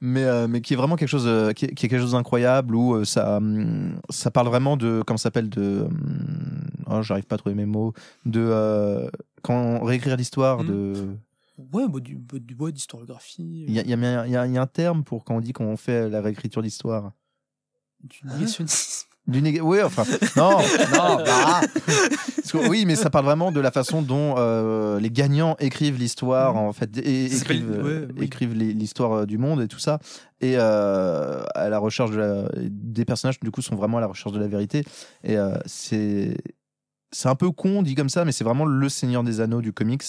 Mais 0.00 0.22
euh, 0.24 0.46
mais 0.48 0.60
qui 0.60 0.74
est 0.74 0.76
vraiment 0.76 0.94
quelque 0.96 1.08
chose, 1.08 1.24
euh, 1.26 1.52
qui, 1.52 1.64
est, 1.64 1.74
qui 1.74 1.86
est 1.86 1.88
quelque 1.88 2.02
chose 2.02 2.12
d'incroyable 2.12 2.76
où 2.76 2.94
euh, 2.94 3.04
ça 3.04 3.38
hum, 3.38 3.98
ça 4.10 4.30
parle 4.30 4.46
vraiment 4.48 4.76
de 4.76 5.02
comment 5.04 5.16
ça 5.16 5.24
s'appelle 5.24 5.48
de 5.48 5.80
hum, 5.88 6.66
oh 6.98 7.02
j'arrive 7.02 7.24
pas 7.24 7.34
à 7.36 7.38
trouver 7.38 7.54
mes 7.54 7.66
mots 7.66 7.92
de 8.24 8.40
euh, 8.40 9.08
quand 9.42 9.82
réécrire 9.84 10.16
l'histoire 10.16 10.62
Mhm. 10.62 10.66
de 10.68 11.06
Ouais, 11.72 11.88
bah, 11.88 12.00
du, 12.00 12.16
bah, 12.16 12.38
du 12.38 12.54
ouais, 12.54 12.70
d'historiographie. 12.70 13.64
il 13.66 13.72
y 13.74 13.78
a, 13.78 13.82
il 13.82 13.88
y, 13.88 13.94
a, 13.94 14.26
y 14.26 14.36
a- 14.36 14.46
il 14.46 14.52
y 14.52 14.58
a 14.58 14.62
un 14.62 14.66
terme 14.66 15.04
pour 15.04 15.24
quand 15.24 15.36
on 15.36 15.40
dit 15.40 15.54
qu'on 15.54 15.76
fait 15.78 16.08
la 16.10 16.20
réécriture 16.20 16.60
d'histoire. 16.62 17.12
Du 18.02 18.20
négationnisme. 18.24 19.06
Du 19.26 19.42
néga- 19.42 19.60
Oui, 19.60 19.82
enfin, 19.82 20.04
non, 20.36 20.50
non, 20.92 21.16
bah. 21.24 21.60
Que 22.48 22.68
oui, 22.68 22.84
mais 22.86 22.94
ça 22.94 23.10
parle 23.10 23.24
vraiment 23.24 23.50
de 23.50 23.58
la 23.58 23.72
façon 23.72 24.00
dont 24.00 24.36
euh, 24.38 25.00
les 25.00 25.10
gagnants 25.10 25.56
écrivent 25.58 25.98
l'histoire, 25.98 26.54
en 26.54 26.72
fait, 26.72 26.96
et, 26.98 27.24
écrivent, 27.34 27.72
euh, 27.72 28.02
ouais, 28.06 28.08
oui. 28.16 28.24
écrivent 28.26 28.54
l'histoire 28.54 29.12
euh, 29.12 29.26
du 29.26 29.36
monde 29.36 29.60
et 29.62 29.66
tout 29.66 29.80
ça. 29.80 29.98
Et 30.40 30.54
euh, 30.56 31.42
à 31.56 31.68
la 31.68 31.78
recherche 31.80 32.12
de 32.12 32.18
la- 32.18 32.48
des 32.56 33.04
personnages, 33.04 33.40
du 33.40 33.50
coup, 33.50 33.62
sont 33.62 33.74
vraiment 33.74 33.98
à 33.98 34.00
la 34.00 34.06
recherche 34.06 34.32
de 34.32 34.38
la 34.38 34.46
vérité. 34.46 34.84
Et 35.24 35.36
euh, 35.36 35.56
c'est. 35.66 36.36
C'est 37.16 37.30
un 37.30 37.34
peu 37.34 37.50
con 37.50 37.80
dit 37.80 37.94
comme 37.94 38.10
ça, 38.10 38.26
mais 38.26 38.32
c'est 38.32 38.44
vraiment 38.44 38.66
le 38.66 38.88
Seigneur 38.90 39.24
des 39.24 39.40
Anneaux 39.40 39.62
du 39.62 39.72
comics, 39.72 40.04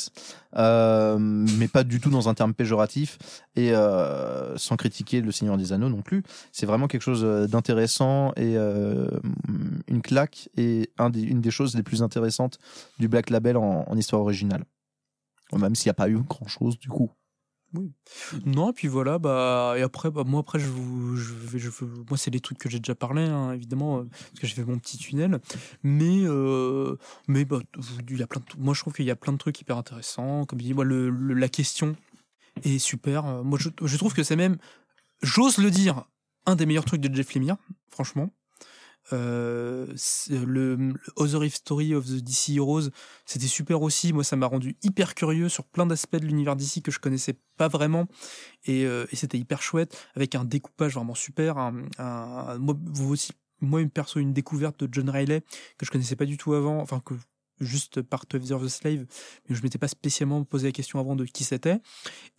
Euh, 0.57 1.17
mais 1.19 1.69
pas 1.69 1.85
du 1.85 2.01
tout 2.01 2.09
dans 2.09 2.27
un 2.27 2.33
terme 2.33 2.53
péjoratif 2.53 3.17
et 3.55 3.73
euh, 3.73 4.57
sans 4.57 4.75
critiquer 4.75 5.21
le 5.21 5.31
Seigneur 5.31 5.55
des 5.55 5.71
Anneaux 5.71 5.87
non 5.87 6.01
plus. 6.01 6.23
C'est 6.51 6.65
vraiment 6.65 6.87
quelque 6.87 7.03
chose 7.03 7.23
euh, 7.23 7.47
d'intéressant 7.47 8.33
et 8.35 8.57
une 8.57 10.01
claque 10.01 10.49
et 10.57 10.89
une 10.99 11.39
des 11.39 11.51
choses 11.51 11.75
les 11.75 11.83
plus 11.83 12.03
intéressantes 12.03 12.59
du 12.99 13.07
Black 13.07 13.29
Label 13.29 13.55
en 13.55 13.95
histoire 13.95 14.21
originale. 14.21 14.65
Même 15.53 15.75
s'il 15.75 15.87
n'y 15.87 15.91
a 15.91 15.93
pas 15.93 16.09
eu 16.09 16.17
grand 16.17 16.47
chose 16.47 16.77
du 16.77 16.89
coup. 16.89 17.09
Non, 18.45 18.69
et 18.71 18.73
puis 18.73 18.87
voilà, 18.87 19.19
bah, 19.19 19.75
et 19.77 19.81
après, 19.81 20.09
bah, 20.09 20.23
moi, 20.25 20.39
après, 20.39 20.57
je 20.59 20.67
vous, 20.67 21.15
je 21.17 21.33
vais, 21.33 21.59
je 21.59 21.69
veux- 21.69 22.03
moi, 22.09 22.17
c'est 22.17 22.31
les 22.31 22.39
trucs 22.39 22.57
que 22.57 22.69
j'ai 22.69 22.79
déjà 22.79 22.95
parlé, 22.95 23.23
hein, 23.23 23.51
évidemment, 23.51 23.99
euh, 23.99 24.03
parce 24.03 24.39
que 24.39 24.47
j'ai 24.47 24.55
fait 24.55 24.63
mon 24.63 24.79
petit 24.79 24.97
tunnel. 24.97 25.39
Mais, 25.83 26.23
euh, 26.23 26.95
mais, 27.27 27.45
bah, 27.45 27.59
il 28.09 28.17
y 28.17 28.23
a 28.23 28.27
plein 28.27 28.41
de, 28.41 28.61
moi, 28.63 28.73
je 28.73 28.79
trouve 28.81 28.93
qu'il 28.93 29.05
y 29.05 29.11
a 29.11 29.15
plein 29.15 29.33
de 29.33 29.37
trucs 29.37 29.59
hyper 29.59 29.77
intéressants. 29.77 30.45
Comme 30.45 30.61
dit, 30.61 30.73
moi, 30.73 30.85
le, 30.85 31.09
le- 31.09 31.33
la 31.33 31.49
question 31.49 31.95
est 32.63 32.79
super. 32.79 33.25
Euh, 33.25 33.43
Moi, 33.43 33.59
je, 33.61 33.69
je 33.83 33.97
trouve 33.97 34.13
que 34.13 34.23
c'est 34.23 34.35
même, 34.37 34.57
j'ose 35.21 35.57
le 35.57 35.69
dire, 35.69 36.05
un 36.45 36.55
des 36.55 36.65
meilleurs 36.65 36.85
trucs 36.85 37.01
de 37.01 37.13
Jeff 37.13 37.33
Lemire, 37.35 37.57
franchement. 37.89 38.31
Euh, 39.13 39.87
le, 40.29 40.93
Other 41.15 41.49
Story 41.49 41.95
of 41.95 42.05
the 42.05 42.21
DC 42.21 42.55
Heroes, 42.57 42.89
c'était 43.25 43.47
super 43.47 43.81
aussi. 43.81 44.13
Moi, 44.13 44.23
ça 44.23 44.35
m'a 44.35 44.47
rendu 44.47 44.75
hyper 44.83 45.15
curieux 45.15 45.49
sur 45.49 45.65
plein 45.65 45.85
d'aspects 45.85 46.17
de 46.17 46.25
l'univers 46.25 46.55
DC 46.55 46.81
que 46.81 46.91
je 46.91 46.99
connaissais 46.99 47.37
pas 47.57 47.67
vraiment. 47.67 48.07
Et, 48.65 48.85
euh, 48.85 49.05
et 49.11 49.15
c'était 49.15 49.37
hyper 49.37 49.61
chouette, 49.61 49.97
avec 50.15 50.35
un 50.35 50.45
découpage 50.45 50.95
vraiment 50.95 51.15
super. 51.15 51.71
Moi, 53.59 53.81
une 53.81 53.89
perso, 53.89 54.19
une 54.19 54.33
découverte 54.33 54.83
de 54.83 54.89
John 54.91 55.09
Riley 55.09 55.41
que 55.77 55.85
je 55.85 55.91
connaissais 55.91 56.15
pas 56.15 56.25
du 56.25 56.37
tout 56.37 56.53
avant, 56.53 56.79
enfin 56.79 57.01
que 57.03 57.15
juste 57.59 58.01
par 58.01 58.25
Twelve 58.25 58.45
Years 58.45 58.61
the 58.61 58.67
Slave, 58.67 59.05
mais 59.47 59.55
je 59.55 59.63
m'étais 59.63 59.77
pas 59.77 59.87
spécialement 59.87 60.43
posé 60.43 60.67
la 60.67 60.71
question 60.71 60.99
avant 60.99 61.15
de 61.15 61.25
qui 61.25 61.43
c'était. 61.43 61.79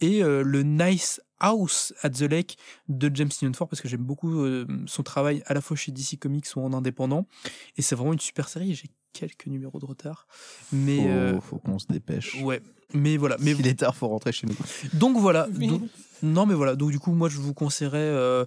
Et 0.01 0.23
euh, 0.23 0.43
le 0.43 0.63
Nice 0.63 1.21
House 1.41 1.93
at 2.03 2.11
the 2.11 2.23
Lake 2.23 2.57
de 2.89 3.11
James 3.15 3.29
Tynion 3.29 3.53
Ford 3.53 3.69
parce 3.69 3.81
que 3.83 3.89
j'aime 3.89 4.03
beaucoup 4.05 4.41
euh, 4.43 4.67
son 4.87 5.03
travail 5.03 5.43
à 5.47 5.55
la 5.55 5.61
fois 5.61 5.77
chez 5.77 5.93
DC 5.93 6.19
Comics 6.19 6.47
ou 6.57 6.61
en 6.61 6.73
indépendant. 6.73 7.27
Et 7.77 7.83
c'est 7.83 7.95
vraiment 7.95 8.13
une 8.13 8.21
super 8.21 8.49
série. 8.49 8.75
J'ai 8.75 8.89
quelques 9.13 9.47
numéros 9.47 9.79
de 9.81 9.87
retard, 9.87 10.27
mais 10.73 10.99
Faut, 10.99 11.09
euh, 11.09 11.41
faut 11.41 11.59
qu'on 11.59 11.79
se 11.79 11.87
dépêche. 11.89 12.37
ouais. 12.43 12.61
Mais 12.95 13.19
voilà, 13.19 13.37
mais 13.41 13.55
S'il 13.55 13.67
est 13.67 13.81
tard, 13.81 13.95
faut 13.95 14.09
rentrer 14.09 14.33
chez 14.33 14.47
nous. 14.47 14.57
donc 14.95 15.19
voilà. 15.19 15.47
Oui. 15.59 15.67
Donc- 15.67 15.83
non 16.23 16.47
mais 16.47 16.55
voilà. 16.55 16.75
Donc 16.75 16.91
du 16.91 16.99
coup, 16.99 17.13
moi 17.13 17.29
je 17.29 17.37
vous 17.39 17.53
conseillerais. 17.55 17.99
euh, 17.99 18.45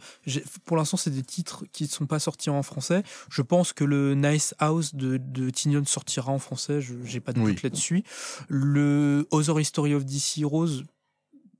pour 0.65 0.77
l'instant, 0.77 0.97
c'est 0.97 1.11
des 1.11 1.21
titres 1.23 1.63
qui 1.71 1.83
ne 1.83 1.89
sont 1.89 2.05
pas 2.07 2.17
sortis 2.19 2.49
en 2.49 2.63
français. 2.63 3.03
Je 3.29 3.41
pense 3.43 3.71
que 3.71 3.83
le 3.83 4.15
Nice 4.15 4.55
House 4.59 4.95
de, 4.95 5.17
de 5.17 5.49
Tynion 5.51 5.85
sortira 5.85 6.31
en 6.31 6.39
français. 6.39 6.81
Je 6.81 6.95
j'ai 7.05 7.19
pas 7.19 7.33
de 7.33 7.39
doute 7.39 7.47
Oui. 7.49 7.59
là-dessus. 7.63 8.03
Le 8.49 9.27
Other 9.31 9.59
History 9.59 9.93
of 9.93 10.05
DC 10.05 10.39
Heroes 10.39 10.81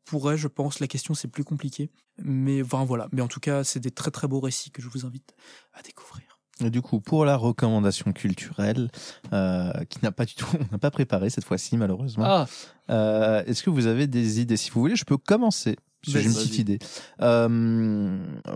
pourrait, 0.05 0.37
je 0.37 0.47
pense. 0.47 0.79
La 0.79 0.87
question 0.87 1.13
c'est 1.13 1.27
plus 1.27 1.43
compliqué. 1.43 1.89
Mais 2.21 2.61
enfin 2.63 2.83
voilà. 2.85 3.07
Mais 3.11 3.21
en 3.21 3.27
tout 3.27 3.39
cas, 3.39 3.63
c'est 3.63 3.79
des 3.79 3.91
très 3.91 4.11
très 4.11 4.27
beaux 4.27 4.39
récits 4.39 4.71
que 4.71 4.81
je 4.81 4.87
vous 4.89 5.05
invite 5.05 5.33
à 5.73 5.81
découvrir. 5.81 6.25
Et 6.63 6.69
du 6.69 6.81
coup, 6.83 6.99
pour 7.01 7.25
la 7.25 7.37
recommandation 7.37 8.11
culturelle, 8.13 8.91
euh, 9.33 9.71
qui 9.89 9.97
n'a 10.03 10.11
pas 10.11 10.25
du 10.25 10.35
tout, 10.35 10.45
on 10.59 10.71
n'a 10.71 10.77
pas 10.77 10.91
préparé 10.91 11.29
cette 11.29 11.45
fois-ci 11.45 11.75
malheureusement. 11.77 12.25
Ah, 12.25 12.45
Euh, 12.89 13.43
Est-ce 13.45 13.63
que 13.63 13.69
vous 13.69 13.87
avez 13.87 14.05
des 14.07 14.39
idées? 14.41 14.57
Si 14.57 14.69
vous 14.69 14.81
voulez, 14.81 14.95
je 14.95 15.05
peux 15.05 15.17
commencer. 15.17 15.77
J'ai 16.03 16.23
une 16.23 16.33
petite 16.33 16.57
idée. 16.59 16.79
Euh, 17.21 17.47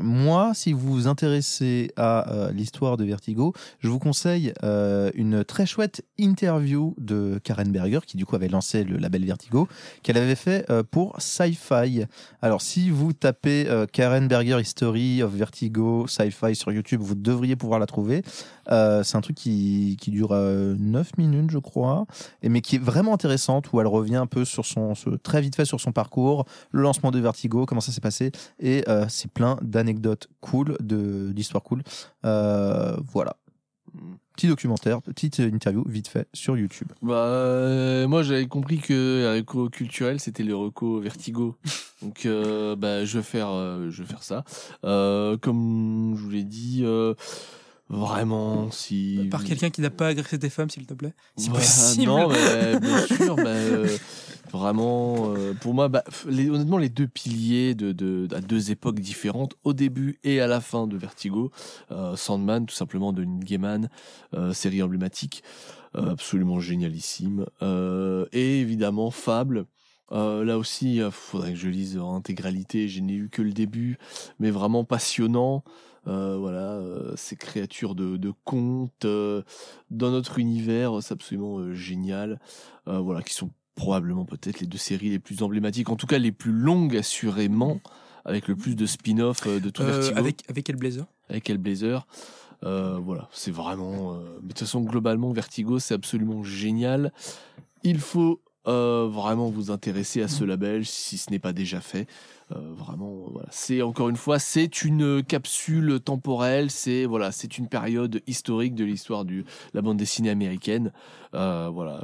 moi, 0.02 0.52
si 0.54 0.74
vous 0.74 0.92
vous 0.92 1.08
intéressez 1.08 1.92
à 1.96 2.32
euh, 2.32 2.52
l'histoire 2.52 2.98
de 2.98 3.04
Vertigo, 3.06 3.54
je 3.80 3.88
vous 3.90 4.00
conseille 4.00 4.54
euh, 4.64 5.12
une 5.14 5.44
très 5.44 5.66
chouette 5.66 6.04
interview 6.18 6.96
de 6.98 7.40
Karen 7.44 7.72
Berger, 7.72 8.00
qui 8.06 8.18
du 8.18 8.26
coup 8.26 8.36
avait 8.36 8.48
lancé 8.48 8.84
le 8.84 8.98
label 8.98 9.26
Vertigo, 9.26 9.68
qu'elle 10.04 10.18
avait 10.18 10.36
fait 10.36 10.66
pour 10.92 11.16
Sci-Fi. 11.20 12.06
Alors, 12.42 12.62
si 12.62 12.90
vous 12.90 13.14
tapez 13.14 13.68
Karen 13.92 14.28
Berger 14.28 14.60
History 14.60 15.22
of 15.24 15.32
Vertigo 15.32 16.08
Sci-Fi 16.08 16.56
sur 16.56 16.72
YouTube, 16.72 17.02
vous 17.02 17.16
devriez 17.16 17.56
pouvoir 17.56 17.80
la 17.80 17.86
trouver. 17.86 18.24
C'est 18.68 19.16
un 19.16 19.22
truc 19.22 19.36
qui, 19.36 19.98
qui 20.02 20.10
dure 20.12 20.30
euh, 20.32 20.76
9 20.80 21.18
minutes, 21.18 21.52
je 21.52 21.60
crois, 21.60 22.06
et, 22.42 22.50
mais 22.50 22.62
qui 22.62 22.78
est 22.78 22.80
vraiment 22.84 23.14
intéressante, 23.14 23.72
où 23.72 23.80
elle 23.80 23.88
revient 23.88 24.16
un 24.16 24.26
peu 24.26 24.44
sur 24.46 24.66
son, 24.66 24.96
ce- 24.96 25.10
très 25.12 25.42
vite 25.42 25.56
fait 25.56 25.66
sur 25.66 25.80
son 25.80 25.92
parcours, 25.92 26.46
le 26.72 26.82
lancement 26.82 27.12
de 27.12 27.20
Vertigo, 27.20 27.35
comment 27.68 27.82
ça 27.82 27.92
s'est 27.92 28.02
passé, 28.02 28.32
et 28.60 28.84
euh, 28.88 29.06
c'est 29.10 29.30
plein 29.32 29.58
d'anecdotes 29.62 30.28
cool, 30.42 30.78
de- 30.80 31.32
d'histoires 31.34 31.64
cool. 31.64 31.84
Euh, 32.26 32.96
voilà. 33.12 33.36
Petit 34.36 34.48
documentaire, 34.48 35.02
petite 35.02 35.40
interview 35.40 35.84
vite 35.88 36.10
fait 36.10 36.28
sur 36.34 36.58
YouTube. 36.58 36.90
bah, 37.02 37.14
euh, 37.28 38.06
moi 38.10 38.22
j'avais 38.24 38.48
compris 38.48 38.80
que 38.80 39.22
la 39.24 39.34
reco 39.36 39.70
culturel 39.70 40.20
c'était 40.20 40.44
le 40.44 40.54
reco 40.56 41.00
vertigo. 41.00 41.56
Donc, 42.02 42.26
euh, 42.26 42.76
bah, 42.76 43.06
je 43.06 43.18
vais 43.20 43.24
faire, 43.24 43.48
euh, 43.50 43.90
je 43.90 44.04
vais 44.04 44.10
faire 44.10 44.22
ça. 44.24 44.44
Euh, 44.84 45.38
comme 45.38 46.14
je 46.18 46.22
vous 46.22 46.30
l'ai 46.30 46.44
dit, 46.44 46.82
euh, 46.84 47.14
vraiment, 47.90 48.70
si. 48.72 49.28
Par 49.32 49.44
quelqu'un 49.46 49.70
qui 49.70 49.80
n'a 49.82 49.90
pas 49.90 50.08
agressé 50.08 50.38
tes 50.38 50.50
femmes, 50.50 50.70
s'il 50.70 50.86
te 50.86 50.94
plaît. 50.94 51.14
Si 51.38 51.50
Bah, 51.50 51.56
possible. 51.56 52.06
Non, 52.06 52.28
mais 52.30 52.80
bien 52.80 53.08
sûr, 53.08 53.36
bah, 53.38 53.44
euh, 53.48 53.88
vraiment, 54.52 55.34
euh, 55.36 55.54
pour 55.54 55.74
moi, 55.74 55.88
bah, 55.88 56.04
honnêtement, 56.28 56.78
les 56.78 56.90
deux 56.90 57.08
piliers 57.08 57.76
de, 57.76 57.92
de, 57.92 58.28
à 58.34 58.42
deux 58.42 58.72
époques 58.72 59.00
différentes, 59.00 59.56
au 59.64 59.74
début 59.74 60.20
et 60.24 60.40
à 60.40 60.48
la 60.48 60.62
fin 60.62 60.88
de 60.88 60.98
Vertigo, 60.98 61.52
euh, 61.92 62.16
Sandman, 62.16 62.66
tout 62.66 62.76
simplement 62.76 63.14
de 63.14 63.24
Neil 63.24 63.44
Gaiman, 63.44 63.90
euh, 64.34 64.54
série 64.54 64.82
emblématique, 64.82 65.44
absolument 65.94 66.60
génialissime, 66.60 67.46
et 67.62 68.60
évidemment 68.60 69.12
Fable. 69.12 69.66
Là 70.12 70.58
aussi, 70.58 70.98
il 70.98 71.10
faudrait 71.10 71.54
que 71.54 71.58
je 71.58 71.70
lise 71.70 71.98
en 71.98 72.16
intégralité. 72.16 72.90
Je 72.90 73.00
n'ai 73.00 73.14
eu 73.14 73.30
que 73.30 73.42
le 73.42 73.54
début, 73.54 73.98
mais 74.38 74.52
vraiment 74.52 74.84
passionnant. 74.84 75.64
Voilà, 76.04 76.82
ces 77.16 77.38
créatures 77.38 77.96
de, 77.96 78.18
de 78.18 78.34
contes 78.44 79.06
dans 79.06 80.12
notre 80.12 80.38
univers, 80.38 81.02
c'est 81.02 81.14
absolument 81.14 81.74
génial. 81.74 82.42
Voilà, 82.86 83.22
qui 83.22 83.34
sont 83.34 83.52
probablement 83.76 84.26
peut-être 84.26 84.60
les 84.62 84.68
deux 84.68 84.78
séries 84.78 85.10
les 85.10 85.20
plus 85.20 85.44
emblématiques, 85.44 85.90
en 85.90 85.96
tout 85.96 86.08
cas 86.08 86.18
les 86.18 86.32
plus 86.32 86.52
longues 86.54 86.96
assurément, 86.98 87.80
avec 88.24 88.48
le 88.48 88.56
plus 88.56 88.76
de 88.76 88.86
spin-off 88.86 89.46
euh, 89.48 89.60
de 89.60 89.70
tout 89.70 89.84
Euh, 89.84 89.92
Vertigo 89.92 90.18
avec 90.18 90.44
avec 90.50 90.70
Hellblazer. 90.70 91.06
avec 91.30 91.50
Hellblazer. 91.50 92.08
Euh, 92.64 92.98
voilà, 93.04 93.28
c'est 93.32 93.52
vraiment. 93.52 94.14
euh, 94.16 94.18
Mais 94.42 94.44
de 94.44 94.48
toute 94.54 94.60
façon, 94.60 94.82
globalement, 94.82 95.32
Vertigo, 95.34 95.78
c'est 95.78 95.94
absolument 95.94 96.42
génial. 96.44 97.12
Il 97.84 98.00
faut 98.00 98.42
euh, 98.68 99.08
vraiment 99.12 99.50
vous 99.52 99.70
intéresser 99.70 100.24
à 100.24 100.28
ce 100.28 100.44
label 100.44 100.86
si 100.86 101.18
ce 101.18 101.30
n'est 101.30 101.38
pas 101.40 101.54
déjà 101.54 101.82
fait. 101.82 102.08
Vraiment, 102.50 103.26
voilà. 103.32 103.48
C'est 103.52 103.82
encore 103.82 104.08
une 104.10 104.16
fois, 104.16 104.38
c'est 104.40 104.84
une 104.84 105.24
capsule 105.24 106.00
temporelle. 106.00 106.70
C'est 106.72 107.06
voilà, 107.06 107.32
c'est 107.32 107.58
une 107.58 107.68
période 107.68 108.22
historique 108.28 108.76
de 108.76 108.86
l'histoire 108.86 109.26
de 109.26 109.44
la 109.74 109.82
bande 109.82 109.98
dessinée 109.98 110.30
américaine. 110.30 110.92
Voilà, 111.34 112.04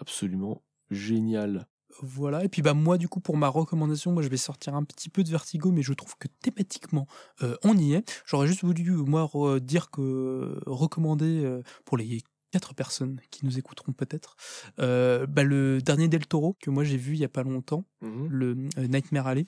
absolument 0.00 0.60
génial. 0.90 1.66
Voilà, 2.02 2.44
et 2.44 2.48
puis 2.48 2.62
bah 2.62 2.74
moi 2.74 2.96
du 2.98 3.08
coup 3.08 3.18
pour 3.18 3.36
ma 3.36 3.48
recommandation, 3.48 4.12
moi 4.12 4.22
je 4.22 4.28
vais 4.28 4.36
sortir 4.36 4.74
un 4.74 4.84
petit 4.84 5.08
peu 5.08 5.24
de 5.24 5.30
Vertigo, 5.30 5.72
mais 5.72 5.82
je 5.82 5.92
trouve 5.94 6.14
que 6.18 6.28
thématiquement 6.42 7.06
euh, 7.42 7.56
on 7.64 7.76
y 7.76 7.94
est. 7.94 8.08
J'aurais 8.26 8.46
juste 8.46 8.62
voulu 8.62 8.92
moi 8.92 9.24
re- 9.24 9.58
dire 9.58 9.90
que 9.90 10.60
recommander 10.66 11.42
euh, 11.44 11.62
pour 11.84 11.96
les 11.96 12.22
quatre 12.52 12.74
personnes 12.74 13.20
qui 13.30 13.44
nous 13.44 13.58
écouteront 13.58 13.92
peut-être 13.92 14.36
euh, 14.78 15.26
bah, 15.26 15.42
le 15.42 15.80
dernier 15.82 16.08
Del 16.08 16.26
Toro 16.26 16.56
que 16.60 16.70
moi 16.70 16.84
j'ai 16.84 16.96
vu 16.96 17.14
il 17.14 17.18
y 17.18 17.24
a 17.24 17.28
pas 17.28 17.42
longtemps, 17.42 17.84
le 18.30 18.56
euh, 18.78 18.86
Nightmare 18.86 19.26
Alley, 19.26 19.46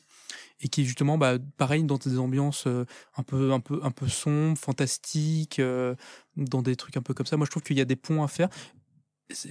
et 0.61 0.69
qui 0.69 0.81
est 0.81 0.85
justement 0.85 1.19
bah, 1.19 1.39
pareil 1.57 1.85
dans 1.85 1.99
des 1.99 2.19
ambiances 2.19 2.67
euh, 2.67 2.85
un 3.17 3.23
peu 3.23 3.53
un 3.53 3.61
peu 3.61 3.81
un 3.85 3.91
peu 3.91 4.09
sombres, 4.09 4.59
fantastiques, 4.59 5.61
dans 6.37 6.63
des 6.63 6.75
trucs 6.77 6.97
un 6.97 7.03
peu 7.03 7.15
comme 7.15 7.27
ça. 7.27 7.37
Moi 7.37 7.47
je 7.47 7.51
trouve 7.51 7.63
qu'il 7.63 7.79
y 7.79 7.83
a 7.83 7.87
des 7.87 7.97
ponts 7.97 8.23
à 8.25 8.29
faire. 8.29 8.49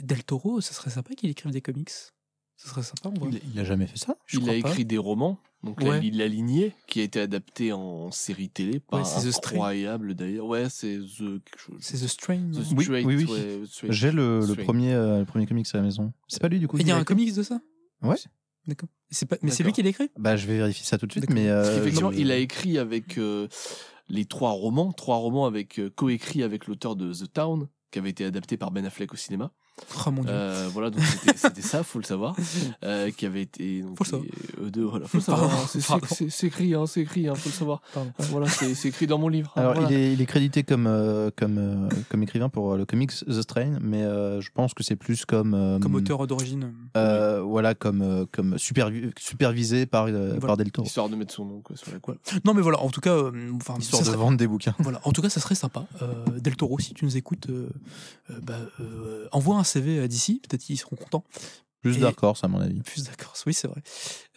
Del 0.02 0.24
Toro, 0.24 0.62
ça 0.62 0.74
serait 0.74 0.90
sympa 0.90 1.14
qu'il 1.16 1.30
écrive 1.30 1.52
des 1.52 1.62
comics. 1.62 1.90
Ça 2.58 2.68
serait 2.70 2.84
sympa, 2.84 3.10
vrai. 3.18 3.30
Il, 3.32 3.54
il 3.54 3.60
a 3.60 3.64
jamais 3.64 3.88
fait 3.88 3.98
ça 3.98 4.18
Je 4.26 4.38
il 4.40 4.44
a 4.44 4.52
pas. 4.52 4.58
écrit 4.58 4.84
des 4.86 4.98
romans, 4.98 5.40
donc 5.64 5.80
Ouais. 5.80 6.02
la, 6.12 6.18
la 6.18 6.28
lignée 6.28 6.74
qui 6.88 7.00
a 7.00 7.04
été 7.04 7.22
adaptée 7.22 7.72
en 7.72 8.12
série 8.12 8.50
télé, 8.50 8.82
pas 8.82 8.98
Ouais, 8.98 9.06
c'est 9.06 9.28
The 9.28 9.32
Strain. 9.32 9.52
incroyable 9.56 10.14
d'ailleurs. 10.14 10.46
Ouais, 10.46 10.68
c'est 10.70 11.00
The. 11.00 11.42
C'est 11.80 11.98
The 12.04 12.08
Strain. 12.08 12.52
The 12.52 12.58
Oui, 12.76 12.84
Straight, 12.84 13.06
oui, 13.06 13.26
oui. 13.30 13.68
J'ai 13.90 14.12
le, 14.12 14.42
premier, 14.66 14.94
euh, 14.94 15.20
le 15.20 15.26
premier 15.26 15.46
comics 15.46 15.68
à 15.74 15.78
la 15.78 15.84
maison. 15.84 16.12
C'est 16.28 16.42
pas 16.42 16.50
lui 16.50 16.60
du 16.60 16.68
coup 16.68 16.78
il 16.78 16.86
y 16.88 16.92
a 16.92 16.98
un 16.98 17.04
comics 17.06 17.34
de 17.34 17.44
ça 17.44 17.62
Ouais. 18.02 18.18
D'accord. 18.68 18.90
C'est 19.10 19.26
pas... 19.26 19.38
Mais 19.42 19.52
c'est 19.52 19.64
lui 19.64 19.72
qui 19.72 19.82
l'a 19.82 19.90
écrit 19.90 20.10
Bah, 20.18 20.36
je 20.36 20.46
vais 20.46 20.58
vérifier 20.58 20.86
ça 20.86 20.98
tout 20.98 21.08
de 21.08 21.12
suite, 21.14 21.30
mais 21.32 21.48
euh, 21.48 21.64
qu'effectivement, 21.78 22.12
je- 22.12 22.20
il 22.20 22.30
a 22.30 22.36
écrit 22.38 22.78
avec 22.78 23.18
euh, 23.18 23.48
les 24.10 24.26
trois 24.26 24.52
romans, 24.52 24.92
trois 24.92 25.16
romans 25.16 25.46
avec 25.46 25.80
euh, 25.80 25.90
coécrits 25.90 26.44
avec 26.44 26.68
l'auteur 26.68 26.96
de 26.98 27.14
The 27.14 27.32
Town, 27.32 27.68
qui 27.90 28.00
avait 28.00 28.10
été 28.10 28.26
adapté 28.26 28.58
par 28.58 28.70
Ben 28.72 28.86
Affleck 28.86 29.14
au 29.14 29.16
cinéma. 29.16 29.52
Oh 30.08 30.12
mon 30.12 30.22
dieu. 30.24 30.32
Euh, 30.32 30.70
voilà, 30.72 30.90
donc 30.90 31.02
c'était- 31.36 31.62
ça, 31.62 31.84
faut 31.84 32.00
le 32.00 32.06
savoir, 32.06 32.36
euh, 32.84 33.12
qui 33.12 33.26
avait 33.26 33.42
été. 33.42 33.82
Donc, 33.82 33.98
Faut 33.98 34.04
le 34.04 34.10
savoir. 34.10 34.26
et, 34.28 34.64
euh, 34.66 34.70
de- 34.70 34.82
voilà, 34.84 35.08
faut 35.08 35.18
le 35.18 35.24
savoir. 35.24 35.52
C'est- 35.70 36.44
écrit, 36.48 36.74
hein, 36.74 36.86
c'est 36.88 37.02
écrit, 37.02 37.28
hein, 37.28 37.36
faut 37.36 37.50
le 37.50 37.54
savoir. 37.54 37.82
Pardon. 37.94 38.12
Euh, 38.20 38.24
Voilà, 38.30 38.48
c'est 38.48 38.86
écrit 38.88 39.08
dans 39.08 39.18
mon 39.18 39.28
livre. 39.28 39.52
Alors, 39.56 39.74
voilà. 39.74 39.90
il, 39.92 39.98
est, 39.98 40.14
il 40.14 40.22
est 40.22 40.26
crédité 40.26 40.64
comme, 40.64 40.88
euh, 40.88 41.30
comme, 41.36 41.58
euh, 41.58 41.90
comme 42.10 42.24
écrivain 42.24 42.50
pour 42.50 42.76
le 42.76 42.86
comics 42.86 43.12
The 43.26 43.42
Strain, 43.42 43.78
mais 43.82 44.04
euh, 44.04 44.42
je 44.42 44.50
pense 44.54 44.74
que 44.74 44.84
c'est 44.84 44.96
plus 44.96 45.26
comme. 45.26 45.54
euh, 45.54 45.80
Comme 45.80 45.96
auteur 45.96 46.26
d'origine. 46.28 46.74
euh, 46.98 47.42
voilà, 47.42 47.74
comme, 47.76 48.26
comme 48.32 48.56
supervi- 48.56 49.12
supervisé 49.20 49.86
par, 49.86 50.06
euh, 50.06 50.30
Voilà. 50.32 50.48
par 50.48 50.58
Del 50.58 50.72
Toro. 50.72 50.86
Histoire 50.88 51.10
de 51.10 51.16
mettre 51.16 51.34
son 51.34 51.46
nom 51.46 51.62
quoi, 51.62 51.76
sur 51.76 51.92
la 51.92 52.00
quoi. 52.00 52.16
Non, 52.46 52.54
mais 52.54 52.62
voilà, 52.62 52.80
en 52.82 52.90
tout 52.90 53.02
cas, 53.02 53.14
euh, 53.16 53.32
enfin, 53.56 53.76
Histoire 53.80 54.02
ça 54.04 54.10
de 54.10 54.14
serait- 54.16 54.24
vendre 54.24 54.38
des 54.38 54.48
bouquins. 54.48 54.76
Voilà, 54.80 55.00
en 55.04 55.12
tout 55.12 55.22
cas, 55.22 55.30
ça 55.30 55.40
serait 55.40 55.56
sympa. 55.56 55.86
Euh, 56.02 56.14
Del 56.40 56.56
Toro, 56.56 56.80
si 56.80 56.94
tu 56.94 57.06
nous 57.06 57.18
écoutes, 57.18 57.48
bah, 58.44 58.54
euh, 58.80 59.28
envoie 59.32 59.58
un 59.58 59.64
CV 59.70 60.00
à 60.00 60.08
DC, 60.08 60.42
peut-être 60.48 60.62
qu'ils 60.62 60.78
seront 60.78 60.96
contents. 60.96 61.24
Plus 61.82 61.98
Dark 61.98 62.22
Horse, 62.22 62.44
à 62.44 62.50
mon 62.50 62.60
avis. 62.60 62.82
Plus 62.82 63.06
d'accord, 63.06 63.34
oui, 63.46 63.54
c'est 63.54 63.68
vrai. 63.70 63.82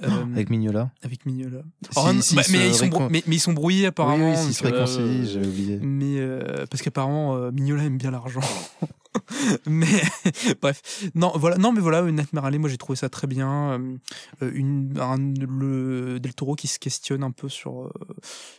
Euh, 0.05 0.09
Avec 0.33 0.51
Mignola. 0.51 0.91
avec 1.03 1.27
Mignola. 1.27 1.63
Si- 1.91 1.97
non, 1.99 2.13
bah, 2.35 2.43
mais, 2.51 2.69
ils 2.69 2.75
sont 2.75 2.87
récon- 2.87 2.91
brou- 2.91 3.09
mais, 3.09 3.23
mais 3.29 3.37
ils 3.37 3.41
sont 3.41 3.53
brouillés 3.53 3.87
apparemment. 3.87 4.31
Oui, 4.31 4.37
oui, 4.37 4.43
s'ils 4.45 4.55
se 4.55 4.65
euh, 4.65 4.71
réconcilient, 4.71 5.03
euh, 5.29 5.33
j'avais 5.33 5.47
oublié. 5.47 5.79
mais 5.81 6.19
euh, 6.19 6.67
parce 6.69 6.83
qu'apparemment 6.83 7.37
euh, 7.37 7.53
Mignola 7.53 7.85
aime 7.85 7.99
bien 7.99 8.11
l'argent. 8.11 8.41
mais 9.67 9.87
bref, 10.63 10.83
non, 11.15 11.31
voilà, 11.37 11.57
non, 11.59 11.71
mais 11.73 11.81
voilà, 11.81 12.03
Nightmare 12.11 12.47
Alley, 12.47 12.59
moi 12.59 12.69
j'ai 12.69 12.79
trouvé 12.79 12.97
ça 12.97 13.09
très 13.09 13.29
bien. 13.29 13.73
Euh, 13.73 13.97
euh, 14.43 14.51
une, 14.55 14.93
un- 14.99 15.17
le 15.19 16.19
Del 16.19 16.35
Toro 16.35 16.57
qui 16.57 16.67
se 16.67 16.81
questionne 16.81 17.23
un 17.23 17.31
peu 17.31 17.49
sur 17.49 17.85
euh, 17.85 17.91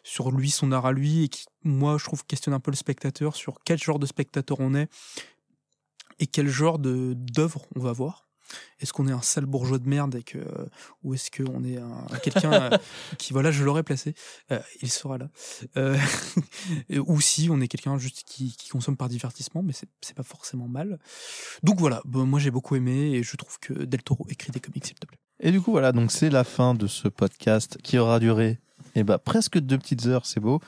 sur 0.04 0.32
lui, 0.32 0.50
son 0.50 0.72
art 0.72 0.86
à 0.86 0.94
lui, 0.94 1.24
et 1.26 1.28
qui, 1.30 1.45
moi, 1.66 1.98
je 1.98 2.06
trouve 2.06 2.26
questionne 2.26 2.54
un 2.54 2.60
peu 2.62 2.72
le 2.72 2.78
spectateur 2.78 3.36
sur 3.36 3.58
quel 3.66 3.80
genre 3.80 4.00
de 4.00 4.06
spectateur 4.06 4.58
on 4.62 4.76
est 4.76 4.88
et 6.19 6.27
quel 6.27 6.48
genre 6.48 6.80
de 6.80 7.14
d'œuvre 7.15 7.65
on 7.76 7.80
va 7.80 7.91
voir? 7.91 8.27
Est-ce 8.80 8.94
qu'on 8.94 9.07
est 9.07 9.11
un 9.11 9.22
sale 9.22 9.45
bourgeois 9.45 9.80
de 9.80 9.88
merde 9.88 10.15
et 10.15 10.23
que, 10.23 10.40
ou 11.03 11.14
est-ce 11.14 11.31
qu'on 11.31 11.64
est 11.64 11.77
un, 11.77 12.06
quelqu'un 12.22 12.52
euh, 12.73 12.77
qui, 13.18 13.34
voilà, 13.34 13.52
je 13.52 13.64
l'aurais 13.64 13.84
placé, 13.84 14.14
euh, 14.52 14.60
il 14.81 14.91
sera 14.91 15.18
là. 15.18 15.30
Euh, 15.77 15.98
ou 17.07 17.19
si 17.22 17.48
on 17.49 17.61
est 17.61 17.68
quelqu'un 17.68 17.98
juste 17.98 18.23
qui, 18.26 18.56
qui 18.56 18.69
consomme 18.69 18.98
par 18.98 19.10
divertissement, 19.10 19.64
mais 19.64 19.73
c'est 19.73 19.88
c'est 20.02 20.15
pas 20.15 20.23
forcément 20.23 20.68
mal. 20.68 20.99
Donc 21.64 21.80
voilà, 21.80 22.02
bon, 22.06 22.26
moi 22.26 22.40
j'ai 22.40 22.52
beaucoup 22.52 22.76
aimé 22.76 23.14
et 23.14 23.23
je 23.23 23.35
trouve 23.38 23.57
que 23.60 23.73
Del 23.73 24.03
Toro 24.03 24.26
écrit 24.30 24.52
des 24.52 24.60
comics, 24.60 24.85
s'il 24.85 24.99
te 24.99 25.07
plaît. 25.07 25.18
Et 25.40 25.52
du 25.52 25.61
coup, 25.61 25.72
voilà, 25.72 25.91
donc 25.91 26.11
c'est 26.11 26.30
la 26.30 26.44
fin 26.44 26.73
de 26.73 26.88
ce 26.88 27.07
podcast 27.07 27.77
qui 27.81 27.98
aura 27.98 28.19
duré 28.19 28.60
eh 28.95 29.03
ben, 29.03 29.18
presque 29.18 29.60
deux 29.60 29.77
petites 29.77 30.06
heures, 30.06 30.26
c'est 30.26 30.40
beau. 30.40 30.61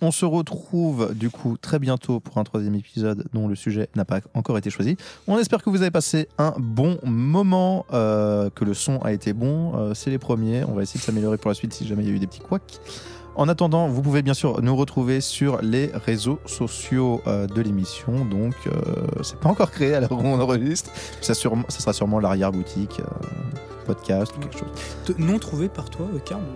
On 0.00 0.12
se 0.12 0.24
retrouve 0.24 1.12
du 1.12 1.28
coup 1.28 1.56
très 1.60 1.80
bientôt 1.80 2.20
pour 2.20 2.38
un 2.38 2.44
troisième 2.44 2.76
épisode 2.76 3.24
dont 3.32 3.48
le 3.48 3.56
sujet 3.56 3.88
n'a 3.96 4.04
pas 4.04 4.20
encore 4.34 4.56
été 4.56 4.70
choisi. 4.70 4.96
On 5.26 5.38
espère 5.38 5.60
que 5.60 5.70
vous 5.70 5.82
avez 5.82 5.90
passé 5.90 6.28
un 6.38 6.54
bon 6.56 6.98
moment, 7.02 7.84
euh, 7.92 8.48
que 8.50 8.64
le 8.64 8.74
son 8.74 8.98
a 8.98 9.12
été 9.12 9.32
bon. 9.32 9.72
Euh, 9.74 9.94
c'est 9.94 10.10
les 10.10 10.18
premiers. 10.18 10.62
On 10.64 10.74
va 10.74 10.84
essayer 10.84 11.00
de 11.00 11.04
s'améliorer 11.04 11.36
pour 11.36 11.50
la 11.50 11.56
suite 11.56 11.72
si 11.72 11.84
jamais 11.84 12.04
il 12.04 12.08
y 12.10 12.12
a 12.12 12.14
eu 12.14 12.20
des 12.20 12.28
petits 12.28 12.40
couacs. 12.40 12.80
En 13.34 13.48
attendant, 13.48 13.88
vous 13.88 14.02
pouvez 14.02 14.22
bien 14.22 14.34
sûr 14.34 14.62
nous 14.62 14.76
retrouver 14.76 15.20
sur 15.20 15.60
les 15.62 15.90
réseaux 15.92 16.38
sociaux 16.46 17.20
euh, 17.26 17.48
de 17.48 17.60
l'émission. 17.60 18.24
Donc, 18.24 18.54
c'est 19.22 19.38
pas 19.38 19.48
encore 19.48 19.72
créé 19.72 19.94
à 19.94 20.00
l'heure 20.00 20.12
où 20.12 20.22
on 20.22 20.40
enregistre. 20.40 20.90
Ça, 21.20 21.34
sera 21.34 21.92
sûrement 21.92 22.20
l'arrière-boutique, 22.20 23.00
podcast 23.84 24.32
ou 24.36 24.40
quelque 24.40 24.58
chose. 24.58 25.16
Non 25.18 25.40
trouvé 25.40 25.68
par 25.68 25.90
toi, 25.90 26.06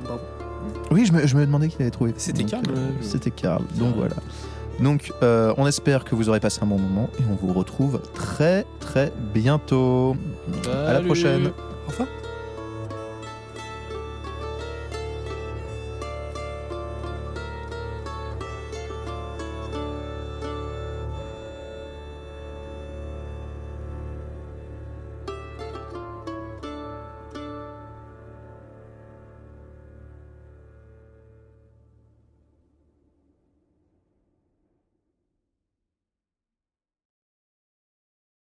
bravo. 0.05 0.41
Oui, 0.91 1.07
je 1.07 1.13
me, 1.13 1.27
je 1.27 1.37
me 1.37 1.45
demandais 1.45 1.69
qui 1.69 1.81
avait 1.81 1.91
trouvé. 1.91 2.15
C'était 2.17 2.43
Donc, 2.43 2.51
Karl, 2.51 2.65
euh. 2.71 2.91
C'était 3.01 3.31
Karl. 3.31 3.63
Donc 3.79 3.95
voilà. 3.97 4.15
Donc, 4.81 5.13
euh, 5.23 5.55
on 5.59 5.67
espère 5.67 6.05
que 6.05 6.15
vous 6.15 6.29
aurez 6.29 6.41
passé 6.41 6.61
un 6.63 6.67
bon 6.67 6.79
moment 6.79 7.09
et 7.21 7.23
on 7.31 7.35
vous 7.35 7.53
retrouve 7.53 8.01
très 8.15 8.67
très 8.81 9.13
bientôt. 9.35 10.17
À 10.87 10.93
la 10.95 11.01
prochaine. 11.01 11.53